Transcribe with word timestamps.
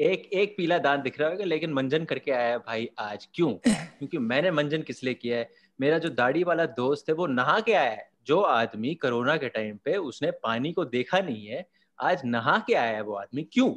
एक 0.00 0.30
एक 0.32 0.54
पीला 0.56 0.78
दांत 0.78 1.00
दिख 1.00 1.20
रहा 1.20 1.28
होगा, 1.28 1.44
लेकिन 1.44 1.72
मंजन 1.72 2.04
करके 2.04 2.30
आया 2.30 2.48
है 2.48 2.58
भाई 2.58 2.90
आज। 2.98 3.28
क्यों? 3.34 3.52
क्योंकि 3.68 4.18
मैंने 4.18 4.50
मंजन 4.50 4.82
किस 4.82 5.04
लिए 5.04 5.14
किया 5.14 5.38
है? 5.38 5.50
मेरा 5.80 5.98
जो 5.98 6.08
दाढ़ी 6.08 6.44
वाला 6.44 6.66
दोस्त 6.66 7.08
है, 7.08 7.14
वो 7.14 7.26
नहा 7.26 7.60
के 7.60 7.72
आया 7.72 7.90
है। 7.90 8.10
जो 8.26 8.40
आदमी 8.40 8.94
कोरोना 8.94 9.36
के 9.36 9.48
टाइम 9.48 9.76
पे 9.76 9.96
उसने 9.96 10.30
पानी 10.30 10.72
को 10.72 10.84
देखा 10.84 11.18
नहीं 11.18 11.46
है, 11.46 11.68
आज 12.00 12.22
नहा 12.24 12.64
के 12.66 12.74
आया 12.74 12.96
है 12.96 13.02
वो 13.02 13.14
आदमी। 13.14 13.42
क्यों? 13.42 13.74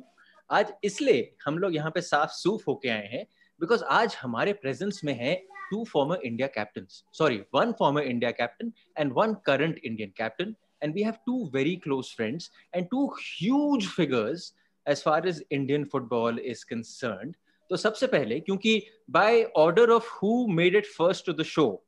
आज 0.52 0.74
इसलिए 0.84 1.36
हम 1.46 1.58
लोग 1.58 1.76
यहाँ 1.76 1.92
पे 1.92 2.02
साफ़ 2.02 2.30
सूफ 2.30 2.68
होके 2.68 2.90
आए 2.90 3.08
हैं 3.08 3.26
बिकॉज़ 3.60 3.84
आज 3.84 4.18
हमारे 4.22 4.54
प्रेजेंस 4.54 5.02
में 5.04 5.14
है 5.14 5.61
two 5.72 5.86
former 5.86 6.18
India 6.24 6.50
captains. 6.50 7.04
Sorry, 7.12 7.46
one 7.52 7.74
former 7.74 8.02
India 8.02 8.34
captain 8.34 8.74
and 8.98 9.14
one 9.14 9.36
current 9.38 9.80
Indian 9.84 10.12
captain. 10.16 10.56
And 10.82 10.94
we 10.94 11.04
have 11.04 11.20
two 11.26 11.50
very 11.52 11.78
close 11.78 12.12
friends 12.12 12.50
and 12.74 12.88
two 12.92 13.12
huge 13.38 13.88
figures 13.88 14.54
as 14.86 15.02
far 15.02 15.26
as 15.26 15.44
Indian 15.50 15.86
football 15.86 16.38
is 16.38 16.64
concerned. 16.64 17.36
So, 17.70 17.78
first 17.78 18.04
of 18.04 18.14
all, 18.14 18.26
because 18.26 18.82
by 19.08 19.46
order 19.56 19.92
of 19.94 20.06
who 20.06 20.48
made 20.48 20.76
it 20.76 20.86
first 20.86 21.26
to 21.26 21.34
the 21.34 21.44
show, 21.44 21.82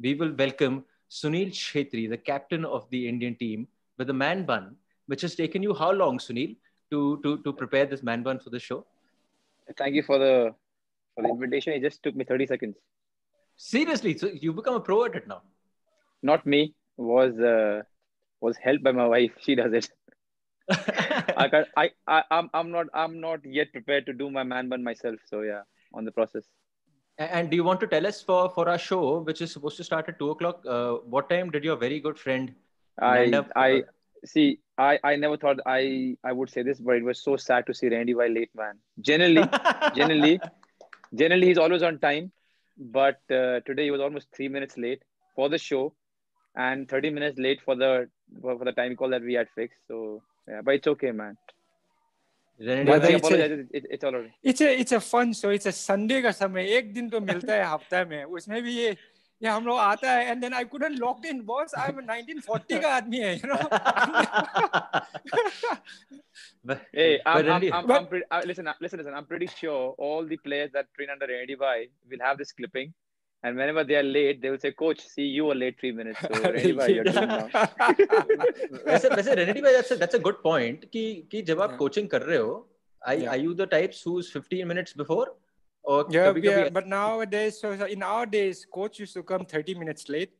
we 0.00 0.14
will 0.14 0.34
welcome 0.34 0.84
Sunil 1.10 1.50
Chhetri, 1.52 2.08
the 2.08 2.16
captain 2.16 2.64
of 2.64 2.88
the 2.90 3.06
Indian 3.08 3.36
team, 3.36 3.68
with 3.98 4.08
the 4.08 4.14
man 4.14 4.44
bun, 4.44 4.74
which 5.06 5.22
has 5.22 5.36
taken 5.36 5.62
you 5.62 5.74
how 5.74 5.92
long, 5.92 6.18
Sunil, 6.18 6.56
to 6.90 7.20
to 7.22 7.38
to 7.44 7.52
prepare 7.52 7.86
this 7.86 8.02
man 8.02 8.22
bun 8.22 8.40
for 8.40 8.50
the 8.50 8.58
show? 8.58 8.84
Thank 9.78 9.94
you 9.94 10.02
for 10.02 10.18
the 10.18 10.54
for 11.14 11.22
the 11.22 11.28
invitation. 11.28 11.72
It 11.72 11.82
just 11.82 12.02
took 12.02 12.16
me 12.16 12.24
30 12.24 12.46
seconds. 12.46 12.76
Seriously, 13.56 14.16
so 14.18 14.28
you 14.28 14.52
become 14.52 14.74
a 14.74 14.80
pro 14.80 15.04
at 15.04 15.14
it 15.14 15.28
now? 15.28 15.42
Not 16.22 16.46
me. 16.46 16.74
Was 16.96 17.38
uh, 17.38 17.82
was 18.40 18.56
helped 18.56 18.82
by 18.82 18.92
my 18.92 19.06
wife. 19.06 19.32
She 19.40 19.54
does 19.54 19.72
it. 19.72 19.88
I, 20.70 21.48
can 21.48 21.64
I 21.76 21.90
I 22.06 22.22
I'm 22.30 22.50
I'm 22.54 22.70
not 22.70 22.86
I'm 22.94 23.20
not 23.20 23.44
yet 23.44 23.72
prepared 23.72 24.06
to 24.06 24.12
do 24.12 24.30
my 24.30 24.42
man 24.42 24.68
bun 24.68 24.82
myself. 24.82 25.16
So 25.26 25.42
yeah, 25.42 25.62
on 25.92 26.04
the 26.04 26.12
process. 26.12 26.44
And 27.18 27.50
do 27.50 27.56
you 27.56 27.64
want 27.64 27.80
to 27.80 27.86
tell 27.86 28.06
us 28.06 28.22
for 28.22 28.50
for 28.50 28.68
our 28.68 28.78
show, 28.78 29.18
which 29.20 29.40
is 29.40 29.52
supposed 29.52 29.76
to 29.76 29.84
start 29.84 30.08
at 30.08 30.18
two 30.18 30.30
o'clock? 30.30 30.62
Uh, 30.66 30.94
what 31.16 31.28
time 31.28 31.50
did 31.50 31.64
your 31.64 31.76
very 31.76 32.00
good 32.00 32.18
friend? 32.18 32.54
I 33.00 33.26
up, 33.32 33.50
I 33.54 33.72
uh, 33.72 33.82
see. 34.24 34.60
I 34.78 34.98
I 35.04 35.16
never 35.16 35.36
thought 35.36 35.60
I 35.66 36.16
I 36.24 36.32
would 36.32 36.50
say 36.50 36.62
this, 36.62 36.80
but 36.80 36.96
it 36.96 37.04
was 37.04 37.22
so 37.22 37.36
sad 37.36 37.66
to 37.66 37.74
see 37.74 37.88
Randy 37.88 38.14
Bhai 38.14 38.28
late 38.28 38.50
man. 38.54 38.78
Generally, 39.00 39.48
generally, 39.94 40.40
generally 41.14 41.46
he's 41.48 41.58
always 41.58 41.82
on 41.82 41.98
time 41.98 42.32
but 42.77 43.19
uh, 43.31 43.59
today 43.65 43.85
he 43.85 43.91
was 43.91 44.01
almost 44.01 44.27
three 44.35 44.47
minutes 44.47 44.77
late 44.77 45.03
for 45.35 45.49
the 45.49 45.57
show 45.57 45.93
and 46.55 46.89
30 46.89 47.09
minutes 47.11 47.37
late 47.37 47.59
for 47.63 47.75
the 47.75 48.09
for, 48.41 48.57
the 48.63 48.71
time 48.71 48.95
call 48.95 49.09
that 49.09 49.21
we 49.21 49.33
had 49.33 49.47
fixed 49.55 49.79
so 49.87 50.21
yeah 50.47 50.61
but 50.63 50.75
it's 50.75 50.87
okay 50.87 51.11
man 51.11 51.37
but 52.59 53.05
it's, 53.05 53.31
a, 53.31 53.53
it, 53.53 53.85
it's 53.89 54.03
all 54.03 54.11
right. 54.11 54.31
It's 54.43 54.59
a 54.59 54.79
it's 54.81 54.91
a 54.91 54.99
fun 54.99 55.31
show. 55.31 55.49
It's 55.49 55.65
a 55.65 55.71
Sunday 55.71 56.21
का 56.21 56.31
समय 56.31 56.65
एक 56.77 56.93
दिन 56.93 57.09
तो 57.09 57.19
मिलता 57.19 57.53
है 57.53 57.63
हफ्ता 57.73 58.03
में 58.05 58.23
उसमें 58.23 58.61
भी 58.63 58.73
ये 58.75 58.97
ये 59.44 59.50
हम 59.50 59.66
लोग 59.66 59.78
आता 59.78 60.12
है 60.12 60.32
and 60.32 60.42
then 60.44 60.54
I 60.58 60.64
couldn't 60.64 60.98
lock 61.04 61.24
in 61.30 61.40
boss 61.48 61.74
I'm 61.84 61.98
1940 62.02 62.80
का 62.82 62.92
आदमी 62.96 63.18
है 63.20 63.32
you 63.40 63.48
know 63.50 63.64
but, 66.64 66.80
hey 66.92 67.20
I'm, 67.26 67.48
I'm, 67.56 67.66
I'm, 67.78 67.90
I'm 67.96 68.06
pretty, 68.06 68.26
uh, 68.30 68.42
listen 68.50 68.70
listen 68.80 68.98
listen 69.00 69.14
I'm 69.14 69.26
pretty 69.26 69.48
sure 69.54 69.94
all 69.98 70.24
the 70.34 70.38
players 70.48 70.70
that 70.76 70.92
train 70.94 71.10
under 71.16 71.26
Randy 71.32 71.56
Bhai 71.64 71.88
will 72.10 72.24
have 72.28 72.38
this 72.38 72.52
clipping 72.52 72.94
and 73.42 73.58
whenever 73.58 73.84
they 73.84 73.96
are 73.96 74.08
late 74.16 74.40
they 74.42 74.50
will 74.50 74.62
say 74.66 74.72
coach 74.72 75.06
see 75.14 75.26
you 75.38 75.44
were 75.50 75.54
late 75.54 75.78
3 75.80 75.92
minutes 75.92 76.20
so 76.20 76.28
Bhai 76.80 76.88
you're 76.94 77.04
doing 77.04 77.28
now 77.28 77.48
वैसे 78.90 79.08
वैसे 79.16 79.36
Bhai 79.62 79.74
that's 79.78 79.90
a, 79.90 79.96
that's 80.04 80.20
a 80.20 80.24
good 80.28 80.40
point 80.50 80.86
कि 80.96 81.04
कि 81.32 81.42
जब 81.50 81.60
आप 81.68 81.78
coaching 81.82 82.08
कर 82.16 82.22
रहे 82.22 82.38
हो 82.38 82.54
are, 83.06 83.14
yeah. 83.14 83.30
are 83.30 83.36
you 83.36 83.54
the 83.54 83.66
types 83.66 84.02
who's 84.02 84.30
15 84.30 84.66
minutes 84.66 84.94
before 84.94 85.26
or 85.84 86.06
yeah, 86.08 86.32
kabhi, 86.32 86.42
yeah. 86.42 86.50
Kabhi... 86.50 86.72
But 86.72 86.86
nowadays, 86.88 87.60
so, 87.60 87.76
so 87.76 87.84
in 87.84 88.02
our 88.02 88.26
days, 88.26 88.66
coach 88.72 88.98
used 88.98 89.14
to 89.14 89.22
come 89.22 89.44
30 89.44 89.74
minutes 89.74 90.08
late. 90.08 90.32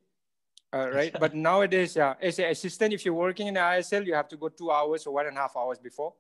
Uh, 0.73 0.91
right. 0.91 1.15
but 1.21 1.35
nowadays, 1.35 1.95
yeah, 1.95 2.15
as 2.21 2.39
an 2.41 2.47
assistant, 2.47 2.93
if 2.93 3.05
you're 3.05 3.15
working 3.15 3.47
in 3.47 3.55
the 3.55 3.61
ISL, 3.61 4.05
you 4.05 4.15
have 4.15 4.27
to 4.29 4.37
go 4.37 4.49
two 4.49 4.73
hours 4.73 5.07
or 5.07 5.15
one 5.15 5.27
and 5.27 5.37
a 5.37 5.41
half 5.41 5.57
hours 5.57 5.79
before. 5.79 6.15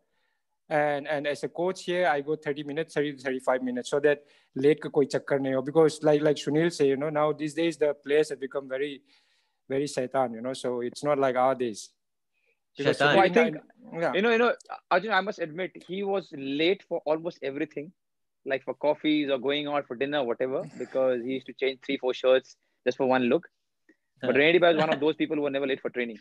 And 0.69 1.09
and 1.09 1.27
as 1.27 1.43
a 1.43 1.49
coach 1.49 1.85
here, 1.85 2.07
I 2.07 2.21
go 2.21 2.37
30 2.37 2.63
minutes, 2.63 2.95
30 2.95 3.15
to 3.15 3.23
35 3.23 3.63
minutes, 3.63 3.91
so 3.91 4.01
that 4.01 4.23
late 4.55 4.81
ka 4.81 4.89
koi 4.89 5.05
chakkar 5.07 5.41
nahi 5.41 5.55
ho. 5.55 5.63
Because 5.63 6.03
like 6.03 6.23
like 6.23 6.37
Sunil 6.37 6.73
say, 6.73 6.89
you 6.89 6.97
know, 6.97 7.11
now 7.11 7.33
these 7.33 7.53
days 7.53 7.77
the 7.77 7.93
players 7.93 8.31
have 8.31 8.41
become 8.41 8.69
very, 8.69 9.03
very 9.69 9.87
satan, 9.87 10.35
you 10.35 10.41
know. 10.41 10.55
So 10.55 10.81
it's 10.81 11.05
not 11.05 11.19
like 11.19 11.37
our 11.37 11.55
days. 11.55 11.91
Shaitan. 12.79 13.19
I 13.19 13.29
think, 13.29 13.57
yeah. 13.93 14.13
you 14.15 14.23
know, 14.23 14.31
you 14.31 14.39
know, 14.39 14.55
Arjun, 14.91 15.13
I 15.13 15.21
must 15.21 15.39
admit, 15.39 15.85
he 15.87 16.03
was 16.03 16.33
late 16.37 16.83
for 16.83 17.03
almost 17.05 17.39
everything 17.43 17.93
like 18.47 18.65
for 18.65 18.75
coffees 18.75 19.31
or 19.31 19.39
going 19.39 19.67
out 19.67 19.87
for 19.87 19.97
dinner, 19.97 20.23
whatever, 20.23 20.63
because 20.79 21.23
he 21.23 21.33
used 21.33 21.47
to 21.47 21.53
change 21.55 21.81
three, 21.85 21.99
four 21.99 22.15
shirts 22.15 22.57
just 22.87 22.97
for 22.97 23.07
one 23.07 23.25
look. 23.25 23.49
But 24.21 24.37
Renedy 24.37 24.61
Bhai 24.61 24.75
was 24.75 24.83
one 24.83 24.93
of 24.93 25.01
those 25.07 25.17
people 25.17 25.37
who 25.37 25.43
were 25.43 25.51
never 25.51 25.67
late 25.67 25.81
for 25.81 25.91
training. 25.91 26.19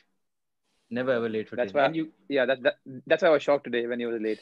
Never 0.90 1.12
ever 1.12 1.30
late 1.30 1.50
for 1.50 1.56
that's 1.56 1.72
training. 1.72 1.92
Why, 1.92 1.98
you... 1.98 2.12
Yeah, 2.30 2.46
that, 2.46 2.64
that, 2.64 2.76
that's 3.08 3.24
why 3.24 3.30
I 3.30 3.32
was 3.32 3.44
shocked 3.44 3.64
today 3.66 3.88
when 3.88 4.00
he 4.00 4.06
was 4.06 4.22
late. 4.22 4.40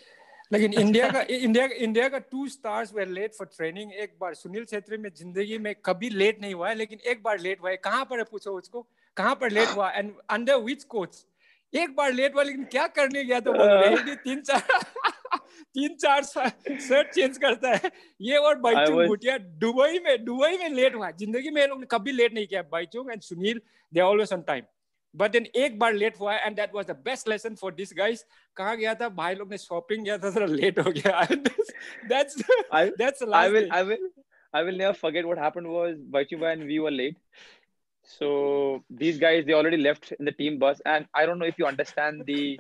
Like 0.52 0.64
in 0.64 0.72
का 0.74 1.30
India, 1.30 1.70
India, 1.80 2.10
का 2.10 2.18
two 2.32 2.48
stars 2.48 2.94
were 2.96 3.08
late 3.08 3.34
for 3.34 3.48
training 3.56 3.94
एक 4.04 4.16
बार 4.22 4.34
सुनील 4.34 4.66
छेत्री 4.66 4.98
में 4.98 5.10
जिंदगी 5.16 5.58
में 5.58 5.74
कभी 5.86 6.10
late 6.10 6.42
नहीं 6.42 6.54
हुआ 6.54 6.70
है 6.70 6.76
लेकिन 6.76 7.00
एक 7.12 7.24
बार 7.24 7.40
late 7.40 7.60
हुआ 7.62 7.70
है 7.70 7.78
कहाँ 7.78 8.06
पर 8.10 8.18
है 8.20 8.24
पूछो 8.32 8.58
उसको 8.58 8.86
कहाँ 9.18 9.36
पर 9.42 9.52
late 9.52 9.76
हुआ 9.76 9.92
ah. 9.92 10.00
and 10.00 10.12
under 10.38 10.60
which 10.66 10.88
coach. 10.96 11.24
एक 11.74 11.96
बार 11.96 12.12
लेट 12.14 12.36
हुआ 12.36 12.44
लेकिन 12.44 12.64
क्या 12.72 12.86
करने 12.96 13.24
गया 13.24 13.40
तो 13.40 13.54
बोल 13.54 14.16
तीन 14.16 14.42
चार 14.42 14.62
तीन 15.76 15.96
चार 15.96 16.24
शर्ट 16.24 17.10
चेंज 17.14 17.38
करता 17.38 17.70
है। 17.74 17.92
ये 18.22 18.38
और 18.38 18.56
बाइचुंग 18.60 19.08
भूटिया 19.08 19.38
दुबई 19.38 20.00
में 20.06 20.24
दुबई 20.26 20.58
में 20.58 20.70
लेट 20.70 20.96
हुआ। 20.96 21.10
ज़िंदगी 21.12 21.50
में 21.50 21.66
लोग 21.68 21.80
ने 21.80 21.86
कभी 21.92 22.12
लेट 22.12 22.34
नहीं 22.34 22.48
किया। 22.48 22.62
Baichung 22.72 23.12
and 23.12 23.22
Sunil 23.22 23.62
they 23.94 24.02
always 24.02 24.34
on 24.34 24.42
time 24.48 24.64
but 25.16 25.32
then 25.32 25.46
एक 25.64 25.80
बार 25.80 25.94
लेट 25.94 26.20
हुआ 26.20 26.36
and 26.36 26.56
that 26.56 26.76
was 26.76 26.86
the 26.86 26.96
best 27.06 27.28
lesson 27.30 27.56
for 27.62 27.74
this 27.74 27.94
guys 27.98 28.26
कहाँ 28.58 28.76
गया 28.78 28.94
था? 28.96 29.10
भाई 29.10 29.36
लोग 29.36 29.52
ने 29.52 29.58
शॉपिंग 29.58 30.04
किया 30.04 30.18
था 30.18 30.36
थोड़ा 30.36 30.46
लेट 30.48 30.80
हो 30.80 30.92
गया। 30.92 31.24
That's 31.32 32.38
that's 32.98 33.24
I 33.34 33.50
will 33.50 33.70
I 33.72 33.84
will 33.84 34.10
I 34.54 34.62
will 34.68 34.78
never 34.80 34.96
forget 35.00 35.28
what 35.28 35.40
happened 35.42 35.70
was 35.74 35.92
Baichuba 36.14 36.48
and 36.54 36.64
we 36.70 36.78
were 36.86 36.92
late. 36.94 37.20
So 38.20 38.84
these 38.90 39.20
guys, 39.20 39.46
they 39.46 39.54
already 39.54 39.78
left 39.78 40.12
in 40.20 40.26
the 40.26 40.32
team 40.32 40.60
bus, 40.60 40.82
and 40.86 41.06
I 41.14 41.26
don't 41.26 41.40
know 41.40 41.46
if 41.46 41.58
you 41.58 41.66
understand 41.66 42.26
the 42.26 42.60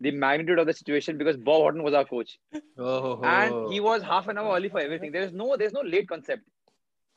the 0.00 0.12
magnitude 0.12 0.58
of 0.58 0.66
the 0.66 0.72
situation 0.72 1.18
because 1.18 1.36
Bob 1.36 1.62
Houghton 1.62 1.82
was 1.82 1.94
our 1.94 2.04
coach, 2.04 2.38
oh. 2.78 3.20
and 3.24 3.72
he 3.72 3.80
was 3.80 4.02
half 4.02 4.28
an 4.28 4.38
hour 4.38 4.56
early 4.56 4.68
for 4.68 4.80
everything. 4.80 5.12
There 5.12 5.22
is 5.22 5.32
no 5.32 5.56
there's 5.56 5.72
no 5.72 5.82
late 5.94 6.08
concept. 6.08 6.44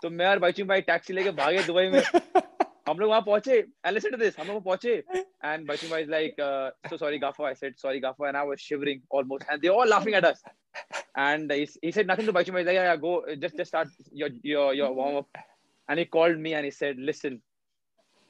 So 0.04 0.10
मैं 0.10 0.28
और 0.28 0.40
बाइचू 0.40 0.66
भाई 0.66 0.82
taxi 0.90 1.14
लेके 1.14 1.32
भागे 1.42 1.64
Dubai 1.64 1.88
में। 1.90 2.02
हम 2.90 3.00
लोग 3.00 3.10
वहां 3.10 3.22
पहुंचे। 3.22 3.58
एंड 3.58 3.94
लिसन 3.94 4.12
टू 4.12 4.18
दिस 4.18 4.40
हम 4.40 4.48
लोग 4.48 4.64
पहुंचे। 4.64 4.94
एंड 5.46 5.68
बाइचू 5.68 5.90
भाई 5.90 6.02
is 6.02 6.10
like 6.10 6.36
so 6.90 6.98
sorry 6.98 7.18
गाफो 7.20 7.44
I 7.46 7.54
said 7.56 7.76
sorry 7.78 8.00
गाफो 8.00 8.28
and 8.28 8.36
I 8.38 8.48
was 8.48 8.58
shivering 8.70 9.02
almost 9.20 9.50
and 9.52 9.62
they 9.62 9.68
all 9.68 9.90
laughing 9.90 10.16
at 10.16 10.26
us 10.26 10.44
and 11.18 11.52
he 11.52 11.92
said 11.92 12.12
nothing 12.12 12.28
to 12.28 12.34
Baichu 12.34 12.54
भाई. 12.54 12.64
Like 12.64 12.78
yeah 12.78 12.96
go 13.06 13.14
just 13.30 13.56
just 13.56 13.68
start 13.68 13.90
your 14.24 14.40
your 14.46 14.76
your 14.76 14.92
warm 15.02 15.18
up 15.18 15.42
and 15.90 16.00
he 16.00 16.06
called 16.06 16.38
me 16.44 16.52
and 16.58 16.66
he 16.66 16.72
said, 16.72 17.00
"Listen, 17.08 17.34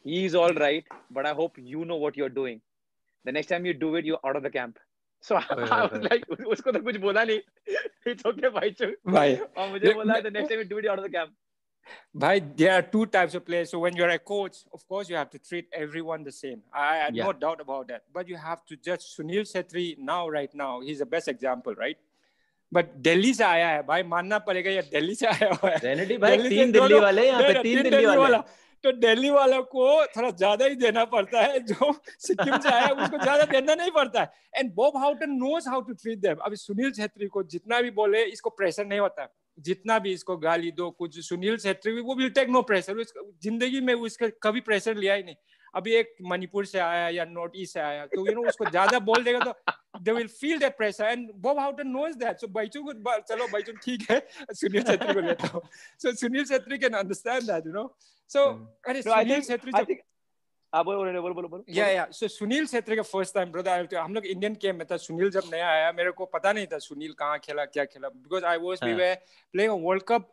he's 0.04 0.36
all 0.36 0.54
right, 0.54 0.84
but 1.10 1.26
I 1.26 1.34
hope 1.34 1.58
you 1.58 1.86
know 1.86 1.96
what 1.96 2.18
you're 2.18 2.30
doing. 2.30 2.62
The 3.26 3.32
next 3.32 3.48
time 3.48 3.66
you 3.66 3.74
do 3.74 3.96
it, 3.96 4.06
you're 4.06 4.20
out 4.26 4.36
of 4.36 4.44
the 4.44 4.50
camp. 4.50 4.80
So 5.22 5.36
I, 5.50 5.86
was 5.86 6.02
like, 6.10 6.26
उसको 6.28 6.72
तो 6.72 6.80
कुछ 6.84 6.98
बोला 6.98 7.24
नहीं. 7.26 7.40
It's 8.08 8.26
okay, 8.26 8.50
भाई 8.50 8.72
चुप. 8.72 8.96
भाई. 9.08 9.36
और 9.36 9.70
मुझे 9.72 9.94
बोला 9.94 10.22
the 10.24 10.32
next 10.32 10.50
time 10.50 10.60
you 10.60 10.66
do 10.66 10.78
it, 10.78 10.84
you're 10.84 10.92
out 10.92 11.00
of 11.00 11.06
the 11.06 11.16
camp. 11.18 11.32
Bhai, 12.14 12.40
there 12.40 12.74
are 12.74 12.82
two 12.82 13.06
types 13.06 13.36
of 13.36 13.46
players. 13.46 13.72
So 13.72 13.80
when 13.80 13.96
you're 13.96 14.10
a 14.10 14.20
coach, 14.20 14.58
of 14.74 14.88
course, 14.88 15.10
you 15.10 15.16
have 15.16 15.30
to 15.32 15.40
treat 15.40 15.68
everyone 15.74 16.24
the 16.24 16.32
same. 16.32 16.62
I, 16.74 16.98
have 16.98 17.16
yeah. 17.16 17.26
no 17.26 17.34
doubt 17.34 17.62
about 17.62 17.88
that. 17.88 18.04
But 18.14 18.28
you 18.28 18.38
have 18.38 18.64
to 18.66 18.76
judge 18.76 19.02
Sunil 19.18 19.50
Chhetri 19.52 19.98
now, 19.98 20.28
right 20.30 20.54
now. 20.54 20.82
He's 20.82 21.00
the 21.00 21.06
best 21.06 21.28
example, 21.28 21.76
right? 21.76 21.98
But 22.72 23.02
Delhi 23.04 23.34
से 23.34 23.44
आया 23.44 23.70
है 23.70 23.82
भाई 23.88 24.04
मानना 24.08 24.38
पड़ेगा 24.48 24.72
ये 24.72 24.82
दिल्ली 24.92 25.16
से 25.16 25.26
आया 25.28 25.48
हुआ 25.54 25.72
Delhi 25.76 25.96
दिल्ली 25.98 26.18
भाई 26.18 26.38
तीन 26.50 26.72
दिल्ली 26.72 27.00
वाले 27.00 27.26
यहाँ 27.28 27.42
पे 27.44 27.64
तीन 27.64 27.82
दिल्ली 27.84 28.06
तो 28.84 28.92
दिल्ली 28.94 29.30
वालों 29.30 29.62
को 29.66 29.86
थोड़ा 30.08 30.30
ज़्यादा 30.32 30.66
ही 30.66 30.76
देना 30.76 31.04
पड़ता 31.08 31.42
है, 31.42 31.60
जो 31.62 31.92
सिक्किम 32.20 32.58
से 32.58 32.70
आया 32.70 32.88
उसको 32.88 33.18
ज़्यादा 33.18 33.44
देना 33.52 33.76
नहीं 33.76 33.92
पड़ता 33.92 34.22
है। 34.22 34.32
And 34.56 34.74
Bob 34.76 34.98
Houghton 34.98 35.32
knows 35.34 35.70
how 35.70 35.82
to 35.82 35.94
treat 35.94 36.20
them 36.20 36.38
अभी 36.46 36.56
सुनील 36.58 36.92
छेत्री 36.92 37.28
को 37.28 37.44
जितना 37.46 37.82
भी 37.82 37.92
बोले, 37.92 38.24
इसको 38.26 38.50
प्रेशर 38.52 38.86
नहीं 38.86 39.00
होता। 39.00 39.28
जितना 39.58 39.98
भी 40.00 40.12
इसको 40.14 40.38
गाली 40.40 40.72
दो, 40.72 40.90
कुछ 40.92 41.20
सुनील 41.20 41.58
छेत्री 41.58 41.94
भी, 41.94 42.02
वो 42.02 42.16
विल 42.16 42.30
टेक 42.32 42.50
नो 42.50 42.62
प्रेशर 42.64 43.04
ज़िंदगी 43.04 43.82
में 43.82 43.94
उसका 43.96 44.28
कभी 44.44 44.62
प्रेशर 44.62 44.96
लिया 44.98 45.14
ही 45.14 45.24
नहीं। 45.24 45.36
अभी 45.74 45.94
एक 45.96 46.16
मणिपुर 46.28 46.66
से 46.66 46.80
आया 46.80 47.08
या 47.10 47.26
नॉर्थ 47.26 47.52
ईस्ट 47.56 47.74
से 47.74 47.80
आया 47.80 48.06
तो 48.06 48.26
यू 48.28 48.34
नो 48.36 48.48
उसको 48.50 48.66
ज़्यादा 48.70 49.00
बोल 49.02 49.24
देगा 49.24 49.40
तो 49.42 50.00
they 50.00 50.12
will 50.12 50.28
feel 50.30 50.58
that 50.60 50.78
pressure 50.78 51.06
and 51.06 51.30
Bob 51.42 51.60
Houghton 51.60 51.88
knows 51.90 52.18
that 52.18 52.40
so 52.40 52.48
Baichu 52.50 52.82
को, 52.84 53.20
चलो 53.20 53.48
बाइचू 53.48 53.72
ठीक 53.76 54.06
है, 54.12 54.20
सुनील 54.52 54.84
छेत्री 54.84 55.14
को 55.14 55.20
लेता 55.20 55.48
हूँ। 55.48 55.62
So 56.02 56.12
Sunil 56.14 56.46
Chhetri 56.46 56.78
can 56.78 56.94
understand 56.94 57.44
that 57.44 57.68
you 57.68 57.74
know 57.74 57.84
So, 58.32 58.42
mm. 58.54 59.06
no, 59.06 59.14
I 59.14 59.24
think, 59.26 59.76
I 59.76 59.84
think 59.84 60.00
आप 60.74 60.86
बोलो 60.86 60.98
बोलो 60.98 61.22
बोलो 61.22 61.34
बोलो 61.36 61.48
बोलो 61.50 61.64
या 61.76 61.88
या 61.88 62.06
सो 62.16 62.28
सुनील 62.28 62.66
छेत्री 62.66 62.96
का 62.96 63.02
फ़र्स्ट 63.04 63.34
टाइम 63.36 63.52
ब्रदर 63.52 63.96
हम 63.96 64.14
लोग 64.14 64.26
इंडियन 64.26 64.54
गेम 64.62 64.76
में 64.76 64.86
था। 64.92 64.98
सुनील 64.98 65.30
जब 65.30 65.50
नया 65.54 65.68
आया 65.70 65.92
मेरे 65.92 66.12
को 66.20 66.26
पता 66.36 66.54
नहीं 66.54 66.68
था 66.72 66.78
सुनील 66.80 67.12
कहाँ 67.20 67.40
खेला 67.40 67.66
क्या 67.66 67.86
खेला। 67.86 68.10
बिकॉज़ 68.10 68.46
आई 68.46 68.58
वाज 68.58 68.84
वी 68.84 68.90
हाँ। 68.90 68.98
वे 69.00 69.14
प्लेइंग 69.54 69.74
वर्ल्ड 69.86 70.04
कप 70.08 70.32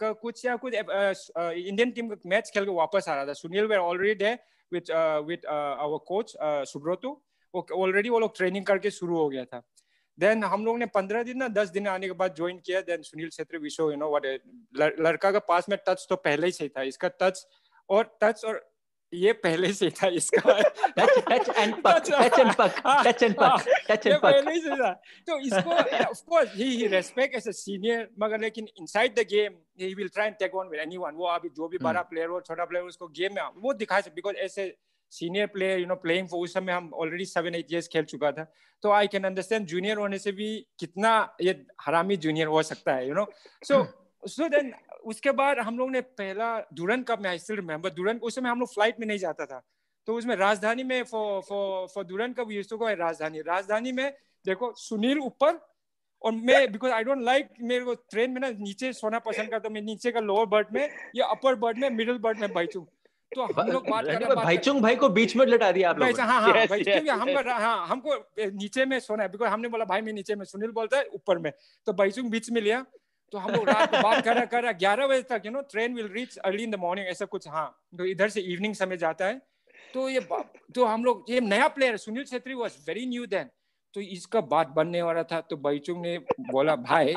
का 0.00 0.12
कुछ 0.24 0.44
या 0.44 0.56
कुछ 0.64 0.74
इंडियन 0.74 1.90
टीम 1.90 2.08
का 2.08 2.16
मैच 2.26 2.50
खेल 2.54 2.64
के 2.64 2.70
वापस 2.80 3.08
आ 3.08 3.14
रहा 3.14 3.26
था। 3.26 3.32
Sunil 3.42 3.66
were 3.66 3.78
already 3.78 4.14
there 4.24 4.38
with 4.72 4.90
with 5.28 5.46
our 5.46 5.98
coach 6.08 6.32
Subrata 6.72 7.10
वो 7.54 7.66
ऑलरेडी 7.76 8.08
वो 8.08 8.18
लोग 8.18 8.36
ट्रेनिंग 8.36 8.64
करके 8.66 8.90
शुरू 8.90 9.18
हो 9.18 9.28
गया 9.28 9.44
था। 9.44 9.62
देन 10.18 10.44
हम 10.44 10.64
लोग 10.64 10.78
ने 10.78 10.86
पंद्रह 10.94 11.22
दिन 11.22 11.38
ना 11.38 11.48
दस 11.54 11.68
दिन 11.70 11.88
आने 11.88 12.06
के 12.06 12.12
बाद 12.14 12.34
ज्वाइन 12.36 12.58
किया। 12.66 12.80
देन 12.82 13.02
सुनील 13.02 13.30
छेत्री 13.30 13.58
विशो 13.60 13.90
यू 13.90 13.96
नो 13.96 14.10
व्हाट 14.10 15.00
लड़का 15.00 15.30
का 15.30 15.38
पास 15.48 15.68
में 15.68 15.78
टच 15.88 16.06
तो 16.10 16.16
पहले 16.18 16.46
ही 16.46 16.52
से 16.52 16.68
था। 16.68 16.82
इसका 16.84 17.08
टच 17.22 17.46
और 17.88 18.16
टच 18.22 18.44
और 18.44 18.62
ये 19.12 19.32
पहले 19.40 19.72
से 19.72 19.88
था 19.92 20.08
इसका। 20.10 20.52
Touch 20.98 21.18
touch 21.28 21.48
and 21.58 21.74
puck 21.82 22.02
touch 22.06 22.38
and 22.38 22.52
puck 22.54 22.80
touch 23.06 23.22
and 23.22 23.34
puck 23.34 23.64
touch 23.90 24.06
and 24.06 24.16
puck 24.16 24.22
पहले 24.22 24.58
से 24.60 24.76
था। 24.76 24.90
तो 25.28 25.38
इसको 25.40 25.74
of 26.04 26.22
course 26.28 26.54
he 26.54 26.70
he 26.70 26.86
respect 26.94 27.36
as 27.36 27.48
a 27.48 27.52
senior 27.58 28.08
मगर 28.22 28.40
लेकिन 28.40 28.68
inside 28.80 29.14
the 29.18 29.26
game 29.32 29.58
he 29.80 29.94
will 29.94 30.08
try 30.08 30.26
and 30.26 30.36
take 30.38 30.54
on 30.54 30.68
with 30.68 30.80
anyone 30.80 31.14
वो 31.16 31.26
अभी 31.28 31.48
जो 31.56 31.68
भी 31.68 31.78
बड़ा 31.82 32.02
प्लेयर 32.04 32.28
हो 32.28 32.40
छोटा 32.40 32.64
प्लेयर 32.64 32.84
उसको 32.86 33.08
गेम 33.20 33.34
में 33.34 33.42
वो 33.58 33.74
दिखा 33.74 34.00
सकते 34.00 34.14
बिकॉज़ 34.14 34.36
ऐसे 34.46 34.66
senior 35.12 35.46
player 35.46 35.80
you 35.80 35.86
know 35.86 35.94
playing 35.96 36.28
for 36.28 36.40
उस 36.40 36.54
समय 36.54 36.72
हम 36.72 36.90
ऑलरेडी 36.94 37.24
सेवन 37.26 37.54
एट 37.54 37.72
इयर्स 37.72 37.88
खेल 37.88 38.04
चुका 38.04 38.32
था। 38.32 38.46
तो 38.82 38.90
आई 38.92 39.06
कैन 39.06 39.24
अंडरस्टैंड 39.24 39.66
जूनियर 39.66 39.98
होने 39.98 40.18
से 40.18 40.32
भी 40.32 40.54
कितना 40.80 41.12
ये 41.42 41.60
हरामी 41.80 42.16
जूनियर 42.18 42.46
हो 42.48 42.62
सकता 42.64 42.94
है 42.94 43.08
you 43.08 43.14
know 43.14 43.26
so 43.62 43.84
so 44.22 44.48
then 44.48 44.72
उसके 45.04 45.30
बाद 45.38 45.58
हम 45.60 45.78
लोग 45.78 45.90
ने 45.90 46.00
पहला 46.18 46.58
दुरन 46.74 47.02
कप 47.02 47.20
में 47.20 47.28
आई 47.30 47.38
स्टिल 47.38 47.56
रिमेम्बर 47.56 47.90
दुरन, 47.90 48.18
उस 48.18 48.34
समय 48.34 48.50
हम 48.50 48.60
लोग 48.60 48.72
फ़्लाइट 48.74 49.00
में 49.00 49.06
नहीं 49.06 49.18
जाता 49.18 49.46
था। 49.46 49.60
तो 50.08 50.14
उसमें 50.16 50.34
राजधानी 50.36 50.82
में 50.84 51.02
for 51.04 51.40
for 51.42 51.86
for 51.94 52.04
Durand 52.04 52.32
cup 52.32 52.50
use 52.50 52.68
to 52.70 52.76
go 52.76 52.88
Rajdhani. 52.88 53.40
Rajdhani 53.42 53.92
में 53.92 54.10
देखो, 54.44 54.72
सुनील 54.76 55.18
ऊपर 55.20 55.58
और 56.22 56.32
मैं 56.32 56.72
बिकॉज़ 56.72 56.92
आई 56.92 57.04
डोंट 57.04 57.22
लाइक 57.24 57.48
मेरे 57.62 57.84
को 57.84 57.94
ट्रेन 57.94 58.30
में 58.30 58.40
ना 58.40 58.50
नीचे 58.50 58.92
सोना 58.92 59.18
पसंद 59.20 59.50
करता, 59.50 59.68
मैं 59.68 59.82
नीचे 59.82 60.12
का 60.12 60.20
लोअर 60.20 60.46
बर्थ 60.46 60.68
में 60.72 60.88
या 61.16 61.26
अपर 61.26 61.54
बर्थ 61.56 61.78
में 61.78 61.88
मिडिल 61.90 62.18
बर्थ 62.18 62.40
में 62.40 62.52
बैठूं। 62.54 62.84
तो 63.34 63.44
हम 63.44 63.70
लोग 63.70 63.88
बात 63.88 64.04
कर 64.04 64.06
रहे 64.06 64.16
हैं, 64.16 64.26
बात 64.28 64.36
कर- 64.36 64.44
भाईचुंग 64.44 64.80
भाई 64.82 64.96
को 64.96 65.08
बीच 65.08 65.34
में 65.36 65.44
लटा 65.46 65.70
दिया 65.72 65.90
आप 65.90 65.98
भाई 65.98 66.10
लोगों 66.10 66.26
हाँ 66.26 66.40
हाँ 66.42 66.52
Yes, 66.54 66.68
भाई 66.70 66.78
yes, 66.80 66.90
क्योंकि 66.90 67.08
हम 67.08 67.30
yes. 67.30 67.46
हाँ 67.60 67.86
हमको 67.88 68.14
नीचे 68.60 68.84
में 68.84 68.98
सोना 69.00 69.22
है 69.22 69.28
बिकॉज़ 69.30 69.50
हमने 69.50 69.68
बोला 69.68 69.84
भाई 69.84 70.00
मैं 70.00 70.12
नीचे 70.12 70.34
में 70.34 70.44
सुनील 70.44 70.70
बोलता 70.70 70.98
है 70.98 71.06
ऊपर 71.14 71.38
में। 71.38 71.50
तो 71.86 71.92
बाईचुंग 71.92 72.30
बीच 72.30 72.50
में 72.50 72.60
लिया। 72.62 72.84
तो 73.32 73.38
हम 73.38 73.50
लोग 73.50 73.68
रात 73.68 73.90
को 73.90 74.00
बात 74.02 74.24
कर 74.24 74.34
रहा 74.34 74.44
कर 74.44 74.62
रहा 74.62 74.72
ग्यारह 74.82 75.06
बजे 75.06 75.22
तक 75.30 75.42
you 75.46 75.52
know 75.52 75.60
train 75.70 75.94
will 75.94 76.08
reach 76.12 76.36
early 76.38 76.62
in 76.62 76.70
the 76.70 76.74
morning 76.80 77.06
ऐसा 77.08 77.24
कुछ 77.24 77.48
हाँ 77.48 77.66
तो 77.98 78.04
इधर 78.06 78.28
से 78.28 78.40
इवनिंग 78.52 78.74
समय 78.74 78.96
जाता 78.96 79.26
है। 79.26 79.40
तो 79.94 80.08
ये 80.08 80.20
तो 80.74 80.84
हम 80.84 81.04
लोग 81.04 81.24
ये 81.30 81.40
नया 81.40 81.68
player 81.78 81.96
Sunil 81.96 82.24
Chhetri 82.24 82.54
was 82.54 82.78
very 82.86 83.06
new 83.06 83.26
then 83.26 83.50
तो 83.94 84.00
इसका 84.00 84.40
बात 84.52 84.68
बनने 84.76 85.02
वाला 85.02 85.22
था 85.32 85.40
तो 85.50 85.56
बाईचुंग 85.66 86.00
ने 86.02 86.16
बोला 86.52 86.76
भाई 86.88 87.14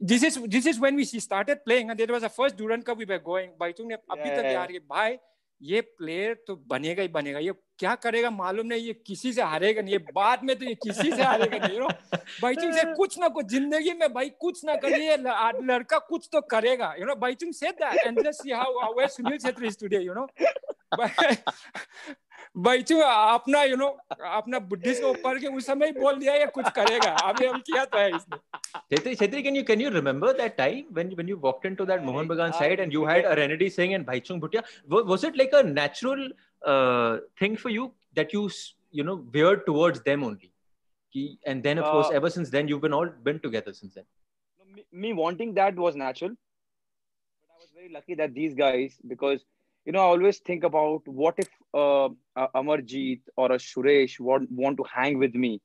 this 0.00 0.24
is 0.28 0.34
this 0.54 0.66
is 0.70 0.78
when 0.84 0.96
we 1.00 1.04
started 1.24 1.60
playing 1.66 1.90
and 1.92 2.00
that 2.00 2.10
was 2.14 2.24
the 2.24 2.30
first 2.32 2.56
Duran 2.56 2.82
Cup 2.88 2.98
we 3.02 3.06
were 3.12 3.20
going. 3.28 3.50
Baichung 3.60 3.88
ने 3.88 3.94
अभी 3.94 4.30
तक 4.30 4.42
Yeah. 4.42 4.52
यार 4.52 4.72
ये 4.72 4.78
भाई 4.90 5.16
ये 5.62 5.80
प्लेयर 5.80 6.34
तो 6.46 6.56
बनेगा 6.68 7.02
ही 7.02 7.08
बनेगा। 7.08 7.38
ये 7.38 7.52
क्या 7.78 7.94
करेगा 7.94 8.30
मालूम 8.30 8.66
नहीं, 8.66 8.82
ये 8.82 8.92
किसी 9.06 9.32
से 9.32 9.42
हारेगा 9.42 9.82
नहीं, 9.82 9.92
ये 9.92 9.98
बाद 10.14 10.44
में 10.44 10.54
तो 10.58 10.64
ये 10.64 10.74
किसी 10.74 11.10
से 11.10 11.22
हारेगा 11.22 11.66
नहीं 11.66 11.78
नो 11.80 11.88
बाईचुंग 12.42 12.72
से 12.74 12.84
कुछ 12.94 13.18
ना 13.18 13.28
कुछ, 13.28 13.46
ज़िंदगी 13.46 13.92
में 13.92 14.12
भाई 14.14 14.28
कुछ 14.40 14.64
ना 14.64 14.74
करिए 14.84 15.16
लड़का 15.16 15.98
कुछ 15.98 16.28
तो 16.32 16.40
करेगा 16.50 16.94
यू 16.98 17.06
नो 17.06 17.14
बाईचुंग 17.16 17.52
से 17.54 17.70
that 17.72 18.06
and 18.06 18.18
let's 18.18 18.42
see 18.42 18.52
how 18.52 18.78
how 18.80 19.06
Sunil 19.08 19.38
Chhetri 19.38 19.66
is 19.68 19.78
today 19.80 20.00
you 20.00 20.14
you 20.14 20.26
Bhaichung 22.66 23.00
अपना 23.02 23.62
यू 23.64 23.76
नो 23.76 23.86
अपना 24.36 24.58
बुद्धि 24.72 24.94
से 24.94 25.02
ऊपर 25.10 25.38
के 25.38 25.46
उस 25.56 25.66
समय 25.66 25.86
ही 25.86 25.92
बोल 26.00 26.18
दिया 26.18 26.34
ये 26.34 26.46
कुछ 26.54 26.70
करेगा 26.78 27.10
अभी 27.30 27.46
अभी 27.46 27.60
किया 27.72 27.84
तो 27.84 27.98
है 27.98 28.14
इसने 28.16 28.38
Chetri, 28.92 29.12
Chetri, 29.20 29.40
can 29.44 29.56
you 29.58 29.62
can 29.68 29.80
you 29.82 29.90
remember 29.92 30.28
that 30.40 30.56
time 30.58 30.90
when 30.96 31.08
when 31.20 31.30
you 31.30 31.36
walked 31.44 31.64
into 31.68 31.84
that 31.90 32.02
Mohan 32.08 32.28
Bagan 32.32 32.52
I 32.56 32.58
side 32.58 32.82
and 32.84 32.92
you 32.96 33.04
had 33.10 33.24
Arenadi 33.30 33.68
Singh 33.76 33.94
and 33.98 34.06
Bhaichung 34.10 34.40
Bhutia? 34.44 34.62
Was, 34.94 35.04
was 35.12 35.24
it 35.28 35.38
like 35.40 35.56
a 35.60 35.62
natural 35.70 36.22
uh, 36.74 37.16
thing 37.40 37.56
for 37.62 37.72
you 37.76 37.86
that 38.20 38.36
you 38.36 38.42
s- 38.50 38.60
you 39.00 39.06
know 39.08 39.16
veered 39.38 39.64
towards 39.70 40.02
them 40.10 40.22
only? 40.28 40.52
Ki- 41.16 41.38
And 41.52 41.66
then 41.68 41.82
of 41.84 41.88
course, 41.94 42.12
Uh, 42.12 42.18
ever 42.20 42.30
since 42.36 42.52
then, 42.56 42.68
you've 42.72 42.84
been 42.86 42.96
all 43.00 43.10
been 43.30 43.40
together 43.48 43.74
since 43.80 43.98
then. 44.00 44.06
me, 44.76 44.86
me 45.06 45.12
wanting 45.24 45.54
that 45.60 45.82
was 45.86 45.98
natural 46.04 46.36
but 46.36 47.50
i 47.56 47.60
was 47.64 47.68
very 47.80 47.90
lucky 47.98 48.14
that 48.22 48.34
these 48.38 48.54
guys 48.64 48.96
because 49.14 49.44
you 49.86 49.92
know 49.96 50.02
i 50.06 50.14
always 50.16 50.40
think 50.50 50.64
about 50.70 51.10
what 51.24 51.42
if 51.44 51.50
uh, 51.76 52.06
uh, 52.36 52.48
amarjeet 52.56 53.20
or 53.36 53.52
a 53.52 53.58
suresh 53.58 54.20
want, 54.20 54.50
want 54.50 54.76
to 54.78 54.84
hang 54.94 55.18
with 55.18 55.34
me 55.34 55.60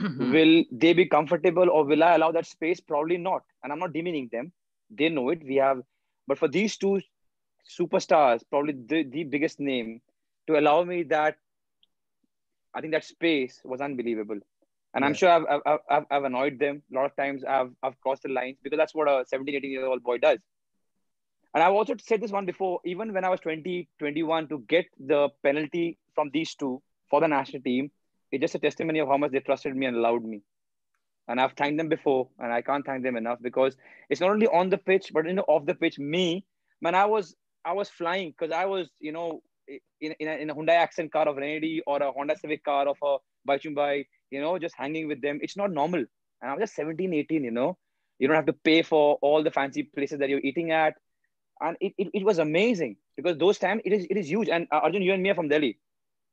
Hmm. 0.00 0.32
will 0.32 0.64
they 0.72 0.92
be 0.94 1.06
comfortable 1.06 1.70
or 1.70 1.84
will 1.84 2.02
i 2.04 2.14
allow 2.14 2.32
that 2.32 2.46
space? 2.46 2.80
Probably 2.80 3.16
not. 3.18 3.42
And 3.62 3.72
i'm 3.72 3.78
not 3.78 3.92
demeaning 3.92 4.28
them. 4.32 4.52
They 4.90 5.08
know 5.08 5.30
it. 5.30 5.42
We 5.44 5.56
have 5.56 5.82
but 6.26 6.38
for 6.38 6.48
these 6.48 6.76
two 6.76 7.00
superstars 7.68 8.42
probably 8.50 8.74
the, 8.86 9.04
the 9.04 9.24
biggest 9.24 9.60
name 9.60 10.00
to 10.46 10.58
allow 10.58 10.82
me 10.84 11.02
that 11.04 11.36
i 12.74 12.80
think 12.80 12.92
that 12.92 13.04
space 13.04 13.60
was 13.64 13.80
unbelievable. 13.80 14.40
And 14.94 15.04
i'm 15.04 15.14
sure 15.14 15.30
I've, 15.30 15.60
I've, 15.66 15.78
I've, 15.90 16.04
I've 16.10 16.24
annoyed 16.24 16.58
them. 16.58 16.82
A 16.92 16.94
lot 16.96 17.06
of 17.06 17.16
times 17.16 17.44
I've, 17.44 17.70
I've 17.82 18.00
crossed 18.00 18.22
the 18.24 18.30
lines 18.30 18.58
because 18.62 18.78
that's 18.78 18.94
what 18.94 19.08
a 19.08 19.24
17 19.26 19.56
18 19.56 19.70
year 19.70 19.86
old 19.86 20.02
boy 20.02 20.18
does 20.18 20.40
and 21.54 21.62
i've 21.62 21.72
also 21.72 21.94
said 22.00 22.20
this 22.20 22.30
one 22.30 22.46
before 22.46 22.80
even 22.84 23.12
when 23.12 23.24
i 23.24 23.28
was 23.28 23.40
20 23.40 23.88
21 23.98 24.48
to 24.48 24.58
get 24.68 24.86
the 24.98 25.28
penalty 25.42 25.98
from 26.14 26.30
these 26.32 26.54
two 26.54 26.82
for 27.08 27.20
the 27.20 27.28
national 27.28 27.62
team 27.62 27.90
it's 28.32 28.42
just 28.42 28.54
a 28.54 28.58
testimony 28.58 29.00
of 29.00 29.08
how 29.08 29.16
much 29.16 29.32
they 29.32 29.40
trusted 29.40 29.74
me 29.74 29.86
and 29.86 29.96
allowed 29.96 30.24
me 30.24 30.42
and 31.30 31.40
I've 31.40 31.52
thanked 31.52 31.78
them 31.78 31.88
before, 31.88 32.28
and 32.40 32.52
I 32.52 32.60
can't 32.60 32.84
thank 32.84 33.04
them 33.04 33.16
enough 33.16 33.38
because 33.40 33.76
it's 34.08 34.20
not 34.20 34.30
only 34.30 34.48
on 34.48 34.68
the 34.68 34.78
pitch, 34.78 35.12
but 35.14 35.26
you 35.26 35.32
know, 35.32 35.44
off 35.46 35.64
the 35.64 35.76
pitch. 35.76 35.96
Me, 35.96 36.44
man, 36.80 36.96
I 36.96 37.06
was 37.06 37.36
I 37.64 37.72
was 37.72 37.88
flying 37.88 38.30
because 38.30 38.52
I 38.52 38.64
was, 38.66 38.88
you 38.98 39.12
know, 39.12 39.42
in, 40.00 40.12
in, 40.18 40.26
a, 40.26 40.32
in 40.32 40.50
a 40.50 40.54
Hyundai 40.54 40.70
accent 40.70 41.12
car 41.12 41.28
of 41.28 41.36
Renedy 41.36 41.80
or 41.86 42.02
a 42.02 42.10
Honda 42.10 42.36
Civic 42.36 42.64
car 42.64 42.88
of 42.88 42.96
a 43.02 43.18
Baichung 43.48 43.76
Bhai, 43.76 44.06
you 44.30 44.40
know, 44.40 44.58
just 44.58 44.74
hanging 44.76 45.06
with 45.06 45.22
them. 45.22 45.38
It's 45.40 45.56
not 45.56 45.70
normal. 45.70 46.04
And 46.42 46.50
I'm 46.50 46.58
just 46.58 46.74
17, 46.74 47.14
18, 47.14 47.44
you 47.44 47.52
know. 47.52 47.78
You 48.18 48.26
don't 48.26 48.36
have 48.36 48.46
to 48.46 48.52
pay 48.52 48.82
for 48.82 49.16
all 49.22 49.44
the 49.44 49.52
fancy 49.52 49.84
places 49.84 50.18
that 50.18 50.28
you're 50.28 50.40
eating 50.40 50.72
at 50.72 50.94
and 51.60 51.76
it, 51.80 51.92
it, 51.98 52.08
it 52.14 52.24
was 52.24 52.38
amazing 52.38 52.96
because 53.16 53.36
those 53.38 53.58
times 53.58 53.82
it 53.84 53.92
is 53.92 54.06
it 54.10 54.16
is 54.16 54.30
huge. 54.30 54.48
And 54.48 54.66
uh, 54.72 54.80
arjun 54.82 55.02
you 55.02 55.12
and 55.12 55.22
me 55.22 55.30
are 55.30 55.34
from 55.34 55.48
delhi. 55.48 55.78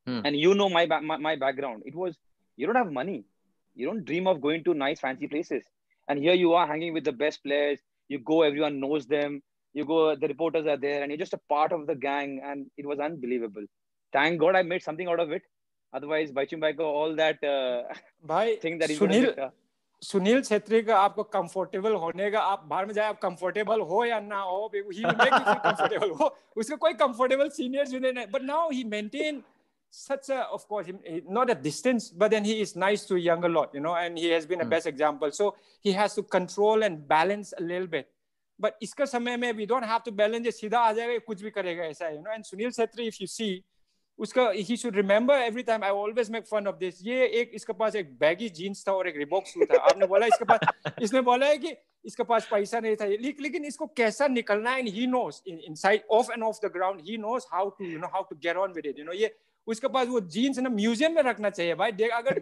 Hmm. 0.05 0.21
and 0.23 0.37
you 0.37 0.55
know 0.55 0.69
my, 0.69 0.85
ba- 0.85 1.01
my 1.01 1.17
my 1.17 1.35
background. 1.35 1.83
It 1.85 1.93
was 1.93 2.15
you 2.55 2.65
don't 2.65 2.75
have 2.75 2.91
money. 2.91 3.25
You 3.75 3.87
don't 3.87 4.05
dream 4.05 4.27
of 4.27 4.41
going 4.41 4.63
to 4.63 4.73
nice 4.73 4.99
fancy 4.99 5.27
places. 5.27 5.63
And 6.07 6.17
here 6.17 6.33
you 6.33 6.53
are 6.53 6.65
hanging 6.65 6.93
with 6.93 7.03
the 7.03 7.11
best 7.11 7.43
players. 7.43 7.79
You 8.07 8.19
go 8.19 8.41
everyone 8.43 8.79
knows 8.79 9.05
them. 9.05 9.41
You 9.73 9.85
go 9.85 10.15
the 10.15 10.27
reporters 10.27 10.65
are 10.65 10.77
there 10.77 11.03
and 11.03 11.11
you're 11.11 11.17
just 11.17 11.33
a 11.33 11.41
part 11.49 11.73
of 11.73 11.87
the 11.87 11.95
gang. 11.95 12.41
And 12.43 12.71
it 12.77 12.85
was 12.85 12.99
unbelievable. 12.99 13.65
Thank 14.13 14.39
god 14.39 14.55
i 14.55 14.61
made 14.61 14.81
something 14.81 15.07
out 15.07 15.19
of 15.19 15.31
it. 15.31 15.43
Otherwise 15.93 16.31
by 16.31 16.45
all 16.79 17.15
that 17.15 17.43
uh, 17.43 17.83
Bhai, 18.23 18.55
thing 18.61 18.77
that 18.79 18.89
sunil 18.89 19.37
uh, 19.37 19.49
Sunil 20.01 20.41
Chhetri 20.43 20.81
का 20.87 20.97
आपको 20.99 21.23
comfortable 21.35 21.93
होने 22.01 22.29
का 22.31 22.39
आप 22.39 22.63
बाहर 22.69 22.85
में 22.85 22.93
जाए 22.93 23.07
आप 23.09 23.19
comfortable 23.21 23.81
हो 23.91 24.03
या 24.05 24.19
ना 24.19 24.39
हो 24.49 24.65
ही 24.75 24.81
मेक 25.05 25.33
यू 25.33 25.53
कंफर्टेबल 25.53 26.09
हो 26.19 26.35
उसका 26.63 26.75
कोई 26.83 26.93
कंफर्टेबल 27.03 27.49
सीनियर 27.55 27.87
जूनियर 27.87 28.13
नहीं 28.13 28.27
but 28.33 28.41
now 28.53 28.69
he 28.71 28.83
maintain 28.95 29.43
such 29.93 30.25
a 30.35 30.37
of 30.55 30.63
course 30.71 30.87
he- 31.09 31.19
not 31.35 31.49
a 31.51 31.53
distance 31.65 32.05
but 32.23 32.31
then 32.31 32.47
he 32.47 32.55
is 32.63 32.71
nice 32.81 33.03
to 33.11 33.17
younger 33.25 33.49
lot 33.51 33.75
you 33.77 33.81
know 33.83 33.93
and 33.99 34.19
he 34.21 34.31
has 34.31 34.47
been 34.49 34.63
a 34.63 34.65
Hmm. 34.65 34.71
best 34.73 34.89
example 34.91 35.31
so 35.37 35.45
he 35.87 35.93
has 35.99 36.17
to 36.17 36.23
control 36.35 36.83
and 36.87 36.99
balance 37.13 37.53
a 37.59 37.61
little 37.69 37.87
bit 37.93 38.09
but 38.59 38.83
इसका 38.87 39.05
समय 39.11 39.37
में 39.43 39.47
we 39.61 39.67
don't 39.71 39.87
have 39.91 40.03
to 40.09 40.13
balance 40.19 40.45
ये 40.45 40.51
सीधा 40.57 40.79
आ 40.79 40.91
जाएगा 40.99 41.17
कुछ 41.29 41.41
भी 41.43 41.51
करेगा 41.59 41.83
ऐसा 41.93 42.09
you 42.15 42.19
know 42.25 42.35
and 42.35 42.49
Sunil 42.51 42.71
Chhetri 42.79 43.07
if 43.13 43.21
you 43.23 43.29
see 43.35 43.49
उसका 44.19 44.49
he 44.49 44.77
should 44.77 44.95
remember 44.95 45.41
every 45.41 45.63
time 45.63 45.83
I 45.83 45.91
always 45.91 46.29
make 46.31 46.45
fun 46.47 46.67
of 46.67 46.75
this 46.75 47.01
ये 47.05 47.25
एक 47.41 47.51
इसके 47.55 47.73
पास 47.73 47.95
एक 47.95 48.11
बैगी 48.19 48.49
जीन्स 48.51 48.87
था 48.87 48.93
और 48.93 49.07
एक 49.07 49.17
रिबॉक 49.17 49.47
सूट 49.47 49.73
था। 49.73 49.79
आपने 49.89 50.05
बोला 50.07 50.25
इसके 50.25 50.45
पास 50.45 50.93
इसने 51.01 51.21
बोला 51.21 51.47
है 51.47 51.57
कि 51.57 51.75
इसके 52.05 52.23
पास 52.23 52.47
पैसा 52.51 52.79
नहीं 52.79 52.95
था। 52.95 53.05
लेकिन 53.41 53.65
इसको 53.65 53.85
कैसा 53.97 54.27
निकलना 54.27 54.71
है? 54.71 54.81
He 54.89 55.07
knows 55.07 55.43
inside 55.75 56.01
of 56.11 56.31
and 56.31 56.43
off 56.43 56.65
the 56.65 56.71
ground 56.73 57.01
he 57.09 57.17
knows 57.17 57.47
how 57.51 57.69
to 57.69 57.85
you 57.85 57.99
know 57.99 58.07
how 58.13 58.23
to 58.29 58.35
get 58.43 58.57
on 58.57 58.73
with 58.73 58.85
it 58.85 58.99
you 58.99 59.05
know 59.05 59.13
ये 59.13 59.35
उसके 59.67 59.87
पास 59.87 60.07
वो 60.07 60.19
जीन्स 60.33 60.59
ना 60.59 60.69
म्यूज़ियम 60.69 61.15
में 61.15 61.21
रखना 61.23 61.49
चाहिए 61.49 61.73
भाई। 61.75 61.91
देख 61.91 62.11
अगर 62.11 62.39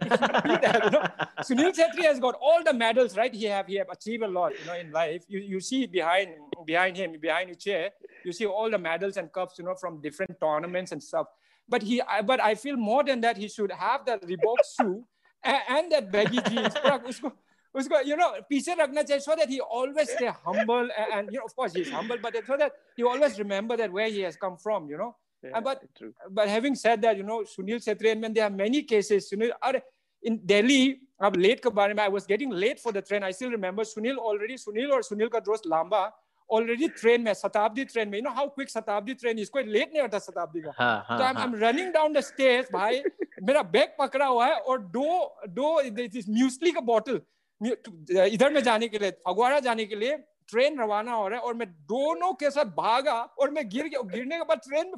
Sunil 1.42 1.70
Chhetri 1.70 2.06
has 2.06 2.20
got 2.20 2.34
all 2.50 2.62
the 2.62 2.74
medals 2.74 3.16
right 3.18 3.34
he 3.34 3.44
have 3.44 3.64
he 3.68 3.76
have 3.76 3.86
achieve 3.90 4.24
a 4.24 4.28
lot 4.28 4.52
you 4.52 4.66
know 4.66 4.74
in 4.80 4.92
life 4.94 5.24
you 5.30 5.40
you 5.44 5.60
see 5.60 5.86
behind 5.92 6.36
behind 6.66 6.96
him 6.96 7.16
behind 7.20 7.48
his 7.48 7.58
chair 7.58 7.90
you 8.26 8.32
see 8.32 8.44
all 8.44 8.70
the 8.72 8.80
medals 8.80 9.18
and 9.18 9.28
cups 9.34 9.60
you 9.60 9.66
know 9.66 9.74
from 9.80 10.00
different 10.02 10.38
tournaments 10.40 10.92
and 10.92 11.02
stuff 11.02 11.34
know 11.65 11.79
from 11.79 11.85
different 11.85 11.95
tournaments 11.95 12.01
and 12.01 12.01
stuff 12.01 12.01
but 12.01 12.01
he 12.01 12.01
I- 12.01 12.21
but 12.21 12.39
I 12.39 12.55
feel 12.55 12.77
more 12.77 13.03
than 13.03 13.21
that 13.21 13.37
he 13.37 13.47
should 13.47 13.71
have 13.71 14.05
that 14.05 14.21
Reebok 14.21 14.57
shoe 14.77 15.03
and, 15.43 15.59
and 15.69 15.91
that 15.91 16.11
baggy 16.11 16.41
jeans 16.41 16.75
पर 16.75 17.03
उसको 17.03 17.31
उसको 17.75 18.05
you 18.05 18.15
know 18.15 18.33
पीछे 18.49 18.75
रखना 18.75 19.01
चाहिए 19.03 19.21
so 19.21 19.35
that 19.35 19.49
he 19.49 19.59
always 19.59 20.09
stay 20.09 20.31
humble 20.45 20.89
and, 20.97 21.13
and 21.13 21.31
you 21.31 21.39
know 21.39 21.45
of 21.45 21.55
course 21.55 21.73
he's 21.73 21.89
humble 21.89 22.17
but 22.17 22.35
so 22.45 22.57
that 22.57 22.71
he 22.95 23.03
always 23.03 23.39
remember 23.39 23.77
that 23.77 23.91
where 23.91 24.09
he 24.09 24.21
has 24.21 24.35
come 24.37 24.57
from 24.57 24.89
you 24.89 24.97
know 24.97 25.15
Yeah, 25.43 25.59
but 25.59 25.83
true. 25.97 26.13
but 26.29 26.47
having 26.47 26.75
said 26.75 27.01
that, 27.01 27.17
you 27.17 27.23
know, 27.23 27.41
Sunil 27.41 27.79
Chetri, 27.79 28.11
and 28.11 28.21
when 28.21 28.33
there 28.33 28.43
are 28.45 28.49
many 28.51 28.83
cases, 28.83 29.27
Sunil, 29.33 29.51
are 29.61 29.81
in 30.21 30.45
Delhi, 30.45 30.99
अब 31.21 31.35
late 31.35 31.61
के 31.63 31.69
बारे 31.73 31.95
में, 31.95 31.99
I 31.99 32.09
was 32.09 32.27
getting 32.27 32.51
late 32.51 32.79
for 32.79 32.91
the 32.91 33.01
train. 33.01 33.23
I 33.23 33.31
still 33.31 33.49
remember 33.49 33.83
Sunil 33.83 34.17
already, 34.17 34.53
Sunil 34.53 34.91
और 34.91 35.01
Sunil 35.03 35.29
का 35.31 35.39
दोस्त 35.39 35.63
Lamba 35.67 36.13
already 36.50 36.88
train 36.90 37.22
में 37.22 37.32
Shatabdi 37.34 37.84
train 37.84 38.08
में 38.08 38.18
you 38.18 38.22
know 38.24 38.30
how 38.30 38.48
quick 38.48 38.70
Shatabdi 38.70 39.14
train 39.14 39.38
इसको 39.38 39.60
लेट 39.60 39.92
नहीं 39.92 40.02
होता 40.02 40.18
शताब्दी 40.20 40.60
का 40.60 40.72
तो 41.08 41.22
I 41.22 41.42
am 41.44 41.54
running 41.56 41.92
down 41.92 42.12
the 42.12 42.20
stage 42.22 42.68
भाई 42.72 43.02
मेरा 43.42 43.62
बैग 43.70 43.96
पकड़ा 43.98 44.26
हुआ 44.26 44.46
है 44.46 44.58
और 44.62 44.82
दो 44.92 45.08
दो 45.50 45.74
म्यूसली 46.30 46.70
का 46.70 46.80
बॉटल 46.82 47.20
इधर 47.60 48.52
में 48.52 48.62
जाने 48.62 48.88
के 48.88 48.98
लिए 48.98 49.10
फगवाड़ा 49.28 49.60
जाने 49.60 49.84
के 49.84 49.96
लिए 49.96 50.16
ट्रेन 50.48 50.78
रवाना 50.80 51.12
हो 51.12 51.28
रहा 51.28 51.38
है 51.38 51.44
और 51.44 51.54
मैं 51.54 51.68
दोनों 51.86 52.32
के 52.34 52.50
साथ 52.50 52.64
भागा 52.74 53.20
और 53.40 53.50
मैं 53.50 53.68
गिर 53.68 53.88
गया 53.88 54.00
गिरने 54.08 54.36
के 54.36 54.44
बाद 54.44 54.60
train 54.64 54.92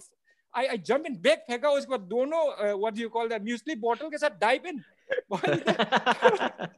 I 0.55 0.67
I 0.67 0.79
jump 0.89 1.07
in 1.07 1.17
bag 1.23 1.39
फेंका 1.49 1.71
उसके 1.71 1.91
बाद 1.91 2.01
दोनों 2.09 2.45
what 2.75 2.99
you 2.99 3.09
call 3.09 3.29
that 3.29 3.43
muesli 3.43 3.75
bottle 3.81 4.11
के 4.11 4.19
साथ 4.19 4.39
dive 4.41 4.67
in 4.67 4.83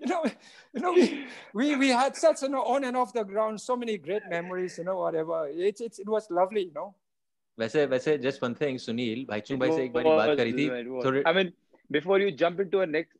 you 0.00 0.06
know 0.06 0.24
you 0.74 0.80
know 0.80 0.92
we, 0.92 1.26
we 1.54 1.76
we 1.76 1.88
had 1.88 2.16
such 2.16 2.42
you 2.42 2.48
know 2.48 2.62
on 2.64 2.84
and 2.84 2.96
off 2.96 3.12
the 3.12 3.24
ground 3.24 3.60
so 3.60 3.76
many 3.76 3.96
great 3.98 4.22
memories 4.28 4.78
you 4.78 4.84
know 4.84 4.96
whatever 4.98 5.48
it's, 5.50 5.80
it's 5.80 5.98
it 5.98 6.08
was 6.08 6.30
lovely 6.30 6.64
you 6.70 6.74
know 6.80 6.94
वैसे 7.58 7.84
वैसे 7.86 8.16
just 8.18 8.42
one 8.42 8.54
thing 8.60 8.78
Sunil 8.78 9.24
Bhaichung 9.28 9.58
भाई 9.60 9.70
से 9.70 9.84
एक 9.84 9.92
बारी 9.92 10.10
It 10.10 10.16
बात 10.16 10.28
was, 10.28 10.36
करी 10.36 10.52
थी 10.58 10.66
it 10.82 10.86
was. 10.90 11.04
थोड़े 11.04 11.22
I 11.26 11.32
mean, 11.38 11.48
before 11.96 12.18
you 12.22 12.28
jump 12.42 12.60
into 12.64 12.80
a 12.80 12.86
next, 12.86 13.16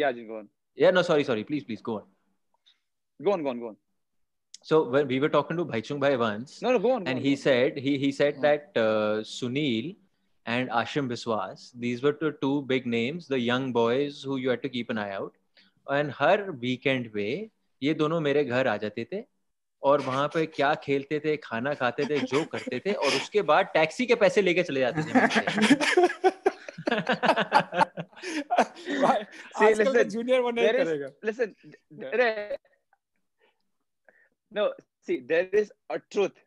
yeah, 0.00 0.12
just 0.18 0.28
go 0.28 0.38
on, 0.38 0.46
yeah 0.82 0.94
no 0.98 1.02
sorry 1.08 1.24
sorry 1.30 1.44
please 1.50 1.64
please 1.70 1.82
go 1.88 1.96
on 1.98 2.06
go 3.28 3.32
on, 3.34 3.42
go 3.42 3.50
on, 3.54 3.60
go 3.64 3.68
on. 3.72 3.76
so 4.70 4.78
when 4.94 5.06
we 5.12 5.18
were 5.24 5.28
talking 5.36 5.58
to 5.62 5.66
Bhaichung 5.72 6.00
bhai 6.06 6.12
once 6.22 6.54
No, 6.66 6.72
no, 6.76 6.78
go 6.86 6.92
on. 6.94 7.04
go 7.04 7.10
and 7.10 7.18
on, 7.18 7.22
he 7.26 7.34
go 7.34 7.40
on. 7.40 7.42
said 7.44 7.76
he 7.88 7.94
he 8.06 8.10
said 8.20 8.36
Hmm. 8.40 8.46
that 8.48 8.80
uh, 8.84 9.14
Sunil 9.34 9.90
and 10.55 10.69
Ashim 10.81 11.07
Biswas 11.13 11.63
these 11.85 12.01
were 12.03 12.15
the 12.19 12.31
two 12.43 12.53
big 12.73 12.85
names 12.93 13.27
the 13.33 13.39
young 13.39 13.71
boys 13.71 14.21
who 14.23 14.37
you 14.43 14.49
had 14.49 14.63
to 14.63 14.69
keep 14.75 14.89
an 14.93 14.97
eye 14.97 15.11
out 15.17 15.35
and 15.97 16.13
हर 16.19 16.37
weekend 16.63 17.11
पे 17.17 17.27
ये 17.81 17.93
दोनों 17.99 18.19
मेरे 18.21 18.43
घर 18.45 18.67
आ 18.67 18.75
जाते 18.77 19.05
थे 19.11 19.23
और 19.83 20.01
वहाँ 20.01 20.27
पे 20.33 20.45
क्या 20.45 20.73
खेलते 20.83 21.19
थे 21.25 21.35
खाना 21.43 21.73
खाते 21.81 22.05
थे 22.09 22.19
जो 22.31 22.43
करते 22.53 22.79
थे 22.85 22.93
और 22.93 23.15
उसके 23.21 23.41
बाद 23.51 23.69
टैक्सी 23.73 24.05
के 24.05 24.15
पैसे 24.23 24.41
लेके 24.41 24.63
चले 24.69 24.79
जाते 24.79 25.03
थे 25.03 25.13
का 29.59 29.69
listen, 29.69 30.09
जूनियर 30.09 30.41
वो 30.41 30.51
there 30.51 30.75
is- 30.75 30.87
करेगा 30.87 31.09
Listen, 31.29 31.55
there, 31.91 32.57
no, 34.51 34.73
see, 35.07 35.19
there 35.31 35.47
is 35.61 35.71
a 35.89 35.99
truth. 35.99 36.37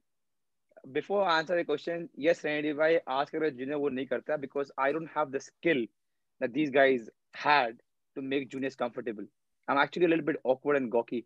before 0.90 1.24
I 1.24 1.38
answer 1.38 1.56
the 1.56 1.64
question, 1.64 2.08
yes, 2.16 2.42
Randy, 2.42 2.72
I 2.72 3.00
ask 3.06 3.32
a 3.34 3.50
junior 3.50 3.78
would 3.78 3.92
not 3.92 4.08
do 4.08 4.20
that? 4.26 4.40
because 4.40 4.70
I 4.76 4.90
don't 4.92 5.08
have 5.14 5.30
the 5.30 5.40
skill 5.40 5.84
that 6.40 6.52
these 6.52 6.70
guys 6.70 7.08
had 7.34 7.78
to 8.16 8.22
make 8.22 8.50
juniors 8.50 8.74
comfortable. 8.74 9.24
I'm 9.68 9.78
actually 9.78 10.06
a 10.06 10.08
little 10.08 10.24
bit 10.24 10.36
awkward 10.44 10.76
and 10.76 10.90
gawky. 10.90 11.24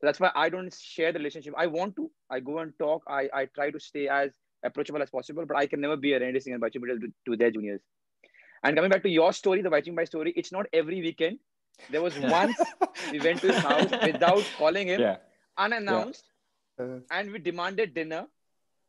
So 0.00 0.06
that's 0.06 0.18
why 0.18 0.32
I 0.34 0.48
don't 0.48 0.74
share 0.74 1.12
the 1.12 1.20
relationship. 1.20 1.54
I 1.56 1.66
want 1.66 1.94
to. 1.96 2.10
I 2.28 2.40
go 2.40 2.58
and 2.58 2.72
talk. 2.78 3.04
I, 3.06 3.28
I 3.32 3.44
try 3.46 3.70
to 3.70 3.78
stay 3.78 4.08
as 4.08 4.32
approachable 4.64 5.00
as 5.00 5.10
possible, 5.10 5.46
but 5.46 5.56
I 5.56 5.66
can 5.66 5.80
never 5.80 5.96
be 5.96 6.12
a 6.14 6.20
Randy 6.20 6.40
Singh 6.40 6.54
and 6.54 6.62
Baichung 6.62 6.82
to, 6.82 7.12
to 7.26 7.36
their 7.36 7.52
juniors. 7.52 7.80
And 8.64 8.76
coming 8.76 8.90
back 8.90 9.02
to 9.04 9.08
your 9.08 9.32
story, 9.32 9.62
the 9.62 9.70
Baichung 9.70 9.94
Bhai 9.94 10.06
story, 10.06 10.32
it's 10.36 10.50
not 10.50 10.66
every 10.72 11.00
weekend. 11.00 11.38
There 11.90 12.02
was 12.02 12.18
once 12.18 12.60
we 13.12 13.20
went 13.20 13.40
to 13.40 13.52
his 13.52 13.58
house 13.58 13.90
without 14.02 14.44
calling 14.58 14.88
him, 14.88 15.00
yeah. 15.00 15.16
unannounced, 15.56 16.24
yeah. 16.78 16.84
Uh, 16.84 16.98
and 17.10 17.32
we 17.32 17.38
demanded 17.38 17.94
dinner 17.94 18.26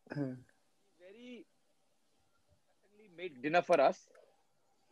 he 0.09 0.21
very 0.99 1.45
certainly 2.81 3.09
made 3.17 3.41
dinner 3.41 3.61
for 3.61 3.79
us. 3.79 3.97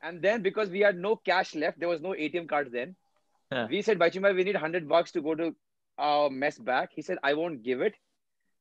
And 0.04 0.22
then 0.22 0.42
because 0.42 0.70
we 0.70 0.80
had 0.80 0.98
no 0.98 1.16
cash 1.16 1.54
left, 1.56 1.80
there 1.80 1.90
was 1.90 2.02
no 2.02 2.10
ATM 2.10 2.50
cards 2.50 2.72
then. 2.72 2.96
We 3.70 3.82
said, 3.82 4.00
Baichung 4.00 4.22
Bhai, 4.22 4.34
we 4.34 4.44
need 4.44 4.56
100 4.56 4.88
bucks 4.88 5.12
to 5.12 5.22
go 5.22 5.36
to 5.36 5.56
our 5.98 6.30
mess 6.30 6.58
back. 6.58 6.92
He 6.96 7.02
said, 7.02 7.18
I 7.24 7.34
won't 7.34 7.64
give 7.64 7.82
it. 7.82 7.94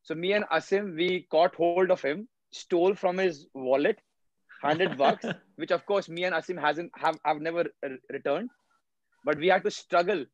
So 0.03 0.15
me 0.15 0.33
and 0.33 0.45
Asim, 0.45 0.95
we 0.95 1.27
caught 1.31 1.55
hold 1.55 1.91
of 1.91 2.01
him, 2.01 2.27
stole 2.51 2.95
from 2.95 3.17
his 3.17 3.47
wallet 3.53 3.99
100 4.61 4.97
bucks, 4.97 5.25
which 5.55 5.71
of 5.71 5.85
course 5.85 6.09
me 6.09 6.25
and 6.25 6.35
Asim 6.35 6.59
hasn't 6.59 6.91
have, 6.97 7.17
have 7.23 7.39
never 7.39 7.65
returned. 8.09 8.49
But 9.23 9.37
we 9.37 9.47
had 9.47 9.63
to 9.63 9.71
struggle. 9.71 10.25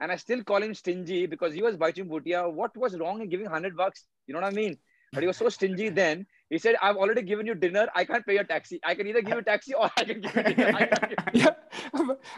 And 0.00 0.12
I 0.12 0.16
still 0.16 0.42
call 0.42 0.62
him 0.62 0.74
stingy 0.74 1.26
because 1.26 1.54
he 1.54 1.62
was 1.62 1.76
Baichung 1.76 2.08
Bhutia. 2.08 2.48
What 2.50 2.76
was 2.76 2.98
wrong 2.98 3.20
in 3.20 3.28
giving 3.28 3.46
100 3.46 3.76
bucks? 3.76 4.04
You 4.26 4.34
know 4.34 4.40
what 4.40 4.52
I 4.52 4.54
mean? 4.54 4.78
But 5.16 5.22
he 5.22 5.28
was 5.28 5.38
so 5.38 5.48
stingy 5.48 5.88
then. 5.88 6.26
He 6.50 6.58
said, 6.58 6.76
I've 6.82 6.96
already 6.96 7.22
given 7.22 7.46
you 7.46 7.54
dinner. 7.54 7.88
I 7.94 8.04
can't 8.04 8.26
pay 8.26 8.34
your 8.34 8.44
taxi. 8.44 8.78
I 8.84 8.94
can 8.94 9.06
either 9.06 9.22
give 9.22 9.34
you 9.34 9.42
taxi 9.42 9.72
or 9.74 9.90
I 9.96 10.04
can 10.04 10.20
give 10.20 10.36
you 10.36 10.42
dinner. 10.42 10.88
Give 11.08 11.16
yeah 11.32 11.54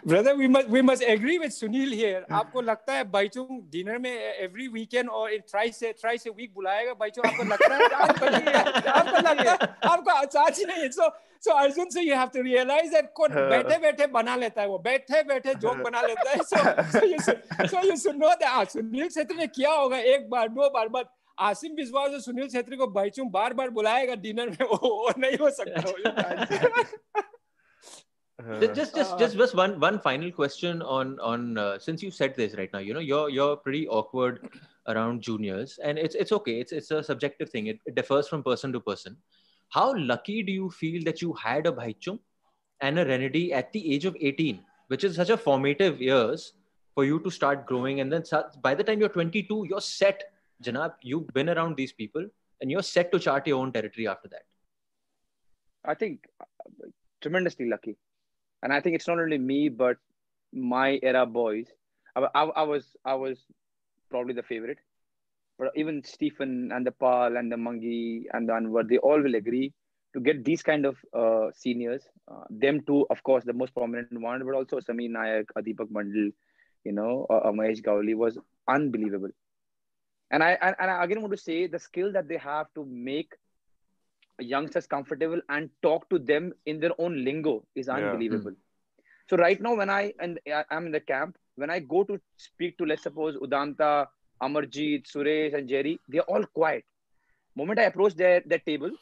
brother 0.04 0.37
we 0.37 0.49
must 0.49 0.68
we 0.68 0.82
must 0.82 1.02
agree 1.06 1.38
with 1.38 1.52
sunil 1.52 1.92
here 1.92 2.25
आपको 2.30 2.61
लगता 2.62 2.92
है 2.94 3.04
Bhaichung 3.11 3.61
dinner 3.73 3.99
में 3.99 4.11
every 4.11 4.68
weekend 4.68 5.08
और 5.11 5.37
thrice 5.50 5.78
से 5.80 5.92
thrice 6.00 6.23
से 6.23 6.30
week 6.30 6.54
बुलाएगा 6.54 6.94
बाइचुंग 7.00 7.26
आपको 7.26 7.44
लगता 7.44 7.75
है 7.75 7.88
आपको 8.08 8.26
लगता 8.26 8.50
है 8.50 8.62
आपको 9.00 9.20
लगता 9.20 10.40
है 10.40 10.50
ही 10.58 10.64
नहीं 10.64 10.82
है 10.82 10.90
सो 10.90 11.08
सो 11.44 11.52
अर्जुन 11.54 11.90
से 11.90 12.02
you 12.02 12.14
have 12.16 12.28
to 12.35 12.42
realize 12.42 12.92
that 12.92 13.12
कौन 13.16 13.35
बैठे 13.50 13.78
बैठे 13.78 14.06
बना 14.16 14.37
लेता 14.37 14.62
है 14.62 14.68
वो 14.68 14.78
बैठे 14.88 15.23
बैठे 15.32 15.54
जोक 15.66 15.76
बना 15.85 16.02
लेता 16.02 16.30
है 16.30 16.42
so 16.44 16.99
so 16.99 17.06
you 17.06 17.18
so 17.20 18.11
you 18.11 18.12
know 18.18 18.35
that 18.42 18.68
Sunil 18.70 19.08
Chhetri 19.08 19.38
ने 19.38 19.47
किया 19.47 19.73
होगा 19.73 19.99
एक 20.14 20.28
बार 20.30 20.49
दो 20.49 20.70
बार 20.70 20.88
बट 20.88 21.06
आसिम 21.47 21.75
बिस्वास 21.76 22.12
और 22.12 22.21
सुनील 22.21 22.49
छेत्री 22.49 22.76
को 22.76 22.87
बैचू 22.87 23.25
बार 23.37 23.54
बार 23.54 23.71
बुलाएगा 23.71 24.14
डिनर 24.26 24.50
में 24.50 24.66
वो 24.66 25.12
नहीं 25.18 25.37
हो 25.38 25.50
सकता 25.61 25.83
just 28.62 28.95
just 28.97 29.18
just 29.21 29.37
just 29.38 29.54
one 29.59 29.73
one 29.80 29.97
final 30.02 30.30
question 30.35 30.83
on 30.97 31.18
on 31.28 31.59
uh, 31.59 31.78
since 31.87 32.04
you 32.04 32.11
said 32.18 32.37
this 32.37 32.52
right 32.61 32.73
now 32.73 32.83
you 32.88 32.95
know 32.95 33.02
you're 33.07 33.30
you're 33.37 33.57
pretty 33.57 33.80
awkward 33.88 34.38
around 34.92 35.23
juniors 35.23 35.78
and 35.83 35.99
it's 35.99 36.14
it's 36.14 36.33
okay. 36.33 36.61
It's 36.61 36.73
it's 36.73 36.90
a 36.90 37.02
subjective 37.02 37.50
thing. 37.50 37.66
It, 37.66 37.80
it 37.85 37.95
differs 37.97 38.28
from 38.28 38.42
person 38.42 38.73
to 38.73 38.80
person. 38.80 39.16
How 39.71 39.95
lucky 39.97 40.42
do 40.42 40.52
you 40.52 40.71
feel 40.71 41.02
that 41.04 41.21
you 41.21 41.33
had 41.35 41.66
a 41.66 41.73
bhaichung 41.73 42.21
and 42.80 42.99
a 42.99 43.04
Renedy 43.04 43.52
at 43.52 43.73
the 43.73 43.83
age 43.95 44.04
of 44.04 44.16
18 44.21 44.64
which 44.88 45.04
is 45.04 45.16
such 45.16 45.30
a 45.30 45.37
formative 45.37 46.00
years 46.00 46.52
for 46.95 47.04
you 47.04 47.21
to 47.21 47.30
start 47.30 47.66
growing 47.66 48.00
and 48.00 48.12
then 48.12 48.25
start, 48.25 48.61
by 48.62 48.75
the 48.75 48.83
time 48.83 48.99
you're 49.00 49.09
22 49.09 49.66
you're 49.68 49.80
set 49.80 50.25
janab 50.62 50.92
you've 51.02 51.28
been 51.28 51.48
around 51.48 51.76
these 51.76 51.92
people 51.92 52.24
and 52.60 52.70
you're 52.70 52.82
set 52.82 53.12
to 53.12 53.18
chart 53.18 53.46
your 53.46 53.58
own 53.62 53.72
territory 53.72 54.06
after 54.08 54.28
that 54.28 54.42
I 55.84 55.94
think 55.94 56.26
uh, 56.40 56.88
tremendously 57.20 57.68
lucky. 57.68 57.96
And 58.62 58.72
I 58.72 58.80
think 58.80 58.96
it's 58.96 59.08
not 59.08 59.18
only 59.18 59.38
me, 59.38 59.68
but 59.68 59.96
my 60.52 60.98
era 61.02 61.26
boys. 61.26 61.66
I, 62.16 62.26
I, 62.34 62.42
I 62.44 62.62
was 62.62 62.96
I 63.04 63.14
was 63.14 63.38
probably 64.10 64.34
the 64.34 64.42
favorite. 64.42 64.78
But 65.58 65.72
even 65.74 66.04
Stephen 66.04 66.70
and 66.72 66.86
the 66.86 66.92
Pal 66.92 67.36
and 67.36 67.50
the 67.50 67.56
Mangi 67.56 68.24
and 68.32 68.48
the 68.48 68.52
Anwar, 68.52 68.88
they 68.88 68.98
all 68.98 69.20
will 69.20 69.34
agree 69.34 69.72
to 70.14 70.20
get 70.20 70.44
these 70.44 70.62
kind 70.62 70.86
of 70.86 70.96
uh, 71.12 71.50
seniors. 71.52 72.02
Uh, 72.30 72.44
them 72.48 72.80
too, 72.82 73.06
of 73.10 73.22
course, 73.24 73.44
the 73.44 73.52
most 73.52 73.74
prominent 73.74 74.20
one, 74.20 74.44
but 74.44 74.54
also 74.54 74.78
Sameer 74.78 75.10
Nayak, 75.10 75.46
a 75.56 75.62
Deepak 75.62 75.90
Mandal, 75.90 76.32
you 76.84 76.92
know, 76.92 77.26
uh, 77.28 77.50
Mahesh 77.50 77.82
Gawli 77.82 78.14
was 78.14 78.38
unbelievable. 78.68 79.30
And 80.30 80.42
I 80.42 80.58
and, 80.61 80.76
and 80.78 80.90
I 80.90 81.04
again 81.04 81.20
want 81.23 81.32
to 81.32 81.38
say 81.38 81.66
the 81.66 81.78
skill 81.78 82.12
that 82.12 82.28
they 82.28 82.37
have 82.37 82.66
to 82.75 82.85
make 82.85 83.32
youngsters 84.40 84.87
comfortable 84.87 85.40
and 85.49 85.70
talk 85.82 86.08
to 86.11 86.18
them 86.18 86.52
in 86.66 86.80
their 86.80 86.92
own 86.99 87.25
lingo 87.25 87.64
is 87.75 87.88
Yeah. 87.88 87.94
unbelievable. 87.94 88.54
So 89.30 89.37
right 89.37 89.61
now, 89.61 89.75
when 89.75 89.90
I 89.90 90.12
and 90.20 90.38
I- 90.47 90.64
I'm 90.70 90.87
in 90.87 90.92
the 90.92 91.00
camp, 91.00 91.37
when 91.56 91.70
I 91.70 91.80
go 91.80 92.04
to 92.04 92.20
speak 92.37 92.78
to 92.78 92.87
let's 92.87 93.02
suppose 93.02 93.37
Udanta, 93.37 94.06
Amarjeet, 94.42 95.11
Suresh, 95.12 95.54
and 95.54 95.68
Jerry, 95.68 95.99
they're 96.08 96.30
all 96.35 96.44
quiet. 96.61 96.85
Moment 97.56 97.80
I 97.80 97.85
approach 97.85 98.14
their 98.14 98.40
their 98.52 98.61
table, 98.70 98.92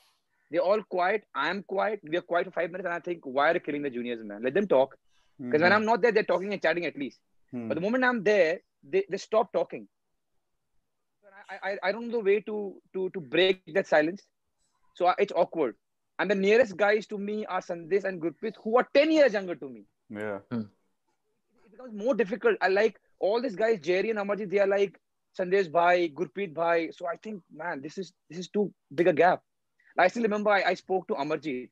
they're 0.51 0.67
all 0.71 0.83
quiet. 0.83 1.25
I'm 1.35 1.63
quiet. 1.75 2.01
We 2.03 2.17
are 2.17 2.23
quiet 2.33 2.47
for 2.47 2.53
five 2.53 2.71
minutes, 2.71 2.87
and 2.87 2.95
I 2.95 3.01
think, 3.01 3.27
why 3.27 3.51
are 3.51 3.55
you 3.55 3.61
killing 3.61 3.83
the 3.83 3.91
juniors, 3.91 4.25
man? 4.25 4.43
Let 4.43 4.55
them 4.55 4.67
talk. 4.67 4.97
Because 5.39 5.61
when 5.63 5.73
I'm 5.73 5.85
not 5.85 6.01
there, 6.03 6.13
they're 6.13 6.31
talking 6.33 6.53
and 6.55 6.63
chatting 6.63 6.87
at 6.87 6.97
least. 6.97 7.21
Hmm. 7.51 7.69
But 7.69 7.75
the 7.75 7.81
moment 7.83 8.05
I'm 8.05 8.23
there, 8.25 8.61
they, 8.83 9.05
they 9.11 9.19
stop 9.19 9.53
talking. 9.53 9.87
I, 11.51 11.71
I, 11.71 11.77
I 11.89 11.93
don't 11.93 12.09
know 12.09 12.19
the 12.19 12.25
way 12.25 12.41
to, 12.41 12.81
to, 12.95 13.11
to 13.11 13.21
break 13.21 13.57
that 13.75 13.87
silence. 13.87 14.23
So 14.95 15.07
I- 15.07 15.15
it's 15.19 15.33
awkward. 15.33 15.75
And 16.19 16.31
the 16.31 16.35
nearest 16.35 16.77
guys 16.77 17.07
to 17.09 17.19
me 17.19 17.45
are 17.47 17.61
Sandesh 17.61 18.05
and 18.05 18.21
Gurpreet, 18.21 18.55
who 18.63 18.77
are 18.79 18.89
10 18.95 19.11
years 19.11 19.33
younger 19.35 19.55
to 19.57 19.69
me. 19.69 19.85
yeah. 20.11 20.39
Hmm. 20.51 20.63
It 21.65 21.73
becomes 21.73 21.95
more 21.95 22.15
difficult. 22.15 22.57
I 22.61 22.69
like 22.69 22.99
all 23.19 23.41
these 23.41 23.57
guys, 23.57 23.81
Jerry 23.81 24.11
and 24.11 24.19
Amarjit, 24.19 24.51
they 24.51 24.59
are 24.61 24.67
like 24.67 24.99
Sandesh 25.39 25.71
Bhai, 25.71 26.09
Gurpreet 26.09 26.55
Bhai. 26.55 26.91
So 26.93 27.07
I 27.07 27.17
think, 27.17 27.43
man, 27.53 27.83
this 27.83 27.99
is 27.99 28.13
this 28.31 28.39
is 28.39 28.49
too 28.49 28.73
big 28.95 29.09
a 29.09 29.13
gap. 29.13 29.43
I 29.99 30.09
still 30.09 30.23
remember 30.23 30.51
I, 30.51 30.63
I 30.63 30.75
spoke 30.75 31.07
to 31.09 31.15
Amarjit 31.15 31.63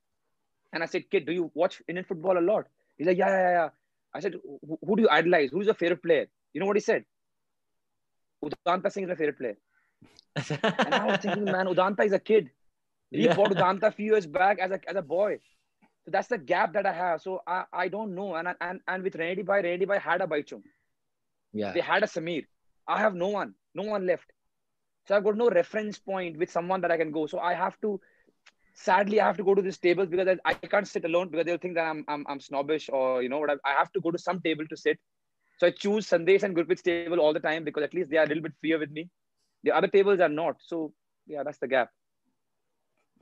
and 0.73 0.83
I 0.83 0.87
said, 0.87 1.11
kid, 1.11 1.27
do 1.27 1.33
you 1.33 1.51
watch 1.55 1.81
Indian 1.89 2.05
football 2.05 2.39
a 2.39 2.41
lot? 2.41 2.67
He's 2.97 3.07
like, 3.07 3.19
yeah, 3.19 3.29
yeah, 3.29 3.51
yeah. 3.51 3.69
I 4.15 4.21
said, 4.21 4.35
who, 4.43 4.79
who 4.87 4.97
do 4.97 5.03
you 5.03 5.09
idolize? 5.11 5.51
Who's 5.51 5.67
your 5.67 5.75
favorite 5.75 6.03
player? 6.03 6.27
You 6.53 6.61
know 6.61 6.67
what 6.67 6.77
he 6.77 6.81
said? 6.81 7.05
Udanta 8.45 8.91
Singh 8.93 9.05
is 9.05 9.09
my 9.09 9.15
favorite 9.15 9.39
player. 9.39 9.57
And 10.85 10.95
I 10.95 11.07
was 11.07 11.19
thinking, 11.19 11.45
man, 11.45 11.67
Udanta 11.67 12.05
is 12.05 12.13
a 12.13 12.19
kid. 12.19 12.51
He 13.11 13.25
Yeah. 13.25 13.35
fought 13.35 13.53
Danta 13.53 13.85
a 13.85 13.93
few 13.93 14.13
years 14.13 14.27
back 14.27 14.59
as 14.59 14.71
a 14.71 14.81
as 14.89 14.97
a 14.97 15.03
boy. 15.03 15.39
So 16.05 16.11
that's 16.11 16.29
the 16.29 16.39
gap 16.39 16.73
that 16.75 16.87
I 16.87 16.93
have. 16.93 17.23
So 17.23 17.43
I, 17.47 17.65
I 17.73 17.89
don't 17.89 18.15
know. 18.15 18.35
And 18.35 18.49
and 18.61 18.81
and 18.89 19.03
with 19.03 19.17
Randy 19.17 19.43
Bhai, 19.43 19.63
Randy 19.63 19.85
Bhai 19.87 19.99
had 19.99 20.21
a 20.21 20.27
Baichung. 20.27 20.63
Yeah. 21.53 21.73
They 21.73 21.81
had 21.81 22.03
a 22.03 22.07
Samir. 22.07 22.47
I 22.87 22.99
have 22.99 23.15
no 23.15 23.29
one, 23.29 23.55
no 23.75 23.85
one 23.85 24.07
left. 24.07 24.31
So 25.07 25.17
I've 25.17 25.25
got 25.25 25.37
no 25.37 25.49
reference 25.51 25.99
point 25.99 26.37
with 26.39 26.51
someone 26.51 26.81
that 26.83 26.91
I 26.91 26.97
can 26.97 27.13
go. 27.13 27.27
So 27.27 27.39
I 27.39 27.55
have 27.55 27.81
to, 27.83 28.01
sadly, 28.75 29.21
I 29.21 29.27
have 29.27 29.37
to 29.37 29.45
go 29.45 29.55
to 29.55 29.63
this 29.63 29.79
tables 29.79 30.09
because 30.09 30.29
I, 30.29 30.51
I 30.51 30.55
can't 30.55 30.89
sit 30.89 31.05
alone 31.05 31.29
because 31.29 31.47
they'll 31.47 31.59
think 31.59 31.75
that 31.77 31.87
I'm, 31.87 32.05
I'm, 32.09 32.27
I'm 32.29 32.41
snobbish 32.41 32.91
or, 32.93 33.23
you 33.23 33.29
know, 33.29 33.39
what 33.39 33.51
I, 33.51 33.57
I 33.65 33.75
have 33.79 33.93
to 33.93 34.01
go 34.01 34.11
to 34.11 34.19
some 34.19 34.41
table 34.41 34.67
to 34.69 34.77
sit. 34.77 34.99
So 35.59 35.67
I 35.67 35.71
choose 35.71 36.09
Sandesh 36.09 36.43
and 36.43 36.57
Gurpreet's 36.57 36.83
table 36.83 37.21
all 37.21 37.33
the 37.33 37.41
time 37.41 37.65
because 37.65 37.85
at 37.85 37.95
least 37.95 38.11
they 38.11 38.17
are 38.17 38.25
a 38.25 38.27
little 38.27 38.43
bit 38.43 38.53
freer 38.61 38.79
with 38.79 38.91
me. 38.91 39.09
The 39.63 39.73
other 39.73 39.89
tables 39.89 40.21
are 40.21 40.29
not. 40.29 40.57
So 40.67 40.93
yeah, 41.27 41.43
that's 41.43 41.59
the 41.59 41.69
gap. 41.69 41.91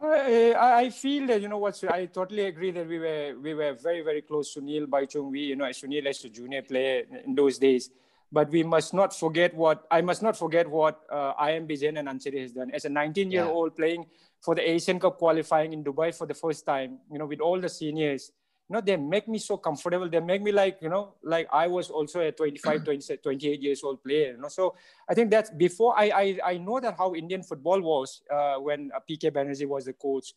I, 0.00 0.54
I 0.58 0.90
feel 0.90 1.26
that 1.28 1.40
you 1.40 1.48
know 1.48 1.58
what 1.58 1.82
I 1.88 2.06
totally 2.06 2.46
agree 2.46 2.72
that 2.72 2.88
we 2.88 2.98
were 2.98 3.36
we 3.40 3.54
were 3.54 3.74
very 3.74 4.02
very 4.02 4.22
close 4.22 4.52
to 4.54 4.60
Neil 4.60 4.86
Baichung. 4.86 5.30
We 5.30 5.40
you 5.40 5.56
know 5.56 5.64
as 5.64 5.80
Sunil 5.80 6.06
as 6.06 6.24
a 6.24 6.28
junior 6.28 6.62
player 6.62 7.04
in 7.24 7.34
those 7.36 7.58
days, 7.58 7.90
but 8.32 8.50
we 8.50 8.64
must 8.64 8.94
not 8.94 9.14
forget 9.14 9.54
what 9.54 9.86
I 9.90 10.00
must 10.00 10.22
not 10.22 10.36
forget 10.36 10.68
what 10.68 11.00
uh, 11.10 11.34
IM 11.38 11.68
Vijayan 11.68 11.98
and 12.00 12.08
Ancheri 12.08 12.42
has 12.42 12.52
done 12.52 12.72
as 12.72 12.84
a 12.84 12.88
19 12.88 13.30
year 13.30 13.44
old 13.44 13.76
playing 13.76 14.06
for 14.40 14.56
the 14.56 14.68
Asian 14.68 14.98
Cup 14.98 15.18
qualifying 15.18 15.72
in 15.72 15.84
Dubai 15.84 16.12
for 16.12 16.26
the 16.26 16.34
first 16.34 16.66
time. 16.66 16.98
You 17.12 17.18
know 17.20 17.26
with 17.26 17.40
all 17.40 17.60
the 17.60 17.68
seniors, 17.68 18.32
know, 18.72 18.80
they 18.80 18.96
make 18.96 19.28
me 19.28 19.38
so 19.38 19.56
comfortable. 19.56 20.08
They 20.08 20.20
make 20.20 20.42
me 20.42 20.52
like, 20.52 20.78
you 20.80 20.88
know, 20.88 21.14
like 21.22 21.48
I 21.52 21.66
was 21.66 21.90
also 21.90 22.20
a 22.20 22.32
25, 22.32 22.84
20, 22.84 23.16
28 23.16 23.62
years 23.62 23.82
old 23.84 24.02
player, 24.02 24.32
you 24.32 24.38
know. 24.38 24.48
So 24.48 24.74
I 25.08 25.14
think 25.14 25.30
that's 25.30 25.50
before 25.50 25.98
I, 25.98 26.10
I, 26.10 26.38
I 26.44 26.56
know 26.58 26.80
that 26.80 26.96
how 26.96 27.14
Indian 27.14 27.42
football 27.42 27.80
was 27.80 28.22
uh, 28.30 28.56
when 28.56 28.90
uh, 28.94 29.00
PK 29.08 29.30
Banerjee 29.30 29.68
was 29.68 29.84
the 29.84 29.92
coach, 29.92 30.34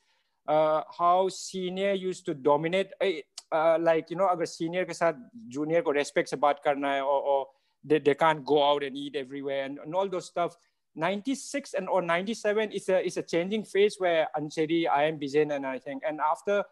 uh, 0.48 0.84
how 0.98 1.30
senior 1.30 1.94
used 1.94 2.26
to 2.26 2.34
dominate. 2.34 2.92
Eh, 3.02 3.22
uh, 3.52 3.78
like, 3.80 4.10
you 4.10 4.16
know, 4.16 4.28
agar 4.28 4.46
senior 4.46 4.86
ke 4.86 4.94
saath 4.98 5.18
junior 5.48 5.82
ko 5.82 5.92
respect 5.92 6.30
se 6.30 6.38
बात 6.38 6.64
करना 6.66 7.02
or, 7.02 7.22
or 7.22 7.48
they, 7.84 8.00
they 8.00 8.16
can't 8.16 8.44
go 8.44 8.64
out 8.64 8.84
and 8.84 8.98
eat 8.98 9.16
everywhere 9.16 9.66
and, 9.66 9.80
and 9.80 9.96
all 9.96 10.10
those 10.10 10.26
stuff. 10.26 10.58
96 10.96 11.74
and 11.74 11.90
or 11.90 12.02
97 12.02 12.72
is 12.72 12.90
a 12.90 13.06
is 13.06 13.18
a 13.18 13.22
changing 13.22 13.64
phase 13.64 13.96
where 14.00 14.28
Ancheri, 14.38 14.88
IM 14.88 15.20
Vijayan 15.20 15.56
and 15.56 15.66
I 15.66 15.78
think 15.78 16.04
and 16.08 16.20
after 16.22 16.64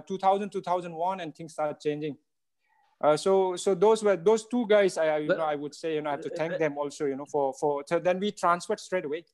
2000 0.00 0.50
2001 0.50 1.20
and 1.20 1.34
things 1.34 1.52
start 1.52 1.80
changing. 1.80 2.16
Uh, 3.00 3.16
so 3.16 3.56
so 3.56 3.74
those 3.74 4.02
were 4.02 4.16
those 4.16 4.46
two 4.48 4.66
guys 4.66 4.96
I 4.98 5.18
you 5.18 5.28
But- 5.28 5.38
know 5.38 5.44
I 5.44 5.54
would 5.54 5.74
say 5.74 5.94
you 5.96 6.00
know 6.02 6.10
I 6.10 6.12
have 6.12 6.22
to 6.22 6.30
thank 6.30 6.58
them 6.58 6.78
also 6.78 7.06
you 7.06 7.16
know 7.16 7.26
for 7.26 7.52
for 7.54 7.84
so 7.86 7.98
then 7.98 8.18
we 8.18 8.30
transferred 8.32 8.80
straight 8.80 9.04
away. 9.04 9.24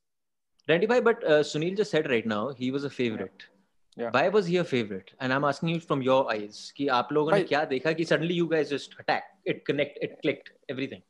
Randy 0.68 0.86
Bhai, 0.86 1.00
but 1.00 1.22
uh, 1.24 1.40
Sunil 1.52 1.76
just 1.76 1.90
said 1.90 2.08
right 2.10 2.26
now 2.26 2.52
he 2.52 2.70
was 2.70 2.84
a 2.84 2.90
favorite. 2.90 3.46
Yeah. 3.96 4.10
Why 4.16 4.28
was 4.34 4.46
he 4.46 4.56
a 4.58 4.64
favorite? 4.64 5.10
And 5.20 5.32
I'm 5.32 5.44
asking 5.44 5.68
you 5.70 5.80
from 5.80 6.02
your 6.02 6.20
eyes 6.34 6.60
कि 6.76 6.86
आप 6.98 7.08
लोगों 7.12 7.32
ने 7.32 7.38
भाई- 7.38 7.48
क्या 7.48 7.64
देखा 7.72 7.92
कि 7.96 8.06
suddenly 8.10 8.36
you 8.42 8.46
guys 8.52 8.70
just 8.74 8.94
attack, 9.00 9.24
it 9.44 9.64
connect, 9.70 9.98
it 10.08 10.14
clicked, 10.22 10.52
everything. 10.74 11.02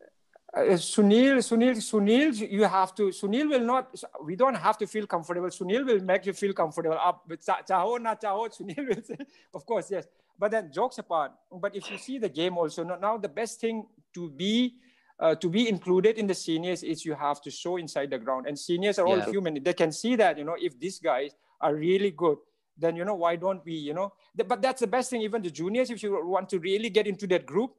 Uh, 0.55 0.61
Sunil, 0.77 1.37
Sunil, 1.39 1.75
Sunil, 1.75 2.49
you 2.49 2.63
have 2.63 2.95
to. 2.95 3.09
Sunil 3.09 3.49
will 3.49 3.59
not. 3.59 3.93
We 4.23 4.35
don't 4.35 4.55
have 4.55 4.77
to 4.77 4.87
feel 4.87 5.05
comfortable. 5.05 5.49
Sunil 5.49 5.85
will 5.85 5.99
make 5.99 6.25
you 6.25 6.33
feel 6.33 6.53
comfortable. 6.53 6.97
Up, 6.97 7.23
with 7.27 7.45
cha- 7.45 7.61
chaho 7.69 8.01
na 8.01 8.15
chaho. 8.15 8.49
Sunil 8.57 8.87
will 8.87 9.03
say, 9.03 9.17
of 9.53 9.65
course, 9.65 9.91
yes. 9.91 10.07
But 10.39 10.51
then 10.51 10.71
jokes 10.71 10.99
apart. 10.99 11.33
But 11.51 11.75
if 11.75 11.91
you 11.91 11.97
see 11.97 12.17
the 12.17 12.29
game 12.29 12.57
also 12.57 12.83
now, 12.83 13.17
the 13.17 13.29
best 13.29 13.59
thing 13.59 13.85
to 14.13 14.29
be. 14.29 14.75
Uh, 15.19 15.33
to 15.33 15.49
be 15.49 15.67
included 15.67 16.19
in 16.19 16.27
the 16.27 16.35
seniors 16.35 16.83
is 16.83 17.03
you 17.03 17.15
have 17.15 17.41
to 17.41 17.49
show 17.49 17.77
inside 17.77 18.11
the 18.11 18.19
ground 18.19 18.45
and 18.45 18.55
seniors 18.59 18.99
are 18.99 19.07
all 19.07 19.19
human 19.21 19.57
they 19.63 19.73
can 19.73 19.91
see 19.91 20.15
that 20.15 20.37
you 20.37 20.43
know 20.43 20.55
if 20.61 20.79
these 20.79 20.99
guys 20.99 21.31
are 21.59 21.73
really 21.73 22.11
good 22.11 22.37
then 22.77 22.95
you 22.95 23.03
know 23.03 23.15
why 23.15 23.35
don't 23.35 23.65
we 23.65 23.73
you 23.73 23.95
know 23.95 24.13
but 24.45 24.61
that's 24.61 24.81
the 24.81 24.85
best 24.85 25.09
thing 25.09 25.19
even 25.23 25.41
the 25.41 25.49
juniors 25.49 25.89
if 25.89 26.03
you 26.03 26.23
want 26.23 26.47
to 26.47 26.59
really 26.59 26.91
get 26.91 27.07
into 27.07 27.25
that 27.25 27.47
group 27.47 27.71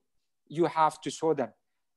you 0.48 0.64
have 0.64 1.00
to 1.00 1.12
show 1.12 1.32
them 1.32 1.48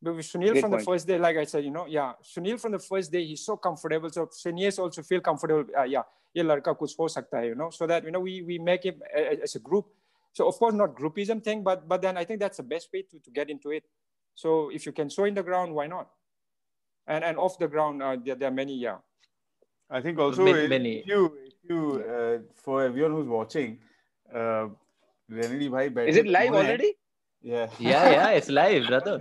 but 0.03 0.15
with 0.15 0.27
Sunil 0.27 0.51
Great 0.53 0.61
from 0.61 0.71
point. 0.71 0.81
the 0.81 0.87
first 0.87 1.07
day, 1.07 1.19
like 1.19 1.37
I 1.37 1.45
said, 1.45 1.65
you 1.65 1.71
know, 1.71 1.87
yeah, 1.87 2.13
Sunil 2.23 2.61
from 2.61 2.73
the 2.73 2.79
first 2.79 3.11
day, 3.11 3.25
he's 3.25 3.45
so 3.45 3.57
comfortable. 3.57 4.11
So 4.11 4.29
seniors 4.31 4.79
also 4.79 5.03
feel 5.03 5.21
comfortable. 5.21 5.65
Uh, 5.77 5.85
yeah, 5.85 6.03
ये 6.37 6.43
लड़का 6.43 6.73
कुछ 6.79 6.97
हो 7.01 7.09
सकता 7.09 7.39
है, 7.39 7.47
you 7.49 7.55
know, 7.55 7.71
so 7.71 7.87
that 7.87 8.05
you 8.05 8.11
know 8.11 8.21
we 8.21 8.43
we 8.43 8.59
make 8.59 8.85
it 8.85 8.99
a- 9.15 9.27
a- 9.33 9.43
as 9.49 9.55
a 9.57 9.61
group. 9.61 9.87
So 10.33 10.47
of 10.49 10.59
course 10.59 10.75
not 10.75 10.95
groupism 10.95 11.43
thing, 11.43 11.63
but 11.63 11.89
but 11.89 12.03
then 12.03 12.17
I 12.19 12.25
think 12.25 12.41
that's 12.41 12.59
the 12.59 12.63
best 12.75 12.93
way 12.93 13.03
to, 13.11 13.19
to 13.21 13.31
get 13.31 13.49
into 13.49 13.71
it. 13.71 13.85
So 14.35 14.71
if 14.71 14.85
you 14.85 14.93
can 14.93 15.09
show 15.09 15.25
in 15.25 15.35
the 15.35 15.43
ground, 15.43 15.75
why 15.75 15.87
not? 15.87 16.11
And 17.07 17.25
and 17.25 17.39
off 17.39 17.59
the 17.59 17.69
ground, 17.69 18.03
uh, 18.03 18.17
there, 18.23 18.35
there 18.35 18.49
are 18.49 18.57
many. 18.61 18.77
Yeah, 18.79 18.99
I 19.89 20.01
think 20.03 20.19
also 20.19 20.45
Many- 20.45 20.65
if 20.65 20.71
many. 20.71 20.95
you, 21.07 21.25
if 21.47 21.55
you 21.71 22.05
uh, 22.17 22.39
for 22.67 22.83
everyone 22.85 23.13
who's 23.13 23.29
watching, 23.29 23.79
uh, 24.35 24.69
Renedy 25.41 25.71
bhai 25.71 25.89
बैठे 25.89 26.09
Is 26.09 26.17
it 26.25 26.27
live 26.27 26.51
कौन 26.51 26.65
है? 26.65 26.69
already? 26.69 26.93
Yeah. 27.43 27.69
Yeah, 27.79 28.11
yeah, 28.11 28.31
it's 28.41 28.49
live, 28.51 28.87
brother. 28.89 29.19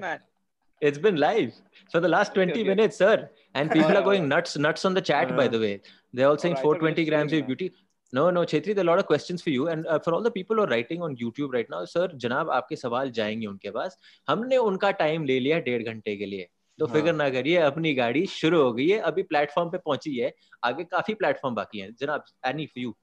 It's 0.80 0.98
been 0.98 1.16
live 1.16 1.52
for 1.92 2.00
the 2.00 2.08
last 2.08 2.34
20 2.34 2.52
okay. 2.52 2.60
okay. 2.60 2.68
minutes, 2.68 2.96
sir. 2.96 3.28
And 3.54 3.70
people 3.70 3.96
are 3.96 4.02
going 4.02 4.28
nuts, 4.28 4.56
nuts 4.56 4.84
on 4.84 4.94
the 4.94 5.02
chat, 5.02 5.36
by 5.36 5.44
Uh, 5.44 5.48
the 5.48 5.60
way. 5.60 5.82
They're 6.14 6.28
all 6.28 6.38
saying 6.38 6.56
thought 6.56 6.80
we 6.80 6.92
420 6.92 7.04
grams 7.04 7.32
of 7.32 7.46
beauty. 7.46 7.72
No, 8.12 8.30
no, 8.30 8.40
Chetri, 8.40 8.74
there 8.74 8.78
are 8.78 8.88
a 8.88 8.90
lot 8.90 8.98
of 8.98 9.06
questions 9.06 9.42
for 9.42 9.50
you. 9.50 9.68
And 9.68 9.86
uh, 9.86 9.98
for 9.98 10.14
all 10.14 10.22
the 10.22 10.30
people 10.30 10.56
who 10.56 10.62
are 10.62 10.66
writing 10.66 11.02
on 11.02 11.16
YouTube 11.16 11.52
right 11.52 11.68
now, 11.70 11.84
sir, 11.84 12.08
जनाब 12.24 12.50
आपके 12.50 12.76
सवाल 12.76 13.10
जाएँगे 13.18 13.46
उनके 13.46 13.70
पास 13.70 13.98
हमने 14.28 14.56
उनका 14.70 14.90
time 15.02 15.24
ले 15.24 15.38
लिया 15.40 15.58
डेढ़ 15.68 15.82
घंटे 15.82 16.16
के 16.16 16.26
लिए 16.26 16.48
तो 16.78 16.86
हाँ। 16.86 16.94
फ़िक्र 16.94 17.12
ना 17.12 17.28
करिए 17.30 17.56
अपनी 17.56 17.94
गाड़ी 17.94 18.26
शुरू 18.26 18.62
हो 18.62 18.72
गई 18.72 18.88
है 18.88 18.98
अभी 19.10 19.22
प्लेटफॉर्म 19.30 19.70
पे 19.70 19.78
पहुँची 19.78 20.16
है 20.16 20.32
आगे 20.64 20.84
काफ़ी 20.96 21.14
प्लेटफॉर्म 21.14 21.54
बाकी 21.54 21.78
हैं 21.78 21.94
जनाब 22.00 22.24
एनी 22.46 22.66
फॉर 22.66 22.82
यू 22.82 22.94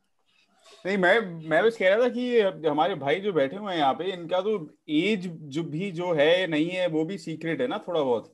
नहीं 0.86 0.98
मैं 0.98 1.20
मैं 1.50 1.64
बस 1.64 1.78
कह 1.78 1.90
रहा 1.90 2.04
था 2.04 2.10
कि 2.10 2.40
हमारे 2.68 2.96
भाई 2.96 3.20
जो 3.20 3.34
बैठे 3.34 3.56
हुए 3.56 3.72
हैं 3.72 3.80
यहाँ 3.80 3.94
पे 3.94 4.12
इनका 4.14 4.42
तो 4.42 4.54
एज 4.90 5.28
जो 5.56 5.64
भी 5.64 5.92
जो 5.92 6.12
है 6.14 6.48
नहीं 6.48 6.70
है 6.70 6.88
वो 6.88 7.04
भी 7.06 7.18
सीक्रेट 7.18 7.62
है 7.62 7.68
ना 7.68 7.78
थोड़ा 7.88 8.02
बहुत। 8.02 8.34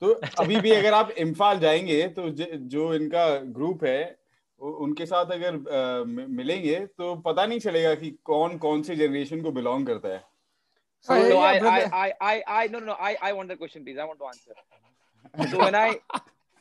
तो 0.00 0.12
अभी 0.38 0.60
भी 0.60 0.70
अगर 0.70 0.94
आप 0.94 1.10
इम्फाल 1.10 1.58
जाएँगे 1.60 2.08
तो 2.08 2.28
जो 2.74 2.94
इनका 2.94 3.26
ग्रुप 3.58 3.84
है 3.84 4.16
उनके 4.60 5.06
साथ 5.06 5.26
अगर 5.32 5.54
आ, 5.54 6.04
मिलेंगे 6.04 6.78
तो 6.86 7.14
पता 7.26 7.46
नहीं 7.46 7.58
चलेगा 7.58 7.94
कि 7.94 8.10
कौन 8.24 8.58
कौन 8.58 8.82
से 8.82 8.96
जनरेशन 8.96 9.42
को 9.42 9.50
बिलोंग 9.52 9.86
करता 9.86 10.08
है। 10.08 10.22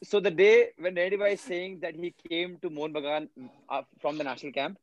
So 0.06 0.19
the 0.19 0.32
day 0.32 0.71
when 0.78 0.95
Nehru 0.95 1.17
was 1.17 1.39
saying 1.39 1.80
that 1.80 1.95
he 1.95 2.13
came 2.30 2.58
to 2.62 2.69
Mohan 2.69 2.91
Bagan 2.91 3.30
uh, 3.69 3.84
from 4.02 4.17
the 4.17 4.26
national 4.26 4.52
camp, 4.52 4.78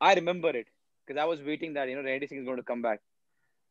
I 0.00 0.14
remember 0.14 0.50
it 0.50 0.66
because 1.06 1.20
I 1.20 1.24
was 1.24 1.42
waiting 1.42 1.74
that 1.74 1.88
you 1.88 1.96
know 1.96 2.02
Renedy 2.02 2.28
Singh 2.28 2.38
is 2.38 2.44
going 2.44 2.56
to 2.56 2.62
come 2.62 2.82
back. 2.82 3.00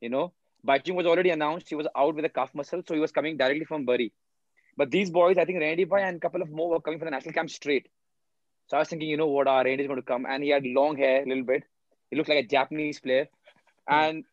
You 0.02 0.10
know, 0.10 0.34
Baichung 0.66 0.96
was 0.96 1.06
already 1.06 1.30
announced. 1.30 1.70
He 1.70 1.76
was 1.76 1.88
out 1.96 2.16
with 2.16 2.26
a 2.26 2.30
calf 2.30 2.54
muscle, 2.54 2.82
so 2.88 2.94
he 2.94 3.00
was 3.00 3.12
coming 3.12 3.38
directly 3.38 3.66
from 3.66 3.86
Bury. 3.86 4.14
But 4.78 4.92
these 4.92 5.10
boys, 5.10 5.38
I 5.38 5.46
think 5.46 5.60
Randy 5.60 5.84
Bhai 5.86 6.04
and 6.04 6.18
a 6.18 6.20
couple 6.20 6.42
of 6.42 6.50
more 6.50 6.70
were 6.70 6.82
coming 6.82 7.00
from 7.00 7.08
the 7.08 7.12
national 7.12 7.34
camp 7.34 7.50
straight. 7.50 7.88
So 8.68 8.78
I 8.78 8.82
was 8.82 8.90
thinking, 8.90 9.10
you 9.10 9.18
know 9.18 9.28
what, 9.28 9.48
our 9.48 9.64
Randy 9.64 9.84
is 9.84 9.88
going 9.88 10.00
to 10.00 10.06
come, 10.06 10.26
and 10.26 10.44
he 10.44 10.50
had 10.50 10.64
long 10.66 10.96
hair, 10.96 11.24
a 11.24 11.28
little 11.28 11.44
bit. 11.44 11.64
He 12.10 12.18
looked 12.18 12.30
like 12.30 12.46
a 12.46 12.48
Japanese 12.48 13.00
player, 13.00 13.28
hmm. 13.88 13.94
and 13.94 14.24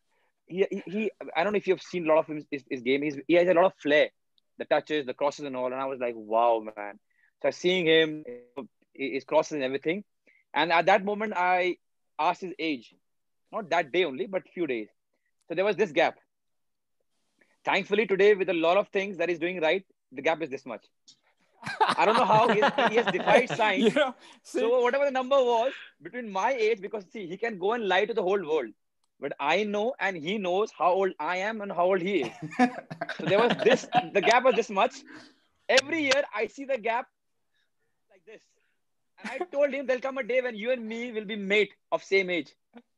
he, 0.45 0.65
he, 0.69 0.83
he 0.85 1.11
I 1.35 1.43
don't 1.43 1.53
know 1.53 1.57
if 1.57 1.67
you've 1.67 1.81
seen 1.81 2.05
a 2.05 2.13
lot 2.13 2.19
of 2.19 2.27
him, 2.27 2.45
his, 2.51 2.63
his 2.69 2.81
game. 2.81 3.01
He's, 3.01 3.17
he 3.27 3.33
has 3.33 3.47
a 3.47 3.53
lot 3.53 3.65
of 3.65 3.73
flair, 3.81 4.09
the 4.57 4.65
touches, 4.65 5.05
the 5.05 5.13
crosses, 5.13 5.45
and 5.45 5.55
all. 5.55 5.65
And 5.65 5.75
I 5.75 5.85
was 5.85 5.99
like, 5.99 6.13
wow, 6.15 6.63
man. 6.77 6.99
So 7.41 7.51
seeing 7.51 7.85
him, 7.85 8.23
his 8.93 9.23
crosses 9.23 9.53
and 9.53 9.63
everything, 9.63 10.03
and 10.53 10.71
at 10.71 10.85
that 10.85 11.03
moment, 11.03 11.33
I 11.35 11.77
asked 12.19 12.41
his 12.41 12.53
age, 12.59 12.93
not 13.51 13.69
that 13.69 13.91
day 13.91 14.05
only, 14.05 14.27
but 14.27 14.47
few 14.47 14.67
days. 14.67 14.89
So 15.47 15.55
there 15.55 15.65
was 15.65 15.75
this 15.75 15.91
gap. 15.91 16.17
Thankfully, 17.65 18.05
today 18.05 18.33
with 18.35 18.49
a 18.49 18.53
lot 18.53 18.77
of 18.77 18.87
things 18.89 19.17
that 19.17 19.29
he's 19.29 19.39
doing 19.39 19.61
right, 19.61 19.85
the 20.11 20.21
gap 20.21 20.41
is 20.41 20.49
this 20.49 20.65
much. 20.65 20.85
I 21.97 22.05
don't 22.05 22.15
know 22.15 22.25
how 22.25 22.47
he 22.49 22.59
has, 22.61 22.73
he 22.89 22.95
has 22.95 23.05
defied 23.07 23.49
science. 23.57 23.93
you 23.93 23.99
know, 23.99 24.15
see, 24.43 24.59
So 24.59 24.81
whatever 24.81 25.05
the 25.05 25.11
number 25.11 25.37
was 25.37 25.73
between 26.01 26.31
my 26.31 26.53
age, 26.53 26.81
because 26.81 27.05
see, 27.11 27.27
he 27.27 27.37
can 27.37 27.57
go 27.57 27.73
and 27.73 27.87
lie 27.87 28.05
to 28.05 28.13
the 28.13 28.21
whole 28.23 28.39
world. 28.39 28.71
But 29.19 29.33
I 29.39 29.63
know 29.63 29.95
and 29.99 30.15
he 30.15 30.37
knows 30.37 30.71
how 30.77 30.91
old 30.91 31.13
I 31.19 31.37
am 31.37 31.61
and 31.61 31.71
how 31.71 31.85
old 31.85 32.01
he 32.01 32.21
is. 32.23 32.31
So 33.17 33.25
there 33.25 33.39
was 33.39 33.53
this, 33.63 33.87
the 34.13 34.21
gap 34.21 34.43
was 34.43 34.55
this 34.55 34.69
much. 34.69 34.95
Every 35.67 36.03
year 36.03 36.23
I 36.35 36.47
see 36.47 36.65
the 36.65 36.77
gap 36.77 37.07
like 38.11 38.23
this. 38.25 38.41
And 39.22 39.30
I 39.30 39.44
told 39.44 39.72
him 39.72 39.86
there'll 39.86 40.00
come 40.02 40.18
a 40.18 40.22
day 40.22 40.40
when 40.40 40.56
you 40.56 40.72
and 40.72 40.86
me 40.86 41.12
will 41.12 41.24
be 41.24 41.36
mate 41.36 41.72
of 41.92 42.02
same 42.02 42.30
age. 42.30 42.54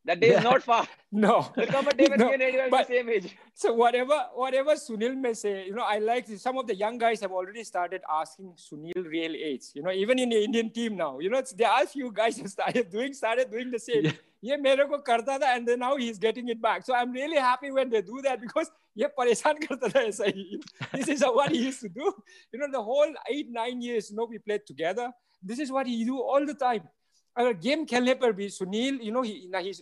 That 0.07 0.21
day 0.21 0.29
Yeah. 0.31 0.39
is 0.39 0.45
not 0.45 0.63
far. 0.63 0.87
no. 1.13 1.51
There'll 1.57 1.71
come 1.73 1.89
a 1.89 1.93
day 1.95 2.07
when 2.09 2.19
No, 2.19 2.27
me 2.29 2.35
and 2.35 2.43
Eddie 2.43 2.57
will 2.59 2.65
be 2.65 2.71
but- 2.71 2.87
same 2.89 3.09
age. 3.09 3.37
So 3.55 3.73
whatever 3.73 4.19
whatever 4.35 4.73
Sunil 4.75 5.17
may 5.17 5.33
say, 5.35 5.53
you 5.67 5.75
know, 5.75 5.83
I 5.83 5.99
like 5.99 6.27
this. 6.27 6.43
some 6.43 6.59
of 6.59 6.67
the 6.67 6.75
young 6.75 6.99
guys 6.99 7.21
have 7.21 7.33
already 7.33 7.65
started 7.65 8.03
asking 8.19 8.53
Sunil 8.67 9.07
real 9.15 9.35
age. 9.51 9.65
You 9.75 9.83
know, 9.83 9.91
even 10.03 10.19
in 10.19 10.29
the 10.37 10.43
Indian 10.45 10.71
team 10.71 10.97
now, 10.97 11.19
you 11.21 11.31
know, 11.31 11.39
it's, 11.39 11.53
there 11.53 11.71
are 11.71 11.87
few 11.87 12.13
guys 12.13 12.37
who 12.39 12.49
started 12.49 12.91
doing 12.91 13.13
started 13.15 13.51
doing 13.51 13.71
the 13.71 13.79
same. 13.89 14.05
Yeah. 14.05 14.13
ये 14.45 14.57
मेरे 14.63 14.85
को 14.89 15.03
करता 15.05 15.39
था 15.41 15.55
and 15.57 15.67
then 15.69 15.79
now 15.79 15.97
he's 15.97 16.19
getting 16.19 16.49
it 16.49 16.61
back. 16.61 16.85
So 16.85 16.95
I'm 16.95 17.13
really 17.13 17.39
happy 17.39 17.71
when 17.71 17.89
they 17.89 18.03
do 18.03 18.21
that 18.29 18.41
because 18.43 18.71
ये 18.99 19.09
परेशान 19.19 19.59
करता 19.67 19.89
था 19.95 20.03
ऐसा 20.09 20.25
ही. 20.39 20.61
This 20.93 21.09
is 21.09 21.23
what 21.23 21.51
he 21.51 21.63
used 21.67 21.81
to 21.81 21.89
do. 21.89 22.13
You 22.53 22.59
know, 22.61 22.69
the 22.71 22.83
whole 22.83 23.15
eight 23.31 23.49
nine 23.51 23.81
years, 23.81 24.11
you 24.11 24.17
know, 24.17 24.27
we 24.27 24.39
played 24.39 24.67
together. 24.67 25.11
This 25.43 25.59
is 25.65 25.71
what 25.77 25.87
he 25.87 26.05
do 26.11 26.21
all 26.35 26.47
the 26.53 26.55
time. 26.67 26.91
अगर 27.39 27.53
game 27.63 27.85
खेलने 27.91 28.15
पर 28.15 28.33
भी 28.33 28.49
Sunil 28.57 28.99
you 29.03 29.13
know 29.13 29.23
ना 29.53 29.59
ही 29.59 29.73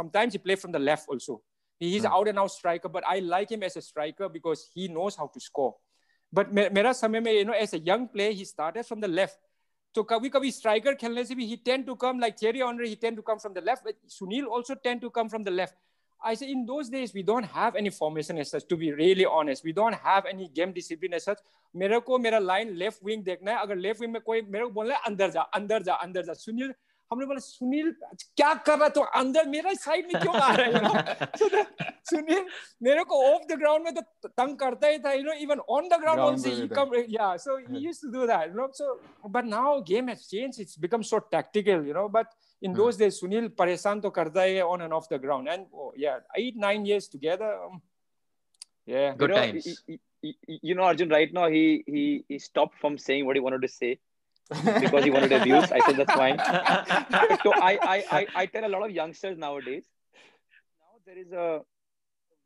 sometimes 0.00 0.34
he 0.36 0.40
play 0.42 0.56
from 0.64 0.72
the 0.74 0.80
left 0.88 1.08
also 1.14 1.34
he's 1.84 2.04
Hmm. 2.04 2.12
out 2.16 2.28
and 2.32 2.38
out 2.42 2.52
striker 2.56 2.88
but 2.96 3.06
I 3.12 3.14
like 3.30 3.54
him 3.54 3.64
as 3.68 3.76
a 3.76 3.82
striker 3.86 4.28
because 4.34 4.60
he 4.76 4.86
knows 4.96 5.16
how 5.22 5.26
to 5.36 5.40
score 5.46 5.72
but 6.38 6.52
मे- 6.58 6.68
मेरा 6.76 6.92
समय 6.98 7.20
में 7.20 7.32
you 7.32 7.44
know 7.48 7.56
as 7.62 7.74
a 7.78 7.80
young 7.88 8.04
player 8.12 8.36
he 8.40 8.44
started 8.50 8.88
from 8.90 9.00
the 9.06 9.10
left 9.14 9.40
तो 9.94 10.02
कभी 10.12 10.28
कभी 10.36 10.52
striker 10.58 10.94
खेलने 11.00 11.24
से 11.30 11.34
भी 11.40 11.48
he 11.54 11.58
tend 11.70 11.88
to 11.90 11.96
come 12.04 12.22
like 12.26 12.38
Thierry 12.42 12.62
Henry 12.66 12.92
he 12.92 13.00
tend 13.06 13.20
to 13.22 13.26
come 13.30 13.42
from 13.46 13.58
the 13.58 13.64
left 13.70 13.88
but 13.88 13.98
Sunil 14.18 14.46
also 14.58 14.76
tend 14.86 15.04
to 15.06 15.10
come 15.18 15.32
from 15.34 15.48
the 15.50 15.56
left 15.62 15.76
I 16.20 16.34
say 16.34 16.48
in 16.50 16.60
those 16.66 16.88
days 16.90 17.12
we 17.14 17.22
don't 17.28 17.48
have 17.52 17.76
any 17.78 17.90
formation 17.94 18.36
as 18.42 18.50
such 18.54 18.66
to 18.72 18.76
be 18.82 18.90
really 18.98 19.24
honest 19.38 19.64
we 19.64 19.72
don't 19.78 19.96
have 20.02 20.28
any 20.32 20.46
game 20.58 20.72
discipline 20.76 21.16
as 21.18 21.24
such 21.28 21.40
मेरे 21.74 21.98
को 22.08 22.18
मेरा 22.18 22.38
line 22.38 22.70
left 22.82 23.04
wing 23.04 23.24
देखना 23.24 23.52
है 23.52 23.58
अगर 23.62 23.76
left 23.86 24.00
wing 24.00 24.12
में 24.12 24.20
कोई 24.22 24.42
मेरे 24.42 24.64
को 24.64 24.70
बोलना 24.70 24.94
है 24.94 25.00
अंदर 25.06 25.30
जा 25.30 25.42
अंदर 25.58 25.82
जा 25.82 25.94
अंदर 26.06 26.24
जा 26.24 26.32
सुनील 26.42 26.72
हमने 27.10 27.26
बोला 27.26 27.40
सुनील 27.44 27.90
क्या 28.36 28.52
कर 28.66 28.76
रहा 28.78 28.84
है 28.84 28.90
तो 28.90 29.00
अंदर 29.20 29.48
मेरा 29.54 29.72
साइड 29.80 30.12
में 30.12 30.20
क्यों 30.22 30.34
आ 30.34 30.52
रहा 30.54 30.66
है 30.66 30.72
you 30.72 30.80
know? 30.84 31.26
So 31.40 31.48
the- 31.54 31.64
Sunil 32.10 32.44
मेरे 32.82 33.04
को 33.10 33.22
ऑफ 33.32 33.42
द 33.50 33.58
ग्राउंड 33.58 33.84
में 33.84 33.94
तो 33.94 34.28
तंग 34.28 34.56
करता 34.58 34.88
ही 34.88 34.98
था 34.98 35.12
you 35.12 35.22
know 35.24 35.32
even 35.46 35.58
on 35.76 35.88
the 35.88 36.00
ground 36.00 36.20
Ground 36.20 36.32
also 36.32 36.48
पे 36.48 36.54
ही 36.54 36.62
भी 36.62 36.74
कम 36.74 36.94
या 37.18 37.36
so 37.44 37.56
he 37.58 37.84
used 37.84 38.02
to 38.02 38.12
do 38.12 38.26
that 38.26 38.48
you 38.48 38.54
know 38.60 38.68
so 38.78 39.28
but 39.36 39.44
now 39.44 39.80
game 39.90 40.08
has 40.08 40.26
changed 40.30 40.60
it's 40.60 40.78
become 40.86 41.02
so 41.10 41.18
tactical 41.36 41.86
you 41.88 41.94
know 41.94 42.08
but 42.16 42.26
in 42.61 42.73
mm. 42.73 42.77
those 42.77 42.97
days 42.97 43.21
sunil 43.21 43.49
paresanto 43.49 44.11
karta 44.13 44.41
hai 44.41 44.61
on 44.61 44.81
and 44.81 44.93
off 44.93 45.09
the 45.09 45.19
ground. 45.19 45.47
And 45.47 45.65
oh, 45.73 45.93
yeah 45.95 46.19
eight 46.35 46.55
nine 46.55 46.85
years 46.85 47.07
together 47.07 47.51
um, 47.65 47.81
yeah. 48.85 49.13
Good 49.15 49.29
you 49.29 49.35
know, 49.35 49.41
times. 49.41 49.83
he, 49.85 49.99
he, 50.21 50.39
you 50.47 50.75
know 50.75 50.83
arjun 50.83 51.09
right 51.09 51.31
now 51.31 51.47
he 51.49 51.83
he 51.85 52.23
he 52.27 52.39
stopped 52.39 52.79
from 52.79 52.97
saying 52.97 53.25
what 53.25 53.35
he 53.35 53.41
wanted 53.41 53.61
to 53.61 53.67
say 53.67 53.99
because 54.49 55.03
he 55.03 55.11
wanted 55.11 55.31
abuse. 55.33 55.71
I 55.71 55.79
said 55.85 55.97
that's 55.97 56.13
fine. 56.13 56.37
So 57.43 57.53
I, 57.53 57.77
I 57.95 57.97
i 58.19 58.27
i 58.41 58.45
tell 58.45 58.65
a 58.65 58.71
lot 58.75 58.83
of 58.83 58.91
youngsters 58.91 59.37
nowadays 59.37 59.85
now 60.79 60.93
there 61.05 61.17
is 61.17 61.31
a 61.31 61.61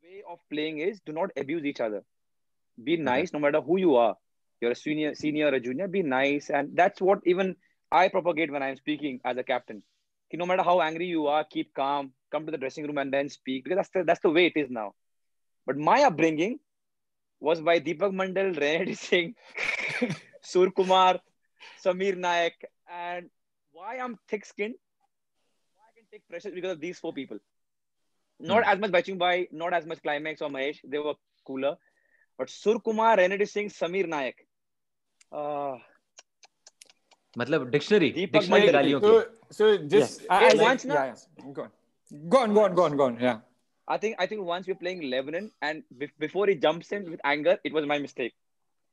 way 0.02 0.22
of 0.28 0.40
playing 0.50 0.78
is 0.78 1.00
do 1.06 1.12
not 1.12 1.30
abuse 1.36 1.64
each 1.64 1.80
other. 1.80 2.02
Be 2.82 2.96
hmm. 2.96 3.04
nice 3.04 3.32
no 3.32 3.38
matter 3.38 3.60
who 3.60 3.78
you 3.78 3.96
are. 3.96 4.16
You're 4.60 4.72
a 4.72 4.80
senior 4.82 5.14
senior 5.14 5.46
or 5.46 5.54
a 5.54 5.60
junior 5.60 5.88
be 5.88 6.02
nice. 6.02 6.50
And 6.50 6.76
that's 6.76 7.00
what 7.00 7.20
even 7.24 7.56
i 7.92 8.08
propagate 8.08 8.50
when 8.50 8.62
i'm 8.62 8.76
speaking 8.76 9.20
as 9.24 9.36
a 9.36 9.44
captain. 9.44 9.82
No 10.38 10.46
matter 10.46 10.62
how 10.62 10.80
angry 10.80 11.06
you 11.06 11.26
are, 11.26 11.44
keep 11.44 11.74
calm. 11.74 12.12
Come 12.30 12.46
to 12.46 12.52
the 12.52 12.58
dressing 12.58 12.86
room 12.86 12.98
and 12.98 13.12
then 13.12 13.28
speak 13.28 13.64
because 13.64 13.76
that's 13.76 13.90
the, 13.90 14.04
that's 14.04 14.20
the 14.20 14.30
way 14.30 14.46
it 14.46 14.56
is 14.56 14.70
now. 14.70 14.94
But 15.66 15.76
my 15.76 16.02
upbringing 16.02 16.58
was 17.40 17.60
by 17.60 17.80
Deepak 17.80 18.12
Mandal, 18.12 18.56
Renedy 18.62 18.96
Singh, 18.96 19.34
Sur 20.42 20.70
Kumar, 20.70 21.20
Samir 21.84 22.16
Nayak, 22.16 22.52
and 22.90 23.28
why 23.72 23.98
I'm 23.98 24.18
thick-skinned, 24.28 24.74
why 25.76 25.84
I 25.90 25.92
can 25.96 26.06
take 26.10 26.28
pressure 26.28 26.50
because 26.50 26.72
of 26.72 26.80
these 26.80 26.98
four 26.98 27.12
people. 27.12 27.38
Not 28.40 28.64
as 28.66 28.78
much 28.78 28.90
Baichung 28.90 29.18
Bhai, 29.18 29.48
not 29.52 29.72
as 29.72 29.86
much 29.86 30.02
Climax 30.02 30.42
or 30.42 30.48
Mahesh. 30.48 30.78
They 30.84 30.98
were 30.98 31.14
cooler. 31.46 31.76
But 32.36 32.50
Sur 32.50 32.78
Kumar, 32.80 33.16
Renedy 33.16 33.48
Singh, 33.48 33.68
Samir 33.68 34.06
Nayak. 34.06 34.34
Uh, 35.30 35.78
मतलब 37.38 37.70
dictionary 37.70 38.10
dictionary. 38.10 38.68
गालियों 38.72 39.00
की 39.04 39.14
so 39.56 39.66
yes 39.94 40.12
I, 40.30 40.36
I 40.36 40.48
like, 40.48 40.60
once 40.66 40.84
yeah, 40.84 41.14
yeah. 41.14 41.54
go 41.54 41.62
on 41.62 41.72
go 42.34 42.38
on 42.38 42.54
go 42.54 42.62
on 42.64 42.76
go 42.76 42.84
on 42.84 42.96
go 42.96 43.04
on, 43.04 43.18
yeah 43.20 43.40
I 43.88 43.98
think 43.98 44.16
I 44.18 44.26
think 44.26 44.44
once 44.44 44.66
we're 44.66 44.76
playing 44.76 45.10
Lebanon, 45.10 45.50
and 45.60 45.82
before 46.18 46.46
he 46.46 46.54
jumps 46.54 46.92
in 46.92 47.10
with 47.10 47.20
anger, 47.24 47.58
it 47.64 47.72
was 47.72 47.84
my 47.84 47.98
mistake. 47.98 48.32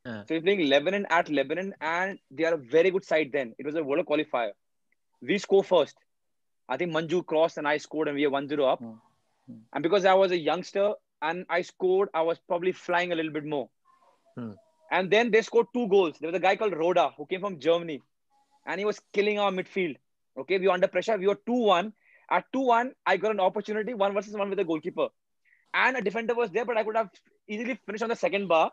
Uh. 0.06 0.24
So 0.26 0.36
we're 0.36 0.42
playing 0.42 0.68
Lebanon 0.68 1.06
at 1.10 1.30
Lebanon, 1.30 1.74
and 1.80 2.20
they 2.32 2.46
are 2.46 2.56
a 2.56 2.58
very 2.58 2.92
good 2.92 3.06
side. 3.06 3.32
Then 3.32 3.54
it 3.60 3.66
was 3.66 3.76
a 3.76 3.84
World 3.84 4.06
qualifier. 4.06 4.52
We 5.22 5.38
score 5.38 5.64
first. 5.64 5.96
I 6.68 6.78
think 6.78 6.94
Manju 6.94 7.26
crossed 7.26 7.58
and 7.58 7.68
I 7.68 7.78
scored, 7.78 8.08
and 8.08 8.16
we 8.16 8.26
are 8.26 8.30
1-0 8.30 8.72
up. 8.72 8.80
Hmm. 8.80 8.94
Hmm. 9.48 9.60
And 9.74 9.84
because 9.84 10.06
I 10.06 10.14
was 10.14 10.32
a 10.32 10.38
youngster 10.38 10.94
and 11.22 11.46
I 11.50 11.62
scored, 11.62 12.10
I 12.14 12.22
was 12.22 12.40
probably 12.48 12.72
flying 12.72 13.12
a 13.12 13.16
little 13.16 13.32
bit 13.32 13.46
more. 13.46 13.70
Hmm. 14.36 14.52
And 14.92 15.12
then 15.12 15.32
they 15.32 15.42
scored 15.42 15.68
two 15.74 15.88
goals. 15.88 16.18
There 16.20 16.32
was 16.32 16.38
a 16.38 16.42
guy 16.42 16.56
called 16.56 16.74
Roda 16.74 17.12
who 17.18 17.26
came 17.26 17.42
from 17.42 17.60
Germany, 17.60 18.02
and 18.70 18.80
he 18.80 18.86
was 18.86 19.02
killing 19.12 19.40
our 19.40 19.52
midfield. 19.52 19.98
Okay, 20.38 20.60
we 20.60 20.68
were 20.68 20.74
under 20.74 20.88
pressure. 20.88 21.18
We 21.18 21.28
were 21.28 21.40
2-1. 21.48 21.92
At 22.32 22.46
2-1, 22.54 22.92
I 23.06 23.18
got 23.18 23.32
an 23.32 23.40
opportunity, 23.40 23.96
one 23.96 24.14
versus 24.14 24.34
one 24.34 24.50
with 24.50 24.60
the 24.60 24.64
goalkeeper. 24.64 25.08
And 25.74 25.98
a 25.98 26.02
defender 26.02 26.36
was 26.36 26.52
there, 26.52 26.66
but 26.66 26.78
I 26.78 26.84
could 26.84 26.96
have 26.96 27.10
easily 27.48 27.80
finished 27.86 28.04
on 28.04 28.10
the 28.10 28.16
second 28.16 28.48
bar. 28.48 28.72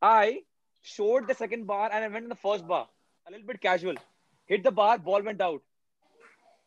I 0.00 0.40
showed 0.80 1.28
the 1.28 1.34
second 1.34 1.66
bar 1.66 1.90
and 1.92 2.02
I 2.02 2.08
went 2.08 2.24
in 2.24 2.30
the 2.30 2.34
first 2.34 2.66
bar. 2.66 2.88
A 3.28 3.30
little 3.30 3.46
bit 3.46 3.60
casual. 3.60 3.94
Hit 4.46 4.64
the 4.64 4.70
bar, 4.70 4.98
ball 4.98 5.22
went 5.22 5.42
out. 5.42 5.62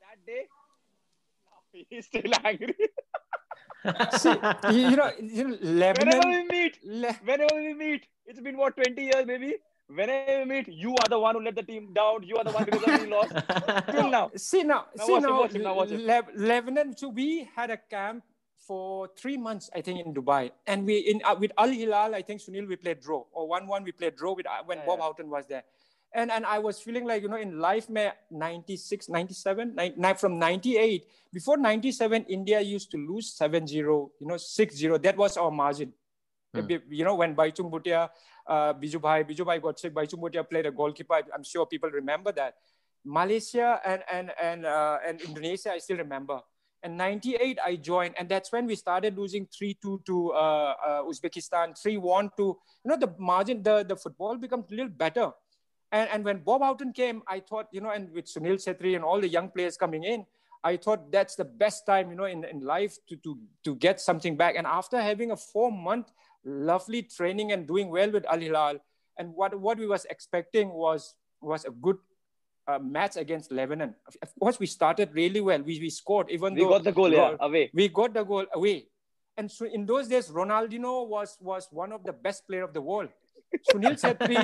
That 0.01 0.23
day, 0.27 0.45
he's 1.89 2.05
still 2.05 2.31
angry. 2.43 2.75
See, 4.17 4.29
you, 4.71 4.95
know, 4.95 5.11
you 5.19 5.47
know 5.59 5.93
Whenever 5.97 6.27
we 6.27 6.47
meet, 6.47 6.77
Le- 6.83 7.19
whenever 7.25 7.55
we 7.55 7.73
meet, 7.73 8.05
it's 8.27 8.39
been 8.39 8.57
what 8.57 8.75
20 8.75 9.01
years 9.01 9.25
maybe. 9.25 9.55
Whenever 9.87 10.39
we 10.39 10.45
meet, 10.45 10.67
you 10.69 10.91
are 10.95 11.09
the 11.09 11.19
one 11.19 11.35
who 11.35 11.41
let 11.41 11.55
the 11.55 11.63
team 11.63 11.93
down. 11.93 12.23
You 12.23 12.37
are 12.37 12.43
the 12.43 12.51
one 12.51 12.65
because 12.65 12.83
of 12.83 13.01
we 13.01 13.07
lost. 13.07 13.33
Till 13.91 14.09
now. 14.09 14.31
See 14.35 14.63
now, 14.63 14.85
Now 14.95 15.05
see 15.05 15.11
watch 15.11 15.23
it, 15.23 15.27
now, 15.27 15.39
watch 15.39 15.55
it, 15.55 15.61
now 15.61 15.75
watch 15.75 15.91
it. 15.91 16.01
Le- 16.01 16.45
Lebanon. 16.47 16.95
So 16.97 17.09
we 17.09 17.49
had 17.55 17.69
a 17.69 17.77
camp 17.77 18.23
for 18.57 19.09
three 19.17 19.37
months, 19.37 19.69
I 19.75 19.81
think, 19.81 20.05
in 20.05 20.13
Dubai, 20.13 20.51
and 20.65 20.85
we 20.85 20.99
in 20.99 21.21
uh, 21.25 21.35
with 21.37 21.51
Al 21.57 21.67
Hilal. 21.67 22.15
I 22.15 22.21
think 22.21 22.41
Sunil 22.41 22.67
we 22.67 22.77
played 22.77 23.01
draw 23.01 23.25
or 23.33 23.47
one-one. 23.47 23.83
We 23.83 23.91
played 23.91 24.15
draw 24.15 24.33
with 24.33 24.47
uh, 24.47 24.63
when 24.65 24.77
Yeah, 24.79 24.85
Bob 24.85 24.99
yeah. 24.99 25.03
Houghton 25.03 25.29
was 25.29 25.45
there, 25.47 25.63
and 26.13 26.31
and 26.31 26.45
I 26.45 26.59
was 26.59 26.79
feeling 26.79 27.05
like 27.05 27.21
you 27.23 27.27
know 27.27 27.35
in 27.37 27.59
life, 27.59 27.89
me 27.89 28.07
96, 28.31 29.09
97, 29.09 29.75
nine, 29.75 29.93
nine, 29.97 30.15
from 30.15 30.39
98 30.39 31.05
before 31.33 31.57
97, 31.57 32.25
India 32.29 32.61
used 32.61 32.89
to 32.91 32.97
lose 32.97 33.35
7-0, 33.37 33.69
you 33.73 34.27
know 34.27 34.35
6-0. 34.35 35.01
That 35.03 35.17
was 35.17 35.35
our 35.35 35.51
margin. 35.51 35.91
Hmm. 36.53 36.69
You 36.89 37.03
know 37.03 37.15
when 37.15 37.35
Baichung 37.35 37.71
Bhutia, 37.71 38.09
uh, 38.47 38.73
Biju 38.73 39.01
Bhai, 39.01 39.23
Biju 39.23 39.45
Bhai 39.45 39.59
got 39.59 39.79
sick. 39.79 39.93
Baichung 39.93 40.19
Bhutia 40.19 40.47
played 40.47 40.65
a 40.65 40.71
goalkeeper. 40.71 41.21
I'm 41.33 41.43
sure 41.43 41.65
people 41.65 41.89
remember 41.89 42.31
that. 42.31 42.55
Malaysia 43.05 43.81
and 43.85 44.03
and 44.11 44.31
and 44.41 44.65
uh, 44.65 44.97
and 45.05 45.21
Indonesia, 45.21 45.71
I 45.71 45.79
still 45.79 45.97
remember. 45.97 46.39
And 46.83 46.97
98, 46.97 47.59
I 47.65 47.77
joined, 47.77 48.15
and 48.19 48.27
that's 48.27 48.51
when 48.51 48.65
we 48.65 48.75
started 48.75 49.17
losing 49.17 49.47
3-2 49.47 50.05
to 50.05 50.33
uh, 50.33 50.73
uh, 50.85 51.03
Uzbekistan, 51.03 51.81
3-1 51.81 52.35
to, 52.35 52.43
you 52.43 52.57
know, 52.83 52.97
the 52.97 53.15
margin, 53.17 53.63
the, 53.63 53.85
the 53.87 53.95
football 53.95 54.35
becomes 54.35 54.65
a 54.69 54.75
little 54.75 54.89
better. 54.89 55.31
And, 55.93 56.09
and 56.11 56.25
when 56.25 56.39
Bob 56.39 56.61
Houghton 56.61 56.91
came, 56.91 57.23
I 57.25 57.39
thought, 57.39 57.67
you 57.71 57.79
know, 57.79 57.91
and 57.91 58.11
with 58.11 58.25
Sunil 58.25 58.55
Chetri 58.55 58.95
and 58.95 59.03
all 59.05 59.21
the 59.21 59.29
young 59.29 59.49
players 59.49 59.77
coming 59.77 60.03
in, 60.03 60.25
I 60.61 60.75
thought 60.75 61.09
that's 61.09 61.35
the 61.35 61.45
best 61.45 61.85
time, 61.85 62.09
you 62.09 62.17
know, 62.17 62.25
in, 62.25 62.43
in 62.43 62.59
life 62.59 62.97
to, 63.07 63.15
to, 63.15 63.37
to 63.63 63.75
get 63.75 64.01
something 64.01 64.35
back. 64.35 64.55
And 64.57 64.67
after 64.67 65.01
having 65.01 65.31
a 65.31 65.37
four 65.37 65.71
month 65.71 66.11
lovely 66.45 67.03
training 67.03 67.51
and 67.51 67.67
doing 67.67 67.89
well 67.89 68.11
with 68.11 68.25
Al 68.25 68.39
Hilal, 68.39 68.79
and 69.17 69.33
what, 69.33 69.59
what 69.59 69.77
we 69.77 69.87
was 69.87 70.05
expecting 70.09 70.69
was, 70.69 71.15
was 71.41 71.65
a 71.65 71.71
good 71.71 71.97
uh, 72.67 72.79
match 72.79 73.17
against 73.17 73.51
Lebanon. 73.51 73.95
Of, 74.21 74.29
course, 74.39 74.59
we 74.59 74.65
started 74.65 75.09
really 75.13 75.41
well. 75.41 75.61
We, 75.61 75.79
we 75.79 75.89
scored, 75.89 76.29
even 76.29 76.53
We 76.53 76.61
though 76.61 76.69
got 76.69 76.83
the 76.83 76.91
goal, 76.91 77.11
yeah, 77.11 77.35
away. 77.39 77.69
we 77.73 77.87
got 77.89 78.13
the 78.13 78.23
goal 78.23 78.45
away. 78.53 78.87
And 79.37 79.51
so 79.51 79.65
in 79.65 79.85
those 79.85 80.07
days, 80.07 80.29
Ronaldinho 80.29 81.07
was, 81.07 81.37
was 81.41 81.67
one 81.71 81.91
of 81.91 82.03
the 82.03 82.13
best 82.13 82.47
player 82.47 82.63
of 82.63 82.73
the 82.73 82.81
world. 82.81 83.09
Sunil 83.71 83.95
Chetri, 83.99 84.35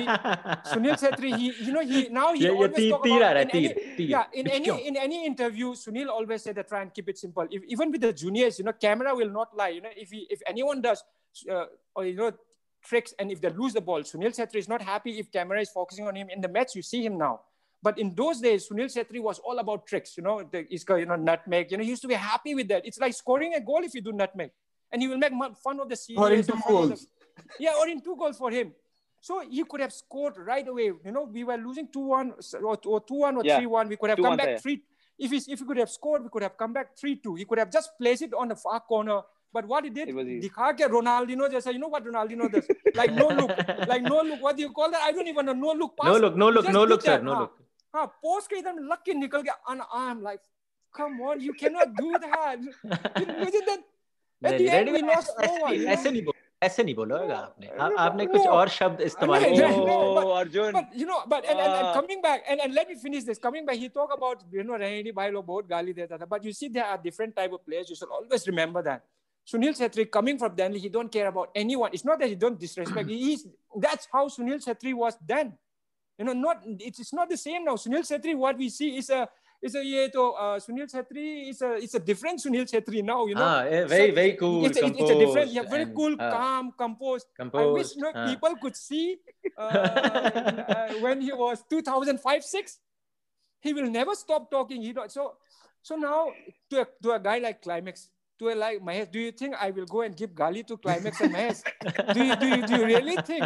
Sunil 0.66 0.96
Chetri, 0.98 1.36
he 1.36 1.52
you 1.64 1.72
know 1.72 1.80
he 1.80 2.08
now 2.08 2.32
he 2.32 2.44
yeah, 2.44 2.50
always 2.50 2.78
yeah, 2.78 2.90
talk 2.90 3.06
about 3.06 3.36
in 3.36 3.50
any, 3.50 3.74
yeah 3.98 4.24
in 4.32 4.46
any 4.46 4.86
in 4.88 4.96
any 4.96 5.26
interview 5.26 5.72
Sunil 5.72 6.08
always 6.08 6.42
said 6.42 6.54
that 6.56 6.68
try 6.68 6.82
and 6.82 6.94
keep 6.94 7.08
it 7.08 7.18
simple. 7.18 7.46
If, 7.50 7.62
even 7.64 7.90
with 7.90 8.00
the 8.00 8.12
juniors, 8.12 8.58
you 8.58 8.64
know, 8.64 8.72
camera 8.72 9.14
will 9.14 9.30
not 9.30 9.56
lie. 9.56 9.70
You 9.70 9.82
know, 9.82 9.90
if 9.96 10.10
he, 10.10 10.26
if 10.30 10.40
anyone 10.46 10.80
does 10.80 11.02
uh, 11.50 11.66
or 11.94 12.04
you 12.06 12.14
know 12.14 12.32
tricks 12.84 13.14
and 13.18 13.30
if 13.30 13.40
they 13.40 13.50
lose 13.50 13.74
the 13.74 13.80
ball, 13.80 14.00
Sunil 14.02 14.34
Chetri 14.36 14.56
is 14.56 14.68
not 14.68 14.82
happy 14.82 15.18
if 15.18 15.30
camera 15.30 15.60
is 15.60 15.70
focusing 15.70 16.06
on 16.06 16.14
him 16.14 16.28
in 16.30 16.40
the 16.40 16.48
match. 16.48 16.74
You 16.74 16.82
see 16.82 17.04
him 17.04 17.18
now. 17.18 17.40
But 17.82 17.98
in 17.98 18.14
those 18.14 18.40
days, 18.40 18.68
Sunil 18.68 18.86
Chetri 18.94 19.20
was 19.20 19.38
all 19.38 19.58
about 19.58 19.86
tricks. 19.86 20.16
You 20.16 20.22
know, 20.22 20.42
the, 20.42 20.62
got 20.84 20.96
you 20.96 21.06
know 21.06 21.16
nutmeg. 21.16 21.70
You 21.70 21.78
know, 21.78 21.84
he 21.84 21.90
used 21.90 22.02
to 22.02 22.08
be 22.08 22.14
happy 22.14 22.54
with 22.54 22.68
that. 22.68 22.86
It's 22.86 22.98
like 22.98 23.14
scoring 23.14 23.54
a 23.54 23.60
goal 23.60 23.82
if 23.82 23.94
you 23.94 24.02
do 24.02 24.12
nutmeg, 24.12 24.50
and 24.92 25.00
he 25.00 25.08
will 25.08 25.18
make 25.18 25.32
fun 25.62 25.80
of 25.80 25.88
the 25.88 25.96
seniors. 25.96 26.22
Or 26.22 26.32
in 26.32 26.44
two 26.44 26.60
goals. 26.66 26.90
The, 26.90 27.06
yeah, 27.58 27.70
or 27.78 27.88
in 27.88 28.02
two 28.02 28.16
goals 28.16 28.36
for 28.36 28.50
him. 28.50 28.72
So 29.21 29.41
he 29.49 29.63
could 29.63 29.81
have 29.81 29.91
scored 29.93 30.37
right 30.37 30.67
away. 30.67 30.91
You 31.03 31.11
know, 31.11 31.23
we 31.23 31.43
were 31.43 31.57
losing 31.57 31.87
2 31.91 31.99
1 31.99 32.33
or 32.63 32.77
2 33.01 33.13
1 33.15 33.37
or 33.37 33.43
Yeah. 33.43 33.57
3 33.57 33.65
1. 33.65 33.87
We 33.89 33.95
could 33.97 34.09
have 34.11 34.19
2-1 34.19 34.23
come 34.23 34.37
back 34.37 34.47
yeah. 34.49 34.57
3 34.57 34.81
if, 35.17 35.31
he, 35.31 35.37
if 35.53 35.59
he 35.59 35.65
could 35.65 35.77
have 35.77 35.89
scored, 35.89 36.23
we 36.23 36.29
could 36.29 36.43
have 36.43 36.57
come 36.57 36.73
back 36.73 36.95
3 36.97 37.15
2. 37.15 37.35
He 37.35 37.45
could 37.45 37.57
have 37.57 37.71
just 37.71 37.97
placed 37.97 38.21
it 38.21 38.33
on 38.33 38.49
the 38.49 38.55
far 38.55 38.79
corner. 38.81 39.21
But 39.53 39.67
what 39.67 39.85
he 39.85 39.89
did, 39.89 40.09
It 40.09 40.15
was 40.15 40.27
easy. 40.27 40.49
dikha 40.49 40.73
ke 40.77 40.89
Ronaldinho 40.91 41.49
jaisa, 41.49 41.71
you 41.71 41.79
know 41.79 41.87
what 41.87 42.03
Ronaldinho 42.05 42.51
does? 42.51 42.67
like 42.93 43.13
no 43.13 43.27
look, 43.29 43.51
like 43.87 44.01
no 44.03 44.21
look. 44.21 44.41
What 44.41 44.57
do 44.57 44.63
you 44.63 44.71
call 44.71 44.91
that? 44.91 45.01
I 45.01 45.13
don't 45.13 45.27
even 45.27 45.45
know. 45.45 45.53
No 45.53 45.71
look 45.71 45.95
pass. 45.97 46.07
no 46.07 46.17
look 46.17 46.35
no 46.35 46.49
look 46.49 46.65
Just 46.65 46.73
no 46.73 46.81
did 46.85 46.89
look 46.89 47.01
sir 47.01 47.11
that, 47.11 47.23
no 47.23 47.31
हाँ. 47.33 47.39
look 47.39 47.61
हाँ, 47.95 48.11
post 48.21 48.49
के 48.49 48.55
एकदम 48.59 48.79
लग 48.91 49.03
के 49.05 49.13
निकल 49.13 49.41
गया 49.41 49.55
and 49.69 49.81
I'm 49.93 50.21
like, 50.21 50.41
come 50.93 51.21
on, 51.21 51.39
you 51.39 51.53
cannot 51.53 51.95
do 51.95 52.11
that. 52.19 52.59
Imagine 53.15 53.65
that. 53.65 53.79
At 54.43 54.57
the 54.57 54.69
end, 54.69 54.91
we 54.91 55.01
lost 55.01 55.31
4 55.39 55.59
1. 55.69 55.85
ऐसे 55.95 56.11
नहीं 56.11 56.23
बोल 56.25 56.33
ऐसे 56.62 56.82
नहीं 56.82 56.94
बोला 56.94 57.18
होगा 57.18 57.36
आपने 57.36 57.68
आपने 57.98 58.26
कुछ 58.26 58.46
और 58.46 58.68
शब्द 58.68 59.00
इस्तेमाल 59.00 59.44
किया 59.44 59.68
Arjun 60.38 60.76
you 60.96 61.06
know 61.06 61.22
but 61.28 61.44
and 61.44 61.60
and 61.60 61.94
coming 61.94 62.22
back 62.22 62.44
and 62.48 62.60
and 62.60 62.74
let 62.74 62.88
me 62.88 62.94
finish 63.04 63.24
this 63.24 63.38
coming 63.44 63.66
back 63.66 63.78
he 63.80 63.88
talk 63.94 64.12
about 64.12 64.42
you 64.54 64.62
know 64.62 64.76
रहनी 64.82 65.12
भाई 65.20 65.30
लोग 65.30 65.46
बहुत 65.46 65.68
गाली 65.68 65.92
देता 65.92 66.18
था 66.18 66.26
but 66.34 66.44
you 66.46 66.52
see 66.60 66.68
there 66.68 66.84
are 66.86 67.00
different 67.02 67.34
type 67.36 67.52
of 67.52 67.60
players 67.66 67.90
you 67.90 67.96
should 67.96 68.18
always 68.18 68.44
remember 68.48 68.82
that 68.90 69.08
Sunil 69.48 69.74
Chhetri 69.76 70.10
coming 70.10 70.38
from 70.38 70.54
Delhi, 70.54 70.78
he 70.78 70.88
don't 70.88 71.10
care 71.10 71.26
about 71.28 71.50
anyone. 71.54 71.90
It's 71.92 72.04
not 72.04 72.18
that 72.20 72.28
he 72.28 72.34
don't 72.34 72.58
disrespect. 72.58 73.08
He 73.08 73.32
is 73.32 73.46
that's 73.76 74.08
how 74.12 74.28
Sunil 74.28 74.64
Chhetri 74.64 74.94
was 74.94 75.16
then. 75.26 75.54
You 76.18 76.26
know, 76.26 76.32
not 76.34 76.62
it's, 76.64 77.00
it's 77.00 77.12
not 77.12 77.28
the 77.28 77.36
same 77.36 77.64
now. 77.64 77.74
Sunil 77.74 78.00
Chhetri, 78.00 78.36
what 78.36 78.58
we 78.58 78.68
see 78.68 78.96
is 78.98 79.10
a 79.10 79.28
a 79.74 79.84
yeah, 79.84 80.08
to, 80.08 80.22
uh, 80.32 80.58
Sunil 80.58 80.88
Chetri 80.90 81.50
is 81.50 81.60
a 81.60 81.74
it's 81.74 81.94
a 81.94 81.98
different 82.00 82.40
Sunil 82.40 82.64
Chetri 82.64 83.02
now. 83.04 83.26
You 83.26 83.34
know, 83.34 83.42
हाँ 83.42 83.88
very 83.88 84.06
Such- 84.08 84.14
very 84.14 84.32
cool 84.32 84.64
it's, 84.64 84.78
a, 84.78 84.86
it's 84.86 85.00
a 85.00 85.18
different, 85.18 85.20
composed 85.20 85.52
yeah, 85.52 85.62
very 85.62 85.82
and, 85.82 85.94
cool, 85.94 86.16
हाँ, 86.16 86.30
calm, 86.30 86.72
composed. 86.72 87.26
I 87.38 87.44
wish 87.44 87.52
composed 87.52 87.96
you 87.96 88.02
know, 88.02 88.12
हाँ. 88.12 88.26
people 88.26 88.56
could 88.56 88.76
see 88.76 89.16
uh, 89.58 89.62
uh, 89.62 90.92
when 91.00 91.20
he 91.20 91.32
was 91.32 91.62
2005 91.68 92.44
6 92.44 92.78
he 93.60 93.74
will 93.74 93.90
never 93.90 94.14
stop 94.14 94.50
talking 94.50 94.80
he 94.80 94.92
don't, 94.92 95.12
so 95.12 95.36
so 95.82 95.96
now 95.96 96.32
to 96.70 96.80
a, 96.80 96.86
to 97.02 97.12
a 97.12 97.20
guy 97.20 97.38
like 97.38 97.60
climax 97.60 98.08
to 98.38 98.48
a 98.48 98.54
like 98.54 98.80
Mahesh, 98.80 99.12
do 99.12 99.20
you 99.20 99.32
think 99.32 99.54
I 99.60 99.70
will 99.70 99.84
go 99.84 100.00
and 100.00 100.16
give 100.16 100.30
Gali 100.30 100.66
to 100.66 100.78
climax 100.78 101.20
and 101.20 101.34
Mahesh? 101.34 101.62
do 102.14 102.24
you 102.24 102.36
do 102.36 102.46
you 102.48 102.66
do 102.66 102.76
you 102.76 102.84
really 102.86 103.16
think? 103.16 103.44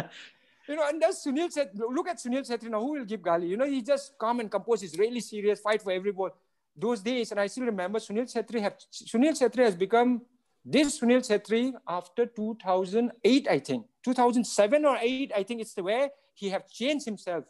You 0.67 0.75
know, 0.75 0.87
and 0.87 1.01
that's 1.01 1.25
Sunil 1.25 1.51
said, 1.51 1.69
look 1.75 2.07
at 2.07 2.17
Sunil 2.17 2.49
Chetri 2.49 2.69
now, 2.69 2.79
who 2.79 2.93
will 2.93 3.05
give 3.05 3.21
Gali? 3.21 3.47
You 3.47 3.57
know, 3.57 3.65
he 3.65 3.81
just 3.81 4.17
calm 4.17 4.39
and 4.39 4.49
composed, 4.49 4.81
he's 4.81 4.97
really 4.97 5.19
serious, 5.19 5.59
fight 5.59 5.81
for 5.81 5.91
every 5.91 6.11
ball. 6.11 6.31
Those 6.75 7.01
days, 7.01 7.31
and 7.31 7.39
I 7.39 7.47
still 7.47 7.65
remember 7.65 7.99
Sunil 7.99 8.25
Chetri 8.33 8.61
have 8.61 8.75
Sunil 8.91 9.31
Chetri 9.39 9.63
has 9.63 9.75
become 9.75 10.21
this 10.65 10.99
Sunil 10.99 11.19
Chetri 11.19 11.73
after 11.87 12.25
2008, 12.25 13.47
I 13.47 13.59
think. 13.59 13.85
2007 14.03 14.85
or 14.85 14.97
8, 14.99 15.31
I 15.35 15.43
think 15.43 15.61
it's 15.61 15.73
the 15.73 15.83
way 15.83 16.09
he 16.33 16.49
have 16.49 16.67
changed 16.67 17.05
himself. 17.05 17.45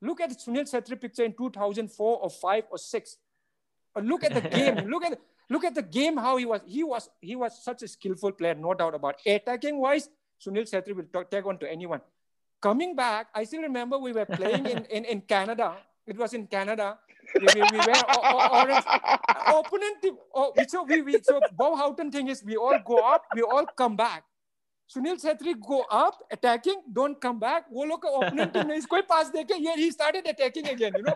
Look 0.00 0.20
at 0.20 0.30
Sunil 0.30 0.70
Chetri 0.70 1.00
picture 1.00 1.24
in 1.24 1.32
2004 1.32 2.18
or 2.22 2.30
5 2.30 2.64
or 2.70 2.78
6. 2.78 3.16
Or 3.94 4.02
look 4.02 4.24
at 4.24 4.34
the 4.34 4.48
game. 4.48 4.76
look 4.90 5.04
at 5.04 5.18
look 5.48 5.64
at 5.64 5.74
the 5.74 5.82
game 5.82 6.16
how 6.16 6.36
he 6.36 6.44
was. 6.44 6.60
He 6.66 6.84
was 6.84 7.08
he 7.20 7.36
was 7.36 7.62
such 7.64 7.82
a 7.82 7.88
skillful 7.88 8.32
player, 8.32 8.54
no 8.54 8.74
doubt 8.74 8.94
about. 8.94 9.16
Attacking 9.26 9.78
wise, 9.78 10.08
Sunil 10.44 10.70
Chetri 10.70 10.94
will 10.94 11.04
ta- 11.12 11.24
take 11.24 11.46
on 11.46 11.58
to 11.58 11.70
anyone. 11.70 12.00
Coming 12.62 12.94
back, 12.94 13.26
I 13.34 13.42
still 13.42 13.62
remember 13.62 13.98
we 13.98 14.12
were 14.12 14.24
playing 14.24 14.66
in, 14.66 14.84
in, 14.86 15.04
in 15.04 15.20
Canada. 15.22 15.74
It 16.06 16.16
was 16.16 16.32
in 16.32 16.46
Canada. 16.46 16.96
We, 17.34 17.46
we, 17.58 17.62
we 17.72 17.78
were 17.78 18.02
orange 18.54 18.86
opponent. 19.46 19.98
Oh, 20.32 20.54
so 20.68 20.84
we, 20.84 21.02
we 21.02 21.18
so 21.22 21.40
Bob 21.58 21.76
Houghton 21.76 22.12
thing 22.12 22.28
is 22.28 22.44
we 22.44 22.56
all 22.56 22.78
go 22.86 22.98
up, 22.98 23.24
we 23.34 23.42
all 23.42 23.66
come 23.66 23.96
back. 23.96 24.22
Sunil 24.91 25.17
Chetri 25.21 25.53
go 25.59 25.81
up 25.91 26.15
attacking, 26.31 26.81
don't 26.93 27.19
come 27.19 27.39
back. 27.39 27.65
वो 27.73 27.85
लोग 27.85 28.01
का 28.03 28.09
opponent 28.19 28.53
team 28.53 28.67
ने 28.67 28.75
इसको 28.77 28.95
ही 28.95 29.07
pass 29.07 29.31
देके 29.31 29.59
yeah 29.61 29.75
he 29.75 29.91
started 29.91 30.25
attacking 30.25 30.67
again, 30.69 30.93
you 30.95 31.03
know. 31.03 31.15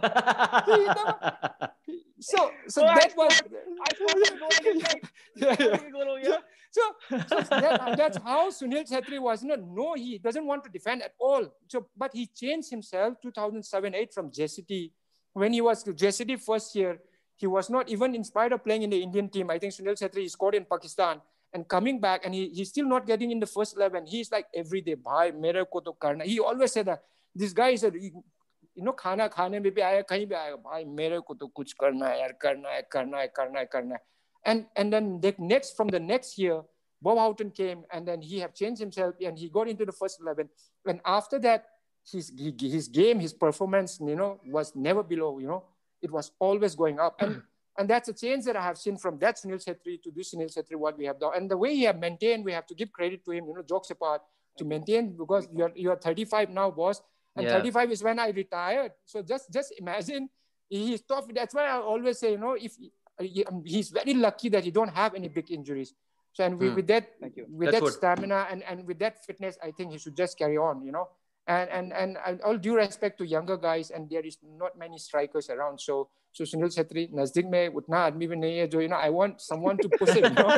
He 0.65 0.85
never- 0.85 1.71
So 2.19 2.51
so 2.67 2.81
Oh, 2.83 2.87
I 2.87 2.95
that 2.99 3.13
was 3.17 3.41
I 3.85 3.93
scored 3.95 4.19
the 4.23 4.37
goal 4.41 4.49
again, 4.59 4.99
yeah, 5.35 5.55
yeah. 5.59 5.89
Goal, 5.89 6.19
yeah. 6.19 6.37
So, 6.71 6.81
so 7.27 7.39
that, 7.49 7.97
that's 7.97 8.17
how 8.17 8.49
Sunil 8.49 8.83
Chetri 8.89 9.19
was. 9.19 9.41
No, 9.43 9.55
no, 9.55 9.93
he 9.95 10.17
doesn't 10.19 10.45
want 10.45 10.63
to 10.65 10.69
defend 10.69 11.01
at 11.01 11.13
all. 11.19 11.47
So, 11.67 11.87
but 11.97 12.13
he 12.13 12.27
changed 12.27 12.69
himself 12.69 13.15
2007-8 13.25 14.13
from 14.13 14.29
JCT. 14.31 14.91
When 15.33 15.51
he 15.51 15.59
was 15.61 15.83
JCT 15.83 16.39
first 16.41 16.75
year, 16.75 16.99
he 17.35 17.47
was 17.47 17.69
not 17.69 17.89
even 17.89 18.15
inspired 18.15 18.53
of 18.53 18.63
playing 18.63 18.83
in 18.83 18.89
the 18.89 19.01
Indian 19.01 19.27
team. 19.27 19.49
I 19.49 19.59
think 19.59 19.73
Sunil 19.73 19.97
Chetri 20.01 20.29
scored 20.29 20.55
in 20.55 20.63
Pakistan 20.65 21.19
and 21.56 21.66
coming 21.66 21.98
back 21.98 22.24
and 22.26 22.34
he, 22.34 22.48
he's 22.50 22.68
still 22.68 22.88
not 22.92 23.06
getting 23.10 23.30
in 23.34 23.40
the 23.40 23.46
first 23.46 23.76
11 23.76 24.06
he's 24.06 24.30
like 24.30 24.46
every 24.62 24.82
day 24.88 24.94
by 24.94 25.30
miracle 25.30 25.80
to 25.80 25.92
karna. 25.98 26.24
He 26.24 26.38
always 26.38 26.72
said 26.72 26.86
that. 26.86 27.02
This 27.34 27.52
guy 27.52 27.70
is 27.70 27.84
a 27.84 27.90
you 27.92 28.84
know 28.88 28.92
khana 28.92 29.28
khane 29.36 29.52
mein 29.52 29.72
bhi 29.78 29.84
aaya 29.88 30.04
kahin 30.10 30.28
bhi 30.32 30.36
aaya. 30.40 30.58
Bhai 30.68 30.84
mere 30.84 31.20
ko 31.22 31.34
to 31.42 31.48
kuch 31.58 31.74
karna 31.82 32.10
hai 32.10 32.18
yaar 32.22 32.32
karna 32.44 32.74
hai 32.74 32.82
karna 32.96 33.22
hai 33.22 33.28
karna 33.38 33.58
hai 33.58 33.68
karna 33.76 33.94
hai. 33.98 34.02
And 34.52 34.66
and 34.76 34.92
then 34.96 35.20
the 35.26 35.34
next 35.52 35.76
from 35.78 35.88
the 35.96 36.02
next 36.08 36.38
year 36.44 36.58
bob 37.08 37.18
houghton 37.22 37.50
came 37.62 37.84
and 37.92 38.08
then 38.08 38.22
he 38.28 38.38
have 38.44 38.54
changed 38.60 38.80
himself 38.80 39.26
and 39.30 39.38
he 39.44 39.48
got 39.56 39.68
into 39.68 39.88
the 39.88 39.92
first 39.92 40.20
11 40.26 40.48
and 40.92 41.00
after 41.04 41.38
that 41.46 41.66
his 42.12 42.32
his 42.76 42.88
game 42.88 43.20
his 43.24 43.34
performance 43.34 43.98
you 44.12 44.16
know 44.20 44.30
was 44.58 44.74
never 44.88 45.02
below 45.02 45.38
you 45.38 45.46
know. 45.54 45.64
It 46.02 46.10
was 46.10 46.30
always 46.38 46.74
going 46.74 47.00
up. 47.00 47.20
And 47.20 47.42
and 47.78 47.88
that's 47.90 48.08
a 48.08 48.12
change 48.12 48.44
that 48.44 48.56
I 48.56 48.62
have 48.62 48.78
seen 48.78 48.96
from 48.96 49.18
that 49.18 49.36
Sunil 49.36 49.62
Chetri 49.64 50.02
to 50.02 50.10
this 50.10 50.34
Sunil 50.34 50.50
Chetri 50.56 50.76
what 50.76 50.96
we 50.98 51.04
have 51.04 51.18
done 51.20 51.32
and 51.36 51.50
the 51.50 51.56
way 51.56 51.74
he 51.74 51.82
have 51.84 51.98
maintained 51.98 52.44
we 52.44 52.52
have 52.52 52.66
to 52.66 52.74
give 52.74 52.90
credit 52.92 53.24
to 53.24 53.30
him 53.32 53.46
you 53.48 53.54
know 53.54 53.62
jokes 53.62 53.90
apart 53.90 54.22
to 54.58 54.64
maintain 54.64 55.16
because 55.16 55.48
you're 55.54 55.72
you're 55.74 55.96
35 55.96 56.50
now 56.50 56.70
boss 56.70 57.02
and 57.36 57.44
Yeah. 57.46 57.52
35 57.52 57.92
is 57.92 58.02
when 58.02 58.18
I 58.18 58.28
retired 58.30 58.92
so 59.04 59.22
just 59.22 59.52
just 59.52 59.72
imagine 59.78 60.28
he's 60.68 61.02
tough 61.02 61.26
that's 61.34 61.54
why 61.54 61.66
I 61.66 61.78
always 61.78 62.18
say 62.18 62.32
you 62.32 62.38
know 62.38 62.54
if 62.54 62.72
he- 62.76 63.44
um, 63.50 63.62
he's 63.64 63.88
very 63.90 64.14
lucky 64.14 64.48
that 64.50 64.62
he 64.64 64.70
don't 64.70 64.90
have 65.02 65.14
any 65.14 65.28
big 65.28 65.50
injuries. 65.50 65.94
So 66.34 66.44
and 66.44 66.58
with, 66.58 66.68
Hmm. 66.70 66.76
with 66.76 66.86
that 66.88 67.04
Thank 67.18 67.36
you. 67.38 67.46
with 67.48 67.66
That's 67.70 67.76
that 67.76 67.82
what- 67.82 67.92
stamina 67.94 68.46
and, 68.50 68.62
and 68.62 68.86
with 68.86 68.98
that 68.98 69.24
fitness, 69.24 69.56
I 69.62 69.70
think 69.70 69.92
he 69.92 69.96
should 69.96 70.14
just 70.14 70.36
carry 70.36 70.58
on, 70.58 70.82
you 70.84 70.92
know. 70.92 71.08
And 71.47 71.69
and 71.77 71.93
and, 71.99 72.17
and 72.25 72.41
all 72.47 72.57
due 72.65 72.75
respect 72.75 73.17
to 73.19 73.25
younger 73.25 73.55
guys, 73.57 73.89
and 73.89 74.09
there 74.09 74.25
is 74.31 74.37
not 74.59 74.75
many 74.81 74.99
strikers 75.05 75.49
around. 75.49 75.81
So 75.85 75.95
so 76.31 76.45
Sunil 76.51 76.69
Chetri 76.75 77.07
नजदीक 77.19 77.45
में 77.53 77.73
उतना 77.81 77.99
आदमी 78.09 78.27
भी 78.27 78.35
नहीं 78.35 78.57
है 78.57 78.67
जो 78.75 78.81
you 78.81 78.89
know 78.91 78.99
I 79.07 79.09
want 79.15 79.41
someone 79.45 79.77
to 79.77 79.89
push 79.95 80.11
him. 80.17 80.23
You 80.23 80.35
know? 80.35 80.51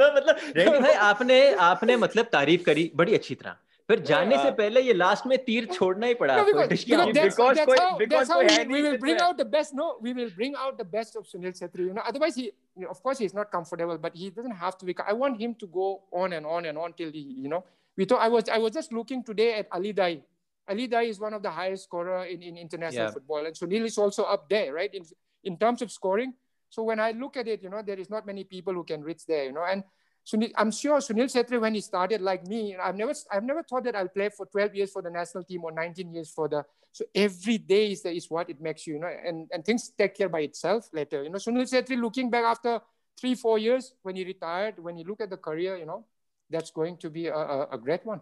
मैं 0.00 0.10
मतलब 0.16 0.36
रेड्डी 0.56 0.78
भाई 0.80 0.92
आपने 1.06 1.38
आपने 1.68 1.96
मतलब 2.04 2.28
तारीफ 2.32 2.64
करी 2.66 2.90
बड़ी 2.96 3.14
अच्छी 3.14 3.34
तरह 3.34 3.56
फिर 3.88 4.00
जाने 4.08 4.36
से 4.36 4.42
हाँ। 4.42 4.50
पहले 4.56 4.80
ये 4.80 4.92
लास्ट 4.94 5.26
में 5.26 5.36
तीर 5.44 5.66
छोड़ना 5.74 6.06
ही 6.06 6.14
पड़ा 6.14 6.34
No, 6.34 6.40
आपको 6.40 6.52
because, 6.52 6.68
डिश 6.68 6.84
because 6.84 7.06
की 7.06 7.12
that's, 7.18 7.36
Because 7.36 7.56
that's 7.56 7.70
कोई- 7.70 7.80
how, 7.80 7.98
because 8.02 8.12
that's 8.12 8.32
how 8.32 8.38
कोई 8.40 8.46
we, 8.48 8.58
है 8.58 8.64
we 8.64 8.72
नहीं 8.72 8.82
will 8.82 8.94
इसमें। 8.94 9.00
bring 9.06 9.20
out 9.26 9.38
the 9.38 9.46
best. 9.56 9.74
No, 9.80 9.86
we 10.06 10.12
will 10.18 10.32
bring 10.40 10.58
out 10.66 10.76
the 10.82 10.86
best 10.96 11.16
of 11.20 11.26
Sunil 11.30 11.56
Chetri. 11.60 11.86
You 11.88 11.94
know, 11.98 12.04
otherwise 12.12 12.38
he, 12.42 12.44
you 12.44 12.84
know, 12.84 12.90
of 12.96 13.02
course, 13.02 13.24
he's 13.24 13.36
not 13.38 13.50
comfortable, 13.56 14.02
but 14.06 14.20
he 14.24 14.28
doesn't 14.38 14.58
have 14.66 14.76
to 14.82 14.90
be. 14.90 14.96
I 15.14 15.14
want 15.24 15.40
him 15.40 15.54
to 15.64 15.70
go 15.78 15.88
on 16.24 16.38
and 16.40 16.52
on 16.58 16.66
and 16.72 16.84
on 16.86 16.96
till 17.02 17.10
he, 17.18 17.24
you 17.46 17.54
know. 17.54 17.64
we 17.97 18.05
thought 18.05 18.21
I 18.21 18.27
was 18.29 18.49
I 18.49 18.57
was 18.57 18.71
just 18.73 18.91
looking 18.93 19.23
today 19.23 19.55
at 19.55 19.67
Ali 19.71 19.93
Daei. 19.93 20.21
Ali 20.67 20.87
Daei 20.87 21.09
is 21.09 21.19
one 21.19 21.33
of 21.33 21.43
the 21.43 21.51
highest 21.51 21.83
scorer 21.85 22.25
in, 22.25 22.41
in 22.41 22.57
international 22.57 23.07
Yeah. 23.07 23.11
football, 23.11 23.45
and 23.45 23.55
Sunil 23.55 23.85
is 23.85 23.97
also 23.97 24.23
up 24.23 24.49
there, 24.49 24.73
right? 24.73 24.93
In 24.93 25.03
in 25.43 25.57
terms 25.57 25.81
of 25.81 25.91
scoring. 25.91 26.33
So 26.69 26.83
when 26.83 26.99
I 26.99 27.11
look 27.11 27.37
at 27.37 27.47
it, 27.47 27.61
you 27.61 27.69
know, 27.69 27.81
there 27.85 27.99
is 27.99 28.09
not 28.09 28.25
many 28.25 28.43
people 28.43 28.73
who 28.73 28.83
can 28.83 29.01
reach 29.03 29.25
there, 29.25 29.45
you 29.45 29.51
know, 29.53 29.63
and. 29.63 29.83
Sunil, 30.25 30.51
I'm 30.55 30.71
sure 30.71 30.99
Sunil 30.99 31.27
Chetri, 31.27 31.59
when 31.59 31.73
he 31.73 31.81
started 31.81 32.21
like 32.21 32.47
me, 32.47 32.71
you 32.71 32.77
know, 32.77 32.83
I've 32.83 32.95
never, 32.95 33.13
I've 33.29 33.43
never 33.43 33.61
thought 33.61 33.83
that 33.83 33.93
I'll 33.93 34.07
play 34.07 34.29
for 34.29 34.45
12 34.45 34.73
years 34.73 34.91
for 34.91 35.01
the 35.01 35.09
national 35.09 35.43
team 35.43 35.65
or 35.65 35.73
19 35.73 36.13
years 36.13 36.29
for 36.31 36.47
the. 36.47 36.63
So 36.93 37.03
every 37.13 37.57
day 37.57 37.91
is, 37.91 38.05
is 38.05 38.31
what 38.31 38.49
it 38.49 38.61
makes 38.61 38.87
you, 38.87 38.93
you 38.93 38.99
know, 39.01 39.07
and, 39.07 39.49
and 39.51 39.65
things 39.65 39.91
take 39.97 40.15
care 40.15 40.29
by 40.29 40.39
itself 40.47 40.87
later. 40.93 41.23
You 41.23 41.29
know, 41.29 41.39
Sunil 41.39 41.67
Chetri 41.69 41.99
looking 42.01 42.29
back 42.29 42.45
after 42.45 42.79
three, 43.19 43.35
four 43.35 43.59
years 43.59 43.95
when 44.03 44.15
he 44.15 44.23
retired, 44.23 44.79
when 44.79 44.95
you 44.95 45.03
look 45.03 45.19
at 45.19 45.29
the 45.29 45.35
career, 45.35 45.75
you 45.75 45.85
know, 45.85 46.05
that's 46.53 46.71
going 46.79 46.97
to 47.03 47.09
be 47.09 47.27
a, 47.27 47.35
a, 47.35 47.67
a 47.77 47.77
great 47.85 48.05
one. 48.05 48.21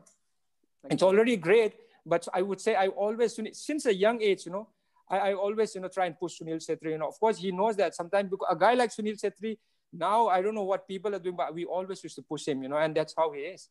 It's 0.90 1.04
already 1.04 1.36
great, 1.48 1.74
but 2.14 2.28
I 2.34 2.42
would 2.42 2.62
say 2.66 2.76
I 2.76 2.88
always, 3.06 3.38
since 3.64 3.86
a 3.86 3.94
young 4.04 4.22
age, 4.30 4.46
you 4.48 4.52
know, 4.54 4.68
I, 5.10 5.18
I 5.30 5.34
always, 5.34 5.76
you 5.76 5.82
know, 5.82 5.90
try 5.98 6.06
and 6.12 6.18
push 6.24 6.40
Sunil 6.42 6.62
Chetri. 6.68 6.92
You 6.92 6.98
know, 6.98 7.10
of 7.10 7.20
course, 7.20 7.38
he 7.38 7.52
knows 7.52 7.76
that 7.82 7.94
sometimes 8.02 8.30
because 8.32 8.48
a 8.56 8.58
guy 8.66 8.74
like 8.74 8.92
Sunil 8.96 9.20
Chetri, 9.24 9.58
now 9.94 10.28
I 10.28 10.42
don't 10.42 10.56
know 10.56 10.64
what 10.64 10.88
people 10.88 11.14
are 11.14 11.20
doing, 11.20 11.36
but 11.36 11.54
we 11.54 11.66
always 11.66 12.04
used 12.04 12.16
to 12.16 12.22
push 12.34 12.48
him, 12.48 12.64
you 12.64 12.70
know, 12.70 12.78
and 12.78 12.96
that's 12.96 13.14
how 13.18 13.32
he 13.34 13.42
is. 13.42 13.68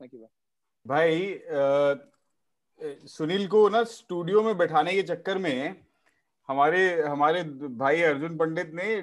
Thank 0.00 0.12
you. 0.14 0.26
भाई 0.86 1.32
अ, 1.50 1.94
सुनील 3.06 3.46
को 3.48 3.68
ना 3.68 3.82
studio 3.84 4.42
में 4.42 4.56
बैठाने 4.58 4.94
के 4.94 5.02
चक्कर 5.10 5.38
में 5.38 5.76
हमारे 6.48 6.80
हमारे 7.02 7.42
भाई 7.82 8.02
अर्जुन 8.02 8.36
पंडित 8.38 8.72
ने 8.74 9.00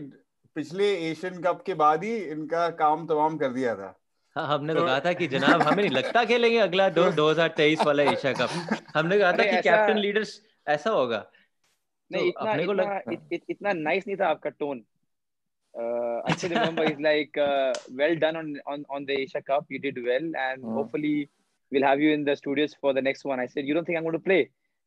पिछले 0.55 0.87
एशियन 1.09 1.41
कप 1.41 1.61
के 1.65 1.73
बाद 1.81 2.03
ही 2.03 2.15
इनका 2.35 2.69
काम 2.81 3.05
तमाम 3.07 3.37
कर 3.37 3.53
दिया 3.53 3.75
था 3.75 3.98
हाँ 4.35 4.45
हमने 4.47 4.73
तो 4.73 4.79
तो- 4.79 4.87
कहा 4.87 4.99
था 5.05 5.13
कि 5.19 5.27
जनाब 5.27 5.61
हमें 5.61 5.83
नहीं 5.83 5.95
लगता 5.95 6.23
खेलेंगे 6.31 6.57
अगला 6.67 6.89
दो 6.97 7.09
2023 7.19 7.85
वाला 7.85 8.03
एशिया 8.13 8.33
कप 8.41 8.49
हमने 8.95 9.17
कहा 9.19 9.31
था 9.31 9.43
कि 9.51 9.57
कैप्टन 9.69 9.97
लीडर्स 9.97 10.39
ऐसा 10.75 10.89
होगा 10.89 11.25
नहीं 12.11 12.21
तो 12.21 12.27
इतना 12.29 12.51
अपने 12.51 12.65
को 12.65 12.71
इतना 12.71 12.83
लग- 12.83 13.13
इत, 13.13 13.19
इत, 13.33 13.43
इतना 13.49 13.73
नाइस 13.73 14.07
नहीं 14.07 14.17
था 14.21 14.27
आपका 14.35 14.49
tone 14.63 14.83
uh, 15.73 16.21
remember 16.51 16.85
he's 16.85 16.99
like 17.05 17.37
uh, 17.37 17.73
well 17.97 18.15
done 18.21 18.35
on, 18.39 18.47
on 18.65 18.85
on 18.95 19.03
the 19.09 19.13
Asia 19.23 19.41
Cup 19.49 19.65
you 19.69 19.79
did 19.79 19.99
well 20.07 20.25
and 20.45 20.63
Hmm. 20.63 20.73
hopefully 20.77 21.29
we'll 21.71 21.85
have 21.87 21.99
you 22.05 22.13
in 22.13 22.23
the 22.29 22.35
studios 22.39 22.73
for 22.85 22.93
the 22.97 23.03
next 23.07 23.25
one 23.31 23.39
I 23.43 23.45
said 23.55 23.67
you 23.71 23.75
don't 23.77 23.85
think 23.89 23.97
I'm 23.99 24.07
going 24.07 24.17
to 24.19 24.25
play 24.29 24.39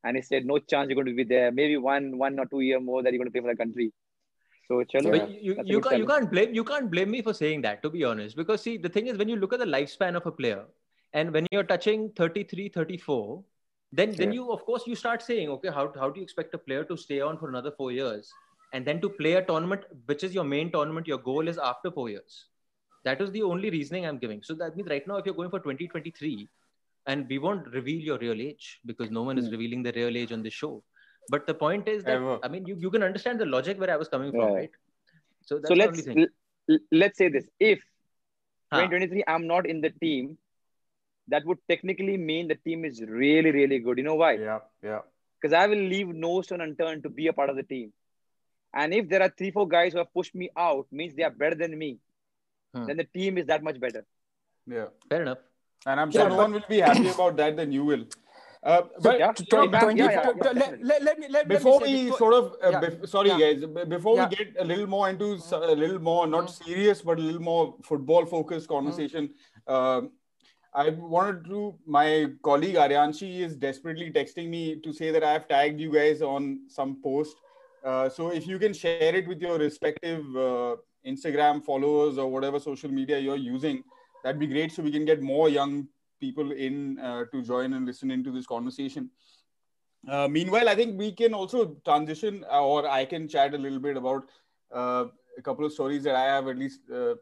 and 0.04 0.16
he 0.20 0.22
said 0.28 0.48
no 0.52 0.58
chance 0.72 0.88
you're 0.90 0.98
going 1.00 1.10
to 1.12 1.18
be 1.20 1.26
there 1.34 1.52
maybe 1.60 1.76
one 1.84 2.08
one 2.24 2.40
or 2.44 2.46
two 2.54 2.62
year 2.68 2.80
more 2.88 3.02
that 3.02 3.12
you're 3.12 3.22
going 3.22 3.30
to 3.30 3.36
play 3.36 3.44
for 3.46 3.52
the 3.54 3.60
country 3.62 3.86
so 4.68 4.82
chalo, 4.92 5.10
But 5.10 5.30
you, 5.30 5.56
you, 5.66 5.80
can't, 5.80 5.98
you 5.98 6.06
can't 6.06 6.30
blame 6.30 6.54
you 6.54 6.64
can't 6.64 6.90
blame 6.90 7.10
me 7.10 7.22
for 7.22 7.32
saying 7.34 7.62
that 7.62 7.82
to 7.82 7.90
be 7.90 8.04
honest 8.04 8.36
because 8.36 8.62
see 8.62 8.76
the 8.76 8.88
thing 8.88 9.06
is 9.06 9.16
when 9.16 9.28
you 9.28 9.36
look 9.36 9.52
at 9.52 9.58
the 9.58 9.64
lifespan 9.64 10.16
of 10.16 10.26
a 10.26 10.32
player 10.32 10.64
and 11.12 11.32
when 11.32 11.46
you're 11.50 11.64
touching 11.64 12.10
33 12.16 12.68
34 12.68 13.42
then 13.92 14.16
then 14.16 14.30
Yeah. 14.30 14.32
you 14.32 14.50
of 14.52 14.64
course 14.64 14.86
you 14.86 14.94
start 14.94 15.22
saying 15.22 15.48
okay 15.48 15.68
how, 15.70 15.92
how 15.98 16.10
do 16.10 16.20
you 16.20 16.24
expect 16.24 16.54
a 16.54 16.58
player 16.58 16.84
to 16.84 16.96
stay 16.96 17.20
on 17.20 17.38
for 17.38 17.48
another 17.48 17.72
four 17.72 17.90
years 17.92 18.30
and 18.72 18.84
then 18.86 19.00
to 19.00 19.08
play 19.08 19.34
a 19.34 19.44
tournament 19.44 19.82
which 20.06 20.24
is 20.24 20.34
your 20.34 20.44
main 20.44 20.70
tournament 20.70 21.06
your 21.06 21.18
goal 21.18 21.48
is 21.48 21.58
after 21.58 21.90
four 21.90 22.08
years 22.10 22.46
that 23.04 23.20
is 23.20 23.30
the 23.32 23.42
only 23.42 23.70
reasoning 23.70 24.06
I'm 24.06 24.18
giving. 24.18 24.42
So 24.42 24.54
that 24.54 24.76
means 24.76 24.88
right 24.88 25.06
now, 25.08 25.16
if 25.16 25.26
you're 25.26 25.34
going 25.34 25.50
for 25.50 25.58
2023, 25.58 26.48
and 27.06 27.26
we 27.28 27.38
won't 27.38 27.66
reveal 27.68 28.00
your 28.00 28.18
real 28.18 28.40
age 28.40 28.80
because 28.86 29.10
no 29.10 29.22
one 29.22 29.38
is 29.38 29.46
Hmm. 29.46 29.50
revealing 29.50 29.82
the 29.82 29.92
real 29.92 30.16
age 30.16 30.32
on 30.32 30.42
the 30.42 30.50
show. 30.50 30.82
But 31.28 31.46
the 31.46 31.54
point 31.54 31.88
is 31.88 32.04
that 32.04 32.16
Ever. 32.16 32.38
I 32.42 32.48
mean, 32.48 32.66
you, 32.66 32.76
you 32.78 32.90
can 32.90 33.02
understand 33.02 33.40
the 33.40 33.46
logic 33.46 33.78
where 33.80 33.90
I 33.90 33.96
was 33.96 34.08
coming 34.08 34.30
from, 34.32 34.40
Yeah. 34.40 34.54
right? 34.54 34.70
So 35.42 35.56
that's 35.56 35.68
so 35.68 35.74
let's 35.74 36.06
only 36.08 36.22
l- 36.22 36.28
l- 36.70 36.78
let's 36.92 37.18
say 37.18 37.28
this: 37.28 37.46
if 37.60 37.80
Huh. 38.72 38.78
2023 38.86 39.24
I'm 39.28 39.46
not 39.46 39.66
in 39.66 39.80
the 39.80 39.90
team, 39.90 40.38
that 41.28 41.44
would 41.44 41.58
technically 41.68 42.16
mean 42.16 42.48
the 42.48 42.54
team 42.56 42.84
is 42.84 43.00
really 43.02 43.50
really 43.50 43.78
good. 43.78 43.98
You 43.98 44.04
know 44.04 44.14
why? 44.14 44.32
Yeah, 44.34 44.60
yeah. 44.82 45.00
Because 45.40 45.52
I 45.52 45.66
will 45.66 45.84
leave 45.94 46.08
no 46.08 46.40
stone 46.42 46.60
unturned 46.60 47.02
to 47.04 47.10
be 47.10 47.26
a 47.26 47.32
part 47.32 47.50
of 47.50 47.56
the 47.56 47.62
team. 47.64 47.92
And 48.74 48.94
if 48.94 49.08
there 49.08 49.22
are 49.22 49.28
three 49.36 49.50
four 49.50 49.68
guys 49.68 49.92
who 49.92 49.98
have 49.98 50.12
pushed 50.14 50.34
me 50.34 50.50
out, 50.56 50.86
means 50.90 51.14
they 51.14 51.22
are 51.24 51.30
better 51.44 51.54
than 51.54 51.76
me. 51.78 51.98
Hmm. 52.74 52.84
Then 52.86 52.96
the 52.96 53.04
team 53.04 53.36
is 53.38 53.46
that 53.46 53.62
much 53.62 53.78
better. 53.80 54.04
Yeah. 54.66 54.86
Fair 55.10 55.22
enough. 55.22 55.38
And 55.84 56.00
I'm 56.00 56.10
sure 56.10 56.22
Yeah, 56.22 56.28
no 56.28 56.36
but- 56.36 56.42
one 56.44 56.52
will 56.52 56.68
be 56.68 56.78
happy 56.80 57.08
about 57.08 57.36
that 57.36 57.56
than 57.56 57.72
you 57.72 57.84
will. 57.84 58.06
Uh, 58.64 58.82
but 59.00 59.18
yeah, 59.18 59.32
To- 59.32 59.42
you 59.42 59.58
know, 59.58 59.64
to- 59.64 59.70
man, 59.86 59.96
yeah, 59.96 60.10
yeah, 60.12 60.52
let, 60.52 60.82
let, 60.84 61.02
let 61.02 61.18
me 61.18 61.26
let, 61.28 61.48
me 61.48 61.56
before 61.56 61.80
say 61.80 61.92
we 61.92 62.04
before- 62.04 62.18
sort 62.18 62.34
of 62.34 62.44
uh, 62.62 62.80
bef- 62.80 63.08
sorry 63.08 63.30
guys 63.30 63.64
before 63.88 64.14
we 64.16 64.36
get 64.36 64.48
a 64.60 64.64
little 64.64 64.86
more 64.86 65.08
into 65.10 65.36
a 65.52 65.74
little 65.74 65.98
more 65.98 66.26
not 66.28 66.48
serious 66.48 67.02
but 67.02 67.18
a 67.18 67.22
little 67.22 67.42
more 67.42 67.74
football 67.82 68.24
focused 68.24 68.68
conversation 68.68 69.30
um, 69.66 70.10
i 70.74 70.90
wanted 70.90 71.44
to 71.44 71.74
my 71.86 72.26
colleague 72.44 72.76
aryanshi 72.76 73.40
is 73.46 73.56
desperately 73.56 74.12
texting 74.12 74.48
me 74.48 74.62
to 74.84 74.92
say 74.92 75.10
that 75.10 75.24
i 75.24 75.32
have 75.32 75.48
tagged 75.48 75.80
you 75.80 75.90
guys 75.92 76.22
on 76.22 76.60
some 76.68 77.02
post. 77.02 77.36
Uh, 77.84 78.08
so 78.08 78.28
if 78.30 78.46
you 78.46 78.60
can 78.60 78.72
share 78.72 79.12
it 79.20 79.26
with 79.26 79.40
your 79.42 79.58
respective 79.58 80.24
uh, 80.36 80.76
instagram 81.04 81.64
followers 81.70 82.16
or 82.16 82.30
whatever 82.30 82.60
social 82.60 82.92
media 83.00 83.18
you're 83.18 83.42
using 83.54 83.82
that'd 84.22 84.38
be 84.38 84.46
great 84.46 84.70
so 84.70 84.84
we 84.84 84.92
can 84.92 85.04
get 85.04 85.20
more 85.20 85.48
young 85.48 85.88
people 86.26 86.52
in 86.68 86.98
uh, 87.10 87.24
to 87.32 87.42
join 87.52 87.78
and 87.78 87.92
listen 87.92 88.16
into 88.18 88.32
this 88.38 88.46
conversation 88.54 89.10
uh, 90.08 90.26
meanwhile, 90.28 90.68
I 90.68 90.74
think 90.74 90.98
we 90.98 91.12
can 91.12 91.32
also 91.32 91.76
transition, 91.84 92.44
uh, 92.50 92.62
or 92.62 92.88
I 92.88 93.04
can 93.04 93.28
chat 93.28 93.54
a 93.54 93.58
little 93.58 93.78
bit 93.78 93.96
about 93.96 94.28
uh, 94.74 95.04
a 95.38 95.42
couple 95.42 95.64
of 95.64 95.72
stories 95.72 96.02
that 96.04 96.16
I 96.16 96.24
have, 96.24 96.48
at 96.48 96.58
least 96.58 96.80
uh, 96.92 97.14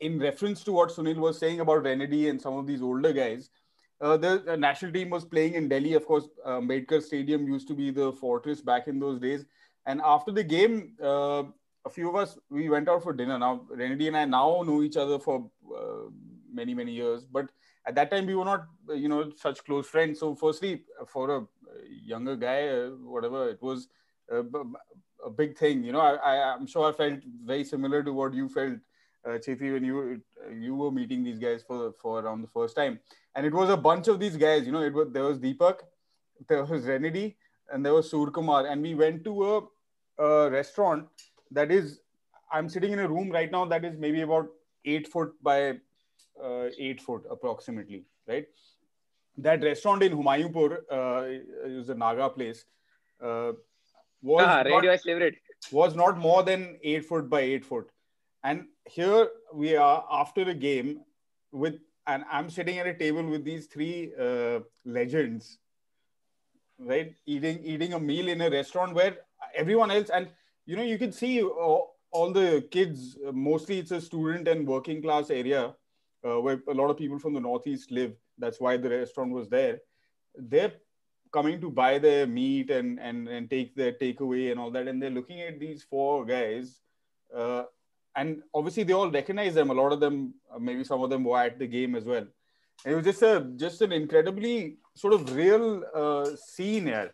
in 0.00 0.20
reference 0.20 0.62
to 0.64 0.72
what 0.72 0.90
Sunil 0.90 1.16
was 1.16 1.38
saying 1.38 1.60
about 1.60 1.82
Renedy 1.82 2.30
and 2.30 2.40
some 2.40 2.56
of 2.56 2.66
these 2.66 2.82
older 2.82 3.12
guys. 3.12 3.50
Uh, 4.00 4.16
the, 4.16 4.56
national 4.56 4.92
team 4.92 5.10
was 5.10 5.24
playing 5.24 5.54
in 5.54 5.68
Delhi. 5.68 5.94
Of 5.94 6.06
course, 6.06 6.28
uh, 6.44 6.58
Ambedkar 6.60 7.02
Stadium 7.02 7.46
used 7.46 7.66
to 7.68 7.74
be 7.74 7.90
the 7.90 8.12
fortress 8.12 8.60
back 8.60 8.86
in 8.86 9.00
those 9.00 9.18
days. 9.18 9.44
And 9.86 10.00
after 10.04 10.30
the 10.30 10.44
game, 10.44 10.94
a 11.00 11.90
few 11.90 12.08
of 12.08 12.16
us 12.16 12.38
we 12.50 12.68
went 12.68 12.88
out 12.88 13.02
for 13.02 13.12
dinner. 13.12 13.38
Now 13.38 13.66
Renedy 13.70 14.06
and 14.08 14.16
I 14.16 14.24
now 14.24 14.62
know 14.62 14.82
each 14.82 14.96
other 14.96 15.18
for 15.18 15.50
many 16.52 16.72
many 16.72 16.92
years, 16.92 17.26
but 17.26 17.50
at 17.86 17.94
that 17.94 18.10
time 18.10 18.26
we 18.26 18.34
were 18.34 18.44
not 18.44 18.66
uh, 18.88 18.94
you 18.94 19.08
know 19.08 19.30
such 19.36 19.64
close 19.64 19.86
friends. 19.86 20.20
So 20.20 20.34
firstly, 20.34 20.84
for 21.06 21.36
a 21.36 21.46
younger 22.04 22.36
guy, 22.36 22.68
uh, 22.68 22.90
whatever 22.90 23.48
it 23.50 23.62
was, 23.62 23.88
uh, 24.32 24.42
a 25.24 25.30
big 25.30 25.56
thing. 25.56 25.84
You 25.84 25.92
know, 25.92 26.00
I, 26.00 26.54
I'm 26.54 26.66
sure 26.66 26.88
I 26.88 26.92
felt 26.92 27.20
very 27.44 27.64
similar 27.64 28.02
to 28.02 28.12
what 28.12 28.34
you 28.34 28.48
felt, 28.48 28.74
uh, 29.26 29.38
Chefi, 29.38 29.72
when 29.72 29.84
you 29.84 30.20
you 30.52 30.74
were 30.74 30.90
meeting 30.90 31.24
these 31.24 31.38
guys 31.38 31.62
for 31.62 31.92
for 31.92 32.20
around 32.20 32.42
the 32.42 32.48
first 32.48 32.76
time. 32.76 33.00
And 33.34 33.46
it 33.46 33.52
was 33.52 33.70
a 33.70 33.76
bunch 33.76 34.08
of 34.08 34.20
these 34.20 34.36
guys. 34.36 34.66
You 34.66 34.72
know, 34.72 34.82
it 34.82 34.92
was 34.92 35.08
there 35.12 35.24
was 35.24 35.38
Deepak, 35.38 35.80
there 36.48 36.64
was 36.64 36.82
Renedy, 36.82 37.34
and 37.72 37.84
there 37.84 37.94
was 37.94 38.10
Surkumar, 38.10 38.70
and 38.70 38.82
we 38.82 38.94
went 38.94 39.24
to 39.24 39.44
a, 39.44 40.22
a 40.22 40.50
restaurant 40.50 41.06
that 41.50 41.70
is. 41.70 42.00
I'm 42.52 42.68
sitting 42.68 42.92
in 42.92 43.00
a 43.00 43.08
room 43.08 43.30
right 43.30 43.50
now 43.50 43.64
that 43.64 43.84
is 43.84 43.98
maybe 43.98 44.20
about 44.20 44.48
eight 44.84 45.08
foot 45.08 45.32
by 45.42 45.78
uh, 46.42 46.68
eight 46.78 47.00
foot 47.00 47.24
approximately, 47.30 48.04
right? 48.26 48.46
That 49.38 49.62
restaurant 49.62 50.02
in 50.02 50.12
Humayunpur, 50.12 50.78
uh, 50.90 51.68
was 51.76 51.88
a 51.88 51.94
Naga 51.94 52.30
place, 52.30 52.64
uh, 53.20 53.52
was 54.22 54.44
Ah, 54.46 54.62
not- 54.62 54.66
radio 54.66 54.92
is 54.92 55.02
favorite. 55.02 55.34
was 55.72 55.94
not 55.94 56.18
more 56.18 56.42
than 56.42 56.78
eight 56.82 57.04
foot 57.04 57.28
by 57.28 57.40
eight 57.40 57.64
foot. 57.64 57.90
And 58.42 58.66
here 58.86 59.28
we 59.52 59.76
are 59.76 60.06
after 60.10 60.42
a 60.42 60.54
game 60.54 61.00
with, 61.52 61.76
and 62.06 62.24
I'm 62.30 62.50
sitting 62.50 62.78
at 62.78 62.86
a 62.86 62.94
table 62.94 63.26
with 63.26 63.44
these 63.44 63.66
three 63.66 64.12
uh, 64.18 64.60
legends, 64.84 65.58
right? 66.78 67.14
Eating 67.26 67.60
eating 67.64 67.94
a 67.94 68.00
meal 68.00 68.28
in 68.28 68.40
a 68.42 68.50
restaurant 68.50 68.94
where 68.94 69.16
everyone 69.54 69.90
else, 69.90 70.10
and 70.10 70.28
you 70.66 70.76
know, 70.76 70.82
you 70.82 70.98
can 70.98 71.12
see 71.12 71.42
all, 71.42 71.96
all 72.10 72.30
the 72.32 72.66
kids. 72.70 73.16
uh, 73.26 73.32
Mostly, 73.32 73.78
it's 73.78 73.90
a 73.90 74.00
student 74.00 74.48
and 74.48 74.66
working 74.66 75.00
class 75.02 75.30
area 75.30 75.74
uh, 76.24 76.40
where 76.40 76.62
a 76.68 76.74
lot 76.74 76.90
of 76.90 76.96
people 76.96 77.18
from 77.18 77.34
the 77.34 77.40
northeast 77.40 77.90
live. 77.90 78.14
That's 78.38 78.60
why 78.60 78.76
the 78.76 78.90
restaurant 78.90 79.32
was 79.32 79.48
there. 79.48 79.80
They're 80.34 80.72
coming 81.32 81.60
to 81.60 81.70
buy 81.70 81.98
their 81.98 82.26
meat 82.26 82.70
and 82.70 82.98
and 83.00 83.28
and 83.28 83.50
take 83.50 83.74
their 83.74 83.92
takeaway 83.92 84.50
and 84.50 84.60
all 84.60 84.70
that, 84.70 84.88
and 84.88 85.02
they're 85.02 85.10
looking 85.18 85.40
at 85.42 85.60
these 85.60 85.82
four 85.82 86.24
guys, 86.24 86.80
uh, 87.36 87.64
and 88.16 88.42
obviously 88.52 88.84
they 88.84 88.92
all 88.92 89.10
recognize 89.10 89.54
them. 89.54 89.70
A 89.70 89.74
lot 89.74 89.92
of 89.92 90.00
them, 90.00 90.34
uh, 90.52 90.58
maybe 90.58 90.84
some 90.84 91.02
of 91.02 91.10
them 91.10 91.24
were 91.24 91.40
at 91.40 91.58
the 91.58 91.66
game 91.66 91.94
as 91.94 92.04
well. 92.04 92.26
And 92.84 92.92
it 92.92 92.96
was 92.96 93.04
just 93.04 93.22
a 93.22 93.50
just 93.56 93.82
an 93.82 93.92
incredibly 93.92 94.78
sort 94.94 95.14
of 95.14 95.34
real 95.34 95.84
uh, 95.94 96.30
scene 96.36 96.86
here. 96.86 97.12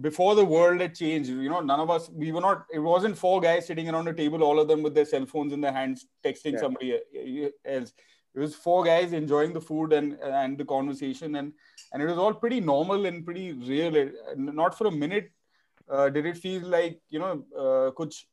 Before 0.00 0.34
the 0.34 0.44
world 0.44 0.80
had 0.80 0.94
changed, 0.94 1.30
you 1.30 1.48
know, 1.48 1.60
none 1.60 1.80
of 1.80 1.90
us 1.90 2.08
we 2.10 2.32
were 2.32 2.40
not. 2.40 2.66
It 2.72 2.80
wasn't 2.80 3.16
four 3.16 3.40
guys 3.40 3.66
sitting 3.66 3.88
around 3.88 4.08
a 4.08 4.12
table, 4.12 4.42
all 4.42 4.58
of 4.60 4.68
them 4.68 4.82
with 4.82 4.94
their 4.94 5.04
cell 5.06 5.24
phones 5.26 5.52
in 5.52 5.60
their 5.60 5.72
hands, 5.72 6.06
texting 6.24 6.52
Yeah. 6.52 6.58
somebody 6.60 6.94
uh, 6.94 7.48
else. 7.64 7.92
It 8.34 8.40
was 8.40 8.54
four 8.54 8.84
guys 8.84 9.12
enjoying 9.12 9.52
the 9.54 9.60
food 9.60 9.92
and 9.94 10.18
and 10.20 10.58
the 10.58 10.64
conversation 10.64 11.36
and 11.36 11.52
and 11.92 12.02
it 12.02 12.06
was 12.06 12.18
all 12.18 12.34
pretty 12.34 12.60
normal 12.60 13.06
and 13.06 13.24
pretty 13.24 13.52
real. 13.52 13.96
It- 13.96 14.14
Not 14.36 14.76
for 14.76 14.88
a 14.88 14.90
minute 14.90 15.30
uh, 15.88 16.08
did 16.10 16.26
it 16.26 16.36
feel 16.36 16.62
like 16.66 17.00
you 17.08 17.18
know, 17.18 17.44
uh, 17.56 17.90
kuch 18.00 18.24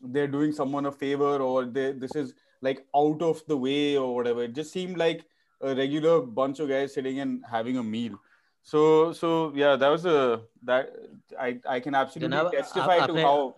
they're 0.00 0.26
doing 0.28 0.52
someone 0.52 0.86
a 0.86 0.92
favor 0.92 1.36
or 1.48 1.64
they 1.66 1.92
this 1.92 2.14
is 2.16 2.34
like 2.62 2.84
out 2.96 3.20
of 3.22 3.42
the 3.48 3.56
way 3.56 3.96
or 3.96 4.14
whatever. 4.14 4.44
It 4.44 4.54
just 4.54 4.72
seemed 4.72 4.96
like 4.96 5.24
a 5.60 5.74
regular 5.74 6.20
bunch 6.22 6.58
of 6.60 6.68
guys 6.68 6.94
sitting 6.94 7.20
and 7.20 7.44
having 7.48 7.76
a 7.76 7.82
meal. 7.82 8.18
So 8.66 9.12
so 9.12 9.28
yeah, 9.54 9.76
that 9.76 9.90
was 9.90 10.04
a 10.06 10.40
that 10.64 10.90
I 11.38 11.48
I 11.66 11.80
can 11.80 11.94
absolutely 12.00 12.28
जनाब, 12.28 12.50
testify 12.52 12.98
आप- 12.98 13.06
to 13.08 13.12
आपने- 13.12 13.24
how 13.24 13.54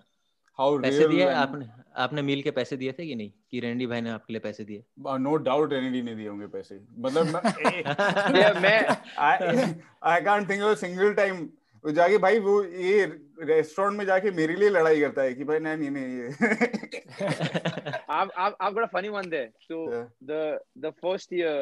how 0.58 0.68
पैसे 0.82 1.08
दिए 1.08 1.24
and- 1.26 1.36
आपने 1.40 1.66
आपने 2.04 2.22
मील 2.28 2.42
के 2.42 2.50
पैसे 2.58 2.76
दिए 2.76 2.92
थे 2.98 3.06
कि 3.06 3.14
नहीं 3.14 3.30
कि 3.50 3.60
रेंडी 3.60 3.86
भाई 3.86 4.00
ने 4.00 4.10
आपके 4.10 4.32
लिए 4.32 4.40
पैसे 4.46 4.64
दिए 4.70 4.84
नो 5.26 5.34
डाउट 5.48 5.72
एनडी 5.72 6.00
ने 6.02 6.14
दिए 6.14 6.28
होंगे 6.28 6.46
पैसे 6.54 6.80
मतलब 7.06 7.26
मैं- 7.34 7.52
Yeah, 8.38 8.60
मैं- 8.64 8.96
I 9.28 9.34
I 10.14 10.16
can't 10.28 10.48
think 10.52 10.64
of 10.68 10.72
a 10.72 10.80
single 10.86 11.14
time 11.20 11.44
वो 11.84 11.92
जाके 11.92 12.18
भाई 12.18 12.38
वो 12.48 12.52
ये 12.64 13.04
रेस्टोरेंट 13.52 13.96
में 13.98 14.04
जाके 14.06 14.30
मेरे 14.40 14.54
लिए 14.56 14.68
लड़ाई 14.76 15.00
करता 15.00 15.22
है 15.22 15.34
कि 15.34 15.44
भाई 15.50 15.58
नहीं 15.66 15.76
नहीं 15.76 15.90
नहीं 15.90 16.18
ये 16.18 16.28
I've, 18.08 18.30
I've, 18.36 18.54
I've 18.60 18.74
got 18.74 18.84
a 18.84 18.92
funny 18.96 19.10
one 19.10 19.28
there. 19.34 19.50
So 19.68 19.80
Yeah. 19.92 20.06
the 20.30 20.40
the 20.86 20.92
first 21.04 21.32
year, 21.40 21.56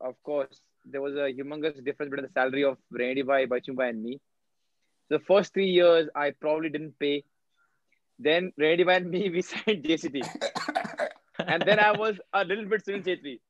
of 0.00 0.14
course, 0.30 0.62
there 0.90 1.02
was 1.02 1.14
a 1.14 1.32
humongous 1.32 1.82
difference 1.84 2.10
between 2.10 2.26
the 2.26 2.32
salary 2.32 2.64
of 2.64 2.78
Randy 2.90 3.22
Bhai, 3.22 3.46
Baichung 3.46 3.76
Bhai, 3.76 3.90
and 3.90 4.02
me. 4.02 4.20
The 5.08 5.18
first 5.18 5.52
three 5.52 5.68
years, 5.68 6.08
I 6.14 6.30
probably 6.30 6.68
didn't 6.68 6.98
pay. 6.98 7.24
Then 8.18 8.52
Randy 8.58 8.84
Bhai 8.84 8.96
and 8.96 9.10
me, 9.10 9.30
we 9.30 9.42
signed 9.50 9.84
JCT, 9.84 10.22
and 11.38 11.62
then 11.62 11.78
I 11.78 11.92
was 11.92 12.16
a 12.32 12.44
little 12.44 12.66
bit 12.66 12.84
Sunil 12.84 13.04
Chhetri. 13.04 13.40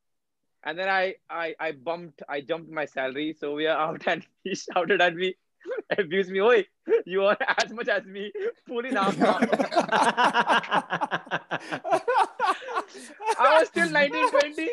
And 0.65 0.77
then 0.77 0.89
I, 0.89 1.15
I, 1.31 1.55
I 1.61 1.73
bumped, 1.73 2.23
I 2.29 2.41
jumped 2.41 2.71
my 2.71 2.87
salary. 2.87 3.37
So 3.39 3.55
we 3.55 3.67
are 3.67 3.79
out, 3.79 4.03
and 4.07 4.27
he 4.45 4.55
shouted 4.55 5.01
at 5.01 5.15
me, 5.15 5.37
abused 5.99 6.31
me. 6.31 6.41
Oi, 6.41 6.67
you 7.05 7.25
are 7.25 7.37
as 7.65 7.73
much 7.73 7.89
as 7.89 8.05
me. 8.05 8.33
Puri 8.67 8.91
naam 8.91 9.15
I 13.39 13.59
was 13.59 13.69
still 13.69 13.91
19, 13.91 14.31
20, 14.31 14.69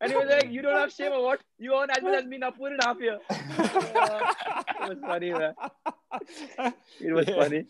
and 0.00 0.10
he 0.12 0.16
was 0.16 0.28
like, 0.28 0.50
"You 0.50 0.62
don't 0.62 0.74
have 0.80 0.92
shame 0.92 1.12
or 1.12 1.22
what? 1.22 1.40
You 1.58 1.74
earn 1.78 1.90
as 1.90 2.02
much 2.02 2.14
as 2.22 2.24
me 2.26 2.38
now. 2.38 2.50
Put 2.50 2.72
it 2.72 2.82
half 2.82 2.98
here." 2.98 3.18
Uh, 3.30 4.32
it 4.82 4.88
was 4.88 4.98
funny, 5.00 5.30
man. 5.32 5.54
It 7.00 7.12
was 7.12 7.26
Yeah. 7.28 7.42
funny. 7.42 7.64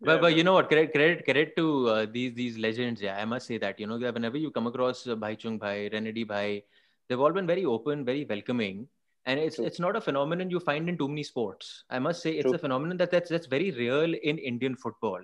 but, 0.00 0.20
but 0.20 0.34
you 0.36 0.44
know 0.44 0.52
what 0.54 0.68
credit 0.68 0.92
credit 0.92 1.24
credit 1.26 1.56
to 1.56 1.66
uh, 1.88 2.06
these 2.14 2.32
these 2.38 2.56
legends 2.64 3.00
yeah 3.04 3.14
i 3.22 3.24
must 3.32 3.46
say 3.50 3.56
that 3.64 3.78
you 3.82 3.86
know 3.90 3.96
that 4.02 4.12
whenever 4.16 4.36
you 4.44 4.50
come 4.56 4.66
across 4.70 4.98
uh, 5.06 5.14
bhai 5.22 5.30
chung 5.44 5.54
bhai 5.62 5.88
renedy 5.94 6.24
bhai 6.32 6.48
they've 7.08 7.22
all 7.26 7.36
been 7.38 7.46
very 7.52 7.64
open 7.74 8.02
very 8.08 8.24
welcoming 8.32 8.82
and 9.26 9.40
it's 9.40 9.56
True. 9.56 9.64
it's 9.64 9.80
not 9.80 9.96
a 9.96 10.00
phenomenon 10.00 10.50
you 10.50 10.60
find 10.60 10.88
in 10.88 10.98
too 10.98 11.08
many 11.08 11.22
sports 11.22 11.84
i 11.90 11.98
must 11.98 12.22
say 12.22 12.32
it's 12.32 12.44
True. 12.44 12.54
a 12.54 12.58
phenomenon 12.58 12.96
that 12.96 13.10
that's 13.10 13.30
that's 13.30 13.46
very 13.46 13.70
real 13.72 14.14
in 14.14 14.38
indian 14.38 14.76
football 14.76 15.20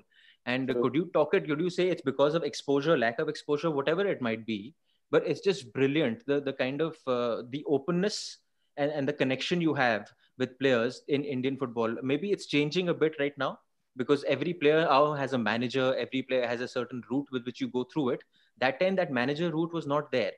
and 0.47 0.69
True. 0.69 0.83
could 0.83 0.95
you 0.95 1.11
talk 1.13 1.35
it 1.35 1.47
could 1.47 1.61
you 1.61 1.71
say 1.71 1.89
it's 1.89 2.03
because 2.03 2.35
of 2.35 2.43
exposure 2.43 2.97
lack 2.97 3.19
of 3.19 3.29
exposure 3.29 3.71
whatever 3.71 4.07
it 4.07 4.23
might 4.23 4.47
be 4.47 4.75
but 5.11 5.27
it's 5.27 5.41
just 5.41 5.73
brilliant 5.73 6.25
the 6.27 6.41
the 6.41 6.53
kind 6.53 6.81
of 6.81 6.97
uh, 7.07 7.43
the 7.51 7.65
openness 7.69 8.39
and, 8.77 8.91
and 8.91 9.09
the 9.09 9.13
connection 9.13 9.61
you 9.61 9.75
have 9.75 10.11
with 10.39 10.59
players 10.59 11.03
in 11.09 11.25
indian 11.25 11.57
football 11.57 11.95
maybe 12.03 12.31
it's 12.33 12.47
changing 12.47 12.89
a 12.89 12.95
bit 12.95 13.15
right 13.19 13.37
now 13.37 13.59
because 13.97 14.25
every 14.25 14.55
player 14.55 14.83
now 14.85 15.13
has 15.13 15.33
a 15.33 15.39
manager 15.39 15.95
every 15.99 16.23
player 16.23 16.47
has 16.47 16.61
a 16.61 16.69
certain 16.69 17.03
route 17.11 17.27
with 17.33 17.45
which 17.45 17.61
you 17.61 17.69
go 17.69 17.85
through 17.93 18.11
it 18.11 18.23
that 18.59 18.81
time 18.81 18.97
that 18.97 19.13
manager 19.13 19.51
route 19.51 19.73
was 19.75 19.87
not 19.87 20.11
there 20.13 20.33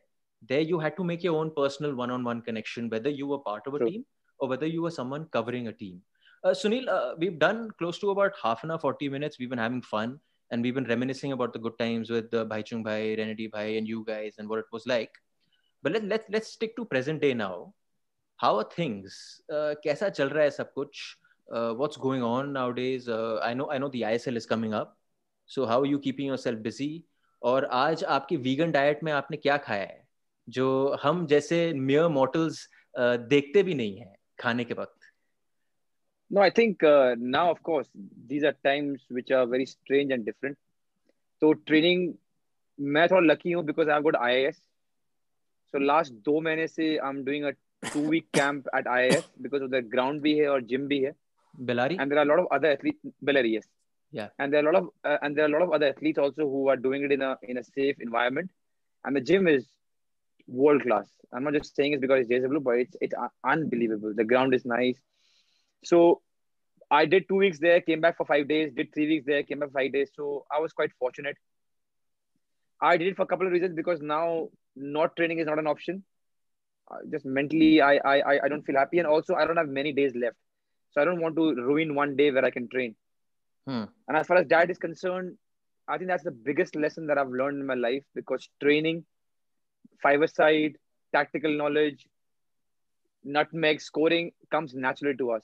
there 0.48 0.60
you 0.60 0.78
had 0.78 0.96
to 0.96 1.04
make 1.04 1.22
your 1.22 1.36
own 1.38 1.50
personal 1.56 1.94
one-on-one 1.94 2.42
connection 2.42 2.88
whether 2.88 3.10
you 3.10 3.26
were 3.26 3.38
part 3.38 3.66
of 3.66 3.74
a 3.74 3.78
True. 3.78 3.90
team 3.90 4.04
or 4.38 4.48
whether 4.48 4.66
you 4.66 4.82
were 4.82 4.90
someone 4.90 5.26
covering 5.26 5.68
a 5.68 5.72
team. 5.72 6.00
Uh, 6.44 6.50
sunil 6.50 6.88
uh, 6.88 7.14
we've 7.18 7.38
done 7.38 7.70
close 7.78 7.98
to 7.98 8.10
about 8.10 8.32
half 8.42 8.64
an 8.64 8.70
hour 8.70 8.78
40 8.78 9.08
minutes. 9.08 9.38
We've 9.38 9.50
been 9.50 9.58
having 9.58 9.82
fun 9.82 10.18
and 10.50 10.62
we've 10.62 10.74
been 10.74 10.84
reminiscing 10.84 11.32
about 11.32 11.52
the 11.52 11.58
good 11.58 11.78
times 11.78 12.10
with 12.10 12.34
uh, 12.34 12.44
Baichung 12.44 12.82
bhai 12.82 13.16
Renedy 13.16 13.50
bhai 13.50 13.78
and 13.78 13.86
you 13.86 14.04
guys 14.06 14.34
and 14.38 14.48
what 14.48 14.58
it 14.58 14.66
was 14.72 14.86
like. 14.86 15.10
But 15.82 15.92
let, 15.92 16.04
let, 16.04 16.24
let's 16.30 16.48
stick 16.48 16.76
to 16.76 16.84
present 16.84 17.22
day 17.22 17.34
now. 17.34 17.74
How 18.36 18.56
are 18.58 18.64
things? 18.64 19.40
Uh, 19.52 19.74
kaisa 19.84 20.10
chal 20.10 20.28
raha 20.30 20.42
hai 20.42 20.48
sab 20.48 20.74
kuch? 20.76 21.14
Uh, 21.52 21.74
what's 21.74 21.96
going 21.96 22.22
on 22.22 22.52
nowadays? 22.52 23.08
Uh, 23.08 23.38
I 23.42 23.54
know 23.54 23.70
i 23.70 23.78
know 23.78 23.88
the 23.88 24.02
isl 24.02 24.36
is 24.36 24.46
coming 24.46 24.74
up. 24.74 24.96
So 25.46 25.66
how 25.66 25.80
are 25.80 25.86
you 25.86 25.98
keeping 25.98 26.26
yourself 26.26 26.62
busy? 26.62 27.04
और 27.42 27.64
आज 27.72 28.04
आपकी 28.04 28.36
vegan 28.36 28.70
diet 28.72 29.02
में 29.04 29.12
आपने 29.12 29.36
क्या 29.36 29.56
खाया 29.56 29.82
है 29.82 30.01
जो 30.48 30.66
हम 31.02 31.26
जैसे 31.26 31.72
मेयर 31.74 32.08
मॉटल्स 32.08 32.68
देखते 33.32 33.62
भी 33.62 33.74
नहीं 33.74 33.96
है 33.96 34.14
खाने 34.40 34.64
के 34.64 34.74
वक्त। 34.74 35.10
No 36.30 36.40
I 36.40 36.50
think 36.58 36.84
now 37.34 37.50
of 37.50 37.60
course 37.64 37.88
these 37.96 38.44
are 38.44 38.54
times 38.64 39.06
which 39.12 39.32
are 39.32 39.46
very 39.46 39.66
strange 39.66 40.12
and 40.12 40.24
different 40.24 40.56
तो 41.42 41.52
ट्रेनिंग 41.52 42.12
मैं 42.78 43.06
थोड़ा 43.08 43.26
लकी 43.32 43.52
हूँ 43.52 43.64
because 43.64 43.88
I 43.88 43.94
have 43.94 44.02
got 44.02 44.16
IAS 44.16 44.56
so 44.56 45.78
last 45.78 46.12
दो 46.24 46.40
महीने 46.40 46.66
से 46.68 46.96
I 46.96 47.08
am 47.08 47.22
doing 47.24 47.44
a 47.44 47.50
two 47.92 48.08
week 48.08 48.26
camp 48.34 48.68
at 48.76 48.88
IAS 48.88 49.30
because 49.42 49.62
of 49.62 49.70
the 49.70 49.84
ground 49.92 50.20
भी 50.22 50.36
है 50.38 50.48
और 50.48 50.62
जिम 50.72 50.86
भी 50.88 50.98
है। 51.04 51.12
Bellary 51.54 51.94
and 51.94 52.08
there 52.08 52.18
are 52.18 52.26
lot 52.26 52.38
of 52.40 52.54
other 52.54 52.68
athlete 52.68 53.12
Bellary 53.24 53.56
yes 53.56 53.68
yeah. 54.14 54.28
And 54.38 54.52
there 54.52 54.60
are 54.62 54.68
a 54.68 54.72
lot 54.72 54.78
of 54.78 54.88
uh, 55.10 55.18
and 55.26 55.36
there 55.36 55.44
are 55.44 55.48
a 55.48 55.52
lot 55.52 55.62
of 55.64 55.70
other 55.74 55.88
athletes 55.90 56.18
also 56.22 56.46
who 56.46 56.58
are 56.72 56.76
doing 56.76 57.04
it 57.06 57.12
in 57.14 57.22
a 57.22 57.28
in 57.52 57.60
a 57.60 57.62
safe 57.66 58.02
environment. 58.06 58.50
And 59.04 59.18
the 59.18 59.22
gym 59.30 59.48
is 59.52 59.62
world 60.46 60.82
class. 60.82 61.08
I'm 61.32 61.44
not 61.44 61.54
just 61.54 61.74
saying 61.74 61.94
it 61.94 62.00
because 62.00 62.20
it's 62.20 62.30
JSW, 62.30 62.62
but 62.62 62.78
it's 62.78 62.96
it's 63.00 63.14
unbelievable. 63.44 64.12
The 64.14 64.24
ground 64.24 64.54
is 64.54 64.64
nice. 64.64 64.98
So 65.84 66.22
I 66.90 67.06
did 67.06 67.28
two 67.28 67.36
weeks 67.36 67.58
there, 67.58 67.80
came 67.80 68.00
back 68.00 68.16
for 68.16 68.26
five 68.26 68.48
days, 68.48 68.72
did 68.74 68.92
three 68.92 69.06
weeks 69.06 69.26
there, 69.26 69.42
came 69.42 69.60
back 69.60 69.70
for 69.70 69.78
five 69.80 69.92
days. 69.92 70.10
So 70.14 70.44
I 70.54 70.60
was 70.60 70.72
quite 70.72 70.92
fortunate. 70.98 71.36
I 72.80 72.96
did 72.96 73.08
it 73.08 73.16
for 73.16 73.22
a 73.22 73.26
couple 73.26 73.46
of 73.46 73.52
reasons 73.52 73.74
because 73.74 74.00
now 74.00 74.48
not 74.76 75.16
training 75.16 75.38
is 75.38 75.46
not 75.46 75.58
an 75.58 75.66
option. 75.66 76.04
Uh, 76.90 76.98
just 77.10 77.24
mentally, 77.24 77.80
I, 77.80 77.94
I 77.96 78.16
I 78.20 78.40
I 78.44 78.48
don't 78.48 78.66
feel 78.66 78.76
happy, 78.76 78.98
and 78.98 79.06
also 79.06 79.34
I 79.34 79.46
don't 79.46 79.56
have 79.56 79.68
many 79.68 79.92
days 79.92 80.14
left, 80.14 80.36
so 80.90 81.00
I 81.00 81.04
don't 81.04 81.20
want 81.20 81.36
to 81.36 81.54
ruin 81.54 81.94
one 81.94 82.16
day 82.16 82.30
where 82.30 82.44
I 82.44 82.50
can 82.50 82.68
train. 82.68 82.96
Hmm. 83.66 83.84
And 84.08 84.16
as 84.16 84.26
far 84.26 84.36
as 84.38 84.46
diet 84.46 84.70
is 84.70 84.78
concerned, 84.78 85.36
I 85.88 85.98
think 85.98 86.08
that's 86.08 86.24
the 86.24 86.30
biggest 86.30 86.76
lesson 86.76 87.06
that 87.06 87.18
I've 87.18 87.28
learned 87.28 87.60
in 87.60 87.66
my 87.66 87.74
life 87.74 88.02
because 88.14 88.48
training, 88.60 89.04
five 90.02 90.28
side, 90.30 90.76
tactical 91.12 91.56
knowledge, 91.56 92.06
nutmeg 93.24 93.80
scoring 93.80 94.32
comes 94.50 94.74
naturally 94.74 95.16
to 95.16 95.32
us. 95.32 95.42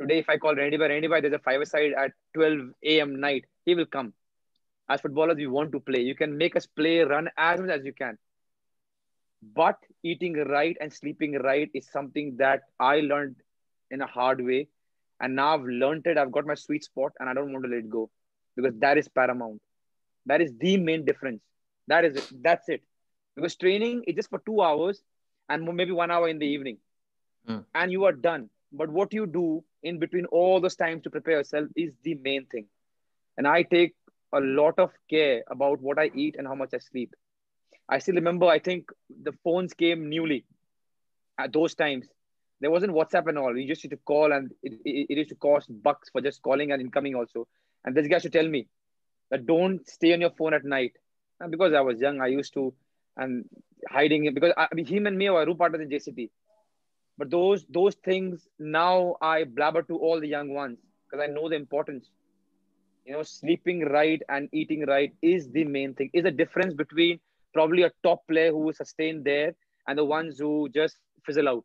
Today, 0.00 0.18
if 0.18 0.28
I 0.28 0.38
call 0.38 0.54
Randy 0.54 0.76
bhai 0.76 0.88
Randy 0.88 1.06
bhai, 1.08 1.20
there's 1.20 1.34
a 1.34 1.38
five 1.38 1.66
side 1.68 1.92
at 1.96 2.12
12 2.34 2.70
a.m. 2.84 3.20
night, 3.20 3.44
he 3.64 3.74
will 3.74 3.86
come. 3.86 4.12
As 4.88 5.00
footballers, 5.00 5.36
we 5.36 5.46
want 5.46 5.72
to 5.72 5.80
play. 5.80 6.00
You 6.00 6.14
can 6.14 6.36
make 6.36 6.56
us 6.56 6.66
play, 6.66 7.00
run 7.00 7.28
as 7.36 7.60
much 7.60 7.70
as 7.70 7.84
you 7.84 7.92
can. 7.92 8.18
But 9.54 9.76
eating 10.02 10.34
right 10.34 10.76
and 10.80 10.92
sleeping 10.92 11.34
right 11.38 11.70
is 11.74 11.88
something 11.90 12.36
that 12.38 12.62
I 12.80 13.00
learned 13.00 13.36
in 13.90 14.00
a 14.00 14.06
hard 14.06 14.44
way. 14.44 14.68
And 15.20 15.36
now 15.36 15.54
I've 15.54 15.64
learned 15.64 16.06
it. 16.06 16.18
I've 16.18 16.32
got 16.32 16.46
my 16.46 16.54
sweet 16.54 16.84
spot 16.84 17.12
and 17.20 17.28
I 17.28 17.34
don't 17.34 17.52
want 17.52 17.64
to 17.64 17.70
let 17.70 17.78
it 17.78 17.90
go 17.90 18.10
because 18.56 18.74
that 18.80 18.98
is 18.98 19.08
paramount. 19.08 19.60
That 20.26 20.40
is 20.40 20.52
the 20.58 20.76
main 20.76 21.04
difference. 21.04 21.42
That 21.86 22.04
is 22.04 22.16
it. 22.16 22.42
That's 22.42 22.68
it. 22.68 22.82
Because 23.36 23.56
training 23.56 24.04
is 24.06 24.14
just 24.14 24.30
for 24.30 24.40
two 24.46 24.60
hours 24.60 25.02
and 25.48 25.64
maybe 25.74 25.92
one 25.92 26.10
hour 26.10 26.28
in 26.28 26.38
the 26.38 26.46
evening. 26.46 26.78
Hmm. 27.46 27.58
And 27.74 27.92
you 27.92 28.04
are 28.04 28.12
done. 28.12 28.48
But 28.72 28.90
what 28.90 29.12
you 29.12 29.26
do 29.26 29.64
in 29.82 29.98
between 29.98 30.26
all 30.26 30.60
those 30.60 30.76
times 30.76 31.02
to 31.02 31.10
prepare 31.10 31.38
yourself 31.38 31.68
is 31.76 31.92
the 32.02 32.14
main 32.14 32.46
thing. 32.46 32.66
And 33.36 33.46
I 33.46 33.62
take 33.62 33.94
a 34.32 34.40
lot 34.40 34.78
of 34.78 34.90
care 35.08 35.42
about 35.48 35.80
what 35.80 35.98
I 35.98 36.10
eat 36.14 36.36
and 36.38 36.46
how 36.46 36.54
much 36.54 36.70
I 36.74 36.78
sleep. 36.78 37.14
I 37.88 37.98
still 37.98 38.14
remember, 38.14 38.46
I 38.46 38.58
think 38.58 38.90
the 39.22 39.32
phones 39.44 39.74
came 39.74 40.08
newly 40.08 40.44
at 41.38 41.52
those 41.52 41.74
times. 41.74 42.06
There 42.60 42.70
wasn't 42.70 42.94
WhatsApp 42.94 43.28
and 43.28 43.38
all. 43.38 43.56
You 43.56 43.68
just 43.68 43.84
used 43.84 43.90
to 43.90 43.98
call 43.98 44.32
and 44.32 44.52
it, 44.62 44.72
it, 44.84 45.06
it 45.10 45.18
used 45.18 45.28
to 45.30 45.34
cost 45.36 45.68
bucks 45.82 46.08
for 46.10 46.20
just 46.20 46.42
calling 46.42 46.72
and 46.72 46.80
incoming 46.80 47.14
also. 47.14 47.46
And 47.84 47.94
this 47.94 48.08
guy 48.08 48.18
should 48.18 48.32
tell 48.32 48.48
me 48.48 48.66
that 49.30 49.46
don't 49.46 49.86
stay 49.88 50.14
on 50.14 50.20
your 50.20 50.30
phone 50.30 50.54
at 50.54 50.64
night. 50.64 50.92
And 51.40 51.50
because 51.50 51.74
I 51.74 51.80
was 51.82 52.00
young, 52.00 52.20
I 52.20 52.28
used 52.28 52.54
to, 52.54 52.72
and 53.16 53.44
hiding 53.90 54.24
it 54.26 54.34
because 54.34 54.52
I, 54.56 54.68
I 54.70 54.74
mean, 54.74 54.86
him 54.86 55.06
and 55.06 55.16
me 55.16 55.30
were 55.30 55.44
two 55.44 55.54
partners 55.54 55.82
in 55.82 55.88
JCT. 55.88 56.30
But 57.18 57.30
those 57.30 57.64
those 57.68 57.94
things 57.96 58.48
now 58.58 59.16
I 59.20 59.44
blabber 59.44 59.82
to 59.82 59.96
all 59.96 60.20
the 60.20 60.28
young 60.28 60.52
ones 60.52 60.78
because 61.08 61.22
I 61.22 61.32
know 61.32 61.48
the 61.48 61.56
importance. 61.56 62.10
You 63.04 63.12
know, 63.12 63.22
sleeping 63.22 63.80
right 63.90 64.20
and 64.28 64.48
eating 64.52 64.86
right 64.86 65.12
is 65.22 65.50
the 65.50 65.64
main 65.64 65.94
thing. 65.94 66.10
Is 66.12 66.24
the 66.24 66.30
difference 66.30 66.74
between 66.74 67.20
probably 67.52 67.82
a 67.82 67.92
top 68.02 68.26
player 68.26 68.50
who 68.50 68.58
will 68.58 68.72
sustain 68.72 69.22
there 69.22 69.54
and 69.86 69.98
the 69.98 70.04
ones 70.04 70.38
who 70.38 70.68
just 70.70 70.96
fizzle 71.24 71.48
out. 71.48 71.64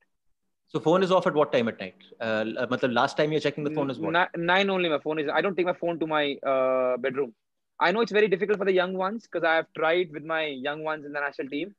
So 0.67 0.79
phone 0.79 1.01
is 1.01 1.11
off 1.11 1.25
at 1.25 1.33
what 1.33 1.51
time 1.51 1.67
at 1.67 1.79
night? 1.79 1.95
Uh, 2.21 2.43
matlab 2.71 2.93
last 2.93 3.17
time 3.17 3.31
you're 3.31 3.41
checking 3.41 3.63
the 3.63 3.71
phone 3.71 3.89
is 3.89 3.97
what? 3.97 4.13
Ni- 4.13 4.43
nine 4.45 4.69
only. 4.69 4.87
My 4.89 4.99
phone 4.99 5.17
is. 5.19 5.27
I 5.33 5.41
don't 5.41 5.55
take 5.55 5.65
my 5.65 5.73
phone 5.73 5.99
to 5.99 6.05
my 6.05 6.35
uh, 6.45 6.97
bedroom. 6.97 7.33
I 7.79 7.91
know 7.91 8.01
it's 8.01 8.11
very 8.11 8.27
difficult 8.27 8.59
for 8.59 8.65
the 8.65 8.73
young 8.73 8.93
ones 8.93 9.23
because 9.23 9.45
I 9.45 9.55
have 9.55 9.67
tried 9.77 10.11
with 10.11 10.23
my 10.23 10.45
young 10.45 10.83
ones 10.83 11.05
in 11.05 11.13
the 11.13 11.19
national 11.19 11.49
team. 11.49 11.75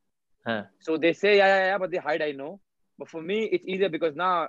Huh. 0.46 0.62
So 0.80 0.96
they 0.96 1.12
say 1.12 1.36
yeah, 1.36 1.46
yeah, 1.46 1.66
yeah, 1.66 1.78
but 1.78 1.90
they 1.90 1.98
hide. 1.98 2.22
I 2.22 2.32
know. 2.32 2.60
But 2.98 3.08
for 3.08 3.22
me, 3.22 3.44
it's 3.44 3.64
easier 3.66 3.88
because 3.88 4.14
now 4.14 4.48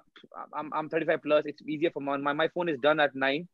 I'm, 0.54 0.72
I'm 0.74 0.90
35 0.90 1.24
plus. 1.24 1.46
It's 1.46 1.62
easier 1.68 1.90
for 1.92 2.02
my, 2.02 2.18
my 2.18 2.48
phone 2.50 2.68
is 2.70 2.78
done 2.80 3.00
at 3.00 3.16
nine, 3.16 3.48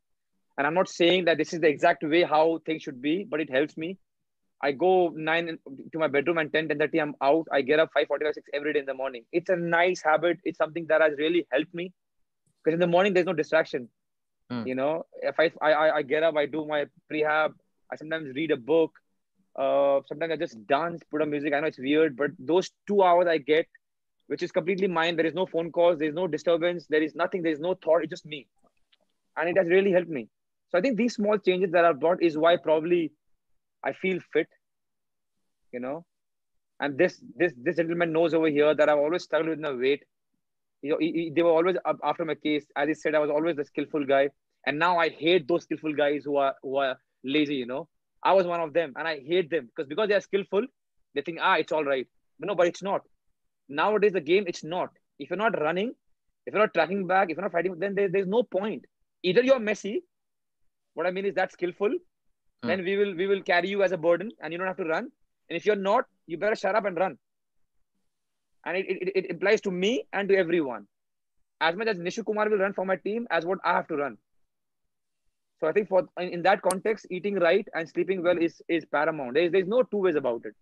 and 0.58 0.66
I'm 0.66 0.74
not 0.74 0.90
saying 0.90 1.26
that 1.26 1.38
this 1.38 1.54
is 1.54 1.62
the 1.62 1.68
exact 1.68 2.04
way 2.04 2.24
how 2.24 2.60
things 2.66 2.82
should 2.84 3.02
be, 3.02 3.24
but 3.30 3.40
it 3.40 3.50
helps 3.52 3.78
me. 3.78 3.98
I 4.62 4.72
go 4.72 5.14
nine 5.16 5.60
to 5.92 6.00
my 6.00 6.08
bedroom 6.08 6.40
and 6.40 6.52
10, 6.52 6.70
10 6.70 6.80
30, 6.80 6.98
I'm 7.00 7.16
out. 7.22 7.48
I 7.52 7.62
get 7.62 7.80
up 7.80 7.92
5 7.94 8.08
45, 8.08 8.34
6 8.34 8.50
every 8.54 8.74
day 8.74 8.80
in 8.80 8.86
the 8.86 8.94
morning. 8.94 9.24
It's 9.32 9.50
a 9.50 9.56
nice 9.56 10.02
habit. 10.02 10.40
It's 10.44 10.58
something 10.58 10.88
that 10.90 11.02
has 11.02 11.14
really 11.18 11.48
helped 11.52 11.74
me 11.74 11.94
because 12.64 12.74
in 12.74 12.80
the 12.80 12.88
morning 12.88 13.14
there's 13.14 13.28
no 13.28 13.34
distraction. 13.34 13.88
Hmm. 14.50 14.66
You 14.66 14.76
know, 14.76 15.06
if 15.22 15.40
I, 15.40 15.52
I 15.62 15.98
I 15.98 16.02
get 16.02 16.24
up, 16.24 16.36
I 16.38 16.46
do 16.48 16.66
my 16.66 16.86
prehab. 17.12 17.54
I 17.92 17.96
sometimes 17.96 18.36
read 18.36 18.52
a 18.52 18.58
book. 18.58 18.92
Uh, 19.58 20.02
sometimes 20.08 20.34
I 20.34 20.38
just 20.38 20.66
dance, 20.68 21.02
put 21.12 21.22
on 21.22 21.30
music. 21.30 21.54
I 21.54 21.60
know 21.60 21.68
it's 21.68 21.80
weird, 21.80 22.16
but 22.18 22.32
those 22.40 22.72
two 22.88 23.04
hours 23.04 23.28
I 23.28 23.38
get, 23.38 23.68
which 24.28 24.44
is 24.44 24.52
completely 24.52 24.88
mine. 24.88 25.16
There 25.16 25.26
is 25.26 25.34
no 25.34 25.46
phone 25.46 25.72
calls. 25.72 26.00
There 26.00 26.08
is 26.08 26.16
no 26.16 26.28
disturbance. 26.28 26.88
There 26.88 27.02
is 27.02 27.16
nothing. 27.16 27.42
There 27.44 27.52
is 27.52 27.60
no 27.60 27.76
thought. 27.76 28.04
It's 28.04 28.10
just 28.12 28.26
me, 28.26 28.48
and 29.38 29.50
it 29.50 29.58
has 29.58 29.68
really 29.68 29.92
helped 29.92 30.10
me. 30.10 30.30
So 30.70 30.78
I 30.78 30.82
think 30.82 30.98
these 30.98 31.16
small 31.16 31.38
changes 31.38 31.72
that 31.72 31.86
I've 31.86 32.00
brought 32.00 32.22
is 32.22 32.38
why 32.38 32.58
probably 32.58 33.12
I 33.84 33.94
feel 33.94 34.20
fit, 34.34 34.48
you 35.72 35.80
know. 35.80 36.06
And 36.80 36.98
this 36.98 37.24
this 37.36 37.54
this 37.58 37.78
gentleman 37.78 38.12
knows 38.12 38.34
over 38.34 38.48
here 38.48 38.74
that 38.76 38.90
I've 38.90 38.98
always 38.98 39.24
struggled 39.24 39.50
with 39.50 39.60
my 39.60 39.72
weight. 39.74 40.04
You 40.82 40.92
know, 40.92 40.98
he, 41.00 41.12
he- 41.12 41.32
they 41.36 41.44
were 41.44 41.52
always 41.52 41.78
after 42.04 42.26
my 42.26 42.36
case. 42.36 42.66
As 42.76 42.88
he 42.88 42.94
said, 42.94 43.16
I 43.16 43.20
was 43.20 43.30
always 43.30 43.56
the 43.56 43.66
skillful 43.66 44.06
guy, 44.06 44.30
and 44.66 44.80
now 44.80 44.98
I 44.98 45.10
hate 45.10 45.48
those 45.48 45.64
skillful 45.64 45.94
guys 45.94 46.24
who 46.26 46.38
are 46.38 46.56
who 46.64 46.78
are 46.78 46.98
lazy. 47.28 47.56
You 47.56 47.68
know, 47.68 47.88
I 48.24 48.34
was 48.34 48.48
one 48.48 48.62
of 48.62 48.74
them, 48.74 48.94
and 48.98 49.08
I 49.08 49.20
hate 49.20 49.50
them 49.52 49.68
because 49.68 49.88
because 49.88 50.10
they 50.10 50.16
are 50.16 50.26
skillful, 50.30 50.66
they 51.16 51.22
think 51.22 51.40
ah 51.42 51.56
it's 51.58 51.74
all 51.74 51.86
right. 51.86 52.08
But 52.40 52.48
no, 52.48 52.56
but 52.56 52.68
it's 52.68 52.84
not. 52.84 53.04
Nowadays 53.70 54.14
the 54.14 54.22
game 54.32 54.46
it's 54.48 54.64
not. 54.64 54.92
If 55.20 55.30
you're 55.30 55.44
not 55.46 55.60
running, 55.62 55.94
if 56.46 56.54
you're 56.54 56.64
not 56.64 56.74
tracking 56.74 57.08
back, 57.08 57.30
if 57.32 57.38
you're 57.38 57.44
not 57.50 57.52
fighting, 57.52 57.80
then 57.80 57.96
there, 57.96 58.10
there's 58.10 58.28
no 58.28 58.44
point. 58.44 58.86
Either 59.24 59.44
you're 59.44 59.60
messy, 59.60 60.04
What 60.96 61.08
I 61.08 61.12
mean 61.12 61.26
is 61.26 61.36
that 61.36 61.52
skillful, 61.52 61.98
Hmm. 62.64 62.70
then 62.70 62.84
we 62.84 62.98
will 62.98 63.14
we 63.16 63.28
will 63.28 63.42
carry 63.42 63.70
you 63.70 63.84
as 63.84 63.92
a 63.92 63.98
burden 63.98 64.32
and 64.42 64.52
you 64.54 64.58
don't 64.60 64.68
have 64.68 64.78
to 64.78 64.86
run 64.86 65.12
and 65.50 65.58
if 65.58 65.66
you're 65.66 65.76
not 65.88 66.06
you 66.28 66.38
better 66.38 66.56
shut 66.56 66.76
up 66.76 66.86
and 66.86 66.98
run 66.98 67.18
and 68.66 68.78
it, 68.78 68.86
it, 68.88 69.12
it 69.16 69.32
applies 69.32 69.62
to 69.62 69.72
me 69.72 70.08
and 70.14 70.30
to 70.30 70.36
everyone 70.38 70.88
as 71.62 71.76
much 71.76 71.88
as 71.94 72.00
nishu 72.08 72.24
kumar 72.26 72.50
will 72.50 72.64
run 72.66 72.74
for 72.74 72.86
my 72.92 72.98
team 73.08 73.28
as 73.38 73.46
what 73.46 73.60
i 73.64 73.74
have 73.78 73.88
to 73.92 73.98
run 74.02 74.18
so 75.62 75.68
i 75.68 75.72
think 75.74 75.88
for 75.90 76.02
in, 76.24 76.30
in 76.38 76.42
that 76.46 76.62
context 76.62 77.06
eating 77.18 77.38
right 77.44 77.70
and 77.76 77.90
sleeping 77.90 78.20
well 78.26 78.42
is 78.48 78.58
is 78.70 78.86
paramount. 78.96 79.34
There's, 79.34 79.52
there's 79.52 79.70
no 79.74 79.84
two 79.94 80.02
ways 80.06 80.20
about 80.24 80.46
it. 80.50 80.56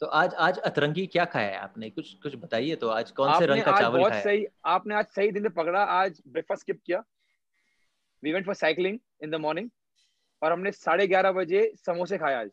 तो 0.00 0.06
आज 0.06 0.34
आज 0.34 0.58
अतरंगी 0.58 1.06
क्या 1.06 1.24
खाया 1.24 1.48
है 1.48 1.56
आपने? 1.56 1.90
कुछ 1.90 2.14
कुछ 2.14 2.36
बताइए 2.36 2.76
तो 2.76 2.88
आज 2.88 3.10
कौन 3.10 3.38
से 3.38 3.46
रंग 3.46 3.62
का 3.62 3.80
चावल 3.80 4.02
खाया? 4.02 4.14
है? 4.14 4.22
सही 4.22 4.46
आपने 4.64 4.94
आज 4.94 5.06
सही 5.06 5.30
दिन 5.30 5.42
पे 5.42 5.48
पकड़ा। 5.48 5.82
आज 5.84 6.22
ब्रेकफास्ट 6.28 6.60
स्किप 6.60 6.80
किया। 6.86 7.04
We 8.24 8.32
went 8.32 8.46
for 8.46 8.54
cycling 8.54 8.98
in 9.22 9.30
the 9.30 9.34
morning 9.34 9.70
और 10.42 10.52
हमने 10.52 10.72
साढ़े 10.72 11.06
ग्यारह 11.06 11.32
बजे 11.32 11.72
समोसे 11.86 12.18
खाए 12.18 12.34
आज। 12.34 12.50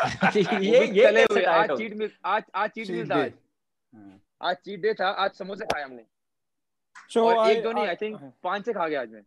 ये 0.36 0.86
ये 0.86 0.86
कैसे 0.86 1.22
हुए। 1.22 1.42
आज 1.42 1.70
हो? 1.70 1.76
चीट 1.76 1.94
मिल 1.94 2.10
आज 2.24 2.42
आज 2.54 2.70
चीट 2.70 2.86
Cheat 2.86 2.98
मिल 2.98 3.10
था 3.10 3.14
day. 3.14 3.24
आज। 3.24 3.32
हाँ. 3.94 4.20
आज 4.42 4.56
चीट 4.56 4.80
डे 4.80 4.94
था 4.94 5.08
आज 5.08 5.30
समोसे 5.30 5.64
खाए 5.64 5.82
हमने। 5.82 6.04
So 7.12 7.22
और 7.22 7.46
I, 7.46 7.50
एक 7.50 7.62
दो 7.62 7.72
नहीं 7.72 7.84
I- 7.84 7.88
आई 7.88 7.96
थिंक 7.96 8.32
पाँच 8.42 8.64
से 8.64 8.72
खा 8.72 8.88
गया 8.88 9.00
आज 9.00 9.10
मैं। 9.10 9.22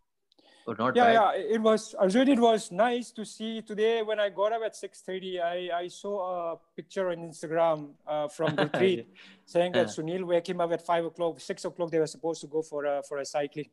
Or 0.69 0.75
not 0.77 0.95
yeah, 0.95 1.05
bad? 1.05 1.13
yeah, 1.13 1.55
it 1.55 1.61
was 1.61 1.95
Arjun. 1.95 2.27
It 2.29 2.39
was 2.39 2.71
nice 2.71 3.11
to 3.11 3.25
see 3.25 3.61
today 3.61 4.03
when 4.03 4.19
I 4.19 4.29
got 4.29 4.53
up 4.53 4.61
at 4.63 4.75
six 4.75 5.01
thirty. 5.01 5.39
I, 5.41 5.69
I 5.83 5.87
saw 5.87 6.53
a 6.53 6.57
picture 6.75 7.09
on 7.09 7.17
Instagram 7.17 7.89
uh, 8.07 8.27
from 8.27 8.55
the 8.61 8.65
tweet 8.65 9.07
saying 9.45 9.71
that 9.73 9.87
Yeah. 9.87 9.93
Sunil 9.95 10.25
wake 10.25 10.47
him 10.47 10.61
up 10.61 10.71
at 10.71 10.85
five 10.85 11.05
o'clock, 11.05 11.39
six 11.39 11.65
o'clock. 11.65 11.89
They 11.89 11.99
were 11.99 12.13
supposed 12.15 12.41
to 12.41 12.47
go 12.47 12.61
for 12.61 12.85
a 12.85 13.01
for 13.03 13.17
a 13.17 13.25
cycling. 13.25 13.69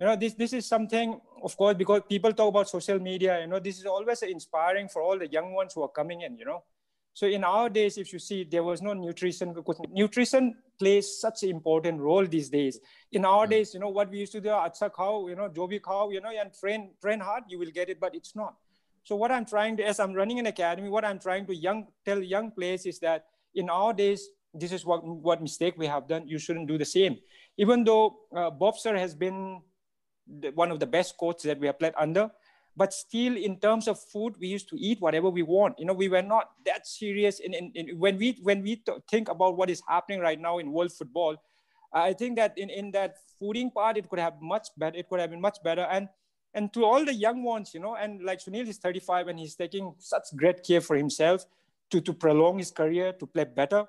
You 0.00 0.06
know, 0.06 0.16
this 0.16 0.34
this 0.34 0.52
is 0.52 0.64
something, 0.64 1.20
of 1.42 1.56
course, 1.56 1.74
because 1.74 2.02
people 2.08 2.32
talk 2.32 2.48
about 2.54 2.68
social 2.68 3.00
media. 3.00 3.40
You 3.40 3.48
know, 3.48 3.58
this 3.58 3.80
is 3.80 3.86
always 3.86 4.22
inspiring 4.22 4.88
for 4.88 5.02
all 5.02 5.18
the 5.18 5.26
young 5.26 5.52
ones 5.52 5.74
who 5.74 5.82
are 5.82 5.94
coming 6.00 6.20
in. 6.20 6.38
You 6.38 6.44
know, 6.44 6.62
so 7.18 7.26
in 7.26 7.42
our 7.42 7.68
days, 7.68 7.98
if 7.98 8.12
you 8.12 8.20
see, 8.20 8.44
there 8.44 8.62
was 8.62 8.80
no 8.80 8.92
nutrition 8.92 9.52
because 9.52 9.80
nutrition 9.90 10.54
plays 10.78 11.06
such 11.20 11.42
an 11.42 11.50
important 11.50 12.00
role 12.00 12.24
these 12.24 12.48
days. 12.48 12.78
In 13.10 13.24
our 13.24 13.44
Mm. 13.44 13.50
days, 13.54 13.74
you 13.74 13.80
know, 13.80 13.88
what 13.88 14.08
we 14.12 14.18
used 14.20 14.34
to 14.34 14.40
do, 14.40 14.50
acha 14.50 14.88
khao, 14.98 15.28
you 15.30 15.34
know, 15.34 15.48
jobi 15.56 15.80
khao, 15.80 16.12
you 16.12 16.20
know, 16.20 16.30
and 16.42 16.52
train, 16.60 16.82
train 17.02 17.18
hard, 17.18 17.42
you 17.48 17.58
will 17.58 17.72
get 17.78 17.88
it, 17.88 17.98
but 18.04 18.14
it's 18.14 18.36
not. 18.36 18.54
So 19.02 19.16
what 19.16 19.32
I'm 19.32 19.46
trying 19.54 19.76
to, 19.78 19.88
as 19.92 19.98
I'm 19.98 20.14
running 20.20 20.38
an 20.38 20.46
academy, 20.46 20.90
what 20.96 21.04
I'm 21.04 21.18
trying 21.18 21.44
to 21.46 21.56
young 21.66 21.88
tell 22.04 22.22
young 22.22 22.52
players 22.52 22.86
is 22.86 23.00
that 23.00 23.26
in 23.52 23.68
our 23.68 23.92
days, 23.92 24.28
this 24.54 24.70
is 24.70 24.84
what, 24.84 25.04
what 25.04 25.42
mistake 25.42 25.74
we 25.76 25.88
have 25.88 26.06
done. 26.06 26.28
You 26.28 26.38
shouldn't 26.38 26.68
do 26.68 26.78
the 26.78 26.90
same. 26.96 27.18
Even 27.56 27.82
though 27.82 28.04
uh, 28.36 28.50
Bob 28.50 28.78
Sir 28.78 28.96
has 28.96 29.16
been 29.16 29.60
the, 30.40 30.50
one 30.50 30.70
of 30.70 30.78
the 30.78 30.86
best 30.86 31.16
coaches 31.18 31.50
that 31.50 31.58
we 31.58 31.66
have 31.66 31.80
played 31.80 31.94
under, 31.98 32.30
but 32.78 32.92
still 32.94 33.36
in 33.36 33.58
terms 33.58 33.88
of 33.88 33.98
food 33.98 34.36
we 34.38 34.46
used 34.46 34.68
to 34.68 34.76
eat 34.78 35.00
whatever 35.00 35.28
we 35.28 35.42
want. 35.42 35.78
You 35.78 35.86
know 35.86 35.92
we 36.04 36.08
were 36.08 36.22
not 36.22 36.50
that 36.64 36.86
serious 36.86 37.40
in, 37.40 37.52
in, 37.52 37.72
in 37.74 37.98
when 37.98 38.16
we 38.16 38.38
when 38.42 38.62
we 38.62 38.76
th- 38.76 38.98
think 39.10 39.28
about 39.28 39.56
what 39.56 39.68
is 39.68 39.82
happening 39.88 40.20
right 40.20 40.40
now 40.40 40.58
in 40.58 40.72
world 40.72 40.92
football 40.92 41.36
i 41.92 42.12
think 42.12 42.36
that 42.36 42.56
in, 42.58 42.68
in 42.68 42.90
that 42.90 43.16
fooding 43.40 43.72
part 43.72 43.96
it 43.96 44.08
could 44.08 44.18
have 44.18 44.40
much 44.40 44.68
better 44.76 44.96
it 44.98 45.08
could 45.08 45.20
have 45.20 45.30
been 45.30 45.40
much 45.40 45.62
better. 45.62 45.86
And 45.90 46.08
and 46.54 46.72
to 46.74 46.84
all 46.84 47.04
the 47.04 47.14
young 47.14 47.42
ones 47.42 47.74
you 47.74 47.80
know 47.80 47.96
and 47.96 48.22
like 48.22 48.40
sunil 48.44 48.68
is 48.68 48.78
35 48.78 49.28
and 49.28 49.38
he's 49.38 49.54
taking 49.54 49.94
such 49.98 50.24
great 50.36 50.62
care 50.62 50.80
for 50.80 50.96
himself 50.96 51.46
to 51.90 52.00
to 52.00 52.12
prolong 52.12 52.58
his 52.58 52.70
career 52.70 53.12
to 53.12 53.26
play 53.26 53.44
better. 53.44 53.84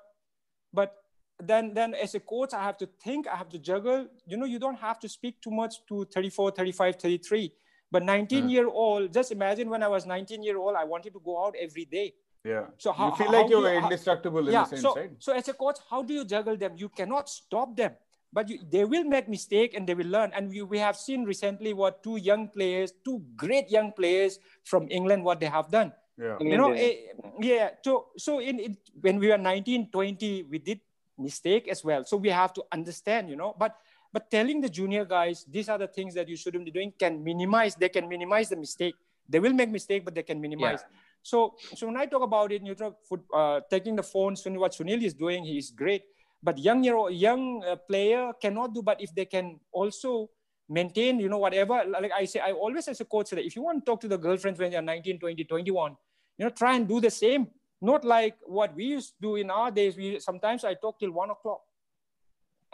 But 0.72 0.96
then 1.42 1.74
then 1.74 1.94
as 1.94 2.14
a 2.14 2.20
coach 2.20 2.52
i 2.54 2.62
have 2.62 2.76
to 2.78 2.86
think 3.04 3.26
i 3.26 3.36
have 3.36 3.48
to 3.50 3.58
juggle. 3.58 4.06
You 4.26 4.36
know 4.36 4.46
you 4.46 4.58
don't 4.58 4.78
have 4.78 4.98
to 5.00 5.08
speak 5.08 5.40
too 5.40 5.50
much 5.50 5.84
to 5.88 6.04
34 6.06 6.52
35 6.52 6.96
33 6.96 7.52
but 7.90 8.02
19 8.02 8.44
Mm. 8.44 8.50
year 8.50 8.66
old, 8.68 9.12
just 9.12 9.32
imagine 9.32 9.68
when 9.70 9.82
I 9.82 9.88
was 9.88 10.06
19 10.06 10.42
year 10.42 10.56
old, 10.58 10.76
I 10.76 10.84
wanted 10.84 11.12
to 11.12 11.20
go 11.20 11.44
out 11.44 11.54
every 11.58 11.84
day. 11.84 12.14
Yeah. 12.44 12.66
So 12.78 12.92
how 12.92 13.10
you 13.10 13.16
feel 13.16 13.32
like 13.32 13.48
you're 13.50 13.60
do 13.62 13.68
you- 13.68 13.80
how- 13.80 13.86
indestructible 13.90 14.46
in 14.46 14.52
yeah. 14.54 14.62
a 14.64 14.66
sense, 14.66 14.82
So 14.82 14.94
right? 14.96 15.10
so 15.18 15.32
as 15.32 15.48
a 15.48 15.52
coach, 15.54 15.78
how 15.90 16.02
do 16.02 16.14
you 16.14 16.24
juggle 16.24 16.56
them? 16.56 16.72
You 16.76 16.88
cannot 16.88 17.28
stop 17.28 17.76
them, 17.76 17.96
but 18.32 18.48
you, 18.48 18.58
they 18.70 18.84
will 18.84 19.04
make 19.04 19.28
mistake 19.28 19.74
and 19.74 19.86
they 19.86 19.94
will 19.94 20.06
learn. 20.08 20.32
And 20.32 20.48
we, 20.48 20.62
we 20.62 20.78
have 20.78 20.96
seen 20.96 21.24
recently 21.24 21.74
what 21.74 22.02
two 22.02 22.16
young 22.16 22.48
players, 22.48 22.92
two 23.04 23.20
great 23.36 23.68
young 23.70 23.92
players 23.92 24.38
from 24.64 24.86
England, 24.90 25.22
what 25.24 25.40
they 25.40 25.46
have 25.52 25.68
done. 25.70 25.92
Yeah. 26.16 26.36
You 26.40 26.56
know, 26.56 26.72
England, 26.72 26.78
eh, 26.80 26.96
yeah. 27.40 27.70
So 27.84 28.08
so 28.16 28.38
in, 28.40 28.58
in 28.60 28.76
when 29.00 29.18
we 29.18 29.28
were 29.28 29.38
19, 29.38 29.90
20, 29.90 30.44
we 30.44 30.58
did 30.58 30.80
mistake 31.18 31.68
as 31.68 31.84
well. 31.84 32.04
So 32.04 32.16
we 32.16 32.30
have 32.30 32.52
to 32.54 32.64
understand, 32.72 33.28
you 33.28 33.36
know, 33.36 33.52
but 33.58 33.76
but 34.12 34.30
telling 34.30 34.60
the 34.60 34.68
junior 34.68 35.04
guys 35.04 35.44
these 35.48 35.68
are 35.68 35.78
the 35.78 35.86
things 35.86 36.14
that 36.14 36.28
you 36.28 36.36
shouldn't 36.36 36.64
be 36.64 36.70
doing 36.70 36.92
can 36.98 37.22
minimize 37.22 37.74
they 37.74 37.88
can 37.88 38.08
minimize 38.08 38.48
the 38.48 38.56
mistake. 38.56 38.94
They 39.28 39.38
will 39.38 39.52
make 39.52 39.70
mistake 39.70 40.04
but 40.04 40.14
they 40.14 40.22
can 40.22 40.40
minimize. 40.40 40.80
So 41.22 41.54
so 41.74 41.86
when 41.86 41.96
i 41.96 42.06
talk 42.06 42.22
about 42.22 42.52
it 42.52 42.62
you 42.62 42.74
talk 42.74 42.96
foot, 43.08 43.22
uh, 43.34 43.60
taking 43.70 43.94
the 43.96 44.02
phone 44.02 44.34
Sunil, 44.34 44.58
what 44.58 44.72
sunil 44.72 45.02
is 45.02 45.14
doing 45.14 45.44
he 45.44 45.58
is 45.58 45.70
great. 45.70 46.02
But 46.42 46.58
young 46.58 46.82
year 46.82 46.98
young 47.10 47.62
uh, 47.64 47.76
player 47.76 48.32
cannot 48.40 48.74
do 48.74 48.82
but 48.82 49.00
if 49.00 49.14
they 49.14 49.26
can 49.26 49.60
also 49.72 50.30
maintain 50.68 51.18
you 51.18 51.28
know 51.28 51.38
whatever 51.38 51.82
like 51.88 52.12
i 52.12 52.24
say 52.24 52.40
i 52.40 52.52
always 52.52 52.86
as 52.86 53.00
a 53.00 53.04
coach 53.04 53.26
say 53.26 53.36
that 53.36 53.44
if 53.44 53.56
you 53.56 53.62
want 53.62 53.84
to 53.84 53.84
talk 53.90 54.00
to 54.00 54.06
the 54.06 54.16
girlfriends 54.16 54.58
when 54.60 54.70
you're 54.70 54.80
19 54.80 55.18
20 55.18 55.44
21 55.44 55.96
you 56.40 56.46
know 56.46 56.50
try 56.50 56.74
and 56.74 56.88
do 56.88 57.00
the 57.00 57.10
same. 57.10 57.48
Not 57.82 58.04
like 58.04 58.36
what 58.46 58.74
we 58.74 58.84
used 58.84 59.10
to 59.10 59.20
do 59.20 59.36
in 59.36 59.50
our 59.50 59.70
days. 59.70 59.96
We 59.96 60.18
sometimes 60.20 60.64
i 60.64 60.74
talk 60.74 60.98
till 60.98 61.12
one 61.12 61.30
o'clock 61.30 61.60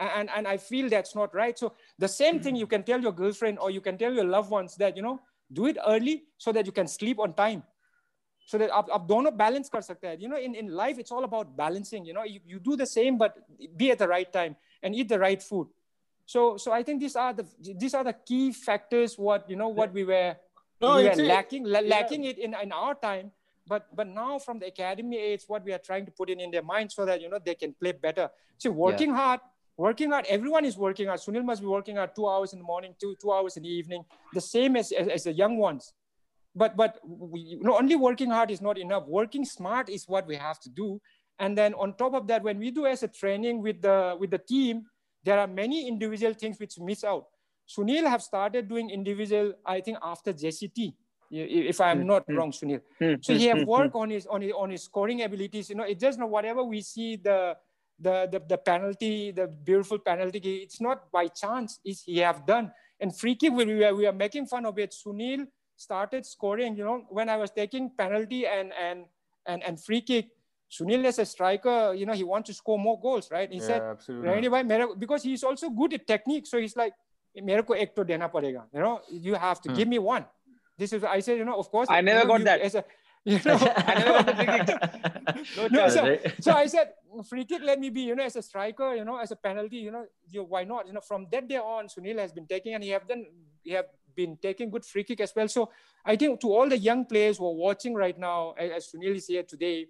and 0.00 0.28
and 0.36 0.48
i 0.48 0.56
feel 0.56 0.88
that's 0.88 1.14
not 1.14 1.34
right 1.34 1.58
so 1.58 1.72
the 1.98 2.08
same 2.08 2.40
thing 2.40 2.56
you 2.56 2.66
can 2.66 2.82
tell 2.82 3.00
your 3.00 3.12
girlfriend 3.12 3.58
or 3.58 3.70
you 3.70 3.80
can 3.80 3.96
tell 3.98 4.12
your 4.12 4.24
loved 4.24 4.50
ones 4.50 4.74
that 4.76 4.96
you 4.96 5.02
know 5.02 5.20
do 5.52 5.66
it 5.66 5.76
early 5.86 6.24
so 6.38 6.52
that 6.52 6.66
you 6.66 6.72
can 6.72 6.88
sleep 6.88 7.18
on 7.20 7.32
time 7.34 7.62
so 8.46 8.58
that 8.58 8.70
आप 8.70 8.90
आप 8.90 9.06
दोनों 9.08 9.30
balance 9.36 9.68
कर 9.70 9.80
सकते 9.82 10.06
हैं 10.08 10.18
you 10.20 10.28
know 10.28 10.40
in 10.46 10.54
in 10.54 10.68
life 10.80 10.98
it's 10.98 11.12
all 11.12 11.24
about 11.24 11.56
balancing 11.56 12.04
you 12.04 12.12
know 12.12 12.24
you, 12.24 12.40
you 12.44 12.58
do 12.58 12.76
the 12.76 12.86
same 12.86 13.18
but 13.18 13.36
be 13.76 13.90
at 13.92 13.98
the 13.98 14.08
right 14.08 14.32
time 14.32 14.56
and 14.82 14.94
eat 14.94 15.08
the 15.08 15.18
right 15.18 15.42
food 15.42 15.68
so 16.26 16.56
so 16.56 16.72
i 16.72 16.82
think 16.82 17.00
these 17.00 17.14
are 17.16 17.32
the 17.32 17.46
these 17.84 17.94
are 17.94 18.02
the 18.04 18.16
key 18.30 18.52
factors 18.52 19.16
what 19.18 19.48
you 19.48 19.56
know 19.56 19.68
what 19.68 19.92
we 19.92 20.04
were 20.04 20.34
No, 20.80 20.96
we 20.96 21.04
were 21.04 21.10
it's 21.10 21.20
a- 21.20 21.30
lacking 21.30 21.64
la- 21.64 21.78
yeah. 21.86 21.94
lacking 21.94 22.24
it 22.24 22.38
in 22.38 22.54
in 22.64 22.72
our 22.72 22.94
time 23.06 23.30
but 23.72 23.86
but 23.94 24.08
now 24.08 24.38
from 24.44 24.58
the 24.58 24.66
academy 24.74 25.16
it's 25.34 25.48
what 25.48 25.64
we 25.64 25.72
are 25.76 25.82
trying 25.88 26.04
to 26.06 26.12
put 26.20 26.30
in 26.34 26.40
in 26.40 26.50
their 26.50 26.66
mind 26.74 26.90
so 26.90 27.04
that 27.10 27.20
you 27.24 27.28
know 27.34 27.38
they 27.48 27.54
can 27.54 27.72
play 27.84 27.92
better 28.06 28.28
see 28.58 28.68
working 28.68 29.12
hard 29.20 29.40
working 29.77 30.11
hard 30.11 30.25
everyone 30.27 30.65
is 30.65 30.77
working 30.77 31.07
hard 31.07 31.19
sunil 31.19 31.43
must 31.43 31.61
be 31.61 31.67
working 31.67 31.95
hard 31.95 32.15
two 32.15 32.27
hours 32.27 32.53
in 32.53 32.59
the 32.59 32.65
morning 32.65 32.95
two 32.99 33.15
two 33.21 33.31
hours 33.31 33.57
in 33.57 33.63
the 33.63 33.69
evening 33.69 34.03
the 34.33 34.41
same 34.41 34.75
as 34.75 34.91
as, 34.91 35.07
as 35.07 35.23
the 35.23 35.33
young 35.33 35.57
ones. 35.57 35.93
But 36.55 36.75
but 36.75 36.97
we, 37.05 37.39
you 37.41 37.59
know, 37.61 37.77
only 37.77 37.95
working 37.95 38.31
hard 38.31 38.49
is 38.49 38.61
not 38.61 38.79
enough. 38.79 39.05
Working 39.07 39.45
smart 39.45 39.89
is 39.89 40.07
what 40.07 40.25
we 40.25 40.35
have 40.35 40.59
to 40.61 40.69
do. 40.69 40.99
And 41.37 41.55
then 41.55 41.75
on 41.75 41.93
top 41.95 42.15
of 42.15 42.25
that 42.27 42.41
when 42.41 42.57
we 42.57 42.71
do 42.71 42.87
as 42.87 43.03
a 43.03 43.07
training 43.07 43.61
with 43.61 43.81
the 43.81 44.15
with 44.19 44.31
the 44.31 44.39
team 44.39 44.85
there 45.23 45.39
are 45.39 45.47
many 45.47 45.87
individual 45.87 46.33
things 46.33 46.59
which 46.59 46.79
miss 46.79 47.03
out. 47.03 47.25
Sunil 47.69 48.07
have 48.07 48.23
started 48.23 48.69
doing 48.69 48.89
individual 48.89 49.53
i 49.65 49.81
think 49.81 49.97
after 50.01 50.31
jct 50.31 50.93
if 51.29 51.81
i'm 51.81 52.07
not 52.07 52.23
Hmm. 52.27 52.35
wrong 52.35 52.51
sunil. 52.51 52.81
Hmm, 52.99 53.15
so 53.19 53.33
hmm, 53.33 53.39
he 53.39 53.45
have 53.45 53.59
hmm, 53.59 53.63
worked 53.63 53.93
on 53.95 54.09
his 54.09 54.25
on 54.25 54.41
his 54.41 54.53
on 54.53 54.69
his 54.69 54.83
scoring 54.83 55.21
abilities. 55.23 55.69
You 55.69 55.75
know, 55.75 55.83
it 55.83 55.99
just 55.99 56.17
not 56.17 56.29
whatever 56.29 56.63
we 56.63 56.81
see 56.81 57.17
the 57.17 57.55
the, 57.99 58.27
the, 58.31 58.41
the 58.47 58.57
penalty, 58.57 59.31
the 59.31 59.47
beautiful 59.47 59.99
penalty, 59.99 60.57
it's 60.57 60.79
not 60.79 61.11
by 61.11 61.27
chance, 61.27 61.79
it's 61.83 62.03
he 62.03 62.19
have 62.19 62.45
done. 62.45 62.71
And 62.99 63.15
free 63.15 63.35
kick, 63.35 63.53
we 63.53 63.65
were, 63.65 63.95
we 63.95 64.07
are 64.07 64.13
making 64.13 64.47
fun 64.47 64.65
of 64.65 64.77
it. 64.79 64.93
Sunil 64.93 65.47
started 65.75 66.25
scoring, 66.25 66.75
you 66.75 66.83
know, 66.83 67.05
when 67.09 67.29
I 67.29 67.37
was 67.37 67.51
taking 67.51 67.91
penalty 67.97 68.47
and, 68.47 68.71
and, 68.73 69.05
and, 69.45 69.63
and 69.63 69.83
free 69.83 70.01
kick, 70.01 70.29
Sunil 70.71 71.05
as 71.05 71.19
a 71.19 71.25
striker, 71.25 71.93
you 71.93 72.05
know, 72.05 72.13
he 72.13 72.23
wants 72.23 72.47
to 72.47 72.53
score 72.53 72.77
more 72.77 72.99
goals, 72.99 73.31
right? 73.31 73.49
He 73.49 73.59
yeah, 73.59 73.65
said, 73.65 73.81
absolutely. 73.81 74.29
Anyway, 74.29 74.63
because 74.97 75.23
he's 75.23 75.43
also 75.43 75.69
good 75.69 75.93
at 75.93 76.05
technique. 76.05 76.45
So 76.45 76.59
he's 76.59 76.75
like, 76.75 76.93
merko 77.41 77.79
ek 77.79 77.95
to 77.95 78.03
dena 78.03 78.29
padega. 78.29 78.63
You 78.73 78.79
know, 78.79 79.01
you 79.09 79.35
have 79.35 79.61
to 79.61 79.69
hmm. 79.69 79.75
give 79.75 79.87
me 79.87 79.99
one. 79.99 80.25
This 80.77 80.93
is, 80.93 81.03
I 81.03 81.19
said, 81.21 81.37
you 81.37 81.45
know, 81.45 81.57
of 81.57 81.71
course. 81.71 81.87
I 81.89 82.01
never 82.01 82.27
got 82.27 82.43
that. 82.43 82.75
A, 82.75 82.83
you 83.31 83.39
know? 83.45 83.59
I 83.75 83.93
never 83.95 84.11
got 84.11 84.25
the 84.25 84.35
free 84.35 84.51
kick. 84.55 85.55
No 85.57 85.67
No, 85.67 85.89
so, 85.89 86.01
Right. 86.03 86.43
so 86.43 86.51
I 86.53 86.67
said 86.67 86.93
free 87.29 87.45
kick 87.45 87.61
let 87.63 87.79
me 87.79 87.89
be 87.89 88.01
you 88.01 88.15
know 88.15 88.23
as 88.23 88.35
a 88.35 88.41
striker 88.41 88.95
you 88.95 89.03
know 89.03 89.17
as 89.17 89.31
a 89.31 89.35
penalty 89.35 89.77
you 89.77 89.91
know 89.91 90.05
you, 90.29 90.43
why 90.43 90.63
not? 90.63 90.87
You 90.87 90.93
know 90.93 91.01
from 91.01 91.27
that 91.31 91.47
day 91.47 91.57
on 91.57 91.87
Sunil 91.87 92.19
has 92.19 92.31
been 92.31 92.47
taking 92.47 92.73
and 92.73 92.83
he 92.83 92.91
have 92.91 93.07
done 93.07 93.25
he 93.63 93.71
have 93.71 93.87
been 94.15 94.37
taking 94.37 94.69
good 94.69 94.85
free 94.85 95.03
kick 95.03 95.19
as 95.19 95.33
well. 95.35 95.47
So 95.47 95.69
I 96.05 96.15
think 96.15 96.39
to 96.41 96.47
all 96.53 96.69
the 96.69 96.77
young 96.77 97.05
players 97.05 97.37
who 97.37 97.45
are 97.47 97.53
watching 97.67 97.93
right 97.93 98.17
now 98.17 98.53
as, 98.57 98.71
as 98.77 98.91
Sunil 98.91 99.15
is 99.15 99.27
here 99.27 99.43
today 99.43 99.87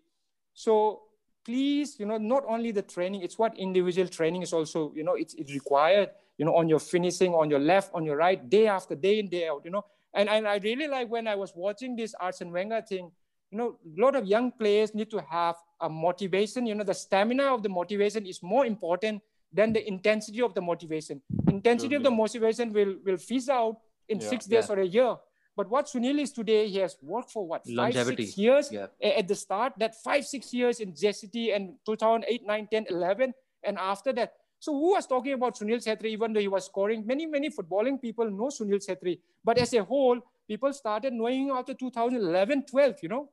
so 0.54 1.02
please 1.46 2.00
you 2.00 2.06
know 2.06 2.18
not 2.18 2.44
only 2.50 2.72
the 2.72 2.82
training 2.82 3.22
it's 3.22 3.38
what 3.38 3.58
individual 3.58 4.08
training 4.08 4.42
is 4.42 4.52
also 4.52 4.92
you 4.96 5.04
know 5.04 5.14
it's, 5.14 5.34
it's 5.36 5.54
required 5.54 6.10
you 6.38 6.46
know 6.46 6.56
on 6.56 6.68
your 6.68 6.80
finishing 6.80 7.34
on 7.34 7.50
your 7.50 7.60
left 7.60 7.92
on 7.94 8.04
your 8.04 8.18
right 8.18 8.50
day 8.50 8.68
after 8.68 8.96
day 8.96 9.20
in 9.20 9.30
day 9.30 9.48
out 9.48 9.62
you 9.64 9.72
know. 9.72 9.86
And, 10.14 10.28
and 10.30 10.48
i 10.48 10.58
really 10.58 10.88
like 10.88 11.10
when 11.10 11.28
i 11.28 11.36
was 11.36 11.54
watching 11.56 11.96
this 11.96 12.16
arsene 12.20 12.52
wenger 12.52 12.82
thing 12.82 13.12
you 13.52 13.58
know 13.58 13.78
a 13.86 14.02
lot 14.02 14.16
of 14.16 14.26
young 14.26 14.52
players 14.52 14.94
need 14.94 15.10
to 15.12 15.22
have 15.22 15.56
a 15.82 15.90
motivation. 15.90 16.66
You 16.66 16.76
know 16.76 16.84
the 16.84 16.94
stamina 16.94 17.54
of 17.54 17.64
the 17.64 17.70
motivation 17.70 18.26
is 18.26 18.42
more 18.44 18.66
important 18.66 19.22
than 19.54 19.74
the 19.74 19.88
intensity 19.88 20.42
of 20.42 20.54
the 20.54 20.62
motivation. 20.62 21.22
Intensity 21.48 21.96
of 21.96 22.04
the 22.04 22.12
motivation 22.12 22.74
will 22.74 22.96
will 23.06 23.18
phase 23.18 23.50
out 23.50 23.78
in 24.10 24.20
Yeah. 24.20 24.30
six 24.30 24.46
days 24.46 24.70
or 24.70 24.80
a 24.80 24.86
year. 24.86 25.16
But 25.56 25.70
what 25.70 25.86
sunil 25.88 26.20
is 26.20 26.32
today 26.32 26.68
he 26.68 26.78
has 26.80 26.98
worked 27.02 27.32
for 27.32 27.48
what 27.48 27.66
five 27.66 27.76
Longevity. 27.76 28.26
six 28.26 28.38
years 28.38 28.72
Yeah. 28.72 28.88
at 29.22 29.28
the 29.28 29.36
start 29.36 29.74
that 29.78 29.96
five 30.08 30.26
six 30.26 30.54
years 30.54 30.80
in 30.80 30.94
JCT 30.94 31.52
and 31.56 31.78
2008 31.86 32.46
9 32.46 32.68
10 32.68 32.86
11 32.90 33.34
and 33.64 33.78
after 33.78 34.14
that. 34.14 34.34
So 34.60 34.74
who 34.74 34.92
was 34.94 35.06
talking 35.08 35.34
about 35.34 35.56
Sunil 35.56 35.82
Chhetri 35.86 36.06
even 36.18 36.34
though 36.34 36.40
he 36.40 36.48
was 36.48 36.66
scoring? 36.66 37.06
Many 37.06 37.26
many 37.28 37.50
footballing 37.50 38.02
people 38.02 38.30
know 38.30 38.50
Sunil 38.60 38.82
Chhetri 38.86 39.20
but 39.44 39.58
as 39.58 39.74
a 39.74 39.84
whole 39.84 40.20
people 40.48 40.74
started 40.74 41.14
knowing 41.14 41.50
after 41.52 41.74
2011 41.74 42.64
12 42.66 42.96
you 43.04 43.10
know 43.10 43.30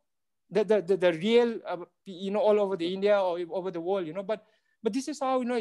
the 0.55 0.65
the 0.65 0.83
the, 0.83 0.97
the 0.97 1.13
real 1.19 1.59
uh, 1.67 1.77
you 2.05 2.31
know 2.31 2.41
all 2.41 2.61
over 2.61 2.77
the 2.77 2.87
India 2.87 3.19
or 3.21 3.39
over 3.51 3.71
the 3.71 3.81
world 3.81 4.07
you 4.07 4.13
know 4.13 4.23
but 4.23 4.47
but 4.83 4.93
this 4.93 5.09
is 5.09 5.21
how 5.21 5.41
you 5.41 5.47
know 5.47 5.61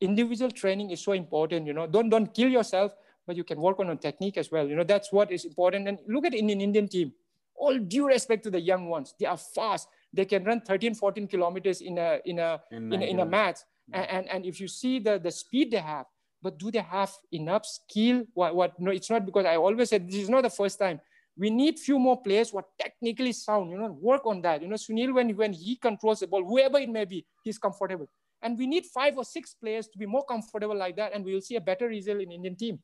individual 0.00 0.50
training 0.50 0.90
is 0.90 1.00
so 1.00 1.12
important 1.12 1.66
you 1.66 1.72
know. 1.72 1.86
Don't 1.86 2.08
don't 2.08 2.32
kill 2.34 2.48
yourself 2.48 2.92
but 3.26 3.36
you 3.36 3.44
can 3.44 3.60
work 3.60 3.78
on 3.78 3.90
a 3.90 3.96
technique 3.96 4.38
as 4.38 4.50
well 4.50 4.66
you 4.66 4.76
know. 4.76 4.84
That's 4.84 5.12
what 5.12 5.30
is 5.30 5.44
important. 5.44 5.88
And 5.88 5.98
look 6.08 6.24
at 6.24 6.34
in 6.34 6.50
an 6.50 6.60
Indian 6.60 6.88
team. 6.88 7.12
All 7.54 7.78
due 7.78 8.06
respect 8.06 8.42
to 8.44 8.50
the 8.50 8.60
young 8.60 8.88
ones. 8.88 9.14
They 9.20 9.26
are 9.26 9.36
fast. 9.36 9.88
They 10.12 10.24
can 10.24 10.44
run 10.44 10.62
13 10.62 10.94
14 10.94 11.28
kilometers 11.28 11.82
in 11.82 11.98
a 11.98 12.20
in 12.24 12.38
a 12.38 12.60
In 12.70 12.92
in 12.92 13.02
a, 13.02 13.04
in 13.04 13.20
a 13.20 13.26
match. 13.26 13.58
And, 13.92 14.06
and 14.10 14.28
and 14.28 14.46
if 14.46 14.60
you 14.60 14.68
see 14.68 14.98
the 14.98 15.18
the 15.18 15.30
speed 15.30 15.70
they 15.70 15.84
have 15.84 16.06
but 16.42 16.58
do 16.58 16.70
they 16.70 16.80
have 16.80 17.12
enough 17.32 17.66
skill? 17.66 18.24
What, 18.34 18.54
what, 18.56 18.80
no, 18.80 18.90
it's 18.90 19.10
not 19.10 19.26
because 19.26 19.44
I 19.44 19.56
always 19.56 19.90
said 19.90 20.08
this 20.08 20.22
is 20.22 20.30
not 20.30 20.42
the 20.42 20.50
first 20.50 20.78
time 20.78 21.00
we 21.36 21.50
need 21.50 21.78
few 21.78 21.98
more 21.98 22.20
players 22.22 22.50
who 22.50 22.58
are 22.58 22.66
technically 22.78 23.32
sound, 23.32 23.70
you 23.70 23.78
know, 23.78 23.96
work 24.00 24.26
on 24.26 24.42
that. 24.42 24.62
You 24.62 24.68
know, 24.68 24.76
Sunil, 24.76 25.14
when, 25.14 25.30
when 25.36 25.52
he 25.52 25.76
controls 25.76 26.20
the 26.20 26.26
ball, 26.26 26.44
whoever 26.44 26.78
it 26.78 26.88
may 26.88 27.04
be, 27.04 27.24
he's 27.42 27.58
comfortable. 27.58 28.08
And 28.42 28.58
we 28.58 28.66
need 28.66 28.86
five 28.86 29.16
or 29.16 29.24
six 29.24 29.54
players 29.54 29.88
to 29.88 29.98
be 29.98 30.06
more 30.06 30.24
comfortable 30.24 30.76
like 30.76 30.96
that, 30.96 31.12
and 31.14 31.24
we 31.24 31.34
will 31.34 31.40
see 31.40 31.56
a 31.56 31.60
better 31.60 31.86
result 31.86 32.20
in 32.20 32.32
Indian 32.32 32.56
team. 32.56 32.78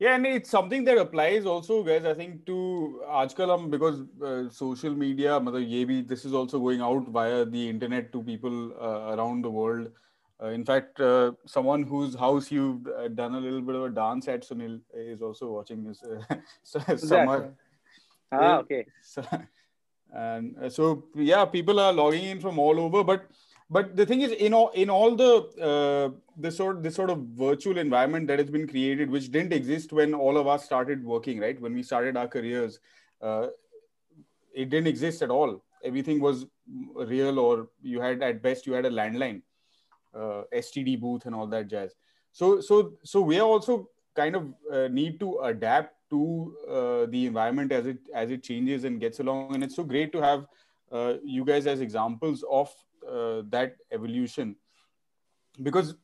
Yeah, 0.00 0.16
and 0.16 0.26
it's 0.26 0.50
something 0.50 0.84
that 0.84 0.98
applies 0.98 1.46
also, 1.46 1.84
guys. 1.84 2.04
I 2.04 2.14
think 2.14 2.46
to 2.46 3.00
Ajkalam 3.06 3.70
because 3.70 4.00
uh, 4.22 4.50
social 4.50 4.92
media, 4.92 5.40
this 6.08 6.24
is 6.24 6.34
also 6.34 6.58
going 6.58 6.80
out 6.80 7.08
via 7.08 7.44
the 7.44 7.68
internet 7.68 8.12
to 8.12 8.22
people 8.22 8.72
uh, 8.80 9.14
around 9.14 9.42
the 9.42 9.50
world. 9.50 9.88
Uh, 10.42 10.48
in 10.48 10.64
fact, 10.64 11.00
uh, 11.00 11.32
someone 11.46 11.84
whose 11.84 12.14
house 12.14 12.50
you've 12.50 12.86
uh, 12.88 13.08
done 13.08 13.34
a 13.34 13.40
little 13.40 13.60
bit 13.62 13.76
of 13.76 13.84
a 13.84 13.90
dance 13.90 14.26
at, 14.28 14.46
Sunil, 14.46 14.80
is 14.92 15.22
also 15.22 15.52
watching 15.52 15.84
this 15.84 16.02
uh, 16.02 16.96
summer. 16.96 17.54
Ah, 18.32 18.58
okay. 18.58 18.84
So, 19.00 19.22
and 20.12 20.56
uh, 20.60 20.68
so 20.68 21.04
yeah, 21.14 21.44
people 21.44 21.78
are 21.78 21.92
logging 21.92 22.24
in 22.24 22.40
from 22.40 22.58
all 22.58 22.80
over, 22.80 23.04
but 23.04 23.26
but 23.70 23.96
the 23.96 24.04
thing 24.04 24.20
is 24.20 24.32
in 24.32 24.52
all 24.52 24.70
in 24.70 24.90
all 24.90 25.16
the 25.16 25.32
uh, 25.70 26.16
this 26.36 26.56
sort 26.56 26.82
this 26.82 26.94
sort 26.94 27.10
of 27.10 27.18
virtual 27.18 27.78
environment 27.78 28.26
that 28.28 28.38
has 28.38 28.50
been 28.50 28.66
created 28.68 29.10
which 29.10 29.30
didn't 29.30 29.52
exist 29.52 29.92
when 29.92 30.14
all 30.14 30.36
of 30.36 30.46
us 30.46 30.64
started 30.64 31.04
working 31.04 31.40
right? 31.40 31.60
When 31.60 31.74
we 31.74 31.82
started 31.82 32.16
our 32.16 32.28
careers 32.28 32.80
uh, 33.22 33.48
it 34.54 34.68
didn't 34.68 34.86
exist 34.86 35.22
at 35.22 35.30
all. 35.30 35.64
Everything 35.82 36.20
was 36.20 36.46
real 36.94 37.38
or 37.38 37.68
you 37.82 38.00
had 38.00 38.22
at 38.22 38.42
best 38.42 38.66
you 38.66 38.74
had 38.74 38.84
a 38.84 38.90
landline 38.90 39.42
std 40.14 41.00
booth 41.00 41.26
and 41.26 41.34
all 41.34 41.46
that 41.46 41.68
jazz. 41.68 41.94
So 42.32 42.60
so 42.60 42.94
so 43.04 43.20
we 43.20 43.38
are 43.38 43.46
also 43.46 43.88
kind 44.14 44.36
of 44.36 44.54
uh, 44.72 44.88
need 44.88 45.18
to 45.20 45.38
adapt 45.40 45.94
to 46.10 46.54
uh, 46.68 47.06
the 47.06 47.26
environment 47.26 47.72
as 47.72 47.86
it 47.86 47.98
as 48.14 48.30
it 48.30 48.42
changes 48.42 48.84
and 48.84 49.00
gets 49.00 49.20
along. 49.20 49.54
And 49.54 49.64
it's 49.64 49.76
so 49.76 49.84
great 49.84 50.12
to 50.12 50.20
have 50.20 50.46
uh, 50.92 51.14
you 51.24 51.44
guys 51.44 51.66
as 51.66 51.80
examples 51.80 52.44
of 52.50 52.72
uh, 53.08 53.42
that 53.50 53.76
evolution. 53.92 54.56
Because 55.62 55.94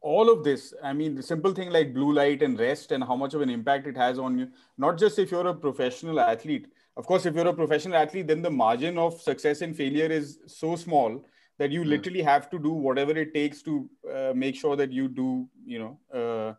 all 0.00 0.30
of 0.32 0.44
this 0.44 0.72
i 0.84 0.92
mean 0.92 1.14
the 1.14 1.22
simple 1.22 1.52
thing 1.52 1.70
like 1.70 1.92
blue 1.92 2.12
light 2.12 2.42
and 2.42 2.58
rest 2.60 2.92
and 2.92 3.02
how 3.02 3.16
much 3.16 3.34
of 3.34 3.40
an 3.40 3.50
impact 3.50 3.86
it 3.86 3.96
has 3.96 4.18
on 4.18 4.38
you 4.38 4.46
not 4.76 4.96
just 4.96 5.18
if 5.18 5.30
you're 5.30 5.48
a 5.48 5.54
professional 5.54 6.20
athlete. 6.20 6.68
Of 6.96 7.06
course 7.06 7.26
if 7.26 7.34
you're 7.34 7.48
a 7.48 7.54
professional 7.54 7.96
athlete 7.96 8.28
then 8.28 8.42
the 8.42 8.50
margin 8.50 8.98
of 8.98 9.20
success 9.20 9.60
and 9.60 9.76
failure 9.76 10.06
is 10.06 10.38
so 10.46 10.76
small 10.76 11.24
that 11.58 11.70
you 11.72 11.82
hmm. 11.82 11.88
literally 11.90 12.22
have 12.22 12.48
to 12.50 12.58
do 12.58 12.70
whatever 12.70 13.12
it 13.12 13.34
takes 13.34 13.62
to 13.62 13.88
uh, 14.14 14.32
make 14.34 14.56
sure 14.56 14.76
that 14.76 14.92
you 14.92 15.08
do 15.08 15.48
you 15.64 15.78
know 15.78 15.98
uh, 16.18 16.54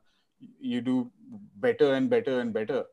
you 0.60 0.82
do 0.82 1.12
better 1.58 1.93
and 1.93 2.10
better 2.10 2.39
and 2.39 2.54
better 2.54 2.84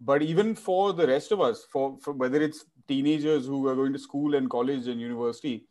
but 0.00 0.22
even 0.22 0.54
for 0.54 0.92
the 0.92 1.06
rest 1.06 1.32
of 1.32 1.40
us 1.40 1.64
for, 1.72 1.96
for 2.00 2.12
whether 2.12 2.40
it's 2.40 2.64
teenagers 2.88 3.46
who 3.46 3.66
are 3.68 3.76
going 3.76 3.92
to 3.92 3.98
school 3.98 4.34
and 4.34 4.50
college 4.50 4.88
and 4.88 5.00
university 5.00 5.64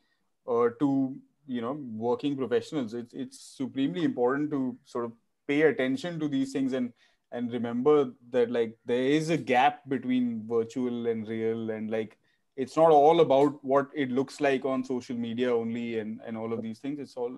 uh, 0.48 0.70
to 0.80 1.16
you 1.48 1.62
know 1.62 1.74
working 2.08 2.38
professionals 2.38 2.94
it's 2.94 3.14
it's 3.14 3.40
supremely 3.58 4.04
important 4.04 4.50
to 4.50 4.78
sort 4.86 5.06
of 5.06 5.12
pay 5.48 5.64
attention 5.64 6.20
to 6.20 6.28
these 6.28 6.54
things 6.54 6.74
and 6.74 6.94
and 7.32 7.52
remember 7.52 8.12
that 8.30 8.52
like 8.52 8.78
there 8.86 9.04
is 9.04 9.30
a 9.30 9.38
gap 9.38 9.82
between 9.88 10.44
virtual 10.48 11.08
and 11.08 11.28
real 11.28 11.72
and 11.72 11.90
like 11.90 12.18
it's 12.62 12.78
not 12.78 12.92
all 12.92 13.22
about 13.22 13.54
what 13.74 13.88
it 14.04 14.12
looks 14.18 14.40
like 14.46 14.66
on 14.72 14.84
social 14.84 15.18
media 15.28 15.50
only 15.62 16.00
and, 16.00 16.20
and 16.26 16.38
all 16.38 16.54
of 16.54 16.62
these 16.62 16.80
things. 16.80 17.00
It's 17.00 17.16
all 17.18 17.34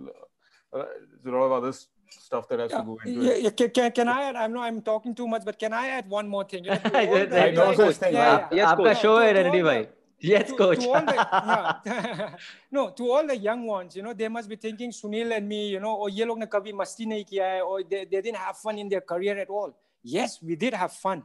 uh, 0.73 0.83
there's 1.23 1.33
a 1.33 1.37
lot 1.37 1.45
of 1.45 1.63
other 1.63 1.73
stuff 2.09 2.47
that 2.49 2.59
has 2.59 2.71
yeah. 2.71 2.77
to 2.79 2.83
go 2.83 2.99
into 3.05 3.21
yeah, 3.21 3.31
it. 3.31 3.59
Yeah, 3.59 3.67
can, 3.67 3.91
can, 3.91 4.07
I 4.09 4.23
add? 4.23 4.35
I'm 4.35 4.53
not. 4.53 4.63
I'm 4.63 4.81
talking 4.81 5.15
too 5.15 5.27
much, 5.27 5.43
but 5.45 5.57
can 5.57 5.71
I 5.71 5.87
add 5.97 6.09
one 6.09 6.27
more 6.27 6.43
thing? 6.43 6.65
You 6.65 6.71
know, 6.71 6.81
I 6.93 7.51
know 7.51 7.67
like, 7.67 7.77
such 7.77 7.95
thing. 7.95 8.13
Yeah, 8.13 8.47
yeah. 8.51 8.57
Yes, 8.59 8.69
Aapka 8.71 8.93
coach. 8.93 9.01
show 9.01 9.17
hai 9.17 9.31
Randy 9.31 9.61
bhai. 9.61 9.87
Yes, 10.19 10.49
to, 10.49 10.57
coach. 10.57 10.79
To 10.79 10.89
all 10.89 11.05
the, 11.05 11.15
yeah. 11.85 12.35
no, 12.71 12.89
to 12.89 13.11
all 13.11 13.27
the 13.27 13.37
young 13.37 13.65
ones, 13.65 13.95
you 13.95 14.03
know, 14.03 14.13
they 14.13 14.27
must 14.27 14.49
be 14.49 14.55
thinking 14.55 14.91
Sunil 14.91 15.35
and 15.37 15.47
me, 15.47 15.69
you 15.69 15.79
know, 15.79 15.95
or 15.95 16.09
ye 16.09 16.25
log 16.25 16.39
ne 16.39 16.47
kabhi 16.57 16.73
masti 16.81 17.07
nahi 17.13 17.29
kiya 17.29 17.49
hai, 17.51 17.61
or 17.61 17.83
they, 17.83 18.05
they 18.11 18.21
didn't 18.21 18.37
have 18.37 18.57
fun 18.57 18.77
in 18.77 18.89
their 18.89 19.01
career 19.01 19.37
at 19.37 19.49
all. 19.49 19.73
Yes, 20.03 20.39
we 20.41 20.55
did 20.55 20.73
have 20.73 20.91
fun. 20.91 21.23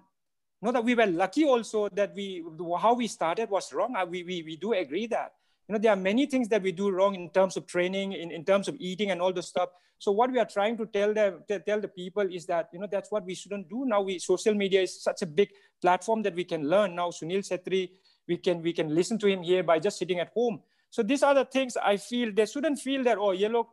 Not 0.60 0.74
that 0.74 0.84
we 0.84 0.94
were 0.94 1.06
lucky 1.06 1.44
also 1.44 1.88
that 1.90 2.14
we 2.14 2.44
how 2.80 2.94
we 2.94 3.06
started 3.06 3.50
was 3.50 3.72
wrong. 3.72 3.94
Uh, 3.96 4.04
we, 4.04 4.22
we, 4.22 4.42
we 4.42 4.56
do 4.56 4.72
agree 4.72 5.06
that. 5.06 5.32
You 5.68 5.74
know, 5.74 5.78
there 5.78 5.92
are 5.92 5.96
many 5.96 6.26
things 6.26 6.48
that 6.48 6.62
we 6.62 6.72
do 6.72 6.90
wrong 6.90 7.14
in 7.14 7.30
terms 7.30 7.56
of 7.56 7.66
training, 7.66 8.12
in, 8.12 8.30
in 8.30 8.44
terms 8.44 8.68
of 8.68 8.76
eating 8.78 9.10
and 9.10 9.20
all 9.20 9.32
the 9.32 9.42
stuff. 9.42 9.68
So 9.98 10.12
what 10.12 10.30
we 10.32 10.38
are 10.38 10.46
trying 10.46 10.76
to 10.78 10.86
tell 10.86 11.12
them, 11.12 11.42
tell 11.66 11.80
the 11.80 11.88
people 11.88 12.22
is 12.32 12.46
that, 12.46 12.70
you 12.72 12.78
know, 12.78 12.88
that's 12.90 13.10
what 13.10 13.24
we 13.26 13.34
shouldn't 13.34 13.68
do. 13.68 13.84
Now 13.84 14.00
we, 14.00 14.18
social 14.18 14.54
media 14.54 14.82
is 14.82 15.02
such 15.02 15.22
a 15.22 15.26
big 15.26 15.50
platform 15.82 16.22
that 16.22 16.34
we 16.34 16.44
can 16.44 16.68
learn. 16.68 16.94
Now 16.94 17.10
Sunil 17.10 17.46
Chhetri 17.46 17.90
we 18.28 18.36
can 18.36 18.62
we 18.62 18.72
can 18.72 18.94
listen 18.94 19.18
to 19.18 19.26
him 19.26 19.42
here 19.42 19.62
by 19.62 19.78
just 19.78 19.98
sitting 19.98 20.20
at 20.20 20.30
home 20.34 20.60
so 20.90 21.02
these 21.02 21.22
are 21.22 21.34
the 21.34 21.44
things 21.44 21.76
i 21.82 21.96
feel 21.96 22.32
they 22.32 22.46
shouldn't 22.46 22.78
feel 22.78 23.02
that 23.02 23.18
oh 23.18 23.32
ye 23.32 23.48
log 23.48 23.66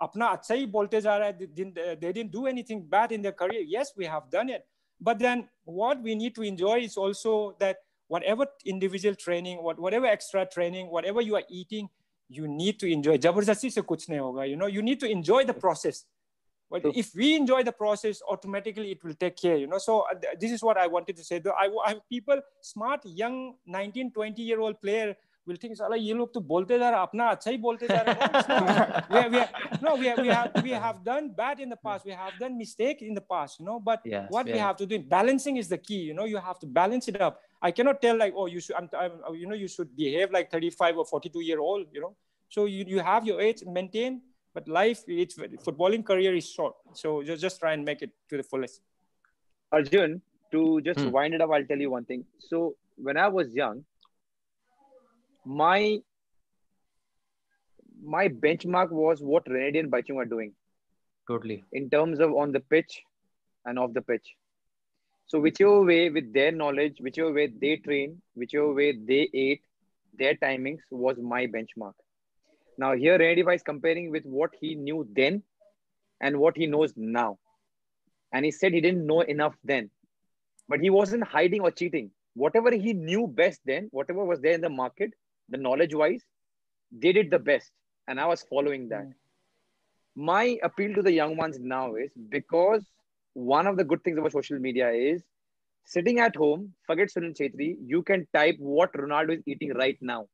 apna 0.00 0.28
acha 0.36 0.54
ja 1.06 1.16
raha 1.22 1.98
they 2.00 2.12
didn't 2.12 2.32
do 2.38 2.46
anything 2.46 2.82
bad 2.94 3.12
in 3.12 3.22
their 3.22 3.36
career 3.42 3.62
yes 3.76 3.92
we 3.96 4.04
have 4.04 4.30
done 4.30 4.50
it 4.50 4.66
but 5.02 5.18
then 5.18 5.48
what 5.64 6.00
we 6.00 6.14
need 6.14 6.34
to 6.34 6.42
enjoy 6.42 6.78
is 6.80 6.96
also 6.96 7.56
that 7.58 7.78
whatever 8.06 8.46
individual 8.64 9.14
training 9.14 9.62
what, 9.62 9.78
whatever 9.78 10.06
extra 10.06 10.46
training 10.46 10.90
whatever 10.90 11.20
you 11.20 11.34
are 11.34 11.44
eating 11.50 11.88
you 12.28 12.48
need 12.48 12.80
to 12.80 12.90
enjoy. 12.90 13.18
Jabardasti 13.18 13.70
se 13.70 13.82
kuch 13.82 14.08
nahi 14.08 14.20
hoga 14.24 14.48
you 14.48 14.56
know 14.56 14.66
you 14.66 14.82
need 14.82 15.00
to 15.00 15.10
enjoy 15.10 15.44
the 15.44 15.54
process. 15.54 16.04
But 16.70 16.86
if 16.96 17.14
we 17.14 17.34
enjoy 17.36 17.62
the 17.64 17.72
process 17.72 18.22
automatically 18.26 18.92
it 18.92 19.04
will 19.04 19.14
take 19.14 19.36
care 19.36 19.56
you 19.56 19.66
know. 19.66 19.78
So 19.78 20.00
uh, 20.10 20.14
this 20.40 20.52
is 20.52 20.62
what 20.62 20.78
i 20.78 20.86
wanted 20.86 21.16
to 21.16 21.24
say. 21.24 21.38
Though 21.38 21.58
I, 21.64 21.68
I 21.84 21.96
people 22.08 22.40
smart 22.62 23.04
young 23.04 23.54
19 23.66 24.12
20 24.12 24.42
year 24.42 24.60
old 24.60 24.80
player 24.80 25.14
will 25.45 25.55
think 25.55 25.75
साला 25.77 25.95
ये 25.95 26.13
लोग 26.13 26.33
तो 26.33 26.39
बोलते 26.51 26.79
जा 26.79 26.89
रहा 26.89 27.01
अपना 27.01 27.27
अच्छा 27.31 27.51
ही 27.51 27.57
बोलते 27.65 27.87
जा 27.87 28.01
रहे 28.07 28.15
we, 29.13 29.21
we, 29.33 29.43
no 29.83 29.95
we, 29.95 30.13
we 30.21 30.27
have 30.27 30.63
we 30.63 30.71
have 30.85 31.03
done 31.03 31.29
bad 31.41 31.59
in 31.59 31.69
the 31.69 31.79
past 31.87 32.05
we 32.05 32.11
have 32.11 32.37
done 32.39 32.57
mistake 32.57 33.01
in 33.01 33.13
the 33.13 33.25
past 33.33 33.59
you 33.59 33.65
know 33.65 33.79
but 33.79 34.01
yes, 34.03 34.27
what 34.29 34.47
yes. 34.47 34.53
we 34.53 34.59
have 34.59 34.75
to 34.75 34.85
do 34.85 34.99
balancing 34.99 35.57
is 35.57 35.69
the 35.69 35.77
key 35.77 36.01
you 36.09 36.13
know 36.13 36.25
you 36.25 36.37
have 36.37 36.59
to 36.59 36.67
balance 36.79 37.07
it 37.07 37.21
up 37.21 37.41
I 37.61 37.71
cannot 37.71 38.01
tell 38.01 38.17
like 38.17 38.33
oh 38.35 38.47
you 38.47 38.59
should 38.59 38.75
I'm, 38.75 38.89
I'm, 39.03 39.35
you 39.35 39.47
know 39.47 39.55
you 39.55 39.67
should 39.67 39.95
behave 39.95 40.31
like 40.31 40.51
35 40.51 40.97
or 40.97 41.05
42 41.05 41.41
year 41.41 41.59
old 41.59 41.87
you 41.93 42.01
know 42.01 42.15
so 42.49 42.65
you, 42.65 42.83
you 42.87 42.99
have 42.99 43.25
your 43.25 43.39
age 43.41 43.63
maintain 43.65 44.21
but 44.57 44.67
life, 44.67 45.03
it's 45.07 45.35
footballing 45.35 46.03
career 46.03 46.35
is 46.35 46.49
short. 46.49 46.73
So 46.93 47.21
just, 47.21 47.43
just 47.43 47.59
try 47.59 47.73
and 47.73 47.85
make 47.85 48.01
it 48.01 48.09
to 48.29 48.37
the 48.37 48.41
fullest. 48.41 48.81
Arjun, 49.71 50.19
to 50.51 50.81
just 50.81 50.99
hmm. 50.99 51.11
wind 51.11 51.35
it 51.35 51.41
up, 51.41 51.51
I'll 51.51 51.63
tell 51.63 51.77
you 51.77 51.91
one 51.91 52.05
thing. 52.05 52.25
So 52.39 52.75
when 52.95 53.17
I 53.17 53.27
was 53.27 53.53
young, 53.53 53.85
my 55.44 56.00
my 58.04 58.28
benchmark 58.28 58.90
was 58.90 59.22
what 59.22 59.44
Renedy 59.46 59.78
and 59.78 59.90
Baichung 59.90 60.16
are 60.16 60.24
doing. 60.24 60.52
Totally. 61.28 61.64
In 61.72 61.88
terms 61.88 62.18
of 62.18 62.34
on 62.34 62.52
the 62.52 62.60
pitch 62.60 63.02
and 63.64 63.78
off 63.78 63.92
the 63.92 64.02
pitch. 64.02 64.34
So 65.26 65.40
whichever 65.40 65.82
way 65.82 66.10
with 66.10 66.32
their 66.32 66.52
knowledge, 66.52 66.96
whichever 67.00 67.32
way 67.32 67.46
they 67.46 67.76
train, 67.76 68.20
whichever 68.34 68.72
way 68.72 68.92
they 68.92 69.30
ate, 69.32 69.62
their 70.18 70.34
timings 70.34 70.80
was 70.90 71.16
my 71.18 71.46
benchmark. 71.46 71.94
Now 72.76 72.94
here 72.94 73.18
Renedy 73.18 73.54
is 73.54 73.62
comparing 73.62 74.10
with 74.10 74.24
what 74.24 74.50
he 74.60 74.74
knew 74.74 75.08
then 75.12 75.42
and 76.20 76.38
what 76.38 76.56
he 76.56 76.66
knows 76.66 76.92
now. 76.96 77.38
And 78.32 78.44
he 78.44 78.50
said 78.50 78.72
he 78.72 78.80
didn't 78.80 79.06
know 79.06 79.20
enough 79.20 79.54
then. 79.62 79.90
But 80.68 80.80
he 80.80 80.90
wasn't 80.90 81.24
hiding 81.24 81.60
or 81.60 81.70
cheating. 81.70 82.10
Whatever 82.34 82.70
he 82.70 82.94
knew 82.94 83.26
best 83.26 83.60
then, 83.64 83.88
whatever 83.90 84.24
was 84.24 84.40
there 84.40 84.54
in 84.54 84.62
the 84.62 84.70
market, 84.70 85.12
the 85.52 85.58
knowledge 85.58 85.94
wise, 85.94 86.24
they 86.90 87.12
did 87.12 87.30
the 87.30 87.38
best. 87.38 87.70
And 88.08 88.20
I 88.20 88.26
was 88.26 88.42
following 88.42 88.88
that. 88.88 89.04
Mm. 89.04 89.12
My 90.14 90.58
appeal 90.62 90.94
to 90.94 91.02
the 91.02 91.12
young 91.12 91.36
ones 91.36 91.58
now 91.60 91.94
is 91.94 92.10
because 92.28 92.84
one 93.34 93.66
of 93.66 93.76
the 93.76 93.84
good 93.84 94.02
things 94.04 94.18
about 94.18 94.32
social 94.32 94.58
media 94.58 94.90
is 94.90 95.22
sitting 95.84 96.18
at 96.18 96.36
home, 96.36 96.74
forget 96.86 97.08
Sunil 97.08 97.36
Chhetri, 97.38 97.76
you 97.84 98.02
can 98.02 98.26
type 98.34 98.56
what 98.58 98.92
Ronaldo 98.92 99.38
is 99.38 99.42
eating 99.46 99.72
right 99.74 99.96
now. 100.00 100.26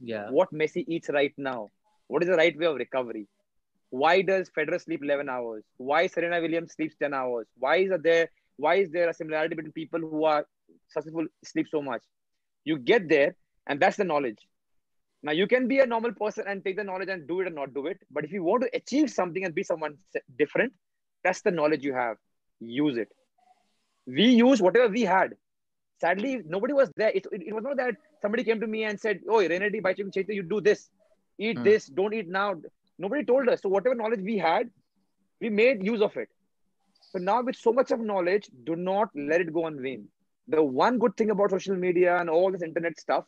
Yeah. 0.00 0.30
What 0.30 0.52
messi 0.52 0.84
eats 0.88 1.10
right 1.10 1.34
now. 1.36 1.68
What 2.08 2.22
is 2.22 2.28
the 2.28 2.36
right 2.36 2.56
way 2.58 2.66
of 2.66 2.76
recovery? 2.76 3.26
Why 3.90 4.22
does 4.22 4.50
federer 4.56 4.80
sleep 4.80 5.00
11 5.02 5.28
hours? 5.28 5.64
Why 5.76 6.06
serena 6.06 6.40
williams 6.40 6.72
sleeps 6.72 6.96
10 7.00 7.12
hours? 7.12 7.46
Why 7.58 7.76
is 7.76 7.90
there 8.02 8.30
why 8.56 8.76
is 8.76 8.90
there 8.90 9.08
a 9.08 9.14
similarity 9.14 9.54
between 9.54 9.72
people 9.72 10.00
who 10.00 10.24
are 10.24 10.46
successful 10.88 11.26
sleep 11.44 11.66
so 11.70 11.82
much? 11.82 12.02
You 12.64 12.78
get 12.78 13.08
there 13.08 13.34
and 13.66 13.80
that's 13.80 13.96
the 13.96 14.04
knowledge 14.04 14.38
now 15.22 15.32
you 15.32 15.46
can 15.46 15.68
be 15.68 15.80
a 15.80 15.86
normal 15.86 16.12
person 16.12 16.44
and 16.46 16.64
take 16.64 16.76
the 16.76 16.84
knowledge 16.84 17.08
and 17.08 17.26
do 17.28 17.40
it 17.40 17.46
or 17.46 17.50
not 17.50 17.74
do 17.74 17.86
it 17.86 17.98
but 18.10 18.24
if 18.24 18.32
you 18.32 18.42
want 18.42 18.62
to 18.62 18.70
achieve 18.74 19.10
something 19.10 19.44
and 19.44 19.54
be 19.54 19.62
someone 19.62 19.96
different 20.38 20.72
that's 21.24 21.42
the 21.42 21.50
knowledge 21.50 21.84
you 21.84 21.94
have 21.94 22.16
use 22.60 22.96
it 22.96 23.08
we 24.06 24.24
use 24.24 24.62
whatever 24.62 24.88
we 24.88 25.02
had 25.02 25.34
sadly 26.00 26.40
nobody 26.46 26.72
was 26.72 26.90
there 26.96 27.10
it, 27.10 27.26
it, 27.32 27.42
it 27.48 27.54
was 27.54 27.64
not 27.64 27.76
that 27.76 27.96
somebody 28.20 28.44
came 28.44 28.60
to 28.60 28.66
me 28.66 28.84
and 28.84 28.98
said, 29.00 29.20
Oh, 29.28 29.38
Renedy, 29.38 29.82
by 29.82 29.94
Chaitya, 29.94 30.34
you 30.34 30.42
do 30.42 30.60
this, 30.60 30.88
eat 31.38 31.58
mm. 31.58 31.64
this, 31.64 31.86
don't 31.86 32.14
eat 32.14 32.28
now. 32.28 32.54
Nobody 32.98 33.24
told 33.24 33.48
us. 33.48 33.62
So, 33.62 33.68
whatever 33.68 33.94
knowledge 33.94 34.20
we 34.20 34.38
had, 34.38 34.70
we 35.40 35.48
made 35.48 35.84
use 35.84 36.02
of 36.02 36.16
it. 36.16 36.28
So, 37.12 37.18
now, 37.18 37.42
with 37.42 37.56
so 37.56 37.72
much 37.72 37.90
of 37.90 38.00
knowledge, 38.00 38.48
do 38.64 38.76
not 38.76 39.08
let 39.14 39.40
it 39.40 39.52
go 39.52 39.64
on 39.64 39.80
vain. 39.80 40.08
The 40.48 40.62
one 40.62 40.98
good 40.98 41.16
thing 41.16 41.30
about 41.30 41.50
social 41.50 41.76
media 41.76 42.18
and 42.18 42.28
all 42.28 42.52
this 42.52 42.62
internet 42.62 42.98
stuff 42.98 43.24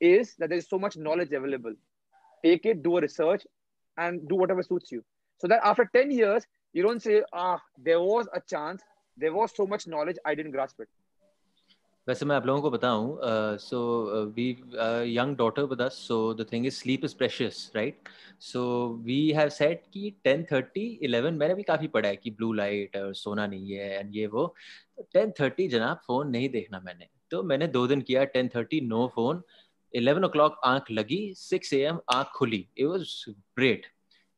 is 0.00 0.34
that 0.38 0.48
there's 0.50 0.68
so 0.68 0.78
much 0.78 0.96
knowledge 0.96 1.32
available. 1.32 1.74
Take 2.44 2.66
it, 2.66 2.82
do 2.82 2.96
a 2.98 3.00
research, 3.00 3.46
and 3.98 4.28
do 4.28 4.36
whatever 4.36 4.62
suits 4.62 4.90
you. 4.90 5.04
So 5.38 5.48
that 5.48 5.60
after 5.62 5.84
10 5.92 6.10
years, 6.10 6.46
you 6.72 6.82
don't 6.82 7.02
say, 7.02 7.22
ah, 7.32 7.60
there 7.78 8.00
was 8.00 8.28
a 8.32 8.40
chance, 8.40 8.82
there 9.16 9.32
was 9.32 9.54
so 9.54 9.66
much 9.66 9.86
knowledge, 9.86 10.18
I 10.24 10.34
didn't 10.34 10.52
grasp 10.52 10.80
it. 10.80 10.88
वैसे 12.08 12.26
मैं 12.26 12.36
आप 12.36 12.46
लोगों 12.46 12.62
को 12.62 12.70
बताऊं 12.70 13.56
so 13.62 13.80
we 14.36 14.48
young 15.16 15.36
daughter 15.36 15.62
with 15.72 15.80
us 15.82 15.98
so 16.06 16.16
the 16.34 16.46
thing 16.52 16.66
is 16.66 16.72
sleep 16.74 17.04
is 17.04 17.12
precious 17.18 17.70
right 17.76 18.08
so 18.46 18.62
we 19.04 19.18
have 19.36 19.48
set 19.56 19.82
कि 19.92 20.14
10:30 20.26 20.86
11 21.08 21.38
मैंने 21.38 21.54
भी 21.54 21.62
काफी 21.68 21.88
पढ़ा 21.94 22.08
है 22.08 22.16
कि 22.16 22.30
ब्लू 22.30 22.52
लाइट 22.52 22.96
और 22.96 23.14
सोना 23.14 23.46
नहीं 23.46 23.72
है 23.72 23.98
एंड 23.98 24.16
ये 24.16 24.26
वो 24.34 24.54
10:30 25.16 25.68
जनाब 25.70 26.00
फोन 26.06 26.30
नहीं 26.30 26.48
देखना 26.56 26.80
मैंने 26.84 27.08
तो 27.30 27.42
मैंने 27.52 27.66
दो 27.78 27.86
दिन 27.86 28.00
किया 28.10 28.24
10:30 28.36 28.80
नो 28.88 29.06
फोन 29.14 29.42
11 29.95 30.23
ओ 30.23 30.27
क्लॉक 30.29 30.59
आँख 30.65 30.91
लगी 30.91 31.19
6 31.37 31.73
एम 31.73 31.99
आँख 32.13 32.31
खुली 32.35 32.67
इट 32.77 32.85
वाज 32.85 33.13
ग्रेट 33.59 33.85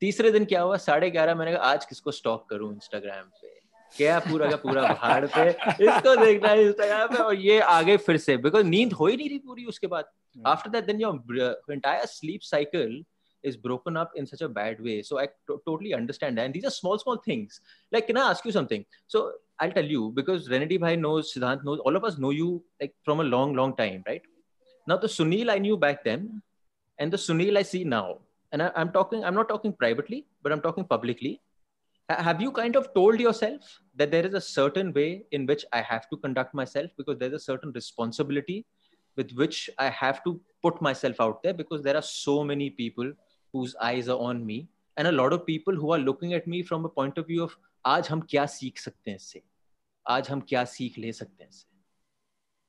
तीसरे 0.02 0.30
दिन 0.32 0.44
क्या 0.52 0.62
हुआ 0.62 0.76
साढ़े 0.86 1.10
ग्यारह 1.10 1.34
मैंने 1.34 1.52
कहा 1.52 1.70
आज 1.70 1.84
किसको 1.86 2.10
स्टॉक 2.18 2.48
करूँ 2.50 2.72
इंस्टाग्राम 2.74 3.28
पे 3.40 3.58
क्या 3.96 4.18
पूरा 4.28 4.50
का 4.50 4.56
पूरा 4.56 4.86
पहाड़ 4.92 5.26
पे 5.26 5.48
इसको 5.50 6.14
देखना 6.24 6.48
है 6.48 6.66
इंस्टाग्राम 6.66 7.08
पे 7.08 7.22
और 7.22 7.34
ये 7.34 7.60
आगे 7.76 7.96
फिर 8.08 8.16
से 8.26 8.36
बिकॉज़ 8.48 8.66
नींद 8.66 8.92
हो 8.92 9.06
ही 9.06 9.16
नहीं 9.16 9.28
रही 9.28 9.38
पूरी 9.46 9.64
उसके 9.74 9.86
बाद 9.94 10.10
after 10.46 10.70
that 10.70 10.84
then 10.86 11.00
your 11.00 11.72
entire 11.72 12.06
sleep 12.06 12.40
cycle 12.50 13.02
is 13.44 13.56
broken 13.56 13.96
up 13.96 14.10
in 14.14 14.26
such 14.26 14.40
a 14.42 14.48
bad 14.48 14.80
way. 14.80 15.02
So 15.02 15.18
I 15.18 15.26
t- 15.26 15.54
totally 15.66 15.94
understand 15.94 16.38
that. 16.38 16.44
And 16.44 16.54
these 16.54 16.64
are 16.64 16.70
small, 16.70 16.98
small 16.98 17.16
things. 17.18 17.60
Like, 17.92 18.06
can 18.06 18.16
I 18.16 18.30
ask 18.30 18.44
you 18.44 18.52
something? 18.52 18.84
So 19.06 19.32
I'll 19.58 19.72
tell 19.72 19.84
you 19.84 20.12
because 20.14 20.48
Renedy 20.48 20.78
Bhai 20.78 20.96
knows, 20.96 21.32
Siddhant 21.32 21.64
knows, 21.64 21.78
all 21.80 21.96
of 21.96 22.04
us 22.04 22.18
know 22.18 22.30
you 22.30 22.62
like 22.80 22.94
from 23.04 23.20
a 23.20 23.24
long, 23.24 23.54
long 23.54 23.76
time, 23.76 24.02
right? 24.06 24.22
Now 24.87 24.97
the 24.97 25.07
Sunil 25.07 25.49
I 25.49 25.57
knew 25.59 25.77
back 25.77 26.03
then, 26.03 26.41
and 26.99 27.11
the 27.11 27.17
Sunil 27.17 27.57
I 27.57 27.63
see 27.63 27.83
now, 27.83 28.19
and 28.51 28.61
I, 28.63 28.71
I'm 28.75 28.91
talking, 28.91 29.23
I'm 29.23 29.35
not 29.35 29.49
talking 29.49 29.73
privately, 29.73 30.25
but 30.43 30.51
I'm 30.51 30.61
talking 30.61 30.85
publicly 30.85 31.41
have 32.09 32.39
you 32.39 32.51
kind 32.51 32.75
of 32.75 32.93
told 32.93 33.19
yourself 33.19 33.79
that 33.95 34.11
there 34.11 34.25
is 34.25 34.33
a 34.33 34.41
certain 34.41 34.93
way 34.93 35.25
in 35.31 35.45
which 35.45 35.65
I 35.73 35.81
have 35.81 36.07
to 36.09 36.17
conduct 36.17 36.53
myself 36.53 36.91
because 36.97 37.17
there's 37.17 37.33
a 37.33 37.39
certain 37.39 37.71
responsibility 37.71 38.65
with 39.15 39.31
which 39.31 39.69
I 39.79 39.89
have 39.89 40.23
to 40.25 40.39
put 40.61 40.81
myself 40.81 41.19
out 41.19 41.41
there 41.41 41.53
because 41.53 41.81
there 41.81 41.95
are 41.95 42.03
so 42.03 42.43
many 42.43 42.69
people 42.69 43.11
whose 43.53 43.75
eyes 43.81 44.07
are 44.07 44.19
on 44.19 44.45
me 44.45 44.67
and 44.97 45.07
a 45.07 45.11
lot 45.11 45.33
of 45.33 45.45
people 45.45 45.75
who 45.75 45.91
are 45.93 45.97
looking 45.97 46.33
at 46.33 46.45
me 46.47 46.61
from 46.61 46.85
a 46.85 46.89
point 46.89 47.17
of 47.17 47.27
view 47.27 47.43
of 47.43 47.55
आज 47.87 48.07
हम 48.09 48.21
क्या 48.29 48.45
सीख 48.51 48.77
सकते 48.79 49.11
हैं 49.11 49.15
इससे 49.17 49.41
आज 50.09 50.29
हम 50.29 50.39
क्या 50.49 50.63
सीख 50.65 50.97
ले 50.99 51.11
सकते 51.13 51.43
हैं 51.43 51.49
इससे 51.49 51.67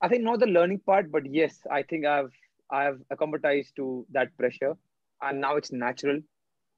I 0.01 0.07
think 0.07 0.23
not 0.23 0.39
the 0.39 0.47
learning 0.47 0.81
part, 0.85 1.11
but 1.11 1.25
yes, 1.25 1.59
I 1.69 1.83
think 1.83 2.05
I've 2.05 2.31
I've 2.71 2.99
acclimatized 3.11 3.75
to 3.75 4.05
that 4.11 4.35
pressure, 4.37 4.75
and 5.21 5.41
now 5.41 5.55
it's 5.57 5.71
natural 5.71 6.19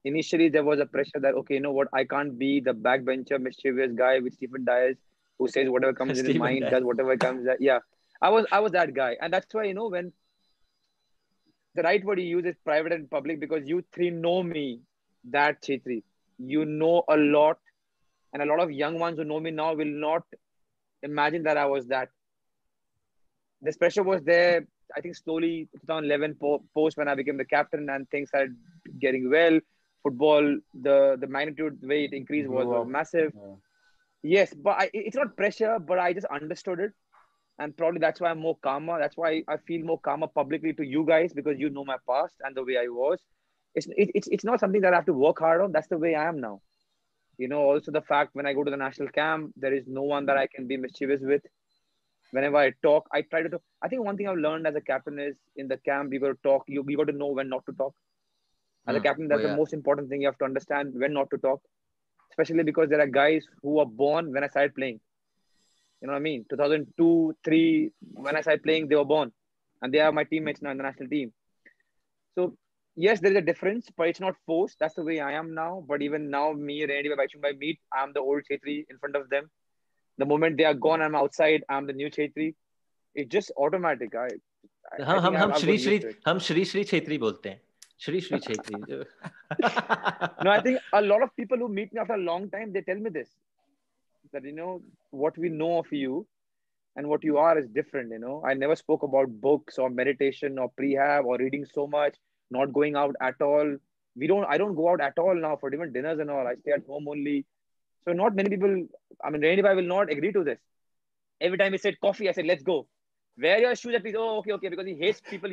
initially 0.04 0.48
there 0.48 0.64
was 0.64 0.80
a 0.80 0.86
pressure 0.86 1.20
that 1.20 1.34
okay, 1.34 1.54
you 1.54 1.60
know 1.60 1.72
what, 1.72 1.88
I 1.92 2.04
can't 2.04 2.38
be 2.38 2.60
the 2.60 2.72
backbencher, 2.72 3.40
mischievous 3.40 3.92
guy 3.92 4.20
with 4.20 4.34
Stephen 4.34 4.64
Dias 4.64 4.96
who 5.38 5.48
says 5.48 5.68
whatever 5.68 5.92
comes 5.92 6.18
in 6.18 6.26
his 6.26 6.36
mind, 6.36 6.60
Dias. 6.60 6.70
does 6.70 6.84
whatever 6.84 7.16
comes. 7.16 7.46
That, 7.46 7.60
yeah, 7.60 7.78
I 8.22 8.28
was 8.30 8.46
I 8.52 8.60
was 8.60 8.72
that 8.72 8.94
guy, 8.94 9.16
and 9.20 9.32
that's 9.32 9.52
why 9.52 9.64
you 9.64 9.74
know 9.74 9.88
when 9.88 10.12
the 11.74 11.82
right 11.82 12.04
word 12.04 12.20
you 12.20 12.26
use 12.26 12.44
is 12.44 12.54
private 12.64 12.92
and 12.92 13.10
public 13.10 13.40
because 13.40 13.66
you 13.66 13.82
three 13.92 14.10
know 14.10 14.42
me 14.42 14.80
that 15.30 15.62
Chhetri. 15.62 16.02
You 16.38 16.64
know 16.64 17.04
a 17.08 17.16
lot, 17.16 17.58
and 18.32 18.42
a 18.42 18.46
lot 18.46 18.60
of 18.60 18.70
young 18.70 18.98
ones 18.98 19.18
who 19.18 19.24
know 19.24 19.40
me 19.40 19.50
now 19.50 19.74
will 19.74 19.84
not 19.86 20.22
imagine 21.02 21.44
that 21.44 21.56
I 21.56 21.66
was 21.66 21.86
that. 21.86 22.08
This 23.60 23.76
pressure 23.76 24.02
was 24.02 24.22
there. 24.22 24.66
I 24.96 25.00
think 25.00 25.16
slowly 25.16 25.68
2011 25.80 26.36
post 26.74 26.96
when 26.96 27.08
I 27.08 27.14
became 27.14 27.38
the 27.38 27.44
captain 27.44 27.88
and 27.88 28.08
things 28.10 28.28
started 28.28 28.54
getting 29.00 29.30
well 29.30 29.58
football, 30.04 30.56
the 30.74 31.16
the 31.18 31.26
magnitude, 31.26 31.78
the 31.80 31.88
way 31.88 32.04
it 32.04 32.12
increased 32.12 32.48
was, 32.48 32.66
was 32.66 32.86
massive. 32.86 33.32
Yeah. 33.34 33.54
Yes, 34.22 34.54
but 34.54 34.76
I, 34.78 34.90
it's 34.92 35.16
not 35.16 35.36
pressure, 35.36 35.78
but 35.78 35.98
I 35.98 36.12
just 36.12 36.26
understood 36.26 36.80
it, 36.80 36.92
and 37.58 37.76
probably 37.76 38.00
that's 38.00 38.20
why 38.20 38.30
I'm 38.30 38.38
more 38.38 38.56
calmer. 38.62 38.98
That's 38.98 39.16
why 39.16 39.42
I 39.48 39.56
feel 39.66 39.84
more 39.84 39.98
calmer 39.98 40.28
publicly 40.28 40.72
to 40.74 40.84
you 40.84 41.04
guys 41.04 41.32
because 41.32 41.58
you 41.58 41.70
know 41.70 41.84
my 41.84 41.96
past 42.08 42.34
and 42.40 42.56
the 42.56 42.64
way 42.64 42.76
I 42.78 42.88
was. 42.88 43.18
It's 43.74 43.86
it, 43.86 44.10
it's 44.14 44.28
it's 44.28 44.44
not 44.44 44.60
something 44.60 44.82
that 44.82 44.92
I 44.92 44.96
have 44.96 45.06
to 45.06 45.18
work 45.24 45.40
hard 45.40 45.60
on. 45.62 45.72
That's 45.72 45.88
the 45.88 45.98
way 45.98 46.14
I 46.14 46.28
am 46.28 46.40
now. 46.40 46.60
You 47.36 47.48
know, 47.48 47.62
also 47.62 47.90
the 47.90 48.02
fact 48.02 48.30
when 48.34 48.46
I 48.46 48.52
go 48.52 48.62
to 48.62 48.70
the 48.70 48.76
national 48.76 49.08
camp, 49.08 49.52
there 49.56 49.74
is 49.74 49.84
no 49.88 50.02
one 50.02 50.26
that 50.26 50.36
I 50.36 50.46
can 50.46 50.68
be 50.68 50.76
mischievous 50.76 51.20
with. 51.22 51.42
Whenever 52.36 52.56
I 52.56 52.72
talk, 52.82 53.06
I 53.12 53.22
try 53.22 53.42
to 53.42 53.48
talk. 53.48 53.62
I 53.82 53.88
think 53.88 54.04
one 54.04 54.16
thing 54.16 54.28
I've 54.28 54.44
learned 54.46 54.66
as 54.66 54.74
a 54.74 54.80
captain 54.80 55.18
is 55.18 55.36
in 55.56 55.68
the 55.68 55.76
camp, 55.88 56.12
you 56.12 56.20
got 56.20 56.32
to 56.36 56.38
talk. 56.42 56.64
You, 56.66 56.84
you 56.88 56.96
got 56.96 57.06
to 57.12 57.16
know 57.22 57.28
when 57.38 57.48
not 57.48 57.64
to 57.66 57.72
talk 57.72 57.94
as 58.86 58.96
a 58.96 58.98
hmm. 58.98 59.04
captain, 59.04 59.28
that's 59.28 59.40
oh, 59.40 59.44
yeah. 59.44 59.50
the 59.50 59.56
most 59.56 59.72
important 59.72 60.08
thing 60.08 60.22
you 60.22 60.28
have 60.28 60.38
to 60.38 60.44
understand 60.44 60.92
when 60.94 61.12
not 61.12 61.30
to 61.30 61.38
talk, 61.38 61.60
especially 62.30 62.64
because 62.64 62.88
there 62.90 63.00
are 63.00 63.06
guys 63.06 63.44
who 63.62 63.70
were 63.70 63.86
born 63.86 64.32
when 64.32 64.44
I 64.44 64.48
started 64.48 64.74
playing. 64.74 65.00
You 66.00 66.08
know 66.08 66.12
what 66.12 66.18
I 66.18 66.22
mean? 66.22 66.44
2002, 66.50 67.36
3, 67.44 67.90
when 68.12 68.36
I 68.36 68.42
started 68.42 68.62
playing, 68.62 68.88
they 68.88 68.96
were 68.96 69.06
born. 69.06 69.32
And 69.80 69.92
they 69.92 70.00
are 70.00 70.12
my 70.12 70.24
teammates 70.24 70.60
now 70.60 70.70
in 70.70 70.76
the 70.76 70.82
national 70.82 71.08
team. 71.08 71.32
So, 72.34 72.56
yes, 72.94 73.20
there 73.20 73.30
is 73.30 73.38
a 73.38 73.42
difference, 73.42 73.88
but 73.96 74.08
it's 74.08 74.20
not 74.20 74.34
forced. 74.44 74.76
That's 74.80 74.94
the 74.94 75.02
way 75.02 75.20
I 75.20 75.32
am 75.32 75.54
now. 75.54 75.82
But 75.88 76.02
even 76.02 76.28
now, 76.28 76.52
me, 76.52 76.84
Randy, 76.84 77.08
by 77.40 77.52
meet, 77.52 77.78
I'm 77.92 78.12
the 78.12 78.20
old 78.20 78.42
Chhetri 78.50 78.84
in 78.90 78.98
front 78.98 79.16
of 79.16 79.30
them 79.30 79.50
the 80.18 80.24
moment 80.24 80.56
they 80.56 80.64
are 80.64 80.74
gone, 80.74 81.02
I'm 81.02 81.14
outside. 81.14 81.64
I'm 81.68 81.86
the 81.86 81.92
new 81.92 82.10
Chhetri. 82.10 82.54
It's 83.14 83.30
just 83.30 83.52
automatic. 83.56 84.14
I, 84.14 84.28
I 84.92 85.04
हाँ 85.04 85.20
हम 85.20 85.36
हम 85.36 85.52
श्री 85.58 85.76
श्री 85.78 86.00
हम 86.26 86.38
श्री 86.46 86.64
श्री 86.70 86.82
छेत्री 86.84 87.18
बोलते 87.18 87.48
हैं 87.48 87.60
Shri 88.04 88.20
Shri 88.20 88.38
Chhetri 88.38 88.80
no 90.44 90.50
I 90.50 90.60
think 90.60 90.78
a 90.92 91.00
lot 91.00 91.22
of 91.22 91.34
people 91.36 91.58
who 91.58 91.68
meet 91.68 91.92
me 91.94 92.00
after 92.00 92.14
a 92.14 92.24
long 92.26 92.50
time 92.50 92.72
they 92.72 92.82
tell 92.82 93.00
me 93.06 93.10
this 93.10 93.30
that 94.32 94.44
you 94.44 94.52
know 94.52 94.82
what 95.10 95.38
we 95.38 95.48
know 95.48 95.78
of 95.78 95.90
you 95.92 96.26
and 96.96 97.08
what 97.08 97.24
you 97.24 97.38
are 97.38 97.56
is 97.58 97.66
different 97.78 98.12
you 98.12 98.18
know 98.18 98.42
I 98.44 98.54
never 98.54 98.76
spoke 98.76 99.02
about 99.02 99.34
books 99.40 99.78
or 99.78 99.90
meditation 99.90 100.58
or 100.58 100.70
prehab 100.80 101.24
or 101.24 101.38
reading 101.38 101.66
so 101.72 101.86
much 101.86 102.16
not 102.50 102.72
going 102.72 102.96
out 102.96 103.16
at 103.20 103.40
all 103.40 103.76
we 104.16 104.26
don't 104.26 104.44
I 104.44 104.58
don't 104.58 104.74
go 104.74 104.90
out 104.90 105.00
at 105.00 105.18
all 105.18 105.34
now 105.34 105.56
for 105.56 105.72
even 105.74 105.92
dinners 105.92 106.18
and 106.20 106.30
all 106.30 106.46
I 106.46 106.54
stay 106.56 106.72
at 106.72 106.86
home 106.86 107.08
only 107.08 107.46
so 108.06 108.12
not 108.12 108.34
many 108.34 108.50
people, 108.50 108.86
I 109.22 109.30
mean, 109.30 109.44
anybody 109.44 109.76
will 109.76 109.88
not 109.88 110.10
agree 110.10 110.32
to 110.32 110.44
this. 110.44 110.58
Every 111.40 111.58
time 111.58 111.72
he 111.72 111.78
said 111.78 112.00
coffee, 112.00 112.28
I 112.28 112.32
said, 112.32 112.46
let's 112.46 112.62
go. 112.62 112.86
Wear 113.38 113.60
your 113.60 113.74
shoes 113.74 113.94
at 113.94 114.04
least. 114.04 114.16
Oh, 114.18 114.38
okay, 114.38 114.52
okay, 114.52 114.68
because 114.68 114.86
he 114.86 114.94
hates 114.94 115.20
people 115.28 115.50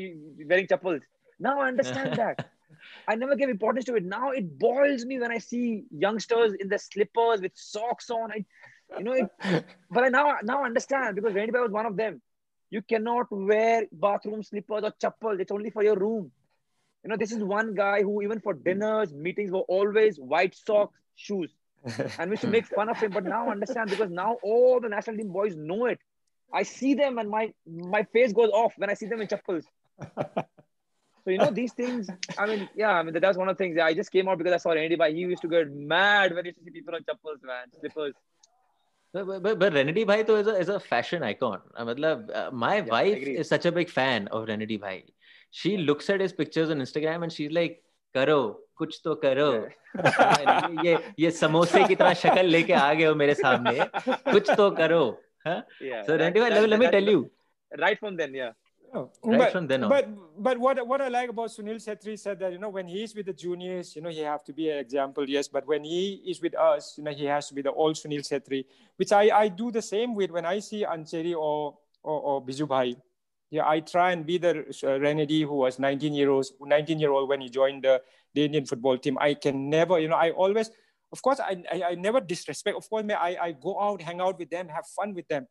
wearing 0.47 0.67
chappals. 0.67 1.01
Now 1.39 1.59
I 1.61 1.67
understand 1.67 2.13
that. 2.17 2.49
I 3.07 3.15
never 3.15 3.35
gave 3.35 3.49
importance 3.49 3.85
to 3.85 3.95
it. 3.95 4.03
Now 4.03 4.31
it 4.31 4.57
boils 4.59 5.05
me 5.05 5.19
when 5.19 5.31
I 5.31 5.39
see 5.39 5.83
youngsters 5.91 6.53
in 6.59 6.69
the 6.69 6.77
slippers 6.77 7.41
with 7.41 7.51
socks 7.55 8.09
on. 8.09 8.31
I, 8.31 8.45
you 8.97 9.03
know, 9.03 9.13
it, 9.13 9.29
but 9.89 10.03
I 10.03 10.09
now 10.09 10.35
now 10.43 10.63
understand 10.63 11.15
because 11.15 11.33
Randy 11.33 11.51
was 11.51 11.71
one 11.71 11.85
of 11.85 11.97
them. 11.97 12.21
You 12.69 12.81
cannot 12.81 13.27
wear 13.29 13.85
bathroom 13.91 14.43
slippers 14.43 14.83
or 14.83 14.93
chappals. 15.01 15.39
It's 15.39 15.51
only 15.51 15.69
for 15.69 15.83
your 15.83 15.97
room. 15.97 16.31
You 17.03 17.09
know, 17.09 17.17
this 17.17 17.31
is 17.31 17.43
one 17.43 17.73
guy 17.73 18.01
who 18.03 18.21
even 18.21 18.39
for 18.39 18.53
dinners, 18.53 19.13
meetings 19.13 19.51
were 19.51 19.61
always 19.61 20.17
white 20.17 20.55
socks, 20.55 20.97
shoes. 21.15 21.51
And 22.19 22.29
we 22.29 22.33
used 22.33 22.41
to 22.41 22.47
make 22.47 22.65
fun 22.67 22.89
of 22.89 22.97
him, 22.97 23.11
but 23.11 23.23
now 23.23 23.49
understand 23.49 23.89
because 23.89 24.09
now 24.09 24.37
all 24.43 24.79
the 24.79 24.89
national 24.89 25.17
team 25.17 25.29
boys 25.29 25.55
know 25.55 25.85
it. 25.85 25.99
I 26.53 26.63
see 26.63 26.93
them 26.93 27.17
and 27.17 27.29
my 27.29 27.53
my 27.65 28.03
face 28.03 28.33
goes 28.33 28.49
off 28.49 28.73
when 28.77 28.89
I 28.89 28.93
see 28.93 29.07
them 29.07 29.21
in 29.21 29.27
chappals. 29.27 29.65
So 31.23 31.29
you 31.29 31.37
know 31.37 31.51
these 31.51 31.73
things. 31.73 32.09
I 32.37 32.47
mean, 32.47 32.69
yeah. 32.75 32.91
I 32.91 33.03
mean 33.03 33.13
that's 33.19 33.37
one 33.37 33.47
of 33.47 33.57
the 33.57 33.63
things. 33.63 33.77
I 33.77 33.93
just 33.93 34.11
came 34.11 34.27
out 34.27 34.37
because 34.39 34.53
I 34.53 34.57
saw 34.57 34.71
Randy 34.71 34.95
Bhai. 34.95 35.13
He 35.13 35.19
used 35.19 35.41
to 35.43 35.47
get 35.47 35.71
mad 35.71 36.33
when 36.33 36.45
he 36.45 36.49
used 36.49 36.59
to 36.59 36.65
see 36.65 36.71
people 36.71 36.95
on 36.95 37.03
chappals, 37.03 37.39
man, 37.43 37.67
slippers. 37.79 38.15
But, 39.13 39.43
but, 39.43 39.59
but 39.59 39.73
Renedy 39.73 40.05
Bhai 40.07 40.23
though 40.23 40.37
is 40.37 40.47
a, 40.47 40.55
is 40.57 40.69
a 40.69 40.79
fashion 40.79 41.21
icon. 41.21 41.59
I 41.75 41.83
mean, 41.83 42.03
uh, 42.03 42.49
my 42.51 42.77
yeah, 42.77 42.81
wife 42.81 43.17
is 43.17 43.49
such 43.49 43.65
a 43.65 43.71
big 43.71 43.89
fan 43.89 44.27
of 44.29 44.47
Renedy 44.47 44.79
Bhai. 44.79 45.03
She 45.51 45.77
looks 45.77 46.09
at 46.09 46.21
his 46.21 46.33
pictures 46.33 46.69
on 46.69 46.79
Instagram 46.79 47.23
and 47.23 47.31
she's 47.31 47.51
like, 47.51 47.83
"Karo, 48.13 48.59
कुछ 48.81 49.01
तो 49.03 49.15
करो 49.25 49.51
ये 50.85 50.97
ये 51.19 51.31
समोसे 51.41 51.83
की 51.87 51.95
तरह 52.01 52.13
शक्ल 52.23 52.45
लेके 52.45 52.73
आ 52.73 52.93
गए 52.93 53.05
हो 53.05 53.15
मेरे 53.23 53.33
सामने 53.43 53.77
कुछ 54.31 54.49
तो 54.49 54.69
करो 54.81 55.03
huh? 55.45 55.61
yeah, 55.81 56.03
so 56.07 56.17
Renedy 56.17 56.39
Bhai, 56.39 56.67
let, 56.67 56.79
me 56.79 56.89
tell 56.95 57.03
you 57.03 57.29
right 57.83 57.97
from 57.99 58.17
then 58.17 58.35
yeah 58.41 58.51
Oh, 58.93 59.09
right 59.23 59.39
but, 59.39 59.51
from 59.51 59.67
then 59.67 59.85
on. 59.85 59.89
But 59.89 60.09
but 60.37 60.57
what 60.57 60.85
what 60.85 61.01
I 61.01 61.07
like 61.07 61.29
about 61.29 61.49
Sunil 61.49 61.77
Chetri 61.83 62.19
said 62.19 62.39
that 62.39 62.51
you 62.51 62.57
know 62.57 62.67
when 62.67 62.87
he's 62.87 63.15
with 63.15 63.25
the 63.25 63.33
juniors, 63.33 63.95
you 63.95 64.01
know 64.01 64.09
he 64.09 64.19
have 64.19 64.43
to 64.43 64.53
be 64.53 64.69
an 64.69 64.79
example, 64.79 65.29
yes. 65.29 65.47
But 65.47 65.65
when 65.65 65.85
he 65.85 66.21
is 66.27 66.41
with 66.41 66.57
us, 66.57 66.95
you 66.97 67.05
know 67.05 67.11
he 67.11 67.23
has 67.25 67.47
to 67.47 67.53
be 67.53 67.61
the 67.61 67.71
old 67.71 67.95
Sunil 67.95 68.19
Chetri, 68.19 68.65
which 68.97 69.13
I 69.13 69.29
I 69.43 69.47
do 69.47 69.71
the 69.71 69.81
same 69.81 70.13
with 70.13 70.29
when 70.31 70.45
I 70.45 70.59
see 70.59 70.83
Ancheri 70.83 71.33
or 71.33 71.77
or, 72.03 72.19
or 72.19 72.45
Biju 72.45 72.67
Bhai. 72.67 72.97
Yeah, 73.51 73.67
I 73.67 73.81
try 73.81 74.11
and 74.13 74.25
be 74.25 74.37
the 74.37 74.61
uh, 74.61 74.97
Renedy 74.97 75.41
who 75.41 75.55
was 75.55 75.77
19 75.77 76.13
year 76.13 76.29
old 76.29 76.47
19 76.61 76.99
year 76.99 77.11
old 77.11 77.27
when 77.29 77.41
he 77.41 77.49
joined 77.49 77.83
the, 77.83 78.01
the 78.33 78.45
Indian 78.45 78.65
football 78.65 78.97
team. 78.97 79.17
I 79.19 79.33
can 79.33 79.69
never, 79.69 79.99
you 79.99 80.07
know, 80.07 80.15
I 80.15 80.31
always 80.31 80.71
of 81.11 81.21
course, 81.21 81.39
I, 81.39 81.61
I, 81.71 81.83
I 81.89 81.95
never 81.95 82.21
disrespect. 82.21 82.77
Of 82.77 82.89
course, 82.89 83.03
I, 83.09 83.37
I 83.41 83.51
go 83.51 83.79
out, 83.79 84.01
hang 84.01 84.21
out 84.21 84.39
with 84.39 84.49
them, 84.49 84.69
have 84.69 84.85
fun 84.87 85.13
with 85.13 85.27
them. 85.27 85.47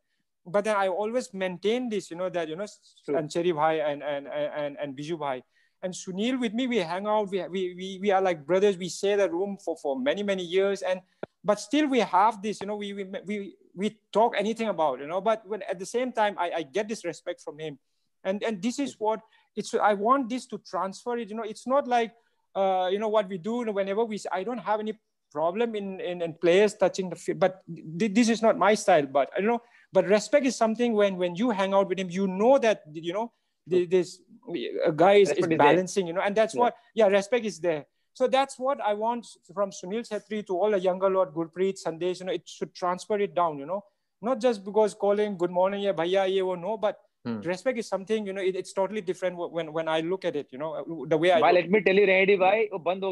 But 0.46 0.64
then 0.64 0.76
I 0.76 0.88
always 0.88 1.34
maintain 1.34 1.90
this, 1.90 2.10
you 2.10 2.16
know, 2.16 2.30
that, 2.30 2.48
you 2.48 2.56
know, 2.56 2.66
True. 3.04 3.16
Ancheri 3.16 3.54
Bhai 3.54 3.80
and, 3.80 4.02
and, 4.02 4.26
and, 4.26 4.76
and 4.80 4.96
Biju 4.96 5.18
Bhai. 5.18 5.42
And 5.82 5.92
Sunil 5.92 6.40
with 6.40 6.54
me, 6.54 6.66
we 6.66 6.78
hang 6.78 7.06
out, 7.06 7.30
we, 7.30 7.42
we, 7.48 7.74
we, 7.74 7.98
we 8.00 8.10
are 8.10 8.22
like 8.22 8.46
brothers. 8.46 8.76
We 8.76 8.88
share 8.88 9.18
the 9.18 9.30
room 9.30 9.58
for, 9.62 9.76
for 9.76 9.98
many, 9.98 10.22
many 10.22 10.44
years. 10.44 10.82
And, 10.82 11.00
but 11.44 11.60
still 11.60 11.86
we 11.86 12.00
have 12.00 12.40
this, 12.42 12.60
you 12.60 12.66
know, 12.66 12.76
we, 12.76 12.92
we, 12.92 13.04
we, 13.26 13.54
we 13.74 13.98
talk 14.12 14.34
anything 14.38 14.68
about, 14.68 15.00
you 15.00 15.06
know, 15.06 15.20
but 15.20 15.46
when 15.46 15.62
at 15.62 15.78
the 15.78 15.86
same 15.86 16.12
time, 16.12 16.36
I, 16.38 16.50
I 16.56 16.62
get 16.62 16.88
this 16.88 17.04
respect 17.04 17.42
from 17.42 17.58
him. 17.58 17.78
And, 18.24 18.42
and 18.42 18.62
this 18.62 18.78
is 18.78 18.96
what 18.98 19.20
it's, 19.56 19.74
I 19.74 19.94
want 19.94 20.28
this 20.28 20.46
to 20.46 20.58
transfer 20.58 21.18
it, 21.18 21.28
you 21.30 21.36
know, 21.36 21.42
it's 21.42 21.66
not 21.66 21.88
like, 21.88 22.12
uh, 22.54 22.88
you 22.90 22.98
know, 22.98 23.08
what 23.08 23.28
we 23.28 23.38
do 23.38 23.62
whenever 23.72 24.04
we, 24.04 24.18
I 24.32 24.42
don't 24.44 24.58
have 24.58 24.80
any 24.80 24.98
problem 25.32 25.74
in, 25.74 26.00
in, 26.00 26.22
in 26.22 26.34
players 26.34 26.74
touching 26.74 27.08
the 27.08 27.16
field, 27.16 27.38
but 27.38 27.62
th- 27.98 28.12
this 28.12 28.28
is 28.28 28.42
not 28.42 28.58
my 28.58 28.74
style, 28.74 29.06
but 29.06 29.30
I 29.36 29.40
don't 29.40 29.48
know, 29.48 29.62
but 29.92 30.06
respect 30.06 30.46
is 30.46 30.56
something 30.56 30.92
when, 30.92 31.16
when 31.16 31.34
you 31.36 31.50
hang 31.50 31.72
out 31.72 31.88
with 31.88 31.98
him, 31.98 32.10
you 32.10 32.26
know 32.26 32.58
that, 32.58 32.82
you 32.92 33.12
know, 33.12 33.32
this 33.66 34.20
a 34.84 34.90
guy 34.90 35.14
is, 35.14 35.28
is 35.28 35.36
Respect 35.36 35.38
is 35.38 35.48
there. 35.48 35.58
balancing, 35.58 36.06
you 36.08 36.12
know, 36.12 36.20
and 36.22 36.36
that's 36.36 36.54
Yeah. 36.54 36.60
what, 36.60 36.74
yeah, 36.94 37.06
respect 37.06 37.44
is 37.44 37.60
there. 37.60 37.86
So 38.14 38.26
that's 38.26 38.58
what 38.58 38.80
I 38.80 38.94
want 38.94 39.26
from 39.54 39.70
Sunil 39.70 40.08
Chhetri 40.08 40.44
to 40.48 40.58
all 40.58 40.72
the 40.72 40.80
younger 40.80 41.08
lot, 41.08 41.32
Gurpreet, 41.32 41.78
Sandesh, 41.80 42.20
you 42.20 42.26
know, 42.26 42.32
it 42.32 42.48
should 42.48 42.74
transfer 42.74 43.18
it 43.18 43.34
down, 43.34 43.58
you 43.58 43.66
know, 43.66 43.84
not 44.20 44.40
just 44.40 44.64
because 44.64 44.94
calling 44.94 45.38
good 45.38 45.50
morning, 45.50 45.82
yeah, 45.82 45.92
bhaiya, 45.92 46.28
ye, 46.28 46.42
wo, 46.42 46.56
no, 46.56 46.76
but 46.76 46.98
Hmm. 47.24 47.40
Respect 47.40 47.78
is 47.78 47.86
something, 47.86 48.26
you 48.26 48.32
know, 48.32 48.40
it, 48.40 48.56
it's 48.56 48.72
totally 48.72 49.02
different 49.02 49.36
when 49.36 49.72
when 49.72 49.88
I 49.88 50.00
look 50.00 50.24
at 50.24 50.36
it, 50.36 50.48
you 50.50 50.58
know, 50.58 50.72
uh, 50.74 51.06
the 51.06 51.18
way 51.18 51.32
I. 51.32 51.40
Well, 51.40 51.52
let 51.52 51.70
me 51.70 51.82
tell 51.82 51.94
you, 51.94 52.06
Randy, 52.06 52.36
why? 52.36 52.68
Oh, 52.72 52.78
band. 52.78 53.04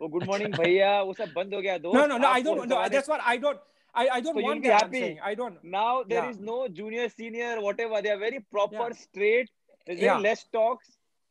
Oh, 0.00 0.08
good 0.08 0.26
morning, 0.26 0.52
bhaiya. 0.52 1.04
Oh, 1.04 1.12
sab 1.12 1.34
band 1.34 1.52
ho 1.52 1.60
gaya. 1.60 1.78
No, 1.82 2.06
no, 2.06 2.18
no. 2.18 2.28
I 2.28 2.42
don't. 2.42 2.68
No, 2.68 2.88
that's 2.88 3.08
what 3.08 3.20
I 3.24 3.36
don't. 3.36 3.58
I, 3.94 4.08
I 4.08 4.20
don't 4.20 4.34
so 4.36 4.42
want 4.42 4.62
be 4.62 4.68
Happy. 4.68 4.98
I 4.98 5.00
saying. 5.00 5.20
I 5.22 5.34
don't. 5.34 5.62
Now 5.64 6.02
there 6.02 6.24
yeah. 6.24 6.30
is 6.30 6.38
no 6.38 6.68
junior, 6.68 7.08
senior, 7.08 7.60
whatever. 7.60 8.00
They 8.02 8.10
are 8.10 8.18
very 8.18 8.40
proper, 8.50 8.88
yeah. 8.88 8.92
straight. 8.92 9.50
There's 9.86 10.00
yeah. 10.00 10.18
less 10.18 10.44
talks. 10.52 10.86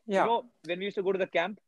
Yeah. 0.06 0.22
You 0.22 0.28
know, 0.28 0.46
when 0.66 0.80
we 0.80 0.86
used 0.86 0.96
to 0.96 1.04
go 1.04 1.12
to 1.12 1.20
the 1.20 1.28
camp, 1.28 1.60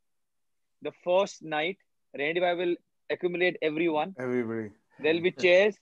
the 0.82 0.91
first 1.04 1.41
night, 1.41 1.78
Randy 2.18 2.43
I 2.43 2.54
will 2.54 2.76
accumulate 3.10 3.58
everyone. 3.62 4.16
Everybody. 4.18 4.72
There'll 5.00 5.22
be 5.22 5.32
chairs 5.32 5.76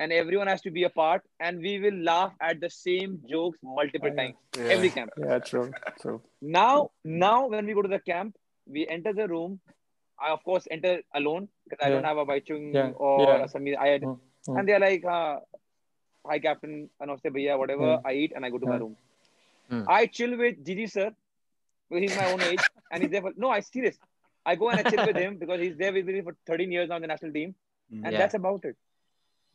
and 0.00 0.12
everyone 0.12 0.48
has 0.52 0.60
to 0.62 0.70
be 0.76 0.82
a 0.84 0.90
part 0.90 1.22
and 1.40 1.60
we 1.66 1.78
will 1.84 1.98
laugh 2.10 2.32
at 2.40 2.60
the 2.60 2.70
same 2.70 3.12
jokes 3.32 3.58
multiple 3.78 4.08
Yeah. 4.12 4.20
times 4.20 4.36
Yeah. 4.58 4.72
every 4.76 4.90
camp 4.96 5.10
Yeah, 5.26 5.38
true, 5.50 5.66
true. 6.02 6.20
now 6.60 6.90
now 7.26 7.36
when 7.54 7.66
we 7.66 7.74
go 7.78 7.82
to 7.88 7.92
the 7.96 8.00
camp 8.12 8.36
we 8.76 8.86
enter 8.96 9.12
the 9.20 9.26
room 9.34 9.60
i 10.26 10.30
of 10.36 10.42
course 10.48 10.66
enter 10.76 10.94
alone 11.20 11.48
because 11.64 11.84
i 11.86 11.90
don't 11.94 12.08
have 12.10 12.18
a 12.24 12.26
Baichung 12.32 12.64
Yeah. 12.78 12.90
or 13.08 13.14
Yeah. 13.22 13.44
a 13.44 13.48
Samir. 13.54 13.76
I 13.86 13.88
had, 13.94 14.02
Mm. 14.02 14.18
Mm. 14.48 14.58
and 14.58 14.68
they're 14.68 14.84
like 14.88 15.04
uh, 15.16 15.34
hi 16.30 16.38
captain 16.46 16.74
namaste 17.02 17.28
bhaiya 17.36 17.58
whatever 17.62 17.88
Yeah. 17.92 18.10
i 18.10 18.14
eat 18.22 18.32
and 18.36 18.46
i 18.48 18.50
go 18.56 18.60
to 18.64 18.70
my 18.72 18.78
room 18.84 18.96
Mm. 19.72 19.84
i 19.98 20.00
chill 20.16 20.32
with 20.42 20.56
Gigi 20.66 20.86
sir 20.94 21.06
because 21.88 22.02
he's 22.04 22.16
my 22.22 22.26
own 22.32 22.42
age 22.48 22.64
and 22.90 23.02
he's 23.02 23.12
there 23.14 23.22
for 23.26 23.32
no 23.44 23.50
i 23.58 23.60
serious 23.68 23.96
i 24.52 24.54
go 24.62 24.68
and 24.70 24.80
i 24.80 24.90
chill 24.90 25.06
with 25.10 25.18
him 25.24 25.36
because 25.42 25.60
he's 25.64 25.76
there 25.82 25.92
with 25.98 26.10
me 26.16 26.20
for 26.26 26.34
13 26.50 26.74
years 26.76 26.88
now 26.90 26.96
in 27.00 27.04
the 27.06 27.12
national 27.14 27.32
team 27.38 27.54
and 27.92 28.10
Yeah. 28.12 28.18
that's 28.22 28.36
about 28.40 28.64
it 28.70 28.76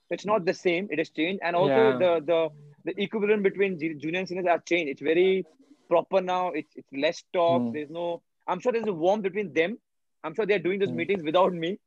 it's 0.09 0.25
not 0.25 0.45
the 0.45 0.53
same 0.53 0.87
it 0.91 0.97
has 0.99 1.09
changed 1.09 1.41
and 1.43 1.55
also 1.55 1.91
Yeah. 1.91 1.93
the 1.93 2.11
the 2.31 2.49
the 2.85 3.01
equivalent 3.01 3.43
between 3.43 3.77
junior 3.79 4.19
and 4.19 4.27
seniors 4.27 4.47
have 4.47 4.65
changed 4.65 4.89
it's 4.91 5.01
very 5.01 5.45
proper 5.89 6.21
now 6.21 6.49
it's, 6.51 6.75
it's 6.75 6.91
less 6.93 7.23
talk 7.33 7.65
Mm. 7.65 7.71
there's 7.71 7.89
no 7.89 8.21
i'm 8.47 8.59
sure 8.59 8.71
there's 8.71 8.87
a 8.87 8.93
warmth 8.93 9.23
between 9.23 9.53
them 9.53 9.77
i'm 10.23 10.33
sure 10.33 10.45
they're 10.45 10.65
doing 10.67 10.79
those 10.79 10.91
Mm. 10.91 10.95
meetings 11.01 11.23
without 11.23 11.53
me 11.53 11.77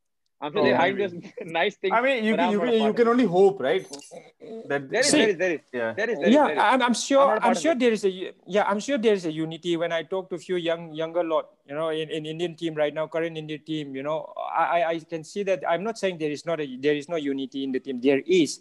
i'm 0.43 0.53
sure 0.53 0.61
Oh, 0.61 0.65
they're 0.67 0.77
hiding 0.77 1.13
maybe. 1.23 1.53
nice 1.59 1.75
things 1.77 1.95
I 1.97 2.01
mean, 2.07 2.25
you 2.29 2.35
can, 2.37 2.51
you 2.55 2.61
can, 2.61 2.75
you 2.89 2.95
can 3.01 3.09
only 3.13 3.25
hope, 3.37 3.61
right? 3.69 3.87
That 4.71 4.91
there 4.91 5.01
is 5.01 5.07
See- 5.13 5.19
there 5.19 5.31
is 5.31 5.37
there 5.43 5.53
is 5.57 5.61
yeah. 5.73 5.93
there 5.99 6.11
is 6.11 6.19
there 6.19 6.29
is, 6.29 6.35
yeah, 6.35 6.47
there 6.49 6.57
is. 6.57 6.63
I'm, 6.73 6.83
I'm 6.87 6.95
sure. 6.95 7.23
I'm 7.23 7.35
not 7.39 7.45
a 7.45 7.47
I'm, 7.51 7.55
sure 7.65 7.75
there 7.83 7.93
is 7.99 8.05
a 8.05 8.11
yeah. 8.57 8.65
I'm 8.71 8.81
sure 8.87 8.99
there 8.99 9.15
is 9.21 9.25
a 9.25 9.33
unity 9.33 9.77
when 9.83 9.93
I 9.93 10.03
talk 10.03 10.29
to 10.31 10.35
a 10.41 10.43
few 10.47 10.57
young 10.57 10.93
younger 11.03 11.23
lot. 11.33 11.47
You 11.69 11.75
know, 11.79 11.89
in, 11.91 12.11
in 12.11 12.27
Indian 12.27 12.57
team 12.57 12.75
right 12.75 12.93
now, 12.93 13.07
current 13.07 13.37
Indian 13.45 13.63
team. 13.71 13.95
You 13.95 14.03
know, 14.03 14.19
I 14.37 14.65
I- 14.83 14.87
I 14.93 14.99
can 15.15 15.25
see 15.33 15.43
that. 15.51 15.63
I'm 15.75 15.85
not 15.89 15.99
saying 16.03 16.19
there 16.19 16.35
is 16.39 16.45
not 16.51 16.61
a 16.61 16.67
there 16.87 16.95
is 17.03 17.09
no 17.09 17.17
unity 17.17 17.63
in 17.65 17.73
the 17.73 17.81
team. 17.81 18.01
There 18.09 18.23
is, 18.27 18.61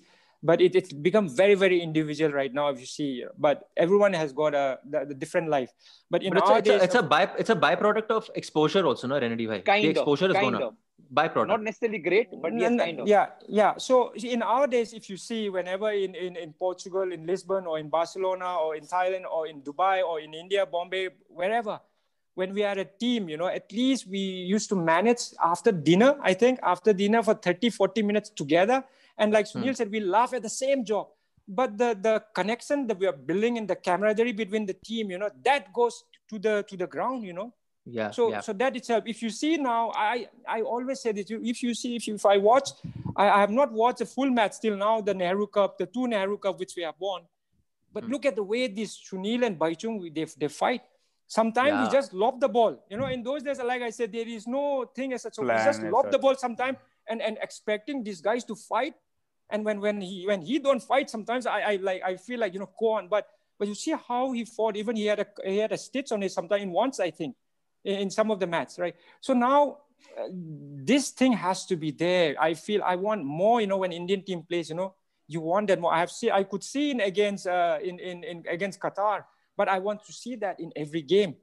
but 0.51 0.61
it, 0.61 0.75
it's 0.75 0.93
become 1.09 1.27
very 1.41 1.55
very 1.55 1.81
individual 1.81 2.31
right 2.31 2.53
now. 2.53 2.67
If 2.69 2.79
you 2.79 2.85
see, 2.85 3.09
but 3.47 3.67
everyone 3.87 4.13
has 4.13 4.33
got 4.43 4.53
a 4.53 4.79
the, 4.95 5.05
the 5.13 5.17
different 5.25 5.49
life. 5.49 5.71
But 6.09 6.23
in 6.23 6.33
But 6.33 6.39
it's, 6.43 6.49
a, 6.49 6.53
our 6.53 6.59
it's, 6.59 6.69
a, 6.69 6.83
it's 6.83 6.95
a 6.95 7.03
by 7.03 7.23
it's 7.45 7.49
a 7.49 7.55
byproduct 7.67 8.09
of 8.19 8.29
exposure 8.35 8.85
also, 8.85 9.07
no, 9.07 9.19
Renedy 9.19 9.47
bhai. 9.47 9.61
kind 9.61 9.83
the 9.83 9.89
of 9.89 9.97
exposure 9.97 10.27
has 10.27 10.35
kind 10.37 10.51
gone 10.53 10.61
of 10.61 10.67
up. 10.69 10.75
Byproduct. 11.13 11.47
not 11.47 11.63
necessarily 11.63 11.99
great 11.99 12.29
but 12.41 12.53
yes 12.53 12.71
N- 12.71 12.79
n- 12.79 12.85
kind 12.85 12.99
of 13.01 13.07
Yeah, 13.07 13.27
yeah. 13.47 13.77
So 13.77 14.13
in 14.15 14.41
our 14.41 14.67
days, 14.67 14.93
if 14.93 15.09
you 15.09 15.17
see 15.17 15.49
whenever 15.49 15.91
in, 15.91 16.15
in, 16.15 16.35
in 16.37 16.53
Portugal, 16.53 17.11
in 17.11 17.25
Lisbon, 17.25 17.65
or 17.65 17.79
in 17.79 17.89
Barcelona, 17.89 18.55
or 18.57 18.75
in 18.75 18.85
Thailand, 18.85 19.25
or 19.29 19.47
in 19.47 19.61
Dubai, 19.61 20.03
or 20.03 20.19
in 20.19 20.33
India, 20.33 20.65
Bombay, 20.65 21.09
wherever, 21.27 21.79
when 22.35 22.53
we 22.53 22.63
are 22.63 22.77
a 22.77 22.85
team, 22.85 23.27
you 23.27 23.37
know, 23.37 23.47
at 23.47 23.71
least 23.71 24.07
we 24.07 24.19
used 24.19 24.69
to 24.69 24.75
manage 24.75 25.21
after 25.43 25.71
dinner, 25.71 26.17
I 26.21 26.33
think, 26.33 26.59
after 26.63 26.93
dinner 26.93 27.21
for 27.23 27.33
30, 27.33 27.69
40 27.69 28.03
minutes 28.03 28.29
together. 28.29 28.83
And 29.17 29.33
like 29.33 29.51
hmm. 29.51 29.63
Sunil 29.63 29.75
said, 29.75 29.91
we 29.91 29.99
laugh 29.99 30.33
at 30.33 30.43
the 30.43 30.49
same 30.49 30.85
job. 30.85 31.07
But 31.47 31.77
the, 31.77 31.97
the 31.99 32.23
connection 32.33 32.87
that 32.87 32.97
we 32.97 33.07
are 33.07 33.17
building 33.29 33.57
in 33.57 33.67
the 33.67 33.75
camaraderie 33.75 34.31
between 34.31 34.65
the 34.65 34.75
team, 34.85 35.11
you 35.11 35.17
know, 35.17 35.29
that 35.43 35.73
goes 35.73 36.03
to 36.29 36.39
the 36.39 36.63
to 36.69 36.77
the 36.77 36.87
ground, 36.87 37.25
you 37.25 37.33
know 37.33 37.53
yeah. 37.85 38.11
so 38.11 38.29
yeah. 38.31 38.39
so 38.41 38.53
that 38.53 38.75
itself 38.75 39.03
if 39.07 39.21
you 39.23 39.29
see 39.29 39.57
now 39.57 39.91
i 39.95 40.27
i 40.47 40.61
always 40.61 41.01
say 41.01 41.11
that 41.11 41.29
you 41.29 41.41
if 41.43 41.63
you 41.63 41.73
see 41.73 41.95
if 41.95 42.07
you 42.07 42.15
if 42.15 42.25
i 42.25 42.37
watch 42.37 42.69
I, 43.15 43.29
I 43.29 43.39
have 43.39 43.49
not 43.49 43.71
watched 43.71 44.01
a 44.01 44.05
full 44.05 44.29
match 44.29 44.59
till 44.59 44.77
now 44.77 45.01
the 45.01 45.13
nehru 45.13 45.47
cup 45.47 45.77
the 45.77 45.85
two 45.87 46.07
nehru 46.07 46.37
cup 46.37 46.59
which 46.59 46.73
we 46.75 46.83
have 46.83 46.95
won 46.99 47.23
but 47.93 48.03
Hmm. 48.03 48.11
look 48.11 48.25
at 48.25 48.35
the 48.35 48.43
way 48.43 48.67
this 48.67 48.97
Chunil 48.97 49.45
and 49.45 49.59
Baichung 49.59 50.13
they, 50.13 50.25
they 50.37 50.47
fight 50.47 50.81
sometimes 51.27 51.69
Yeah. 51.69 51.85
we 51.85 51.91
just 51.91 52.13
lob 52.13 52.39
the 52.39 52.47
ball 52.47 52.77
you 52.89 52.97
know 52.97 53.07
in 53.07 53.23
those 53.23 53.41
days 53.43 53.59
like 53.59 53.81
i 53.81 53.89
said 53.89 54.11
there 54.11 54.27
is 54.27 54.47
no 54.47 54.85
thing 54.95 55.13
as 55.13 55.23
such 55.23 55.35
so 55.35 55.41
we 55.41 55.49
just 55.49 55.81
as 55.81 55.91
lob 55.91 56.11
the 56.11 56.19
ball 56.19 56.35
sometimes 56.35 56.77
and 57.09 57.21
and 57.21 57.37
expecting 57.41 58.03
these 58.03 58.21
guys 58.21 58.43
to 58.43 58.55
fight 58.55 58.93
and 59.49 59.65
when 59.65 59.81
when 59.81 59.99
he 59.99 60.25
when 60.27 60.41
he 60.41 60.59
don't 60.59 60.83
fight 60.83 61.09
sometimes 61.09 61.45
i 61.47 61.59
i 61.61 61.75
like 61.77 62.01
i 62.03 62.15
feel 62.15 62.39
like 62.39 62.53
you 62.53 62.59
know 62.59 62.69
go 62.79 62.91
on 62.93 63.07
but 63.07 63.27
but 63.57 63.67
you 63.67 63.75
see 63.75 63.93
how 64.07 64.31
he 64.31 64.45
fought 64.45 64.75
even 64.77 64.95
he 64.95 65.05
had 65.07 65.19
a 65.19 65.27
he 65.45 65.57
had 65.57 65.71
a 65.71 65.77
stitch 65.77 66.11
on 66.11 66.21
it 66.23 66.31
sometime 66.31 66.61
in 66.61 66.71
once 66.71 66.99
i 66.99 67.09
think 67.09 67.35
in, 67.83 68.09
some 68.09 68.31
of 68.31 68.39
the 68.39 68.47
match 68.47 68.77
right 68.77 68.95
so 69.19 69.33
now 69.33 69.77
uh, 70.19 70.27
this 70.31 71.09
thing 71.09 71.33
has 71.33 71.65
to 71.65 71.75
be 71.75 71.91
there 71.91 72.35
i 72.39 72.53
feel 72.53 72.81
i 72.83 72.95
want 72.95 73.23
more 73.23 73.61
you 73.61 73.67
know 73.67 73.77
when 73.77 73.91
indian 73.91 74.23
team 74.23 74.43
plays 74.43 74.69
you 74.69 74.75
know 74.75 74.93
you 75.27 75.41
want 75.41 75.67
that 75.67 75.79
more 75.79 75.93
i 75.93 75.99
have 75.99 76.11
seen 76.11 76.31
i 76.31 76.43
could 76.43 76.63
see 76.63 76.91
in 76.91 77.01
against 77.01 77.47
uh, 77.47 77.77
in, 77.81 77.99
in 77.99 78.23
in 78.23 78.43
against 78.49 78.79
qatar 78.79 79.23
but 79.57 79.67
i 79.67 79.79
want 79.79 80.03
to 80.03 80.13
see 80.13 80.35
that 80.35 80.59
in 80.59 80.71
every 80.75 81.01
game 81.01 81.35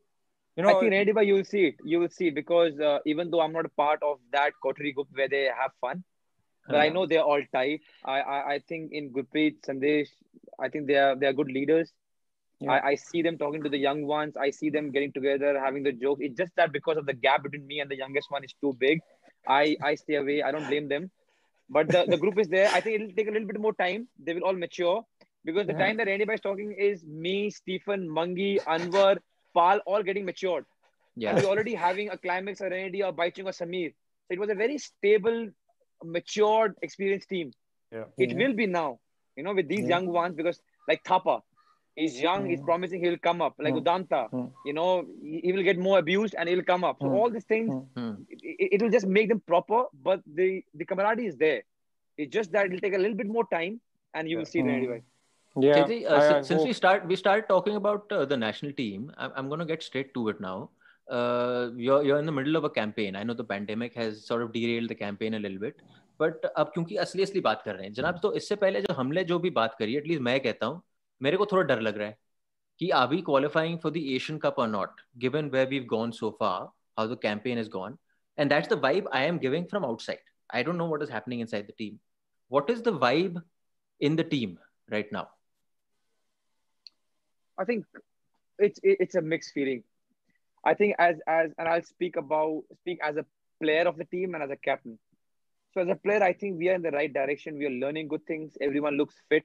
you 0.57 0.65
know 0.65 0.77
I 0.77 0.81
think 0.81 0.91
Randy, 0.91 1.13
you 1.25 1.35
will 1.35 1.45
see 1.45 1.67
it. 1.67 1.77
You 1.85 2.01
will 2.01 2.09
see 2.09 2.31
because 2.31 2.81
uh, 2.81 2.99
even 3.07 3.31
though 3.31 3.41
I'm 3.41 3.53
not 3.53 3.65
a 3.65 3.69
part 3.69 4.03
of 4.03 4.19
that 4.33 4.55
coterie 4.61 4.91
group 4.91 5.07
where 5.13 5.29
they 5.29 5.45
have 5.45 5.71
fun, 5.81 6.03
but 6.67 6.81
I 6.81 6.89
know 6.89 7.07
they're 7.07 7.23
all 7.23 7.41
tight. 7.53 7.83
I, 8.05 8.21
I 8.21 8.39
I 8.55 8.59
think 8.69 8.91
in 8.93 9.13
Gurpreet, 9.13 9.61
Sandesh, 9.67 10.09
I 10.59 10.69
think 10.69 10.89
they 10.89 10.97
are 10.97 11.15
they 11.15 11.27
are 11.27 11.33
good 11.33 11.53
leaders. 11.59 11.93
Yeah. 12.61 12.73
I, 12.73 12.89
I 12.91 12.95
see 12.97 13.23
them 13.23 13.39
talking 13.39 13.63
to 13.63 13.69
the 13.69 13.79
young 13.79 14.05
ones. 14.07 14.37
I 14.37 14.51
see 14.51 14.69
them 14.71 14.91
getting 14.91 15.13
together, 15.13 15.59
having 15.59 15.83
the 15.85 15.93
joke. 15.93 16.19
It's 16.21 16.37
just 16.37 16.55
that 16.57 16.73
because 16.73 16.97
of 16.97 17.07
the 17.07 17.13
gap 17.13 17.43
between 17.45 17.67
me 17.67 17.81
and 17.81 17.91
the 17.91 17.97
youngest 17.97 18.31
one 18.31 18.43
is 18.45 18.55
too 18.61 18.75
big. 18.79 19.01
I 19.47 19.77
I 19.83 19.95
stay 19.95 20.17
away. 20.17 20.43
I 20.43 20.51
don't 20.51 20.67
blame 20.67 20.89
them. 20.89 21.11
But 21.71 21.89
the, 21.89 22.05
the 22.09 22.17
group 22.17 22.39
is 22.39 22.49
there. 22.49 22.69
I 22.73 22.81
think 22.81 22.97
it'll 22.97 23.13
take 23.15 23.29
a 23.29 23.31
little 23.31 23.47
bit 23.47 23.61
more 23.61 23.75
time. 23.75 24.09
They 24.19 24.35
will 24.35 24.43
all 24.51 24.55
mature 24.55 25.05
because 25.45 25.67
the 25.67 25.75
Yeah. 25.75 25.85
time 25.85 25.97
that 25.99 26.09
anybody 26.09 26.35
is 26.35 26.41
talking 26.41 26.73
is 26.73 27.05
me, 27.05 27.51
Stephen, 27.51 28.09
Mangi, 28.09 28.59
Anwar, 28.77 29.19
Pal, 29.57 29.79
all 29.87 30.03
getting 30.03 30.25
matured. 30.25 30.65
yeah. 31.17 31.31
And 31.31 31.43
we're 31.43 31.51
already 31.53 31.75
having 31.75 32.09
a 32.11 32.17
Climax 32.25 32.61
or 32.61 32.71
Renedy 32.71 33.05
or 33.07 33.13
Baichung 33.13 33.47
or 33.51 33.55
Samir. 33.61 33.91
So 34.27 34.35
it 34.37 34.41
was 34.41 34.51
a 34.51 34.55
very 34.55 34.79
stable, 34.79 35.49
matured, 36.05 36.75
experienced 36.83 37.29
team. 37.29 37.53
Yeah. 37.93 38.05
It 38.19 38.31
Yeah. 38.31 38.37
will 38.43 38.55
be 38.55 38.67
now, 38.67 38.99
you 39.37 39.43
know, 39.43 39.55
with 39.55 39.69
these 39.69 39.87
young 39.95 40.07
ones 40.07 40.35
because 40.37 40.61
like 40.89 41.03
Thapa, 41.05 41.41
he's 41.98 42.16
young, 42.22 42.46
he's 42.50 42.60
Mm. 42.62 42.66
promising 42.68 43.04
he'll 43.06 43.18
come 43.26 43.42
up. 43.48 43.56
Like 43.66 43.76
Mm. 43.76 43.82
Udanta, 43.82 44.22
Mm. 44.32 44.46
you 44.70 44.74
know, 44.78 44.88
he, 45.32 45.42
he 45.46 45.52
will 45.58 45.66
get 45.70 45.78
more 45.88 45.98
abused 46.00 46.36
and 46.44 46.50
he'll 46.50 46.64
come 46.72 46.84
up. 46.90 46.98
So 47.02 47.10
Mm. 47.10 47.18
all 47.22 47.30
these 47.36 47.46
things, 47.54 47.72
Mm. 47.72 47.84
Hmm. 47.98 48.14
it, 48.30 48.70
it 48.78 48.82
will 48.86 48.94
just 48.96 49.08
make 49.18 49.28
them 49.34 49.42
proper, 49.54 49.82
but 50.10 50.24
the, 50.42 50.48
the 50.82 50.86
camaraderie 50.92 51.28
is 51.34 51.38
there. 51.44 51.62
It's 52.18 52.32
just 52.38 52.52
that 52.54 52.66
it'll 52.72 52.80
take 52.86 52.96
a 53.00 53.02
little 53.04 53.18
bit 53.24 53.28
more 53.40 53.46
time 53.58 53.80
and 54.14 54.30
you 54.34 54.38
will 54.40 54.50
see 54.54 54.60
it 54.64 54.66
Mm. 54.72 54.78
anyway. 54.78 55.02
yeah 55.64 55.76
Chetri, 55.78 55.96
uh, 56.12 56.14
I- 56.18 56.22
si- 56.28 56.36
I 56.36 56.42
since 56.48 56.62
we 56.64 56.70
hope- 56.70 56.78
start 56.78 57.04
we 57.10 57.16
started 57.20 57.46
talking 57.50 57.76
about 57.80 58.14
uh, 58.20 58.24
the 58.32 58.38
national 58.44 58.72
team, 58.80 59.02
I'm, 59.24 59.32
I'm 59.40 59.50
going 59.52 59.60
to 59.64 59.68
get 59.72 59.84
straight 59.88 60.08
to 60.16 60.24
it 60.32 60.40
now. 60.46 60.56
Uh, 61.18 61.70
you're 61.88 62.00
you're 62.08 62.18
in 62.24 62.30
the 62.30 62.34
middle 62.38 62.56
of 62.60 62.64
a 62.64 62.72
campaign. 62.78 63.16
I 63.20 63.24
know 63.30 63.36
the 63.42 63.46
pandemic 63.52 63.94
has 64.02 64.24
sort 64.30 64.42
of 64.46 64.52
derailed 64.56 64.90
the 64.94 64.98
campaign 65.04 65.36
a 65.40 65.42
little 65.46 65.60
bit, 65.66 65.84
but 66.24 66.46
अब 66.64 66.72
क्योंकि 66.78 66.96
असली 67.06 67.24
असली 67.24 67.42
बात 67.50 67.62
कर 67.66 67.76
रहे 67.76 67.86
हैं 67.88 67.94
जनाब 68.00 68.20
तो 68.24 68.34
इससे 68.42 68.56
पहले 68.64 68.82
जो 68.88 68.94
हमने 69.02 69.24
जो 69.34 69.40
भी 69.46 69.50
बात 69.60 69.76
करी 69.80 69.96
एटलीस्ट 70.02 70.22
मैं 70.30 70.40
कहता 70.48 70.66
हूँ 70.66 70.82
मेरे 71.22 71.38
को 71.38 71.46
थोड़ा 71.46 71.64
डर 71.64 71.82
लग 71.82 71.98
रहा 71.98 72.08
है 72.08 72.18
कि 72.80 72.92
are 73.00 73.08
we 73.14 73.22
qualifying 73.22 73.80
for 73.80 73.92
the 73.98 74.04
Asian 74.16 74.40
Cup 74.40 74.58
or 74.58 74.68
not 74.68 75.02
given 75.26 75.50
where 75.56 75.68
we've 75.68 75.88
gone 75.88 76.14
so 76.20 76.32
far 76.44 76.72
how 76.98 77.08
the 77.08 77.18
campaign 77.26 77.58
has 77.58 77.68
gone 77.80 77.98
and 78.38 78.52
that's 78.52 78.68
the 78.68 78.80
vibe 78.86 79.10
I 79.12 79.26
am 79.32 79.38
giving 79.48 79.68
from 79.74 79.86
outside 79.86 80.24
I 80.54 80.62
don't 80.64 80.78
know 80.78 80.86
what 80.86 81.02
is 81.02 81.10
happening 81.10 81.40
inside 81.40 81.68
the 81.68 81.74
team. 81.74 82.00
What 82.48 82.70
is 82.70 82.84
the 82.84 82.94
vibe 82.94 83.42
in 84.00 84.16
the 84.16 84.24
team 84.24 84.60
right 84.92 85.12
now? 85.12 85.30
I 87.58 87.66
think 87.66 87.86
it's 88.60 88.80
it's 88.84 89.16
a 89.16 89.22
mixed 89.22 89.54
feeling. 89.54 89.84
I 90.64 90.74
think 90.76 90.96
as 91.00 91.18
as 91.28 91.52
and 91.58 91.68
I'll 91.68 91.84
speak 91.84 92.16
about 92.18 92.64
speak 92.82 93.00
as 93.04 93.18
a 93.18 93.26
player 93.62 93.88
of 93.88 93.98
the 93.98 94.06
team 94.06 94.36
and 94.36 94.44
as 94.44 94.52
a 94.52 94.56
captain. 94.56 95.00
So 95.74 95.82
as 95.82 95.90
a 95.90 95.96
player, 95.96 96.22
I 96.22 96.34
think 96.34 96.60
we 96.60 96.70
are 96.70 96.76
in 96.76 96.84
the 96.84 96.92
right 96.92 97.12
direction. 97.12 97.58
We 97.58 97.66
are 97.66 97.78
learning 97.84 98.08
good 98.08 98.26
things. 98.28 98.56
Everyone 98.62 98.96
looks 98.96 99.16
fit, 99.30 99.44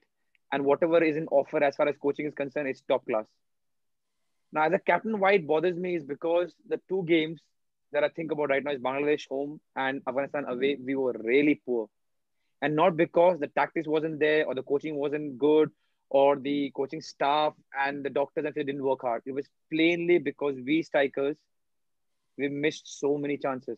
and 0.54 0.64
whatever 0.64 1.04
is 1.04 1.18
in 1.18 1.28
offer 1.28 1.62
as 1.64 1.76
far 1.76 1.88
as 1.90 1.96
coaching 2.02 2.28
is 2.28 2.34
concerned 2.34 2.70
is 2.70 2.82
top 2.88 3.06
class. 3.06 3.26
Now, 4.54 4.64
as 4.64 4.74
a 4.74 4.80
captain, 4.80 5.20
why 5.20 5.34
it 5.34 5.48
bothers 5.48 5.76
me 5.76 5.96
is 5.96 6.04
because 6.04 6.54
the 6.70 6.80
two 6.88 7.04
games 7.08 7.42
that 7.92 8.04
I 8.04 8.10
think 8.10 8.32
about 8.32 8.50
right 8.50 8.64
now 8.64 8.72
is 8.72 8.80
Bangladesh 8.80 9.28
home 9.28 9.60
and 9.76 10.02
Afghanistan 10.08 10.46
away. 10.48 10.76
Mm-hmm. 10.76 10.86
We 10.86 10.96
were 10.96 11.16
really 11.24 11.62
poor, 11.66 11.90
and 12.62 12.76
not 12.76 12.96
because 12.96 13.40
the 13.40 13.48
tactics 13.48 13.88
wasn't 13.88 14.20
there 14.20 14.46
or 14.46 14.54
the 14.54 14.64
coaching 14.64 14.96
wasn't 14.96 15.40
good 15.40 15.72
or 16.10 16.36
the 16.36 16.68
mm-hmm. 16.68 16.82
coaching 16.82 17.02
staff 17.02 17.54
and 17.86 18.06
the 18.06 18.12
doctors 18.12 18.46
and 18.46 18.54
they 18.54 18.64
didn't 18.64 18.84
work 18.84 19.02
hard. 19.02 19.24
It 19.26 19.34
was 19.34 19.50
plainly 19.72 20.20
because 20.20 20.56
we 20.64 20.84
strikers 20.84 21.36
we 22.38 22.50
missed 22.50 23.00
so 23.00 23.18
many 23.18 23.38
chances. 23.38 23.78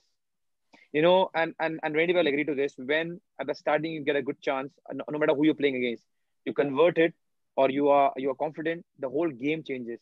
You 0.91 1.01
know, 1.01 1.29
and 1.33 1.53
and 1.59 1.79
and 1.83 1.95
Randy 1.95 2.13
will 2.13 2.27
agree 2.27 2.45
to 2.45 2.55
this. 2.55 2.73
When 2.77 3.19
at 3.39 3.47
the 3.47 3.55
starting 3.55 3.91
you 3.91 4.03
get 4.03 4.15
a 4.15 4.21
good 4.21 4.41
chance, 4.41 4.71
no, 4.93 5.03
no 5.09 5.19
matter 5.19 5.33
who 5.33 5.45
you're 5.45 5.61
playing 5.61 5.75
against, 5.75 6.05
you 6.45 6.53
convert 6.53 6.97
it 6.97 7.13
or 7.55 7.69
you 7.69 7.89
are 7.89 8.13
you 8.17 8.29
are 8.31 8.35
confident, 8.35 8.85
the 8.99 9.09
whole 9.09 9.29
game 9.29 9.63
changes. 9.63 9.99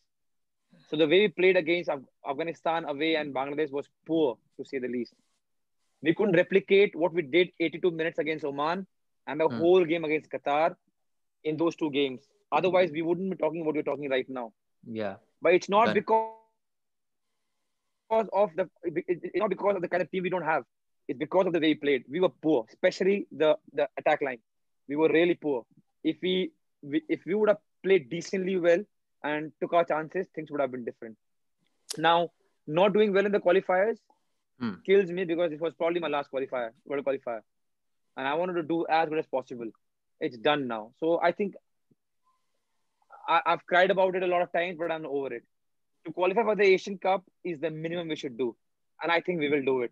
So 0.89 0.97
the 0.97 1.07
way 1.07 1.19
we 1.21 1.27
played 1.27 1.57
against 1.57 1.89
Afghanistan 2.27 2.85
away 2.85 3.15
and 3.15 3.33
Bangladesh 3.33 3.71
was 3.71 3.87
poor, 4.07 4.37
to 4.57 4.65
say 4.65 4.79
the 4.79 4.87
least. 4.87 5.13
We 6.01 6.13
couldn't 6.13 6.35
replicate 6.35 6.95
what 6.95 7.13
we 7.13 7.21
did 7.21 7.49
82 7.59 7.91
minutes 7.91 8.19
against 8.19 8.43
Oman 8.43 8.85
and 9.27 9.39
the 9.39 9.47
hmm. 9.47 9.57
whole 9.57 9.85
game 9.85 10.03
against 10.03 10.29
Qatar 10.29 10.75
in 11.43 11.57
those 11.57 11.75
two 11.75 11.91
games. 11.91 12.21
Otherwise, 12.51 12.91
we 12.91 13.01
wouldn't 13.01 13.29
be 13.29 13.37
talking 13.37 13.65
what 13.65 13.75
we're 13.75 13.83
talking 13.83 14.09
right 14.09 14.29
now. 14.29 14.51
Yeah. 14.85 15.15
But 15.41 15.53
it's 15.53 15.69
not 15.69 15.87
but... 15.87 15.93
because 15.95 16.29
of 18.33 18.49
the 18.55 18.69
it's 18.85 19.35
not 19.35 19.49
because 19.49 19.75
of 19.75 19.81
the 19.81 19.87
kind 19.87 20.03
of 20.03 20.11
team 20.11 20.23
we 20.23 20.29
don't 20.29 20.43
have. 20.43 20.63
It's 21.07 21.19
because 21.19 21.47
of 21.47 21.53
the 21.53 21.59
way 21.59 21.69
we 21.69 21.75
played. 21.75 22.03
We 22.09 22.19
were 22.19 22.29
poor, 22.29 22.65
especially 22.69 23.27
the 23.31 23.57
the 23.73 23.87
attack 23.97 24.21
line. 24.21 24.39
We 24.87 24.95
were 24.95 25.09
really 25.09 25.35
poor. 25.35 25.65
If 26.03 26.17
we, 26.21 26.51
we 26.81 27.01
if 27.07 27.21
we 27.25 27.33
would 27.35 27.49
have 27.49 27.59
played 27.83 28.09
decently 28.09 28.57
well 28.57 28.83
and 29.23 29.51
took 29.61 29.73
our 29.73 29.85
chances, 29.85 30.27
things 30.35 30.51
would 30.51 30.61
have 30.61 30.71
been 30.71 30.85
different. 30.85 31.17
Now, 31.97 32.31
not 32.67 32.93
doing 32.93 33.13
well 33.13 33.25
in 33.25 33.31
the 33.31 33.39
qualifiers 33.39 33.97
hmm. 34.59 34.73
kills 34.85 35.09
me 35.09 35.25
because 35.25 35.51
it 35.51 35.61
was 35.61 35.73
probably 35.73 35.99
my 35.99 36.07
last 36.07 36.31
qualifier, 36.31 36.71
world 36.85 37.05
qualifier, 37.05 37.41
and 38.17 38.27
I 38.27 38.33
wanted 38.33 38.53
to 38.53 38.63
do 38.63 38.85
as 38.89 39.09
good 39.09 39.19
as 39.19 39.27
possible 39.27 39.69
it's 40.23 40.37
done 40.37 40.67
now. 40.67 40.91
So 40.99 41.19
I 41.21 41.31
think 41.31 41.55
I, 43.27 43.41
have 43.45 43.65
cried 43.65 43.91
about 43.91 44.15
it 44.15 44.23
a 44.23 44.27
lot 44.27 44.41
of 44.41 44.51
times, 44.51 44.77
but 44.79 44.91
I'm 44.91 45.05
over 45.05 45.33
it. 45.33 45.43
To 46.05 46.11
qualify 46.11 46.43
for 46.43 46.55
the 46.55 46.63
Asian 46.63 46.97
Cup 46.97 47.23
is 47.43 47.59
the 47.59 47.69
minimum 47.69 48.07
we 48.07 48.15
should 48.15 48.37
do, 48.37 48.55
and 49.01 49.11
I 49.11 49.21
think 49.21 49.39
we 49.39 49.49
will 49.49 49.63
do 49.63 49.81
it. 49.81 49.91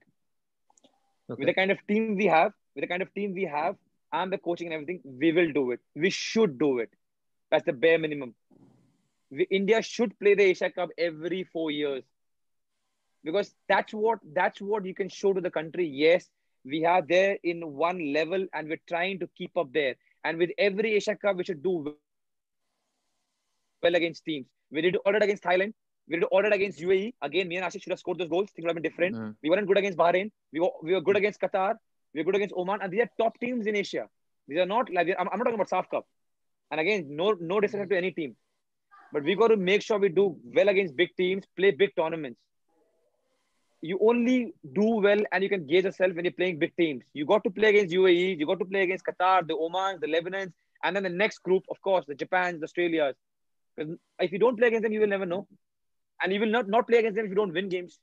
Okay. 1.30 1.39
With 1.39 1.47
the 1.47 1.53
kind 1.53 1.72
of 1.72 1.80
team 1.88 2.16
we 2.16 2.26
have, 2.26 2.53
with 2.76 2.84
the 2.84 2.88
kind 2.88 3.01
of 3.01 3.14
team 3.14 3.34
we 3.34 3.43
have, 3.43 3.76
and 4.14 4.32
the 4.32 4.38
coaching 4.38 4.68
and 4.68 4.74
everything, 4.74 5.01
we 5.03 5.32
will 5.32 5.51
do 5.51 5.72
it. 5.72 5.80
We 5.95 6.09
should 6.09 6.57
do 6.57 6.80
it. 6.80 6.89
That's 7.49 7.66
the 7.66 7.74
bare 7.74 7.99
minimum. 7.99 8.36
We, 9.30 9.43
India 9.49 9.82
should 9.82 10.18
play 10.20 10.36
the 10.36 10.43
Asia 10.43 10.70
Cup 10.70 10.89
every 10.97 11.43
four 11.43 11.72
years 11.72 12.03
because 13.24 13.53
that's 13.68 13.93
what 13.93 14.20
that's 14.34 14.62
what 14.62 14.86
you 14.86 14.93
can 14.93 15.09
show 15.09 15.34
to 15.34 15.41
the 15.41 15.51
country. 15.51 15.88
Yes, 15.88 16.30
we 16.66 16.86
are 16.86 17.01
there 17.01 17.38
in 17.43 17.62
one 17.74 18.14
level, 18.14 18.45
and 18.53 18.68
we're 18.68 18.82
trying 18.88 19.20
to 19.20 19.30
keep 19.38 19.55
up 19.57 19.72
there. 19.74 19.95
And 20.24 20.38
with 20.38 20.51
every 20.57 20.93
Asia 20.95 21.16
Cup, 21.16 21.38
we 21.38 21.43
should 21.43 21.64
do 21.64 21.95
well 23.82 23.95
against 23.95 24.26
teams. 24.26 24.47
We 24.72 24.82
did 24.82 24.97
order 25.05 25.20
against 25.20 25.43
Thailand. 25.43 25.74
We 26.07 26.18
did 26.18 26.26
order 26.32 26.49
against 26.49 26.80
UAE. 26.80 27.14
Again, 27.22 27.47
me 27.47 27.57
and 27.57 27.66
Ashish 27.66 27.84
should 27.84 27.91
have 27.91 27.99
scored 27.99 28.18
those 28.18 28.28
goals. 28.28 28.49
Things 28.51 28.66
would 28.66 28.70
have 28.70 28.82
been 28.82 28.84
different. 28.84 29.16
Mm. 29.16 29.36
We 29.41 29.49
weren't 29.49 29.68
good 29.68 29.78
against 29.78 29.97
Bahrain. 29.97 30.32
We 30.51 30.59
were, 30.59 30.70
we 30.84 30.93
were 30.93 31.01
good 31.01 31.16
against 31.16 31.39
Qatar. 31.39 31.76
We 32.14 32.22
were 32.22 32.26
good 32.26 32.36
against 32.36 32.55
Oman. 32.55 32.80
And 32.82 32.91
these 32.91 33.01
are 33.01 33.09
top 33.18 33.39
teams 33.39 33.68
in 33.68 33.76
Asia. 33.76 34.07
These 34.47 34.59
are 34.59 34.66
not 34.66 34.91
like, 34.91 35.07
I'm, 35.20 35.30
I'm 35.32 35.38
not 35.38 35.45
talking 35.45 35.55
about 35.55 35.70
SAFF 35.70 35.89
Cup. 35.89 36.05
And 36.72 36.80
again, 36.80 37.07
no, 37.09 37.36
no 37.39 37.59
disrespect 37.59 37.91
to 37.91 37.97
any 37.97 38.12
team. 38.12 38.36
But 39.14 39.24
we 39.24 39.36
got 39.36 39.49
to 39.49 39.57
make 39.57 39.82
sure 39.82 39.99
we 39.99 40.09
do 40.09 40.38
well 40.43 40.70
against 40.70 40.95
big 40.95 41.09
teams, 41.18 41.43
play 41.57 41.72
big 41.72 41.95
tournaments 41.95 42.39
you 43.82 43.97
only 44.01 44.53
do 44.74 44.86
well 45.05 45.20
and 45.32 45.43
you 45.43 45.49
can 45.49 45.66
gauge 45.66 45.86
yourself 45.86 46.14
when 46.16 46.26
you're 46.26 46.34
playing 46.34 46.59
big 46.59 46.76
teams. 46.78 47.03
You 47.14 47.26
got 47.26 47.43
to 47.43 47.49
play 47.49 47.70
against 47.70 47.93
UAE, 47.93 48.38
you 48.38 48.45
got 48.45 48.59
to 48.59 48.66
play 48.66 48.84
against 48.84 49.05
Qatar, 49.05 49.47
the 49.47 49.55
Oman, 49.55 49.99
the 49.99 50.07
Lebanons, 50.07 50.53
and 50.84 50.95
then 50.95 51.03
the 51.03 51.09
next 51.09 51.39
group, 51.39 51.64
of 51.70 51.82
course, 51.82 52.05
the 52.07 52.16
Japans, 52.16 52.59
the 52.59 52.66
Australias. 52.66 53.16
Because 53.76 53.95
if 54.20 54.32
you 54.32 54.39
don't 54.39 54.57
play 54.57 54.68
against 54.68 54.84
them, 54.84 54.93
you 54.93 54.99
will 54.99 55.07
never 55.07 55.26
know. 55.26 55.47
And 56.22 56.32
you 56.32 56.39
will 56.39 56.47
not, 56.47 56.68
not 56.68 56.88
play 56.88 56.99
against 56.99 57.16
them 57.16 57.26
if 57.26 57.30
you 57.30 57.36
don't 57.36 57.53
win 57.53 57.70
games. 57.70 57.99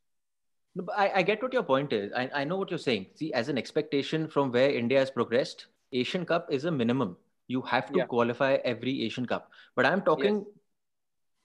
No, 0.75 0.83
but 0.83 0.97
I, 0.97 1.11
I 1.15 1.21
get 1.21 1.41
what 1.41 1.53
your 1.53 1.63
point 1.63 1.93
is. 1.93 2.11
I, 2.13 2.29
I 2.33 2.43
know 2.43 2.57
what 2.57 2.71
you're 2.71 2.79
saying. 2.79 3.07
See, 3.15 3.31
as 3.33 3.49
an 3.49 3.57
expectation 3.57 4.27
from 4.27 4.51
where 4.51 4.71
India 4.71 4.99
has 4.99 5.11
progressed, 5.11 5.67
Asian 5.91 6.25
Cup 6.25 6.47
is 6.51 6.65
a 6.65 6.71
minimum. 6.71 7.17
You 7.47 7.61
have 7.61 7.91
to 7.91 7.99
yeah. 7.99 8.05
qualify 8.05 8.53
every 8.65 9.03
Asian 9.03 9.25
Cup. 9.25 9.51
But 9.75 9.85
I'm 9.85 10.01
talking 10.01 10.37
yes. 10.37 10.45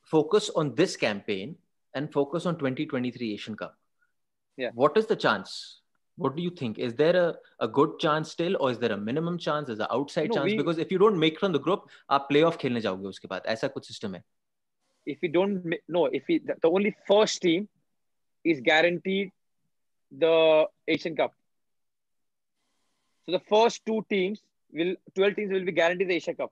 focus 0.02 0.50
on 0.54 0.74
this 0.74 0.96
campaign 0.96 1.56
and 1.94 2.10
focus 2.12 2.46
on 2.46 2.56
2023 2.56 3.34
Asian 3.34 3.56
Cup 3.56 3.76
yeah 4.58 4.70
what 4.74 4.96
is 4.96 5.06
the 5.06 5.16
chance 5.16 5.80
what 6.16 6.34
do 6.36 6.42
you 6.42 6.50
think 6.50 6.78
is 6.78 6.94
there 6.94 7.16
a, 7.16 7.34
a 7.60 7.68
good 7.68 7.98
chance 7.98 8.30
still 8.30 8.56
or 8.60 8.70
is 8.70 8.78
there 8.78 8.92
a 8.92 8.96
minimum 8.96 9.38
chance 9.38 9.68
is 9.68 9.78
there 9.78 9.92
outside 9.92 10.28
no, 10.30 10.34
chance 10.36 10.52
we, 10.52 10.56
because 10.56 10.78
if 10.78 10.90
you 10.90 10.98
don't 10.98 11.18
make 11.18 11.38
from 11.38 11.52
the 11.52 11.62
group 11.66 11.88
आप 12.10 12.28
playoff 12.32 12.58
खेलने 12.58 12.80
जाओगे 12.80 13.08
उसके 13.08 13.28
बाद 13.28 13.42
ऐसा 13.54 13.68
कुछ 13.76 13.90
system 13.92 14.14
है 14.14 14.22
if 15.06 15.18
we 15.22 15.28
don't 15.28 15.76
no 15.96 16.06
if 16.06 16.24
we 16.28 16.38
the, 16.38 16.56
the 16.62 16.70
only 16.78 16.94
first 17.10 17.40
team 17.42 17.68
is 18.43 18.61
guaranteed 18.61 19.31
the 20.11 20.65
Asian 20.87 21.15
Cup 21.15 21.33
so 23.25 23.31
the 23.31 23.39
first 23.53 23.85
two 23.85 24.05
teams 24.09 24.41
will 24.71 24.95
12 25.15 25.35
teams 25.35 25.51
will 25.51 25.65
be 25.65 25.71
guaranteed 25.71 26.09
the 26.09 26.15
Asia 26.15 26.33
Cup 26.33 26.51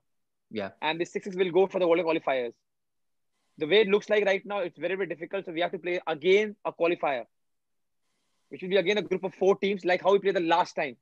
yeah 0.50 0.70
and 0.80 1.00
the 1.00 1.04
sixes 1.04 1.36
will 1.36 1.50
go 1.50 1.66
for 1.66 1.78
the 1.78 1.86
world 1.86 2.04
qualifiers 2.04 2.52
the 3.58 3.66
way 3.66 3.80
it 3.80 3.88
looks 3.88 4.08
like 4.08 4.24
right 4.24 4.44
now 4.44 4.58
it's 4.58 4.78
very 4.78 4.96
very 4.96 5.08
difficult 5.08 5.44
so 5.44 5.52
we 5.52 5.60
have 5.60 5.72
to 5.72 5.78
play 5.78 6.00
again 6.06 6.56
a 6.64 6.72
qualifier 6.72 7.24
which 8.52 8.60
will 8.60 8.68
be 8.68 8.76
again 8.76 8.98
a 8.98 9.02
group 9.02 9.24
of 9.24 9.34
four 9.34 9.56
teams, 9.56 9.82
like 9.82 10.02
how 10.02 10.12
we 10.12 10.18
played 10.18 10.36
the 10.36 10.40
last 10.40 10.76
time. 10.76 10.94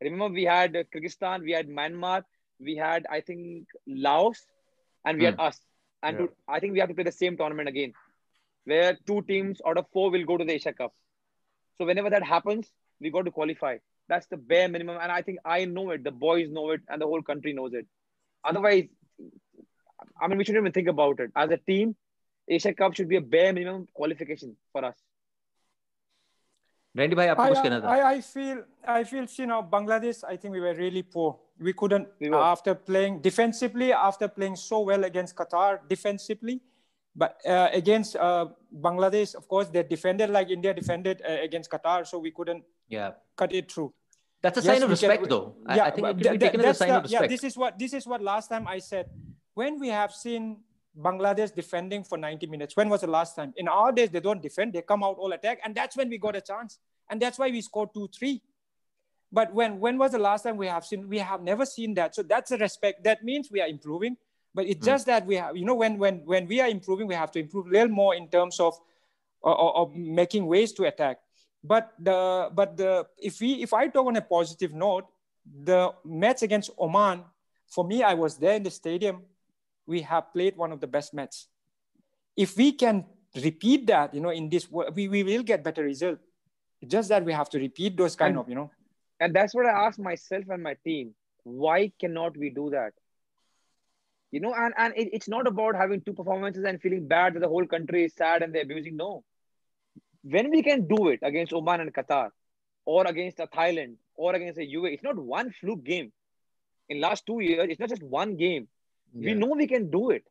Remember, 0.00 0.28
we 0.28 0.44
had 0.44 0.72
Kyrgyzstan, 0.72 1.42
we 1.42 1.50
had 1.50 1.68
Myanmar, 1.68 2.22
we 2.60 2.76
had, 2.76 3.06
I 3.10 3.20
think, 3.22 3.66
Laos, 3.88 4.46
and 5.04 5.18
we 5.18 5.24
had 5.24 5.34
hmm. 5.34 5.40
us. 5.40 5.60
And 6.04 6.16
yeah. 6.16 6.26
to, 6.26 6.32
I 6.46 6.60
think 6.60 6.74
we 6.74 6.78
have 6.78 6.88
to 6.88 6.94
play 6.94 7.02
the 7.02 7.10
same 7.10 7.36
tournament 7.36 7.68
again, 7.68 7.92
where 8.65 8.97
two 9.07 9.21
teams 9.23 9.61
out 9.67 9.77
of 9.77 9.85
four 9.91 10.11
will 10.11 10.23
go 10.25 10.37
to 10.37 10.45
the 10.45 10.53
Asia 10.53 10.73
Cup. 10.73 10.93
So 11.77 11.85
whenever 11.85 12.09
that 12.09 12.23
happens, 12.23 12.71
we 12.99 13.09
got 13.09 13.25
to 13.25 13.31
qualify. 13.31 13.77
That's 14.07 14.27
the 14.27 14.37
bare 14.37 14.67
minimum. 14.67 14.97
And 15.01 15.11
I 15.11 15.21
think 15.21 15.39
I 15.45 15.65
know 15.65 15.91
it, 15.91 16.03
the 16.03 16.11
boys 16.11 16.49
know 16.49 16.71
it, 16.71 16.81
and 16.87 17.01
the 17.01 17.05
whole 17.05 17.21
country 17.21 17.53
knows 17.53 17.73
it. 17.73 17.87
Otherwise, 18.43 18.85
I 20.21 20.27
mean, 20.27 20.37
we 20.37 20.43
shouldn't 20.43 20.63
even 20.63 20.71
think 20.71 20.87
about 20.87 21.19
it. 21.19 21.31
As 21.35 21.49
a 21.51 21.57
team, 21.57 21.95
Asia 22.47 22.73
Cup 22.73 22.95
should 22.95 23.07
be 23.07 23.15
a 23.15 23.21
bare 23.21 23.53
minimum 23.53 23.87
qualification 23.93 24.55
for 24.71 24.85
us. 24.85 24.95
Randy 26.93 27.15
bhai, 27.15 27.27
आपको 27.29 27.47
कुछ 27.47 27.63
कहना 27.63 27.79
था? 27.81 27.89
I, 27.89 28.15
I 28.15 28.21
feel, 28.21 28.63
I 28.85 29.03
feel, 29.05 29.25
you 29.37 29.45
know, 29.45 29.63
Bangladesh. 29.63 30.23
I 30.27 30.35
think 30.35 30.53
we 30.53 30.59
were 30.59 30.73
really 30.73 31.03
poor. 31.03 31.39
We 31.57 31.71
couldn't 31.71 32.07
we 32.19 32.29
after 32.33 32.75
playing 32.75 33.21
defensively, 33.21 33.93
after 33.93 34.27
playing 34.27 34.57
so 34.57 34.81
well 34.81 35.05
against 35.05 35.35
Qatar 35.35 35.79
defensively, 35.87 36.59
but 37.16 37.40
uh, 37.48 37.68
against 37.72 38.14
uh, 38.16 38.46
Bangladesh, 38.70 39.34
of 39.34 39.48
course, 39.48 39.68
they 39.68 39.82
defended 39.82 40.30
like 40.30 40.50
India 40.50 40.74
defended 40.74 41.22
uh, 41.28 41.42
against 41.42 41.70
Qatar, 41.70 42.06
so 42.06 42.18
we 42.18 42.30
couldn't 42.30 42.62
yeah 42.88 43.12
cut 43.36 43.52
it 43.52 43.72
through. 43.72 43.92
That's 44.42 44.58
a 44.58 44.62
sign 44.62 44.82
of 44.82 44.90
respect, 44.90 45.22
can, 45.22 45.30
though. 45.30 45.56
Yeah, 45.68 45.84
I, 45.84 45.86
I 45.86 45.90
think 45.90 46.06
it 46.06 46.22
can 46.22 46.32
be 46.34 46.38
taken 46.38 46.60
as 46.60 46.76
a 46.76 46.78
sign 46.78 46.88
the, 46.88 46.96
of 46.96 47.02
respect. 47.04 47.22
Yeah, 47.22 47.28
this 47.28 47.44
is 47.44 47.56
what 47.56 47.78
this 47.78 47.92
is 47.94 48.06
what 48.06 48.22
last 48.22 48.48
time 48.48 48.68
I 48.68 48.78
said. 48.78 49.08
When 49.54 49.80
we 49.80 49.88
have 49.88 50.12
seen 50.12 50.58
Bangladesh 50.98 51.54
defending 51.54 52.04
for 52.04 52.16
90 52.16 52.46
minutes. 52.46 52.76
When 52.76 52.88
was 52.88 53.02
the 53.02 53.06
last 53.06 53.36
time? 53.36 53.52
In 53.56 53.68
our 53.68 53.92
days, 53.92 54.10
they 54.10 54.20
don't 54.20 54.40
defend, 54.40 54.72
they 54.72 54.82
come 54.82 55.04
out 55.04 55.16
all 55.18 55.32
attack, 55.32 55.60
and 55.64 55.74
that's 55.74 55.96
when 55.96 56.08
we 56.08 56.18
got 56.18 56.36
a 56.36 56.40
chance. 56.40 56.78
And 57.10 57.20
that's 57.20 57.38
why 57.38 57.50
we 57.50 57.60
scored 57.60 57.90
2 57.94 58.08
3. 58.08 58.42
But 59.30 59.52
when 59.52 59.80
when 59.80 59.98
was 59.98 60.12
the 60.12 60.18
last 60.18 60.42
time 60.42 60.56
we 60.56 60.66
have 60.66 60.84
seen 60.84 61.08
we 61.08 61.18
have 61.18 61.42
never 61.42 61.66
seen 61.66 61.94
that? 61.94 62.14
So 62.14 62.22
that's 62.22 62.50
a 62.52 62.56
respect. 62.56 63.04
That 63.04 63.24
means 63.24 63.50
we 63.50 63.60
are 63.60 63.68
improving. 63.68 64.16
But 64.56 64.64
it's 64.66 64.80
mm. 64.80 64.90
just 64.96 65.04
that 65.06 65.26
we 65.28 65.36
have, 65.36 65.54
you 65.56 65.66
know, 65.68 65.76
when 65.76 65.98
when 65.98 66.24
when 66.24 66.48
we 66.48 66.64
are 66.64 66.68
improving, 66.68 67.06
we 67.06 67.14
have 67.14 67.30
to 67.36 67.40
improve 67.44 67.66
a 67.66 67.70
little 67.76 67.92
more 67.92 68.16
in 68.16 68.26
terms 68.32 68.58
of 68.58 68.80
of 69.44 69.94
making 69.94 70.46
ways 70.48 70.72
to 70.80 70.84
attack. 70.88 71.20
But 71.62 71.92
the 72.00 72.48
but 72.56 72.76
the 72.80 73.04
if 73.20 73.38
we 73.38 73.60
if 73.60 73.76
I 73.76 73.88
talk 73.92 74.06
on 74.06 74.16
a 74.16 74.24
positive 74.24 74.72
note, 74.72 75.04
the 75.44 75.92
match 76.02 76.40
against 76.40 76.70
Oman, 76.80 77.22
for 77.68 77.84
me, 77.84 78.02
I 78.02 78.14
was 78.14 78.40
there 78.40 78.56
in 78.56 78.62
the 78.62 78.72
stadium 78.72 79.22
we 79.86 80.02
have 80.02 80.32
played 80.32 80.56
one 80.56 80.72
of 80.72 80.80
the 80.80 80.86
best 80.86 81.14
matches. 81.14 81.46
If 82.36 82.56
we 82.56 82.72
can 82.72 83.04
repeat 83.34 83.86
that, 83.86 84.14
you 84.14 84.20
know, 84.20 84.30
in 84.30 84.48
this, 84.48 84.68
we, 84.70 85.08
we 85.08 85.22
will 85.22 85.42
get 85.42 85.62
better 85.62 85.82
result. 85.82 86.18
It's 86.82 86.90
just 86.90 87.08
that 87.08 87.24
we 87.24 87.32
have 87.32 87.48
to 87.50 87.58
repeat 87.58 87.96
those 87.96 88.16
kind 88.16 88.32
and, 88.32 88.38
of, 88.40 88.48
you 88.48 88.54
know. 88.54 88.70
And 89.20 89.34
that's 89.34 89.54
what 89.54 89.66
I 89.66 89.86
asked 89.86 89.98
myself 89.98 90.44
and 90.50 90.62
my 90.62 90.76
team. 90.84 91.14
Why 91.44 91.92
cannot 91.98 92.36
we 92.36 92.50
do 92.50 92.70
that? 92.70 92.92
You 94.30 94.40
know, 94.40 94.54
and, 94.54 94.74
and 94.76 94.92
it, 94.96 95.10
it's 95.12 95.28
not 95.28 95.46
about 95.46 95.76
having 95.76 96.00
two 96.00 96.12
performances 96.12 96.64
and 96.64 96.80
feeling 96.80 97.06
bad 97.06 97.34
that 97.34 97.40
the 97.40 97.48
whole 97.48 97.66
country 97.66 98.04
is 98.04 98.14
sad 98.14 98.42
and 98.42 98.54
they're 98.54 98.62
abusing. 98.62 98.96
No. 98.96 99.24
When 100.22 100.50
we 100.50 100.62
can 100.62 100.88
do 100.88 101.08
it 101.08 101.20
against 101.22 101.52
Oman 101.52 101.80
and 101.80 101.94
Qatar, 101.94 102.30
or 102.84 103.06
against 103.06 103.40
a 103.40 103.46
Thailand, 103.46 103.96
or 104.14 104.34
against 104.34 104.58
a 104.58 104.62
UAE, 104.62 104.94
it's 104.94 105.02
not 105.02 105.16
one 105.16 105.52
fluke 105.60 105.84
game. 105.84 106.12
In 106.88 107.00
last 107.00 107.26
two 107.26 107.40
years, 107.40 107.66
it's 107.70 107.80
not 107.80 107.88
just 107.88 108.02
one 108.02 108.36
game. 108.36 108.68
Yeah. 109.12 109.32
We 109.32 109.34
know 109.34 109.48
we 109.48 109.66
can 109.66 109.90
do 109.90 110.10
it. 110.10 110.24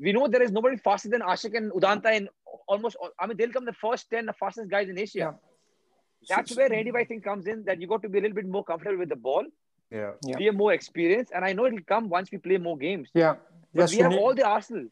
We 0.00 0.12
know 0.12 0.26
there 0.26 0.42
is 0.42 0.50
nobody 0.50 0.76
faster 0.76 1.08
than 1.08 1.20
Ashik 1.20 1.56
and 1.56 1.70
Udanta 1.72 2.12
in 2.14 2.28
almost. 2.66 2.96
I 3.18 3.26
mean, 3.26 3.36
they'll 3.36 3.52
come 3.52 3.64
the 3.64 3.72
first 3.72 4.10
ten 4.10 4.26
the 4.26 4.32
fastest 4.32 4.68
guys 4.68 4.88
in 4.88 4.98
Asia. 4.98 5.18
Yeah. 5.18 5.32
That's 6.28 6.56
where 6.56 6.68
Randy 6.68 6.90
I 6.94 7.04
think 7.04 7.22
comes 7.22 7.46
in. 7.46 7.64
That 7.64 7.80
you 7.80 7.86
got 7.86 8.02
to 8.02 8.08
be 8.08 8.18
a 8.18 8.22
little 8.22 8.34
bit 8.34 8.48
more 8.48 8.64
comfortable 8.64 8.98
with 8.98 9.08
the 9.08 9.16
ball, 9.16 9.44
Yeah. 9.94 10.12
Yeah. 10.28 10.36
be 10.42 10.48
a 10.48 10.52
more 10.52 10.72
experience, 10.72 11.30
and 11.34 11.44
I 11.44 11.52
know 11.52 11.66
it'll 11.66 11.86
come 11.94 12.08
once 12.08 12.30
we 12.32 12.38
play 12.38 12.58
more 12.68 12.76
games. 12.76 13.08
Yeah. 13.14 13.34
But 13.72 13.90
Yeah, 13.92 13.96
we 13.96 14.02
have 14.02 14.12
Sunil- 14.12 14.22
all 14.22 14.34
the 14.34 14.46
Arsenal. 14.56 14.86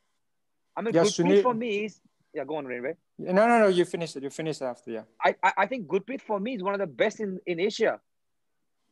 I 0.77 0.83
mean, 0.83 0.95
Yeah, 0.95 1.03
Gurpreet 1.03 1.27
Sunil- 1.27 1.43
for 1.49 1.55
me 1.55 1.71
is 1.87 2.01
yeah. 2.35 2.45
Go 2.45 2.57
on, 2.57 2.67
Randy. 2.67 2.93
No, 3.19 3.47
no, 3.51 3.59
no. 3.65 3.69
You 3.79 3.85
finish 3.85 4.17
it. 4.17 4.23
You 4.23 4.31
finish 4.31 4.57
it 4.63 4.65
after. 4.65 4.91
Yeah. 4.91 5.03
I, 5.29 5.35
I 5.49 5.53
I 5.63 5.67
think 5.67 5.87
Gurpreet 5.95 6.23
for 6.31 6.39
me 6.41 6.55
is 6.59 6.63
one 6.69 6.75
of 6.79 6.81
the 6.85 6.93
best 7.03 7.21
in 7.21 7.39
in 7.47 7.61
Asia. 7.69 7.95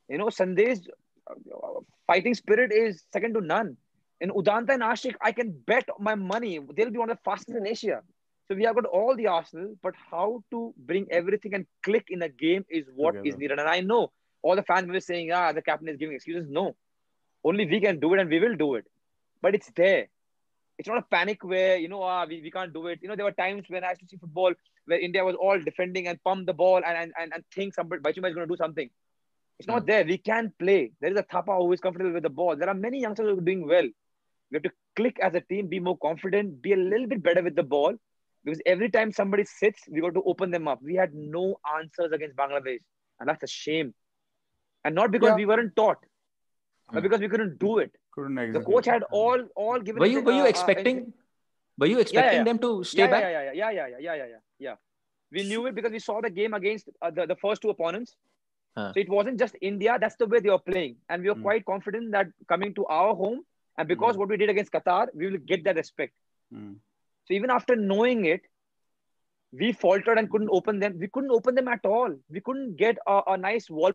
You 0.09 0.19
know, 0.19 0.29
Sandesh's 0.39 0.83
uh, 1.31 1.81
fighting 2.07 2.35
spirit 2.35 2.73
is 2.73 3.05
second 3.13 3.35
to 3.35 3.41
none. 3.41 3.77
In 4.21 4.31
Udanta 4.31 4.71
and 4.77 4.83
Ashik, 4.83 5.15
I 5.29 5.33
can 5.33 5.53
bet 5.71 5.89
my 5.99 6.15
money 6.15 6.59
they'll 6.77 6.91
be 6.91 6.99
one 6.99 7.11
of 7.11 7.17
the 7.17 7.23
fastest 7.31 7.57
in 7.57 7.67
Asia. 7.67 8.03
So 8.49 8.57
we 8.57 8.65
have 8.65 8.75
got 8.75 8.85
all 8.87 9.15
the 9.17 9.29
Arsenal, 9.29 9.69
but 9.83 9.95
how 10.11 10.43
to 10.51 10.75
bring 10.91 11.07
everything 11.11 11.55
and 11.55 11.65
click 11.85 12.07
in 12.11 12.21
a 12.23 12.29
game 12.29 12.65
is 12.69 12.85
what 12.95 13.15
is 13.15 13.21
Together. 13.23 13.39
needed. 13.39 13.59
And 13.61 13.69
I 13.77 13.81
know 13.81 14.11
all 14.43 14.57
the 14.57 14.63
fans 14.63 14.89
were 14.89 15.01
saying, 15.01 15.33
ah, 15.33 15.53
the 15.53 15.63
captain 15.63 15.89
is 15.89 15.97
giving 15.97 16.15
excuses. 16.15 16.49
No, 16.49 16.77
only 17.45 17.67
we 17.67 17.81
can 17.81 18.01
do 18.01 18.15
it 18.15 18.21
and 18.21 18.31
we 18.31 18.41
will 18.41 18.57
do 18.57 18.75
it. 18.75 18.87
But 19.43 19.55
it's 19.55 19.71
there. 19.75 20.09
It's 20.79 20.89
not 20.89 20.99
a 20.99 21.03
panic 21.03 21.45
where, 21.45 21.77
you 21.77 21.89
know, 21.89 22.03
ah, 22.03 22.25
we, 22.27 22.41
we 22.41 22.51
can't 22.51 22.73
do 22.73 22.87
it. 22.87 23.01
You 23.03 23.09
know, 23.09 23.17
there 23.17 23.25
were 23.25 23.33
times 23.33 23.65
when 23.69 23.85
I 23.85 23.91
used 23.91 24.01
to 24.01 24.09
see 24.09 24.17
football 24.17 24.53
where 24.87 24.99
India 24.99 25.25
was 25.25 25.37
all 25.37 25.59
defending 25.61 26.09
and 26.09 26.23
pump 26.23 26.47
the 26.47 26.55
ball 26.55 26.77
and, 26.77 26.97
and, 26.97 27.13
and, 27.21 27.33
and 27.35 27.45
think 27.55 27.75
somebody, 27.75 28.03
Bachuma 28.03 28.29
is 28.29 28.35
going 28.35 28.49
to 28.49 28.53
do 28.53 28.57
something. 28.57 28.89
It's 29.59 29.69
not 29.69 29.87
there. 29.87 30.05
We 30.07 30.17
can 30.17 30.53
play. 30.59 30.93
There 31.03 31.13
is 31.13 31.19
a 31.19 31.23
Thapa 31.23 31.55
who 31.55 31.71
is 31.75 31.81
comfortable 31.81 32.13
with 32.13 32.23
the 32.23 32.31
ball. 32.31 32.57
There 32.57 32.69
are 32.69 32.75
many 32.75 32.99
youngsters 32.99 33.27
who 33.27 33.39
are 33.39 33.43
doing 33.43 33.69
well. 33.69 33.85
We 34.51 34.55
have 34.55 34.63
to 34.63 34.71
click 34.97 35.19
as 35.21 35.35
a 35.35 35.43
team, 35.43 35.69
be 35.69 35.81
more 35.81 35.99
confident, 35.99 36.63
be 36.63 36.73
a 36.73 36.77
little 36.77 37.07
bit 37.07 37.23
better 37.23 37.43
with 37.43 37.57
the 37.57 37.63
ball. 37.63 37.95
Because 38.43 38.63
every 38.65 38.91
time 38.91 39.13
somebody 39.13 39.45
sits, 39.45 39.83
we 39.91 40.01
got 40.01 40.15
to 40.15 40.23
open 40.25 40.51
them 40.51 40.67
up. 40.67 40.81
We 40.83 40.95
had 40.95 41.15
no 41.15 41.61
answers 41.79 42.11
against 42.11 42.37
Bangladesh. 42.37 42.81
And 43.21 43.29
that's 43.29 43.43
a 43.43 43.47
shame 43.47 43.93
and 44.85 44.95
not 44.95 45.11
because 45.11 45.31
yeah. 45.31 45.37
we 45.37 45.47
weren't 45.47 45.75
taught, 45.77 45.99
but 46.89 46.99
hmm. 46.99 47.03
because 47.03 47.21
we 47.21 47.29
couldn't 47.29 47.59
do 47.59 47.79
it. 47.79 47.93
Couldn't 48.13 48.39
exactly. 48.39 48.61
The 48.61 48.71
coach 48.71 48.87
had 48.87 49.03
hmm. 49.03 49.15
all 49.15 49.45
all 49.55 49.81
given. 49.81 50.01
Were 50.01 50.07
you 50.07 50.23
were 50.23 50.33
you 50.33 50.43
uh, 50.43 50.45
uh, 50.45 50.49
expecting? 50.49 51.13
were 51.79 51.87
you 51.87 51.99
expecting 51.99 52.45
them 52.45 52.59
to 52.59 52.85
stay 52.85 53.07
back? 53.07 53.23
Yeah, 53.23 53.53
yeah, 53.53 53.53
yeah, 53.53 53.71
yeah, 53.71 53.87
yeah, 53.87 53.99
yeah, 54.01 54.15
yeah, 54.15 54.37
yeah. 54.59 54.75
We 55.33 55.45
knew 55.45 55.67
it 55.67 55.75
because 55.75 55.93
we 55.93 55.99
saw 55.99 56.21
the 56.21 56.31
game 56.31 56.55
against 56.55 56.89
uh, 57.01 57.11
the 57.11 57.27
the 57.27 57.37
first 57.37 57.63
two 57.63 57.71
opponents. 57.71 58.17
Huh. 58.77 58.93
So 58.95 59.01
it 59.01 59.09
wasn't 59.09 59.39
just 59.39 59.57
India. 59.61 59.99
That's 60.01 60.17
the 60.17 60.27
way 60.27 60.41
they 60.41 60.51
were 60.51 60.59
playing, 60.59 60.97
and 61.09 61.23
we 61.23 61.29
were 61.29 61.41
mm. 61.41 61.43
quite 61.43 61.65
confident 61.65 62.13
that 62.13 62.29
coming 62.49 62.75
to 62.75 62.87
our 62.87 63.15
home, 63.15 63.41
and 63.79 63.89
because 63.89 64.15
mm. 64.15 64.19
what 64.19 64.29
we 64.29 64.37
did 64.37 64.51
against 64.51 64.73
Qatar, 64.73 65.09
we 65.15 65.31
will 65.31 65.39
get 65.39 65.65
that 65.65 65.77
respect. 65.77 66.13
Mm. 66.55 66.77
So 67.27 67.35
even 67.35 67.51
after 67.51 67.77
knowing 67.77 68.25
it, 68.27 68.43
we 69.53 69.73
faltered 69.73 70.19
and 70.19 70.31
couldn't 70.31 70.51
open 70.53 70.79
them. 70.79 70.99
We 70.99 71.09
couldn't 71.09 71.31
open 71.31 71.55
them 71.55 71.69
at 71.69 71.85
all. 71.85 72.15
We 72.29 72.41
couldn't 72.41 72.77
get 72.77 72.99
a, 73.07 73.23
a 73.29 73.37
nice 73.37 73.69
wall 73.69 73.93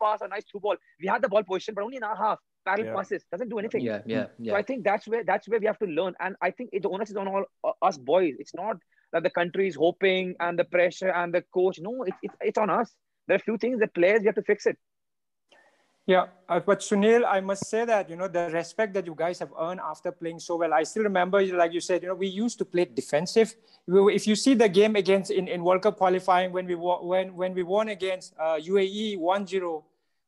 pass, 0.00 0.20
a 0.20 0.28
nice 0.28 0.44
through 0.50 0.60
ball. 0.60 0.76
We 1.00 1.08
had 1.08 1.22
the 1.22 1.28
ball 1.28 1.42
position, 1.42 1.74
but 1.74 1.84
only 1.84 1.96
in 1.96 2.02
our 2.02 2.16
half. 2.16 2.38
Parallel 2.64 2.86
Yeah. 2.86 2.94
passes 2.94 3.24
doesn't 3.30 3.48
do 3.50 3.58
anything. 3.58 3.82
Yeah, 3.82 4.00
yeah, 4.06 4.26
So. 4.42 4.54
I 4.54 4.62
think 4.62 4.84
that's 4.84 5.06
where 5.06 5.22
that's 5.24 5.48
where 5.48 5.60
we 5.60 5.66
have 5.66 5.78
to 5.80 5.86
learn, 5.86 6.14
and 6.20 6.34
I 6.40 6.50
think 6.50 6.70
it, 6.72 6.82
the 6.82 6.88
onus 6.88 7.10
is 7.10 7.16
on 7.16 7.28
all 7.28 7.44
uh, 7.62 7.72
us 7.82 7.98
boys. 7.98 8.34
It's 8.38 8.54
not 8.54 8.76
that 9.12 9.22
the 9.22 9.30
country 9.30 9.68
is 9.68 9.76
hoping 9.76 10.34
and 10.40 10.58
the 10.58 10.64
pressure 10.64 11.10
and 11.10 11.32
the 11.32 11.42
coach. 11.52 11.78
No, 11.80 12.04
it's 12.04 12.16
it's, 12.22 12.34
it's 12.40 12.58
on 12.58 12.70
us. 12.70 12.94
There 13.26 13.34
are 13.36 13.42
a 13.42 13.42
few 13.42 13.58
things 13.58 13.80
the 13.80 13.88
players 13.88 14.20
we 14.20 14.26
have 14.26 14.34
to 14.36 14.42
fix 14.42 14.66
it. 14.66 14.78
Yeah, 16.06 16.26
uh, 16.50 16.60
but 16.60 16.80
Sunil, 16.80 17.24
I 17.26 17.40
must 17.40 17.66
say 17.66 17.86
that 17.86 18.10
you 18.10 18.16
know 18.16 18.28
the 18.28 18.50
respect 18.50 18.92
that 18.92 19.06
you 19.06 19.14
guys 19.16 19.38
have 19.38 19.52
earned 19.58 19.80
after 19.80 20.12
playing 20.12 20.38
so 20.38 20.56
well. 20.56 20.74
I 20.74 20.82
still 20.82 21.02
remember, 21.02 21.40
like 21.56 21.72
you 21.72 21.80
said, 21.80 22.02
you 22.02 22.08
know, 22.08 22.14
we 22.14 22.26
used 22.26 22.58
to 22.58 22.64
play 22.66 22.84
defensive. 22.84 23.54
If 23.88 24.26
you 24.26 24.36
see 24.36 24.52
the 24.52 24.68
game 24.68 24.96
against 24.96 25.30
in, 25.30 25.48
in 25.48 25.64
World 25.64 25.80
Cup 25.80 25.96
qualifying 25.96 26.52
when 26.52 26.66
we 26.66 26.74
wa- 26.74 27.02
when 27.02 27.34
when 27.34 27.54
we 27.54 27.62
won 27.62 27.88
against 27.88 28.34
uh, 28.38 28.60
UAE 28.60 29.16
1-0, 29.16 29.82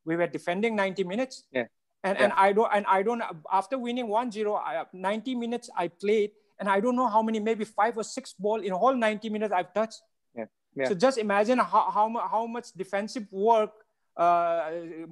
we 0.07 0.17
were 0.17 0.27
defending 0.27 0.77
90 0.77 1.05
minutes. 1.05 1.45
Yeah. 1.53 1.65
And 2.05 2.17
and 2.17 2.33
I 2.37 2.53
don't 2.53 2.71
and 2.73 2.87
I 2.89 3.03
don't 3.03 3.23
after 3.53 3.77
winning 3.79 4.07
1-0, 4.07 4.57
I, 4.57 4.85
90 4.95 5.35
minutes 5.35 5.69
I 5.77 5.89
played, 5.89 6.31
and 6.59 6.71
I 6.71 6.81
don't 6.81 6.97
know 6.97 7.09
how 7.09 7.21
many, 7.21 7.39
maybe 7.39 7.65
five 7.65 7.99
or 7.99 8.05
six 8.05 8.33
ball 8.33 8.63
in 8.63 8.73
all 8.73 8.95
90 8.95 9.29
minutes 9.29 9.53
I've 9.53 9.75
touched. 9.75 10.01
Yeah. 10.35 10.45
Yeah. 10.75 10.89
So 10.89 10.95
just 10.95 11.19
imagine 11.19 11.59
how 11.59 11.91
how, 11.91 12.09
how 12.31 12.47
much 12.47 12.73
defensive 12.73 13.27
work 13.31 13.73
uh, 14.17 14.71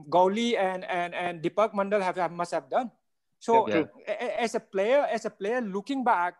Gauli 0.08 0.56
and 0.56 0.84
and 0.84 1.14
and 1.14 1.42
Deepak 1.42 1.72
Mandal 1.72 2.02
have, 2.02 2.16
have 2.16 2.32
must 2.32 2.52
have 2.52 2.68
done. 2.70 2.90
So 3.38 3.68
Yeah. 3.68 3.84
as 4.40 4.54
a 4.54 4.60
player, 4.60 5.04
as 5.04 5.24
a 5.24 5.30
player 5.30 5.60
looking 5.60 6.02
back, 6.02 6.34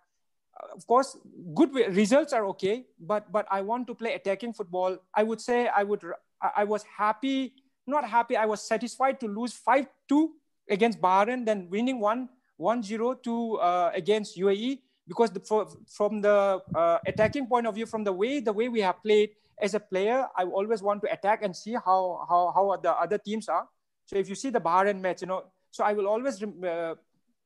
of 0.72 0.86
course, 0.86 1.16
good 1.54 1.74
results 1.92 2.32
are 2.32 2.46
okay, 2.56 2.86
but 2.98 3.30
but 3.30 3.46
I 3.50 3.60
want 3.60 3.86
to 3.88 3.94
play 3.94 4.14
attacking 4.14 4.54
football. 4.54 4.96
I 5.12 5.22
would 5.22 5.40
say 5.40 5.68
I 5.68 5.82
would 5.84 6.00
I 6.40 6.64
was 6.64 6.82
happy, 6.84 7.54
not 7.86 8.08
happy. 8.08 8.36
I 8.36 8.46
was 8.46 8.64
satisfied 8.64 9.20
to 9.20 9.28
lose 9.28 9.52
five 9.52 9.86
two 10.08 10.36
against 10.68 11.00
Bahrain, 11.00 11.44
then 11.44 11.68
winning 11.68 12.00
one 12.00 12.28
one 12.56 12.82
zero 12.82 13.14
to 13.28 13.60
uh, 13.60 13.90
against 13.92 14.38
UAE 14.38 14.80
because 15.06 15.30
the, 15.30 15.40
for, 15.40 15.68
from 15.92 16.22
the 16.22 16.62
uh, 16.74 16.98
attacking 17.06 17.46
point 17.46 17.66
of 17.66 17.74
view, 17.74 17.84
from 17.84 18.04
the 18.04 18.12
way 18.12 18.40
the 18.40 18.52
way 18.52 18.68
we 18.68 18.80
have 18.80 19.02
played 19.02 19.36
as 19.61 19.74
a 19.74 19.80
player, 19.80 20.26
I 20.36 20.44
always 20.44 20.82
want 20.82 21.02
to 21.02 21.12
attack 21.12 21.42
and 21.42 21.55
see 21.55 21.74
how 21.74 22.26
how 22.28 22.52
how 22.55 22.76
the 22.76 22.92
other 22.92 23.18
teams 23.18 23.48
are. 23.48 23.68
So 24.07 24.16
if 24.16 24.28
you 24.28 24.34
see 24.34 24.50
the 24.50 24.61
Bahrain 24.61 25.00
match, 25.00 25.22
you 25.22 25.28
know, 25.28 25.44
so 25.70 25.84
I 25.84 25.92
will 25.92 26.07
always 26.07 26.42
uh, 26.42 26.94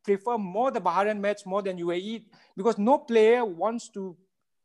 prefer 0.04 0.38
more 0.38 0.70
the 0.70 0.80
Bahrain 0.80 1.20
match 1.20 1.46
more 1.46 1.62
than 1.62 1.78
UAE 1.78 2.24
because 2.56 2.78
no 2.78 2.98
player 2.98 3.44
wants 3.44 3.88
to 3.90 4.16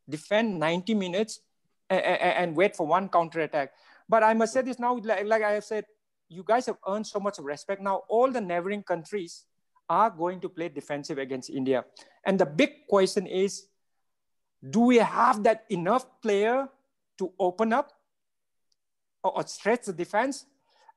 defend 0.09 0.59
90 0.59 0.93
minutes 0.95 1.39
and, 1.89 2.01
and 2.01 2.55
wait 2.55 2.75
for 2.75 2.87
one 2.87 3.09
counter 3.09 3.41
attack. 3.41 3.71
But 4.09 4.23
I 4.23 4.33
must 4.33 4.53
say 4.53 4.61
this 4.61 4.79
now, 4.79 4.99
like, 5.03 5.25
like 5.25 5.43
I 5.43 5.51
have 5.51 5.63
said, 5.63 5.85
you 6.29 6.43
guys 6.43 6.65
have 6.65 6.77
earned 6.87 7.07
so 7.07 7.19
much 7.19 7.37
respect. 7.39 7.81
Now 7.81 8.03
all 8.09 8.31
the 8.31 8.41
neighboring 8.41 8.83
countries 8.83 9.45
are 9.89 10.09
going 10.09 10.39
to 10.41 10.49
play 10.49 10.69
defensive 10.69 11.17
against 11.17 11.49
India. 11.49 11.85
And 12.25 12.39
the 12.39 12.45
big 12.45 12.87
question 12.87 13.27
is, 13.27 13.67
do 14.69 14.79
we 14.81 14.97
have 14.97 15.43
that 15.43 15.65
enough 15.69 16.05
player 16.21 16.69
to 17.17 17.31
open 17.39 17.73
up 17.73 17.91
or, 19.23 19.37
or 19.37 19.47
stretch 19.47 19.85
the 19.85 19.93
defense? 19.93 20.45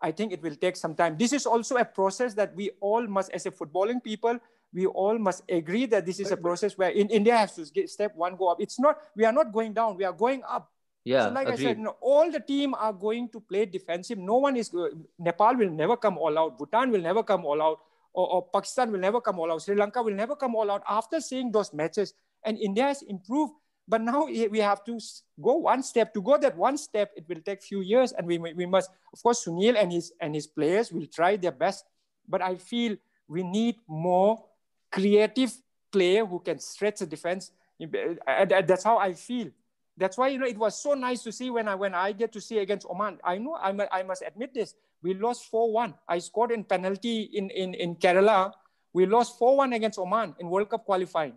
I 0.00 0.12
think 0.12 0.32
it 0.32 0.42
will 0.42 0.54
take 0.56 0.76
some 0.76 0.94
time. 0.94 1.16
This 1.16 1.32
is 1.32 1.46
also 1.46 1.76
a 1.76 1.84
process 1.84 2.34
that 2.34 2.54
we 2.54 2.70
all 2.80 3.06
must, 3.06 3.30
as 3.32 3.46
a 3.46 3.50
footballing 3.50 4.02
people, 4.04 4.38
we 4.74 4.84
all 4.84 5.18
must 5.18 5.42
agree 5.48 5.86
that 5.86 6.04
this 6.04 6.20
is 6.20 6.30
a 6.30 6.36
process 6.36 6.76
where 6.76 6.90
in 6.90 7.08
India 7.08 7.34
has 7.36 7.54
to 7.54 7.88
step 7.88 8.14
one 8.14 8.36
go 8.36 8.48
up. 8.48 8.60
It's 8.60 8.78
not, 8.78 8.98
we 9.16 9.24
are 9.24 9.32
not 9.32 9.52
going 9.52 9.72
down, 9.72 9.96
we 9.96 10.04
are 10.04 10.12
going 10.12 10.42
up. 10.46 10.70
Yeah, 11.04 11.28
so 11.28 11.30
like 11.30 11.46
I 11.48 11.56
said, 11.56 11.78
you 11.78 11.84
know, 11.84 11.96
all 12.00 12.30
the 12.30 12.40
team 12.40 12.74
are 12.74 12.92
going 12.92 13.28
to 13.30 13.40
play 13.40 13.64
defensive. 13.64 14.18
No 14.18 14.36
one 14.38 14.56
is, 14.56 14.68
go- 14.68 14.90
Nepal 15.18 15.54
will 15.56 15.70
never 15.70 15.96
come 15.96 16.18
all 16.18 16.36
out. 16.36 16.58
Bhutan 16.58 16.90
will 16.90 17.00
never 17.00 17.22
come 17.22 17.44
all 17.46 17.62
out. 17.62 17.78
Or, 18.12 18.28
or 18.28 18.42
Pakistan 18.52 18.90
will 18.90 18.98
never 18.98 19.20
come 19.20 19.38
all 19.38 19.52
out. 19.52 19.62
Sri 19.62 19.76
Lanka 19.76 20.02
will 20.02 20.14
never 20.14 20.34
come 20.34 20.56
all 20.56 20.70
out 20.70 20.82
after 20.88 21.20
seeing 21.20 21.52
those 21.52 21.72
matches. 21.72 22.12
And 22.44 22.58
India 22.58 22.84
has 22.84 23.02
improved. 23.02 23.52
But 23.88 24.02
now 24.02 24.26
we 24.26 24.58
have 24.58 24.84
to 24.84 24.98
go 25.40 25.54
one 25.54 25.82
step. 25.82 26.12
To 26.14 26.22
go 26.22 26.36
that 26.38 26.56
one 26.56 26.76
step, 26.76 27.12
it 27.16 27.24
will 27.28 27.40
take 27.40 27.62
few 27.62 27.82
years. 27.82 28.12
And 28.12 28.26
we, 28.26 28.38
we 28.38 28.66
must, 28.66 28.90
of 29.12 29.22
course, 29.22 29.44
Sunil 29.44 29.80
and 29.80 29.92
his, 29.92 30.12
and 30.20 30.34
his 30.34 30.46
players 30.46 30.90
will 30.90 31.06
try 31.06 31.36
their 31.36 31.52
best. 31.52 31.84
But 32.28 32.42
I 32.42 32.56
feel 32.56 32.96
we 33.28 33.44
need 33.44 33.76
more 33.86 34.44
creative 34.90 35.52
player 35.92 36.26
who 36.26 36.40
can 36.40 36.58
stretch 36.58 36.98
the 36.98 37.06
defense. 37.06 37.52
Uh, 37.80 38.44
that's 38.44 38.82
how 38.82 38.98
I 38.98 39.12
feel. 39.14 39.50
That's 39.96 40.18
why 40.18 40.28
you 40.28 40.38
know 40.38 40.46
it 40.46 40.58
was 40.58 40.76
so 40.76 40.92
nice 40.92 41.22
to 41.22 41.32
see 41.32 41.48
when 41.48 41.68
I 41.68 41.74
when 41.74 41.94
I 41.94 42.12
get 42.12 42.32
to 42.32 42.40
see 42.40 42.58
against 42.58 42.86
Oman. 42.90 43.18
I 43.24 43.38
know 43.38 43.54
I, 43.54 43.72
I 43.92 44.02
must 44.02 44.22
admit 44.26 44.52
this. 44.52 44.74
We 45.02 45.14
lost 45.14 45.50
4-1. 45.52 45.94
I 46.08 46.18
scored 46.18 46.50
in 46.50 46.64
penalty 46.64 47.30
in, 47.32 47.50
in, 47.50 47.74
in 47.74 47.96
Kerala. 47.96 48.52
We 48.92 49.06
lost 49.06 49.38
4-1 49.38 49.76
against 49.76 49.98
Oman 49.98 50.34
in 50.40 50.48
World 50.48 50.68
Cup 50.68 50.84
qualifying. 50.84 51.34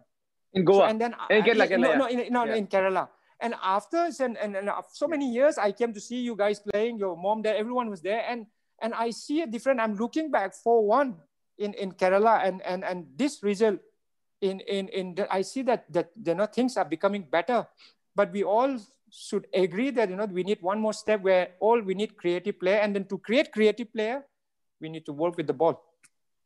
In 0.54 0.66
So- 0.66 0.74
Goa. 0.74 0.88
and 0.90 1.00
then 1.00 1.14
In 1.30 1.44
Kerala, 1.44 1.62
I- 1.64 1.68
Kerala, 1.68 1.80
no, 1.82 1.90
yeah. 1.90 1.98
no, 1.98 2.06
in, 2.08 2.34
no, 2.34 2.42
Yeah. 2.46 2.56
in 2.56 2.68
Kerala. 2.68 3.10
And 3.40 3.56
after 3.64 4.10
and, 4.20 4.36
and, 4.38 4.56
and 4.58 4.68
after 4.68 4.92
so 4.94 5.08
many 5.08 5.30
years, 5.32 5.58
I 5.58 5.72
came 5.72 5.94
to 5.94 6.02
see 6.02 6.20
you 6.22 6.36
guys 6.36 6.60
playing. 6.60 6.98
Your 7.00 7.16
mom 7.16 7.42
there, 7.42 7.56
everyone 7.56 7.90
was 7.90 8.02
there, 8.02 8.26
and 8.28 8.46
and 8.82 8.94
I 8.94 9.12
see 9.12 9.42
a 9.42 9.48
different. 9.48 9.80
I'm 9.80 9.96
looking 9.96 10.30
back 10.32 10.52
4-1 10.54 11.16
in 11.58 11.72
in 11.76 11.92
Kerala, 11.94 12.44
and 12.44 12.60
and 12.68 12.84
and 12.84 13.08
this 13.16 13.40
result 13.44 13.80
in 14.42 14.60
in 14.68 14.90
in 14.90 15.16
the, 15.16 15.24
I 15.32 15.42
see 15.44 15.62
that 15.72 15.88
that 15.94 16.12
you 16.20 16.36
know 16.36 16.48
things 16.48 16.76
are 16.76 16.84
becoming 16.84 17.24
better, 17.24 17.64
but 18.16 18.32
we 18.36 18.44
all 18.44 18.76
should 19.12 19.48
agree 19.56 19.90
that 19.92 20.10
you 20.12 20.18
know 20.20 20.26
we 20.28 20.44
need 20.44 20.60
one 20.62 20.80
more 20.84 20.94
step 20.94 21.22
where 21.24 21.56
all 21.64 21.80
we 21.80 21.94
need 21.96 22.18
creative 22.20 22.60
player, 22.60 22.80
and 22.84 22.92
then 22.96 23.06
to 23.08 23.18
create 23.20 23.54
creative 23.56 23.88
player, 23.96 24.20
we 24.84 24.90
need 24.90 25.06
to 25.06 25.14
work 25.14 25.38
with 25.40 25.48
the 25.48 25.54
ball. 25.56 25.80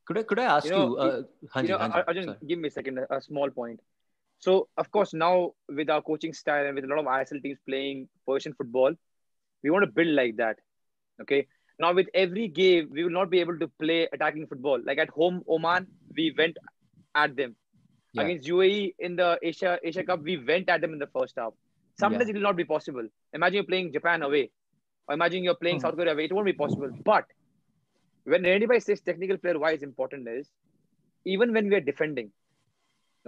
Could 0.06 0.18
I 0.20 0.24
could 0.30 0.38
I 0.38 0.46
ask 0.62 0.66
You 0.70 0.78
you? 0.78 0.78
know, 0.78 0.96
uh, 0.96 1.22
Hanji, 1.56 1.64
you 1.64 1.70
know, 1.74 1.80
Hanji, 1.80 2.04
Arjun, 2.08 2.38
give 2.46 2.60
me 2.60 2.68
a 2.68 2.72
second, 2.72 3.00
a, 3.02 3.18
a 3.18 3.22
small 3.22 3.50
point. 3.50 3.80
So, 4.44 4.68
of 4.78 4.92
course, 4.92 5.14
now 5.14 5.54
with 5.70 5.90
our 5.90 6.02
coaching 6.02 6.34
style 6.34 6.66
and 6.66 6.76
with 6.76 6.84
a 6.86 6.88
lot 6.88 7.00
of 7.00 7.08
ISL 7.08 7.42
teams 7.44 7.60
playing 7.68 8.10
possession 8.28 8.54
football, 8.58 8.94
we 9.64 9.70
want 9.70 9.86
to 9.86 9.92
build 10.00 10.14
like 10.20 10.36
that. 10.38 10.58
Okay. 11.22 11.48
Now, 11.80 11.94
with 11.94 12.10
every 12.14 12.48
game, 12.50 12.90
we 12.92 13.04
will 13.06 13.18
not 13.20 13.30
be 13.30 13.40
able 13.40 13.58
to 13.60 13.68
play 13.84 14.08
attacking 14.12 14.48
football. 14.48 14.82
Like 14.90 14.98
at 14.98 15.10
home, 15.10 15.44
Oman, 15.50 15.88
we 16.18 16.34
went 16.38 16.58
at 17.16 17.36
them. 17.38 17.56
Yeah. 18.14 18.24
Against 18.24 18.50
UAE 18.50 18.94
in 19.00 19.16
the 19.16 19.40
Asia 19.42 19.80
Asia 19.92 20.04
Cup, 20.04 20.22
we 20.22 20.38
went 20.52 20.70
at 20.70 20.82
them 20.82 20.94
in 20.94 21.00
the 21.00 21.12
first 21.18 21.36
half. 21.38 21.54
Sometimes 22.04 22.30
it 22.30 22.36
will 22.36 22.48
not 22.50 22.58
be 22.58 22.66
possible. 22.66 23.08
Imagine 23.34 23.56
you're 23.56 23.72
playing 23.72 23.92
Japan 23.98 24.24
away, 24.24 24.44
or 25.08 25.16
imagine 25.20 25.44
you're 25.48 25.60
playing 25.64 25.78
Mhm. 25.78 25.86
South 25.88 25.96
Korea 26.02 26.14
away. 26.14 26.26
It 26.26 26.34
won't 26.34 26.52
be 26.52 26.60
possible. 26.64 26.92
But 27.12 27.26
when 28.34 28.46
anybody 28.46 28.82
says 28.88 29.02
technical 29.02 29.38
player, 29.38 29.58
why 29.66 29.72
is 29.80 29.84
important 29.90 30.28
is 30.28 30.52
even 31.36 31.54
when 31.58 31.70
we 31.70 31.76
are 31.82 31.86
defending, 31.92 32.32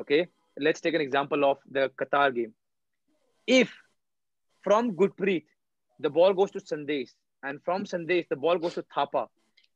okay, 0.04 0.22
let's 0.60 0.82
take 0.82 0.94
an 0.94 1.02
example 1.02 1.46
of 1.46 1.58
the 1.70 1.92
Qatar 2.00 2.34
game. 2.34 2.54
If 3.48 3.72
from 4.64 4.94
Gurpreet, 4.94 5.44
the 6.00 6.10
ball 6.10 6.34
goes 6.34 6.52
to 6.52 6.60
Sandesh, 6.60 7.10
and 7.44 7.60
from 7.64 7.86
Sandesh, 7.86 8.28
the 8.30 8.36
ball 8.36 8.58
goes 8.58 8.74
to 8.76 8.84
Thapa, 8.84 9.28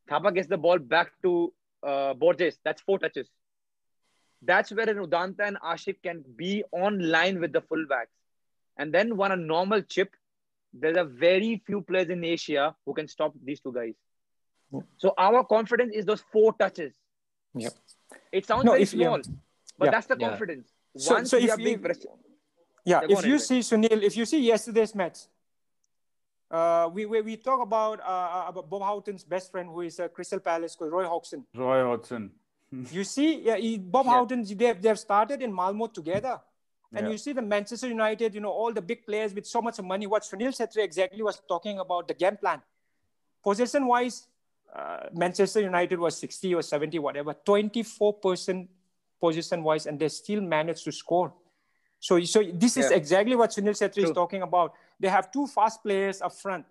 Thapa 0.10 0.32
gets 0.34 0.48
the 0.48 0.58
ball 0.58 0.80
back 0.80 1.12
to 1.24 1.54
uh, 1.86 2.14
Borges, 2.14 2.58
that's 2.66 2.82
four 2.82 3.00
touches. 3.00 3.28
That's 4.42 4.72
where 4.72 4.90
an 4.90 4.98
Udanta 4.98 5.48
and 5.48 5.58
Ashik 5.62 5.98
can 6.02 6.24
be 6.36 6.64
on 6.72 7.00
line 7.12 7.40
with 7.42 7.52
the 7.52 7.62
fullbacks. 7.62 8.08
And 8.78 8.94
then 8.94 9.18
one 9.18 9.32
a 9.34 9.36
normal 9.36 9.82
chip, 9.82 10.16
there's 10.74 10.96
a 10.98 11.04
very 11.04 11.62
few 11.66 11.82
players 11.82 12.10
in 12.10 12.24
Asia 12.24 12.74
who 12.86 12.94
can 12.94 13.08
stop 13.08 13.34
these 13.44 13.60
two 13.60 13.74
guys. 13.74 13.94
So 14.98 15.14
our 15.18 15.44
confidence 15.44 15.94
is 15.94 16.06
those 16.06 16.24
four 16.32 16.54
touches. 16.54 16.94
Yep. 17.56 17.74
It 18.32 18.46
sounds 18.46 18.64
No, 18.64 18.72
very 18.72 18.84
if- 18.84 18.94
yeah. 18.94 19.18
Small, 19.80 19.86
but 19.86 19.86
Yeah. 19.86 19.92
that's 19.92 20.08
the 20.08 20.16
confidence. 20.18 20.74
So- 20.98 21.14
Once 21.16 21.30
so 21.32 21.38
we 21.38 21.46
if 21.46 21.52
are 21.52 21.60
you- 21.62 21.78
res- 21.78 22.06
Yeah, 22.86 23.02
Yeah, 23.08 23.18
if 23.18 23.26
you 23.26 23.40
see 23.40 23.60
Sunil, 23.60 24.02
if 24.04 24.16
you 24.18 24.26
see 24.26 24.40
yesterday's 24.40 24.96
match, 24.96 25.20
uh, 26.52 26.90
we, 26.92 27.06
we 27.06 27.22
we 27.22 27.38
talk 27.38 27.62
about 27.62 28.00
uh, 28.00 28.46
about 28.52 28.70
Bob 28.70 28.82
Houghton's 28.82 29.24
best 29.24 29.52
friend 29.52 29.70
who 29.70 29.82
is 29.82 30.00
uh, 30.00 30.08
Crystal 30.08 30.40
Palace 30.40 30.76
called 30.76 30.92
Roy 30.92 31.06
Hodgson. 31.06 31.46
Roy 31.56 31.84
Hodgson. 31.84 32.32
You 32.92 33.04
see, 33.04 33.42
yeah, 33.42 33.58
he, 33.58 33.78
Bob 33.80 34.06
Yeah. 34.06 34.12
Houghton, 34.14 34.44
they 34.46 34.66
have, 34.66 34.80
they 34.82 34.90
have 34.90 35.00
started 35.00 35.42
in 35.42 35.52
Malmo 35.52 35.88
together. 35.88 36.40
And 36.94 37.06
Yeah. 37.06 37.12
you 37.14 37.18
see 37.18 37.34
the 37.34 37.42
Manchester 37.42 37.88
United, 37.88 38.34
you 38.36 38.42
know, 38.42 38.52
all 38.52 38.72
the 38.74 38.82
big 38.82 39.06
players 39.08 39.34
with 39.34 39.46
so 39.48 39.60
much 39.62 39.82
money. 39.82 40.06
What 40.08 40.22
Sunil 40.24 40.54
Chhetri 40.58 40.84
exactly 40.84 41.22
was 41.24 41.42
talking 41.48 41.80
about 41.80 42.08
the 42.08 42.14
game 42.14 42.38
plan. 42.38 42.62
Possession 43.44 43.88
wise, 43.88 44.28
uh, 44.76 45.08
Manchester 45.14 45.62
United 45.62 45.98
was 46.00 46.16
60 46.18 46.54
or 46.56 46.62
70, 46.62 47.00
whatever, 47.00 47.34
24% 47.34 48.68
possession 49.20 49.64
wise, 49.64 49.86
and 49.86 50.00
they 50.00 50.10
still 50.10 50.42
managed 50.42 50.84
to 50.86 50.92
score. 50.92 51.34
So, 52.00 52.20
so 52.24 52.44
this 52.54 52.78
is 52.78 52.90
yeah. 52.90 52.98
exactly 52.98 53.36
what 53.36 53.52
Sunil 53.52 53.78
Chhetri 53.78 54.04
is 54.04 54.12
talking 54.12 54.42
about. 54.42 54.74
They 55.00 55.10
have 55.10 55.32
two 55.32 55.48
fast 55.48 55.84
players 55.84 56.22
up 56.22 56.34
front. 56.34 56.66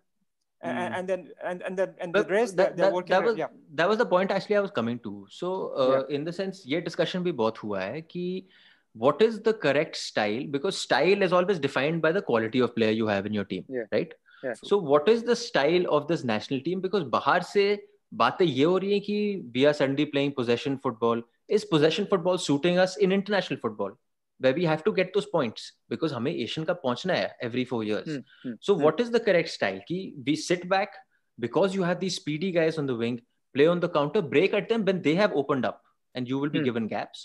Mm. 0.64 0.70
And, 0.70 0.94
and, 0.94 1.08
then 1.08 1.28
and 1.44 1.62
and 1.62 1.76
then 1.78 1.94
and 2.00 2.12
the 2.12 2.24
rest 2.24 2.56
that, 2.56 2.76
that, 2.76 2.92
that 3.06 3.22
was 3.22 3.36
yeah. 3.36 3.46
that 3.74 3.88
was 3.88 3.96
the 3.96 4.06
point 4.06 4.32
actually 4.32 4.56
I 4.56 4.60
was 4.60 4.72
coming 4.72 4.98
to. 5.00 5.26
So 5.30 5.72
uh, 5.76 6.04
yeah. 6.08 6.16
in 6.16 6.24
the 6.24 6.32
sense, 6.32 6.62
yeah, 6.66 6.80
discussion 6.80 7.22
be 7.22 7.30
both. 7.30 7.58
Hua 7.58 7.78
hai 7.78 8.00
ki 8.00 8.48
what 8.94 9.22
is 9.22 9.40
the 9.40 9.54
correct 9.54 9.96
style 9.96 10.44
because 10.50 10.76
style 10.76 11.22
is 11.22 11.32
always 11.32 11.60
defined 11.60 12.02
by 12.02 12.10
the 12.10 12.22
quality 12.22 12.58
of 12.58 12.74
player 12.74 12.90
you 12.90 13.06
have 13.06 13.24
in 13.24 13.32
your 13.32 13.44
team, 13.44 13.64
yeah. 13.68 13.82
right? 13.92 14.12
Yeah. 14.42 14.54
So 14.64 14.78
what 14.78 15.08
is 15.08 15.22
the 15.22 15.36
style 15.36 15.84
of 15.90 16.08
this 16.08 16.24
national 16.24 16.60
team? 16.62 16.80
Because 16.80 17.04
bahar 17.04 17.40
se 17.42 17.78
बातें 18.14 18.46
ye 18.46 18.64
हो 18.64 18.78
रही 18.80 18.98
हैं 18.98 19.54
we 19.54 19.66
are 19.66 19.72
suddenly 19.72 20.06
playing 20.06 20.32
possession 20.32 20.78
football 20.78 21.22
Is 21.49 21.65
possession 21.65 22.05
football 22.07 22.38
suiting 22.38 22.77
us 22.77 22.97
in 22.97 23.11
international 23.11 23.59
football? 23.59 23.91
Where 24.39 24.53
we 24.53 24.65
have 24.65 24.84
to 24.85 24.93
get 24.93 25.13
those 25.13 25.25
points 25.25 25.65
because 25.89 26.13
हमें 26.13 26.31
Asian 26.31 26.65
Cup 26.65 26.81
पहुंचना 26.85 27.13
है 27.13 27.30
every 27.47 27.65
four 27.71 27.84
years. 27.84 28.07
Hmm, 28.07 28.23
hmm, 28.47 28.53
So 28.67 28.75
hmm. 28.75 28.84
what 28.88 28.99
is 29.05 29.11
the 29.11 29.19
correct 29.19 29.49
style? 29.49 29.80
Ki 29.89 29.99
we 30.30 30.35
sit 30.35 30.67
back 30.73 30.97
because 31.45 31.75
you 31.75 31.84
have 31.89 31.99
these 31.99 32.15
speedy 32.21 32.51
guys 32.57 32.77
on 32.77 32.89
the 32.91 32.95
wing, 33.03 33.21
play 33.53 33.67
on 33.67 33.80
the 33.85 33.89
counter, 33.89 34.21
break 34.21 34.53
at 34.61 34.69
them 34.73 34.85
when 34.85 35.01
they 35.01 35.15
have 35.21 35.38
opened 35.43 35.65
up, 35.71 35.81
and 36.15 36.27
you 36.34 36.39
will 36.39 36.49
be 36.49 36.59
Hmm. 36.59 36.69
given 36.71 36.88
gaps. 36.95 37.23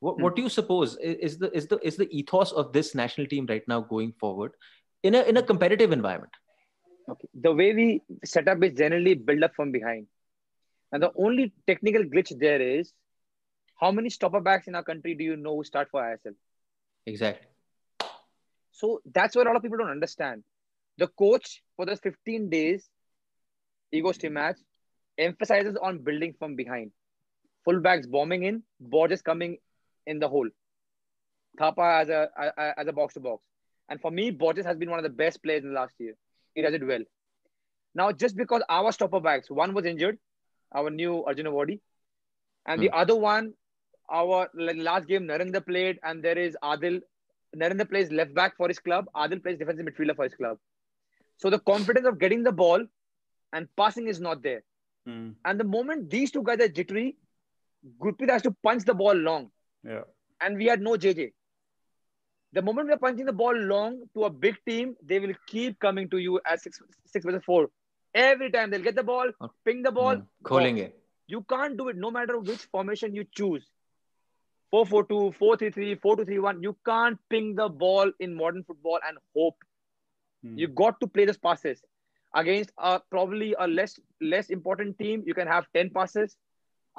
What, 0.00 0.16
Hmm. 0.16 0.22
what 0.22 0.36
do 0.36 0.42
you 0.42 0.52
suppose 0.58 0.96
i- 0.98 1.16
is 1.30 1.38
the 1.38 1.50
is 1.62 1.66
the 1.72 1.80
is 1.92 1.96
the 2.04 2.08
ethos 2.20 2.52
of 2.52 2.72
this 2.76 2.94
national 3.02 3.26
team 3.34 3.50
right 3.54 3.66
now 3.74 3.80
going 3.96 4.12
forward 4.24 4.54
in 5.10 5.14
a 5.14 5.26
in 5.32 5.42
a 5.42 5.42
competitive 5.50 5.92
environment? 5.98 6.40
Okay. 7.14 7.28
The 7.48 7.52
way 7.52 7.74
we 7.74 7.88
set 8.24 8.48
up 8.48 8.62
is 8.70 8.74
generally 8.84 9.14
build 9.14 9.42
up 9.50 9.54
from 9.60 9.72
behind. 9.72 10.06
And 10.92 11.02
the 11.02 11.12
only 11.16 11.52
technical 11.66 12.04
glitch 12.14 12.30
there 12.38 12.60
is 12.60 12.92
how 13.79 13.91
many 13.91 14.09
stopper 14.09 14.39
backs 14.39 14.67
in 14.67 14.75
our 14.75 14.83
country 14.83 15.15
do 15.15 15.23
you 15.23 15.35
know 15.35 15.55
who 15.55 15.63
start 15.63 15.89
for 15.89 16.01
ISL? 16.01 16.35
Exactly. 17.05 17.47
So 18.71 19.01
that's 19.13 19.35
what 19.35 19.47
a 19.47 19.49
lot 19.49 19.55
of 19.55 19.61
people 19.61 19.77
don't 19.77 19.89
understand. 19.89 20.43
The 20.97 21.07
coach 21.07 21.61
for 21.75 21.85
those 21.85 21.99
15 21.99 22.49
days, 22.49 22.89
Eagles 23.91 24.17
team 24.17 24.33
match, 24.33 24.57
emphasizes 25.17 25.77
on 25.81 25.99
building 25.99 26.33
from 26.37 26.55
behind. 26.55 26.91
Fullbacks 27.67 28.09
bombing 28.09 28.43
in, 28.43 28.63
Borges 28.79 29.21
coming 29.21 29.57
in 30.05 30.19
the 30.19 30.27
hole. 30.27 30.49
Thapa 31.57 32.01
as 32.01 32.09
a 32.09 32.29
as 32.77 32.87
a 32.87 32.93
box 32.93 33.13
to 33.15 33.19
box. 33.19 33.41
And 33.89 34.01
for 34.01 34.11
me, 34.11 34.31
Borges 34.31 34.65
has 34.65 34.77
been 34.77 34.89
one 34.89 34.99
of 34.99 35.03
the 35.03 35.09
best 35.09 35.41
players 35.41 35.63
in 35.63 35.69
the 35.69 35.75
last 35.75 35.93
year. 35.99 36.15
He 36.53 36.61
does 36.61 36.73
it 36.73 36.85
well. 36.85 37.03
Now, 37.93 38.11
just 38.11 38.35
because 38.35 38.61
our 38.67 38.91
stopper 38.91 39.19
backs, 39.19 39.49
one 39.49 39.73
was 39.73 39.85
injured, 39.85 40.17
our 40.73 40.89
new 40.89 41.23
Arjun 41.23 41.45
Awadi, 41.45 41.79
and 42.65 42.81
the 42.81 42.89
hmm. 42.89 42.99
other 42.99 43.15
one, 43.15 43.53
our 44.09 44.49
last 44.53 45.07
game, 45.07 45.27
Narendra 45.27 45.65
played, 45.65 45.99
and 46.03 46.23
there 46.23 46.37
is 46.37 46.55
Adil. 46.63 47.01
Narendra 47.55 47.89
plays 47.89 48.11
left 48.11 48.33
back 48.33 48.57
for 48.57 48.67
his 48.67 48.79
club. 48.79 49.05
Adil 49.15 49.41
plays 49.41 49.57
defensive 49.57 49.85
midfielder 49.85 50.15
for 50.15 50.25
his 50.25 50.35
club. 50.35 50.57
So 51.37 51.49
the 51.49 51.59
confidence 51.59 52.05
of 52.07 52.19
getting 52.19 52.43
the 52.43 52.51
ball 52.51 52.85
and 53.53 53.67
passing 53.77 54.07
is 54.07 54.19
not 54.19 54.41
there. 54.41 54.63
Mm. 55.07 55.35
And 55.43 55.59
the 55.59 55.63
moment 55.63 56.09
these 56.09 56.31
two 56.31 56.43
guys 56.43 56.59
are 56.59 56.67
jittery, 56.67 57.17
Gurpreet 57.99 58.29
has 58.29 58.41
to 58.43 58.55
punch 58.63 58.83
the 58.83 58.93
ball 58.93 59.13
long. 59.13 59.51
Yeah. 59.83 60.01
And 60.41 60.57
we 60.57 60.65
had 60.65 60.81
no 60.81 60.91
JJ. 60.91 61.33
The 62.53 62.61
moment 62.61 62.87
we 62.87 62.93
are 62.93 62.97
punching 62.97 63.25
the 63.25 63.33
ball 63.33 63.55
long 63.55 64.03
to 64.15 64.23
a 64.23 64.29
big 64.29 64.55
team, 64.67 64.95
they 65.03 65.19
will 65.19 65.33
keep 65.45 65.79
coming 65.79 66.09
to 66.09 66.17
you 66.17 66.39
as 66.45 66.63
six 66.63 66.81
six 67.05 67.25
versus 67.25 67.43
four. 67.45 67.67
Every 68.13 68.49
time 68.49 68.69
they'll 68.71 68.81
get 68.81 68.95
the 68.95 69.03
ball, 69.03 69.29
ping 69.65 69.83
the 69.83 69.91
ball, 69.91 70.15
hmm. 70.15 70.21
calling 70.43 70.77
it. 70.77 70.97
You 71.27 71.41
can't 71.49 71.75
do 71.75 71.89
it 71.89 71.97
no 71.97 72.11
matter 72.11 72.39
which 72.39 72.61
formation 72.71 73.13
you 73.13 73.25
choose. 73.31 73.65
4-4-2 74.75 75.35
4-3-3 75.39 75.99
4-2-3-1 76.05 76.63
you 76.63 76.75
can't 76.85 77.19
ping 77.29 77.55
the 77.55 77.67
ball 77.69 78.11
in 78.19 78.35
modern 78.43 78.63
football 78.63 78.99
and 79.07 79.17
hope 79.35 79.55
Mm. 80.45 80.57
you 80.61 80.67
got 80.79 80.99
to 81.01 81.07
play 81.07 81.23
those 81.25 81.37
passes 81.45 81.79
against 82.35 82.71
a, 82.77 82.99
probably 83.09 83.55
a 83.57 83.67
less 83.67 83.93
less 84.21 84.49
important 84.55 84.97
team 84.99 85.23
you 85.25 85.33
can 85.37 85.47
have 85.47 85.65
10 85.73 85.89
passes 85.95 86.35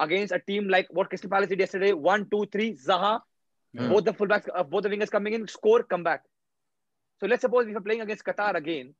against 0.05 0.33
a 0.37 0.39
team 0.49 0.67
like 0.67 0.87
what 0.89 1.09
Crystal 1.09 1.29
Palace 1.29 1.47
did 1.53 1.59
yesterday 1.63 1.93
one 1.93 2.25
two 2.31 2.45
three 2.51 2.69
Zaha 2.87 3.19
Hmm. 3.77 3.89
both 3.91 4.05
the 4.05 4.13
fullbacks 4.13 4.49
uh, 4.55 4.63
both 4.63 4.83
the 4.83 4.89
wingers 4.89 5.11
coming 5.15 5.33
in 5.37 5.47
score 5.53 5.83
come 5.83 6.03
back 6.03 6.21
so 7.21 7.27
let's 7.27 7.41
suppose 7.47 7.65
we 7.65 7.75
are 7.75 7.81
playing 7.87 8.01
against 8.01 8.25
Qatar 8.25 8.55
again 8.55 8.93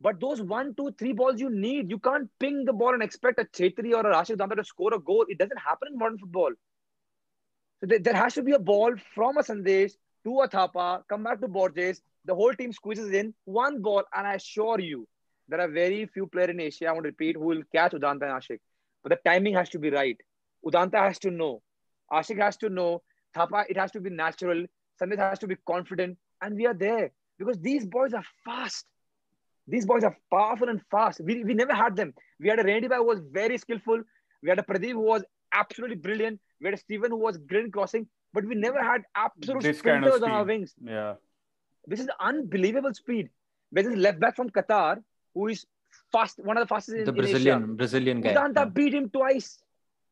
but 0.00 0.20
those 0.20 0.40
one, 0.40 0.74
two, 0.76 0.92
three 0.98 1.12
balls 1.12 1.40
you 1.40 1.50
need, 1.50 1.90
you 1.90 1.98
can't 1.98 2.30
ping 2.38 2.64
the 2.64 2.72
ball 2.72 2.94
and 2.94 3.02
expect 3.02 3.40
a 3.40 3.44
Chhetri 3.44 3.92
or 3.94 4.02
a 4.06 4.10
Rashid 4.10 4.38
Danta 4.38 4.54
to 4.56 4.64
score 4.64 4.94
a 4.94 5.00
goal. 5.00 5.24
It 5.28 5.38
doesn't 5.38 5.58
happen 5.58 5.88
in 5.92 5.98
modern 5.98 6.18
football. 6.18 6.52
So 7.80 7.86
there, 7.86 7.98
there 7.98 8.14
has 8.14 8.34
to 8.34 8.42
be 8.42 8.52
a 8.52 8.58
ball 8.58 8.94
from 9.14 9.36
a 9.38 9.42
Sandesh 9.42 9.92
to 10.24 10.40
a 10.40 10.48
Thapa, 10.48 11.04
come 11.08 11.22
back 11.22 11.40
to 11.40 11.48
Borges. 11.48 12.02
The 12.24 12.34
whole 12.34 12.52
team 12.52 12.72
squeezes 12.72 13.12
in 13.12 13.34
one 13.44 13.80
ball, 13.80 14.02
and 14.14 14.26
I 14.26 14.34
assure 14.34 14.80
you, 14.80 15.06
there 15.48 15.60
are 15.60 15.68
very 15.68 16.06
few 16.06 16.26
players 16.26 16.50
in 16.50 16.60
Asia, 16.60 16.86
I 16.86 16.92
want 16.92 17.04
to 17.04 17.08
repeat, 17.08 17.36
who 17.36 17.44
will 17.44 17.62
catch 17.74 17.92
Udanta 17.92 18.22
and 18.22 18.42
Ashik. 18.42 18.58
But 19.02 19.10
the 19.10 19.30
timing 19.30 19.54
has 19.54 19.70
to 19.70 19.78
be 19.78 19.90
right. 19.90 20.16
Udanta 20.64 20.98
has 20.98 21.18
to 21.20 21.30
know. 21.30 21.62
Ashik 22.12 22.38
has 22.38 22.56
to 22.58 22.68
know. 22.68 23.02
Thapa, 23.34 23.64
it 23.68 23.76
has 23.76 23.90
to 23.92 24.00
be 24.00 24.10
natural. 24.10 24.66
Sandesh 25.00 25.18
has 25.18 25.38
to 25.38 25.46
be 25.46 25.56
confident. 25.66 26.18
And 26.42 26.56
we 26.56 26.66
are 26.66 26.74
there 26.74 27.12
because 27.38 27.58
these 27.60 27.86
boys 27.86 28.12
are 28.12 28.24
fast. 28.44 28.84
These 29.66 29.86
boys 29.86 30.02
are 30.02 30.16
powerful 30.30 30.68
and 30.68 30.80
fast. 30.90 31.20
We, 31.20 31.44
we 31.44 31.54
never 31.54 31.74
had 31.74 31.94
them. 31.94 32.14
We 32.40 32.48
had 32.48 32.58
a 32.58 32.64
Randy 32.64 32.88
who 32.88 33.04
was 33.04 33.20
very 33.30 33.58
skillful. 33.58 34.02
We 34.42 34.48
had 34.48 34.58
a 34.58 34.62
Pradeep 34.62 34.92
who 34.92 35.00
was 35.00 35.24
absolutely 35.52 35.96
brilliant. 35.96 36.40
We 36.60 36.66
had 36.66 36.74
a 36.74 36.76
Steven 36.78 37.10
who 37.10 37.16
was 37.16 37.36
great 37.38 37.64
in 37.66 37.70
crossing, 37.70 38.06
but 38.32 38.44
we 38.44 38.54
never 38.54 38.82
had 38.82 39.02
absolute 39.14 39.62
This 39.62 39.80
kind 39.80 40.04
of 40.04 40.14
sprinters 40.14 40.22
on 40.22 40.30
our 40.30 40.44
wings. 40.44 40.74
Yeah. 40.82 41.14
This 41.86 42.00
is 42.00 42.08
unbelievable 42.20 42.94
speed. 42.94 43.30
There's 43.72 43.86
this 43.86 43.94
is 43.94 44.00
left 44.00 44.20
back 44.20 44.36
from 44.36 44.50
Qatar 44.50 45.02
who 45.34 45.48
is 45.48 45.66
fast, 46.12 46.38
one 46.38 46.56
of 46.56 46.62
the 46.62 46.66
fastest 46.74 46.98
in, 46.98 47.04
The 47.04 47.12
Brazilian 47.12 47.62
Asia. 47.62 47.74
Brazilian 47.74 48.20
guy. 48.20 48.34
Udanta 48.34 48.72
beat 48.72 48.94
him 48.94 49.08
twice. 49.10 49.58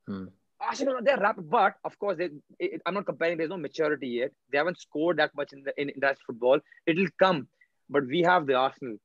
Hmm. 0.06 0.26
Ashik, 0.62 1.04
they're 1.04 1.18
rapid, 1.18 1.50
but 1.50 1.74
of 1.84 1.98
course, 1.98 2.16
they, 2.16 2.30
it, 2.58 2.80
I'm 2.86 2.94
not 2.94 3.04
comparing. 3.04 3.36
There's 3.36 3.50
no 3.50 3.58
maturity 3.58 4.08
yet. 4.08 4.30
They 4.50 4.56
haven't 4.56 4.80
scored 4.80 5.18
that 5.18 5.34
much 5.34 5.52
in 5.52 5.62
the 5.62 5.78
in 5.80 5.90
international 5.90 6.22
football. 6.26 6.60
It'll 6.86 7.08
come. 7.18 7.48
but 7.88 8.06
we 8.06 8.22
have 8.22 8.46
the 8.46 8.54
Arsenal. 8.54 8.96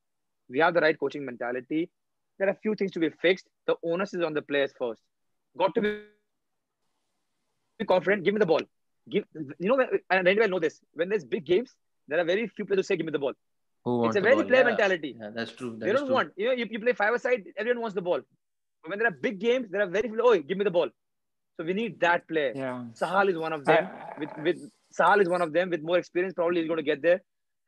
We 0.50 0.60
have 0.60 0.74
the 0.74 0.82
right 0.82 0.98
coaching 1.00 1.26
mentality. 1.26 1.90
There 2.40 2.48
are 2.48 2.52
a 2.52 2.60
few 2.64 2.76
things 2.76 2.92
to 2.92 3.00
be 3.00 3.10
fixed. 3.10 3.48
The 3.68 3.76
onus 3.84 4.14
is 4.14 4.24
on 4.24 4.34
the 4.34 4.42
players 4.42 4.74
first. 4.78 5.02
Got 5.58 5.76
to 5.76 5.82
be 5.82 6.02
confident. 7.86 8.24
Give 8.24 8.34
me 8.34 8.40
the 8.40 8.46
ball. 8.46 8.62
Give 9.10 9.24
you 9.60 9.70
know, 9.70 9.80
and 10.10 10.28
anyway, 10.28 10.46
I 10.46 10.48
know 10.48 10.60
this. 10.60 10.80
When 10.94 11.10
there's 11.10 11.26
big 11.26 11.46
games, 11.46 11.74
there 12.08 12.20
are 12.20 12.24
very 12.24 12.48
few 12.48 12.66
players 12.66 12.80
who 12.80 12.84
say, 12.84 12.98
"Give 12.98 13.06
me 13.06 13.12
the 13.12 13.20
ball." 13.20 13.34
Who 13.86 14.06
It's 14.06 14.16
a 14.16 14.22
very 14.22 14.44
player 14.44 14.62
Yeah. 14.64 14.70
mentality. 14.72 15.16
Yeah, 15.20 15.32
that's 15.38 15.54
true. 15.60 15.76
they 15.80 15.92
don't 15.94 16.06
true. 16.06 16.16
want 16.16 16.32
you 16.38 16.48
know 16.48 16.54
you, 16.60 16.66
you 16.70 16.80
play 16.80 16.94
five 16.94 17.14
aside 17.20 17.46
everyone 17.58 17.82
wants 17.86 17.96
the 17.96 18.02
ball 18.10 18.22
but 18.84 18.90
when 18.92 19.00
there 19.00 19.08
are 19.08 19.18
big 19.28 19.40
games 19.40 19.70
there 19.72 19.82
are 19.86 19.88
very 19.96 20.10
few 20.12 20.22
oh 20.32 20.34
give 20.50 20.58
me 20.60 20.66
the 20.68 20.74
ball 20.78 20.90
so 21.58 21.66
we 21.70 21.74
need 21.80 22.00
that 22.04 22.28
player 22.32 22.52
Yeah. 22.60 22.84
sahal 23.02 23.32
is 23.34 23.38
one 23.46 23.54
of 23.58 23.64
them 23.70 23.88
I- 23.88 24.20
with 24.24 24.36
with 24.48 24.60
sahal 25.00 25.24
is 25.26 25.30
one 25.36 25.44
of 25.48 25.52
them 25.58 25.74
with 25.76 25.82
more 25.90 25.98
experience 26.04 26.36
probably 26.40 26.62
he's 26.62 26.70
going 26.74 26.84
to 26.84 26.88
get 26.92 27.02
there 27.08 27.20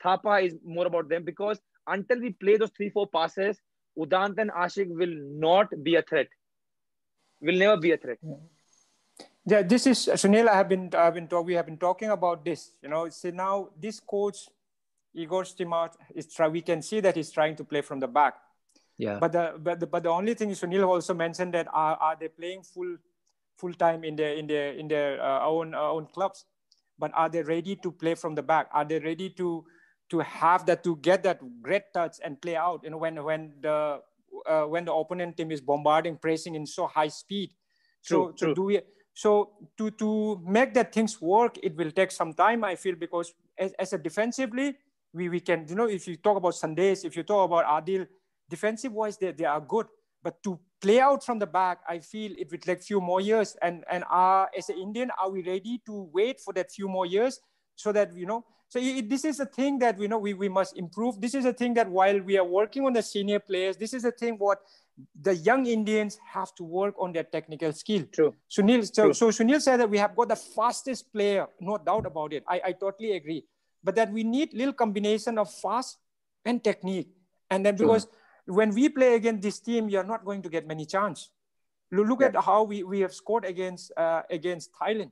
thapa 0.06 0.36
is 0.50 0.54
more 0.78 0.86
about 0.92 1.10
them 1.14 1.26
because 1.32 1.62
until 1.98 2.20
we 2.28 2.32
play 2.46 2.58
those 2.64 2.74
three 2.78 2.92
four 2.98 3.08
passes 3.18 3.62
udant 4.06 4.44
and 4.46 4.56
ashik 4.66 4.96
will 5.02 5.18
not 5.48 5.76
be 5.90 5.96
a 6.02 6.06
threat 6.14 6.30
will 7.42 7.60
never 7.66 7.78
be 7.88 7.92
a 7.98 7.98
threat 8.06 8.20
Yeah, 8.34 8.42
this 9.46 9.88
is 9.88 10.08
Sunil. 10.08 10.48
I 10.48 10.56
have 10.56 10.70
been, 10.70 10.90
I've 10.96 11.14
been 11.14 11.28
talk, 11.28 11.46
we 11.46 11.54
have 11.54 11.66
been 11.66 11.78
talking 11.78 12.10
about 12.10 12.46
this. 12.46 12.72
You 12.82 12.90
know, 12.90 13.10
see 13.10 13.32
now 13.32 13.70
this 13.80 14.00
coach 14.00 14.48
Igor 15.14 15.44
Stimac 15.44 15.94
is 16.16 16.28
try. 16.34 16.48
We 16.48 16.62
can 16.62 16.82
see 16.82 17.00
that 17.02 17.16
he's 17.16 17.32
trying 17.32 17.56
to 17.58 17.64
play 17.64 17.82
from 17.82 18.00
the 18.00 18.08
back. 18.08 18.36
Yeah. 18.98 19.20
But 19.20 19.32
the 19.32 19.54
but 19.60 19.80
the, 19.80 19.88
but 19.88 20.04
the 20.04 20.10
only 20.10 20.34
thing 20.34 20.50
is 20.50 20.62
Sunil 20.62 20.88
also 20.88 21.14
mentioned 21.14 21.54
that 21.54 21.68
are, 21.74 21.96
are 21.98 22.18
they 22.20 22.28
playing 22.28 22.64
full 22.64 22.98
full 23.58 23.74
time 23.74 24.04
in 24.04 24.16
their 24.16 24.34
in 24.34 24.48
their 24.48 24.74
in 24.74 24.88
their 24.88 25.22
uh, 25.22 25.46
own 25.46 25.74
uh, 25.74 25.92
own 25.92 26.08
clubs? 26.08 26.46
But 26.98 27.12
are 27.14 27.30
they 27.30 27.42
ready 27.42 27.76
to 27.78 27.92
play 27.92 28.16
from 28.16 28.36
the 28.36 28.44
back? 28.44 28.70
Are 28.72 28.86
they 28.86 29.00
ready 29.00 29.30
to 29.32 29.66
to 30.10 30.20
have 30.20 30.66
that 30.68 30.84
to 30.84 30.96
get 30.98 31.24
that 31.24 31.40
great 31.62 31.94
touch 31.94 32.18
and 32.24 32.42
play 32.42 32.56
out? 32.56 32.82
You 32.84 32.92
know, 32.92 32.98
when 32.98 33.24
when 33.24 33.54
the 33.62 34.00
uh, 34.48 34.64
when 34.64 34.86
the 34.86 34.94
opponent 34.94 35.38
team 35.38 35.52
is 35.52 35.62
bombarding, 35.62 36.18
pressing 36.18 36.56
in 36.56 36.66
so 36.66 36.88
high 36.88 37.10
speed. 37.10 37.52
So 38.02 38.32
True, 38.32 38.50
so 38.50 38.54
do 38.54 38.64
we? 38.64 38.82
So 39.14 39.52
to 39.78 39.92
to 39.92 40.42
make 40.46 40.74
that 40.74 40.94
things 40.94 41.22
work, 41.22 41.58
it 41.62 41.76
will 41.76 41.92
take 41.92 42.12
some 42.12 42.34
time. 42.34 42.64
I 42.64 42.76
feel 42.76 42.96
because 42.96 43.34
as, 43.58 43.72
as 43.74 43.94
a 43.94 43.98
defensively, 43.98 44.76
we, 45.14 45.30
we 45.30 45.40
can 45.40 45.66
you 45.70 45.76
know 45.76 45.88
if 45.88 46.08
you 46.08 46.18
talk 46.18 46.38
about 46.38 46.54
Sandesh, 46.54 47.06
if 47.06 47.16
you 47.16 47.24
talk 47.24 47.46
about 47.46 47.66
Adil, 47.66 48.08
defensive 48.50 48.92
wise 48.92 49.18
they, 49.18 49.32
they 49.32 49.46
are 49.46 49.62
good. 49.62 49.88
But 50.24 50.42
to 50.44 50.58
play 50.82 51.00
out 51.00 51.24
from 51.24 51.38
the 51.38 51.46
back, 51.46 51.80
I 51.88 52.00
feel 52.00 52.32
it 52.38 52.50
will 52.50 52.58
take 52.58 52.82
few 52.82 53.02
more 53.02 53.22
years. 53.22 53.56
And 53.62 53.84
and 53.90 54.04
are 54.10 54.50
as 54.58 54.70
an 54.70 54.78
Indian, 54.78 55.12
are 55.22 55.30
we 55.30 55.44
ready 55.44 55.82
to 55.86 56.10
wait 56.12 56.40
for 56.40 56.54
that 56.54 56.72
few 56.72 56.88
more 56.88 57.06
years 57.06 57.40
so 57.76 57.92
that 57.92 58.16
you 58.16 58.26
know? 58.26 58.46
So 58.70 58.80
it, 58.80 59.08
this 59.08 59.24
is 59.24 59.40
a 59.40 59.46
thing 59.46 59.78
that 59.80 60.00
you 60.00 60.08
know 60.08 60.18
we, 60.18 60.34
we 60.34 60.50
must 60.50 60.76
improve. 60.76 61.22
This 61.22 61.36
is 61.36 61.46
a 61.46 61.54
thing 61.54 61.76
that 61.76 61.88
while 61.88 62.20
we 62.20 62.40
are 62.40 62.46
working 62.46 62.86
on 62.86 62.94
the 62.94 63.04
senior 63.04 63.40
players, 63.40 63.78
this 63.78 63.94
is 63.94 64.06
a 64.06 64.12
thing 64.12 64.36
what 64.40 64.60
the 65.20 65.36
young 65.36 65.66
Indians 65.66 66.18
have 66.32 66.54
to 66.56 66.64
work 66.64 66.96
on 67.00 67.14
their 67.14 67.24
technical 67.24 67.72
skill. 67.74 68.04
true 68.12 68.36
Sunil, 68.50 68.86
so, 68.94 69.06
True. 69.06 69.14
so 69.14 69.30
Sunil 69.30 69.62
said 69.62 69.78
that 69.80 69.90
we 69.90 69.98
have 69.98 70.16
got 70.16 70.30
the 70.30 70.36
fastest 70.36 71.12
player, 71.12 71.48
no 71.60 71.78
doubt 71.78 72.06
about 72.06 72.34
it. 72.34 72.44
I, 72.48 72.62
I 72.66 72.72
totally 72.74 73.14
agree. 73.14 73.46
But 73.84 73.96
that 73.96 74.12
we 74.12 74.24
need 74.24 74.54
little 74.54 74.74
combination 74.74 75.38
of 75.38 75.52
fast 75.52 75.98
and 76.46 76.64
technique. 76.64 77.10
And 77.50 77.66
then 77.66 77.76
True. 77.76 77.88
because 77.88 78.08
when 78.46 78.74
we 78.74 78.90
play 78.90 79.16
against 79.16 79.42
this 79.42 79.60
team, 79.60 79.90
you're 79.90 80.04
not 80.04 80.24
going 80.26 80.42
to 80.44 80.50
get 80.50 80.68
many 80.68 80.86
chance. 80.86 81.32
Lo- 81.92 82.04
Look 82.04 82.22
at 82.22 82.36
how 82.36 82.64
we, 82.64 82.84
we 82.84 83.00
have 83.02 83.14
scored 83.14 83.46
against 83.46 83.92
uh, 83.98 84.22
against 84.30 84.72
Thailand. 84.74 85.12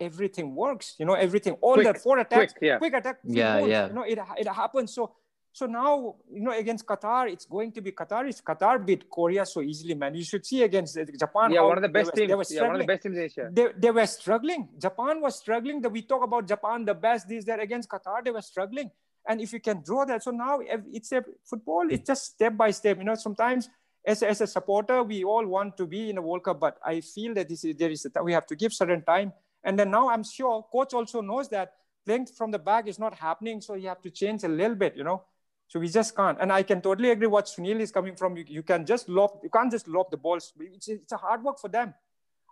Everything 0.00 0.54
works, 0.54 0.96
you 0.98 1.04
know, 1.06 1.14
everything. 1.14 1.54
All 1.60 1.74
Quick, 1.74 1.86
that 1.86 1.98
four 1.98 2.18
attacks, 2.18 2.52
quick, 2.54 2.62
yeah. 2.62 2.78
quick 2.78 2.94
attack. 2.94 3.18
Yeah, 3.24 3.58
goals, 3.58 3.70
yeah. 3.70 3.86
You 3.86 3.92
know, 3.92 4.02
it, 4.02 4.18
it 4.38 4.48
happens. 4.48 4.94
So 4.94 5.12
so 5.52 5.66
now, 5.66 6.16
you 6.32 6.40
know, 6.40 6.52
against 6.52 6.86
Qatar, 6.86 7.30
it's 7.30 7.44
going 7.44 7.72
to 7.72 7.80
be 7.82 7.92
Qatar. 7.92 8.26
Is 8.26 8.40
Qatar 8.40 8.84
beat 8.84 9.10
Korea 9.10 9.44
so 9.44 9.60
easily, 9.60 9.94
man. 9.94 10.14
You 10.14 10.24
should 10.24 10.46
see 10.46 10.62
against 10.62 10.96
uh, 10.96 11.04
Japan. 11.18 11.52
yeah 11.52 11.60
one 11.60 11.76
of 11.76 11.82
the 11.82 11.88
they 11.88 11.92
best 11.92 12.12
were- 12.12 12.26
they 12.26 12.34
were 12.34 12.44
teams 12.44 12.56
yeah 12.56 12.66
one 12.66 12.76
of 12.76 12.80
the 12.80 12.86
best 12.86 13.02
teams 13.02 13.16
in 13.18 13.24
asia 13.24 13.50
they, 13.52 13.66
they 13.78 13.90
were 13.90 14.06
struggling. 14.06 14.68
Japan 14.78 15.20
was 15.20 15.38
struggling. 15.38 15.82
That 15.82 15.90
we 15.90 16.02
talk 16.02 16.24
about 16.24 16.48
Japan, 16.48 16.84
the 16.86 16.94
best, 16.94 17.28
this, 17.28 17.44
that 17.44 17.60
against 17.60 17.88
Qatar, 17.88 18.24
they 18.24 18.30
were 18.30 18.40
struggling. 18.42 18.90
And 19.28 19.40
if 19.40 19.52
you 19.52 19.60
can 19.60 19.82
draw 19.84 20.04
that, 20.06 20.22
so 20.22 20.30
now 20.30 20.60
it's 20.90 21.12
a 21.12 21.22
football, 21.44 21.86
it's 21.90 22.06
just 22.06 22.24
step 22.34 22.56
by 22.56 22.70
step. 22.70 22.98
You 22.98 23.04
know, 23.04 23.14
sometimes 23.14 23.68
as 24.04 24.22
a, 24.22 24.28
as 24.30 24.40
a 24.40 24.46
supporter, 24.46 25.02
we 25.02 25.22
all 25.22 25.46
want 25.46 25.76
to 25.76 25.86
be 25.86 26.10
in 26.10 26.18
a 26.18 26.22
World 26.22 26.44
Cup, 26.44 26.58
but 26.58 26.78
I 26.84 27.00
feel 27.02 27.34
that 27.34 27.48
this 27.48 27.62
is, 27.64 27.76
there 27.76 27.90
is 27.90 28.04
a, 28.06 28.22
we 28.22 28.32
have 28.32 28.46
to 28.46 28.56
give 28.56 28.72
certain 28.72 29.02
time. 29.02 29.32
And 29.62 29.78
then 29.78 29.90
now 29.90 30.08
I'm 30.08 30.24
sure 30.24 30.66
coach 30.72 30.92
also 30.92 31.20
knows 31.20 31.48
that 31.50 31.74
playing 32.04 32.26
from 32.26 32.50
the 32.50 32.58
back 32.58 32.88
is 32.88 32.98
not 32.98 33.14
happening, 33.14 33.60
so 33.60 33.74
you 33.74 33.86
have 33.88 34.02
to 34.02 34.10
change 34.10 34.42
a 34.42 34.48
little 34.48 34.74
bit. 34.74 34.96
You 34.96 35.04
know, 35.04 35.22
so 35.71 35.79
we 35.79 35.89
just 35.89 36.15
can't. 36.15 36.37
And 36.39 36.51
I 36.51 36.63
can 36.63 36.81
totally 36.81 37.09
agree 37.11 37.27
what 37.27 37.45
Sunil 37.45 37.79
is 37.81 37.91
coming 37.91 38.15
from. 38.15 38.37
You, 38.37 38.45
you 38.47 38.63
can 38.63 38.85
just 38.85 39.09
lob, 39.09 39.39
you 39.43 39.49
can't 39.49 39.71
just 39.71 39.87
lob 39.87 40.11
the 40.11 40.17
balls. 40.17 40.53
It's, 40.59 40.87
it's 40.87 41.11
a 41.11 41.17
hard 41.17 41.43
work 41.43 41.59
for 41.59 41.69
them. 41.69 41.93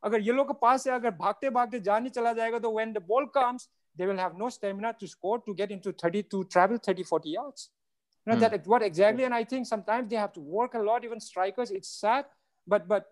अगर 0.03 0.19
ये 0.21 0.31
लोग 0.33 0.47
के 0.47 0.53
पास 0.61 0.83
से 0.83 0.89
अगर 0.91 1.11
भागते 1.19 1.49
भागते 1.49 1.79
जान 1.79 2.03
ही 2.03 2.09
चला 2.15 2.33
जाएगा 2.33 2.59
तो 2.59 2.71
when 2.73 2.91
the 2.93 3.01
ball 3.11 3.25
comes 3.37 3.67
they 3.99 4.07
will 4.09 4.19
have 4.23 4.33
no 4.41 4.49
stamina 4.55 4.91
to 4.99 5.07
score 5.07 5.37
to 5.45 5.53
get 5.61 5.71
into 5.75 5.93
30 6.01 6.21
to 6.33 6.43
travel 6.55 6.77
30 6.87 7.03
40 7.11 7.29
yards 7.35 7.63
you 7.69 8.31
know 8.31 8.35
Hmm. 8.37 8.43
that 8.43 8.67
what 8.73 8.83
exactly 8.87 9.23
and 9.29 9.37
i 9.37 9.43
think 9.53 9.69
sometimes 9.69 10.09
they 10.11 10.19
have 10.23 10.33
to 10.35 10.43
work 10.57 10.75
a 10.75 10.83
lot 10.89 11.07
even 11.09 11.23
strikers 11.27 11.71
it's 11.79 11.93
sad 12.03 12.29
but 12.67 12.87
but 12.91 13.09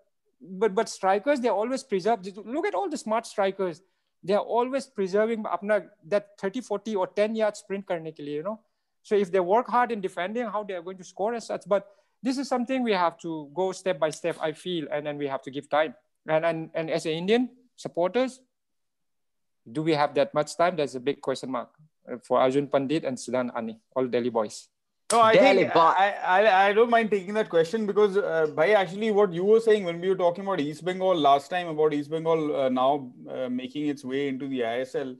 but 0.64 0.76
but 0.82 0.90
strikers 0.94 1.42
they 1.48 1.54
always 1.64 1.84
preserve 1.94 2.30
look 2.58 2.68
at 2.72 2.78
all 2.82 2.94
the 2.96 3.02
smart 3.06 3.32
strikers 3.32 3.82
they 4.24 4.38
are 4.42 4.46
always 4.60 4.88
preserving 5.00 5.50
अपना 5.58 5.80
that 6.16 6.30
30 6.44 6.62
40 6.70 6.96
or 7.06 7.08
10 7.22 7.42
yard 7.42 7.62
sprint 7.64 7.88
करने 7.94 8.12
के 8.12 8.24
लिए 8.24 8.38
you 8.42 8.46
know 8.50 8.58
so 9.09 9.17
if 9.17 9.33
they 9.33 9.41
work 9.41 9.69
hard 9.77 9.91
in 9.91 10.01
defending 10.01 10.47
how 10.55 10.63
they 10.63 10.75
are 10.75 10.83
going 10.83 10.99
to 10.99 11.05
score 11.05 11.33
as 11.35 11.47
such. 11.47 11.63
But 11.67 11.87
this 12.23 12.37
is 12.37 12.49
something 12.49 12.83
we 12.83 12.93
have 12.93 13.19
to 13.25 13.51
go 13.55 13.71
step 13.73 13.99
by 14.05 14.11
step 14.11 14.37
i 14.47 14.53
feel 14.53 14.87
and 14.93 15.07
then 15.07 15.19
we 15.19 15.27
have 15.27 15.43
to 15.43 15.51
give 15.51 15.69
time. 15.71 15.95
And 16.29 16.45
and, 16.45 16.71
and 16.75 16.91
as 16.91 17.07
an 17.07 17.13
indian 17.13 17.49
supporters 17.77 18.41
do 19.77 19.83
we 19.83 19.93
have 19.93 20.15
that 20.15 20.33
much 20.33 20.57
time? 20.57 20.77
That's 20.77 20.95
a 20.95 21.01
big 21.01 21.21
question 21.21 21.51
mark 21.51 21.71
uh, 22.11 22.17
for 22.27 22.41
arjun 22.41 22.67
pandit 22.75 23.05
and 23.05 23.21
sudan 23.21 23.53
ani 23.61 23.79
all 23.95 24.07
delhi 24.17 24.31
boys. 24.41 24.69
No, 25.13 25.21
I 25.23 25.33
Delhi 25.33 25.63
think 25.63 25.73
Bo- 25.73 25.95
I, 26.05 26.09
I 26.37 26.41
I 26.63 26.73
don't 26.79 26.91
mind 26.95 27.11
taking 27.11 27.33
that 27.37 27.49
question 27.53 27.87
because, 27.91 28.19
uh, 28.19 28.47
bhai, 28.57 28.75
actually, 28.81 29.11
what 29.19 29.33
you 29.37 29.45
were 29.51 29.61
saying 29.67 29.87
when 29.91 30.03
we 30.03 30.11
were 30.11 30.19
talking 30.23 30.45
about 30.45 30.61
East 30.61 30.85
Bengal 30.89 31.23
last 31.27 31.49
time 31.55 31.69
about 31.69 31.95
East 31.99 32.11
Bengal 32.11 32.43
uh, 32.55 32.69
now 32.69 32.91
uh, 33.37 33.49
making 33.49 33.87
its 33.95 34.05
way 34.05 34.29
into 34.33 34.49
the 34.49 34.61
ISL, 34.73 35.17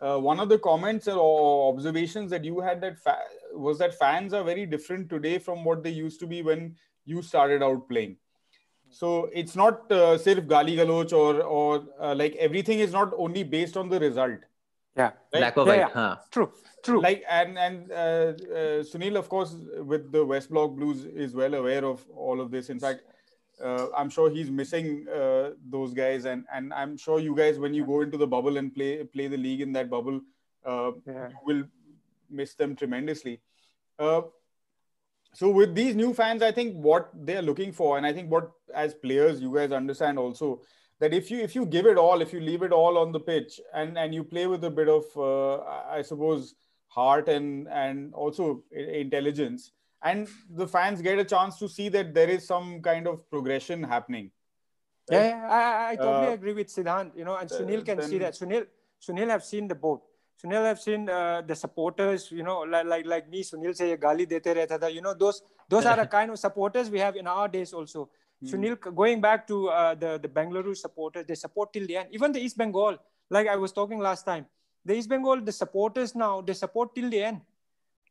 uh, 0.00 0.18
one 0.18 0.40
of 0.40 0.48
the 0.48 0.58
comments 0.58 1.08
or 1.08 1.72
observations 1.72 2.30
that 2.30 2.44
you 2.44 2.60
had 2.60 2.80
that 2.80 2.98
fa- 2.98 3.18
was 3.52 3.78
that 3.78 3.94
fans 3.98 4.32
are 4.32 4.42
very 4.44 4.66
different 4.66 5.08
today 5.08 5.38
from 5.38 5.64
what 5.64 5.82
they 5.82 5.90
used 5.90 6.20
to 6.20 6.26
be 6.26 6.42
when 6.42 6.76
you 7.04 7.22
started 7.22 7.62
out 7.62 7.88
playing. 7.88 8.16
So 8.90 9.28
it's 9.32 9.56
not 9.56 9.90
uh, 9.90 10.16
sirf 10.24 10.46
gali 10.46 10.76
galoch 10.76 11.12
or 11.12 11.42
or 11.42 11.84
uh, 12.00 12.14
like 12.14 12.36
everything 12.36 12.78
is 12.80 12.92
not 12.92 13.12
only 13.16 13.42
based 13.42 13.76
on 13.76 13.88
the 13.88 14.00
result. 14.00 14.40
yeah 14.96 15.10
Right? 15.32 15.40
Black 15.40 15.56
or 15.56 15.66
Yeah, 15.66 15.72
white, 15.72 15.78
yeah. 15.80 15.88
huh? 15.94 16.16
true 16.30 16.52
true 16.84 17.00
like 17.00 17.24
and 17.28 17.58
and 17.58 17.90
uh, 17.92 17.94
uh, 17.94 18.82
Sunil, 18.90 19.16
of 19.16 19.28
course, 19.28 19.56
with 19.92 20.12
the 20.12 20.24
West 20.24 20.50
Block 20.50 20.76
Blues, 20.76 21.04
is 21.04 21.34
well 21.34 21.54
aware 21.54 21.84
of 21.84 22.04
all 22.26 22.40
of 22.40 22.50
this. 22.50 22.70
In 22.70 22.78
fact, 22.78 23.02
uh, 23.62 23.88
I'm 23.96 24.10
sure 24.10 24.30
he's 24.30 24.50
missing 24.50 25.06
uh, 25.08 25.50
those 25.70 25.94
guys, 25.94 26.24
and 26.24 26.44
and 26.52 26.72
I'm 26.72 26.96
sure 26.96 27.20
you 27.20 27.34
guys, 27.36 27.58
when 27.58 27.74
you 27.74 27.84
go 27.86 28.00
into 28.00 28.16
the 28.18 28.26
bubble 28.26 28.56
and 28.56 28.74
play 28.74 29.04
play 29.04 29.28
the 29.28 29.36
league 29.36 29.60
in 29.60 29.72
that 29.72 29.90
bubble, 29.90 30.20
uh, 30.64 30.92
Yeah. 31.06 31.28
you 31.28 31.36
will 31.44 31.64
miss 32.30 32.54
them 32.54 32.74
tremendously. 32.74 33.40
Uh, 33.98 34.22
so 35.32 35.50
with 35.50 35.74
these 35.74 35.94
new 35.96 36.14
fans, 36.14 36.42
I 36.42 36.52
think 36.52 36.76
what 36.76 37.10
they're 37.14 37.42
looking 37.42 37.72
for, 37.72 37.96
and 37.96 38.06
I 38.06 38.12
think 38.12 38.30
what 38.30 38.50
as 38.74 38.94
players 38.94 39.40
you 39.40 39.54
guys 39.54 39.72
understand 39.72 40.18
also 40.18 40.62
that 41.00 41.12
if 41.12 41.30
you 41.30 41.38
if 41.40 41.54
you 41.54 41.66
give 41.66 41.86
it 41.86 41.98
all, 41.98 42.20
if 42.22 42.32
you 42.32 42.40
leave 42.40 42.62
it 42.62 42.72
all 42.72 42.98
on 42.98 43.12
the 43.12 43.20
pitch, 43.20 43.60
and 43.72 43.98
and 43.98 44.14
you 44.14 44.24
play 44.24 44.46
with 44.46 44.64
a 44.64 44.70
bit 44.70 44.88
of, 44.88 45.04
uh, 45.16 45.58
I 45.98 46.02
suppose, 46.02 46.54
heart 46.88 47.28
and 47.28 47.68
and 47.68 48.14
also 48.14 48.62
intelligence, 48.72 49.72
and 50.04 50.28
the 50.50 50.68
fans 50.68 51.00
get 51.00 51.18
a 51.18 51.24
chance 51.24 51.58
to 51.58 51.68
see 51.68 51.88
that 51.88 52.14
there 52.14 52.28
is 52.28 52.46
some 52.46 52.80
kind 52.82 53.08
of 53.08 53.28
progression 53.30 53.82
happening. 53.82 54.30
Right? 55.10 55.28
Yeah, 55.28 55.48
I, 55.50 55.92
I 55.92 55.96
totally 55.96 56.28
uh, 56.28 56.34
agree 56.34 56.52
with 56.52 56.68
Siddhant. 56.68 57.16
You 57.16 57.24
know, 57.24 57.36
and 57.36 57.48
Sunil 57.48 57.84
can 57.84 57.98
then, 57.98 58.08
see 58.08 58.18
that. 58.18 58.34
Sunil, 58.34 58.66
Sunil 59.06 59.28
have 59.28 59.42
seen 59.42 59.66
the 59.66 59.74
boat. 59.74 60.02
Sunil 60.42 60.64
have 60.64 60.80
seen 60.80 61.08
uh, 61.08 61.42
the 61.46 61.54
supporters. 61.54 62.30
You 62.30 62.42
know, 62.42 62.60
like 62.60 62.86
like, 62.86 63.06
like 63.06 63.30
me, 63.30 63.42
Sunil 63.42 63.74
say 63.74 63.96
gali 63.96 64.28
dete 64.28 64.54
rehta 64.58 64.78
tha. 64.78 64.92
You 64.92 65.00
know, 65.00 65.14
those 65.14 65.42
those 65.68 65.86
are 65.86 65.96
the 65.96 66.06
kind 66.18 66.30
of 66.30 66.38
supporters 66.38 66.90
we 66.90 66.98
have 66.98 67.16
in 67.16 67.26
our 67.26 67.48
days 67.48 67.72
also. 67.72 68.10
Hmm. 68.40 68.48
Sunil, 68.54 68.94
going 68.94 69.22
back 69.22 69.46
to 69.48 69.68
uh, 69.68 69.94
the 69.94 70.18
the 70.18 70.28
Bengaluru 70.28 70.76
supporters, 70.76 71.26
they 71.26 71.34
support 71.34 71.72
till 71.72 71.86
the 71.86 71.96
end. 71.96 72.08
Even 72.12 72.32
the 72.32 72.40
East 72.40 72.58
Bengal, 72.58 72.98
like 73.30 73.48
I 73.48 73.56
was 73.56 73.72
talking 73.72 73.98
last 73.98 74.24
time, 74.24 74.46
the 74.84 74.94
East 74.94 75.08
Bengal, 75.08 75.40
the 75.40 75.52
supporters 75.52 76.14
now 76.14 76.40
they 76.42 76.52
support 76.52 76.94
till 76.94 77.10
the 77.10 77.24
end 77.32 77.40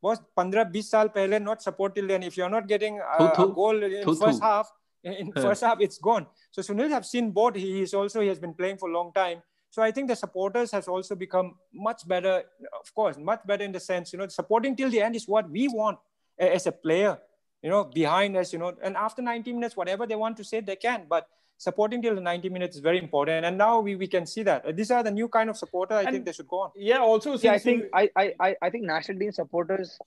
Was 0.06 0.18
15-20 0.38 0.82
साल 0.84 1.08
पहले 1.14 1.40
not 1.44 1.60
support 1.62 1.94
till 1.94 2.06
the 2.06 2.14
end. 2.14 2.24
If 2.24 2.36
you're 2.36 2.48
not 2.50 2.66
getting 2.72 3.00
uh, 3.00 3.18
Thu, 3.18 3.24
a 3.26 3.32
thu. 3.36 3.52
goal 3.54 3.82
in 3.82 4.04
Thu, 4.04 4.14
first 4.14 4.40
thu. 4.40 4.46
half, 4.46 4.72
in 5.04 5.12
in 5.22 5.32
Huh. 5.36 5.42
first 5.46 5.64
half, 5.68 5.80
it's 5.86 5.98
gone. 6.08 6.26
So 6.50 6.62
Sunil 6.62 6.90
have 6.96 7.06
seen 7.06 7.30
both. 7.38 7.56
He 7.56 7.82
is 7.86 7.94
also 7.94 8.20
he 8.20 8.28
has 8.28 8.38
been 8.44 8.54
playing 8.60 8.78
for 8.82 8.88
a 8.90 8.92
long 8.98 9.12
time. 9.12 9.42
So 9.70 9.82
I 9.82 9.90
think 9.96 10.08
the 10.08 10.16
supporters 10.16 10.70
has 10.76 10.86
also 10.88 11.16
become 11.22 11.50
much 11.88 12.06
better. 12.12 12.34
Of 12.82 12.92
course, 13.00 13.18
much 13.30 13.42
better 13.50 13.64
in 13.64 13.72
the 13.72 13.80
sense, 13.80 14.12
you 14.12 14.18
know, 14.20 14.28
supporting 14.36 14.76
till 14.76 14.90
the 14.96 15.02
end 15.08 15.16
is 15.22 15.26
what 15.34 15.50
we 15.56 15.66
want 15.80 15.98
as 16.38 16.66
a 16.66 16.72
player. 16.86 17.18
You 17.62 17.70
know, 17.70 17.82
behind 17.84 18.36
us, 18.36 18.52
you 18.52 18.58
know, 18.62 18.72
and 18.82 18.96
after 18.96 19.20
90 19.20 19.52
minutes, 19.52 19.76
whatever 19.76 20.06
they 20.06 20.14
want 20.24 20.36
to 20.38 20.44
say, 20.44 20.60
they 20.60 20.76
can. 20.76 21.06
But 21.08 21.28
supporting 21.63 22.01
till 22.01 22.15
the 22.15 22.21
90 22.21 22.49
minutes 22.49 22.75
is 22.77 22.81
very 22.81 22.99
important. 22.99 23.45
And 23.45 23.57
now 23.57 23.79
we, 23.79 23.95
we 23.95 24.07
can 24.07 24.25
see 24.25 24.43
that 24.43 24.75
these 24.75 24.91
are 24.91 25.03
the 25.03 25.11
new 25.11 25.27
kind 25.27 25.49
of 25.49 25.57
supporter. 25.57 25.95
I 25.95 26.01
And- 26.03 26.11
think 26.11 26.25
they 26.25 26.33
should 26.33 26.47
go 26.47 26.59
on. 26.65 26.71
Yeah, 26.75 26.99
also 26.99 27.35
See, 27.37 27.47
I 27.47 27.57
since 27.57 27.65
you- 27.65 27.81
think 27.81 27.91
I, 27.93 28.09
I, 28.23 28.33
I, 28.47 28.55
I 28.61 28.69
think 28.69 28.85
national 28.85 29.19
team 29.19 29.31
supporters, 29.31 29.97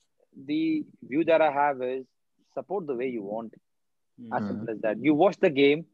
the 0.51 0.85
view 1.11 1.23
that 1.25 1.41
I 1.41 1.51
have 1.51 1.81
is 1.81 2.05
support 2.53 2.87
the 2.87 2.95
way 2.95 3.07
you 3.17 3.23
want. 3.23 3.53
As 4.33 4.41
Mhm. 4.41 4.47
simple 4.47 4.69
as 4.75 4.79
that. 4.81 4.97
You 5.07 5.13
watch 5.23 5.37
the 5.47 5.49
game 5.61 5.85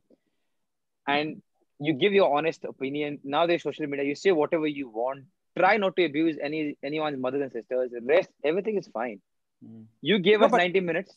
and 1.08 1.42
you 1.80 1.94
give 1.94 2.14
your 2.14 2.36
honest 2.38 2.64
opinion. 2.66 3.20
Now 3.24 3.46
there's 3.48 3.64
social 3.64 3.88
media. 3.88 4.06
You 4.06 4.16
say 4.16 4.32
whatever 4.32 4.68
you 4.68 4.90
want. 4.90 5.26
Try 5.58 5.78
not 5.78 5.96
to 5.98 6.06
abuse 6.06 6.38
any 6.42 6.78
anyone's 6.90 7.20
mothers 7.26 7.42
and 7.42 7.52
sisters. 7.52 7.92
The 7.92 8.02
rest, 8.02 8.30
everything 8.52 8.78
is 8.78 8.88
fine. 8.88 9.20
Mm. 9.66 9.84
You 10.02 10.20
gave 10.20 10.40
No, 10.40 10.46
us 10.48 10.52
but- 10.52 10.58
90 10.58 10.80
minutes. 10.92 11.12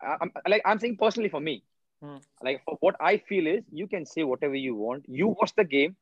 I'm, 0.00 0.30
like 0.46 0.62
I'm 0.64 0.78
saying 0.78 0.96
personally 0.98 1.30
for 1.30 1.40
me, 1.40 1.54
Hmm. 2.02 2.18
like 2.42 2.62
for 2.64 2.76
what 2.80 2.96
I 3.00 3.16
feel 3.18 3.46
is 3.46 3.64
you 3.72 3.86
can 3.86 4.04
say 4.06 4.22
whatever 4.24 4.54
you 4.54 4.74
want. 4.74 5.04
You 5.08 5.28
watch 5.28 5.52
the 5.56 5.64
game, 5.64 5.96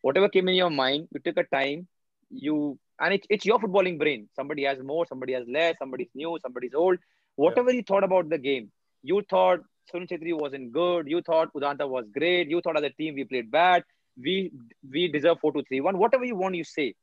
whatever 0.00 0.28
came 0.28 0.48
in 0.48 0.54
your 0.54 0.70
mind. 0.70 1.08
You 1.12 1.20
took 1.20 1.36
a 1.38 1.44
time. 1.44 1.86
You 2.30 2.78
and 3.00 3.14
it's 3.14 3.26
it's 3.30 3.44
your 3.46 3.58
footballing 3.60 3.98
brain. 3.98 4.28
Somebody 4.34 4.64
has 4.64 4.78
more, 4.82 5.06
somebody 5.06 5.34
has 5.34 5.46
less. 5.48 5.76
Somebody's 5.78 6.10
new, 6.14 6.38
somebody's 6.42 6.74
old. 6.74 6.98
Whatever 7.36 7.72
you 7.72 7.82
thought 7.82 8.04
about 8.04 8.28
the 8.30 8.38
game, 8.38 8.70
you 9.02 9.22
thought 9.28 9.60
Sunil 9.92 10.08
Chhetri 10.08 10.38
wasn't 10.38 10.72
good. 10.72 11.08
You 11.08 11.22
thought 11.22 11.52
Udanta 11.54 11.88
was 11.88 12.06
great. 12.18 12.48
You 12.48 12.60
thought 12.60 12.78
as 12.78 12.84
a 12.84 12.90
team 12.90 13.14
we 13.14 13.24
played 13.24 13.50
bad. 13.50 13.84
We 14.16 14.52
we 14.90 15.08
deserve 15.08 15.40
four 15.40 15.52
to 15.52 15.62
three 15.64 15.80
one. 15.80 15.98
Whatever 15.98 16.24
you 16.24 16.36
want, 16.36 16.54
you 16.54 16.64
say. 16.64 16.94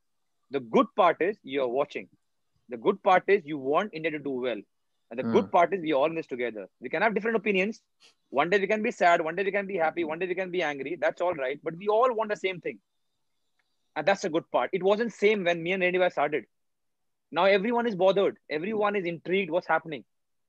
The 0.52 0.60
good 0.60 0.88
part 0.96 1.18
is 1.22 1.38
you're 1.44 1.68
watching. 1.68 2.08
The 2.70 2.78
good 2.78 3.02
part 3.04 3.24
is 3.28 3.46
you 3.46 3.58
want 3.58 3.92
India 3.94 4.12
to 4.12 4.20
do 4.20 4.32
well. 4.48 4.62
And 5.12 5.20
the 5.20 5.24
Hmm. 5.24 5.32
good 5.36 5.52
part 5.52 5.74
is 5.74 5.82
we 5.82 5.94
all 5.94 6.06
in 6.06 6.16
this 6.16 6.28
together. 6.28 6.68
We 6.80 6.90
can 6.90 7.02
have 7.02 7.14
different 7.14 7.38
opinions. 7.38 7.82
One 8.30 8.50
day 8.50 8.60
we 8.60 8.68
can 8.68 8.82
be 8.84 8.92
sad, 8.92 9.22
one 9.22 9.36
day 9.36 9.44
we 9.44 9.52
can 9.52 9.68
be 9.68 9.78
happy, 9.78 10.04
one 10.04 10.20
day 10.20 10.28
we 10.28 10.36
can 10.36 10.52
be 10.52 10.62
angry. 10.64 10.98
That's 11.00 11.22
all 11.22 11.34
right. 11.34 11.60
But 11.64 11.76
we 11.78 11.88
all 11.88 12.14
want 12.14 12.30
the 12.30 12.36
same 12.38 12.60
thing. 12.62 12.80
And 13.96 14.06
that's 14.08 14.22
the 14.22 14.30
good 14.30 14.50
part. 14.52 14.70
It 14.74 14.84
wasn't 14.84 15.14
same 15.14 15.44
when 15.44 15.62
me 15.64 15.72
and 15.74 15.82
Randy 15.82 16.10
started. 16.10 16.46
Now 17.32 17.46
everyone 17.46 17.88
is 17.88 17.96
bothered. 17.96 18.38
Everyone 18.50 18.96
is 18.96 19.06
intrigued 19.06 19.52
what's 19.52 19.68
happening. 19.68 20.04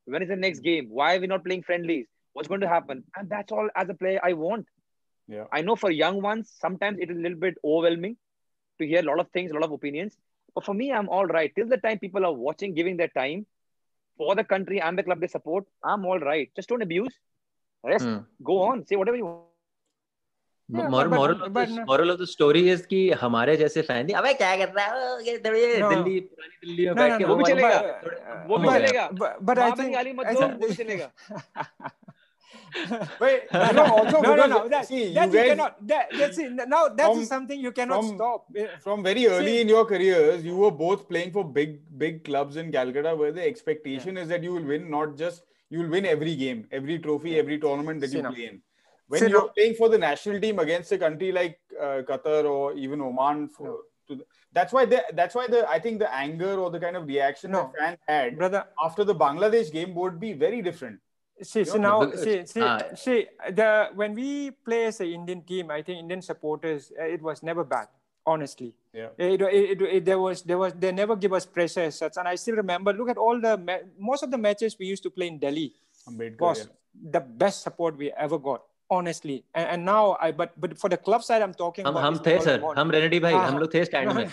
When 0.05 0.23
is 0.23 0.29
the 0.29 0.37
next 0.37 0.61
game? 0.61 0.89
Why 0.89 1.17
are 1.17 1.21
we 1.21 1.27
not 1.27 1.45
playing 1.45 1.63
friendlies? 1.63 2.07
What's 2.33 2.49
going 2.49 2.61
to 2.61 2.69
happen? 2.69 3.05
And 3.17 3.29
that's 3.29 3.53
all 3.53 3.69
as 3.75 3.89
a 3.89 3.95
player 3.95 4.21
I 4.23 4.33
want. 4.35 4.67
Yeah. 5.29 5.47
I 5.53 5.63
know 5.63 5.77
for 5.77 5.91
young 5.91 6.21
ones, 6.23 6.51
sometimes 6.61 6.99
it 7.01 7.11
is 7.11 7.17
a 7.17 7.21
little 7.21 7.39
bit 7.39 7.57
overwhelming 7.65 8.17
to 8.79 8.87
hear 8.87 9.01
a 9.01 9.05
lot 9.05 9.21
of 9.21 9.31
things, 9.31 9.51
a 9.51 9.55
lot 9.55 9.65
of 9.65 9.73
opinions. 9.73 10.17
But 10.55 10.65
for 10.65 10.75
me, 10.75 10.93
I'm 10.93 11.09
all 11.09 11.27
right. 11.27 11.53
Till 11.55 11.69
the 11.69 11.77
time 11.79 11.99
people 11.99 12.25
are 12.25 12.33
watching, 12.33 12.75
giving 12.75 12.97
their 12.97 13.09
time 13.09 13.47
for 14.21 14.33
the 14.41 14.47
country 14.55 14.81
and 14.89 15.03
the 15.03 15.07
club 15.11 15.27
they 15.27 15.33
support, 15.35 15.69
I'm 15.91 16.09
all 16.13 16.27
right. 16.31 16.57
Just 16.61 16.75
don't 16.75 16.89
abuse. 16.89 17.15
Rest, 17.85 18.11
Hmm. 18.11 18.19
go 18.49 18.57
on, 18.63 18.89
say 18.89 18.99
whatever 19.03 19.21
you 19.23 19.29
want. 19.29 19.47
Moral 20.69 22.11
of 22.11 22.19
the 22.19 22.25
story 22.31 22.61
is 22.73 22.83
कि 22.87 22.99
हमारे 23.21 23.57
जैसे 23.57 23.83
fan 23.83 24.05
नहीं 24.07 24.17
अबे 24.17 24.33
क्या 24.43 24.51
कर 24.57 24.69
रहा 24.75 24.85
है 24.87 24.99
ये 25.29 25.37
तो. 25.39 25.89
दिल्ली 25.89 26.21
पुरानी 26.21 26.67
दिल्ली 26.67 26.85
में 26.87 26.95
बैठ 26.97 27.17
के 27.19 27.25
वो 27.31 27.37
भी 27.37 27.45
चलेगा, 27.45 27.79
वो 28.49 28.59
भी 28.59 28.69
चलेगा। 28.69 29.09
बट 29.43 29.59
आई 29.59 29.71
थिंक 29.81 29.93
गाली 29.95 30.13
मत 30.13 30.27
दो, 30.27 30.47
वो 30.47 30.69
भी 30.69 30.75
चलेगा। 30.75 31.09
Wait, 33.21 33.43
you 33.53 33.73
know, 33.73 33.85
also 33.85 34.21
no, 34.21 34.35
no, 34.35 34.47
no. 34.47 34.69
That, 34.69 34.87
see, 34.87 35.09
you 35.09 35.15
that 35.15 35.29
you 35.33 35.39
guys, 35.39 35.49
cannot. 35.51 35.87
That, 35.87 36.07
that's 36.17 36.39
it. 36.39 36.53
Now 36.53 36.89
that 36.89 37.11
is 37.11 37.17
From- 37.19 37.25
something 37.27 37.61
you 37.61 37.73
cannot 37.73 38.05
from- 38.05 38.17
stop. 38.17 38.47
Eh, 38.57 38.67
from 38.81 39.03
very 39.03 39.27
early 39.27 39.47
See- 39.57 39.61
in 39.63 39.69
your 39.69 39.85
careers, 39.85 40.45
you 40.45 40.57
were 40.57 40.71
both 40.71 41.09
playing 41.09 41.33
for 41.33 41.45
big, 41.45 41.81
big 41.99 42.25
clubs 42.25 42.57
in 42.57 42.71
Calcutta, 42.73 43.15
where 43.17 43.33
the 43.33 43.45
expectation 43.47 44.17
is 44.17 44.29
that 44.29 44.43
you 44.43 44.53
will 44.53 44.65
win, 44.65 44.91
not 44.91 45.17
just 45.17 45.43
you 45.69 45.81
will 45.81 45.89
win 45.89 46.07
every 46.07 46.35
game, 46.37 46.67
every 46.71 46.99
trophy, 46.99 47.39
every 47.39 47.59
tournament 47.59 48.01
that 48.01 48.11
See 48.11 48.17
you 48.19 48.23
now. 48.23 48.33
play 48.33 48.47
in. 48.47 48.63
When 49.09 49.21
See 49.21 49.29
you're 49.29 49.43
now- 49.43 49.49
playing 49.57 49.75
for 49.75 49.89
the 49.89 49.99
national 49.99 50.41
team 50.41 50.59
against 50.61 50.93
a 50.93 50.99
country 50.99 51.33
like 51.33 51.59
uh, 51.81 52.03
Qatar 52.09 52.45
or 52.45 52.73
even 52.75 53.01
Oman, 53.01 53.49
for, 53.49 53.79
to 54.09 54.15
the, 54.17 54.25
that's 54.53 54.73
why 54.73 54.85
the, 54.85 55.05
that's 55.15 55.35
why 55.35 55.47
the 55.49 55.69
I 55.69 55.79
think 55.79 55.99
the 56.01 56.13
anger 56.15 56.55
or 56.59 56.71
the 56.71 56.81
kind 56.81 56.97
of 56.97 57.07
reaction 57.07 57.51
No. 57.53 57.73
that 57.79 57.79
fans 57.81 57.99
had 58.09 58.37
Brother, 58.39 58.65
after 58.83 59.05
the 59.05 59.15
Bangladesh 59.15 59.73
game 59.73 59.95
would 59.95 60.19
be 60.21 60.33
very 60.33 60.63
different. 60.63 61.01
see, 61.42 61.64
see 61.66 61.72
Yeah, 61.76 61.82
now, 61.88 62.00
but- 62.06 62.20
see, 62.20 62.46
see, 62.46 62.62
ah. 62.62 62.80
see. 62.96 63.28
The 63.60 63.90
when 63.96 64.14
we 64.16 64.52
play 64.52 64.86
as 64.86 65.00
an 65.02 65.08
Indian 65.20 65.42
team, 65.44 65.72
I 65.72 65.82
think 65.82 66.00
Indian 66.00 66.22
supporters, 66.22 66.92
uh, 67.00 67.04
it 67.04 67.22
was 67.22 67.44
never 67.44 67.64
bad. 67.64 67.88
Honestly, 68.28 68.74
Yeah. 68.94 69.10
it, 69.18 69.42
it, 69.42 69.56
it, 69.72 69.82
it- 69.98 70.06
there 70.06 70.20
was 70.20 70.42
there 70.52 70.58
was 70.58 70.74
they 70.86 70.92
never 70.92 71.16
give 71.16 71.34
us 71.40 71.46
pressure 71.46 71.82
as 71.90 71.96
such. 72.04 72.18
And 72.18 72.28
I 72.28 72.36
still 72.36 72.56
remember. 72.56 72.94
Look 72.94 73.10
at 73.10 73.18
all 73.18 73.40
the 73.40 73.58
ma- 73.58 73.84
most 74.00 74.24
of 74.24 74.32
the 74.32 74.38
matches 74.46 74.78
we 74.80 74.88
used 74.88 75.04
to 75.04 75.12
play 75.18 75.28
in 75.28 75.38
Delhi 75.44 75.68
Ambedkar, 76.10 76.40
was 76.48 76.60
yeah. 76.66 77.12
the 77.18 77.22
best 77.44 77.62
support 77.68 77.98
we 77.98 78.12
ever 78.30 78.40
got. 78.40 78.64
Honestly, 78.90 79.44
and, 79.54 79.68
and 79.74 79.86
now 79.86 80.16
I 80.22 80.32
but 80.32 80.52
but 80.64 80.74
for 80.80 80.90
the 80.94 80.98
club 80.98 81.24
side, 81.28 81.42
I'm 81.46 81.54
talking 81.62 81.86
हम 81.86 81.92
about 81.96 82.04
हम 82.08 82.14
East 82.16 82.24
थे 82.26 82.34
Bengal 82.34 82.44
sir 82.48 82.54
and 82.56 82.62
Mohun. 82.64 82.76
हम 82.78 82.92
रेनेडी 82.96 83.20
भाई 83.22 83.34
हाँ, 83.34 83.46
हम 83.48 83.54
हाँ। 83.54 83.60
लोग 83.62 83.74
थे 83.74 83.84
स्टैंड 83.86 84.10
No, 84.10 84.16
में 84.16 84.26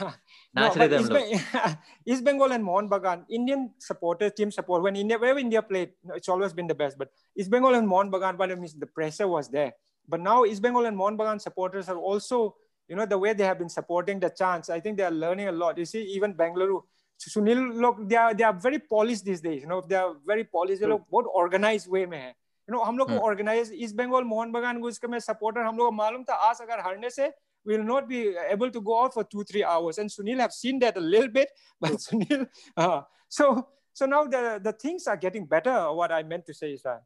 नाच 0.57 0.77
no, 0.77 0.87
East, 0.99 1.11
लोग 1.15 2.13
East 2.13 2.23
Bengal 2.27 2.55
and 2.57 2.67
Mohun 2.69 2.89
Bagan, 2.93 3.25
Indian 3.39 3.65
supporters, 3.87 4.31
team 4.39 4.51
support, 4.57 4.83
when 4.87 4.95
India, 4.95 5.17
wherever 5.23 5.39
India 5.39 5.61
played, 5.61 5.91
it's 6.15 6.29
always 6.35 6.53
been 6.61 6.67
the 6.67 6.75
best. 6.83 6.97
But 6.97 7.11
East 7.35 7.51
Bengal 7.55 7.79
and 7.81 7.87
Mohun 7.87 8.11
Bagan, 8.11 8.37
but 8.43 8.51
it 8.55 8.59
means 8.65 8.73
the 8.85 8.89
pressure 8.99 9.27
was 9.27 9.49
there. 9.57 9.73
But 10.07 10.21
now 10.21 10.37
East 10.45 10.61
Bengal 10.61 10.85
and 10.91 10.97
Mohun 11.03 11.17
Bagan 11.21 11.41
supporters 11.41 11.89
are 11.89 11.97
also, 12.11 12.55
you 12.89 12.95
know, 12.95 13.05
the 13.05 13.17
way 13.17 13.33
they 13.33 13.43
have 13.51 13.59
been 13.59 13.69
supporting 13.69 14.19
the 14.19 14.29
chance. 14.29 14.69
I 14.69 14.79
think 14.79 14.97
they 14.97 15.03
are 15.03 15.17
learning 15.23 15.49
a 15.49 15.51
lot. 15.63 15.77
You 15.77 15.85
see, 15.85 16.03
even 16.17 16.33
Bangalore, 16.33 16.83
Sunil, 17.19 17.61
look, 17.85 17.97
they 18.09 18.15
are 18.15 18.33
they 18.33 18.43
are 18.43 18.53
very 18.53 18.79
polished 18.79 19.25
these 19.25 19.41
days. 19.41 19.61
You 19.63 19.67
know, 19.67 19.81
they 19.81 19.95
are 19.95 20.11
very 20.33 20.43
polished. 20.57 20.81
They. 20.81 20.87
लोग 20.87 21.05
बहुत 21.11 21.25
organized 21.43 21.89
way 21.95 22.05
में 22.05 22.17
है. 22.17 22.33
You 22.67 22.75
know, 22.75 22.83
हम 22.85 22.97
लोग 22.97 23.09
को 23.09 23.17
Hmm. 23.17 23.25
organize 23.29 23.71
East 23.87 23.95
Bengal 23.95 24.23
Mohun 24.23 24.51
Bagan 24.51 24.81
को 24.81 24.89
इसका 24.89 25.07
मैं 25.07 25.19
supporter 25.19 25.65
हम 25.67 25.77
लोग 25.77 25.87
को 25.87 25.91
मालूम 25.99 26.23
था 26.29 26.33
आज 26.49 26.61
अगर 26.61 26.79
हारने 26.87 27.09
से 27.09 27.31
will 27.66 27.84
not 27.84 28.08
be 28.08 28.20
able 28.52 28.70
to 28.76 28.80
go 28.80 28.94
out 29.02 29.12
for 29.14 29.22
two 29.32 29.44
three 29.52 29.62
hours 29.72 29.98
and 29.98 30.10
Sunil 30.10 30.40
have 30.44 30.52
seen 30.52 30.78
that 30.84 30.96
a 30.96 31.00
little 31.00 31.28
bit 31.28 31.50
but 31.80 31.92
Sunil 32.06 32.46
uh, 32.76 33.00
so 33.28 33.68
so 34.00 34.06
now 34.06 34.24
the 34.34 34.42
the 34.64 34.72
things 34.84 35.06
are 35.06 35.16
getting 35.16 35.46
better 35.46 35.76
what 36.00 36.10
I 36.12 36.22
meant 36.34 36.46
to 36.46 36.54
say 36.62 36.72
is 36.78 36.82
that 36.90 37.02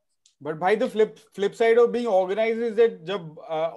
But 0.47 0.56
by 0.62 0.70
the 0.80 0.86
flip 0.93 1.12
flip 1.36 1.55
side 1.59 1.78
of 1.82 1.86
being 1.93 2.06
organized 2.14 2.62
is 2.64 2.72
that 2.80 2.97
जब 3.10 3.28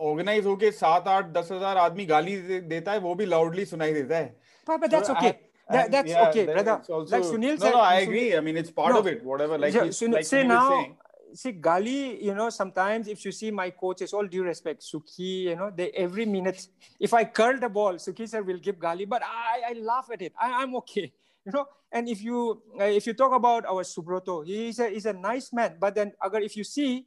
organise 0.07 0.45
होके 0.45 0.71
सात 0.79 1.07
आठ 1.07 1.25
दस 1.37 1.51
हजार 1.51 1.77
आदमी 1.83 2.05
गाली 2.05 2.35
दे, 2.47 2.59
देता 2.71 2.91
है 2.91 2.99
वो 3.05 3.13
भी 3.21 3.25
लाउडली 3.33 3.65
सुनाई 3.69 3.93
देता 3.93 4.17
है 4.17 4.33
but, 4.69 4.81
but 4.81 4.91
that's 4.95 5.07
So, 5.11 5.15
okay 5.19 5.29
I- 5.29 5.37
that, 5.75 5.85
and 5.85 5.93
that's 5.93 6.11
yeah, 6.11 6.25
okay 6.29 6.43
that- 6.49 6.55
brother 6.57 6.75
it's 6.81 6.89
also- 6.97 7.15
like 7.15 7.25
Sunil 7.29 7.55
no, 7.55 7.63
said 7.63 7.75
no, 7.77 7.81
I 7.81 7.93
Sunil- 7.93 8.07
agree. 8.09 8.25
I 8.39 8.41
mean, 8.49 8.59
it's 8.63 8.73
part 8.81 8.93
No. 8.95 8.99
of 9.03 9.07
it. 9.13 9.23
Whatever, 9.31 9.57
like, 9.63 9.77
Yeah, 9.77 9.87
he's- 9.89 9.99
Sunil- 10.01 10.17
like 10.19 10.27
say 10.31 10.41
Sunil 10.41 10.51
is 10.51 10.53
now 10.55 10.67
saying. 10.73 10.91
see 11.34 11.52
gali 11.52 12.22
you 12.22 12.34
know 12.34 12.48
sometimes 12.50 13.08
if 13.08 13.24
you 13.24 13.32
see 13.32 13.50
my 13.50 13.70
coaches 13.70 14.12
all 14.12 14.26
due 14.26 14.44
respect 14.44 14.82
sukhi 14.82 15.50
you 15.50 15.56
know 15.56 15.70
they 15.74 15.90
every 15.90 16.26
minute 16.26 16.68
if 17.00 17.12
i 17.14 17.24
curl 17.24 17.58
the 17.58 17.68
ball 17.68 17.94
sukhi 17.94 18.28
sir 18.28 18.42
will 18.42 18.58
give 18.58 18.78
gali 18.78 19.08
but 19.08 19.22
i 19.22 19.62
i 19.70 19.72
laugh 19.74 20.08
at 20.12 20.22
it. 20.22 20.32
I, 20.40 20.62
i'm 20.62 20.74
okay 20.76 21.12
you 21.46 21.52
know. 21.52 21.66
And 21.92 22.08
if 22.08 22.22
you 22.22 22.62
uh, 22.80 22.84
if 22.84 23.06
you 23.06 23.14
talk 23.14 23.32
about 23.32 23.66
our 23.66 23.84
subroto 23.84 24.44
he's 24.44 24.78
a 24.78 24.88
he's 24.90 25.06
a 25.06 25.12
nice 25.12 25.52
man 25.52 25.76
but 25.78 25.94
then 25.94 26.12
agar 26.24 26.40
if 26.40 26.56
you 26.56 26.64
see 26.64 27.06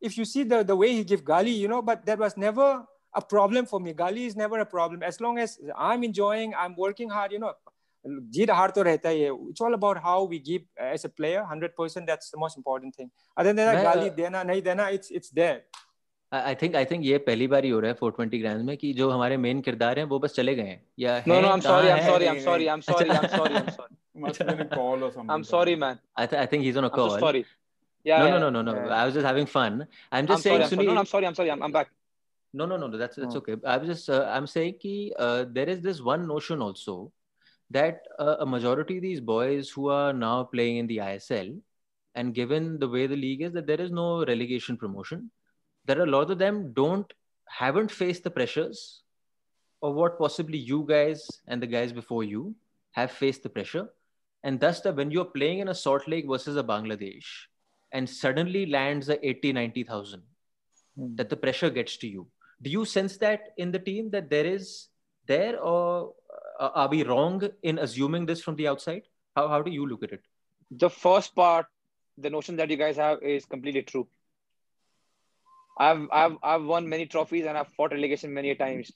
if 0.00 0.16
you 0.16 0.24
see 0.24 0.42
the 0.44 0.62
the 0.62 0.76
way 0.76 0.92
he 0.92 1.04
give 1.04 1.24
gali 1.24 1.52
you 1.52 1.68
know 1.68 1.82
but 1.82 2.06
that 2.06 2.18
was 2.18 2.36
never 2.36 2.84
a 3.14 3.20
problem 3.20 3.66
for 3.66 3.78
me. 3.78 3.92
Gali 3.92 4.24
is 4.26 4.36
never 4.36 4.58
a 4.60 4.64
problem. 4.64 5.02
As 5.02 5.20
long 5.20 5.38
as 5.38 5.58
i'm 5.76 6.02
enjoying 6.02 6.54
i'm 6.54 6.74
working 6.76 7.10
hard 7.10 7.32
you 7.32 7.38
know 7.38 7.52
जीत 8.06 8.50
हार 8.50 8.70
तो 8.76 8.82
रहता 8.82 9.08
ही 9.08 9.20
है 9.20 9.30
it's 9.48 9.62
all 9.62 9.72
about 9.72 9.98
how 10.04 10.26
we 10.28 10.38
give 10.48 10.84
as 10.86 11.04
a 11.06 11.08
player 11.16 11.42
100% 11.52 12.06
that's 12.06 12.32
the 12.34 12.38
most 12.38 12.58
important 12.58 12.98
thing 12.98 13.08
other 13.38 13.52
then 13.52 13.66
मैं- 13.66 13.84
गाली 13.84 14.10
देना 14.22 14.42
नहीं 14.42 14.62
देना 14.62 14.88
it's 14.98 15.12
it's 15.12 15.34
there 15.34 15.62
I 16.32 16.54
think 16.62 16.76
I 16.76 16.84
think 16.90 17.04
ये 17.04 17.18
पहली 17.24 17.46
बार 17.54 17.64
ही 17.64 17.70
हो 17.70 17.80
रहा 17.80 17.90
है 17.90 17.96
420 18.02 18.38
ग्रांड 18.42 18.62
में 18.66 18.76
कि 18.76 18.92
जो 19.00 19.08
हमारे 19.10 19.36
मेन 19.46 19.60
किरदार 19.68 19.98
हैं 19.98 20.04
वो 20.12 20.18
बस 20.18 20.34
चले 20.34 20.54
गए 20.54 20.66
हैं 20.68 20.80
या 20.98 21.16
No, 21.26 21.34
हैं, 21.34 21.42
no, 21.42 21.48
I'm 21.54 21.64
sorry, 21.66 21.88
कहाँ 21.88 21.96
I'm 21.96 22.02
हैं? 22.02 22.10
sorry, 22.12 22.28
I'm 22.32 22.40
sorry, 22.44 22.68
I'm 22.74 22.84
sorry, 22.90 23.10
I'm 23.16 23.24
अच्छा। 23.24 23.36
sorry, 23.36 23.56
I'm 23.62 23.70
sorry. 23.78 23.96
Must 24.22 24.38
have 24.42 24.48
been 24.52 24.62
a 24.64 24.68
call 24.76 25.04
or 25.04 25.10
something. 25.12 25.30
I'm 25.34 25.44
sorry, 25.50 25.74
man. 25.82 26.00
I, 26.22 26.26
th- 26.32 26.40
I 26.40 26.46
think 26.52 26.64
he's 26.68 26.78
on 26.80 26.86
a 26.88 26.90
I'm 26.90 26.96
call. 26.96 27.10
so 27.12 27.20
sorry. 27.26 27.44
Yeah. 28.06 28.18
no, 28.22 28.26
yeah, 28.26 28.38
no, 28.38 28.48
no, 28.48 28.50
no, 28.56 28.62
no. 28.68 28.74
Yeah. 28.78 28.94
I 28.96 29.04
was 29.10 29.14
just 29.18 29.26
having 29.28 29.46
fun. 29.52 29.78
I'm 29.80 30.18
I'm 30.18 30.26
just 30.32 30.48
sorry, 30.48 30.64
saying, 30.64 30.64
I'm 30.64 30.74
sorry. 30.74 30.86
No, 30.88 30.94
no, 30.94 31.02
I'm 31.04 31.10
sorry, 31.12 31.28
I'm 31.30 31.36
sorry. 31.40 31.52
I'm, 31.54 31.62
I'm 31.68 31.74
back. 31.76 31.92
No, 32.54 32.66
no, 32.72 32.76
no, 32.82 32.88
no. 32.94 32.98
That's 33.02 33.20
that's 33.22 33.36
Oh. 33.36 33.42
okay. 33.42 33.56
I 33.74 33.76
was 33.82 33.92
just 33.92 34.10
uh, 34.16 34.22
I'm 34.36 34.48
saying 34.54 34.74
ki, 34.84 34.94
uh, 35.26 35.44
there 35.58 35.68
is 35.76 35.80
this 35.88 36.00
one 36.10 36.26
notion 36.32 36.64
also 36.68 36.96
that 37.72 38.02
uh, 38.18 38.36
a 38.40 38.46
majority 38.46 38.96
of 38.96 39.02
these 39.02 39.20
boys 39.20 39.70
who 39.70 39.88
are 39.88 40.12
now 40.12 40.44
playing 40.44 40.78
in 40.78 40.86
the 40.86 40.98
ISL, 40.98 41.60
and 42.14 42.34
given 42.34 42.78
the 42.78 42.88
way 42.88 43.06
the 43.06 43.16
league 43.16 43.42
is, 43.42 43.52
that 43.52 43.66
there 43.66 43.80
is 43.80 43.90
no 43.90 44.24
relegation 44.24 44.76
promotion. 44.76 45.30
that 45.86 45.98
a 45.98 46.06
lot 46.06 46.30
of 46.30 46.38
them 46.38 46.72
don't 46.74 47.12
haven't 47.60 47.90
faced 47.90 48.24
the 48.24 48.30
pressures 48.34 49.02
of 49.82 49.96
what 50.00 50.18
possibly 50.18 50.58
you 50.58 50.84
guys 50.88 51.24
and 51.48 51.62
the 51.62 51.66
guys 51.66 51.92
before 51.92 52.22
you 52.24 52.54
have 52.92 53.10
faced 53.10 53.42
the 53.42 53.48
pressure, 53.48 53.88
and 54.44 54.60
thus 54.60 54.80
that 54.80 54.96
when 54.96 55.10
you're 55.10 55.32
playing 55.36 55.58
in 55.58 55.68
a 55.68 55.74
Salt 55.74 56.06
Lake 56.06 56.26
versus 56.28 56.56
a 56.56 56.62
Bangladesh, 56.62 57.24
and 57.92 58.08
suddenly 58.08 58.66
lands 58.66 59.08
a 59.08 59.26
80, 59.26 59.52
90,000 59.52 60.22
that 61.16 61.28
the 61.28 61.36
pressure 61.36 61.70
gets 61.70 61.96
to 61.98 62.08
you. 62.08 62.26
Do 62.62 62.70
you 62.70 62.84
sense 62.84 63.16
that 63.18 63.50
in 63.56 63.72
the 63.72 63.78
team 63.78 64.10
that 64.10 64.30
there 64.30 64.46
is 64.46 64.88
there, 65.26 65.60
or 65.60 66.14
Uh, 66.58 66.70
are 66.74 66.88
we 66.88 67.02
wrong 67.02 67.42
in 67.62 67.78
assuming 67.78 68.26
this 68.26 68.42
from 68.42 68.56
the 68.56 68.68
outside? 68.68 69.02
How 69.36 69.48
how 69.48 69.62
do 69.62 69.70
you 69.70 69.86
look 69.86 70.02
at 70.02 70.12
it? 70.12 70.22
The 70.70 70.90
first 70.90 71.34
part, 71.34 71.66
the 72.18 72.30
notion 72.30 72.56
that 72.56 72.70
you 72.70 72.76
guys 72.76 72.96
have 72.96 73.22
is 73.22 73.44
completely 73.44 73.82
true. 73.82 74.06
I've 75.78 76.06
I've 76.12 76.36
I've 76.42 76.64
won 76.64 76.88
many 76.88 77.06
trophies 77.06 77.46
and 77.46 77.56
I've 77.58 77.68
fought 77.68 77.92
relegation 77.92 78.32
many 78.34 78.54
times. 78.54 78.92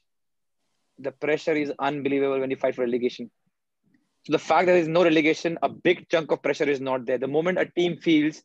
The 0.98 1.12
pressure 1.12 1.54
is 1.54 1.72
unbelievable 1.78 2.40
when 2.40 2.50
you 2.50 2.56
fight 2.56 2.74
for 2.74 2.82
relegation. 2.82 3.30
So 4.26 4.32
the 4.32 4.38
fact 4.38 4.66
that 4.66 4.72
there 4.72 4.80
is 4.80 4.88
no 4.88 5.04
relegation, 5.04 5.58
a 5.62 5.68
big 5.68 6.08
chunk 6.08 6.32
of 6.32 6.42
pressure 6.42 6.68
is 6.68 6.80
not 6.80 7.06
there. 7.06 7.18
The 7.18 7.28
moment 7.28 7.58
a 7.58 7.66
team 7.66 7.96
feels, 7.96 8.42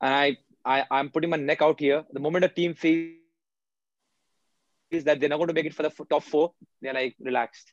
and 0.00 0.14
I, 0.14 0.36
I 0.64 0.84
I'm 0.90 1.10
putting 1.10 1.30
my 1.30 1.36
neck 1.36 1.60
out 1.60 1.80
here, 1.80 2.04
the 2.12 2.20
moment 2.20 2.44
a 2.44 2.48
team 2.48 2.74
feels 2.74 3.14
that 5.04 5.20
they're 5.20 5.28
not 5.28 5.36
going 5.36 5.48
to 5.48 5.54
make 5.54 5.66
it 5.66 5.74
for 5.74 5.82
the 5.82 5.90
top 6.08 6.22
four, 6.22 6.52
they're 6.80 6.94
like 6.94 7.14
relaxed. 7.20 7.72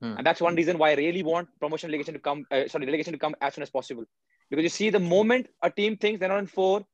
Hmm. 0.00 0.14
And 0.18 0.26
that's 0.26 0.40
one 0.40 0.54
reason 0.54 0.78
why 0.78 0.90
I 0.90 0.94
really 0.94 1.22
want 1.22 1.48
promotion 1.58 1.88
relegation 1.88 2.14
to 2.14 2.20
come, 2.20 2.46
uh, 2.50 2.68
sorry, 2.68 2.86
relegation 2.86 3.12
to 3.12 3.18
come 3.18 3.34
as 3.40 3.54
soon 3.54 3.62
as 3.62 3.70
possible. 3.70 4.04
Because 4.50 4.62
you 4.62 4.68
see, 4.68 4.90
the 4.90 5.00
moment 5.00 5.48
a 5.62 5.70
team 5.70 5.96
thinks 5.96 6.20
they're 6.20 6.28
not 6.28 6.38
in 6.38 6.46
four, 6.46 6.84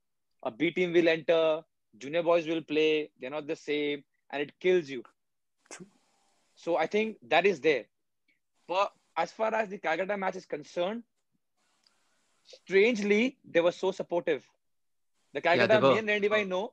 a 0.42 0.50
B 0.50 0.70
team 0.70 0.92
will 0.92 1.08
enter, 1.08 1.62
junior 1.98 2.22
boys 2.22 2.46
will 2.46 2.62
play, 2.62 3.10
they're 3.20 3.30
not 3.30 3.46
the 3.46 3.56
same, 3.56 4.04
and 4.30 4.42
it 4.42 4.52
kills 4.58 4.88
you. 4.88 5.02
So 6.54 6.76
I 6.76 6.86
think 6.86 7.16
that 7.28 7.44
is 7.44 7.60
there. 7.60 7.84
But 8.68 8.92
as 9.16 9.32
far 9.32 9.54
as 9.54 9.68
the 9.68 9.78
Calcutta 9.78 10.16
match 10.16 10.36
is 10.36 10.46
concerned, 10.46 11.02
strangely, 12.44 13.38
they 13.44 13.60
were 13.60 13.72
so 13.72 13.90
supportive. 13.90 14.46
The 15.34 15.40
Calcutta, 15.40 15.80
yeah, 15.82 15.92
me 15.92 15.98
and 15.98 16.08
Randy 16.08 16.28
Bhai 16.28 16.44
know, 16.44 16.72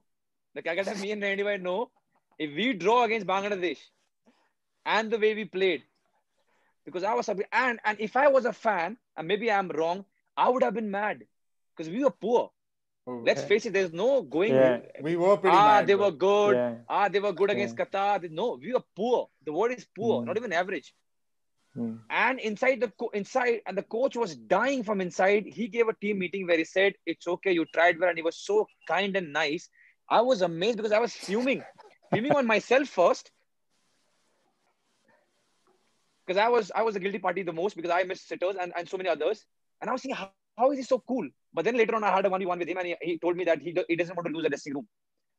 the 0.53 0.61
Calcutta, 0.61 0.95
me 0.95 1.11
and 1.11 1.21
Randy 1.21 1.43
Bhai 1.43 1.57
know, 1.57 1.89
if 2.37 2.55
we 2.55 2.73
draw 2.73 3.03
against 3.03 3.27
Bangladesh 3.27 3.79
and 4.85 5.11
the 5.11 5.17
way 5.17 5.33
we 5.33 5.45
played, 5.45 5.83
because 6.85 7.03
I 7.03 7.13
was 7.13 7.29
and 7.29 7.79
and 7.83 7.99
if 7.99 8.15
I 8.15 8.27
was 8.27 8.45
a 8.45 8.53
fan, 8.53 8.97
and 9.17 9.27
maybe 9.27 9.51
I'm 9.51 9.69
wrong, 9.69 10.05
I 10.35 10.49
would 10.49 10.63
have 10.63 10.73
been 10.73 10.91
mad 10.91 11.23
because 11.75 11.91
we 11.91 12.03
were 12.03 12.11
poor. 12.11 12.51
Oh, 13.07 13.23
Let's 13.25 13.43
face 13.43 13.65
it, 13.65 13.73
there's 13.73 13.93
no 13.93 14.21
going. 14.21 14.53
Yeah, 14.53 14.79
we 15.01 15.15
were 15.15 15.37
pretty. 15.37 15.57
Ah, 15.57 15.79
mad, 15.79 15.87
they 15.87 15.95
were 15.95 16.11
good. 16.11 16.55
Yeah. 16.55 16.75
Ah, 16.87 17.07
they 17.07 17.19
were 17.19 17.33
good 17.33 17.49
against 17.49 17.75
yeah. 17.77 17.85
Qatar. 17.85 18.29
No, 18.29 18.59
we 18.61 18.73
were 18.73 18.83
poor. 18.95 19.29
The 19.45 19.53
word 19.53 19.71
is 19.71 19.87
poor, 19.95 20.21
mm. 20.21 20.25
not 20.25 20.37
even 20.37 20.53
average. 20.53 20.93
Mm. 21.75 21.99
And 22.09 22.39
inside 22.39 22.81
the 22.81 22.89
co- 22.89 23.09
inside, 23.09 23.61
and 23.65 23.77
the 23.77 23.83
coach 23.83 24.15
was 24.15 24.35
dying 24.35 24.83
from 24.83 25.01
inside. 25.01 25.45
He 25.45 25.67
gave 25.67 25.87
a 25.87 25.93
team 25.93 26.19
meeting 26.19 26.45
where 26.45 26.57
he 26.57 26.65
said, 26.65 26.93
"It's 27.05 27.27
okay, 27.27 27.51
you 27.51 27.65
tried 27.73 27.99
well," 27.99 28.09
and 28.09 28.17
he 28.17 28.23
was 28.23 28.37
so 28.37 28.67
kind 28.87 29.15
and 29.15 29.33
nice. 29.33 29.69
I 30.09 30.21
was 30.21 30.41
amazed 30.41 30.77
because 30.77 30.91
I 30.91 30.99
was 30.99 31.13
fuming, 31.13 31.63
fuming 32.13 32.31
on 32.33 32.45
myself 32.47 32.89
first, 32.89 33.31
because 36.29 36.39
I 36.39 36.47
was 36.47 36.71
I 36.75 36.83
was 36.83 36.95
a 36.95 36.99
guilty 36.99 37.17
party 37.17 37.41
the 37.41 37.51
most 37.51 37.75
because 37.75 37.89
I 37.89 38.03
missed 38.03 38.27
sitters 38.27 38.55
and, 38.61 38.71
and 38.77 38.87
so 38.87 38.97
many 38.97 39.09
others, 39.09 39.45
and 39.81 39.89
I 39.89 39.93
was 39.93 40.03
thinking, 40.03 40.15
how, 40.15 40.29
how 40.55 40.71
is 40.71 40.77
he 40.77 40.83
so 40.83 41.03
cool? 41.07 41.27
But 41.55 41.65
then 41.65 41.75
later 41.75 41.95
on, 41.95 42.03
I 42.03 42.11
had 42.15 42.25
a 42.27 42.29
one 42.29 42.39
v 42.39 42.45
one 42.45 42.59
with 42.59 42.67
him, 42.67 42.77
and 42.77 42.85
he, 42.85 42.95
he 43.01 43.17
told 43.17 43.35
me 43.35 43.45
that 43.45 43.63
he, 43.63 43.75
he 43.87 43.95
doesn't 43.95 44.15
want 44.15 44.27
to 44.27 44.33
lose 44.33 44.45
a 44.45 44.49
dressing 44.49 44.75
room. 44.75 44.87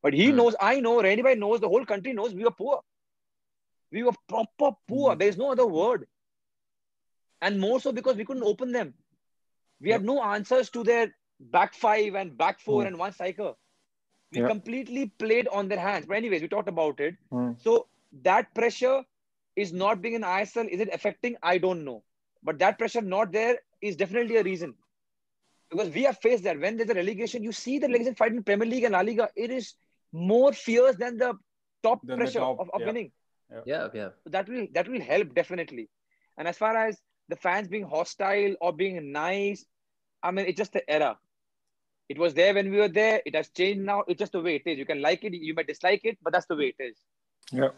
But 0.03 0.13
he 0.13 0.31
mm. 0.31 0.35
knows, 0.35 0.55
I 0.59 0.81
know, 0.81 0.99
anybody 0.99 1.39
knows, 1.39 1.61
the 1.61 1.69
whole 1.69 1.85
country 1.85 2.11
knows 2.11 2.33
we 2.33 2.43
were 2.43 2.51
poor. 2.51 2.81
We 3.91 4.03
were 4.03 4.11
proper 4.27 4.75
poor. 4.87 5.15
Mm. 5.15 5.19
There 5.19 5.29
is 5.29 5.37
no 5.37 5.51
other 5.53 5.65
word 5.65 6.07
and 7.41 7.59
more 7.59 7.79
so 7.79 7.93
because 7.93 8.17
we 8.17 8.25
couldn't 8.25 8.43
open 8.43 8.73
them. 8.73 8.93
We 9.79 9.89
yep. 9.89 9.99
had 9.99 10.05
no 10.05 10.21
answers 10.23 10.69
to 10.71 10.83
their 10.83 11.15
back 11.39 11.73
five 11.73 12.15
and 12.15 12.37
back 12.37 12.59
four 12.59 12.83
mm. 12.83 12.87
and 12.87 12.99
one 12.99 13.13
striker. 13.13 13.53
We 14.33 14.41
yep. 14.41 14.49
completely 14.49 15.07
played 15.19 15.47
on 15.47 15.69
their 15.69 15.79
hands. 15.79 16.05
But 16.07 16.17
anyways, 16.17 16.41
we 16.41 16.49
talked 16.49 16.69
about 16.69 16.99
it. 16.99 17.15
Mm. 17.31 17.61
So 17.61 17.87
that 18.23 18.53
pressure 18.53 19.03
is 19.55 19.73
not 19.73 20.01
being 20.01 20.15
in 20.15 20.21
ISL. 20.21 20.67
Is 20.67 20.79
it 20.79 20.89
affecting? 20.93 21.35
I 21.43 21.57
don't 21.57 21.83
know. 21.83 22.03
But 22.43 22.59
that 22.59 22.77
pressure 22.77 23.01
not 23.01 23.31
there 23.31 23.57
is 23.81 23.95
definitely 23.95 24.37
a 24.37 24.43
reason. 24.43 24.73
Because 25.69 25.89
we 25.89 26.03
have 26.03 26.17
faced 26.19 26.43
that. 26.43 26.59
When 26.59 26.77
there's 26.77 26.89
a 26.89 26.93
relegation, 26.93 27.43
you 27.43 27.51
see 27.51 27.79
the 27.79 27.87
relegation 27.87 28.15
fight 28.15 28.33
in 28.33 28.43
Premier 28.43 28.67
League 28.67 28.83
and 28.83 28.93
La 28.93 29.01
Liga. 29.01 29.29
It 29.35 29.51
is 29.51 29.73
more 30.11 30.51
fierce 30.51 30.95
than 30.95 31.17
the 31.17 31.33
top 31.83 32.05
than 32.05 32.17
pressure 32.17 32.39
the 32.39 32.45
top. 32.45 32.59
of, 32.59 32.69
of 32.73 32.81
winning. 32.85 33.11
Yeah, 33.65 33.87
yeah. 33.93 34.09
So 34.23 34.29
that 34.31 34.49
will 34.49 34.67
that 34.73 34.87
will 34.87 35.01
help 35.01 35.33
definitely. 35.35 35.89
And 36.37 36.47
as 36.47 36.57
far 36.57 36.75
as 36.75 36.97
the 37.31 37.37
fans 37.37 37.67
being 37.67 37.87
hostile 37.87 38.55
or 38.61 38.71
being 38.73 39.11
nice. 39.11 39.65
I 40.21 40.29
mean, 40.31 40.45
it's 40.45 40.57
just 40.57 40.73
the 40.73 40.87
era. 40.87 41.17
It 42.09 42.19
was 42.19 42.33
there 42.33 42.53
when 42.53 42.69
we 42.69 42.77
were 42.77 42.89
there. 42.89 43.21
It 43.25 43.35
has 43.35 43.49
changed 43.49 43.81
now. 43.81 44.03
It's 44.07 44.19
just 44.19 44.33
the 44.33 44.41
way 44.41 44.55
it 44.57 44.69
is. 44.69 44.77
You 44.77 44.85
can 44.85 45.01
like 45.01 45.23
it, 45.23 45.33
you 45.33 45.53
might 45.55 45.67
dislike 45.67 46.01
it, 46.03 46.17
but 46.21 46.33
that's 46.33 46.45
the 46.45 46.57
way 46.57 46.75
it 46.77 46.83
is. 46.83 46.97
Yeah. 47.51 47.69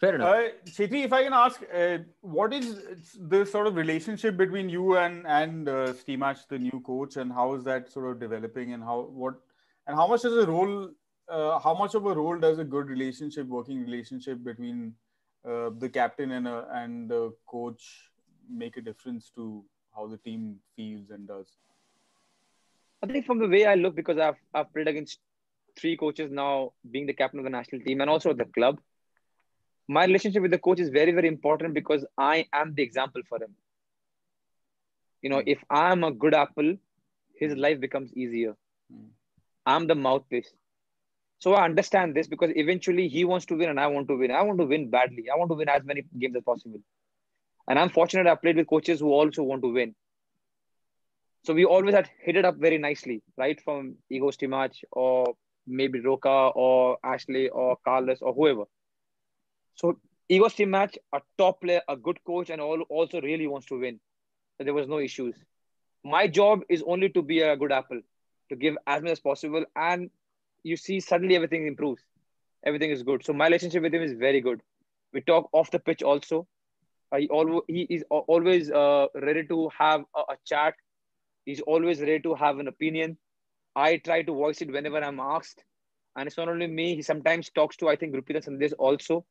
Fair 0.00 0.14
enough. 0.14 0.28
Uh, 0.28 0.48
Chhetri, 0.66 1.04
if 1.04 1.12
I 1.12 1.24
can 1.24 1.32
ask, 1.32 1.60
uh, 1.74 1.98
what 2.20 2.52
is 2.52 2.76
the 3.18 3.44
sort 3.44 3.66
of 3.66 3.74
relationship 3.74 4.36
between 4.36 4.68
you 4.68 4.96
and 4.96 5.26
and 5.26 5.68
uh, 5.68 5.92
Stimac, 5.92 6.46
the 6.48 6.58
new 6.58 6.80
coach, 6.86 7.16
and 7.16 7.32
how 7.32 7.54
is 7.54 7.64
that 7.64 7.90
sort 7.90 8.10
of 8.10 8.20
developing, 8.20 8.74
and 8.74 8.82
how 8.82 9.08
what 9.10 9.34
and 9.88 9.96
how 9.96 10.06
much 10.06 10.24
is 10.24 10.34
a 10.34 10.46
role, 10.46 10.90
uh, 11.28 11.58
how 11.58 11.74
much 11.74 11.96
of 11.96 12.06
a 12.06 12.14
role 12.14 12.38
does 12.38 12.60
a 12.60 12.64
good 12.64 12.86
relationship, 12.86 13.48
working 13.48 13.80
relationship 13.80 14.44
between 14.44 14.94
uh, 15.44 15.70
the 15.78 15.88
captain 15.88 16.30
and 16.32 16.46
uh, 16.46 16.64
and 16.72 17.10
the 17.10 17.32
coach 17.46 18.10
make 18.48 18.76
a 18.76 18.80
difference 18.80 19.32
to 19.34 19.64
how 19.96 20.06
the 20.06 20.18
team 20.18 20.60
feels 20.76 21.10
and 21.10 21.26
does? 21.26 21.56
I 23.02 23.06
think 23.08 23.26
from 23.26 23.40
the 23.40 23.48
way 23.48 23.66
I 23.66 23.74
look, 23.74 23.96
because 23.96 24.18
I've 24.18 24.38
I've 24.54 24.72
played 24.72 24.86
against 24.86 25.18
three 25.76 25.96
coaches 25.96 26.30
now, 26.30 26.72
being 26.88 27.06
the 27.06 27.14
captain 27.14 27.40
of 27.40 27.44
the 27.44 27.50
national 27.50 27.80
team 27.80 28.00
and 28.00 28.08
also 28.08 28.32
the 28.32 28.44
club. 28.44 28.78
My 29.88 30.04
relationship 30.04 30.42
with 30.42 30.50
the 30.50 30.58
coach 30.58 30.80
is 30.80 30.90
very 30.90 31.12
very 31.12 31.28
important 31.28 31.74
because 31.74 32.04
I 32.16 32.46
am 32.52 32.74
the 32.74 32.82
example 32.82 33.22
for 33.28 33.42
him. 33.42 33.54
You 35.22 35.30
know, 35.30 35.38
mm. 35.38 35.44
if 35.46 35.58
I'm 35.70 36.04
a 36.04 36.12
good 36.12 36.34
apple, 36.34 36.76
his 37.34 37.56
life 37.56 37.80
becomes 37.80 38.12
easier. 38.14 38.54
Mm. 38.92 39.08
I'm 39.66 39.86
the 39.86 39.94
mouthpiece. 39.94 40.52
So 41.40 41.54
I 41.54 41.64
understand 41.64 42.14
this 42.14 42.26
because 42.26 42.50
eventually 42.56 43.08
he 43.08 43.24
wants 43.24 43.46
to 43.46 43.56
win 43.56 43.68
and 43.70 43.78
I 43.78 43.86
want 43.86 44.08
to 44.08 44.16
win. 44.16 44.30
I 44.30 44.42
want 44.42 44.58
to 44.58 44.66
win 44.66 44.90
badly. 44.90 45.26
I 45.32 45.36
want 45.36 45.50
to 45.50 45.54
win 45.54 45.68
as 45.68 45.84
many 45.84 46.04
games 46.18 46.36
as 46.36 46.42
possible. 46.42 46.80
And 47.68 47.78
I'm 47.78 47.90
fortunate 47.90 48.26
I 48.26 48.34
played 48.34 48.56
with 48.56 48.66
coaches 48.66 49.00
who 49.00 49.12
also 49.12 49.42
want 49.42 49.62
to 49.62 49.72
win. 49.72 49.94
So 51.44 51.54
we 51.54 51.64
always 51.64 51.94
had 51.94 52.10
hit 52.22 52.36
it 52.36 52.44
up 52.44 52.56
very 52.56 52.78
nicely, 52.78 53.22
right? 53.36 53.60
From 53.60 53.96
Igor 54.10 54.30
Stimac 54.32 54.72
or 54.90 55.34
maybe 55.66 56.00
Roca 56.00 56.50
or 56.54 56.98
Ashley 57.04 57.48
or 57.48 57.76
Carlos 57.84 58.18
or 58.20 58.34
whoever. 58.34 58.64
So 59.74 59.98
Igor 60.28 60.50
match. 60.66 60.98
A 61.14 61.20
top 61.38 61.60
player, 61.62 61.80
a 61.88 61.96
good 61.96 62.18
coach, 62.24 62.50
and 62.50 62.60
all, 62.60 62.82
also 62.88 63.20
really 63.20 63.46
wants 63.46 63.66
to 63.68 63.80
win. 63.80 64.00
There 64.58 64.74
was 64.74 64.88
no 64.88 64.98
issues. 64.98 65.34
My 66.04 66.26
job 66.26 66.62
is 66.68 66.82
only 66.86 67.08
to 67.10 67.22
be 67.22 67.40
a 67.40 67.56
good 67.56 67.72
apple, 67.72 68.00
to 68.50 68.56
give 68.56 68.76
as 68.86 69.02
much 69.02 69.12
as 69.12 69.20
possible 69.20 69.64
and 69.76 70.10
you 70.62 70.76
see 70.76 71.00
suddenly 71.00 71.36
everything 71.36 71.66
improves. 71.66 72.02
Everything 72.64 72.90
is 72.90 73.02
good. 73.02 73.24
So 73.24 73.32
my 73.32 73.46
relationship 73.46 73.82
with 73.82 73.94
him 73.94 74.02
is 74.02 74.12
very 74.12 74.40
good. 74.40 74.60
We 75.12 75.20
talk 75.20 75.48
off 75.52 75.70
the 75.70 75.78
pitch 75.78 76.02
also. 76.02 76.46
he, 77.16 77.28
al- 77.32 77.62
he 77.68 77.82
is 77.88 78.04
always 78.10 78.70
uh, 78.70 79.06
ready 79.14 79.46
to 79.46 79.70
have 79.78 80.04
a, 80.14 80.20
a, 80.32 80.36
chat. 80.44 80.74
He's 81.44 81.60
always 81.60 82.00
ready 82.00 82.20
to 82.20 82.34
have 82.34 82.58
an 82.58 82.68
opinion. 82.68 83.16
I 83.74 83.96
try 83.98 84.22
to 84.22 84.32
voice 84.32 84.60
it 84.60 84.72
whenever 84.72 85.02
I'm 85.02 85.20
asked. 85.20 85.64
And 86.16 86.26
it's 86.26 86.36
not 86.36 86.48
only 86.48 86.66
me, 86.66 86.96
he 86.96 87.02
sometimes 87.02 87.50
talks 87.50 87.76
to, 87.76 87.88
I 87.88 87.96
think, 87.96 88.14
and 88.14 88.24
Sandesh 88.26 88.72
also. 88.78 89.24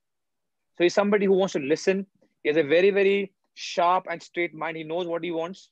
So 0.78 0.84
he's 0.84 0.94
somebody 0.94 1.26
who 1.26 1.34
wants 1.34 1.54
to 1.54 1.60
listen. 1.60 2.06
He 2.44 2.50
has 2.50 2.58
a 2.58 2.64
very, 2.64 2.92
very 2.92 3.34
sharp 3.56 4.06
and 4.10 4.22
straight 4.22 4.54
mind. 4.54 4.78
He 4.78 4.84
knows 4.84 5.08
what 5.08 5.24
he 5.24 5.32
wants. 5.32 5.70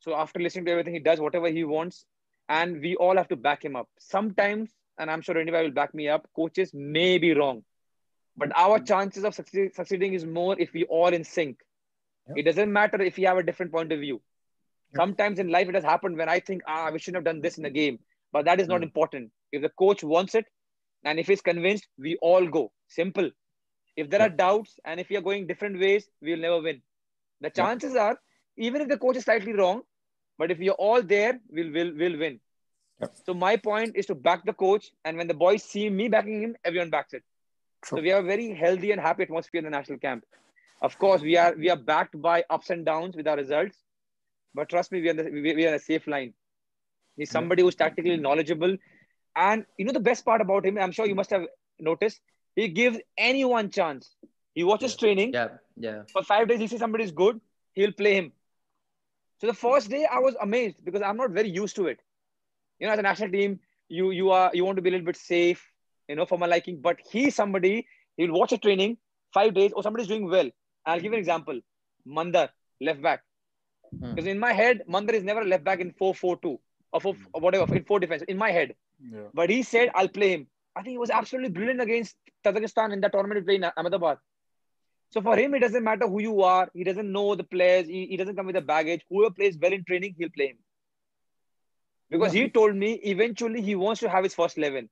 So 0.00 0.14
after 0.14 0.40
listening 0.40 0.64
to 0.66 0.70
everything, 0.72 0.94
he 0.94 1.00
does 1.00 1.20
whatever 1.20 1.48
he 1.48 1.64
wants 1.64 2.06
and 2.50 2.80
we 2.80 2.96
all 2.96 3.16
have 3.16 3.28
to 3.28 3.36
back 3.36 3.64
him 3.64 3.76
up. 3.76 3.88
Sometimes, 3.98 4.70
and 4.98 5.10
I'm 5.10 5.22
sure 5.22 5.38
anybody 5.38 5.68
will 5.68 5.74
back 5.74 5.94
me 5.94 6.08
up, 6.08 6.28
coaches 6.34 6.72
may 6.74 7.16
be 7.16 7.32
wrong, 7.32 7.62
but 8.36 8.50
our 8.56 8.78
hmm. 8.78 8.84
chances 8.84 9.24
of 9.24 9.34
succeed, 9.34 9.74
succeeding 9.74 10.14
is 10.14 10.26
more 10.26 10.58
if 10.58 10.72
we 10.72 10.84
all 10.84 11.08
in 11.08 11.22
sync. 11.22 11.58
Yep. 12.28 12.38
It 12.38 12.42
doesn't 12.42 12.72
matter 12.72 13.00
if 13.00 13.18
you 13.18 13.28
have 13.28 13.38
a 13.38 13.42
different 13.42 13.72
point 13.72 13.92
of 13.92 14.00
view. 14.00 14.20
Yep. 14.92 14.96
Sometimes 14.96 15.38
in 15.38 15.48
life 15.50 15.68
it 15.68 15.76
has 15.76 15.84
happened 15.84 16.16
when 16.16 16.28
I 16.28 16.40
think, 16.40 16.62
ah, 16.66 16.90
we 16.92 16.98
shouldn't 16.98 17.18
have 17.18 17.32
done 17.32 17.40
this 17.40 17.56
in 17.56 17.62
the 17.62 17.70
game, 17.70 18.00
but 18.32 18.44
that 18.46 18.60
is 18.60 18.66
not 18.66 18.80
mm. 18.80 18.84
important. 18.84 19.30
If 19.52 19.62
the 19.62 19.70
coach 19.78 20.02
wants 20.02 20.34
it, 20.34 20.46
and 21.04 21.18
if 21.18 21.28
he's 21.28 21.40
convinced, 21.40 21.86
we 21.98 22.16
all 22.20 22.46
go. 22.46 22.72
Simple. 22.88 23.30
If 23.96 24.10
there 24.10 24.20
yep. 24.20 24.32
are 24.32 24.36
doubts 24.36 24.78
and 24.84 25.00
if 25.00 25.08
we 25.08 25.16
are 25.16 25.20
going 25.20 25.46
different 25.46 25.78
ways, 25.78 26.08
we 26.22 26.32
will 26.32 26.40
never 26.40 26.60
win. 26.60 26.82
The 27.40 27.50
chances 27.50 27.96
are, 27.96 28.18
even 28.56 28.82
if 28.82 28.88
the 28.88 28.98
coach 28.98 29.16
is 29.16 29.24
slightly 29.24 29.52
wrong, 29.52 29.82
but 30.38 30.50
if 30.50 30.58
we 30.58 30.70
are 30.70 30.78
all 30.78 31.02
there, 31.02 31.40
we'll 31.48 31.72
we'll, 31.72 31.94
we'll 31.96 32.18
win. 32.18 32.40
Yep. 33.00 33.16
So 33.26 33.34
my 33.34 33.56
point 33.56 33.96
is 33.96 34.06
to 34.06 34.14
back 34.14 34.44
the 34.44 34.52
coach, 34.52 34.90
and 35.04 35.16
when 35.16 35.26
the 35.26 35.34
boys 35.34 35.62
see 35.62 35.88
me 35.88 36.08
backing 36.08 36.42
him, 36.42 36.56
everyone 36.64 36.90
backs 36.90 37.14
it. 37.14 37.22
True. 37.82 37.98
So 37.98 38.02
we 38.02 38.10
have 38.10 38.24
a 38.24 38.26
very 38.26 38.54
healthy 38.54 38.92
and 38.92 39.00
happy 39.00 39.22
atmosphere 39.22 39.60
in 39.60 39.64
the 39.64 39.70
national 39.70 39.98
camp. 39.98 40.24
Of 40.82 40.98
course, 40.98 41.22
we 41.22 41.36
are 41.36 41.54
we 41.54 41.70
are 41.70 41.76
backed 41.76 42.20
by 42.20 42.44
ups 42.50 42.70
and 42.70 42.84
downs 42.84 43.16
with 43.16 43.26
our 43.26 43.36
results, 43.36 43.76
but 44.54 44.68
trust 44.68 44.92
me, 44.92 45.00
we 45.00 45.08
are 45.10 45.14
the, 45.14 45.24
we, 45.24 45.54
we 45.54 45.66
are 45.66 45.74
a 45.74 45.78
safe 45.78 46.06
line. 46.06 46.34
He's 47.16 47.30
somebody 47.30 47.62
who's 47.62 47.74
tactically 47.74 48.16
knowledgeable, 48.16 48.76
and 49.36 49.64
you 49.78 49.84
know 49.84 49.92
the 49.92 50.00
best 50.00 50.24
part 50.24 50.40
about 50.40 50.64
him. 50.66 50.78
I'm 50.78 50.92
sure 50.92 51.06
you 51.06 51.14
must 51.14 51.30
have 51.30 51.46
noticed 51.78 52.20
He 52.56 52.68
gives 52.68 52.98
anyone 53.16 53.70
chance. 53.70 54.14
He 54.54 54.64
watches 54.64 54.96
training. 54.96 55.32
Yeah, 55.32 55.48
yeah. 55.76 56.02
For 56.12 56.22
five 56.22 56.48
days, 56.48 56.60
he 56.60 56.66
sees 56.66 56.80
somebody's 56.80 57.12
good, 57.12 57.40
he'll 57.74 57.92
play 57.92 58.14
him. 58.14 58.32
So 59.40 59.46
the 59.46 59.54
first 59.54 59.88
day, 59.88 60.06
I 60.10 60.18
was 60.18 60.34
amazed 60.40 60.84
because 60.84 61.02
I'm 61.02 61.16
not 61.16 61.30
very 61.30 61.48
used 61.48 61.76
to 61.76 61.86
it. 61.86 62.00
You 62.78 62.86
know, 62.86 62.92
as 62.92 62.98
a 62.98 63.02
national 63.02 63.30
team, 63.30 63.60
you 63.88 64.10
you 64.10 64.30
are 64.30 64.50
you 64.52 64.64
want 64.64 64.76
to 64.76 64.82
be 64.82 64.90
a 64.90 64.92
little 64.92 65.06
bit 65.06 65.16
safe, 65.16 65.66
you 66.08 66.16
know, 66.16 66.26
for 66.26 66.38
my 66.38 66.46
liking. 66.46 66.80
But 66.80 66.98
he's 67.10 67.34
somebody 67.34 67.86
he'll 68.16 68.32
watch 68.32 68.52
a 68.52 68.58
training 68.58 68.98
five 69.32 69.54
days, 69.54 69.72
or 69.72 69.82
somebody's 69.82 70.08
doing 70.08 70.28
well. 70.28 70.50
I'll 70.84 71.00
give 71.00 71.12
you 71.12 71.18
an 71.18 71.18
example. 71.18 71.60
Mandar, 72.06 72.48
left 72.80 73.02
back. 73.02 73.22
Hmm. 73.98 74.14
Because 74.14 74.26
in 74.26 74.38
my 74.38 74.52
head, 74.52 74.82
Mandar 74.86 75.14
is 75.14 75.24
never 75.24 75.44
left 75.44 75.64
back 75.64 75.80
in 75.80 75.92
4-4-2 75.92 76.58
or, 76.92 77.00
4, 77.00 77.16
or 77.32 77.40
whatever, 77.40 77.74
in 77.74 77.84
four 77.84 78.00
defense. 78.00 78.22
In 78.28 78.36
my 78.36 78.50
head. 78.50 78.74
Yeah. 79.12 79.28
But 79.34 79.50
he 79.50 79.62
said, 79.62 79.90
I'll 79.94 80.08
play 80.08 80.30
him. 80.30 80.46
I 80.76 80.82
think 80.82 80.92
he 80.92 80.98
was 80.98 81.10
absolutely 81.10 81.50
brilliant 81.50 81.80
against 81.80 82.16
Tajikistan 82.44 82.92
in 82.92 83.00
that 83.00 83.12
tournament 83.12 83.38
he 83.40 83.44
played 83.44 83.62
in 83.62 83.70
Ahmedabad. 83.76 84.18
So 85.10 85.20
for 85.20 85.36
him, 85.36 85.54
it 85.54 85.60
doesn't 85.60 85.82
matter 85.82 86.06
who 86.06 86.20
you 86.22 86.42
are. 86.42 86.70
He 86.72 86.84
doesn't 86.84 87.10
know 87.10 87.34
the 87.34 87.42
players. 87.42 87.88
He, 87.88 88.06
he 88.06 88.16
doesn't 88.16 88.36
come 88.36 88.46
with 88.46 88.56
a 88.56 88.60
baggage. 88.60 89.04
Whoever 89.10 89.34
plays 89.34 89.58
well 89.60 89.72
in 89.72 89.84
training, 89.84 90.14
he'll 90.16 90.30
play 90.30 90.48
him. 90.48 90.58
Because 92.08 92.32
he 92.32 92.48
told 92.48 92.76
me 92.76 92.92
eventually 92.92 93.60
he 93.60 93.74
wants 93.74 94.00
to 94.00 94.08
have 94.08 94.22
his 94.24 94.34
first 94.34 94.56
11. 94.56 94.88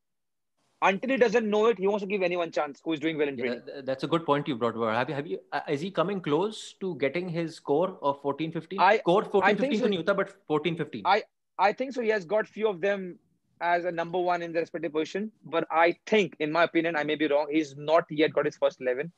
Until 0.81 1.11
he 1.11 1.17
doesn't 1.17 1.49
know 1.49 1.67
it, 1.67 1.79
he 1.79 1.89
wants 1.89 2.03
to 2.03 2.07
give 2.09 2.23
anyone 2.23 2.53
chance 2.53 2.81
who 2.85 2.93
is 2.93 3.01
doing 3.01 3.19
well 3.19 3.29
in 3.29 3.37
training. 3.37 3.63
th- 3.67 3.85
that's 3.85 4.05
a 4.05 4.07
good 4.07 4.25
point 4.25 4.47
you 4.47 4.57
brought 4.57 4.77
about. 4.77 4.95
Have 4.95 5.09
you, 5.09 5.15
have 5.15 5.27
you, 5.27 5.39
uh, 5.53 5.61
is 5.69 5.81
he 5.81 5.91
coming 5.91 6.21
close 6.21 6.75
to 6.81 6.95
getting 6.97 7.29
his 7.29 7.57
score 7.57 7.99
of 8.01 8.21
14 8.23 8.53
15? 8.53 8.79
I- 8.79 8.99
score 8.99 9.25
14 9.25 9.43
I 9.43 9.55
think 9.55 9.73
15 9.75 9.93
so. 9.93 10.03
to 10.03 10.15
but 10.15 10.31
14 10.47 10.77
15. 10.77 11.03
I- 11.05 11.25
I 11.59 11.73
think 11.73 11.93
so. 11.93 12.01
He 12.01 12.11
has 12.11 12.25
got 12.25 12.47
few 12.47 12.69
of 12.69 12.81
them 12.81 13.19
as 13.61 13.85
a 13.85 13.93
number 13.93 14.19
one 14.19 14.43
in 14.43 14.53
the 14.53 14.61
respective 14.61 14.93
position. 14.93 15.33
But 15.45 15.67
I 15.71 15.97
think, 16.07 16.37
in 16.41 16.53
my 16.53 16.65
opinion, 16.65 16.97
I 16.97 17.05
may 17.05 17.15
be 17.17 17.27
wrong. 17.29 17.49
He's 17.51 17.77
not 17.77 18.05
yet 18.11 18.33
got 18.33 18.45
his 18.47 18.57
first 18.57 18.81
11. 18.81 19.13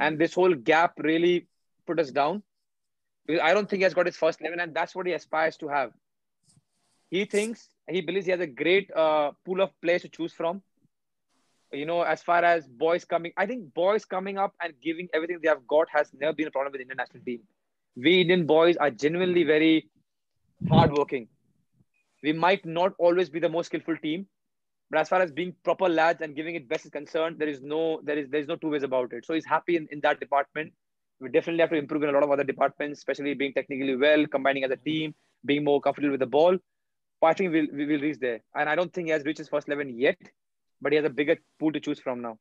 And 0.00 0.18
this 0.18 0.34
whole 0.34 0.54
gap 0.54 0.98
really 0.98 1.46
put 1.86 1.98
us 1.98 2.10
down. 2.10 2.42
I 3.42 3.54
don't 3.54 3.68
think 3.68 3.80
he 3.80 3.84
has 3.84 3.94
got 3.94 4.06
his 4.06 4.16
first 4.16 4.40
11, 4.40 4.60
and 4.60 4.74
that's 4.74 4.94
what 4.94 5.06
he 5.06 5.12
aspires 5.12 5.56
to 5.58 5.68
have. 5.68 5.92
He 7.10 7.24
thinks, 7.24 7.68
he 7.88 8.00
believes 8.00 8.26
he 8.26 8.32
has 8.32 8.40
a 8.40 8.46
great 8.46 8.90
uh, 8.94 9.32
pool 9.44 9.60
of 9.60 9.70
players 9.80 10.02
to 10.02 10.08
choose 10.08 10.32
from. 10.32 10.62
You 11.72 11.86
know, 11.86 12.02
as 12.02 12.22
far 12.22 12.44
as 12.44 12.66
boys 12.66 13.04
coming, 13.04 13.32
I 13.36 13.46
think 13.46 13.72
boys 13.72 14.04
coming 14.04 14.38
up 14.38 14.54
and 14.62 14.74
giving 14.82 15.08
everything 15.14 15.38
they 15.42 15.48
have 15.48 15.66
got 15.66 15.88
has 15.90 16.10
never 16.18 16.32
been 16.34 16.48
a 16.48 16.50
problem 16.50 16.72
with 16.72 16.80
the 16.80 16.82
Indian 16.82 16.96
national 16.98 17.24
team. 17.24 17.40
We 17.96 18.20
Indian 18.22 18.46
boys 18.46 18.76
are 18.76 18.90
genuinely 18.90 19.44
very 19.44 19.88
hardworking. 20.68 21.28
We 22.22 22.32
might 22.32 22.64
not 22.64 22.92
always 22.98 23.28
be 23.28 23.40
the 23.40 23.48
most 23.48 23.66
skillful 23.66 23.96
team, 23.96 24.26
but 24.90 25.00
as 25.00 25.08
far 25.08 25.20
as 25.20 25.32
being 25.32 25.54
proper 25.64 25.88
lads 25.88 26.20
and 26.22 26.36
giving 26.36 26.54
it 26.54 26.68
best 26.68 26.84
is 26.84 26.90
concerned, 26.90 27.38
there 27.38 27.48
is 27.48 27.60
no 27.62 28.00
there 28.04 28.18
is 28.18 28.28
there 28.30 28.40
is 28.40 28.46
no 28.46 28.56
two 28.56 28.70
ways 28.70 28.82
about 28.82 29.12
it. 29.12 29.24
So 29.26 29.34
he's 29.34 29.46
happy 29.46 29.76
in, 29.76 29.88
in 29.90 30.00
that 30.00 30.20
department. 30.20 30.72
We 31.20 31.30
definitely 31.30 31.60
have 31.60 31.70
to 31.70 31.76
improve 31.76 32.02
in 32.02 32.08
a 32.08 32.12
lot 32.12 32.22
of 32.22 32.30
other 32.30 32.44
departments, 32.44 32.98
especially 32.98 33.34
being 33.34 33.52
technically 33.54 33.96
well, 33.96 34.26
combining 34.26 34.64
as 34.64 34.70
a 34.70 34.76
team, 34.76 35.14
being 35.44 35.64
more 35.64 35.80
comfortable 35.80 36.10
with 36.10 36.20
the 36.20 36.26
ball. 36.26 36.56
But 37.20 37.26
I 37.28 37.32
think 37.34 37.52
we'll 37.52 37.68
we 37.72 37.86
will 37.86 38.00
reach 38.00 38.18
there. 38.18 38.40
And 38.54 38.68
I 38.68 38.74
don't 38.74 38.92
think 38.92 39.06
he 39.06 39.12
has 39.12 39.24
reached 39.24 39.38
his 39.38 39.48
first 39.48 39.68
eleven 39.68 39.98
yet, 39.98 40.18
but 40.80 40.92
he 40.92 40.96
has 40.96 41.04
a 41.04 41.10
bigger 41.10 41.36
pool 41.58 41.72
to 41.72 41.80
choose 41.80 42.00
from 42.00 42.20
now. 42.22 42.38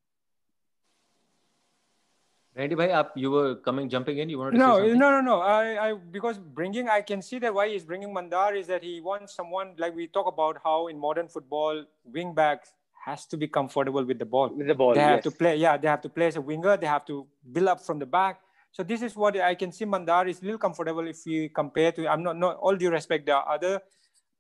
Randy 2.56 2.76
bhai, 2.76 2.92
up, 2.92 3.14
you 3.16 3.32
were 3.32 3.56
coming, 3.56 3.90
jumping 3.90 4.18
in. 4.18 4.30
You 4.30 4.40
wanted 4.40 4.52
to 4.52 4.58
No, 4.58 4.76
say 4.76 4.82
something? 4.82 5.00
no, 5.00 5.10
no, 5.10 5.22
no. 5.22 5.42
I, 5.42 5.90
I, 5.90 5.94
because 5.94 6.38
bringing, 6.38 6.90
I 6.90 7.02
can 7.02 7.22
see 7.22 7.40
that 7.40 7.54
why 7.54 7.70
he's 7.70 7.86
bringing 7.86 8.14
Mandar 8.14 8.56
is 8.56 8.68
that 8.68 8.84
he 8.84 9.00
wants 9.00 9.34
someone 9.34 9.74
like 9.78 9.96
we 9.96 10.08
talk 10.08 10.28
about 10.28 10.58
how 10.62 10.88
in 10.88 11.00
modern 11.00 11.30
football, 11.30 11.86
wing 12.04 12.34
backs 12.34 12.74
has 13.06 13.26
to 13.28 13.38
be 13.38 13.48
comfortable 13.48 14.04
with 14.04 14.20
the 14.20 14.26
ball. 14.26 14.50
With 14.54 14.68
the 14.68 14.76
ball, 14.76 14.94
they 14.94 15.00
have 15.00 15.18
yes. 15.18 15.24
to 15.24 15.32
play. 15.32 15.56
Yeah, 15.56 15.78
they 15.78 15.88
have 15.88 16.02
to 16.02 16.10
play 16.10 16.28
as 16.28 16.36
a 16.36 16.42
winger. 16.42 16.76
They 16.76 16.88
have 16.88 17.06
to 17.06 17.26
build 17.52 17.68
up 17.68 17.82
from 17.82 18.00
the 18.00 18.06
back. 18.06 18.42
So 18.72 18.84
this 18.84 19.02
is 19.02 19.16
what 19.16 19.40
I 19.40 19.56
can 19.56 19.72
see. 19.72 19.86
Mandar 19.86 20.28
is 20.28 20.42
a 20.42 20.46
little 20.46 20.60
comfortable 20.60 21.08
if 21.08 21.26
you 21.26 21.50
compare 21.50 21.94
to. 21.94 22.08
I'm 22.08 22.22
not, 22.22 22.38
not 22.38 22.58
all 22.58 22.76
due 22.76 22.92
respect. 22.92 23.26
There 23.26 23.36
are 23.36 23.56
other 23.56 23.82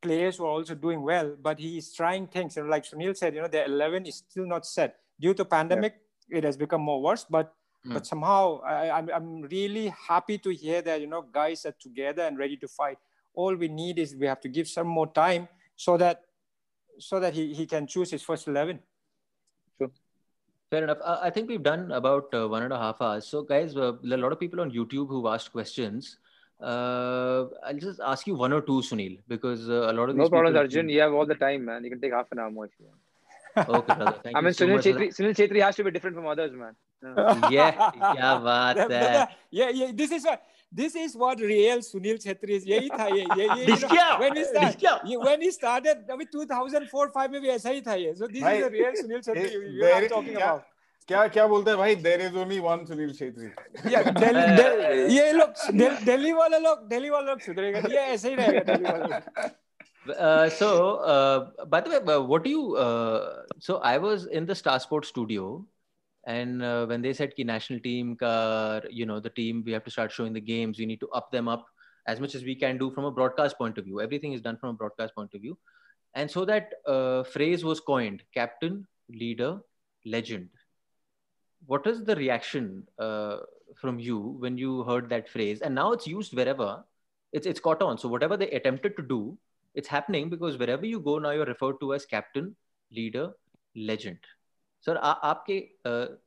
players 0.01 0.37
who 0.37 0.45
are 0.45 0.51
also 0.51 0.75
doing 0.75 1.01
well, 1.01 1.35
but 1.41 1.59
he 1.59 1.77
is 1.77 1.93
trying 1.93 2.27
things. 2.27 2.57
And 2.57 2.69
like 2.69 2.83
Sunil 2.83 3.15
said, 3.15 3.35
you 3.35 3.41
know, 3.41 3.47
the 3.47 3.65
11 3.65 4.05
is 4.05 4.15
still 4.15 4.45
not 4.45 4.65
set 4.65 4.97
due 5.19 5.33
to 5.33 5.45
pandemic. 5.45 5.95
It 6.29 6.43
has 6.43 6.57
become 6.57 6.81
more 6.81 7.01
worse, 7.01 7.25
but 7.29 7.53
Hmm. 7.83 7.93
but 7.93 8.05
somehow 8.05 8.61
I, 8.61 8.91
I'm 8.91 9.09
I'm 9.09 9.41
really 9.43 9.87
happy 10.07 10.37
to 10.37 10.51
hear 10.53 10.81
that 10.83 11.01
you 11.01 11.07
know 11.07 11.23
guys 11.23 11.65
are 11.65 11.73
together 11.79 12.23
and 12.23 12.37
ready 12.37 12.55
to 12.57 12.67
fight. 12.67 12.99
All 13.33 13.55
we 13.55 13.67
need 13.67 13.97
is 13.97 14.15
we 14.15 14.27
have 14.27 14.41
to 14.41 14.49
give 14.49 14.67
some 14.67 14.87
more 14.87 15.07
time 15.11 15.47
so 15.75 15.97
that 15.97 16.21
so 16.99 17.19
that 17.19 17.33
he, 17.33 17.53
he 17.53 17.65
can 17.65 17.87
choose 17.87 18.11
his 18.11 18.21
first 18.21 18.47
11. 18.47 18.79
Fair 20.69 20.83
enough. 20.83 20.99
Uh, 21.03 21.19
I 21.21 21.29
think 21.29 21.49
we've 21.49 21.63
done 21.63 21.91
about 21.91 22.33
uh, 22.33 22.47
one 22.47 22.63
and 22.63 22.71
a 22.71 22.77
half 22.77 23.01
hours. 23.01 23.25
So, 23.27 23.41
guys, 23.41 23.75
uh, 23.75 23.93
there 24.03 24.17
are 24.17 24.19
a 24.19 24.23
lot 24.23 24.31
of 24.31 24.39
people 24.39 24.61
on 24.61 24.71
YouTube 24.71 25.07
who've 25.09 25.25
asked 25.25 25.51
questions. 25.51 26.17
Uh, 26.61 27.45
I'll 27.65 27.77
just 27.79 27.99
ask 27.99 28.27
you 28.27 28.35
one 28.35 28.53
or 28.53 28.61
two, 28.61 28.79
Sunil, 28.89 29.19
because 29.27 29.69
uh, 29.69 29.89
a 29.91 29.93
lot 29.93 30.09
of 30.09 30.15
No 30.15 30.23
these 30.23 30.29
problem, 30.29 30.53
people- 30.53 30.61
Arjun. 30.61 30.87
You 30.89 31.01
have 31.01 31.13
all 31.13 31.25
the 31.25 31.35
time, 31.35 31.65
man. 31.65 31.83
You 31.83 31.89
can 31.89 31.99
take 31.99 32.13
half 32.13 32.31
an 32.31 32.39
hour 32.39 32.51
more 32.51 32.65
if 32.65 32.71
you 32.79 32.85
want. 32.85 33.69
Okay, 33.69 33.95
brother. 33.95 34.19
Thank 34.23 34.35
I 34.37 34.39
you 34.39 34.45
mean, 34.45 34.53
so 34.53 34.65
Sunil 34.65 34.75
much 34.75 34.85
Chhetri, 34.85 35.07
Sunil 35.09 35.35
Chhetri 35.35 35.61
has 35.61 35.75
to 35.75 35.83
be 35.83 35.91
different 35.91 36.15
from 36.15 36.27
others, 36.27 36.53
man. 36.53 36.75
yeah, 37.03 37.71
क्या 38.13 38.35
बात 38.39 38.77
है। 38.91 39.27
ये 39.53 39.71
ये 39.73 39.87
this 40.01 40.11
this 40.73 40.95
is 40.95 41.17
what 41.17 41.41
real 41.41 41.81
Sunil 41.81 42.17
Chhetri 42.17 42.59
यही 42.67 42.89
था 42.89 43.05
ये 43.07 43.21
ये 43.21 43.47
when 43.47 44.33
when 45.23 45.41
he 45.41 45.51
started 45.51 46.11
अभी 46.11 46.25
2004 46.35 47.07
5 47.17 47.29
में 47.31 47.39
भी 47.41 47.49
ऐसा 47.49 47.69
ही 47.69 47.81
था 47.87 47.93
ये। 47.95 48.13
So 48.13 48.27
this 48.27 48.43
is 48.43 48.65
real 48.75 48.93
Sunil 49.01 49.21
Chhetri 49.21 49.49
क्या 51.09 51.25
क्या 51.27 51.45
बोलते 51.47 51.69
हैं 51.71 51.77
भाई? 51.79 51.95
There 52.05 52.21
is 52.21 52.37
only 52.37 52.59
one 52.59 52.85
Sunil 52.85 53.13
Chhetri 53.13 53.47
ये 55.15 55.31
लोग 55.31 55.49
दिल्ली 56.05 56.31
वाले 56.33 56.59
लोग 56.59 56.87
दिल्ली 56.89 57.09
वाले 57.09 57.27
लोग 57.27 57.39
सुधरेगा। 57.41 57.79
ये 57.79 58.05
ऐसे 58.13 58.29
ही 58.29 58.35
रहेगा 58.35 58.59
दिल्ली 58.73 58.91
वाले 58.91 60.49
so 60.55 60.69
but 61.73 61.87
what 62.31 62.47
you 62.47 62.75
so 63.67 63.81
I 63.85 63.97
was 63.97 64.29
in 64.29 64.45
the 64.45 64.53
Star 64.61 64.77
sport 64.79 65.05
studio 65.05 65.43
and 66.25 66.61
uh, 66.63 66.85
when 66.85 67.01
they 67.01 67.13
said 67.13 67.35
ki 67.35 67.43
national 67.43 67.79
team 67.79 68.15
ka, 68.15 68.81
you 68.89 69.05
know, 69.05 69.19
the 69.19 69.29
team 69.29 69.63
we 69.65 69.71
have 69.71 69.83
to 69.83 69.91
start 69.91 70.11
showing 70.11 70.33
the 70.33 70.41
games, 70.41 70.77
we 70.77 70.85
need 70.85 70.99
to 70.99 71.09
up 71.09 71.31
them 71.31 71.47
up 71.47 71.65
as 72.07 72.19
much 72.19 72.35
as 72.35 72.43
we 72.43 72.55
can 72.55 72.77
do 72.77 72.91
from 72.91 73.05
a 73.05 73.11
broadcast 73.11 73.57
point 73.57 73.77
of 73.77 73.85
view. 73.85 74.01
Everything 74.01 74.33
is 74.33 74.41
done 74.41 74.57
from 74.57 74.69
a 74.69 74.73
broadcast 74.73 75.15
point 75.15 75.33
of 75.33 75.41
view, 75.41 75.57
and 76.13 76.29
so 76.29 76.45
that 76.45 76.73
uh, 76.87 77.23
phrase 77.23 77.63
was 77.63 77.79
coined: 77.79 78.23
captain, 78.33 78.85
leader, 79.09 79.59
legend. 80.05 80.49
What 81.65 81.85
is 81.87 82.03
the 82.03 82.15
reaction 82.15 82.87
uh, 82.99 83.37
from 83.79 83.99
you 83.99 84.19
when 84.19 84.57
you 84.57 84.83
heard 84.83 85.09
that 85.09 85.29
phrase? 85.29 85.61
And 85.61 85.75
now 85.75 85.91
it's 85.91 86.07
used 86.07 86.35
wherever. 86.35 86.83
It's 87.33 87.47
it's 87.47 87.59
caught 87.59 87.81
on. 87.81 87.97
So 87.97 88.09
whatever 88.09 88.37
they 88.37 88.49
attempted 88.49 88.97
to 88.97 89.03
do, 89.03 89.37
it's 89.73 89.87
happening 89.87 90.29
because 90.29 90.57
wherever 90.57 90.85
you 90.85 90.99
go 90.99 91.17
now 91.19 91.31
you're 91.31 91.45
referred 91.45 91.79
to 91.79 91.93
as 91.93 92.05
captain 92.05 92.55
leader 92.91 93.31
legend 93.75 94.19
sir 94.85 94.97
आ, 94.97 95.11
आपके 95.11 95.57
अ, 95.85 96.17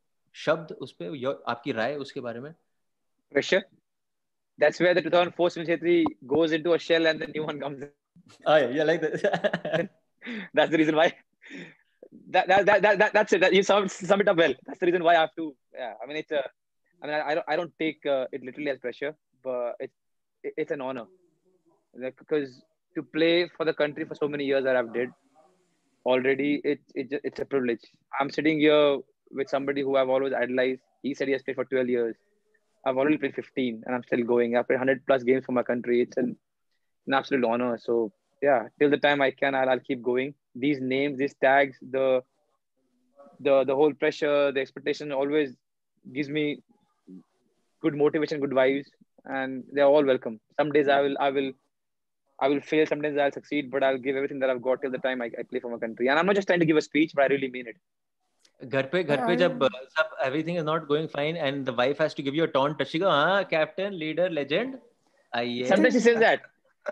शब्द 0.44 0.72
उस 0.86 0.92
पे 1.00 1.06
आपकी 1.52 1.72
राय 1.72 1.96
उसके 2.06 2.20
बारे 2.20 2.40
में 2.40 2.54
pressure. 3.34 3.62
That's 4.62 4.80
where 4.84 4.94
the 4.96 5.02
2004 5.02 5.48
Sunil 5.52 5.68
Chetri 5.68 5.94
goes 6.32 6.52
into 6.56 6.74
a 6.74 6.78
shell 6.78 7.06
and 7.10 7.20
the 7.22 7.26
new 7.36 7.44
one 7.46 7.58
comes 7.62 7.80
in. 7.86 7.88
oh 8.46 8.56
yeah, 8.56 8.68
yeah 8.78 8.84
like 8.90 9.00
that 9.00 9.88
That's 10.58 10.70
the 10.74 10.78
reason 10.78 10.94
why. 11.00 11.06
That, 12.34 12.46
that, 12.48 12.66
that, 12.66 12.82
that, 12.82 12.98
that 13.00 13.12
that's 13.16 13.32
it. 13.32 13.40
That, 13.40 13.52
you 13.52 13.62
sum, 13.70 13.88
sum 13.88 14.20
it 14.20 14.28
up 14.28 14.36
well. 14.36 14.54
That's 14.66 14.78
the 14.78 14.86
reason 14.86 15.02
why 15.08 15.16
I 15.16 15.20
have 15.22 15.34
to. 15.40 15.46
Yeah, 15.74 15.94
I 16.02 16.06
mean 16.06 16.16
it's 16.18 16.30
a. 16.30 16.42
I 17.02 17.06
mean 17.06 17.14
I, 17.16 17.20
I 17.30 17.34
don't 17.34 17.48
I 17.54 17.56
don't 17.56 17.74
take 17.84 18.06
uh, 18.06 18.26
it 18.32 18.44
literally 18.50 18.70
as 18.70 18.78
pressure, 18.86 19.12
but 19.42 19.74
it's 19.80 19.98
it, 20.44 20.54
it's 20.56 20.70
an 20.78 20.80
honor. 20.80 21.06
Like 22.06 22.16
because 22.22 22.62
to 22.96 23.02
play 23.18 23.48
for 23.56 23.64
the 23.70 23.74
country 23.82 24.04
for 24.04 24.14
so 24.14 24.28
many 24.36 24.44
years 24.52 24.64
that 24.64 24.76
I've 24.76 24.92
did 24.94 25.10
already, 26.04 26.60
it, 26.64 26.80
it 26.94 27.20
it's 27.24 27.40
a 27.40 27.44
privilege. 27.44 27.80
I'm 28.20 28.30
sitting 28.30 28.60
here 28.60 28.98
with 29.30 29.48
somebody 29.48 29.82
who 29.82 29.96
I've 29.96 30.08
always 30.08 30.32
idolized. 30.32 30.80
He 31.02 31.14
said 31.14 31.28
he 31.28 31.32
has 31.32 31.42
played 31.42 31.56
for 31.56 31.64
12 31.64 31.88
years. 31.88 32.16
I've 32.86 32.96
already 32.96 33.16
played 33.16 33.34
15, 33.34 33.82
and 33.86 33.94
I'm 33.94 34.02
still 34.04 34.22
going. 34.24 34.56
I've 34.56 34.66
played 34.66 34.76
100 34.76 35.06
plus 35.06 35.22
games 35.22 35.44
for 35.44 35.52
my 35.52 35.62
country. 35.62 36.02
It's 36.02 36.16
an, 36.16 36.36
an 37.06 37.14
absolute 37.14 37.44
honor. 37.44 37.78
So 37.78 38.12
yeah, 38.42 38.68
till 38.78 38.90
the 38.90 38.98
time 38.98 39.22
I 39.22 39.30
can, 39.30 39.54
I'll, 39.54 39.68
I'll 39.68 39.80
keep 39.80 40.02
going. 40.02 40.34
These 40.54 40.80
names, 40.80 41.18
these 41.18 41.34
tags, 41.42 41.76
the 41.90 42.22
the 43.40 43.64
the 43.64 43.74
whole 43.74 43.92
pressure, 43.92 44.52
the 44.52 44.60
expectation 44.60 45.12
always 45.12 45.56
gives 46.12 46.28
me 46.28 46.62
good 47.80 47.96
motivation, 47.96 48.40
good 48.40 48.50
vibes, 48.50 48.86
and 49.24 49.64
they're 49.72 49.86
all 49.86 50.04
welcome. 50.04 50.40
Some 50.58 50.72
days 50.72 50.88
I 50.88 51.00
will 51.00 51.16
I 51.18 51.30
will 51.30 51.52
I 52.39 52.47
will 52.47 52.61
fail. 52.61 52.85
Sometimes 52.85 53.17
I'll 53.17 53.31
succeed, 53.31 53.69
but 53.69 53.83
I'll 53.83 53.97
give 53.97 54.15
everything 54.15 54.39
that 54.39 54.49
I've 54.49 54.61
got 54.61 54.81
till 54.81 54.91
the 54.91 54.97
time 54.97 55.21
I, 55.21 55.29
I 55.37 55.43
play 55.43 55.59
for 55.59 55.71
my 55.71 55.77
country. 55.77 56.07
And 56.07 56.17
I'm 56.17 56.25
not 56.25 56.35
just 56.35 56.47
trying 56.47 56.61
to 56.61 56.65
give 56.65 56.77
a 56.77 56.81
speech, 56.81 57.11
but 57.15 57.23
I 57.23 57.27
really 57.27 57.49
mean 57.49 57.67
it. 57.67 57.75
घर 58.63 58.85
पे 58.91 59.03
घर 59.03 59.25
पे 59.27 59.35
जब 59.37 59.59
uh, 59.63 59.69
सब 59.97 60.15
everything 60.23 60.55
is 60.61 60.63
not 60.69 60.87
going 60.87 61.07
fine 61.07 61.37
and 61.37 61.65
the 61.65 61.73
wife 61.73 61.99
has 62.03 62.13
to 62.15 62.23
give 62.23 62.35
you 62.35 62.43
a 62.43 62.47
taunt 62.55 62.81
she 62.87 62.99
go 62.99 63.09
हाँ 63.09 63.49
captain 63.49 63.97
leader 63.99 64.29
legend 64.29 64.75
आइए 65.35 65.67
Sometimes 65.67 65.93
she 65.93 65.99
says 65.99 66.19
that. 66.19 66.41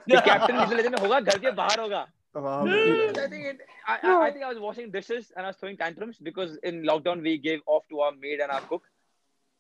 The 0.08 0.22
captain 0.28 0.60
is 0.62 0.72
legend 0.72 1.00
होगा 1.00 1.20
घर 1.20 1.40
के 1.46 1.52
बाहर 1.56 1.80
होगा 1.80 2.06
तमाम 2.36 2.70
I 2.70 3.28
think 3.28 3.46
it, 3.46 3.62
I, 3.88 3.98
I, 4.04 4.28
I 4.28 4.32
think 4.32 4.46
I 4.46 4.50
was 4.50 4.60
washing 4.60 4.92
dishes 4.92 5.32
and 5.36 5.46
I 5.46 5.50
was 5.50 5.58
throwing 5.58 5.78
tantrums 5.78 6.18
because 6.30 6.58
in 6.64 6.84
lockdown 6.84 7.22
we 7.22 7.38
gave 7.38 7.60
off 7.66 7.84
to 7.90 8.00
our 8.02 8.14
maid 8.14 8.40
and 8.40 8.52
our 8.52 8.62
cook. 8.62 8.84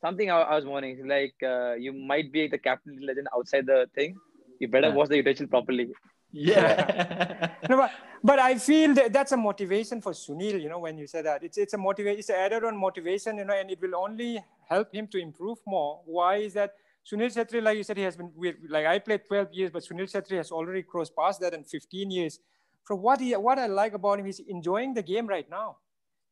Something 0.01 0.29
I, 0.29 0.39
I 0.41 0.55
was 0.55 0.65
warning, 0.65 1.07
like 1.07 1.35
uh, 1.43 1.73
you 1.73 1.91
might 1.91 2.31
be 2.31 2.47
the 2.47 2.57
captain 2.57 2.99
legend 3.01 3.27
outside 3.35 3.65
the 3.65 3.89
thing. 3.95 4.15
you 4.62 4.68
better 4.68 4.88
Yeah. 4.88 4.94
wash 4.98 5.08
the 5.08 5.16
utensil 5.16 5.46
properly. 5.48 5.88
Yeah. 6.32 7.50
no, 7.68 7.76
but, 7.76 7.90
but 8.24 8.38
I 8.38 8.56
feel 8.56 8.94
that 8.94 9.12
that's 9.12 9.32
a 9.32 9.36
motivation 9.36 10.00
for 10.00 10.12
Sunil. 10.12 10.60
You 10.62 10.68
know, 10.68 10.78
when 10.78 10.96
you 10.96 11.06
say 11.06 11.22
that, 11.22 11.42
it's 11.42 11.58
it's 11.58 11.74
a 11.74 11.78
motivation. 11.78 12.18
It's 12.20 12.30
an 12.30 12.36
added 12.36 12.64
on 12.64 12.76
motivation. 12.76 13.36
You 13.38 13.44
know, 13.44 13.54
and 13.54 13.70
it 13.70 13.80
will 13.80 13.96
only 13.96 14.42
help 14.68 14.94
him 14.94 15.06
to 15.08 15.18
improve 15.18 15.58
more. 15.66 16.00
Why 16.06 16.36
is 16.36 16.54
that? 16.54 16.72
Sunil 17.10 17.30
Chhetri, 17.36 17.60
like 17.60 17.76
you 17.76 17.82
said, 17.82 17.96
he 17.96 18.04
has 18.04 18.16
been 18.16 18.30
with, 18.36 18.54
like 18.70 18.86
I 18.86 19.00
played 19.00 19.22
12 19.26 19.48
years, 19.52 19.70
but 19.72 19.82
Sunil 19.82 20.08
Chhetri 20.10 20.36
has 20.36 20.52
already 20.52 20.82
crossed 20.84 21.14
past 21.16 21.40
that 21.40 21.52
in 21.52 21.64
15 21.64 22.10
years. 22.12 22.38
From 22.84 23.02
what 23.02 23.20
he, 23.20 23.32
what 23.34 23.58
I 23.58 23.66
like 23.66 23.92
about 23.94 24.20
him, 24.20 24.26
he's 24.26 24.38
enjoying 24.38 24.94
the 24.94 25.02
game 25.02 25.26
right 25.26 25.48
now. 25.50 25.78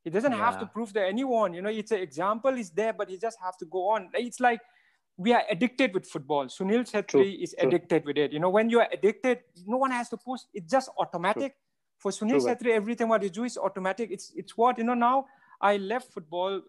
He 0.05 0.11
doesn't 0.11 0.33
have 0.33 0.59
to 0.61 0.67
prove 0.67 0.93
to 0.93 1.05
anyone. 1.05 1.55
You 1.55 1.63
know, 1.63 1.71
it's 1.71 1.91
an 1.91 1.99
example 1.99 2.57
is 2.57 2.71
there, 2.71 2.93
but 2.93 3.11
he 3.11 3.19
just 3.19 3.39
have 3.45 3.57
to 3.59 3.67
go 3.67 3.89
on. 3.95 4.11
It's 4.15 4.39
like 4.39 4.61
we 5.25 5.35
are 5.35 5.43
addicted 5.55 5.93
with 5.97 6.07
football. 6.07 6.47
Sunil 6.47 6.85
Chhetri 6.91 7.09
True, 7.15 7.23
is 7.47 7.55
true. 7.59 7.69
addicted 7.69 8.07
with 8.07 8.17
it. 8.17 8.33
You 8.33 8.41
know, 8.45 8.49
when 8.59 8.71
you 8.71 8.81
are 8.81 8.89
addicted, 8.99 9.41
no 9.67 9.77
one 9.77 9.91
has 9.91 10.09
to 10.13 10.17
push. 10.17 10.41
It's 10.55 10.71
just 10.77 10.89
automatic. 10.99 11.57
For 11.99 12.11
Sunil 12.11 12.39
True, 12.39 12.45
man. 12.47 12.57
Chhetri, 12.57 12.71
everything 12.81 13.09
what 13.09 13.23
you 13.23 13.29
do 13.41 13.45
is 13.45 13.59
automatic. 13.59 14.11
It's 14.17 14.33
it's 14.35 14.57
what 14.57 14.79
you 14.79 14.85
know. 14.85 14.95
Now 14.95 15.27
I 15.61 15.77
left 15.77 16.15
football 16.15 16.63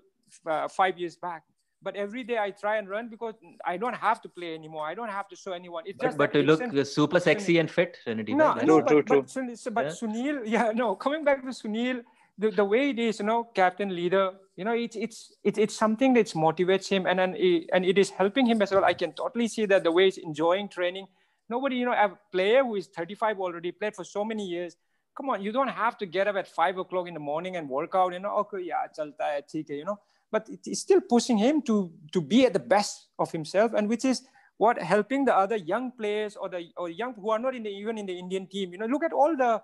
uh, 0.46 0.68
five 0.80 1.00
years 1.04 1.16
back, 1.28 1.44
but 1.82 1.96
every 1.96 2.24
day 2.32 2.38
I 2.46 2.50
try 2.64 2.74
and 2.80 2.90
run 2.96 3.08
because 3.14 3.36
I 3.74 3.78
don't 3.78 4.00
have 4.08 4.22
to 4.24 4.30
play 4.38 4.54
anymore. 4.60 4.86
I 4.86 4.96
don't 5.00 5.14
have 5.20 5.30
to 5.30 5.38
show 5.44 5.54
anyone. 5.62 5.84
It's 5.86 5.98
but, 5.98 6.08
just 6.08 6.18
but 6.24 6.36
you 6.36 6.44
look 6.44 6.62
super 6.86 7.22
sexy 7.22 7.60
and 7.60 7.72
fit, 7.78 7.98
Renedy. 8.06 8.36
no, 8.36 8.48
right? 8.48 8.56
That's 8.56 8.68
no, 8.68 8.80
but, 8.82 8.88
True, 8.90 9.04
true, 9.04 9.22
but, 9.22 9.30
Sunil, 9.38 9.58
so- 9.58 9.72
but 9.72 9.86
Yeah. 9.86 9.92
Sunil, 10.02 10.42
yeah, 10.56 10.72
no. 10.84 10.96
Coming 10.96 11.24
back 11.24 11.42
to 11.44 11.56
Sunil, 11.62 12.04
the, 12.42 12.50
the 12.50 12.66
way 12.66 12.90
it 12.90 13.00
is, 13.00 13.20
you 13.20 13.26
know, 13.26 13.44
captain 13.54 13.96
leader, 13.96 14.32
you 14.56 14.66
know, 14.66 14.74
it's 14.74 14.96
it's 14.96 15.32
it's 15.44 15.60
it's 15.60 15.76
something 15.76 16.14
that 16.14 16.28
motivates 16.28 16.88
him, 16.88 17.06
and 17.06 17.20
and 17.20 17.36
it, 17.36 17.70
and 17.72 17.86
it 17.86 17.98
is 17.98 18.10
helping 18.10 18.48
him 18.48 18.62
as 18.62 18.72
well. 18.72 18.84
I 18.84 18.94
can 18.94 19.14
totally 19.14 19.48
see 19.48 19.66
that 19.68 19.84
the 19.84 19.92
way 19.92 20.06
he's 20.06 20.18
enjoying 20.18 20.68
training. 20.68 21.08
Nobody, 21.50 21.76
you 21.76 21.86
know, 21.86 21.94
a 21.94 22.18
player 22.32 22.64
who 22.64 22.76
is 22.76 22.88
35 22.88 23.40
already 23.40 23.72
played 23.72 23.96
for 23.96 24.04
so 24.04 24.26
many 24.26 24.46
years. 24.46 24.76
Come 25.16 25.30
on, 25.30 25.44
you 25.44 25.52
don't 25.52 25.68
have 25.68 25.98
to 26.00 26.06
get 26.06 26.28
up 26.28 26.36
at 26.36 26.48
five 26.48 26.78
o'clock 26.78 27.08
in 27.08 27.14
the 27.14 27.20
morning 27.20 27.58
and 27.58 27.70
work 27.70 27.94
out. 27.94 28.14
You 28.14 28.20
know, 28.20 28.36
okay, 28.44 28.62
yeah, 28.64 28.88
chalta 28.98 29.14
hai, 29.20 29.42
hai, 29.54 29.64
you 29.70 29.86
know. 29.86 30.00
But 30.32 30.50
it 30.50 30.66
is 30.66 30.82
still 30.82 31.02
pushing 31.02 31.38
him 31.38 31.62
to 31.64 31.92
to 32.14 32.22
be 32.22 32.46
at 32.46 32.54
the 32.54 32.66
best 32.76 33.08
of 33.20 33.32
himself, 33.32 33.74
and 33.74 33.88
which 33.88 34.06
is 34.06 34.24
what 34.58 34.82
helping 34.82 35.26
the 35.26 35.36
other 35.36 35.58
young 35.58 35.92
players 35.92 36.36
or 36.36 36.50
the 36.50 36.70
or 36.78 36.90
young 36.90 37.14
who 37.14 37.30
are 37.30 37.40
not 37.40 37.56
in 37.56 37.64
the 37.64 37.70
even 37.70 37.98
in 37.98 38.06
the 38.06 38.18
Indian 38.18 38.48
team. 38.48 38.72
You 38.72 38.80
know, 38.80 38.86
look 38.86 39.04
at 39.04 39.14
all 39.14 39.36
the 39.38 39.62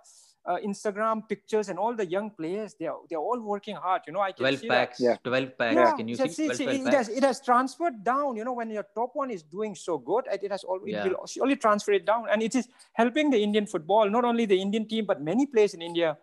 uh, 0.48 0.58
Instagram 0.66 1.28
pictures 1.28 1.70
and 1.70 1.78
all 1.78 1.94
the 1.94 2.06
young 2.06 2.30
players. 2.32 2.74
They 2.80 2.88
are 2.88 2.98
they're 3.10 3.20
all 3.20 3.40
working 3.40 3.76
hard. 3.76 4.02
You 4.08 4.14
know, 4.14 4.22
I 4.22 4.32
can 4.32 4.44
12 4.46 4.60
see 4.60 4.68
packs, 4.68 5.00
Yeah. 5.00 5.18
12 5.24 5.58
packs. 5.58 5.76
that. 5.76 5.98
Can 5.98 6.08
you 6.08 6.16
so 6.16 6.28
see 6.28 6.46
12, 6.46 6.58
12 6.58 6.72
it, 6.80 6.84
packs? 6.86 6.96
has, 6.96 7.10
it 7.10 7.24
has 7.24 7.42
transferred 7.42 8.04
down. 8.04 8.38
You 8.38 8.46
know, 8.46 8.54
when 8.54 8.70
your 8.70 8.86
top 8.96 9.12
one 9.14 9.30
is 9.30 9.44
doing 9.44 9.76
so 9.76 9.98
good, 9.98 10.26
it 10.32 10.44
it 10.44 10.52
has 10.52 10.64
all, 10.64 10.80
it 10.86 10.92
Yeah. 10.92 11.08
will 11.08 11.26
surely 11.28 11.58
transfer 11.58 11.92
it 11.92 12.06
down, 12.06 12.28
and 12.32 12.42
it 12.42 12.56
is 12.56 12.68
helping 12.94 13.30
the 13.30 13.42
Indian 13.48 13.68
football, 13.68 14.10
not 14.10 14.24
only 14.24 14.46
the 14.46 14.60
Indian 14.68 14.88
team 14.88 15.06
but 15.06 15.22
many 15.22 15.46
players 15.46 15.74
in 15.74 15.82
India. 15.82 16.18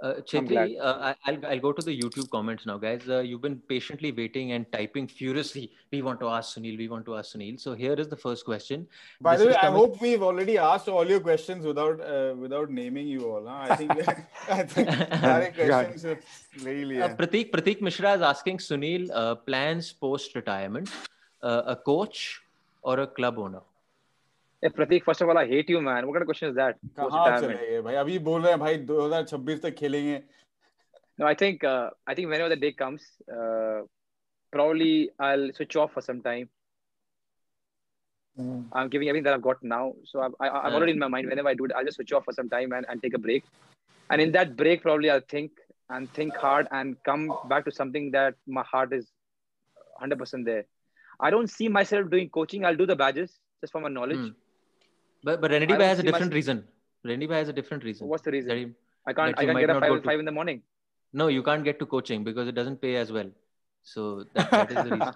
Uh, 0.00 0.14
uh, 0.80 1.14
I'll, 1.26 1.46
I'll 1.46 1.58
go 1.58 1.72
to 1.72 1.82
the 1.82 2.00
YouTube 2.00 2.30
comments 2.30 2.64
now, 2.66 2.78
guys. 2.78 3.02
Uh, 3.08 3.18
you've 3.18 3.42
been 3.42 3.56
patiently 3.68 4.12
waiting 4.12 4.52
and 4.52 4.70
typing 4.72 5.08
furiously. 5.08 5.72
We 5.90 6.02
want 6.02 6.20
to 6.20 6.28
ask 6.28 6.56
Sunil. 6.56 6.76
We 6.78 6.88
want 6.88 7.04
to 7.06 7.16
ask 7.16 7.34
Sunil. 7.34 7.58
So 7.58 7.74
here 7.74 7.94
is 7.94 8.08
the 8.08 8.16
first 8.16 8.44
question. 8.44 8.86
By 9.20 9.36
this 9.36 9.46
the 9.46 9.50
way, 9.52 9.56
I 9.56 9.70
hope 9.70 10.00
we've 10.00 10.22
already 10.22 10.58
asked 10.58 10.88
all 10.88 11.08
your 11.08 11.20
questions 11.20 11.64
without 11.64 12.00
uh, 12.00 12.34
without 12.38 12.70
naming 12.70 13.08
you 13.08 13.22
all. 13.30 13.46
Huh? 13.46 13.66
I 13.70 13.76
think 13.76 13.90
I 14.48 14.62
think 14.64 15.56
questions 15.56 16.04
really. 16.62 16.98
Yeah. 16.98 17.16
Pratik 17.16 17.50
Pratik 17.50 17.80
Mishra 17.80 18.12
is 18.12 18.22
asking 18.22 18.58
Sunil 18.58 19.10
uh, 19.12 19.34
plans 19.34 19.92
post 19.92 20.34
retirement, 20.36 20.90
a 21.42 21.76
coach 21.76 22.42
or 22.82 23.00
a 23.00 23.06
club 23.06 23.38
owner. 23.38 23.62
Hey, 24.61 24.69
Pratik, 24.69 25.03
first 25.03 25.21
of 25.21 25.27
all, 25.27 25.37
I 25.37 25.45
hate 25.45 25.69
you, 25.69 25.81
man. 25.81 26.07
What 26.07 26.13
kind 26.13 26.23
of 26.23 26.27
question 26.27 26.49
is 26.49 26.55
that? 26.55 26.77
कहाँ 26.97 27.09
Post-retirement. 27.09 27.59
चले 27.59 27.69
गए 27.69 27.81
भाई 27.81 27.95
अभी 27.95 28.17
बोल 28.27 28.41
रहे 28.41 28.51
हैं 28.51 28.59
भाई 28.59 28.77
2026 28.91 29.61
तक 29.63 29.75
खेलेंगे 29.79 30.21
No, 31.21 31.25
I 31.29 31.35
think 31.35 31.63
uh, 31.63 31.89
I 32.07 32.13
think 32.15 32.29
whenever 32.29 32.49
the 32.49 32.59
day 32.61 32.71
comes, 32.71 33.03
uh, 33.31 33.81
probably 34.51 35.09
I'll 35.19 35.51
switch 35.57 35.75
off 35.75 35.91
for 35.93 36.01
some 36.01 36.21
time. 36.27 36.49
I'm 38.71 38.89
giving 38.89 39.09
everything 39.09 39.25
that 39.25 39.33
I've 39.33 39.43
got 39.47 39.61
now, 39.61 39.93
so 40.11 40.21
I've, 40.21 40.35
I, 40.39 40.47
I'm 40.49 40.71
Yeah. 40.71 40.77
already 40.77 40.93
in 40.93 40.99
my 41.03 41.09
mind. 41.15 41.27
Whenever 41.33 41.49
I 41.49 41.53
do 41.53 41.65
it, 41.65 41.73
I'll 41.75 41.85
just 41.89 41.97
switch 41.97 42.13
off 42.19 42.23
for 42.29 42.33
some 42.33 42.49
time 42.49 42.71
and, 42.77 42.87
and 42.89 43.03
take 43.03 43.13
a 43.13 43.19
break. 43.19 43.43
And 44.09 44.21
in 44.21 44.31
that 44.37 44.55
break, 44.61 44.81
probably 44.81 45.11
I'll 45.15 45.27
think 45.33 45.51
and 45.89 46.09
think 46.19 46.35
hard 46.45 46.67
and 46.71 46.95
come 47.09 47.27
back 47.53 47.65
to 47.65 47.71
something 47.71 48.09
that 48.11 48.35
my 48.47 48.63
heart 48.63 48.93
is 48.93 49.11
100% 50.01 50.45
there. 50.45 50.65
I 51.19 51.29
don't 51.29 51.49
see 51.57 51.67
myself 51.67 52.09
doing 52.09 52.29
coaching. 52.29 52.65
I'll 52.65 52.75
do 52.75 52.87
the 52.87 52.95
badges 52.95 53.37
just 53.61 53.71
for 53.73 53.81
my 53.81 53.89
knowledge. 53.89 54.17
Hmm. 54.17 54.29
But 55.24 55.40
but 55.40 55.50
Renedy 55.50 55.74
I 55.74 55.78
Bhai 55.78 55.86
has 55.88 55.98
a 55.98 56.02
different 56.02 56.32
myself- 56.32 56.34
reason. 56.34 56.64
Renedy 57.06 57.28
Bhai 57.28 57.38
has 57.38 57.48
a 57.48 57.52
different 57.52 57.84
reason. 57.84 58.06
What's 58.08 58.22
the 58.22 58.30
reason? 58.32 58.56
he- 58.56 58.72
I 59.06 59.12
can't. 59.12 59.38
I 59.38 59.44
can't 59.46 59.58
get 59.58 59.70
up 59.70 59.80
not 59.80 59.88
five, 59.88 60.02
to- 60.02 60.06
five 60.08 60.18
in 60.18 60.24
the 60.24 60.32
morning. 60.32 60.62
no, 61.12 61.28
you 61.28 61.42
can't 61.42 61.64
get 61.64 61.78
to 61.82 61.86
coaching 61.86 62.24
because 62.24 62.46
it 62.48 62.54
doesn't 62.54 62.80
pay 62.80 62.96
as 62.96 63.10
well. 63.10 63.30
So 63.82 64.24
that, 64.34 64.50
that 64.50 64.70
is 64.70 64.76
the 64.84 64.90
reason. 64.96 65.14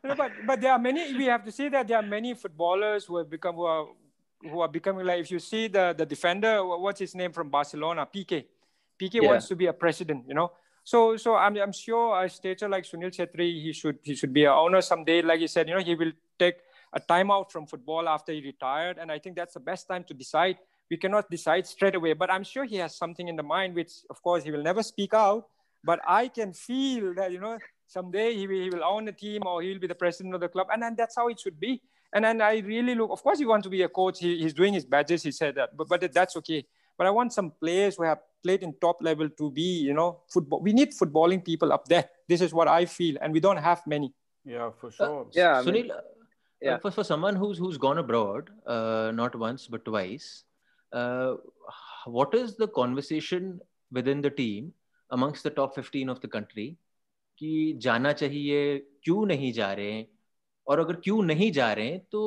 No, 0.04 0.14
but 0.14 0.32
but 0.46 0.60
there 0.60 0.72
are 0.72 0.78
many. 0.78 1.12
We 1.14 1.26
have 1.26 1.44
to 1.44 1.52
see 1.52 1.68
that 1.68 1.86
there 1.88 1.98
are 1.98 2.06
many 2.06 2.32
footballers 2.34 3.04
who 3.04 3.16
have 3.18 3.28
become 3.28 3.56
who 3.56 3.64
are 3.64 3.86
who 4.42 4.60
are 4.60 4.68
becoming 4.68 5.04
like. 5.04 5.20
If 5.20 5.30
you 5.30 5.38
see 5.38 5.68
the 5.68 5.92
the 5.96 6.06
defender, 6.06 6.64
what's 6.64 7.00
his 7.00 7.14
name 7.14 7.32
from 7.32 7.50
Barcelona, 7.50 8.06
Piqué. 8.06 8.44
Piqué 8.98 9.20
Yeah. 9.20 9.28
wants 9.28 9.48
to 9.48 9.56
be 9.56 9.66
a 9.66 9.72
president. 9.72 10.24
You 10.26 10.34
know. 10.34 10.52
So 10.84 11.16
so 11.18 11.34
I'm 11.34 11.56
I'm 11.56 11.72
sure 11.72 12.24
a 12.24 12.28
stature 12.30 12.68
like 12.68 12.84
Sunil 12.84 13.10
Chhetri, 13.12 13.48
he 13.66 13.72
should 13.74 13.98
he 14.02 14.14
should 14.14 14.32
be 14.32 14.44
a 14.44 14.52
owner 14.54 14.80
someday. 14.80 15.20
Like 15.20 15.40
he 15.40 15.46
said, 15.46 15.68
you 15.68 15.74
know, 15.74 15.82
he 15.82 15.94
will 15.94 16.12
take 16.38 16.56
a 16.92 17.00
timeout 17.00 17.50
from 17.50 17.66
football 17.66 18.08
after 18.08 18.32
he 18.32 18.40
retired, 18.42 18.98
and 18.98 19.10
I 19.12 19.18
think 19.18 19.36
that's 19.36 19.54
the 19.54 19.60
best 19.60 19.88
time 19.88 20.04
to 20.04 20.14
decide. 20.14 20.58
We 20.90 20.96
cannot 20.96 21.30
decide 21.30 21.66
straight 21.66 21.94
away, 21.94 22.14
but 22.14 22.30
I'm 22.30 22.44
sure 22.44 22.64
he 22.64 22.76
has 22.76 22.96
something 22.96 23.28
in 23.28 23.36
the 23.36 23.42
mind, 23.42 23.74
which 23.74 23.92
of 24.08 24.22
course 24.22 24.42
he 24.42 24.50
will 24.50 24.62
never 24.62 24.82
speak 24.82 25.12
out. 25.12 25.46
But 25.84 26.00
I 26.06 26.28
can 26.28 26.52
feel 26.52 27.14
that 27.14 27.30
you 27.32 27.40
know 27.40 27.58
someday 27.86 28.34
he 28.34 28.46
will, 28.46 28.62
he 28.62 28.70
will 28.70 28.84
own 28.84 29.08
a 29.08 29.12
team 29.12 29.42
or 29.46 29.62
he 29.62 29.72
will 29.72 29.78
be 29.78 29.86
the 29.86 29.94
president 29.94 30.34
of 30.34 30.40
the 30.40 30.48
club 30.48 30.68
and 30.72 30.82
then 30.82 30.94
that's 30.96 31.16
how 31.16 31.28
it 31.28 31.40
should 31.40 31.58
be. 31.58 31.80
And 32.12 32.24
then 32.24 32.40
i 32.40 32.58
really 32.58 32.94
look 32.94 33.10
of 33.10 33.22
course 33.22 33.38
he 33.38 33.46
wants 33.46 33.64
to 33.64 33.70
be 33.70 33.82
a 33.82 33.88
coach. 33.88 34.18
He, 34.20 34.38
he's 34.38 34.54
doing 34.54 34.74
his 34.74 34.84
badges. 34.84 35.22
He 35.22 35.32
said 35.32 35.54
that 35.56 35.76
but, 35.76 35.88
but 35.88 36.12
that's 36.12 36.36
okay. 36.36 36.64
But 36.96 37.06
i 37.06 37.10
want 37.10 37.32
some 37.32 37.52
players 37.60 37.96
who 37.96 38.04
have 38.04 38.18
played 38.42 38.62
in 38.62 38.74
top 38.80 39.02
level 39.02 39.28
to 39.28 39.50
be 39.50 39.80
you 39.80 39.94
know 39.94 40.20
football. 40.28 40.60
We 40.60 40.72
need 40.72 40.90
footballing 40.92 41.44
people 41.44 41.72
up 41.72 41.86
there. 41.86 42.08
This 42.28 42.40
is 42.40 42.52
what 42.52 42.68
i 42.68 42.84
feel 42.84 43.16
and 43.20 43.32
we 43.32 43.40
don't 43.40 43.56
have 43.56 43.86
many. 43.86 44.12
Yeah 44.44 44.70
for 44.70 44.90
sure. 44.90 45.26
Yeah, 45.32 45.58
I 45.58 45.62
mean, 45.62 45.86
Sunil, 45.86 45.90
uh, 45.90 46.00
yeah. 46.61 46.77
for, 46.77 46.91
for 46.91 47.03
someone 47.03 47.35
who's 47.35 47.57
who's 47.57 47.77
gone 47.77 47.97
abroad, 47.97 48.49
uh, 48.67 49.11
not 49.13 49.35
once 49.35 49.67
but 49.67 49.83
twice, 49.85 50.43
uh, 50.91 51.35
what 52.05 52.33
is 52.33 52.55
the 52.55 52.67
conversation 52.67 53.59
within 53.91 54.21
the 54.21 54.29
team 54.29 54.73
amongst 55.11 55.43
the 55.43 55.49
top 55.49 55.75
15 55.75 56.09
of 56.09 56.19
the 56.21 56.27
country 56.27 56.75
कि 57.39 57.51
जाना 57.83 58.11
चाहिए 58.13 58.77
क्यों 59.03 59.25
नहीं 59.25 59.51
जा 59.53 59.71
रहे 59.73 59.91
हैं 59.91 60.05
और 60.67 60.79
अगर 60.79 60.95
क्यों 61.05 61.21
नहीं 61.23 61.51
जा 61.51 61.71
रहे 61.73 61.87
हैं 61.91 61.99
तो 62.11 62.21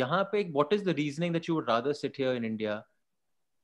यहाँ 0.00 0.22
पे 0.32 0.42
what 0.52 0.72
is 0.76 0.82
the 0.88 0.94
reasoning 0.98 1.32
that 1.36 1.48
you 1.48 1.54
would 1.58 1.66
rather 1.72 1.94
sit 1.94 2.16
here 2.16 2.34
in 2.40 2.44
India 2.44 2.84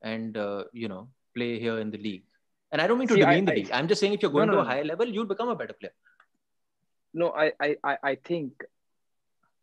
and 0.02 0.36
uh, 0.36 0.64
you 0.72 0.88
know 0.88 1.02
play 1.34 1.58
here 1.64 1.78
in 1.84 1.90
the 1.90 1.98
league 1.98 2.24
and 2.72 2.80
I 2.82 2.86
don't 2.86 2.98
mean 2.98 3.08
to 3.08 3.14
See, 3.14 3.22
I- 3.22 3.34
demean 3.34 3.44
the 3.50 3.52
I- 3.52 3.56
league 3.56 3.70
I'm 3.80 3.88
just 3.92 4.00
saying 4.00 4.14
if 4.14 4.22
you're 4.22 4.32
No, 4.32 4.38
going 4.38 4.48
no, 4.48 4.54
to 4.54 4.60
a 4.60 4.64
no. 4.64 4.70
high 4.70 4.82
level 4.82 5.06
you'll 5.16 5.30
become 5.34 5.50
a 5.50 5.56
better 5.62 5.74
player 5.74 5.94
no 7.14 7.30
I, 7.44 7.52
I 7.66 7.68
i 7.84 7.96
i 8.12 8.14
think 8.30 8.64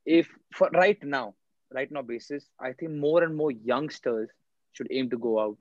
if 0.07 0.29
for 0.53 0.69
right 0.75 1.03
now 1.03 1.35
right 1.73 1.91
now 1.91 2.03
basis 2.03 2.45
i 2.61 2.73
think 2.73 2.93
more 2.93 3.23
and 3.23 3.37
more 3.37 3.51
youngsters 3.53 4.29
should 4.73 4.89
aim 4.91 5.11
to 5.11 5.19
go 5.19 5.41
out. 5.41 5.61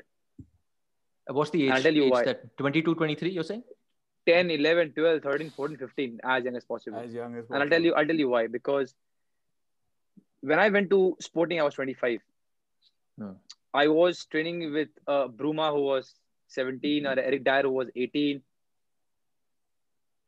What's 1.27 1.49
the 1.51 1.63
age, 1.65 1.71
I'll 1.71 1.81
tell 1.83 1.93
you 1.93 2.03
age 2.05 2.11
why. 2.11 2.23
that 2.25 2.57
22 2.57 2.95
23 2.95 3.29
you're 3.31 3.43
saying? 3.43 3.63
10 4.27 4.51
11 4.51 4.91
12 4.93 5.21
13 5.23 5.49
14 5.51 5.77
15 5.77 6.19
as 6.23 6.43
young 6.43 6.55
as 6.55 6.63
possible. 6.65 6.99
As 6.99 7.13
young 7.13 7.35
as 7.35 7.45
possible. 7.45 7.55
and 7.55 7.63
i'll 7.63 7.69
tell 7.69 7.81
you 7.83 7.93
i'll 7.95 8.05
tell 8.05 8.15
you 8.15 8.29
why. 8.29 8.47
Because 8.47 8.93
when 10.41 10.59
i 10.59 10.69
went 10.69 10.89
to 10.89 11.15
sporting 11.19 11.59
i 11.59 11.63
was 11.63 11.73
25 11.75 12.19
Hmm. 13.19 13.31
i 13.73 13.87
was 13.87 14.25
training 14.25 14.71
with 14.71 14.87
uh, 15.07 15.27
bruma 15.27 15.71
who 15.73 15.81
was 15.81 16.13
17 16.47 17.05
or 17.05 17.19
eric 17.19 17.43
dier 17.43 17.63
who 17.63 17.71
was 17.71 17.89
18 17.95 18.41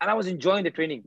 and 0.02 0.10
i 0.12 0.14
was 0.14 0.28
enjoying 0.28 0.66
the 0.66 0.72
training 0.72 1.06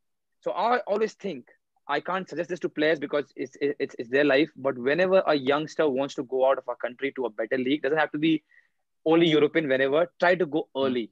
So 0.41 0.53
I 0.53 0.79
always 0.81 1.15
think 1.15 1.47
I 1.89 2.01
can't 2.01 2.29
suggest 2.29 2.49
this 2.49 2.61
to 2.61 2.69
players 2.69 2.99
because 2.99 3.33
it's, 3.37 3.57
it's, 3.61 3.95
it's 3.99 4.09
their 4.09 4.25
life. 4.25 4.51
But 4.57 4.79
whenever 4.79 5.23
a 5.27 5.35
youngster 5.35 5.89
wants 5.89 6.15
to 6.15 6.23
go 6.25 6.49
out 6.49 6.59
of 6.59 6.65
a 6.69 6.77
country 6.77 7.13
to 7.17 7.27
a 7.27 7.31
better 7.31 7.59
league, 7.59 7.83
doesn't 7.83 7.99
have 7.99 8.13
to 8.13 8.19
be 8.19 8.43
only 9.05 9.27
European, 9.29 9.69
whenever, 9.69 10.11
try 10.21 10.35
to 10.35 10.47
go 10.47 10.69
hmm. 10.75 10.85
early. 10.85 11.11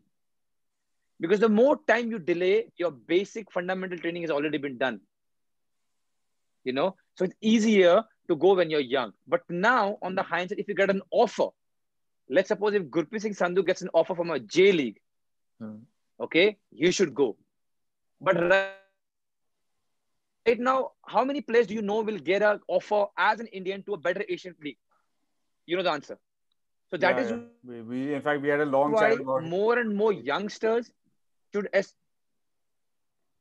Because 1.18 1.40
the 1.40 1.48
more 1.48 1.78
time 1.86 2.10
you 2.10 2.18
delay, 2.18 2.68
your 2.76 2.90
basic 2.90 3.50
fundamental 3.52 3.98
training 3.98 4.22
has 4.22 4.30
already 4.30 4.58
been 4.58 4.78
done. 4.78 5.00
You 6.64 6.72
know, 6.72 6.96
so 7.16 7.24
it's 7.24 7.34
easier 7.40 8.02
to 8.28 8.36
go 8.36 8.54
when 8.54 8.70
you're 8.70 8.80
young. 8.80 9.12
But 9.26 9.42
now, 9.48 9.98
on 10.02 10.14
the 10.14 10.22
hindsight, 10.22 10.58
if 10.58 10.68
you 10.68 10.74
get 10.74 10.90
an 10.90 11.02
offer, 11.10 11.48
let's 12.30 12.48
suppose 12.48 12.74
if 12.74 12.84
Gurpreet 12.84 13.22
Singh 13.22 13.34
Sandhu 13.34 13.66
gets 13.66 13.82
an 13.82 13.90
offer 13.92 14.14
from 14.14 14.30
a 14.30 14.38
J 14.38 14.72
League, 14.72 15.00
hmm. 15.58 15.76
okay, 16.20 16.56
you 16.70 16.92
should 16.92 17.14
go. 17.14 17.36
But 18.20 18.36
right 18.40 18.74
now, 20.58 20.92
how 21.04 21.24
many 21.24 21.40
players 21.40 21.66
do 21.66 21.74
you 21.74 21.82
know 21.82 22.00
will 22.02 22.18
get 22.18 22.42
an 22.42 22.60
offer 22.68 23.06
as 23.16 23.40
an 23.40 23.46
Indian 23.46 23.82
to 23.84 23.94
a 23.94 23.98
better 23.98 24.24
Asian 24.28 24.54
league? 24.62 24.78
You 25.66 25.76
know 25.76 25.82
the 25.82 25.90
answer. 25.90 26.18
So 26.90 26.96
that 26.96 27.16
yeah, 27.16 27.22
is 27.22 27.30
yeah. 27.30 27.82
We, 27.82 28.14
in 28.14 28.22
fact 28.22 28.42
we 28.42 28.48
had 28.48 28.60
a 28.60 28.64
long 28.64 28.96
chat 28.96 29.20
about 29.20 29.44
more 29.44 29.78
and 29.78 29.96
more 29.96 30.12
youngsters 30.12 30.90
should 31.54 31.68
es- 31.72 31.94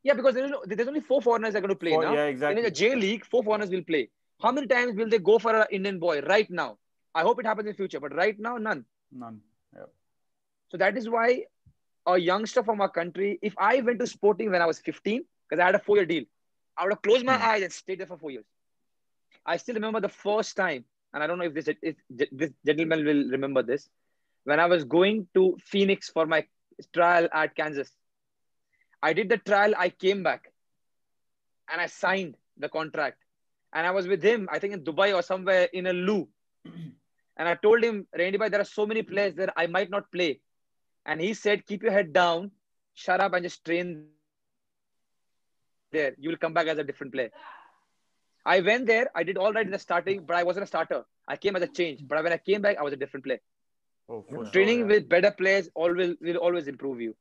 yeah 0.03 0.13
because 0.13 0.35
there's, 0.35 0.51
there's 0.65 0.87
only 0.87 0.99
four 0.99 1.21
foreigners 1.21 1.53
that 1.53 1.59
are 1.59 1.61
going 1.61 1.69
to 1.69 1.75
play 1.75 1.93
four, 1.93 2.03
now. 2.03 2.13
Yeah, 2.13 2.25
exactly. 2.25 2.57
in 2.59 2.63
the 2.63 2.71
J 2.71 2.95
League, 2.95 3.25
four 3.25 3.43
foreigners 3.43 3.71
will 3.71 3.83
play. 3.83 4.09
How 4.39 4.51
many 4.51 4.67
times 4.67 4.95
will 4.95 5.09
they 5.09 5.17
go 5.19 5.39
for 5.39 5.55
an 5.55 5.65
Indian 5.71 5.99
boy 5.99 6.21
right 6.21 6.49
now? 6.49 6.77
I 7.15 7.21
hope 7.21 7.39
it 7.39 7.45
happens 7.45 7.67
in 7.67 7.73
future, 7.73 7.99
but 7.99 8.15
right 8.15 8.37
now, 8.39 8.57
none. 8.57 8.85
None. 9.11 9.41
So 10.69 10.77
that 10.77 10.97
is 10.97 11.09
why 11.09 11.45
a 12.05 12.17
youngster 12.17 12.63
from 12.63 12.81
our 12.81 12.89
country, 12.89 13.39
if 13.41 13.55
I 13.57 13.81
went 13.81 13.99
to 13.99 14.07
Sporting 14.07 14.51
when 14.51 14.61
I 14.61 14.65
was 14.65 14.79
15, 14.79 15.23
because 15.49 15.61
I 15.61 15.65
had 15.65 15.75
a 15.75 15.79
four-year 15.79 16.05
deal, 16.05 16.23
I 16.77 16.83
would 16.83 16.93
have 16.93 17.01
closed 17.01 17.25
my 17.25 17.37
hmm. 17.37 17.43
eyes 17.43 17.63
and 17.63 17.73
stayed 17.73 17.99
there 17.99 18.07
for 18.07 18.17
four 18.17 18.31
years. 18.31 18.45
I 19.45 19.57
still 19.57 19.75
remember 19.75 19.99
the 19.99 20.09
first 20.09 20.55
time, 20.55 20.85
and 21.13 21.23
I 21.23 21.27
don't 21.27 21.39
know 21.39 21.45
if 21.45 21.53
this 21.53 21.67
if 21.81 21.95
this 22.09 22.51
gentleman 22.65 23.03
will 23.03 23.29
remember 23.29 23.63
this, 23.63 23.89
when 24.43 24.59
I 24.59 24.67
was 24.67 24.83
going 24.83 25.27
to 25.33 25.57
Phoenix 25.65 26.09
for 26.09 26.25
my 26.25 26.45
trial 26.93 27.27
at 27.33 27.55
Kansas. 27.55 27.89
I 29.01 29.13
did 29.13 29.29
the 29.29 29.37
trial. 29.37 29.73
I 29.77 29.89
came 29.89 30.23
back, 30.23 30.51
and 31.71 31.81
I 31.81 31.87
signed 31.87 32.35
the 32.57 32.69
contract. 32.69 33.17
And 33.73 33.85
I 33.85 33.91
was 33.91 34.07
with 34.07 34.23
him, 34.23 34.49
I 34.51 34.59
think 34.59 34.73
in 34.73 34.83
Dubai 34.83 35.15
or 35.15 35.21
somewhere 35.21 35.69
in 35.71 35.87
a 35.87 35.93
loo. 35.93 36.27
And 37.39 37.47
I 37.47 37.55
told 37.55 37.83
him, 37.83 38.05
Randy, 38.15 38.37
bhai, 38.37 38.49
there 38.49 38.59
are 38.61 38.65
so 38.65 38.85
many 38.85 39.01
players 39.01 39.33
that 39.35 39.53
I 39.55 39.65
might 39.65 39.89
not 39.89 40.11
play. 40.11 40.41
And 41.05 41.21
he 41.21 41.33
said, 41.33 41.65
keep 41.65 41.81
your 41.81 41.93
head 41.93 42.13
down, 42.13 42.51
shut 42.93 43.21
up, 43.21 43.33
and 43.33 43.43
just 43.43 43.63
train 43.65 44.07
there. 45.91 46.15
You 46.19 46.29
will 46.29 46.37
come 46.37 46.53
back 46.53 46.67
as 46.67 46.77
a 46.77 46.83
different 46.83 47.13
player. 47.13 47.31
I 48.45 48.59
went 48.59 48.87
there. 48.87 49.09
I 49.15 49.23
did 49.23 49.37
all 49.37 49.53
right 49.53 49.65
in 49.65 49.71
the 49.71 49.79
starting, 49.79 50.25
but 50.25 50.35
I 50.35 50.43
wasn't 50.43 50.65
a 50.65 50.67
starter. 50.67 51.05
I 51.27 51.37
came 51.37 51.55
as 51.55 51.63
a 51.63 51.67
change. 51.67 52.05
But 52.05 52.21
when 52.23 52.33
I 52.33 52.37
came 52.37 52.61
back, 52.61 52.77
I 52.77 52.83
was 52.83 52.93
a 52.93 52.97
different 52.97 53.25
player. 53.25 53.39
Oh, 54.09 54.25
Training 54.51 54.79
sure, 54.79 54.89
yeah. 54.89 54.95
with 54.95 55.09
better 55.09 55.31
players 55.31 55.69
always 55.75 56.15
will 56.19 56.37
always 56.37 56.67
improve 56.67 56.99
you. 56.99 57.15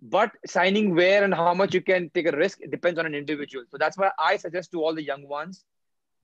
But 0.00 0.32
signing 0.46 0.94
where 0.94 1.22
and 1.22 1.32
how 1.32 1.54
much 1.54 1.74
you 1.74 1.80
can 1.80 2.10
take 2.10 2.26
a 2.26 2.36
risk 2.36 2.58
depends 2.70 2.98
on 2.98 3.06
an 3.06 3.14
individual. 3.14 3.64
So 3.70 3.78
that's 3.78 3.96
why 3.96 4.10
I 4.18 4.36
suggest 4.36 4.72
to 4.72 4.82
all 4.82 4.94
the 4.94 5.02
young 5.02 5.28
ones, 5.28 5.64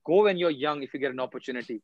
go 0.05 0.23
when 0.23 0.37
you're 0.37 0.49
young 0.49 0.83
if 0.83 0.93
you 0.93 0.99
get 0.99 1.11
an 1.11 1.19
opportunity. 1.19 1.81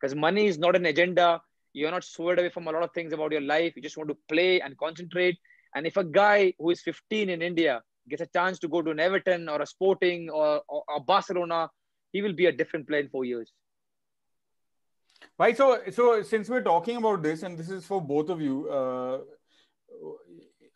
Because 0.00 0.14
money 0.14 0.46
is 0.46 0.58
not 0.58 0.76
an 0.76 0.86
agenda. 0.86 1.40
You're 1.72 1.90
not 1.90 2.04
swayed 2.04 2.38
away 2.38 2.50
from 2.50 2.66
a 2.68 2.70
lot 2.70 2.82
of 2.82 2.90
things 2.92 3.12
about 3.12 3.32
your 3.32 3.40
life. 3.40 3.74
You 3.76 3.82
just 3.82 3.96
want 3.96 4.08
to 4.08 4.16
play 4.28 4.60
and 4.60 4.76
concentrate. 4.78 5.38
And 5.74 5.86
if 5.86 5.96
a 5.96 6.04
guy 6.04 6.54
who 6.58 6.70
is 6.70 6.80
15 6.82 7.28
in 7.28 7.42
India 7.42 7.82
gets 8.08 8.22
a 8.22 8.26
chance 8.26 8.58
to 8.60 8.68
go 8.68 8.82
to 8.82 8.90
an 8.90 9.00
Everton 9.00 9.48
or 9.48 9.60
a 9.60 9.66
Sporting 9.66 10.30
or, 10.30 10.62
or, 10.68 10.82
or 10.88 11.00
Barcelona, 11.04 11.68
he 12.12 12.22
will 12.22 12.32
be 12.32 12.46
a 12.46 12.52
different 12.52 12.88
player 12.88 13.00
in 13.00 13.08
four 13.08 13.24
years. 13.24 13.52
Right. 15.38 15.56
So, 15.56 15.80
so 15.90 16.22
since 16.22 16.48
we're 16.48 16.62
talking 16.62 16.96
about 16.96 17.22
this, 17.22 17.42
and 17.42 17.58
this 17.58 17.70
is 17.70 17.84
for 17.84 18.00
both 18.00 18.30
of 18.30 18.40
you, 18.40 18.68
uh, 18.70 19.18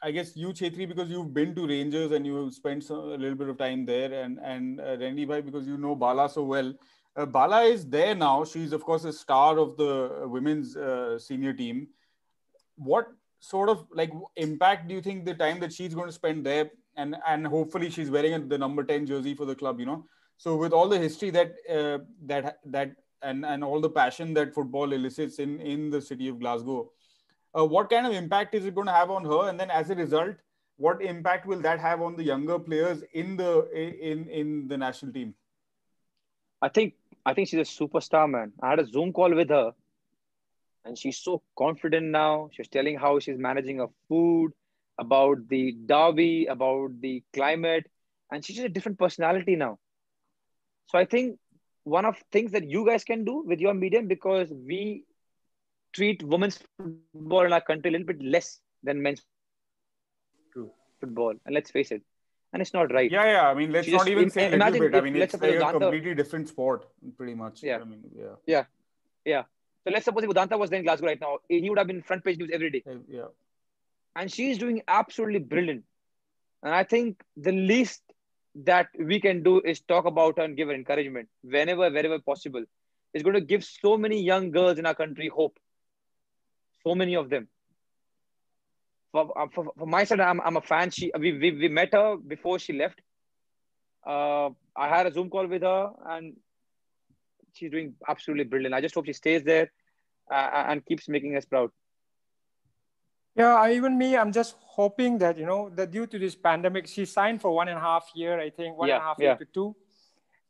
I 0.03 0.11
guess 0.11 0.37
you, 0.37 0.49
Chhetri, 0.49 0.89
because 0.89 1.11
you've 1.11 1.33
been 1.33 1.55
to 1.55 1.67
Rangers 1.67 2.13
and 2.13 2.27
you've 2.27 2.55
spent 2.55 2.85
some, 2.85 2.99
a 2.99 3.17
little 3.17 3.35
bit 3.35 3.49
of 3.49 3.59
time 3.59 3.85
there, 3.85 4.13
and 4.13 4.39
and 4.43 4.81
uh, 4.81 4.97
Randy 4.99 5.27
because 5.27 5.67
you 5.67 5.77
know 5.77 5.95
Bala 5.95 6.29
so 6.29 6.45
well. 6.45 6.73
Uh, 7.17 7.27
Bala 7.27 7.63
is 7.63 7.87
there 7.87 8.15
now. 8.15 8.45
She's 8.45 8.73
of 8.73 8.85
course 8.85 9.05
a 9.05 9.13
star 9.13 9.59
of 9.59 9.77
the 9.77 10.27
women's 10.27 10.77
uh, 10.77 11.19
senior 11.19 11.53
team. 11.53 11.89
What 12.77 13.09
sort 13.41 13.69
of 13.69 13.87
like 13.93 14.13
impact 14.37 14.89
do 14.89 14.95
you 14.95 15.01
think 15.01 15.25
the 15.25 15.35
time 15.35 15.59
that 15.61 15.73
she's 15.73 15.95
going 15.95 16.07
to 16.07 16.13
spend 16.13 16.45
there 16.45 16.71
and 16.97 17.17
and 17.27 17.47
hopefully 17.47 17.91
she's 17.91 18.11
wearing 18.11 18.49
the 18.49 18.59
number 18.59 18.85
10 18.85 19.07
jersey 19.07 19.35
for 19.35 19.47
the 19.47 19.55
club 19.55 19.81
you 19.81 19.87
know 19.87 20.05
so 20.37 20.57
with 20.57 20.73
all 20.73 20.89
the 20.89 20.99
history 20.99 21.31
that 21.31 21.55
uh, 21.77 21.99
that 22.27 22.59
that 22.67 22.93
and 23.23 23.45
and 23.47 23.65
all 23.65 23.81
the 23.81 23.89
passion 23.89 24.35
that 24.35 24.55
football 24.55 24.93
elicits 24.93 25.39
in 25.39 25.59
in 25.61 25.91
the 25.91 26.01
city 26.01 26.29
of 26.29 26.39
glasgow 26.39 26.91
uh, 27.59 27.65
what 27.65 27.89
kind 27.89 28.07
of 28.07 28.13
impact 28.13 28.55
is 28.55 28.67
it 28.67 28.75
going 28.75 28.87
to 28.87 28.99
have 29.01 29.11
on 29.11 29.25
her 29.25 29.49
and 29.49 29.59
then 29.59 29.71
as 29.71 29.91
a 29.91 29.95
result 29.95 30.37
what 30.77 31.03
impact 31.03 31.47
will 31.47 31.61
that 31.61 31.81
have 31.81 32.01
on 32.03 32.17
the 32.17 32.23
younger 32.23 32.59
players 32.59 33.03
in 33.13 33.37
the 33.37 33.53
in 33.73 34.29
in 34.29 34.69
the 34.69 34.77
national 34.77 35.13
team 35.13 35.35
i 36.61 36.69
think 36.69 36.95
i 37.27 37.33
think 37.35 37.49
she's 37.49 37.67
a 37.67 37.73
superstar 37.85 38.29
man 38.31 38.53
i 38.63 38.71
had 38.71 38.79
a 38.81 38.87
zoom 38.87 39.13
call 39.13 39.35
with 39.35 39.49
her 39.51 39.73
and 40.85 40.99
she's 40.99 41.19
so 41.19 41.43
confident 41.59 42.07
now 42.07 42.49
she's 42.53 42.69
telling 42.69 42.97
how 42.99 43.19
she's 43.19 43.39
managing 43.39 43.79
her 43.79 43.89
food 44.09 44.53
about 44.99 45.37
the 45.49 45.73
derby, 45.87 46.47
about 46.47 47.01
the 47.01 47.23
climate, 47.33 47.87
and 48.31 48.45
she's 48.45 48.57
just 48.57 48.67
a 48.67 48.71
different 48.71 48.99
personality 48.99 49.57
now. 49.57 49.79
So 50.87 50.99
I 50.99 51.05
think 51.05 51.39
one 51.85 52.05
of 52.05 52.19
things 52.33 52.53
that 52.53 52.69
you 52.69 52.87
guys 52.87 53.05
can 53.05 53.25
do 53.25 53.43
with 53.47 53.61
your 53.61 53.75
medium 53.75 54.07
because 54.09 54.53
we 54.53 55.05
treat 55.93 56.23
women's 56.23 56.59
football 56.59 57.07
in 57.07 57.07
our 57.07 57.17
country 57.17 57.57
a 57.57 57.93
little 57.93 58.07
bit 58.07 58.23
less 58.23 58.61
than 58.83 59.03
men's 59.03 59.23
True. 60.53 60.73
football. 61.01 61.35
And 61.45 61.55
let's 61.55 61.71
face 61.71 61.91
it, 61.93 62.03
and 62.53 62.63
it's 62.63 62.75
not 62.75 62.93
right. 62.93 63.11
Yeah, 63.11 63.25
yeah. 63.25 63.49
I 63.49 63.55
mean, 63.55 63.73
let's 63.73 63.87
she 63.87 63.93
not 63.93 64.01
just, 64.01 64.09
even 64.09 64.31
say 64.31 64.53
a 64.53 64.57
little 64.57 64.81
bit. 64.81 64.95
I 64.95 65.01
mean, 65.01 65.17
it's 65.17 65.35
like 65.35 65.55
a 65.55 65.73
completely 65.73 66.15
different 66.15 66.49
sport, 66.49 66.87
pretty 67.17 67.35
much. 67.35 67.63
Yeah. 67.63 67.79
I 67.81 67.85
mean, 67.85 68.03
yeah. 68.17 68.25
Yeah. 68.47 68.65
Yeah. 69.25 69.43
So 69.85 69.93
let's 69.93 70.05
suppose 70.05 70.25
if 70.25 70.31
Udanta 70.31 70.59
was 70.59 70.71
there 70.71 70.79
in 70.79 70.85
Glasgow 70.85 71.07
right 71.07 71.21
now, 71.21 71.39
he 71.49 71.69
would 71.69 71.79
have 71.79 71.87
been 71.87 72.03
front 72.03 72.25
page 72.25 72.39
news 72.39 72.51
every 72.53 72.71
day. 72.71 72.83
Yeah 73.09 73.27
and 74.17 74.33
she's 74.33 74.59
doing 74.59 74.83
absolutely 74.89 75.39
brilliant. 75.39 75.85
And 76.63 76.75
I 76.75 76.85
think 76.85 77.23
the 77.37 77.53
least 77.53 78.03
that 78.65 78.89
we 78.99 79.21
can 79.21 79.43
do 79.43 79.61
is 79.61 79.81
talk 79.81 80.05
about 80.05 80.39
her 80.39 80.45
and 80.45 80.57
give 80.57 80.69
her 80.69 80.75
encouragement 80.75 81.29
whenever, 81.43 81.91
wherever 81.91 82.19
possible. 82.19 82.65
It's 83.15 83.23
going 83.23 83.35
to 83.35 83.41
give 83.41 83.65
so 83.65 83.97
many 83.97 84.23
young 84.23 84.51
girls 84.51 84.79
in 84.79 84.87
our 84.87 84.95
country 84.95 85.29
hope. 85.29 85.59
So 86.87 86.95
many 86.95 87.17
of 87.17 87.31
them. 87.31 87.49
For, 89.13 89.37
uh, 89.37 89.47
for, 89.53 89.73
for 89.77 89.87
my 89.87 90.05
side, 90.05 90.21
I'm, 90.21 90.41
I'm 90.41 90.57
a 90.57 90.61
fan. 90.61 90.91
She 90.91 91.11
we, 91.19 91.33
we, 91.33 91.51
we 91.53 91.69
met 91.69 91.93
her 91.93 92.17
before 92.17 92.59
she 92.59 92.73
left. 92.73 93.01
Uh, 94.07 94.51
I 94.77 94.89
had 94.89 95.07
a 95.07 95.13
Zoom 95.13 95.29
call 95.31 95.47
with 95.47 95.63
her, 95.63 95.91
and 96.07 96.37
she's 97.53 97.71
doing 97.71 97.95
absolutely 98.09 98.45
brilliant. 98.45 98.75
I 98.75 98.81
just 98.81 98.95
hope 98.95 99.07
she 99.07 99.13
stays 99.13 99.43
there 99.43 99.71
uh, 100.31 100.65
and 100.69 100.85
keeps 100.87 101.09
making 101.09 101.37
us 101.37 101.45
proud. 101.45 101.71
Yeah, 103.37 103.71
even 103.71 103.97
me, 103.97 104.17
I'm 104.17 104.33
just 104.33 104.57
hoping 104.61 105.19
that 105.19 105.39
you 105.39 105.47
know 105.47 105.71
that 105.75 105.91
due 105.91 106.07
to 106.07 106.19
this 106.19 106.35
pandemic, 106.35 106.87
she 106.87 107.05
signed 107.05 107.41
for 107.41 107.55
one 107.55 107.69
and 107.69 107.79
a 107.79 107.81
half 107.81 108.11
year, 108.15 108.41
I 108.41 108.51
think 108.51 108.77
one 108.77 108.89
yeah, 108.89 108.97
and 108.97 109.03
a 109.03 109.07
half 109.07 109.17
yeah. 109.19 109.25
year 109.27 109.37
to 109.37 109.45
two, 109.45 109.77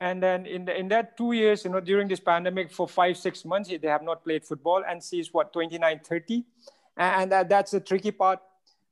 and 0.01 0.23
then 0.23 0.47
in 0.47 0.65
the, 0.65 0.77
in 0.77 0.89
that 0.89 1.17
two 1.17 1.33
years, 1.33 1.65
you 1.65 1.71
know, 1.71 1.81
during 1.81 2.09
this 2.09 2.21
pandemic 2.21 2.73
for 2.73 2.89
five 2.89 3.17
six 3.19 3.45
months, 3.45 3.69
they 3.69 3.89
have 3.89 4.03
not 4.03 4.25
played 4.25 4.45
football, 4.45 4.83
and 4.89 5.03
she's 5.03 5.33
what 5.33 5.53
29, 5.53 6.01
30, 6.03 6.45
and 6.97 7.33
that, 7.33 7.49
that's 7.49 7.73
the 7.73 7.81
tricky 7.81 8.11
part. 8.11 8.41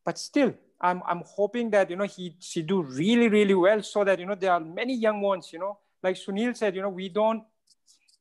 But 0.09 0.19
still, 0.25 0.55
I'm 0.89 1.03
I'm 1.13 1.23
hoping 1.37 1.71
that 1.77 1.91
you 1.93 1.97
know 2.01 2.09
he 2.17 2.35
she 2.49 2.63
do 2.73 2.83
really 2.83 3.29
really 3.37 3.59
well, 3.67 3.83
so 3.93 4.05
that 4.09 4.25
you 4.25 4.27
know 4.33 4.37
there 4.47 4.53
are 4.57 4.65
many 4.81 4.95
young 5.07 5.21
ones, 5.21 5.53
you 5.53 5.59
know, 5.65 5.79
like 6.03 6.17
Sunil 6.25 6.57
said, 6.57 6.77
you 6.81 6.85
know, 6.89 6.95
we 7.01 7.09
don't 7.21 7.43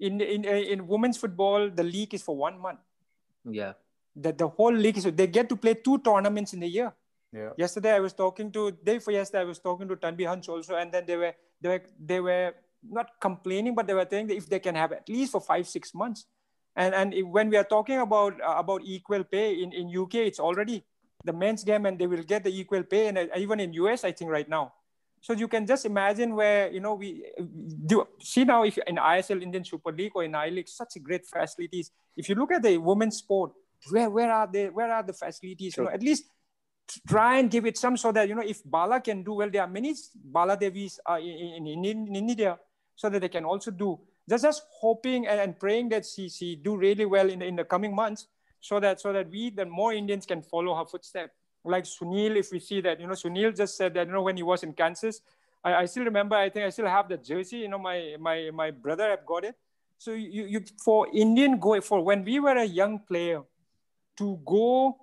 in 0.08 0.20
in 0.36 0.46
in 0.46 0.88
women's 0.94 1.26
football, 1.26 1.70
the 1.82 1.86
league 1.96 2.14
is 2.20 2.24
for 2.30 2.36
one 2.46 2.60
month. 2.70 2.80
Yeah 3.60 3.74
that 4.18 4.38
the 4.38 4.48
whole 4.48 4.74
league 4.74 4.98
is 4.98 5.04
they 5.06 5.28
get 5.28 5.48
to 5.50 5.56
play 5.56 5.74
two 5.74 6.00
tournaments 6.00 6.54
in 6.54 6.64
a 6.64 6.66
year. 6.66 6.94
Yeah. 7.32 7.52
Yesterday 7.58 7.94
I 7.94 8.00
was 8.00 8.14
talking 8.14 8.52
to 8.52 8.72
day 8.72 9.00
for 9.00 9.12
yesterday 9.12 9.42
I 9.42 9.46
was 9.46 9.60
talking 9.60 9.88
to 9.88 9.96
Tanvi 9.96 10.26
Hans 10.26 10.48
also, 10.50 10.76
and 10.76 10.92
then 10.92 11.06
they 11.06 11.18
were 11.18 11.34
they 11.62 11.70
were 11.70 11.84
they 12.00 12.20
were 12.20 12.54
not 12.90 13.12
complaining, 13.20 13.76
but 13.76 13.86
they 13.86 13.94
were 13.94 14.08
saying 14.10 14.28
that 14.28 14.36
if 14.36 14.50
they 14.50 14.60
can 14.60 14.76
have 14.76 14.92
at 14.92 15.08
least 15.10 15.32
for 15.34 15.42
five 15.42 15.68
six 15.68 15.94
months, 15.94 16.26
and 16.76 16.96
and 16.96 17.14
if, 17.14 17.26
when 17.28 17.50
we 17.50 17.58
are 17.58 17.64
talking 17.64 18.00
about 18.00 18.42
uh, 18.42 18.56
about 18.58 18.82
equal 18.84 19.24
pay 19.24 19.62
in 19.62 19.72
in 19.72 19.96
UK, 19.96 20.16
it's 20.32 20.40
already 20.40 20.84
the 21.28 21.34
men's 21.34 21.64
game, 21.64 21.86
and 21.86 22.00
they 22.00 22.08
will 22.08 22.24
get 22.24 22.44
the 22.44 22.50
equal 22.50 22.84
pay, 22.84 23.08
and 23.08 23.30
even 23.38 23.60
in 23.60 23.74
US 23.74 24.04
I 24.04 24.12
think 24.12 24.32
right 24.32 24.50
now. 24.50 24.74
So 25.22 25.34
you 25.34 25.48
can 25.48 25.66
just 25.66 25.86
imagine 25.86 26.36
where 26.36 26.72
you 26.72 26.80
know 26.80 26.94
we 26.94 27.26
do 27.86 28.08
see 28.20 28.46
now 28.46 28.64
if 28.64 28.78
in 28.88 28.96
ISL 28.96 29.42
Indian 29.42 29.64
Super 29.64 29.92
League 29.92 30.14
or 30.16 30.24
in 30.24 30.36
I 30.36 30.50
League 30.50 30.70
such 30.70 30.98
great 31.04 31.26
facilities. 31.26 31.92
If 32.16 32.30
you 32.30 32.36
look 32.36 32.52
at 32.52 32.64
the 32.64 32.78
women's 32.78 33.18
sport, 33.18 33.52
where 33.90 34.10
where 34.10 34.32
are 34.32 34.48
they? 34.48 34.70
Where 34.70 34.92
are 34.92 35.04
the 35.04 35.14
facilities? 35.14 35.74
Sure. 35.74 35.86
You 35.86 35.90
know, 35.90 35.96
at 35.96 36.02
least 36.02 36.26
try 37.08 37.40
and 37.40 37.52
give 37.52 37.66
it 37.66 37.78
some 37.78 37.98
so 37.98 38.12
that 38.12 38.30
you 38.30 38.36
know 38.36 38.46
if 38.46 38.64
Bala 38.64 39.02
can 39.02 39.24
do 39.24 39.34
well, 39.34 39.50
there 39.50 39.64
are 39.64 39.68
many 39.68 39.96
Bala 40.16 40.56
Devis 40.56 41.00
uh, 41.10 41.20
in, 41.20 41.68
in, 41.68 41.86
in, 41.86 42.08
in 42.08 42.16
India, 42.16 42.58
so 42.96 43.10
that 43.10 43.20
they 43.20 43.30
can 43.30 43.46
also 43.46 43.72
do. 43.72 44.00
Just 44.30 44.44
just 44.44 44.64
hoping 44.80 45.28
and, 45.28 45.40
and 45.40 45.60
praying 45.60 45.90
that 45.90 46.06
she 46.06 46.30
she 46.30 46.56
do 46.56 46.78
really 46.78 47.06
well 47.06 47.30
in 47.30 47.40
the, 47.40 47.46
in 47.46 47.56
the 47.56 47.64
coming 47.64 47.96
months, 47.96 48.28
so 48.60 48.80
that 48.80 49.00
so 49.00 49.14
that 49.14 49.30
we 49.30 49.50
the 49.50 49.66
more 49.66 49.94
Indians 49.94 50.26
can 50.26 50.42
follow 50.42 50.76
her 50.76 50.86
footsteps 50.86 51.34
like 51.68 51.84
Sunil, 51.84 52.36
if 52.38 52.52
we 52.52 52.60
see 52.60 52.82
that, 52.82 53.00
you 53.00 53.08
know, 53.08 53.14
Sunil 53.14 53.56
just 53.56 53.78
said 53.78 53.94
that, 53.96 54.08
you 54.08 54.14
know, 54.14 54.22
when 54.22 54.38
he 54.38 54.44
was 54.44 54.64
in 54.64 54.74
Kansas, 54.74 55.22
I, 55.64 55.76
I 55.76 55.86
still 55.86 56.06
remember, 56.06 56.36
I 56.36 56.50
think 56.50 56.66
I 56.66 56.70
still 56.70 56.88
have 56.88 57.10
the 57.10 57.18
jersey, 57.18 57.58
you 57.58 57.68
know, 57.68 57.80
my, 57.80 58.16
my, 58.20 58.50
my 58.54 58.72
brother 58.72 59.10
have 59.10 59.26
got 59.26 59.44
it. 59.44 59.56
So 59.98 60.12
you, 60.12 60.46
you, 60.46 60.64
for 60.84 61.08
Indian 61.14 61.60
go, 61.60 61.80
for 61.82 62.04
when 62.04 62.24
we 62.24 62.40
were 62.40 62.56
a 62.56 62.66
young 62.66 63.00
player, 63.00 63.42
to 64.18 64.40
go 64.46 64.98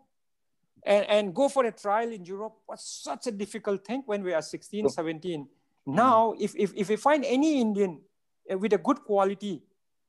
and, 0.84 1.08
and 1.08 1.34
go 1.34 1.48
for 1.48 1.64
a 1.64 1.72
trial 1.72 2.10
in 2.10 2.24
Europe 2.24 2.54
was 2.68 2.84
such 2.84 3.28
a 3.28 3.30
difficult 3.30 3.84
thing 3.84 4.02
when 4.06 4.22
we 4.22 4.32
are 4.32 4.42
16, 4.42 4.88
17. 4.88 5.48
Now, 5.86 6.34
if, 6.38 6.54
if, 6.56 6.72
if 6.74 6.88
we 6.88 6.96
find 6.96 7.24
any 7.24 7.60
Indian 7.60 8.00
uh, 8.50 8.58
with 8.58 8.72
a 8.72 8.78
good 8.78 9.02
quality, 9.04 9.62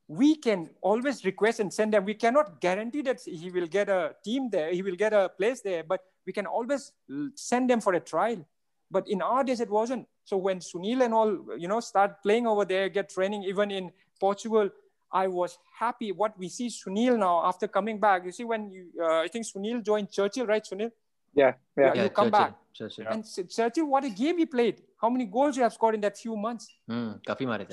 we 0.08 0.36
can 0.36 0.70
always 0.82 1.26
request 1.26 1.60
and 1.60 1.74
send 1.74 1.94
them. 1.94 2.06
We 2.06 2.14
cannot 2.14 2.62
guarantee 2.62 3.02
that 3.04 3.22
he 3.26 3.50
will 3.50 3.68
get 3.68 3.90
a 3.90 4.16
team 4.24 4.50
there, 4.50 4.72
he 4.72 4.82
will 4.82 4.96
get 4.96 5.14
a 5.14 5.30
place 5.30 5.62
there, 5.62 5.84
but 5.84 6.02
we 6.26 6.34
can 6.34 6.46
always 6.46 6.92
send 7.36 7.70
them 7.70 7.82
for 7.82 7.94
a 7.94 8.00
trial. 8.00 8.46
But 8.92 9.08
in 9.08 9.22
our 9.22 9.44
days, 9.44 9.62
it 9.62 9.70
wasn't. 9.70 10.08
So 10.24 10.38
when 10.38 10.60
Sunil 10.60 11.04
and 11.04 11.14
all, 11.14 11.58
you 11.58 11.68
know, 11.68 11.80
start 11.80 12.22
playing 12.22 12.46
over 12.48 12.66
there, 12.66 12.88
get 12.90 13.10
training, 13.10 13.44
even 13.44 13.72
in 13.72 13.92
Portugal, 14.20 14.70
I 15.12 15.28
was 15.28 15.58
happy. 15.80 16.12
What 16.12 16.38
we 16.38 16.50
see 16.50 16.68
Sunil 16.68 17.18
now 17.18 17.46
after 17.46 17.68
coming 17.68 18.00
back, 18.00 18.26
you 18.26 18.32
see, 18.32 18.44
when 18.44 18.72
you, 18.72 18.88
uh, 19.02 19.22
I 19.22 19.28
think 19.28 19.46
Sunil 19.46 19.84
joined 19.84 20.12
Churchill, 20.12 20.46
right, 20.46 20.64
Sunil? 20.64 20.92
Yeah, 21.36 21.54
yeah. 21.78 21.94
yeah 21.94 22.04
you 22.04 22.10
come 22.10 22.32
Churchill, 22.32 22.32
back. 22.32 22.54
Churchill. 22.74 23.06
And 23.10 23.50
Churchill, 23.50 23.86
what 23.86 24.04
a 24.04 24.10
game 24.10 24.38
he 24.38 24.46
played. 24.46 24.82
How 25.00 25.10
many 25.10 25.26
goals 25.26 25.58
you 25.58 25.64
have 25.64 25.74
scored 25.74 25.96
in 25.96 26.02
that 26.02 26.18
few 26.18 26.36
months? 26.36 26.68
Mm, 26.90 27.20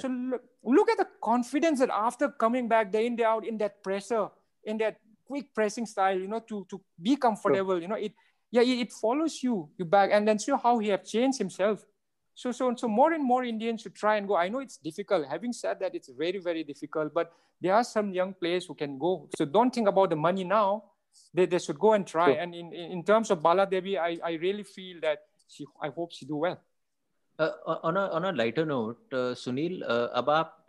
so 0.01 0.09
look, 0.09 0.43
look 0.64 0.90
at 0.90 0.98
the 0.98 1.06
confidence 1.22 1.78
that 1.78 1.90
after 1.90 2.28
coming 2.28 2.68
back 2.68 2.93
day 2.93 3.06
in, 3.06 3.16
day 3.16 3.24
out, 3.24 3.47
in 3.47 3.56
that 3.59 3.82
pressure, 3.82 4.28
in 4.64 4.76
that 4.78 4.97
quick 5.26 5.55
pressing 5.55 5.86
style, 5.86 6.18
you 6.18 6.28
know, 6.28 6.40
to, 6.40 6.66
to 6.68 6.80
be 7.01 7.16
comfortable, 7.16 7.74
sure. 7.74 7.80
you 7.80 7.89
know, 7.89 7.94
it, 7.94 8.12
yeah, 8.51 8.62
it 8.62 8.93
follows 8.93 9.43
you, 9.43 9.70
you 9.78 9.84
back, 9.84 10.10
and 10.12 10.28
then 10.28 10.39
see 10.39 10.52
how 10.62 10.78
he 10.78 10.89
have 10.89 11.05
changed 11.05 11.39
himself. 11.39 11.84
So, 12.34 12.52
so, 12.52 12.74
so 12.76 12.89
more 12.89 13.12
and 13.12 13.24
more 13.24 13.44
Indians 13.44 13.82
should 13.82 13.94
try 13.94 14.16
and 14.16 14.26
go. 14.26 14.36
I 14.36 14.48
know 14.48 14.59
it's 14.59 14.76
difficult. 14.76 15.26
Having 15.28 15.52
said 15.52 15.80
that, 15.80 15.94
it's 15.94 16.09
very, 16.09 16.39
very 16.39 16.64
difficult. 16.64 17.14
But 17.14 17.32
there 17.60 17.74
are 17.74 17.84
some 17.84 18.12
young 18.12 18.34
players 18.34 18.66
who 18.66 18.74
can 18.74 18.98
go. 18.98 19.28
So 19.36 19.44
don't 19.44 19.72
think 19.72 19.89
about 19.89 20.10
the 20.10 20.16
money 20.16 20.44
now. 20.44 20.84
They, 21.34 21.47
they 21.47 21.59
should 21.59 21.78
go 21.78 21.94
and 21.94 22.06
try. 22.06 22.26
Sure. 22.26 22.40
And 22.40 22.55
in, 22.55 22.72
in 22.72 23.05
terms 23.05 23.30
of 23.30 23.43
Bala 23.43 23.66
Devi, 23.66 23.97
I, 23.98 24.18
I 24.22 24.32
really 24.32 24.64
feel 24.64 25.01
that 25.01 25.24
she, 25.48 25.64
I 25.80 25.89
hope 25.89 26.12
she 26.12 26.26
do 26.26 26.36
well. 26.36 26.60
On 27.40 27.97
on 27.97 28.24
a 28.24 28.30
lighter 28.30 28.64
note 28.66 29.14
Sunil 29.39 29.80
अब 29.82 30.28
आप 30.30 30.66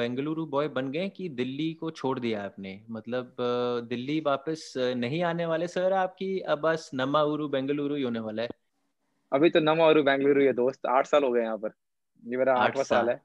Bengaluru 0.00 0.44
boy 0.46 0.68
बन 0.68 0.90
गए 0.92 1.08
कि 1.08 1.28
दिल्ली 1.28 1.72
को 1.80 1.90
छोड़ 1.90 2.18
दिया 2.20 2.42
आपने? 2.44 2.80
मतलब 2.90 3.30
uh, 3.32 3.88
दिल्ली 3.88 4.20
वापस 4.26 4.72
नहीं 4.76 5.22
आने 5.22 5.46
वाले 5.46 5.68
सर 5.68 5.92
आपकी? 5.92 6.38
अब 6.40 6.60
बस 6.60 6.90
नमा 6.94 7.22
उरु 7.22 7.48
बेंगलुरु 7.48 7.94
ही 7.94 8.02
होने 8.02 8.20
वाला 8.20 8.42
है। 8.42 8.48
अभी 9.32 9.50
तो 9.50 9.60
नमा 9.60 9.88
उरु 9.88 10.02
बेंगलुरु 10.02 10.42
ये 10.42 10.52
दोस्त। 10.52 10.86
आठ 10.86 11.06
साल 11.06 11.24
हो 11.24 11.32
गए 11.32 11.42
यहाँ 11.42 11.58
पर। 11.58 11.72
ये 12.28 12.36
मेरा 12.36 12.54
आठवां 12.58 12.84
साल 12.84 13.08
है। 13.08 13.20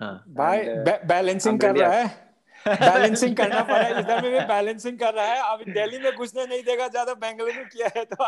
हाँ। 0.00 0.24
भाई 0.28 0.64
बैलेंसिंग 1.08 1.60
कर 1.60 1.76
रहा 1.76 1.92
है। 1.92 2.27
बैलेंसिंग 2.68 3.36
करना 3.36 3.62
पड़ा 3.62 3.78
है 3.78 3.98
इधर 4.00 4.22
में 4.22 4.30
भी 4.32 4.40
बैलेंसिंग 4.46 4.98
कर 4.98 5.14
रहा 5.14 5.26
है 5.26 5.52
अभी 5.52 5.72
दिल्ली 5.72 5.98
में 5.98 6.12
घुसने 6.12 6.46
नहीं 6.46 6.62
देगा 6.62 6.88
ज़्यादा 6.88 7.14
बेंगलुरु 7.16 7.64
किया 7.72 7.90
है 7.96 8.04
तो 8.04 8.26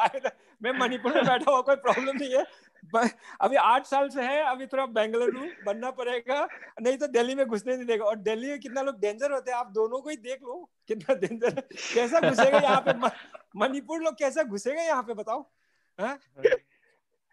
मैं 0.62 0.72
मणिपुर 0.78 1.14
में 1.14 1.24
बैठा 1.24 1.50
हुआ 1.50 1.60
कोई 1.60 1.76
प्रॉब्लम 1.84 2.16
नहीं 2.16 2.34
है 2.34 2.44
अभी 3.42 3.56
आठ 3.56 3.86
साल 3.86 4.08
से 4.08 4.22
है 4.22 4.42
अभी 4.50 4.66
थोड़ा 4.66 4.86
बेंगलुरु 4.94 5.46
बनना 5.66 5.90
पड़ेगा 6.00 6.46
नहीं 6.80 6.96
तो 6.98 7.06
दिल्ली 7.08 7.34
में 7.34 7.46
घुसने 7.46 7.76
नहीं 7.76 7.86
देगा 7.86 8.04
और 8.04 8.16
दिल्ली 8.28 8.48
में 8.48 8.58
कितना 8.60 8.82
लोग 8.82 9.00
डेंजर 9.00 9.32
होते 9.32 9.50
हैं 9.50 9.58
आप 9.58 9.70
दोनों 9.74 10.00
को 10.00 10.10
ही 10.10 10.16
देख 10.18 10.42
लो 10.42 10.68
कितना 10.88 11.14
डेंजर 11.20 11.60
कैसा 11.74 12.20
घुसेगा 12.30 12.58
यहाँ 12.58 12.80
पे 12.88 12.98
मणिपुर 13.58 14.02
लोग 14.02 14.18
कैसा 14.18 14.42
घुसेगा 14.44 14.82
यहाँ 14.82 15.02
पे 15.02 15.14
बताओ 15.14 15.46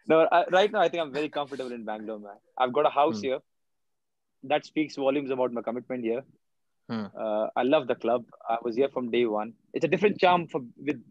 No, 0.08 0.26
I, 0.32 0.44
right 0.50 0.72
now 0.72 0.80
I 0.80 0.88
think 0.88 1.02
I'm 1.02 1.12
very 1.12 1.28
comfortable 1.28 1.72
in 1.72 1.84
Bangalore, 1.84 2.18
man. 2.18 2.36
I've 2.56 2.72
got 2.72 2.86
a 2.86 2.90
house 2.90 3.16
hmm. 3.16 3.26
here. 3.26 3.38
That 4.44 4.64
speaks 4.64 4.96
volumes 4.96 5.30
about 5.30 5.52
my 5.52 5.62
commitment 5.62 6.02
here. 6.02 6.22
Hmm. 6.88 7.06
Uh, 7.16 7.48
I 7.54 7.62
love 7.62 7.86
the 7.86 7.94
club. 7.94 8.24
I 8.48 8.56
was 8.62 8.76
here 8.76 8.88
from 8.88 9.10
day 9.10 9.26
one. 9.26 9.52
It's 9.74 9.84
a 9.84 9.88
different 9.88 10.18
charm 10.18 10.46
for 10.48 10.62
with 10.76 11.02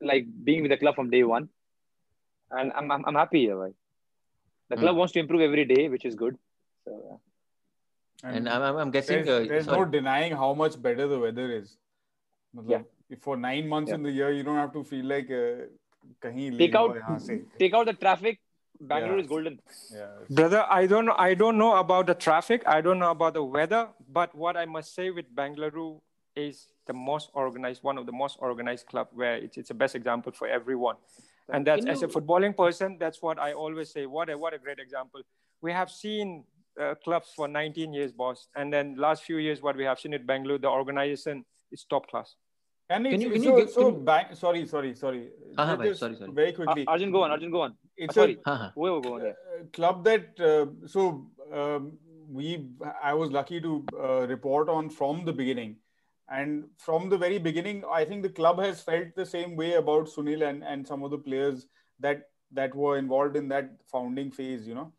like 0.00 0.26
being 0.44 0.62
with 0.62 0.70
the 0.70 0.76
club 0.76 0.94
from 0.94 1.10
day 1.10 1.24
one. 1.24 1.48
and 2.50 2.72
I'm 2.74 2.90
I'm, 2.90 3.04
I'm 3.06 3.14
happy 3.14 3.40
here. 3.40 3.56
Right? 3.56 3.74
The 4.70 4.76
club 4.76 4.94
mm. 4.94 4.98
wants 4.98 5.12
to 5.14 5.20
improve 5.20 5.40
every 5.40 5.64
day, 5.64 5.88
which 5.88 6.04
is 6.04 6.14
good. 6.14 6.36
So, 6.84 7.20
yeah. 8.22 8.28
And, 8.30 8.48
and 8.48 8.48
I'm, 8.48 8.76
I'm 8.76 8.90
guessing 8.90 9.24
there's, 9.24 9.46
uh, 9.46 9.48
there's 9.48 9.66
no 9.66 9.84
denying 9.84 10.32
how 10.32 10.54
much 10.54 10.80
better 10.80 11.06
the 11.06 11.18
weather 11.18 11.50
is. 11.50 11.76
yeah. 12.66 12.82
For 13.20 13.36
nine 13.36 13.68
months 13.68 13.90
yeah. 13.90 13.96
in 13.96 14.02
the 14.02 14.10
year, 14.10 14.32
you 14.32 14.42
don't 14.42 14.56
have 14.56 14.72
to 14.72 14.82
feel 14.82 15.04
like 15.04 15.30
uh, 15.30 15.66
take 16.22 16.74
out 16.74 16.96
take 17.58 17.74
out 17.74 17.86
the 17.86 17.92
traffic. 17.92 18.40
Bangalore 18.80 19.16
yeah. 19.16 19.22
is 19.22 19.28
golden. 19.28 19.60
Yeah. 19.92 20.06
Brother, 20.30 20.66
I 20.68 20.86
don't 20.86 21.06
know. 21.06 21.14
I 21.16 21.34
don't 21.34 21.58
know 21.58 21.76
about 21.76 22.06
the 22.06 22.14
traffic. 22.14 22.62
I 22.66 22.80
don't 22.80 22.98
know 22.98 23.10
about 23.10 23.34
the 23.34 23.44
weather. 23.44 23.88
But 24.10 24.34
what 24.34 24.56
I 24.56 24.64
must 24.64 24.94
say 24.94 25.10
with 25.10 25.32
Bangalore 25.34 26.00
is 26.36 26.68
the 26.86 26.92
most 26.92 27.30
organized, 27.34 27.82
one 27.82 27.98
of 27.98 28.06
the 28.06 28.12
most 28.12 28.38
organized 28.40 28.86
club 28.86 29.08
where 29.12 29.36
it's, 29.36 29.56
it's 29.56 29.68
the 29.68 29.74
best 29.74 29.94
example 29.94 30.32
for 30.32 30.48
everyone. 30.48 30.96
And 31.52 31.66
that's 31.66 31.84
as 31.86 32.02
a 32.02 32.08
footballing 32.08 32.56
person, 32.56 32.96
that's 32.98 33.20
what 33.20 33.38
I 33.38 33.52
always 33.52 33.90
say. 33.90 34.06
What 34.06 34.30
a 34.30 34.38
what 34.38 34.54
a 34.54 34.58
great 34.58 34.78
example. 34.78 35.20
We 35.60 35.72
have 35.72 35.90
seen 35.90 36.44
uh, 36.80 36.94
clubs 37.04 37.32
for 37.36 37.48
19 37.48 37.92
years, 37.92 38.12
boss, 38.12 38.48
and 38.56 38.72
then 38.72 38.96
last 38.96 39.24
few 39.24 39.36
years, 39.36 39.60
what 39.60 39.76
we 39.76 39.84
have 39.84 39.98
seen 39.98 40.14
at 40.14 40.26
Bangalore, 40.26 40.58
the 40.58 40.68
organization 40.68 41.44
is 41.70 41.84
top 41.84 42.08
class. 42.08 42.34
And 42.90 43.06
can 43.06 43.20
you, 43.20 43.30
can 43.30 43.42
so, 43.42 43.48
you 43.48 43.64
give, 43.64 43.70
so 43.70 43.92
can... 43.92 44.04
Bang, 44.04 44.26
sorry, 44.34 44.66
sorry, 44.66 44.94
sorry. 44.94 45.28
Uh-huh, 45.56 45.76
bhai, 45.76 45.94
sorry, 45.94 46.16
sorry. 46.16 46.32
Very 46.32 46.52
quickly. 46.52 46.86
Uh, 46.86 46.90
Arjun, 46.90 47.10
go 47.10 47.22
on. 47.22 47.30
Arjun, 47.30 47.50
go 47.50 47.62
on. 47.62 47.74
It's 47.96 48.16
uh, 48.16 48.20
sorry. 48.20 48.38
a 48.46 48.50
uh-huh. 48.50 48.70
we 48.76 48.88
go 48.88 49.14
on, 49.14 49.24
yeah. 49.24 49.32
club 49.72 50.04
that 50.04 50.40
uh, 50.40 50.66
so 50.86 51.26
um, 51.52 51.92
we 52.28 52.68
I 53.02 53.14
was 53.14 53.30
lucky 53.30 53.60
to 53.60 53.84
uh, 53.98 54.26
report 54.26 54.68
on 54.68 54.90
from 54.90 55.24
the 55.24 55.32
beginning 55.32 55.76
and 56.28 56.64
from 56.78 57.08
the 57.08 57.18
very 57.18 57.38
beginning 57.38 57.82
i 57.92 58.04
think 58.04 58.22
the 58.22 58.28
club 58.28 58.58
has 58.58 58.80
felt 58.80 59.08
the 59.14 59.26
same 59.26 59.56
way 59.56 59.74
about 59.74 60.06
sunil 60.06 60.48
and, 60.48 60.64
and 60.64 60.86
some 60.86 61.02
of 61.02 61.10
the 61.10 61.18
players 61.18 61.66
that 62.00 62.28
that 62.50 62.74
were 62.74 62.96
involved 62.98 63.36
in 63.36 63.48
that 63.48 63.70
founding 63.90 64.30
phase 64.30 64.66
you 64.66 64.74
know 64.74 64.92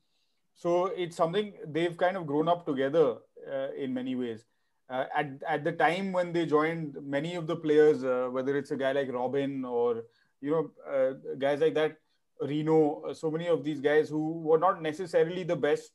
so 0.53 0.87
it's 0.87 1.17
something 1.17 1.53
they've 1.67 1.97
kind 1.97 2.15
of 2.15 2.27
grown 2.27 2.47
up 2.47 2.65
together 2.65 3.15
uh, 3.51 3.71
in 3.77 3.93
many 3.93 4.15
ways 4.15 4.45
uh, 4.89 5.05
at, 5.15 5.27
at 5.47 5.63
the 5.63 5.71
time 5.71 6.11
when 6.11 6.31
they 6.31 6.45
joined 6.45 6.95
many 7.01 7.35
of 7.35 7.47
the 7.47 7.55
players 7.55 8.03
uh, 8.03 8.27
whether 8.31 8.57
it's 8.57 8.71
a 8.71 8.77
guy 8.77 8.91
like 8.91 9.11
robin 9.11 9.65
or 9.65 10.03
you 10.41 10.51
know 10.51 10.71
uh, 10.91 11.13
guys 11.37 11.59
like 11.59 11.73
that 11.73 11.97
rino 12.41 13.01
uh, 13.09 13.13
so 13.13 13.31
many 13.31 13.47
of 13.47 13.63
these 13.63 13.79
guys 13.79 14.09
who 14.09 14.41
were 14.41 14.59
not 14.59 14.81
necessarily 14.81 15.43
the 15.43 15.55
best 15.55 15.91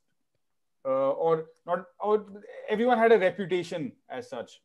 uh, 0.85 1.11
or 1.11 1.47
not 1.67 1.85
or 1.99 2.27
everyone 2.69 2.99
had 2.99 3.13
a 3.13 3.19
reputation 3.19 3.93
as 4.09 4.29
such. 4.29 4.61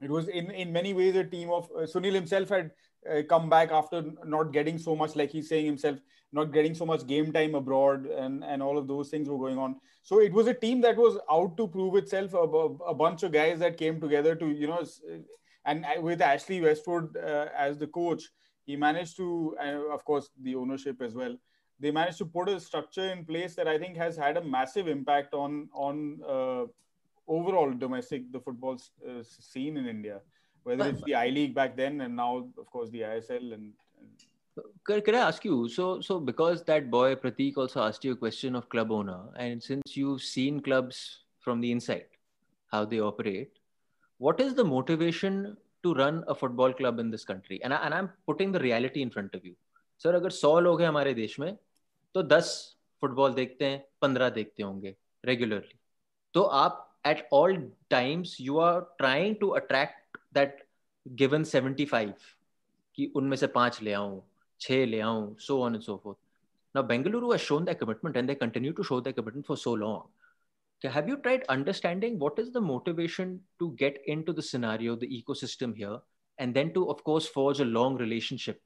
It 0.00 0.10
was 0.10 0.28
in, 0.28 0.50
in 0.50 0.72
many 0.72 0.92
ways 0.92 1.16
a 1.16 1.24
team 1.24 1.50
of 1.50 1.70
Sunil 1.72 2.12
himself 2.12 2.50
had 2.50 2.70
uh, 3.10 3.22
come 3.28 3.48
back 3.48 3.70
after 3.70 4.04
not 4.24 4.52
getting 4.52 4.78
so 4.78 4.96
much, 4.96 5.16
like 5.16 5.30
he's 5.30 5.48
saying 5.48 5.66
himself, 5.66 5.98
not 6.32 6.52
getting 6.52 6.74
so 6.74 6.86
much 6.86 7.06
game 7.06 7.32
time 7.32 7.54
abroad, 7.54 8.06
and, 8.06 8.44
and 8.44 8.62
all 8.62 8.78
of 8.78 8.88
those 8.88 9.08
things 9.08 9.28
were 9.28 9.38
going 9.38 9.58
on. 9.58 9.76
So 10.02 10.20
it 10.20 10.32
was 10.32 10.46
a 10.46 10.54
team 10.54 10.80
that 10.82 10.96
was 10.96 11.18
out 11.30 11.56
to 11.56 11.68
prove 11.68 11.96
itself. 11.96 12.34
A, 12.34 12.38
a 12.38 12.94
bunch 12.94 13.22
of 13.22 13.32
guys 13.32 13.58
that 13.60 13.76
came 13.76 14.00
together 14.00 14.34
to, 14.34 14.48
you 14.48 14.66
know, 14.66 14.84
and 15.64 15.84
with 16.00 16.22
Ashley 16.22 16.60
Westwood 16.60 17.16
uh, 17.16 17.46
as 17.56 17.76
the 17.76 17.88
coach, 17.88 18.22
he 18.64 18.76
managed 18.76 19.16
to, 19.16 19.56
uh, 19.60 19.92
of 19.92 20.04
course, 20.04 20.30
the 20.42 20.54
ownership 20.54 21.02
as 21.02 21.14
well. 21.14 21.36
They 21.78 21.90
managed 21.90 22.18
to 22.18 22.26
put 22.26 22.48
a 22.48 22.58
structure 22.58 23.12
in 23.12 23.24
place 23.24 23.54
that 23.56 23.68
I 23.68 23.78
think 23.78 23.96
has 23.96 24.16
had 24.16 24.36
a 24.36 24.44
massive 24.44 24.88
impact 24.88 25.34
on 25.34 25.68
on 25.74 26.20
uh, 26.26 26.64
overall 27.28 27.72
domestic 27.72 28.30
the 28.32 28.40
football 28.40 28.78
uh, 29.06 29.22
scene 29.22 29.76
in 29.76 29.86
India, 29.86 30.20
whether 30.65 30.87
it's 30.89 31.03
the 31.03 31.15
I 31.15 31.29
League 31.29 31.55
back 31.55 31.75
then 31.75 32.01
and 32.01 32.15
now, 32.15 32.49
of 32.57 32.71
course, 32.71 32.89
the 32.89 33.01
ISL 33.01 33.53
and. 33.53 33.73
and... 33.99 34.63
Can, 34.85 35.01
can 35.01 35.15
I 35.15 35.19
ask 35.19 35.45
you? 35.45 35.69
So, 35.69 36.01
so 36.01 36.19
because 36.19 36.63
that 36.63 36.91
boy 36.91 37.15
Pratik 37.15 37.57
also 37.57 37.83
asked 37.83 38.03
you 38.03 38.13
a 38.13 38.15
question 38.15 38.55
of 38.55 38.69
club 38.69 38.91
owner, 38.91 39.19
and 39.37 39.61
since 39.61 39.95
you've 39.95 40.21
seen 40.21 40.59
clubs 40.59 41.19
from 41.39 41.61
the 41.61 41.71
inside, 41.71 42.05
how 42.71 42.85
they 42.85 42.99
operate, 42.99 43.59
what 44.17 44.39
is 44.39 44.53
the 44.53 44.63
motivation 44.63 45.57
to 45.83 45.93
run 45.95 46.23
a 46.27 46.35
football 46.35 46.73
club 46.73 46.99
in 46.99 47.09
this 47.09 47.25
country? 47.25 47.59
And, 47.63 47.73
I, 47.73 47.85
and 47.85 47.93
I'm 47.93 48.09
putting 48.27 48.51
the 48.51 48.59
reality 48.59 49.01
in 49.01 49.09
front 49.09 49.35
of 49.35 49.45
you. 49.45 49.55
Sir 50.03 50.15
अगर 50.15 50.31
100 50.31 50.59
लोग 50.61 50.81
हैं 50.81 50.87
हमारे 50.87 51.13
देश 51.13 51.39
में 51.39 51.55
तो 52.13 52.21
10 52.27 52.45
football 53.01 53.33
देखते 53.33 53.65
हैं 53.65 53.83
पंद्रह 54.01 54.29
देखते 54.37 54.63
होंगे 54.63 54.95
रेगुलरली 55.25 55.79
तो 56.33 56.41
आप 56.61 56.87
at 57.07 57.27
all 57.33 57.55
times 57.89 58.37
you 58.41 58.57
are 58.59 58.79
trying 58.97 59.35
to 59.41 59.47
attract 59.59 60.04
That 60.38 60.64
given 61.06 61.44
seventy 61.54 61.84
five 61.94 62.12
कि 62.98 63.12
उनमें 63.16 63.36
से 63.36 63.46
पाँच 63.58 63.82
ले 63.82 63.92
आऊँ 63.92 64.22
छह 64.60 64.84
ले 64.86 65.00
आऊँ 65.00 65.34
so 65.46 65.62
on 65.62 65.74
and 65.74 65.82
so 65.82 66.00
forth 66.04 66.18
Now, 66.74 66.82
Bengaluru 66.82 67.32
has 67.32 67.40
shown 67.40 67.64
their 67.64 67.74
commitment 67.74 68.16
and 68.18 68.28
they 68.28 68.34
continue 68.34 68.72
to 68.74 68.84
show 68.84 69.00
their 69.00 69.14
commitment 69.14 69.46
for 69.46 69.56
so 69.56 69.72
long. 69.72 70.08
Have 70.82 71.08
you 71.08 71.16
tried 71.16 71.44
understanding 71.48 72.18
what 72.18 72.38
is 72.38 72.50
the 72.52 72.60
motivation 72.60 73.40
to 73.60 73.68
get 73.78 73.96
into 74.06 74.34
the 74.34 74.42
scenario, 74.42 74.94
the 74.94 75.08
ecosystem 75.08 75.74
here, 75.74 75.98
and 76.38 76.54
then 76.54 76.74
to, 76.74 76.90
of 76.90 77.02
course, 77.02 77.26
forge 77.26 77.60
a 77.60 77.64
long 77.64 77.96
relationship 77.96 78.60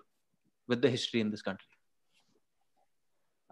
with 0.68 0.82
the 0.82 0.90
history 0.90 1.20
in 1.20 1.30
this 1.30 1.40
country? 1.40 1.68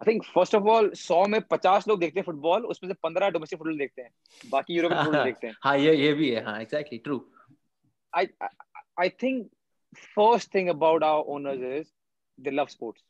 I 0.01 0.05
think 0.09 0.25
first 0.33 0.53
of 0.53 0.67
all, 0.67 0.89
सौ 0.95 1.25
में 1.27 1.41
पचास 1.51 1.87
लोग 1.87 1.99
देखते 1.99 2.19
हैं 2.19 2.25
football 2.25 2.65
उसमें 2.73 2.89
से 2.89 2.93
पंद्रह 3.03 3.29
domestic 3.29 3.59
football 3.59 3.77
देखते 3.77 4.01
हैं 4.01 4.11
बाकी 4.51 4.75
यूरोपियन 4.75 5.03
फुटबॉल 5.05 5.23
देखते 5.23 5.47
हैं 5.47 5.55
हाँ 5.63 5.77
ये 5.77 5.95
ये 5.95 6.13
भी 6.19 6.29
है 6.29 6.43
हाँ 6.45 6.59
exactly 6.65 7.03
true 7.07 7.21
I, 8.13 8.29
I 8.41 8.47
I 8.97 9.09
think 9.09 9.51
first 10.15 10.51
thing 10.51 10.69
about 10.69 11.03
our 11.03 11.23
owners 11.27 11.61
is 11.61 11.91
they 12.37 12.51
love 12.51 12.69
sports 12.69 13.01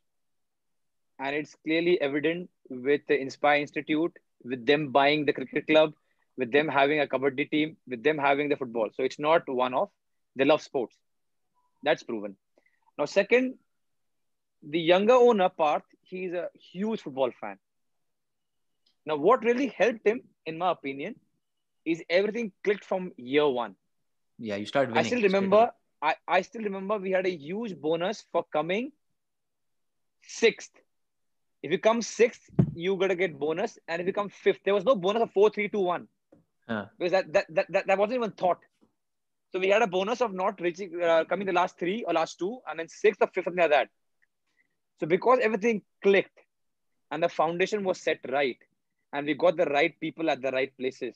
and 1.20 1.36
it's 1.36 1.56
clearly 1.64 2.00
evident 2.02 2.50
with 2.70 3.02
the 3.08 3.20
Inspire 3.20 3.60
Institute, 3.62 4.18
with 4.44 4.66
them 4.66 4.92
buying 4.92 5.26
the 5.26 5.34
cricket 5.34 5.68
club, 5.68 5.94
with 6.38 6.52
them 6.52 6.68
having 6.68 7.00
a 7.02 7.08
kabaddi 7.08 7.50
team, 7.50 7.78
with 7.88 8.04
them 8.04 8.18
having 8.18 8.50
the 8.50 8.56
football. 8.56 8.90
So 8.94 9.04
it's 9.04 9.20
not 9.20 9.48
one 9.48 9.74
off. 9.74 9.90
They 10.36 10.46
love 10.46 10.62
sports. 10.62 10.96
That's 11.84 12.04
proven. 12.04 12.36
Now, 12.98 13.06
second, 13.06 13.58
the 14.64 14.80
younger 14.80 15.14
owner 15.14 15.50
part, 15.50 15.84
he's 16.02 16.34
a 16.34 16.50
huge 16.56 17.02
football 17.02 17.32
fan. 17.40 17.58
Now, 19.06 19.16
what 19.18 19.44
really 19.44 19.68
helped 19.68 20.06
him, 20.06 20.22
in 20.46 20.58
my 20.58 20.72
opinion, 20.72 21.20
is 21.86 22.04
everything 22.10 22.52
clicked 22.64 22.84
from 22.86 23.14
year 23.18 23.48
one. 23.48 23.76
Yeah, 24.40 24.56
you 24.56 24.66
start 24.66 24.90
winning. 24.90 25.04
I 25.04 25.08
still 25.08 25.22
remember. 25.22 25.72
I, 26.02 26.16
I 26.28 26.42
still 26.42 26.64
remember 26.64 26.98
we 26.98 27.12
had 27.12 27.26
a 27.26 27.36
huge 27.36 27.76
bonus 27.76 28.24
for 28.32 28.46
coming 28.54 28.92
sixth 30.22 30.72
if 31.62 31.72
you 31.72 31.78
come 31.78 32.02
sixth, 32.02 32.50
you 32.74 32.96
gotta 32.96 33.16
get 33.16 33.38
bonus, 33.38 33.78
and 33.88 34.02
if 34.02 34.08
you 34.08 34.14
come 34.14 34.30
fifth, 34.30 34.60
there 34.64 34.74
was 34.74 34.86
no 34.86 34.96
bonus 34.96 35.24
of 35.24 35.32
four, 35.32 35.50
three, 35.50 35.68
two, 35.68 35.80
one, 35.80 36.08
huh. 36.68 36.86
because 36.98 37.12
that, 37.12 37.34
that 37.34 37.46
that, 37.50 37.66
that 37.70 37.88
that 37.88 37.98
wasn't 37.98 38.16
even 38.16 38.32
thought. 38.32 38.60
So 39.52 39.60
we 39.60 39.70
had 39.70 39.82
a 39.82 39.88
bonus 39.88 40.22
of 40.22 40.34
not 40.34 40.62
reaching, 40.62 41.02
uh, 41.02 41.26
coming 41.26 41.48
the 41.48 41.54
last 41.54 41.78
three 41.78 42.04
or 42.08 42.14
last 42.14 42.40
two, 42.40 42.60
and 42.68 42.80
then 42.80 42.88
sixth 42.88 43.22
or 43.22 43.28
fifth, 43.28 43.46
something 43.46 43.62
like 43.62 43.72
that. 43.72 43.90
So 45.00 45.08
because 45.08 45.40
everything 45.42 45.82
clicked, 46.02 46.40
and 47.12 47.22
the 47.22 47.30
foundation 47.30 47.84
was 47.84 48.00
set 48.00 48.20
right, 48.30 48.58
and 49.12 49.26
we 49.26 49.34
got 49.34 49.58
the 49.58 49.66
right 49.66 50.00
people 50.00 50.30
at 50.30 50.42
the 50.42 50.52
right 50.52 50.72
places. 50.78 51.16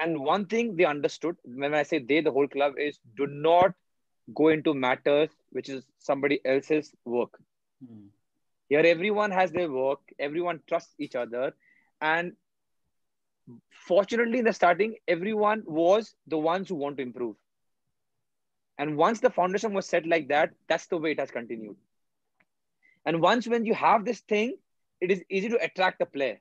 And 0.00 0.20
one 0.20 0.46
thing 0.46 0.76
they 0.76 0.84
understood 0.84 1.36
when 1.44 1.74
I 1.74 1.82
say 1.82 1.98
they, 1.98 2.20
the 2.20 2.30
whole 2.30 2.48
club 2.48 2.74
is 2.78 2.98
do 3.16 3.26
not 3.26 3.74
go 4.34 4.48
into 4.48 4.74
matters 4.74 5.30
which 5.50 5.68
is 5.68 5.84
somebody 5.98 6.40
else's 6.44 6.92
work. 7.04 7.38
Hmm 7.84 8.06
here, 8.68 8.80
everyone 8.80 9.30
has 9.30 9.50
their 9.50 9.70
work, 9.70 10.00
everyone 10.18 10.60
trusts 10.68 10.94
each 10.98 11.14
other. 11.14 11.54
And 12.00 12.32
fortunately, 13.70 14.38
in 14.38 14.44
the 14.44 14.52
starting, 14.52 14.96
everyone 15.08 15.62
was 15.66 16.14
the 16.26 16.38
ones 16.38 16.68
who 16.68 16.74
want 16.74 16.98
to 16.98 17.02
improve. 17.02 17.36
And 18.78 18.96
once 18.96 19.20
the 19.20 19.30
foundation 19.30 19.72
was 19.72 19.86
set 19.86 20.06
like 20.06 20.28
that, 20.28 20.50
that's 20.68 20.86
the 20.86 20.98
way 20.98 21.12
it 21.12 21.20
has 21.20 21.30
continued. 21.30 21.76
And 23.06 23.22
once 23.22 23.48
when 23.48 23.64
you 23.64 23.74
have 23.74 24.04
this 24.04 24.20
thing, 24.20 24.56
it 25.00 25.10
is 25.10 25.24
easy 25.30 25.48
to 25.48 25.64
attract 25.64 26.02
a 26.02 26.06
player. 26.06 26.38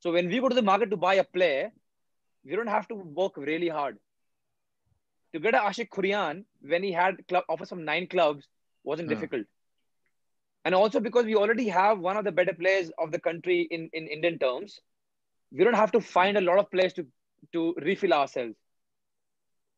So 0.00 0.12
when 0.12 0.28
we 0.28 0.40
go 0.40 0.48
to 0.48 0.54
the 0.54 0.62
market 0.62 0.90
to 0.90 0.96
buy 0.96 1.14
a 1.14 1.24
player, 1.24 1.72
we 2.46 2.56
don't 2.56 2.68
have 2.68 2.88
to 2.88 2.94
work 2.94 3.36
really 3.36 3.68
hard. 3.68 3.98
To 5.34 5.40
get 5.40 5.54
a 5.54 5.58
Ashique 5.58 5.88
Kuruniyan 5.90 6.44
when 6.62 6.82
he 6.82 6.92
had 6.92 7.26
club 7.28 7.44
offers 7.48 7.68
from 7.68 7.84
nine 7.84 8.06
clubs 8.06 8.48
wasn't 8.84 9.10
yeah. 9.10 9.16
difficult 9.16 9.46
and 10.66 10.74
also 10.74 10.98
because 10.98 11.24
we 11.24 11.36
already 11.36 11.68
have 11.68 12.00
one 12.00 12.16
of 12.16 12.24
the 12.24 12.32
better 12.32 12.52
players 12.52 12.90
of 12.98 13.12
the 13.12 13.20
country 13.20 13.68
in, 13.70 13.88
in 13.92 14.08
Indian 14.08 14.36
terms, 14.36 14.80
we 15.52 15.62
don't 15.62 15.74
have 15.74 15.92
to 15.92 16.00
find 16.00 16.36
a 16.36 16.40
lot 16.40 16.58
of 16.58 16.68
players 16.72 16.92
to, 16.94 17.06
to 17.52 17.72
refill 17.80 18.12
ourselves. 18.12 18.56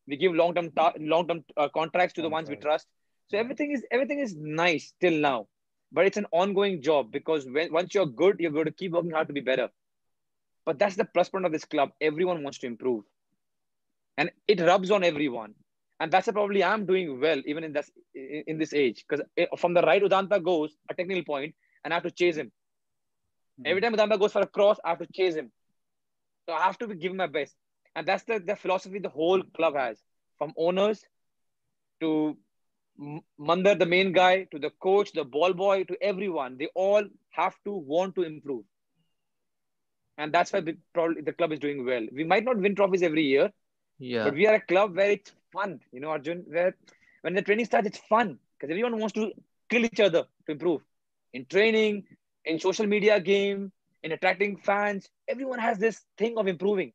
We 0.06 0.16
give 0.16 0.32
long-term 0.34 0.70
ta- 0.70 0.94
long-term 0.98 1.44
uh, 1.58 1.68
contracts 1.74 2.14
to 2.14 2.22
the 2.22 2.30
ones 2.30 2.48
we 2.48 2.56
trust. 2.56 2.86
So 3.26 3.36
everything 3.36 3.72
is 3.72 3.84
everything 3.90 4.20
is 4.20 4.34
nice 4.34 4.94
till 4.98 5.12
now, 5.12 5.48
but 5.92 6.06
it's 6.06 6.16
an 6.16 6.24
ongoing 6.32 6.80
job 6.80 7.12
because 7.12 7.46
when, 7.46 7.70
once 7.70 7.92
you're 7.92 8.06
good, 8.06 8.36
you're 8.40 8.50
going 8.50 8.64
to 8.64 8.72
keep 8.72 8.92
working 8.92 9.10
hard 9.10 9.26
to 9.28 9.34
be 9.34 9.42
better. 9.42 9.68
But 10.68 10.78
that's 10.78 10.96
the 11.00 11.06
plus 11.14 11.30
point 11.30 11.46
of 11.46 11.52
this 11.52 11.64
club. 11.64 11.92
Everyone 12.08 12.42
wants 12.44 12.58
to 12.62 12.66
improve, 12.72 13.04
and 14.18 14.30
it 14.46 14.60
rubs 14.70 14.90
on 14.96 15.04
everyone 15.10 15.54
and 16.00 16.12
that's 16.12 16.30
probably 16.30 16.62
I'm 16.62 16.86
doing 16.86 17.20
well 17.20 17.40
even 17.44 17.64
in 17.64 17.72
this 17.72 17.90
in 18.14 18.58
this 18.58 18.72
age 18.72 19.04
because 19.08 19.24
from 19.58 19.74
the 19.74 19.82
right 19.82 20.02
Udanta 20.02 20.42
goes 20.42 20.76
a 20.90 20.94
technical 20.94 21.24
point 21.24 21.54
and 21.84 21.92
I 21.92 21.96
have 21.96 22.04
to 22.04 22.10
chase 22.10 22.36
him. 22.36 22.46
Mm-hmm. 22.46 23.66
Every 23.66 23.80
time 23.80 23.94
Udanta 23.94 24.18
goes 24.18 24.32
for 24.32 24.42
a 24.42 24.46
cross, 24.46 24.78
I 24.84 24.90
have 24.90 24.98
to 24.98 25.08
chase 25.12 25.34
him. 25.34 25.50
So 26.48 26.54
I 26.54 26.62
have 26.62 26.78
to 26.78 26.88
be 26.88 26.94
giving 26.94 27.16
my 27.16 27.26
best, 27.26 27.54
and 27.94 28.06
that's 28.06 28.24
the, 28.24 28.38
the 28.38 28.56
philosophy 28.56 28.98
the 28.98 29.10
whole 29.10 29.42
club 29.54 29.76
has, 29.76 29.98
from 30.38 30.54
owners 30.56 31.04
to 32.00 32.38
Mandar, 33.38 33.74
the 33.74 33.86
main 33.86 34.12
guy, 34.12 34.44
to 34.44 34.58
the 34.58 34.70
coach, 34.82 35.12
the 35.12 35.24
ball 35.24 35.52
boy, 35.52 35.84
to 35.84 35.96
everyone. 36.02 36.56
They 36.58 36.68
all 36.74 37.04
have 37.30 37.54
to 37.64 37.72
want 37.72 38.14
to 38.14 38.22
improve, 38.22 38.64
and 40.18 40.32
that's 40.32 40.52
why 40.52 40.60
the, 40.60 40.76
probably 40.94 41.22
the 41.22 41.32
club 41.32 41.52
is 41.52 41.60
doing 41.60 41.86
well. 41.86 42.06
We 42.12 42.24
might 42.24 42.44
not 42.44 42.58
win 42.58 42.76
trophies 42.76 43.02
every 43.02 43.24
year, 43.24 43.52
yeah. 43.98 44.24
But 44.24 44.34
we 44.34 44.46
are 44.46 44.56
a 44.56 44.60
club 44.60 44.96
where 44.96 45.10
it's 45.10 45.32
fun, 45.52 45.80
you 45.92 46.00
know, 46.00 46.10
Arjun, 46.10 46.44
where 46.48 46.76
when 47.22 47.34
the 47.34 47.42
training 47.42 47.66
starts, 47.66 47.88
it's 47.88 47.98
fun 47.98 48.38
because 48.58 48.70
everyone 48.70 48.98
wants 48.98 49.14
to 49.14 49.32
kill 49.70 49.84
each 49.84 50.00
other 50.00 50.24
to 50.46 50.52
improve. 50.52 50.82
In 51.32 51.46
training, 51.46 52.04
in 52.44 52.58
social 52.60 52.86
media 52.86 53.20
game, 53.20 53.72
in 54.02 54.12
attracting 54.12 54.56
fans, 54.58 55.08
everyone 55.28 55.58
has 55.58 55.78
this 55.78 56.04
thing 56.18 56.38
of 56.38 56.46
improving. 56.48 56.92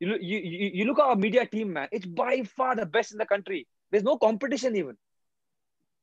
You 0.00 0.08
look, 0.08 0.20
you, 0.22 0.38
you, 0.38 0.70
you 0.74 0.84
look 0.84 0.98
at 0.98 1.06
our 1.06 1.16
media 1.16 1.46
team, 1.46 1.72
man. 1.72 1.88
It's 1.92 2.06
by 2.06 2.42
far 2.44 2.76
the 2.76 2.86
best 2.86 3.12
in 3.12 3.18
the 3.18 3.26
country. 3.26 3.66
There's 3.90 4.04
no 4.04 4.18
competition 4.18 4.76
even. 4.76 4.96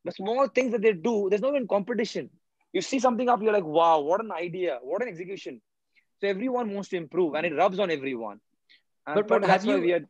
The 0.05 0.11
small 0.11 0.47
things 0.47 0.71
that 0.71 0.81
they 0.81 0.93
do, 0.93 1.29
there's 1.29 1.41
no 1.41 1.49
even 1.49 1.67
competition. 1.67 2.29
You 2.73 2.81
see 2.81 2.99
something 2.99 3.29
up, 3.29 3.41
you're 3.41 3.53
like, 3.53 3.63
wow, 3.65 3.99
what 3.99 4.23
an 4.23 4.31
idea, 4.31 4.79
what 4.81 5.01
an 5.01 5.09
execution. 5.09 5.61
So 6.20 6.28
everyone 6.28 6.72
wants 6.74 6.88
to 6.90 6.96
improve, 6.96 7.34
and 7.34 7.46
it 7.46 7.54
rubs 7.54 7.78
on 7.78 7.90
everyone. 7.90 8.40
And 9.06 9.16
but 9.16 9.28
but 9.28 9.44
have 9.44 9.64
you? 9.64 9.94
Are, 9.94 10.00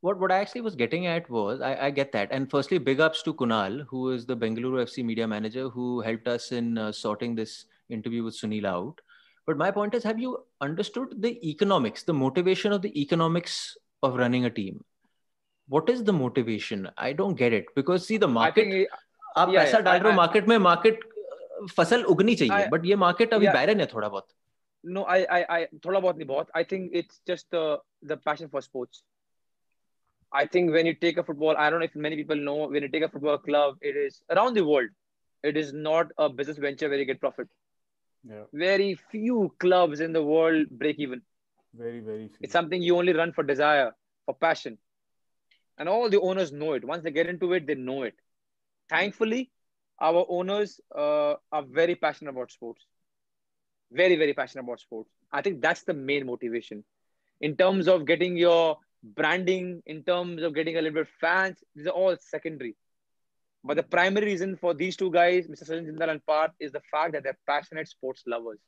what 0.00 0.20
what 0.20 0.32
I 0.32 0.38
actually 0.38 0.60
was 0.60 0.76
getting 0.76 1.06
at 1.06 1.28
was 1.28 1.60
I, 1.60 1.86
I, 1.86 1.90
get 1.90 2.12
that, 2.12 2.28
and 2.30 2.50
firstly, 2.50 2.78
big 2.78 3.00
ups 3.00 3.22
to 3.22 3.34
Kunal, 3.34 3.84
who 3.88 4.10
is 4.10 4.26
the 4.26 4.36
Bengaluru 4.36 4.82
FC 4.84 5.04
media 5.04 5.26
manager, 5.26 5.68
who 5.68 6.00
helped 6.00 6.28
us 6.28 6.52
in 6.52 6.78
uh, 6.78 6.92
sorting 6.92 7.34
this 7.34 7.64
interview 7.88 8.22
with 8.22 8.34
Sunil 8.34 8.64
out. 8.64 9.00
But 9.46 9.56
my 9.56 9.70
point 9.70 9.94
is, 9.94 10.04
have 10.04 10.18
you 10.18 10.44
understood 10.60 11.14
the 11.22 11.32
economics, 11.48 12.02
the 12.02 12.12
motivation 12.12 12.72
of 12.72 12.82
the 12.82 13.00
economics 13.00 13.76
of 14.02 14.16
running 14.16 14.44
a 14.44 14.50
team? 14.50 14.84
What 15.68 15.88
is 15.88 16.04
the 16.04 16.12
motivation? 16.12 16.88
I 16.96 17.12
don't 17.12 17.34
get 17.34 17.52
it 17.52 17.66
because 17.74 18.06
see 18.06 18.18
the 18.18 18.28
market. 18.28 18.88
आप 19.36 19.50
yeah, 19.52 19.64
पैसा 19.64 19.78
डाल 19.80 19.98
रहे 19.98 20.10
हो 20.12 20.16
market 20.16 20.48
में 20.48 20.56
market 20.58 21.00
फसल 21.76 22.02
उगनी 22.12 22.34
चाहिए 22.34 22.66
but 22.72 22.84
ये 22.86 22.96
market 22.96 23.34
अभी 23.34 23.46
बैरन 23.46 23.80
है 23.80 23.86
थोड़ा 23.86 24.08
बहुत 24.08 24.26
no, 24.83 25.03
I, 25.05 25.17
I, 25.39 25.45
I, 25.57 25.67
thoda 25.79 26.01
bahut 26.01 26.19
nahi. 26.19 26.45
I 26.53 26.63
think 26.63 26.91
it's 26.93 27.19
just 27.27 27.49
the 27.51 27.79
the 28.01 28.17
passion 28.17 28.49
for 28.49 28.61
sports. 28.61 29.03
I 30.31 30.45
think 30.45 30.71
when 30.71 30.85
you 30.85 30.93
take 30.95 31.17
a 31.17 31.23
football, 31.23 31.55
I 31.57 31.69
don't 31.69 31.79
know 31.79 31.85
if 31.85 31.95
many 31.95 32.15
people 32.15 32.35
know 32.35 32.67
when 32.67 32.81
you 32.81 32.89
take 32.89 33.03
a 33.03 33.09
football 33.09 33.37
club, 33.37 33.75
it 33.81 33.95
is 33.95 34.21
around 34.29 34.55
the 34.55 34.65
world. 34.65 34.89
It 35.43 35.57
is 35.57 35.73
not 35.73 36.07
a 36.17 36.29
business 36.29 36.57
venture 36.57 36.89
where 36.89 36.97
you 36.97 37.05
get 37.05 37.19
profit. 37.19 37.47
Yeah. 38.27 38.43
Very 38.53 38.95
few 39.11 39.53
clubs 39.59 39.99
in 39.99 40.13
the 40.13 40.23
world 40.23 40.67
break 40.71 40.97
even. 40.99 41.21
Very, 41.75 41.99
very 41.99 42.29
few. 42.29 42.37
It's 42.41 42.53
something 42.53 42.81
you 42.81 42.97
only 42.97 43.13
run 43.13 43.33
for 43.33 43.43
desire, 43.43 43.91
for 44.25 44.33
passion. 44.33 44.77
And 45.77 45.89
all 45.89 46.09
the 46.09 46.21
owners 46.21 46.51
know 46.51 46.73
it. 46.73 46.85
Once 46.85 47.03
they 47.03 47.11
get 47.11 47.27
into 47.27 47.53
it, 47.53 47.67
they 47.67 47.75
know 47.75 48.03
it. 48.03 48.15
Thankfully, 48.89 49.51
our 49.99 50.25
owners 50.29 50.79
uh, 50.95 51.35
are 51.51 51.63
very 51.63 51.95
passionate 51.95 52.31
about 52.31 52.51
sports. 52.51 52.85
Very, 53.93 54.15
very 54.15 54.33
passionate 54.33 54.63
about 54.63 54.79
sports. 54.79 55.09
I 55.31 55.41
think 55.41 55.61
that's 55.61 55.83
the 55.83 55.93
main 55.93 56.25
motivation. 56.25 56.83
In 57.41 57.55
terms 57.55 57.87
of 57.87 58.05
getting 58.05 58.35
your 58.37 58.77
branding, 59.03 59.83
in 59.85 60.03
terms 60.03 60.41
of 60.41 60.55
getting 60.55 60.77
a 60.77 60.81
little 60.81 61.03
bit 61.03 61.07
fans, 61.21 61.57
these 61.75 61.87
are 61.87 61.91
all 61.91 62.15
secondary. 62.19 62.75
But 63.63 63.77
the 63.77 63.83
primary 63.83 64.25
reason 64.25 64.57
for 64.57 64.73
these 64.73 64.97
two 64.97 65.11
guys, 65.11 65.47
Mr. 65.47 65.69
Sajjan 65.69 65.87
Jindal 65.87 66.09
and 66.09 66.25
Parth, 66.25 66.51
is 66.59 66.71
the 66.71 66.81
fact 66.91 67.13
that 67.13 67.23
they're 67.23 67.37
passionate 67.47 67.87
sports 67.87 68.23
lovers. 68.25 68.59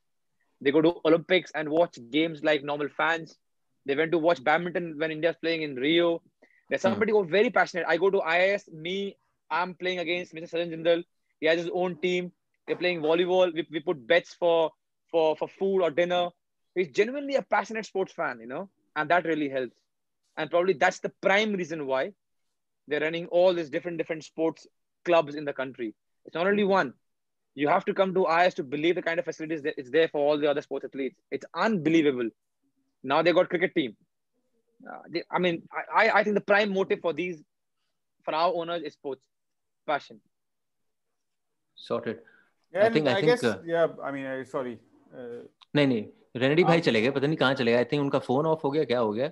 They 0.62 0.72
go 0.72 0.82
to 0.82 0.96
Olympics 1.06 1.52
and 1.54 1.70
watch 1.70 1.98
games 2.12 2.44
like 2.44 2.64
normal 2.64 2.88
fans. 2.90 3.36
They 3.86 3.96
went 3.96 4.12
to 4.14 4.18
watch 4.18 4.44
badminton 4.44 4.98
when 4.98 5.12
India's 5.12 5.36
playing 5.42 5.64
in 5.64 5.76
Rio. 5.76 6.22
There's 6.70 6.82
hmm. 6.82 6.90
somebody 6.90 7.12
mm. 7.12 7.22
who's 7.22 7.30
very 7.30 7.50
passionate. 7.50 7.86
I 7.88 7.98
go 7.98 8.10
to 8.10 8.22
IIS, 8.22 8.70
me, 8.72 9.18
I'm 9.50 9.76
playing 9.76 10.00
against 10.00 10.34
Mr. 10.34 10.54
Sajjan 10.54 10.72
Jindal. 10.74 11.04
He 11.40 11.48
has 11.48 11.60
his 11.60 11.70
own 11.74 11.98
team. 11.98 12.32
They're 12.66 12.78
playing 12.78 13.02
volleyball. 13.02 13.54
We, 13.54 13.68
we 13.70 13.80
put 13.82 14.08
bets 14.08 14.34
for 14.34 14.72
for 15.16 15.26
for 15.40 15.48
food 15.60 15.82
or 15.88 15.90
dinner. 16.02 16.24
He's 16.78 16.90
genuinely 17.00 17.36
a 17.40 17.42
passionate 17.56 17.86
sports 17.90 18.12
fan, 18.20 18.40
you 18.44 18.48
know, 18.54 18.64
and 18.98 19.10
that 19.12 19.26
really 19.32 19.48
helps. 19.58 19.78
And 20.38 20.50
probably 20.54 20.74
that's 20.84 21.00
the 21.06 21.12
prime 21.26 21.54
reason 21.62 21.86
why 21.92 22.02
they're 22.88 23.04
running 23.08 23.28
all 23.28 23.54
these 23.60 23.70
different 23.76 23.98
different 24.02 24.26
sports 24.26 24.68
clubs 25.10 25.36
in 25.42 25.46
the 25.50 25.54
country. 25.62 25.90
It's 26.26 26.36
not 26.40 26.48
only 26.54 26.66
one. 26.72 26.94
You 27.64 27.70
have 27.74 27.86
to 27.90 27.94
come 28.00 28.14
to 28.16 28.26
IS 28.40 28.56
to 28.56 28.64
believe 28.74 28.96
the 29.00 29.06
kind 29.10 29.20
of 29.22 29.26
facilities 29.30 29.62
that 29.68 29.76
it's 29.82 29.92
there 29.98 30.10
for 30.16 30.20
all 30.28 30.38
the 30.42 30.50
other 30.54 30.62
sports 30.68 30.84
athletes. 30.90 31.16
It's 31.38 31.46
unbelievable. 31.68 32.30
Now 33.12 33.22
they 33.28 33.32
got 33.38 33.50
cricket 33.54 33.74
team. 33.78 33.96
Uh, 34.92 35.00
they, 35.14 35.24
I 35.32 35.40
mean, 35.46 35.62
I, 36.02 36.10
I 36.20 36.24
think 36.26 36.36
the 36.42 36.48
prime 36.52 36.74
motive 36.80 37.00
for 37.06 37.14
these, 37.22 37.38
for 38.26 38.36
our 38.42 38.52
owners, 38.64 38.84
is 38.90 38.94
sports 39.00 39.24
passion. 39.92 40.20
Sorted. 41.76 42.20
Yeah, 42.74 42.86
I 42.88 42.90
think- 42.90 43.08
I 43.08 43.12
I 43.12 43.16
think, 43.22 43.28
guess 43.28 43.44
uh, 43.44 43.62
yeah. 43.76 43.88
I 44.04 44.12
mean, 44.18 44.26
I, 44.26 44.44
sorry. 44.44 44.76
Uh, 45.16 45.48
नहीं 45.76 45.88
नहीं 45.88 46.06
रेनेडी 46.42 46.64
भाई 46.64 46.82
चले 46.82 47.02
गए 47.02 47.10
पता 47.12 47.28
नहीं 47.28 47.38
कहाँ 47.38 47.54
चले 47.54 47.72
गए 47.72 47.78
आई 47.78 47.86
थिंक 47.92 48.02
उनका 48.02 48.20
फ़ोन 48.20 48.46
ऑफ़ 48.46 48.62
हो 48.64 48.72
गया 48.72 48.84
क्या 48.92 49.00
हो 49.00 49.12
गया 49.14 49.28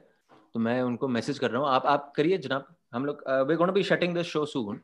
तो 0.54 0.60
मैं 0.60 0.82
उनको 0.82 1.08
मैसेज 1.08 1.40
कर 1.40 1.52
रहा 1.52 1.62
हूँ 1.62 1.70
आप 1.70 1.86
आप 1.94 2.12
करिए 2.16 2.38
जनाब 2.46 2.68
हम 2.94 3.06
लोग 3.06 3.24
we 3.50 3.56
gonna 3.56 3.74
be 3.74 3.84
shutting 3.84 4.14
this 4.16 4.28
show 4.28 4.46
soon 4.54 4.82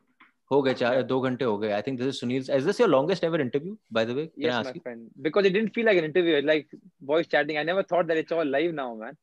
हो 0.50 0.60
गए 0.62 0.74
चार 0.74 1.02
दो 1.10 1.20
घंटे 1.20 1.44
हो 1.44 1.56
गए 1.58 1.70
I 1.72 1.82
think 1.86 1.98
this 1.98 2.08
is 2.08 2.20
Sunil 2.20 2.46
is 2.56 2.66
this 2.66 2.80
your 2.80 2.88
longest 2.90 3.24
ever 3.24 3.40
interview 3.40 3.76
by 3.92 4.06
the 4.06 4.16
way 4.16 4.26
can 4.26 4.50
I 4.50 4.56
ask 4.58 4.80
friend. 4.82 5.06
Because 5.26 5.50
it 5.50 5.54
didn't 5.56 5.74
feel 5.76 5.86
like 5.90 6.00
an 6.02 6.08
interview. 6.10 6.34
It's 6.38 6.48
like 6.48 6.66
voice 7.12 7.30
chatting. 7.34 7.58
I 7.58 7.64
never 7.70 7.84
thought 7.92 8.08
that 8.08 8.22
it's 8.22 8.36
all 8.38 8.50
live 8.56 8.74
now, 8.80 8.88
man. 8.94 9.16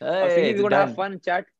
I 0.00 0.22
was 0.22 0.32
thinking 0.32 0.56
we 0.56 0.62
were 0.62 0.70
gonna 0.70 0.86
have 0.86 0.96
fun 1.02 1.20
chat. 1.28 1.52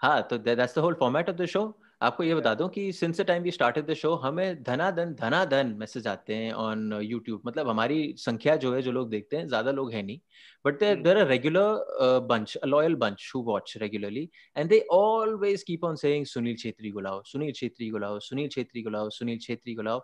हाँ 0.00 0.22
तो 0.30 0.38
that's 0.38 0.74
the 0.74 0.78
whole 0.78 0.94
format 0.94 1.28
of 1.28 1.36
the 1.36 1.46
show 1.52 1.62
आपको 2.00 2.22
ये 2.24 2.34
बता 2.34 2.52
दूँ 2.54 2.68
कि 2.68 2.90
since 2.92 3.20
the 3.20 3.24
time 3.26 3.42
we 3.42 3.50
started 3.50 3.86
the 3.86 3.94
show 3.94 4.14
हमें 4.16 4.62
धनाधन 4.62 5.14
धनाधन 5.14 5.74
message 5.78 6.06
आते 6.06 6.34
हैं 6.34 6.52
ऑन 6.54 6.92
यूट्यूब 7.02 7.42
मतलब 7.46 7.68
हमारी 7.68 8.14
संख्या 8.18 8.54
जो 8.56 8.74
है 8.74 8.82
जो 8.82 8.92
लोग 8.92 9.08
देखते 9.10 9.36
हैं 9.36 9.46
ज़्यादा 9.48 9.70
लोग 9.70 9.92
हैं 9.92 10.02
नहीं। 10.02 10.18
But 10.64 10.82
Hmm. 10.84 11.02
There 11.04 11.18
are 11.18 11.26
regular 11.26 12.20
bunch 12.28 12.56
a 12.56 12.66
loyal 12.66 12.94
bunch 12.96 13.30
who 13.34 13.42
watch 13.42 13.74
regularly 13.76 14.28
and 14.56 14.68
they 14.70 14.80
always 14.92 15.62
keep 15.62 15.84
on 15.84 15.96
saying 15.96 16.26
Sunil 16.26 16.56
Chhetri 16.56 16.90
को 16.90 17.00
लाओ 17.00 17.22
सुनील 17.26 17.52
छेत्री 17.52 17.90
को 17.90 17.98
लाओ 17.98 18.18
सुनील 18.20 18.48
छेत्री 18.48 18.82
को 18.82 18.90
लाओ 18.90 19.08
सुनील 19.10 19.38
छेत्री 19.38 19.74
को 19.74 19.82
लाओ। 19.82 20.00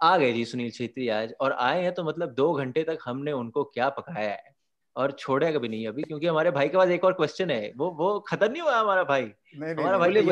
आ 0.00 0.16
गए 0.18 0.32
जी 0.32 0.44
सुनील 0.44 0.70
छेत्री 0.70 1.08
आज 1.10 1.32
और 1.40 1.52
आए 1.52 1.82
हैं 1.82 1.94
तो 1.94 2.04
मतलब 2.04 2.34
दो 2.34 2.52
घंटे 2.54 2.84
तक 2.84 2.98
हमने 3.04 3.32
उनको 3.34 3.64
क्या 3.66 3.88
पकाया 3.90 4.30
है? 4.30 4.57
और 4.98 5.12
छोड़ेगा 5.12 5.58
भी 5.58 5.68
नहीं 5.68 5.86
अभी 5.88 6.02
क्योंकि 6.02 6.26
हमारे 6.26 6.50
भाई 6.50 6.68
के 6.68 6.76
पास 6.76 6.88
एक 6.90 7.04
और 7.04 7.12
क्वेश्चन 7.12 7.50
है। 7.50 7.72
वो 7.76 7.90
वो 7.98 8.18
खत्म 8.28 8.50
नहीं 8.52 8.62
हुआ 8.62 8.76
हमारा 8.76 9.04
भाई? 9.04 9.32
हमारा 9.54 9.98
भाई 9.98 10.10
ले 10.10 10.22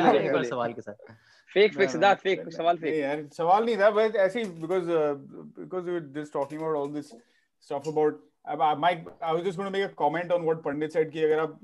सवाल 0.44 0.72
के 0.72 0.80
साथ। 0.80 0.94
फेक 1.50 1.74
फेक 1.74 1.90
सिद्धार्थ 1.90 2.20
फेक 2.20 2.48
सवाल 2.52 2.76
फेक 2.76 2.94
यार 2.94 3.26
सवाल 3.32 3.64
नहीं 3.64 3.76
था 3.78 3.90
बट 3.90 4.16
ऐसे 4.16 4.44
because 4.44 4.88
because 5.60 5.90
we 5.90 6.00
just 6.20 6.32
talking 6.32 6.60
about 6.60 6.76
all 6.76 6.92
this 6.92 7.10
stuff 7.10 7.88
about 7.88 8.24
अब 8.46 8.62
Mike 8.78 9.08
I 9.22 9.34
was 9.34 9.44
just 9.44 9.56
gonna 9.56 9.70
make 9.70 9.84
a 9.84 9.92
comment 9.98 10.32
on 10.32 10.42
what 10.42 10.62
Pandit 10.62 10.92
said 10.92 11.10
कि 11.12 11.22
अगर 11.22 11.38
आप 11.38 11.58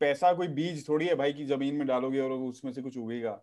पैसा 0.00 0.32
कोई 0.32 0.48
बीज 0.58 0.88
थोड़ी 0.88 1.06
है 1.06 1.14
भाई 1.14 1.32
की 1.32 1.44
ज़मीन 1.44 1.74
में 1.74 1.86
डालोगे 1.86 2.20
और 2.20 2.30
उसमें 2.30 2.72
से 2.72 2.82
कुछ 2.82 2.98
उगेगा 2.98 3.40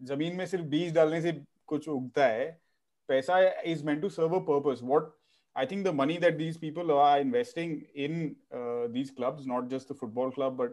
ज़मीन 0.00 0.36
में 0.36 0.46
सिर्फ़ 0.46 0.64
बीज 0.66 0.94
डालने 0.94 1.20
से 1.22 1.32
कुछ 1.66 1.88
उगता 1.88 2.26
है 2.26 2.46
पैसा 3.08 3.38
is 3.66 3.84
meant 3.86 4.00
to 4.02 4.08
serve 4.08 4.34
a 4.36 4.40
purpose 4.50 4.80
what 4.84 5.12
I 5.54 5.66
think 5.66 5.84
the 5.84 5.92
money 5.92 6.18
that 6.18 6.38
these 6.38 6.56
people 6.56 6.92
are 6.92 7.18
investing 7.18 7.84
in 7.94 8.36
uh, 8.54 8.88
these 8.90 9.10
clubs 9.10 9.46
not 9.46 9.68
just 9.68 9.88
the 9.88 9.94
football 9.94 10.30
club 10.30 10.56
but 10.56 10.72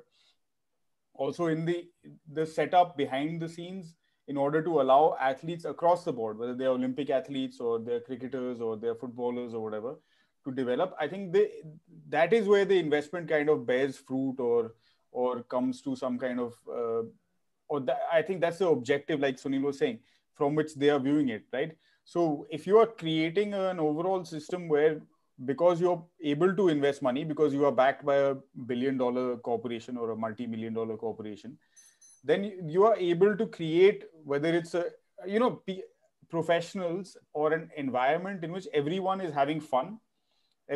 also 1.14 1.48
in 1.48 1.66
the 1.66 1.88
the 2.34 2.46
setup 2.46 2.96
behind 2.98 3.42
the 3.42 3.50
scenes 3.50 3.96
in 4.30 4.38
order 4.38 4.62
to 4.62 4.80
allow 4.80 5.18
athletes 5.20 5.66
across 5.66 6.04
the 6.04 6.14
board, 6.14 6.38
whether 6.38 6.54
they're 6.54 6.70
Olympic 6.70 7.10
athletes 7.10 7.60
or 7.60 7.80
they're 7.80 8.00
cricketers 8.00 8.62
or 8.62 8.78
they're 8.78 8.94
footballers 8.94 9.56
or 9.56 9.64
whatever, 9.64 9.96
to 10.46 10.52
develop. 10.52 10.94
I 11.00 11.08
think 11.08 11.34
they, 11.34 11.50
that 12.10 12.32
is 12.32 12.48
where 12.48 12.64
the 12.64 12.78
investment 12.78 13.28
kind 13.28 13.50
of 13.50 13.66
bears 13.66 13.98
fruit 13.98 14.36
or 14.40 14.76
or 15.12 15.42
comes 15.42 15.82
to 15.82 15.96
some 15.96 16.20
kind 16.20 16.40
of 16.40 16.54
uh, 16.72 17.02
or 17.68 17.86
I 18.12 18.22
think 18.22 18.42
that's 18.42 18.60
the 18.60 18.68
objective, 18.68 19.20
like 19.20 19.38
Sunil 19.38 19.62
was 19.62 19.78
saying, 19.80 20.00
from 20.34 20.56
which 20.56 20.76
they 20.76 20.90
are 20.90 21.00
viewing 21.00 21.30
it, 21.30 21.44
right? 21.52 21.76
So 22.14 22.48
if 22.50 22.66
you 22.66 22.80
are 22.80 22.88
creating 22.88 23.54
an 23.54 23.80
overall 23.80 24.26
system 24.26 24.68
where 24.68 25.00
because 25.46 25.80
you're 25.80 26.04
able 26.24 26.56
to 26.56 26.68
invest 26.70 27.04
money 27.04 27.24
because 27.24 27.54
you 27.54 27.66
are 27.66 27.72
backed 27.72 28.04
by 28.04 28.16
a 28.16 28.36
billion 28.66 28.98
dollar 28.98 29.38
corporation 29.38 29.96
or 29.96 30.10
a 30.12 30.16
multi-million 30.16 30.74
dollar 30.74 30.98
corporation 30.98 31.58
then 32.32 32.44
you- 32.76 32.86
are 32.90 32.96
able 33.12 33.38
to 33.42 33.46
create 33.58 34.04
whether 34.32 34.54
it's 34.62 34.74
a 34.80 34.84
you 35.34 35.40
know 35.44 35.52
professionals 36.36 37.16
or 37.34 37.54
an 37.54 37.70
environment 37.84 38.44
in 38.44 38.52
which 38.58 38.68
everyone 38.82 39.22
is 39.28 39.32
having 39.42 39.62
fun 39.70 39.94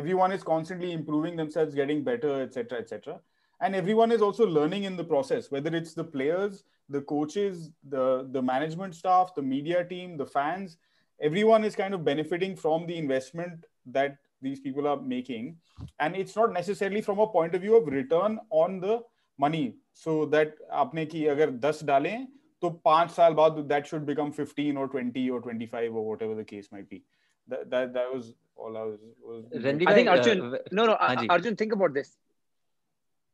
everyone 0.02 0.32
is 0.32 0.44
constantly 0.44 0.92
improving 0.92 1.36
themselves 1.36 1.76
getting 1.82 2.04
better 2.04 2.42
etc 2.44 2.80
etc 2.80 3.20
and 3.62 3.76
everyone 3.76 4.12
is 4.12 4.22
also 4.22 4.46
learning 4.46 4.84
in 4.92 4.96
the 5.02 5.10
process 5.16 5.52
whether 5.52 5.76
it's 5.82 5.94
the 5.94 6.04
players 6.04 6.64
the 6.90 7.02
coaches 7.02 7.70
the 7.98 8.08
the 8.32 8.42
management 8.54 8.96
staff 9.04 9.36
the 9.36 9.42
media 9.42 9.84
team 9.94 10.18
the 10.18 10.26
fans 10.40 10.78
everyone 11.23 11.65
is 11.65 11.77
kind 11.77 11.95
of 11.95 12.05
benefiting 12.05 12.57
from 12.57 12.87
the 12.87 12.97
investment 12.97 13.65
that 13.87 14.19
these 14.41 14.61
people 14.61 14.87
are 14.87 15.01
making 15.01 15.57
and 15.99 16.16
it's 16.16 16.37
not 16.37 16.53
necessarily 16.53 17.01
from 17.01 17.19
a 17.19 17.27
point 17.27 17.55
of 17.55 17.61
view 17.61 17.77
of 17.77 17.87
return 17.87 18.39
on 18.51 18.81
the 18.81 19.01
money 19.39 19.77
so 19.95 20.27
that 20.27 20.53
आपने 20.73 21.07
की 21.07 21.25
अगर 21.35 21.51
10 21.61 21.85
डालें 21.85 22.27
तो 22.62 22.70
पांच 22.85 23.11
साल 23.11 23.35
बाद 23.35 23.69
that 23.69 23.87
should 23.87 24.07
become 24.07 24.33
15 24.33 24.77
or 24.77 24.89
20 24.89 25.31
or 25.31 25.41
25 25.41 25.95
or 25.95 26.05
whatever 26.09 26.35
the 26.35 26.45
case 26.45 26.70
might 26.73 26.89
be 26.89 27.03
that 27.49 27.70
that, 27.70 27.93
that 27.95 28.12
was 28.15 28.35
all 28.57 28.77
I 28.77 28.83
was, 28.83 28.99
was 29.23 29.45
Randy 29.65 29.87
I 29.87 29.95
think 29.95 30.09
भाई, 30.09 30.19
Arjun, 30.19 30.41
uh, 30.41 30.59
no, 30.73 30.87
no, 30.87 30.97
हाँ 31.01 31.09
Ar- 31.09 31.16
ji. 31.16 31.29
Arjun, 31.31 31.57
think 31.57 31.73
about 31.73 31.95
this. 31.95 32.16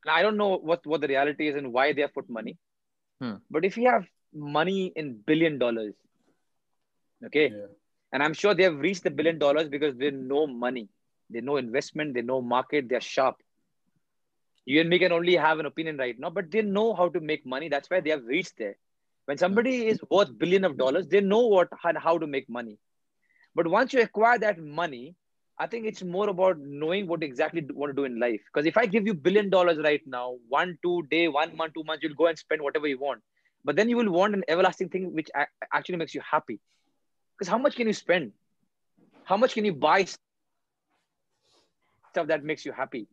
Now, 0.07 0.15
I 0.15 0.23
don't 0.23 0.37
know 0.37 0.59
what, 0.59 0.87
what 0.87 1.01
the 1.01 1.09
reality 1.09 1.49
is 1.49 1.57
and 1.57 1.73
why 1.73 1.93
they 1.93 2.03
have 2.03 2.13
put 2.13 2.29
money. 2.29 2.59
Hmm. 3.21 3.37
But 3.51 3.65
if 3.65 3.79
you 3.79 3.89
have 3.89 4.05
money 4.35 4.93
in 4.95 5.15
billion 5.27 5.59
dollars, 5.59 5.95
okay, 7.25 7.51
Yeah. 7.55 7.73
and 8.12 8.24
I'm 8.24 8.34
sure 8.34 8.54
they 8.54 8.64
have 8.64 8.80
reached 8.80 9.04
the 9.04 9.12
billion 9.12 9.38
dollars 9.40 9.70
because 9.70 9.96
they 9.96 10.12
know 10.12 10.48
money, 10.48 10.90
they 11.30 11.42
know 11.42 11.58
investment, 11.58 12.14
they 12.14 12.22
know 12.22 12.42
market, 12.42 12.90
they're 12.90 13.02
sharp. 13.02 13.38
You 14.66 14.82
and 14.82 14.90
me 14.90 15.00
can 15.00 15.12
only 15.12 15.36
have 15.36 15.60
an 15.60 15.66
opinion 15.66 15.98
right 15.98 16.18
now, 16.20 16.30
but 16.30 16.52
they 16.52 16.62
know 16.62 16.94
how 16.94 17.10
to 17.10 17.20
make 17.20 17.46
money. 17.46 17.70
That's 17.70 17.90
why 17.90 18.02
they 18.02 18.12
have 18.12 18.26
reached 18.26 18.58
there. 18.58 18.76
When 19.26 19.38
somebody 19.38 19.88
is 19.88 20.00
worth 20.10 20.38
billion 20.38 20.64
of 20.64 20.78
dollars, 20.78 21.08
they 21.08 21.22
know 21.22 21.48
what 21.48 21.70
and 21.84 21.98
how 21.98 22.18
to 22.18 22.28
make 22.28 22.50
money. 22.50 22.78
But 23.56 23.68
once 23.68 23.94
you 23.94 24.02
acquire 24.02 24.38
that 24.40 24.60
money, 24.60 25.16
I 25.60 25.68
think 25.68 25.86
it's 25.86 26.04
more 26.04 26.30
about 26.30 26.58
knowing 26.60 27.08
what 27.08 27.24
exactly 27.24 27.62
you 27.68 27.76
want 27.76 27.92
to 27.92 27.96
do 27.96 28.06
in 28.06 28.20
life. 28.20 28.42
Because 28.52 28.66
if 28.66 28.78
I 28.78 28.86
give 28.86 29.06
you 29.06 29.14
billion 29.14 29.50
dollars 29.50 29.78
right 29.84 30.02
now, 30.06 30.38
one, 30.48 30.78
two 30.84 31.04
day, 31.10 31.28
one 31.28 31.56
month, 31.56 31.74
two 31.74 31.84
months, 31.84 32.04
you'll 32.04 32.16
go 32.16 32.28
and 32.28 32.38
spend 32.38 32.62
whatever 32.62 32.88
you 32.88 33.00
want. 33.00 33.22
But 33.64 33.76
then 33.76 33.90
you 33.90 33.98
will 33.98 34.10
want 34.10 34.36
an 34.36 34.44
everlasting 34.48 34.90
thing 34.90 35.14
which 35.14 35.30
actually 35.74 35.98
makes 35.98 36.16
you 36.16 36.22
happy. 36.30 36.60
Because 37.40 37.50
how 37.50 37.58
much 37.58 37.78
can 37.78 37.88
you 37.88 37.94
spend? 37.94 38.34
How 39.24 39.38
much 39.38 39.54
can 39.54 39.64
you 39.64 39.74
buy 39.74 40.06
stuff 42.12 42.28
that 42.28 42.44
makes 42.44 42.66
you 42.66 42.74
happy? 42.74 43.08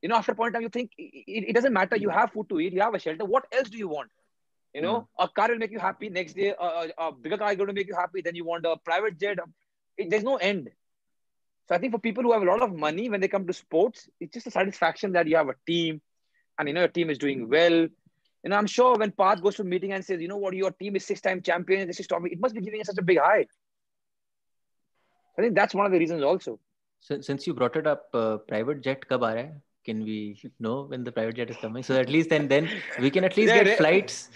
You 0.00 0.08
know, 0.08 0.16
after 0.16 0.32
a 0.32 0.34
point 0.34 0.48
in 0.48 0.52
time, 0.54 0.62
you 0.62 0.68
think 0.70 0.92
it, 0.96 1.48
it 1.48 1.52
doesn't 1.52 1.72
matter. 1.72 1.96
You 1.96 2.08
have 2.08 2.32
food 2.32 2.48
to 2.48 2.60
eat, 2.60 2.72
you 2.72 2.80
have 2.80 2.94
a 2.94 2.98
shelter. 2.98 3.24
What 3.24 3.46
else 3.52 3.68
do 3.68 3.76
you 3.76 3.88
want? 3.88 4.10
You 4.72 4.82
know, 4.82 5.08
hmm. 5.18 5.24
a 5.24 5.28
car 5.28 5.48
will 5.48 5.58
make 5.58 5.70
you 5.70 5.78
happy. 5.78 6.08
Next 6.08 6.34
day, 6.34 6.54
a, 6.58 6.64
a, 6.64 6.88
a 6.98 7.12
bigger 7.12 7.36
car 7.36 7.50
is 7.50 7.56
going 7.56 7.66
to 7.68 7.74
make 7.74 7.88
you 7.88 7.94
happy. 7.94 8.22
Then 8.22 8.34
you 8.34 8.44
want 8.44 8.64
a 8.64 8.76
private 8.76 9.18
jet. 9.18 9.38
It, 9.96 10.08
there's 10.08 10.22
no 10.22 10.36
end. 10.36 10.70
So 11.68 11.74
I 11.74 11.78
think 11.78 11.92
for 11.92 11.98
people 11.98 12.22
who 12.22 12.32
have 12.32 12.42
a 12.42 12.46
lot 12.46 12.62
of 12.62 12.74
money, 12.74 13.10
when 13.10 13.20
they 13.20 13.28
come 13.28 13.46
to 13.46 13.52
sports, 13.52 14.08
it's 14.20 14.32
just 14.32 14.46
a 14.46 14.50
satisfaction 14.50 15.12
that 15.12 15.26
you 15.26 15.36
have 15.36 15.48
a 15.48 15.54
team, 15.66 16.00
and 16.58 16.68
you 16.68 16.74
know 16.74 16.80
your 16.80 16.88
team 16.88 17.10
is 17.10 17.18
doing 17.18 17.48
well 17.48 17.88
you 18.44 18.50
know, 18.50 18.56
I'm 18.56 18.66
sure 18.66 18.96
when 18.96 19.10
Parth 19.10 19.42
goes 19.42 19.56
to 19.56 19.62
a 19.62 19.64
meeting 19.64 19.92
and 19.92 20.04
says, 20.04 20.20
you 20.20 20.28
know 20.28 20.36
what, 20.36 20.54
your 20.54 20.70
team 20.70 20.96
is 20.96 21.04
six-time 21.04 21.42
champion, 21.42 21.86
this 21.86 22.00
is 22.00 22.06
Tommy. 22.06 22.30
it 22.30 22.40
must 22.40 22.54
be 22.54 22.60
giving 22.60 22.80
us 22.80 22.86
such 22.86 22.98
a 22.98 23.02
big 23.02 23.18
high. 23.18 23.46
I 25.38 25.42
think 25.42 25.54
that's 25.54 25.74
one 25.74 25.86
of 25.86 25.92
the 25.92 25.98
reasons 25.98 26.22
also. 26.22 26.58
So, 27.00 27.20
since 27.20 27.46
you 27.46 27.54
brought 27.54 27.76
it 27.76 27.86
up, 27.86 28.08
uh, 28.12 28.38
private 28.38 28.82
jet 28.82 29.08
kab? 29.08 29.22
Can 29.84 30.04
we 30.04 30.38
know 30.58 30.82
when 30.82 31.04
the 31.04 31.12
private 31.12 31.36
jet 31.36 31.50
is 31.50 31.56
coming? 31.56 31.82
So 31.82 31.94
at 31.96 32.10
least 32.10 32.28
then, 32.28 32.48
then 32.48 32.68
we 33.00 33.10
can 33.10 33.24
at 33.24 33.36
least 33.36 33.54
yeah, 33.54 33.64
get 33.64 33.78
flights. 33.78 34.28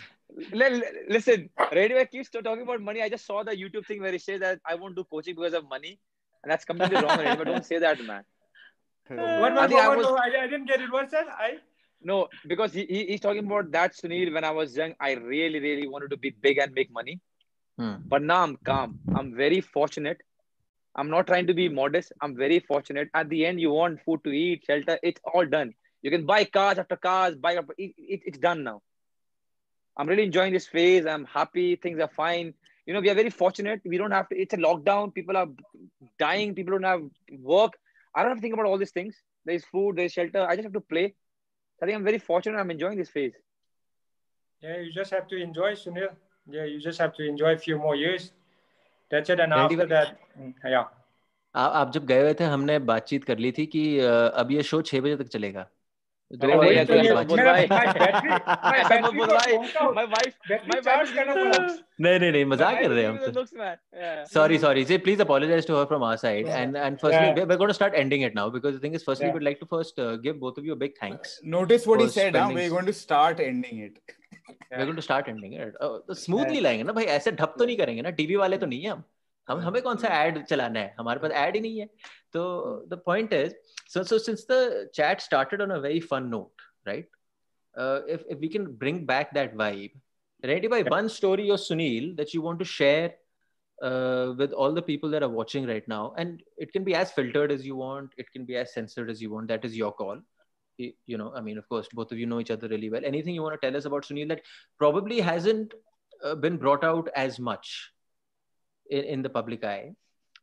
Listen, 0.53 1.51
Renedy 1.59 2.11
keeps 2.11 2.31
talking 2.31 2.63
about 2.63 2.81
money. 2.81 3.03
I 3.03 3.09
just 3.11 3.27
saw 3.27 3.43
the 3.43 3.53
YouTube 3.53 3.87
thing 3.87 4.01
where 4.01 4.13
he 4.13 4.19
says 4.19 4.41
that 4.41 4.61
I 4.65 4.77
won't 4.77 4.97
do 4.97 5.05
coaching 5.05 5.35
because 5.35 5.53
of 5.53 5.69
money, 5.69 5.99
and 6.43 6.51
that's 6.51 6.65
completely 6.65 6.97
wrong. 6.97 7.19
Renedy, 7.19 7.45
don't 7.45 7.67
say 7.67 7.79
that, 7.81 8.03
man. 8.03 8.25
One, 9.09 9.19
one, 9.19 9.55
one, 9.57 9.75
I, 9.75 9.89
was... 9.95 10.07
no, 10.07 10.17
I, 10.17 10.45
I 10.45 10.47
didn't 10.47 10.67
get 10.67 10.81
it. 10.81 10.91
What's 10.91 11.11
that? 11.11 11.27
I 11.29 11.59
no, 12.05 12.29
because 12.47 12.73
he, 12.73 12.85
he, 12.87 13.07
he's 13.07 13.21
talking 13.21 13.47
about 13.47 13.71
that, 13.73 13.95
Sunil. 13.95 14.33
When 14.33 14.45
I 14.45 14.51
was 14.51 14.77
young, 14.77 14.95
I 15.01 15.13
really, 15.13 15.61
really 15.61 15.89
wanted 15.89 16.11
to 16.11 16.17
be 16.17 16.31
big 16.31 16.59
and 16.59 16.73
make 16.73 16.91
money. 16.91 17.21
Hmm. 17.79 17.95
But 18.07 18.23
now 18.23 18.43
I'm 18.43 18.57
calm. 18.65 18.99
I'm 19.15 19.35
very 19.35 19.61
fortunate. 19.61 20.21
I'm 20.95 21.09
not 21.09 21.27
trying 21.27 21.47
to 21.47 21.55
be 21.55 21.69
modest. 21.69 22.13
I'm 22.21 22.37
very 22.37 22.61
fortunate. 22.61 23.09
At 23.15 23.29
the 23.29 23.47
end, 23.47 23.61
you 23.61 23.71
want 23.71 24.01
food 24.05 24.23
to 24.25 24.31
eat, 24.31 24.65
shelter. 24.67 24.99
It's 25.03 25.21
all 25.33 25.47
done. 25.47 25.73
You 26.03 26.11
can 26.11 26.27
buy 26.27 26.45
cars 26.45 26.79
after 26.79 26.97
cars. 26.97 27.37
Buy 27.37 27.55
after, 27.55 27.75
it, 27.79 27.95
it, 27.97 28.21
it's 28.27 28.39
done 28.39 28.65
now. 28.65 28.83
I'm 29.97 30.09
really 30.09 30.25
enjoying 30.25 30.53
this 30.53 30.67
phase. 30.67 31.07
I'm 31.07 31.25
happy. 31.25 31.77
Things 31.77 32.01
are 32.01 32.11
fine. 32.15 32.55
You 32.87 32.95
know, 32.95 33.01
we 33.01 33.11
are 33.11 33.15
very 33.15 33.31
fortunate. 33.31 33.81
We 33.85 33.97
don't 33.97 34.11
have 34.11 34.29
to. 34.31 34.37
It's 34.37 34.55
a 34.55 34.57
lockdown. 34.57 35.15
People 35.15 35.37
are 35.37 35.47
dying. 36.19 36.55
People 36.55 36.73
don't 36.73 36.83
have 36.83 37.03
work. 37.39 37.75
I 38.15 38.23
don't 38.23 38.31
have 38.33 38.39
to 38.39 38.43
think 38.43 38.55
about 38.55 38.67
all 38.67 38.79
these 38.79 38.91
things. 38.91 39.15
There's 39.45 39.65
food, 39.65 39.97
there's 39.97 40.13
shelter. 40.13 40.47
I 40.47 40.57
just 40.57 40.65
have 40.65 40.73
to 40.75 40.81
play. 40.81 41.15
I 41.83 41.87
think 41.87 41.97
I'm 41.97 42.05
very 42.05 42.19
fortunate. 42.19 42.59
I'm 42.59 42.71
enjoying 42.71 42.97
this 42.97 43.09
phase. 43.09 43.33
Yeah, 44.63 44.79
you 44.79 44.93
just 44.93 45.11
have 45.11 45.27
to 45.29 45.37
enjoy, 45.37 45.73
Sunil. 45.73 46.11
Yeah, 46.49 46.65
you 46.65 46.79
just 46.81 47.01
have 47.01 47.13
to 47.15 47.27
enjoy 47.29 47.55
a 47.55 47.59
few 47.59 47.77
more 47.77 47.97
years. 47.97 48.33
That's 49.11 49.31
it. 49.31 49.41
And 49.41 49.53
after 49.53 49.87
that, 49.87 50.19
mm, 50.41 50.55
yeah. 50.65 50.85
आप 51.55 51.73
आप 51.79 51.91
जब 51.93 52.07
गए 52.07 52.21
हुए 52.21 52.35
थे 52.35 52.45
हमने 52.45 52.79
बातचीत 52.91 53.25
कर 53.25 53.39
ली 53.39 53.53
थी 53.53 53.67
कि 53.67 53.83
अब 54.43 54.51
ये 54.51 54.63
शो 54.63 54.81
छह 54.83 55.01
बजे 55.01 55.17
तक 55.17 55.29
चलेगा 55.29 55.69
स्मूथली 76.11 76.61
लाएँगे 76.61 76.83
ना 76.83 76.93
भाई 76.93 77.05
ऐसे 77.05 77.33
ढप 77.33 77.55
तो 77.59 77.65
नहीं 77.65 77.77
करेंगे 77.77 78.03
ना 78.03 78.11
टीवी 78.11 78.37
वाले 78.37 78.59
तो 78.59 78.67
नहीं 78.67 78.83
है 78.83 78.91
हम। 78.91 79.05
हमें 79.51 79.83
कौन 79.83 79.97
सा 79.97 80.23
एड 80.23 80.45
चलाना 80.45 80.81
है? 80.81 80.95
हमारे 80.99 81.21
पास 81.21 81.31
एड 81.31 81.55
ही 81.55 81.61
नहीं 81.61 81.79
है। 81.79 81.87
तो 82.33 82.63
the 82.89 83.03
point 83.07 83.33
is 83.33 83.55
So, 83.93 84.03
so 84.03 84.17
since 84.17 84.47
the 84.47 84.89
chat 84.95 85.21
started 85.21 85.61
on 85.61 85.71
a 85.71 85.79
very 85.79 86.01
fun 86.01 86.31
note, 86.31 86.59
right? 86.87 87.05
Uh, 87.77 88.01
if, 88.09 88.23
if 88.27 88.39
we 88.39 88.49
can 88.49 88.73
bring 88.73 89.05
back 89.05 89.35
that 89.35 89.55
vibe, 89.55 89.93
Renedy 90.43 90.71
Bhai 90.71 90.83
one 90.85 91.11
story 91.11 91.51
of 91.51 91.61
Sunil 91.61 92.17
that 92.17 92.33
you 92.33 92.41
want 92.41 92.59
to 92.61 92.65
share 92.65 93.13
uh, 93.83 94.33
with 94.39 94.53
all 94.53 94.73
the 94.73 94.81
people 94.81 95.11
that 95.11 95.23
are 95.23 95.29
watching 95.29 95.67
right 95.67 95.87
now. 95.87 96.15
And 96.17 96.43
it 96.57 96.73
can 96.73 96.85
be 96.85 96.95
as 96.95 97.13
filtered 97.13 97.53
as 97.53 97.67
you 97.67 97.77
want, 97.77 98.15
it 98.17 98.33
can 98.33 98.47
be 98.47 98.57
as 98.57 98.73
censored 98.73 99.11
as 99.11 99.21
you 99.21 99.31
want. 99.31 99.49
That 99.49 99.63
is 99.63 99.77
your 99.77 99.93
call. 99.93 100.21
You, 100.79 100.95
you 101.05 101.19
know, 101.19 101.31
I 101.37 101.43
mean, 101.43 101.59
of 101.59 101.69
course, 101.69 101.87
both 101.93 102.13
of 102.13 102.19
you 102.19 102.25
know 102.25 102.41
each 102.41 102.51
other 102.51 102.69
really 102.69 102.89
well. 102.89 103.05
Anything 103.05 103.35
you 103.35 103.43
want 103.43 103.61
to 103.61 103.67
tell 103.67 103.77
us 103.77 103.85
about 103.85 104.05
Sunil 104.05 104.29
that 104.31 104.41
probably 104.79 105.21
hasn't 105.21 105.75
uh, 106.25 106.35
been 106.35 106.57
brought 106.57 106.83
out 106.83 107.11
as 107.15 107.39
much 107.39 107.91
in, 108.89 109.05
in 109.05 109.23
the 109.23 109.29
public 109.29 109.65
eye 109.65 109.93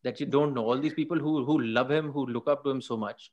that 0.03 0.19
you 0.19 0.27
don't 0.27 0.53
know 0.53 0.65
all 0.65 0.79
these 0.79 0.93
people 0.93 1.17
who 1.17 1.43
who 1.43 1.59
love 1.61 1.89
him 1.89 2.11
who 2.11 2.27
look 2.27 2.47
up 2.47 2.63
to 2.63 2.69
him 2.69 2.79
so 2.79 2.95
much 2.95 3.31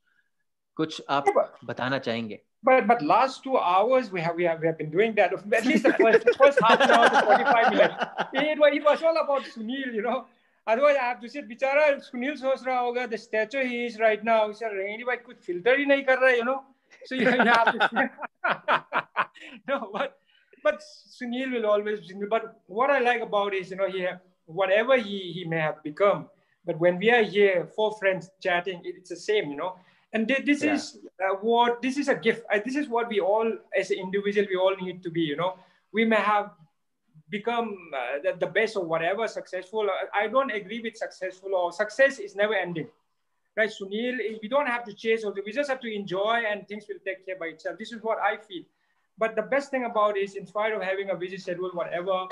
kuch 0.81 1.01
aap 1.17 1.27
batana 1.71 2.01
chahenge 2.07 2.37
but 2.69 2.87
but 2.91 3.03
last 3.03 3.43
two 3.43 3.59
hours 3.59 4.11
we 4.11 4.21
have 4.21 4.37
we 4.41 4.45
have, 4.45 4.61
we 4.61 4.67
have 4.67 4.79
been 4.79 4.91
doing 4.91 5.15
that 5.15 5.33
at 5.33 5.67
least 5.67 5.85
the 5.85 5.93
first, 5.93 6.25
the 6.25 6.35
first 6.41 6.59
half 6.63 6.81
an 6.81 6.91
hour 6.91 7.09
to 7.09 7.23
45 7.23 7.71
minutes 7.71 7.95
it, 8.33 8.59
was, 8.59 8.71
it 8.79 8.85
was 8.85 9.03
all 9.03 9.17
about 9.25 9.43
sunil 9.55 9.95
you 9.99 10.03
know 10.03 10.27
otherwise 10.67 10.97
i 11.01 11.05
have 11.05 11.21
to 11.21 11.29
say 11.29 11.43
bichara 11.53 11.87
sunil 12.11 12.37
soch 12.45 12.67
raha 12.69 12.85
hoga 12.87 13.09
the 13.15 13.21
statue 13.27 13.65
he 13.73 13.81
is 13.87 13.99
right 14.07 14.25
now 14.33 14.41
sir 14.61 14.73
rainy 14.77 15.09
bhai 15.11 15.19
kuch 15.27 15.43
filter 15.49 15.77
hi 15.81 15.89
nahi 15.95 16.07
kar 16.13 16.19
raha 16.27 16.37
you 16.43 16.47
know 16.53 16.61
so 17.09 17.15
you, 17.15 17.27
have 17.27 17.73
to 17.75 18.09
no 19.69 19.81
but 19.99 20.19
but 20.69 20.89
sunil 21.19 21.53
will 21.57 21.67
always 21.75 22.15
but 22.37 22.49
what 22.79 22.97
i 22.97 23.03
like 23.11 23.29
about 23.31 23.61
is 23.61 23.71
you 23.75 23.83
know 23.83 23.93
he 23.99 24.07
whatever 24.47 24.97
he, 24.97 25.33
he 25.33 25.45
may 25.45 25.59
have 25.59 25.83
become. 25.83 26.29
But 26.65 26.79
when 26.81 26.99
we 26.99 27.11
are 27.11 27.23
here, 27.23 27.69
four 27.77 27.97
friends 27.99 28.31
chatting, 28.41 28.81
it's 28.85 29.11
the 29.11 29.17
same, 29.17 29.51
you 29.51 29.57
know. 29.57 29.77
And 30.17 30.27
this 30.27 30.63
yeah. 30.63 30.75
is 30.75 30.99
uh, 31.21 31.35
what 31.43 31.83
this 31.83 31.99
is 31.99 32.09
a 32.09 32.15
gift. 32.15 32.47
Uh, 32.51 32.59
this 32.65 32.75
is 32.75 32.89
what 32.89 33.09
we 33.11 33.21
all, 33.21 33.53
as 33.79 33.91
an 33.91 33.99
individual, 33.99 34.47
we 34.49 34.57
all 34.57 34.75
need 34.81 35.03
to 35.03 35.11
be. 35.11 35.21
You 35.21 35.37
know, 35.37 35.59
we 35.93 36.07
may 36.07 36.17
have 36.17 36.53
become 37.29 37.77
uh, 37.95 38.23
the, 38.25 38.33
the, 38.39 38.47
best 38.47 38.77
or 38.77 38.85
whatever 38.87 39.29
successful. 39.29 39.87
I 40.15 40.29
don't 40.29 40.51
agree 40.51 40.81
with 40.81 40.97
successful 40.97 41.55
or 41.55 41.71
success 41.71 42.19
is 42.19 42.35
never 42.35 42.55
ending. 42.55 42.89
Right, 43.59 43.69
Sunil, 43.69 44.17
we 44.43 44.49
don't 44.49 44.67
have 44.67 44.85
to 44.85 44.95
chase 44.95 45.23
or 45.25 45.35
we 45.45 45.53
just 45.53 45.69
have 45.69 45.81
to 45.81 45.95
enjoy 45.95 46.45
and 46.51 46.67
things 46.67 46.85
will 46.89 47.03
take 47.05 47.27
care 47.27 47.37
by 47.39 47.47
itself. 47.47 47.79
This 47.79 47.93
is 47.93 48.03
what 48.03 48.19
I 48.19 48.39
feel. 48.39 48.65
But 49.19 49.37
the 49.37 49.43
best 49.43 49.71
thing 49.71 49.85
about 49.85 50.17
it 50.17 50.21
is, 50.21 50.35
in 50.35 50.47
spite 50.47 50.73
of 50.73 50.83
having 50.83 51.11
a 51.11 51.15
busy 51.15 51.37
schedule, 51.37 51.71
whatever, 51.73 52.27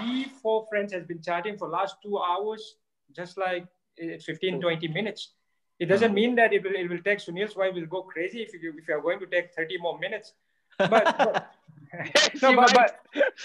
we 0.00 0.24
four 0.42 0.66
friends 0.68 0.92
has 0.92 1.04
been 1.04 1.22
chatting 1.22 1.56
for 1.56 1.68
last 1.68 1.96
two 2.02 2.18
hours, 2.18 2.76
just 3.14 3.38
like 3.38 3.66
it's 3.96 4.24
15, 4.24 4.60
20 4.60 4.88
minutes. 4.88 5.32
It 5.78 5.86
doesn't 5.86 6.14
mean 6.14 6.34
that 6.36 6.52
it 6.52 6.62
will, 6.62 6.74
it 6.74 6.88
will 6.88 7.02
take 7.02 7.18
Sunil's 7.18 7.54
wife 7.54 7.74
will 7.74 7.86
go 7.86 8.02
crazy 8.02 8.42
if 8.42 8.52
you 8.54 8.74
if 8.78 8.88
you 8.88 8.94
are 8.94 9.00
going 9.00 9.20
to 9.20 9.26
take 9.26 9.54
30 9.54 9.78
more 9.78 9.98
minutes. 9.98 10.32
But, 10.78 10.90
but 10.90 11.52
no, 12.42 12.56
but, 12.56 12.72
but 12.74 13.00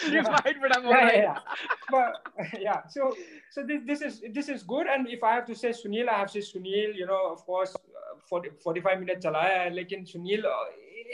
yeah, 0.09 0.21
might, 0.21 0.55
but 0.61 0.77
I'm 0.77 0.85
yeah, 0.85 1.11
yeah, 1.13 1.37
but 1.89 2.13
yeah, 2.59 2.87
so 2.87 3.15
so 3.51 3.63
this, 3.63 3.81
this 3.85 4.01
is 4.01 4.23
this 4.33 4.49
is 4.49 4.63
good. 4.63 4.87
And 4.87 5.07
if 5.07 5.23
I 5.23 5.33
have 5.33 5.45
to 5.47 5.55
say 5.55 5.69
Sunil, 5.69 6.09
I 6.09 6.17
have 6.19 6.31
to 6.31 6.41
say 6.41 6.59
Sunil. 6.59 6.95
You 6.95 7.05
know, 7.05 7.31
of 7.31 7.45
course, 7.45 7.75
uh, 7.75 8.19
40, 8.27 8.49
45 8.63 8.99
minutes 8.99 9.25
chalaya 9.25 9.63
hai, 9.63 9.69
lekin 9.69 10.09
Sunil, 10.11 10.45
uh, 10.45 10.65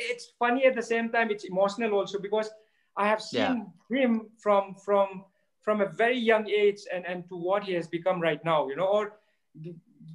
it's 0.10 0.32
funny 0.40 0.66
at 0.66 0.76
the 0.76 0.82
same 0.82 1.10
time. 1.10 1.30
It's 1.32 1.44
emotional 1.44 1.94
also 1.94 2.20
because 2.20 2.50
I 2.96 3.08
have 3.08 3.22
seen 3.22 3.72
yeah. 3.90 3.98
him 3.98 4.28
from 4.38 4.76
from 4.76 5.26
from 5.62 5.82
a 5.82 5.86
very 5.86 6.18
young 6.18 6.50
age 6.50 6.82
and 6.94 7.06
and 7.06 7.28
to 7.30 7.36
what 7.36 7.64
he 7.64 7.74
has 7.74 7.88
become 7.88 8.22
right 8.22 8.44
now. 8.46 8.68
You 8.68 8.78
know, 8.78 8.88
or 8.88 9.20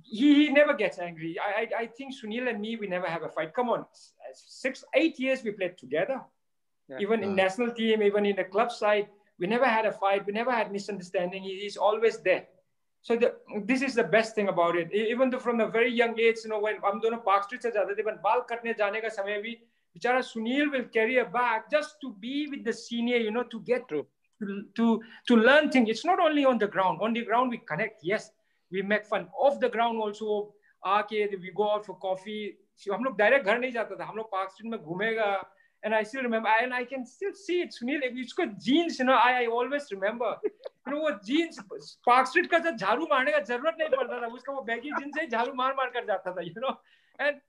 he, 0.03 0.45
he 0.45 0.49
never 0.49 0.73
gets 0.73 0.99
angry. 0.99 1.37
I, 1.39 1.61
I, 1.61 1.81
I 1.83 1.85
think 1.87 2.13
Sunil 2.13 2.49
and 2.49 2.59
me 2.59 2.75
we 2.75 2.87
never 2.87 3.07
have 3.07 3.23
a 3.23 3.29
fight. 3.29 3.53
Come 3.53 3.69
on, 3.69 3.85
six 4.33 4.83
eight 4.93 5.19
years 5.19 5.43
we 5.43 5.51
played 5.51 5.77
together, 5.77 6.21
yeah. 6.89 6.97
even 6.99 7.23
in 7.23 7.35
national 7.35 7.71
team, 7.71 8.01
even 8.01 8.25
in 8.25 8.35
the 8.35 8.43
club 8.43 8.71
side. 8.71 9.07
We 9.39 9.45
never 9.45 9.65
had 9.65 9.85
a 9.85 9.91
fight. 9.91 10.25
We 10.25 10.33
never 10.33 10.51
had 10.51 10.71
misunderstanding. 10.71 11.43
He, 11.43 11.59
he's 11.59 11.77
always 11.77 12.17
there. 12.19 12.47
So 13.03 13.15
the, 13.15 13.35
this 13.65 13.81
is 13.83 13.93
the 13.93 14.03
best 14.03 14.33
thing 14.33 14.47
about 14.47 14.75
it. 14.75 14.91
Even 14.93 15.29
though 15.29 15.39
from 15.39 15.59
a 15.59 15.67
very 15.67 15.93
young 15.93 16.19
age, 16.19 16.37
you 16.43 16.49
know, 16.49 16.59
when 16.59 16.81
हम 16.81 17.01
दोनों 17.01 17.23
Park 17.23 17.43
Street 17.43 17.61
से 17.61 17.71
जाते 17.71 17.95
थे, 17.97 18.03
when 18.03 18.17
बाल 18.23 18.41
कटने 18.49 18.73
जाने 18.77 19.01
का 19.01 19.09
समय 19.09 19.41
भी 19.43 19.57
Bichara 19.97 20.19
Sunil 20.19 20.71
will 20.71 20.83
carry 20.85 21.17
a 21.17 21.25
bag 21.25 21.63
just 21.71 21.95
to 22.01 22.13
be 22.19 22.47
with 22.49 22.63
the 22.63 22.73
senior, 22.73 23.17
you 23.17 23.31
know, 23.31 23.43
to 23.43 23.59
get 23.61 23.87
to, 23.87 24.05
to, 24.75 25.01
to 25.27 25.35
learn 25.35 25.71
things. 25.71 25.89
It's 25.89 26.05
not 26.05 26.19
only 26.19 26.45
on 26.45 26.57
the 26.57 26.67
ground. 26.67 26.99
On 27.01 27.13
the 27.13 27.23
ground, 27.23 27.49
we 27.49 27.57
connect. 27.57 28.03
Yes, 28.03 28.31
We 28.72 28.82
make 28.82 29.06
fun. 29.06 29.28
Off 29.38 29.60
the 29.60 29.68
ground 29.68 30.00
also, 30.00 30.52
आके 30.84 31.40
we 31.40 31.52
go 31.54 31.70
out 31.70 31.86
for 31.86 31.96
coffee. 31.96 32.56
हम 32.90 33.04
लोग 33.04 33.16
direct 33.18 33.46
घर 33.46 33.58
नहीं 33.58 33.72
जाता 33.72 33.96
था 33.98 34.04
हम 34.04 34.16
लोग 34.16 34.30
park 34.30 34.50
street 34.50 34.70
में 34.70 34.80
घूमेगा 34.80 35.32
and 35.84 35.94
I 35.94 36.02
still 36.04 36.22
remember, 36.22 36.48
and 36.62 36.72
I 36.72 36.84
can 36.84 37.04
still 37.04 37.32
see 37.34 37.60
it. 37.62 37.74
Sunil, 37.74 38.02
उसको 38.24 38.46
jeans, 38.60 38.98
you 38.98 39.04
know, 39.04 39.14
I, 39.14 39.42
I 39.42 39.46
always 39.46 39.86
remember. 39.90 40.36
You 40.44 40.92
know, 40.92 41.00
वो 41.00 41.10
jeans 41.24 41.58
Park 42.04 42.26
Street 42.26 42.48
का 42.50 42.58
जब 42.58 42.76
झाड़ू 42.76 43.06
मारने 43.10 43.32
का 43.32 43.40
ज़रूरत 43.48 43.76
नहीं 43.80 43.88
पड़ता 43.88 44.20
था, 44.20 44.26
उसका 44.26 44.52
वो 44.52 44.64
baggy 44.68 44.92
jeans 44.98 45.18
से 45.18 45.26
झाड़ू 45.26 45.52
मार 45.54 45.74
मार 45.78 45.90
कर 45.96 46.06
जाता 46.06 46.32
था, 46.32 46.44
you 46.46 46.60
know. 46.60 46.76
And 47.18 47.40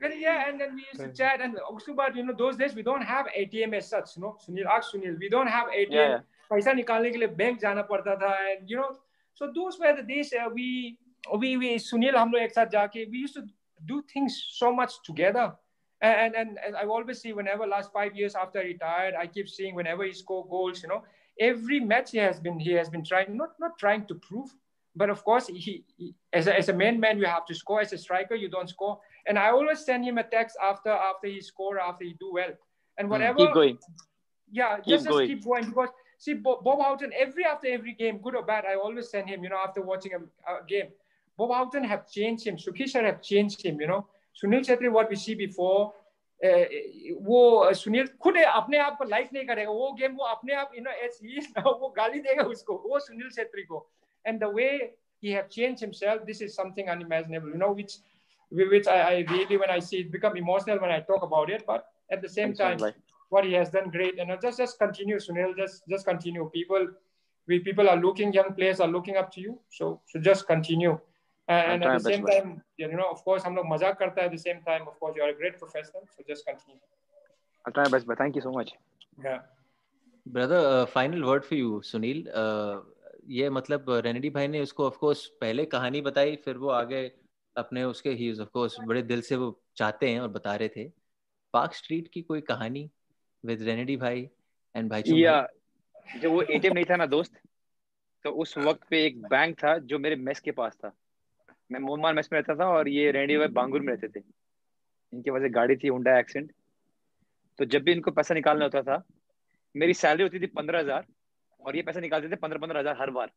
well, 0.00 0.12
yeah, 0.12 0.48
and 0.48 0.60
then 0.60 0.74
we 0.76 0.84
used 0.92 1.00
to 1.00 1.12
chat. 1.12 1.40
And 1.40 1.58
also, 1.58 1.94
but 1.94 2.14
you 2.16 2.24
know, 2.24 2.34
those 2.38 2.56
days 2.56 2.74
we 2.74 2.82
don't 2.82 3.02
have 3.02 3.26
ATM 3.38 3.74
as 3.74 3.88
such. 3.88 4.16
You 4.16 4.22
know, 4.22 4.36
Sunil, 4.46 4.66
ask 4.66 4.94
Sunil, 4.94 5.18
we 5.18 5.28
don't 5.28 5.48
have 5.48 5.66
ATM. 5.68 5.90
Yeah. 5.90 6.20
पैसा 6.50 6.72
निकालने 6.72 7.10
के 7.10 7.18
लिए 7.18 7.28
bank 7.36 7.58
जाना 7.60 7.82
पड़ता 7.90 8.14
था 8.22 8.30
and 8.52 8.70
you 8.70 8.76
know 8.76 8.88
so 9.33 9.51
those 9.55 9.79
were 9.79 9.95
the 9.95 10.03
days 10.03 10.33
uh, 10.33 10.49
we 10.53 10.97
we 11.37 11.57
we 11.57 11.75
Sunil 11.79 12.15
हम 12.17 12.31
लोग 12.31 12.41
एक 12.41 12.53
साथ 12.53 12.71
जाके 12.71 13.09
we 13.11 13.17
used 13.17 13.35
to 13.35 13.45
do 13.85 14.01
things 14.13 14.37
so 14.51 14.71
much 14.73 14.93
together 15.03 15.53
and, 16.01 16.35
and 16.35 16.59
and 16.65 16.75
I 16.75 16.85
always 16.85 17.21
see 17.21 17.33
whenever 17.33 17.67
last 17.67 17.91
five 17.91 18.15
years 18.15 18.35
after 18.35 18.59
I 18.59 18.63
retired 18.63 19.15
I 19.15 19.27
keep 19.27 19.49
seeing 19.49 19.75
whenever 19.75 20.03
he 20.03 20.13
score 20.13 20.47
goals 20.47 20.81
you 20.83 20.89
know 20.89 21.03
every 21.39 21.79
match 21.79 22.11
he 22.11 22.17
has 22.19 22.39
been 22.39 22.59
he 22.59 22.71
has 22.73 22.89
been 22.89 23.03
trying 23.03 23.37
not 23.37 23.59
not 23.59 23.77
trying 23.77 24.05
to 24.07 24.15
prove 24.15 24.55
but 24.95 25.11
of 25.11 25.23
course 25.23 25.47
he, 25.47 25.83
he 25.97 26.13
as 26.33 26.47
a, 26.47 26.57
as 26.57 26.69
a 26.69 26.73
main 26.73 26.99
man 26.99 27.19
you 27.19 27.25
have 27.25 27.45
to 27.45 27.55
score 27.55 27.81
as 27.81 27.93
a 27.93 27.97
striker 27.97 28.35
you 28.35 28.49
don't 28.49 28.69
score 28.69 28.99
and 29.27 29.37
I 29.37 29.49
always 29.49 29.85
send 29.85 30.05
him 30.05 30.17
a 30.17 30.23
text 30.23 30.57
after 30.63 30.89
after 30.89 31.27
he 31.27 31.41
score, 31.41 31.79
after 31.79 32.05
he 32.05 32.15
do 32.19 32.31
well. 32.33 32.51
And 32.97 33.07
hmm, 33.07 33.11
whatever. 33.11 33.37
Keep 33.37 33.53
going. 33.53 33.77
Yeah, 34.51 34.77
keep 34.77 34.85
just, 34.85 35.07
going. 35.07 35.27
just 35.27 35.35
keep 35.35 35.45
going 35.45 35.65
because 35.65 35.89
See, 36.22 36.34
Bob 36.34 36.80
Houghton, 36.80 37.12
every 37.18 37.44
after 37.44 37.66
every 37.66 37.94
game, 37.94 38.18
good 38.18 38.36
or 38.36 38.44
bad, 38.44 38.64
I 38.64 38.76
always 38.76 39.10
send 39.10 39.28
him, 39.28 39.42
you 39.42 39.48
know, 39.50 39.56
after 39.56 39.82
watching 39.82 40.12
a, 40.14 40.20
a 40.52 40.64
game. 40.68 40.90
Bob 41.36 41.50
Houghton 41.50 41.82
have 41.82 42.08
changed 42.08 42.46
him. 42.46 42.56
Suki 42.64 42.88
sir 42.88 43.02
have 43.04 43.20
changed 43.20 43.64
him, 43.66 43.80
you 43.80 43.88
know. 43.88 44.06
Sunil 44.40 44.60
Chhetri, 44.68 44.92
what 44.96 45.10
we 45.10 45.16
see 45.16 45.34
before, 45.34 45.92
eh, 46.44 46.66
वो 47.26 47.72
Sunil 47.80 48.06
eh, 48.06 48.12
खुद 48.22 48.36
अपने 48.36 48.78
आप 48.78 48.96
को 48.98 49.04
like 49.08 49.32
नहीं 49.32 49.44
करेगा 49.46 49.70
वो 49.70 49.90
game 49.98 50.14
वो 50.16 50.24
अपने 50.36 50.54
आप 50.62 50.70
यू 50.76 50.82
नो 50.82 50.90
एज 51.06 51.18
ही 51.24 51.40
वो 51.66 51.88
गाली 51.96 52.20
देगा 52.20 52.44
उसको 52.54 52.76
वो 52.86 52.98
सुनील 53.00 53.30
छेत्री 53.36 53.62
को 53.64 53.86
and 54.26 54.40
the 54.40 54.52
way 54.54 54.70
he 55.24 55.30
have 55.30 55.46
change 55.52 55.82
himself 55.82 56.22
this 56.30 56.42
is 56.42 56.50
something 56.56 56.88
unimaginable 56.96 57.48
you 57.48 57.58
know 57.66 57.74
which 57.74 57.98
which 58.52 58.86
I, 58.86 58.96
I 59.10 59.24
really 59.28 59.56
when 59.56 59.70
I 59.70 59.78
see 59.84 60.00
it 60.04 60.10
become 60.12 60.36
emotional 60.36 60.78
when 60.78 60.90
I 60.90 61.00
talk 61.10 61.22
about 61.26 61.52
it 61.56 61.62
but 61.68 61.86
at 62.16 62.20
the 62.24 62.28
same 62.28 62.50
Absolutely. 62.50 62.90
time 62.90 63.11
what 63.34 63.46
he 63.48 63.54
has 63.58 63.70
done 63.76 63.88
great, 63.96 64.20
and 64.24 64.34
just 64.44 64.62
just 64.62 64.78
continue, 64.82 65.18
Sunil. 65.26 65.56
Just 65.62 65.88
just 65.94 66.08
continue. 66.10 66.48
People, 66.54 66.86
we 67.52 67.58
people 67.70 67.90
are 67.94 67.96
looking, 68.04 68.36
young 68.38 68.52
players 68.60 68.84
are 68.86 68.90
looking 68.96 69.18
up 69.22 69.32
to 69.36 69.46
you. 69.46 69.56
So 69.80 69.90
so 70.14 70.22
just 70.28 70.46
continue. 70.52 70.94
And, 71.48 71.84
and 71.84 71.84
at 71.84 72.02
the 72.02 72.10
same 72.10 72.26
time, 72.26 72.52
you 72.78 72.90
know, 73.02 73.10
of 73.16 73.24
course, 73.28 73.44
हम 73.44 73.56
लोग 73.56 73.66
मज़ाक 73.72 73.98
करता 73.98 74.22
है. 74.22 74.28
At 74.30 74.36
the 74.36 74.42
same 74.44 74.62
time, 74.70 74.88
of 74.92 74.98
course, 75.00 75.16
you 75.16 75.26
are 75.28 75.32
a 75.34 75.38
great 75.42 75.58
professional. 75.64 76.08
So 76.16 76.28
just 76.32 76.46
continue. 76.46 76.80
I'll 77.66 77.72
try 77.72 77.84
my 77.84 77.96
best, 77.96 78.06
but 78.12 78.18
thank 78.24 78.40
you 78.40 78.46
so 78.48 78.52
much. 78.52 78.72
Yeah. 79.24 79.40
Brother, 80.26 80.58
uh, 80.72 80.86
final 80.86 81.28
word 81.28 81.44
for 81.44 81.62
you, 81.62 81.80
Sunil. 81.92 82.26
Uh, 82.44 82.80
ये 83.30 83.48
मतलब 83.50 83.90
रेनेडी 84.04 84.30
भाई 84.30 84.48
ने 84.48 84.60
उसको 84.60 84.86
of 84.86 84.96
course 84.98 85.26
पहले 85.40 85.64
कहानी 85.72 86.00
बताई 86.02 86.36
फिर 86.44 86.56
वो 86.58 86.68
आगे 86.76 87.02
अपने 87.56 87.84
उसके 87.84 88.10
ही 88.20 88.30
ऑफ़ 88.40 88.48
कोर्स 88.54 88.76
बड़े 88.88 89.02
दिल 89.02 89.20
से 89.22 89.36
वो 89.36 89.50
चाहते 89.76 90.08
हैं 90.10 90.20
और 90.20 90.28
बता 90.36 90.54
रहे 90.62 90.68
थे 90.76 90.84
पार्क 91.52 91.74
स्ट्रीट 91.74 92.08
की 92.14 92.22
कोई 92.22 92.40
कहानी 92.50 92.82
विद 93.44 93.62
रेनेडी 93.62 93.96
भाई 93.96 94.28
एंड 94.74 94.90
भाई 94.90 95.02
या 95.14 95.46
जब 96.16 96.30
वो 96.30 96.42
एटीएम 96.42 96.74
नहीं 96.74 96.84
था 96.84 96.96
ना 96.96 97.06
दोस्त 97.06 97.40
तो 98.24 98.30
उस 98.42 98.56
वक्त 98.58 98.86
पे 98.90 99.04
एक 99.06 99.20
बैंक 99.22 99.56
था 99.58 99.76
जो 99.80 99.98
मेरे 99.98 100.16
मेस 100.16 100.40
के 100.40 100.50
पास 100.52 100.76
था। 100.76 100.92
मैं 101.70 101.80
मोहमान 101.80 102.14
मेस 102.14 102.28
में 102.32 102.38
रहता 102.38 102.54
था 102.54 102.68
और 102.68 102.88
ये 102.88 103.10
रेडी 103.10 103.36
भाई 103.36 103.48
बांगुर 103.50 103.80
में 103.80 103.92
रहते 103.92 104.08
थे। 104.08 104.24
इनके 105.12 105.30
पास 105.30 105.42
एक 105.42 105.52
गाड़ी 105.52 105.76
थी 105.76 105.88
हुंडा 105.88 106.18
एक्सेंट 106.18 106.52
तो 107.58 107.64
जब 107.64 107.82
भी 107.82 107.92
इनको 107.92 108.10
पैसा 108.10 108.34
निकालना 108.34 108.64
होता 108.64 108.82
था 108.82 109.02
मेरी 109.74 109.94
सैलरी 109.94 110.22
होती 110.22 110.40
थी 110.40 110.46
पंद्रह 110.48 110.78
हज़ार 110.78 111.06
और 111.60 111.76
ये 111.76 111.82
पैसा 111.82 112.00
निकालते 112.00 112.28
थे 112.28 112.36
पंद्रह 112.36 112.60
पंद्रह 112.60 112.80
हज़ार 112.80 112.96
हर 113.00 113.10
बार 113.10 113.30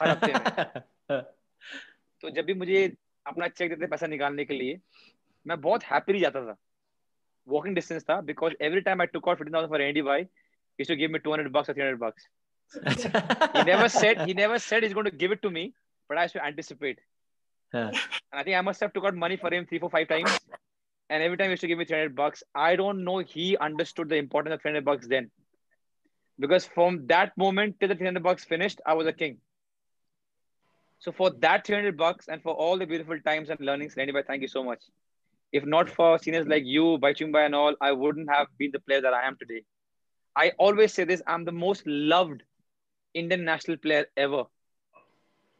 हर 0.00 0.08
हफ़्ते 0.08 0.32
में। 0.32 1.20
तो 2.22 2.30
जब 2.30 2.44
भी 2.44 2.54
मुझे 2.54 2.84
अपना 3.26 3.48
चेक 3.48 3.70
देते 3.70 3.86
पैसा 3.86 4.06
निकालने 4.06 4.44
के 4.44 4.54
लिए 4.54 4.78
मैं 5.46 5.60
बहुत 5.60 5.84
हैप्पीली 5.84 6.20
जाता 6.20 6.40
था। 6.46 6.56
walking 7.46 7.74
distance 7.74 8.04
tha 8.04 8.22
because 8.24 8.52
every 8.60 8.82
time 8.82 9.00
I 9.00 9.06
took 9.06 9.26
out 9.28 9.38
15,000 9.38 9.68
for 9.68 9.78
Randy 9.78 10.00
Bhai, 10.00 10.20
he 10.20 10.28
used 10.78 10.90
to 10.90 10.96
give 10.96 11.10
me 11.10 11.18
200 11.18 11.52
bucks 11.52 11.68
or 11.68 11.74
300 11.74 12.00
bucks. 12.00 12.28
he 13.54 13.62
never 13.72 13.88
said 13.88 14.22
he 14.22 14.34
never 14.34 14.58
said 14.58 14.82
he's 14.82 14.94
going 14.94 15.04
to 15.04 15.10
give 15.10 15.32
it 15.32 15.42
to 15.42 15.50
me, 15.50 15.74
but 16.08 16.18
I 16.18 16.22
used 16.22 16.34
to 16.34 16.44
anticipate. 16.44 16.98
And 18.32 18.40
I 18.40 18.42
think 18.44 18.56
I 18.56 18.60
must 18.60 18.80
have 18.80 18.92
took 18.92 19.04
out 19.04 19.14
money 19.14 19.36
for 19.36 19.52
him 19.52 19.66
three, 19.66 19.78
four, 19.78 19.90
five 19.90 20.08
times, 20.08 20.38
and 21.10 21.22
every 21.22 21.36
time 21.36 21.46
he 21.46 21.50
used 21.52 21.60
to 21.62 21.68
give 21.68 21.78
me 21.78 21.84
300 21.84 22.16
bucks. 22.16 22.42
I 22.54 22.76
don't 22.76 23.04
know 23.04 23.18
he 23.18 23.56
understood 23.56 24.08
the 24.08 24.16
importance 24.16 24.54
of 24.54 24.62
300 24.62 24.84
bucks 24.84 25.06
then, 25.06 25.30
because 26.38 26.64
from 26.64 27.06
that 27.08 27.36
moment 27.36 27.80
till 27.80 27.88
the 27.88 27.94
300 27.94 28.22
bucks 28.22 28.44
finished, 28.44 28.80
I 28.86 28.94
was 28.94 29.06
a 29.06 29.12
king. 29.12 29.38
So 30.98 31.12
for 31.12 31.30
that 31.40 31.66
300 31.66 31.96
bucks 31.96 32.28
and 32.28 32.42
for 32.42 32.54
all 32.54 32.78
the 32.78 32.86
beautiful 32.86 33.18
times 33.20 33.50
and 33.50 33.60
learnings, 33.60 33.94
Randy, 33.96 34.14
thank 34.26 34.40
you 34.40 34.48
so 34.48 34.64
much. 34.64 34.82
If 35.54 35.64
not 35.64 35.88
for 35.88 36.18
seniors 36.18 36.48
like 36.48 36.64
you, 36.66 36.98
Baichung 36.98 37.32
Bhai 37.32 37.44
and 37.46 37.54
all, 37.54 37.76
I 37.80 37.92
wouldn't 37.92 38.28
have 38.28 38.48
been 38.58 38.72
the 38.72 38.80
player 38.80 39.00
that 39.00 39.14
I 39.14 39.24
am 39.24 39.36
today. 39.38 39.62
I 40.34 40.50
always 40.58 40.92
say 40.92 41.04
this, 41.04 41.22
I'm 41.28 41.44
the 41.44 41.52
most 41.52 41.86
loved 41.86 42.42
Indian 43.14 43.44
national 43.44 43.76
player 43.76 44.06
ever. 44.16 44.42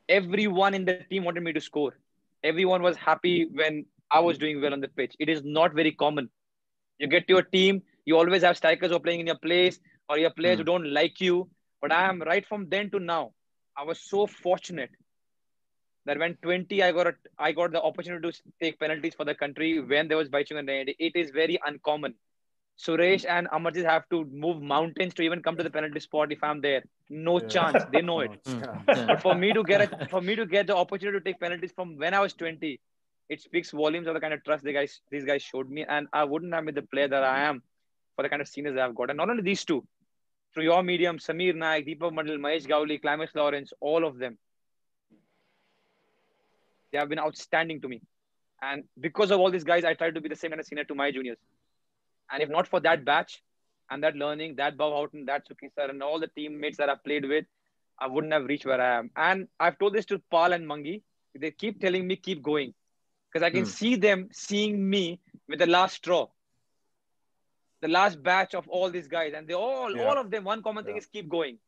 Everyone 0.09 0.75
in 0.75 0.85
the 0.85 0.99
team 1.09 1.23
wanted 1.23 1.45
me 1.45 1.53
to 1.53 1.61
score. 1.61 1.93
Everyone 2.43 2.83
was 2.83 2.97
happy 2.97 3.47
when 3.53 3.87
I 4.11 4.19
was 4.19 4.37
doing 4.37 4.61
well 4.61 4.73
on 4.73 4.81
the 4.81 4.89
pitch. 4.89 5.15
It 5.21 5.29
is 5.29 5.43
not 5.45 5.75
very 5.75 5.93
common. 5.93 6.29
You 6.99 7.07
get 7.07 7.29
to 7.29 7.35
your 7.35 7.43
team, 7.43 7.81
you 8.05 8.19
always 8.19 8.43
have 8.43 8.57
strikers 8.57 8.91
who 8.91 8.97
are 8.97 9.07
playing 9.07 9.21
in 9.21 9.29
your 9.29 9.39
place 9.39 9.79
or 10.09 10.19
your 10.19 10.31
players 10.31 10.57
mm. 10.57 10.59
who 10.59 10.65
don't 10.65 10.93
like 10.93 11.21
you. 11.21 11.49
But 11.81 11.93
I 11.93 12.09
am 12.09 12.21
right 12.21 12.45
from 12.45 12.69
then 12.69 12.91
to 12.91 12.99
now. 12.99 13.33
I 13.77 13.85
was 13.85 14.01
so 14.01 14.27
fortunate 14.27 14.91
that 16.07 16.19
when 16.19 16.35
20 16.43 16.83
I 16.83 16.93
got 16.93 17.07
a, 17.07 17.15
I 17.39 17.53
got 17.53 17.73
the 17.73 17.83
opportunity 17.83 18.31
to 18.31 18.39
take 18.61 18.79
penalties 18.79 19.15
for 19.15 19.25
the 19.25 19.35
country 19.35 19.81
when 19.81 20.09
there 20.09 20.17
was 20.17 20.29
Baichung 20.29 20.59
and 20.59 20.69
Renedy. 20.69 20.95
It 20.99 21.17
is 21.17 21.31
very 21.31 21.59
uncommon. 21.67 22.15
Suresh 22.79 23.23
hmm. 23.23 23.31
and 23.31 23.49
Amarjit 23.51 23.85
have 23.85 24.09
to 24.11 24.25
move 24.25 24.61
mountains 24.61 25.15
to 25.15 25.23
even 25.23 25.43
come 25.43 25.57
to 25.57 25.63
the 25.63 25.71
penalty 25.71 26.01
spot 26.01 26.33
if 26.33 26.43
I'm 26.43 26.61
there. 26.61 26.83
No 27.09 27.41
yeah. 27.41 27.49
chance. 27.49 27.85
They 27.93 28.03
know 28.03 28.21
it. 28.29 28.33
Hmm. 28.47 28.61
but 28.87 29.23
for 29.23 29.35
me 29.35 29.53
to 29.53 29.63
get 29.63 29.93
a, 29.93 30.09
for 30.09 30.21
me 30.21 30.35
to 30.37 30.47
get 30.47 30.67
the 30.67 30.77
opportunity 30.77 31.19
to 31.19 31.25
take 31.25 31.41
penalties 31.41 31.73
from 31.75 31.97
when 31.97 32.15
I 32.15 32.21
was 32.21 32.35
20, 32.35 32.81
it 33.29 33.41
speaks 33.41 33.71
volumes 33.71 34.07
of 34.07 34.15
the 34.15 34.21
kind 34.21 34.35
of 34.35 34.45
trust 34.45 34.65
the 34.65 34.73
guys 34.73 35.01
these 35.11 35.25
guys 35.25 35.43
showed 35.43 35.71
me. 35.71 35.85
And 35.89 36.09
I 36.13 36.25
wouldn't 36.25 36.53
have 36.53 36.67
been 36.67 36.75
the 36.75 36.83
player 36.83 37.09
that 37.09 37.23
I 37.23 37.45
am 37.45 37.63
for 38.17 38.23
the 38.23 38.29
kind 38.29 38.43
of 38.43 38.49
seniors 38.49 38.77
I've 38.77 38.95
got. 38.95 39.11
And 39.11 39.17
not 39.17 39.31
only 39.31 39.43
these 39.43 39.65
two, 39.65 39.87
through 40.53 40.65
your 40.65 40.83
medium, 40.83 41.19
Samir 41.19 41.55
Naik, 41.55 41.87
Deepak 41.87 42.13
Mandal, 42.13 42.39
Mahesh 42.39 42.67
Gawli, 42.67 43.01
Climax 43.01 43.35
Lawrence, 43.35 43.73
all 43.81 44.05
of 44.05 44.19
them 44.19 44.39
they 46.95 47.01
have 47.01 47.09
been 47.09 47.19
outstanding 47.19 47.81
to 47.81 47.89
me. 47.89 48.01
And 48.63 48.85
because 49.01 49.33
of 49.33 49.41
all 49.41 49.51
these 49.51 49.65
guys, 49.65 49.85
I 49.85 49.95
try 49.95 50.13
to 50.13 50.21
be 50.21 50.29
the 50.29 50.37
same 50.37 50.53
kind 50.53 50.61
of 50.61 50.67
senior 50.67 50.85
to 50.85 50.95
my 50.95 51.11
juniors. 51.11 51.39
And 52.33 52.41
if 52.41 52.49
not 52.49 52.69
for 52.69 52.79
that 52.81 53.05
batch 53.05 53.43
and 53.91 54.05
that 54.05 54.15
learning, 54.15 54.55
that 54.57 54.77
Bob 54.77 54.93
Houghton, 54.93 55.25
that 55.27 55.43
Suki 55.49 55.71
sir, 55.75 55.91
and 55.91 56.01
all 56.05 56.21
the 56.21 56.29
teammates 56.29 56.79
that 56.79 56.89
I've 56.89 57.03
played 57.03 57.29
with, 57.29 57.47
I 57.99 58.07
wouldn't 58.07 58.33
have 58.33 58.45
reached 58.45 58.65
where 58.65 58.81
I 58.81 58.99
am. 58.99 59.11
And 59.17 59.49
I've 59.59 59.77
told 59.77 59.93
this 59.93 60.07
to 60.07 60.23
Paul 60.31 60.53
and 60.53 60.67
Mangi. 60.67 61.03
They 61.35 61.51
keep 61.51 61.81
telling 61.81 62.07
me, 62.07 62.15
keep 62.15 62.43
going. 62.43 62.75
Because 63.33 63.45
I 63.45 63.51
can 63.51 63.65
hmm. 63.65 63.71
see 63.71 63.97
them 63.97 64.29
seeing 64.33 64.89
me 64.89 65.19
with 65.49 65.59
the 65.59 65.67
last 65.67 65.97
straw. 65.97 66.29
The 67.83 67.89
last 67.89 68.23
batch 68.23 68.55
of 68.55 68.69
all 68.69 68.89
these 68.89 69.09
guys. 69.09 69.33
And 69.37 69.49
they 69.49 69.55
all, 69.55 69.97
yeah. 69.97 70.05
all 70.05 70.17
of 70.17 70.31
them, 70.31 70.45
one 70.45 70.63
common 70.63 70.85
thing 70.85 70.95
yeah. 70.95 71.01
is 71.01 71.07
keep 71.07 71.29
going. 71.29 71.59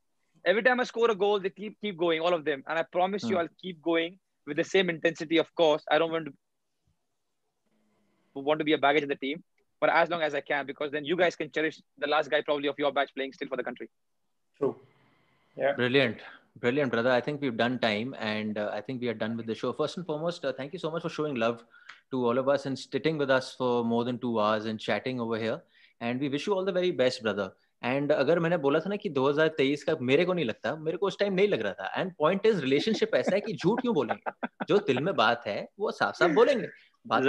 Every 0.44 0.62
time 0.62 0.78
I 0.78 0.85
score 0.85 1.11
a 1.11 1.16
goal, 1.16 1.40
they 1.40 1.51
keep 1.51 1.81
keep 1.81 1.98
going, 1.98 2.20
all 2.20 2.32
of 2.32 2.44
them. 2.44 2.62
And 2.69 2.78
I 2.78 2.85
promise 2.85 3.24
hmm. 3.24 3.31
you 3.31 3.39
I'll 3.39 3.57
keep 3.61 3.82
going 3.82 4.20
with 4.47 4.56
the 4.56 4.64
same 4.64 4.89
intensity, 4.90 5.39
of 5.39 5.55
course. 5.55 5.82
I 5.90 5.98
don't 5.98 6.12
want 6.12 6.27
to 6.27 6.32
want 8.35 8.59
to 8.59 8.64
be 8.64 8.74
a 8.74 8.78
baggage 8.78 9.02
in 9.02 9.09
the 9.09 9.16
team, 9.16 9.43
but 9.81 9.90
as 9.90 10.10
long 10.10 10.23
as 10.23 10.35
I 10.35 10.40
can, 10.40 10.66
because 10.66 10.90
then 10.90 11.05
you 11.05 11.16
guys 11.16 11.36
can 11.36 11.51
cherish 11.51 11.81
the 11.98 12.06
last 12.06 12.31
guy 12.31 12.43
probably 12.43 12.68
of 12.68 12.78
your 12.78 12.93
batch 12.93 13.10
playing 13.14 13.32
still 13.32 13.48
for 13.48 13.56
the 13.56 13.62
country. 13.62 13.89
True. 14.59 14.77
Yeah. 15.56 15.73
Brilliant. 15.73 16.18
Brilliant, 16.59 16.90
brother. 16.90 17.10
I 17.10 17.20
think 17.20 17.40
we've 17.43 17.56
done 17.56 17.78
time 17.78 18.14
and 18.18 18.56
uh, 18.56 18.70
I 18.73 18.81
think 18.81 19.02
we 19.02 19.09
are 19.09 19.14
done 19.14 19.36
with 19.36 19.47
the 19.47 19.55
show. 19.55 19.73
First 19.73 19.98
and 19.98 20.06
foremost, 20.06 20.44
uh, 20.44 20.52
thank 20.52 20.73
you 20.73 20.78
so 20.78 20.90
much 20.90 21.02
for 21.02 21.10
showing 21.10 21.35
love 21.35 21.64
to 22.10 22.27
all 22.27 22.39
of 22.39 22.48
us 22.48 22.64
and 22.64 22.78
sitting 22.78 23.18
with 23.18 23.31
us 23.31 23.55
for 23.55 23.85
more 23.85 24.05
than 24.05 24.18
two 24.18 24.40
hours 24.40 24.64
and 24.64 24.81
chatting 24.81 25.20
over 25.20 25.39
here. 25.39 25.62
And 26.01 26.18
we 26.20 26.28
wish 26.28 26.47
you 26.47 26.55
all 26.55 26.64
the 26.64 26.73
very 26.73 26.93
best, 26.93 27.23
brother. 27.23 27.52
And 27.85 28.12
अगर 28.12 28.39
मैंने 28.39 28.57
बोला 28.57 28.81
था 28.81 28.90
ना 28.90 28.97
कि 28.97 29.11
2023 29.11 29.82
का 29.82 29.97
मेरे 30.01 30.24
को 30.24 30.32
नहीं 30.32 30.44
लगता 30.44 30.77
मेरे 30.77 30.97
को 30.97 31.07
उस 31.07 31.19
टाइम 31.19 31.32
नहीं 31.32 31.48
लग 31.48 31.61
रहा 31.61 31.73
था। 31.73 32.01
एंड 32.01 32.12
पॉइंट 32.19 32.47
इज़ 32.47 32.61
रिलेशनशिप 32.61 33.11
ऐसा 33.15 33.35
है 33.35 33.40
कि 33.40 33.53
झूठ 33.53 33.81
क्यों 33.81 33.94
बोलेंगे? 33.94 34.48
जो 34.69 34.78
दिल 34.78 35.01
में 35.01 35.15
बात 35.16 35.47
है 35.47 35.69
वो 35.78 35.90
साफ़ 35.90 36.15
साफ़ 36.15 36.32
बोलेंगे। 36.32 36.69
बात 37.07 37.23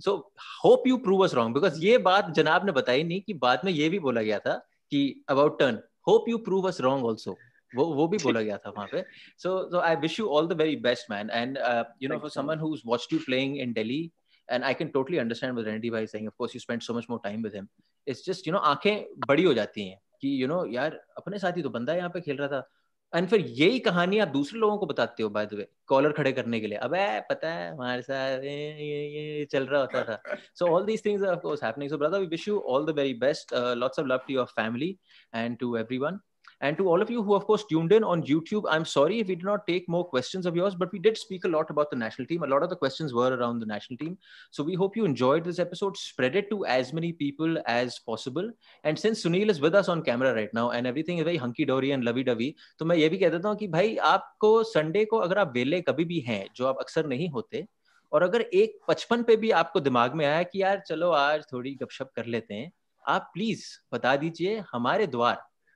so 0.00 0.32
hope 0.64 0.82
you 0.86 0.96
prove 0.96 1.24
us 1.24 1.34
wrong 1.34 1.54
because 1.54 1.84
ये 1.84 1.98
बात 1.98 2.30
जनाब 2.30 2.66
ने 2.66 2.72
बताई 2.72 3.02
नहीं 3.02 3.20
कि 3.20 3.34
बाद 3.34 3.60
में 3.64 3.72
ये 3.72 3.88
भी 3.88 3.98
बोला 3.98 4.22
गया 4.22 4.38
था 4.38 4.54
कि 4.90 5.24
about 5.28 5.58
turn 5.58 5.78
hope 6.08 6.28
you 6.28 6.38
prove 6.38 6.68
us 6.68 6.80
wrong 6.80 7.06
also 7.06 7.36
वो 7.74 7.84
वो 7.84 8.08
भी 8.08 8.18
बोला 8.18 8.40
गया 8.40 8.58
था 8.58 8.70
वहाँ 8.70 8.88
पे। 8.92 9.04
So 9.38 9.70
so 9.70 9.78
I 9.78 9.96
wish 9.96 10.20
you 10.20 10.26
all 10.26 10.46
the 10.46 10.52
very 10.52 10.76
best 10.76 11.10
man 11.10 11.30
and 11.30 11.58
you 12.02 12.08
know 12.08 12.18
for 12.18 12.30
someone 12.30 12.58
who 12.58 12.76
watched 12.86 13.12
you 13.12 13.18
playing 13.18 13.58
in 13.58 13.72
Delhi 13.72 14.12
and 14.48 14.64
I 14.64 14.74
can 14.74 14.90
totally 14.90 15.18
understand 15.18 15.56
what 15.56 15.66
Randy 15.66 15.90
Bhai 15.90 16.06
saying. 16.06 16.26
Of 16.26 16.36
course, 16.38 16.54
you 16.54 16.60
spent 16.60 16.82
so 16.82 16.94
much 16.94 17.08
more 17.08 17.20
time 17.20 17.42
with 17.42 17.54
him. 17.54 17.68
It's 18.06 18.26
just 18.26 18.46
you 18.48 18.52
know 18.52 18.58
आँखें 18.60 19.04
बड़ी 19.28 19.44
हो 19.44 19.54
जाती 19.54 19.88
हैं 19.88 19.98
कि 20.20 20.28
you 20.32 20.46
you 20.46 20.48
no 20.48 20.62
know 20.62 20.74
यार 20.74 21.00
अपने 21.18 21.38
साथ 21.38 21.56
ही 21.56 21.62
तो 21.62 21.70
बंदा 21.70 21.94
यहाँ 21.94 22.10
पे 22.10 22.20
खेल 22.20 22.36
रहा 22.36 22.48
था। 22.48 22.68
एंड 23.12 23.28
फिर 23.28 23.40
यही 23.40 23.78
कहानी 23.80 24.18
आप 24.18 24.28
दूसरे 24.28 24.58
लोगों 24.60 24.76
को 24.78 24.86
बताते 24.86 25.22
हो 25.22 25.28
बाय 25.30 25.46
द 25.46 25.54
वे 25.54 25.66
कॉलर 25.88 26.12
खड़े 26.12 26.32
करने 26.32 26.60
के 26.60 26.66
लिए। 26.66 26.78
अब 26.78 26.94
पता 27.30 27.52
है 27.52 27.70
हमारे 27.70 28.02
साथ 28.02 28.44
ये 28.44 28.50
ये, 28.50 29.06
ये 29.08 29.44
चल 29.52 29.66
रहा 29.66 29.80
होता 29.80 30.02
था। 30.04 30.38
So 30.54 30.66
all 30.66 30.84
these 30.86 31.04
things 31.04 31.22
are 31.24 31.34
of 31.34 31.40
course 31.40 31.62
happening 31.64 31.90
so 31.90 31.98
brother 31.98 32.20
we 32.20 32.26
wish 32.26 32.48
you 32.48 32.58
all 32.68 32.86
the 32.86 32.96
very 32.96 33.14
best 33.20 33.54
lots 33.54 33.98
of 33.98 34.06
love 34.06 34.20
to 34.28 34.34
your 34.34 34.46
family 34.52 34.88
and 35.34 35.58
to 35.58 35.76
everyone 35.76 36.18
And 36.60 36.78
to 36.78 36.88
all 36.88 37.02
of 37.02 37.10
you 37.10 37.22
who, 37.22 37.34
of 37.34 37.46
course, 37.46 37.64
tuned 37.64 37.92
in 37.92 38.02
on 38.02 38.22
YouTube, 38.22 38.64
I'm 38.68 38.86
sorry 38.86 39.20
if 39.20 39.28
we 39.28 39.34
did 39.34 39.44
not 39.44 39.66
take 39.66 39.88
more 39.90 40.04
questions 40.04 40.46
of 40.46 40.56
yours, 40.56 40.74
but 40.74 40.90
we 40.90 40.98
did 40.98 41.18
speak 41.18 41.44
a 41.44 41.48
lot 41.48 41.68
about 41.68 41.90
the 41.90 41.96
national 41.96 42.26
team. 42.26 42.42
A 42.42 42.46
lot 42.46 42.62
of 42.62 42.70
the 42.70 42.76
questions 42.76 43.12
were 43.12 43.36
around 43.36 43.60
the 43.60 43.66
national 43.66 43.98
team. 43.98 44.16
So 44.50 44.64
we 44.64 44.74
hope 44.74 44.96
you 44.96 45.04
enjoyed 45.04 45.44
this 45.44 45.58
episode. 45.58 45.98
Spread 45.98 46.34
it 46.34 46.48
to 46.50 46.64
as 46.64 46.94
many 46.94 47.12
people 47.12 47.58
as 47.66 47.98
possible. 47.98 48.50
And 48.84 48.98
since 48.98 49.22
Sunil 49.22 49.50
is 49.50 49.60
with 49.60 49.74
us 49.74 49.88
on 49.88 50.02
camera 50.02 50.34
right 50.34 50.52
now 50.54 50.70
and 50.70 50.86
everything 50.86 51.18
is 51.18 51.24
very 51.24 51.36
hunky 51.36 51.66
dory 51.66 51.90
and 51.90 52.04
lovey 52.04 52.24
dovey, 52.24 52.54
तो 52.78 52.84
मैं 52.84 52.96
ये 52.96 53.08
भी 53.08 53.18
कह 53.18 53.28
देता 53.30 53.48
हूँ 53.48 53.56
कि 53.56 53.68
भाई 53.68 53.96
आपको 53.96 54.62
संडे 54.64 55.04
को 55.04 55.16
अगर 55.16 55.38
आप 55.38 55.52
वेले 55.54 55.80
कभी 55.80 56.04
भी 56.04 56.20
हैं 56.28 56.46
जो 56.56 56.66
आप 56.66 56.78
अक्सर 56.80 57.06
नहीं 57.06 57.28
होते 57.30 57.66
और 58.12 58.22
अगर 58.22 58.40
एक 58.40 58.78
पचपन 58.88 59.22
पे 59.22 59.36
भी 59.36 59.50
आपको 59.60 59.80
दिमाग 59.80 60.14
में 60.14 60.24
आया 60.26 60.42
कि 60.42 60.62
यार 60.62 60.82
चलो 60.88 61.10
आज 61.10 61.44
थोड़ी 61.52 61.74
गपशप 61.82 62.10
कर 62.16 62.26
लेते 62.26 62.54
हैं 62.54 62.72
आप 63.08 63.30
प्लीज़ 63.34 63.64
बता 63.92 64.16
दीजिए 64.16 64.62
हमारे 64.72 65.06
द्वार 65.06 65.42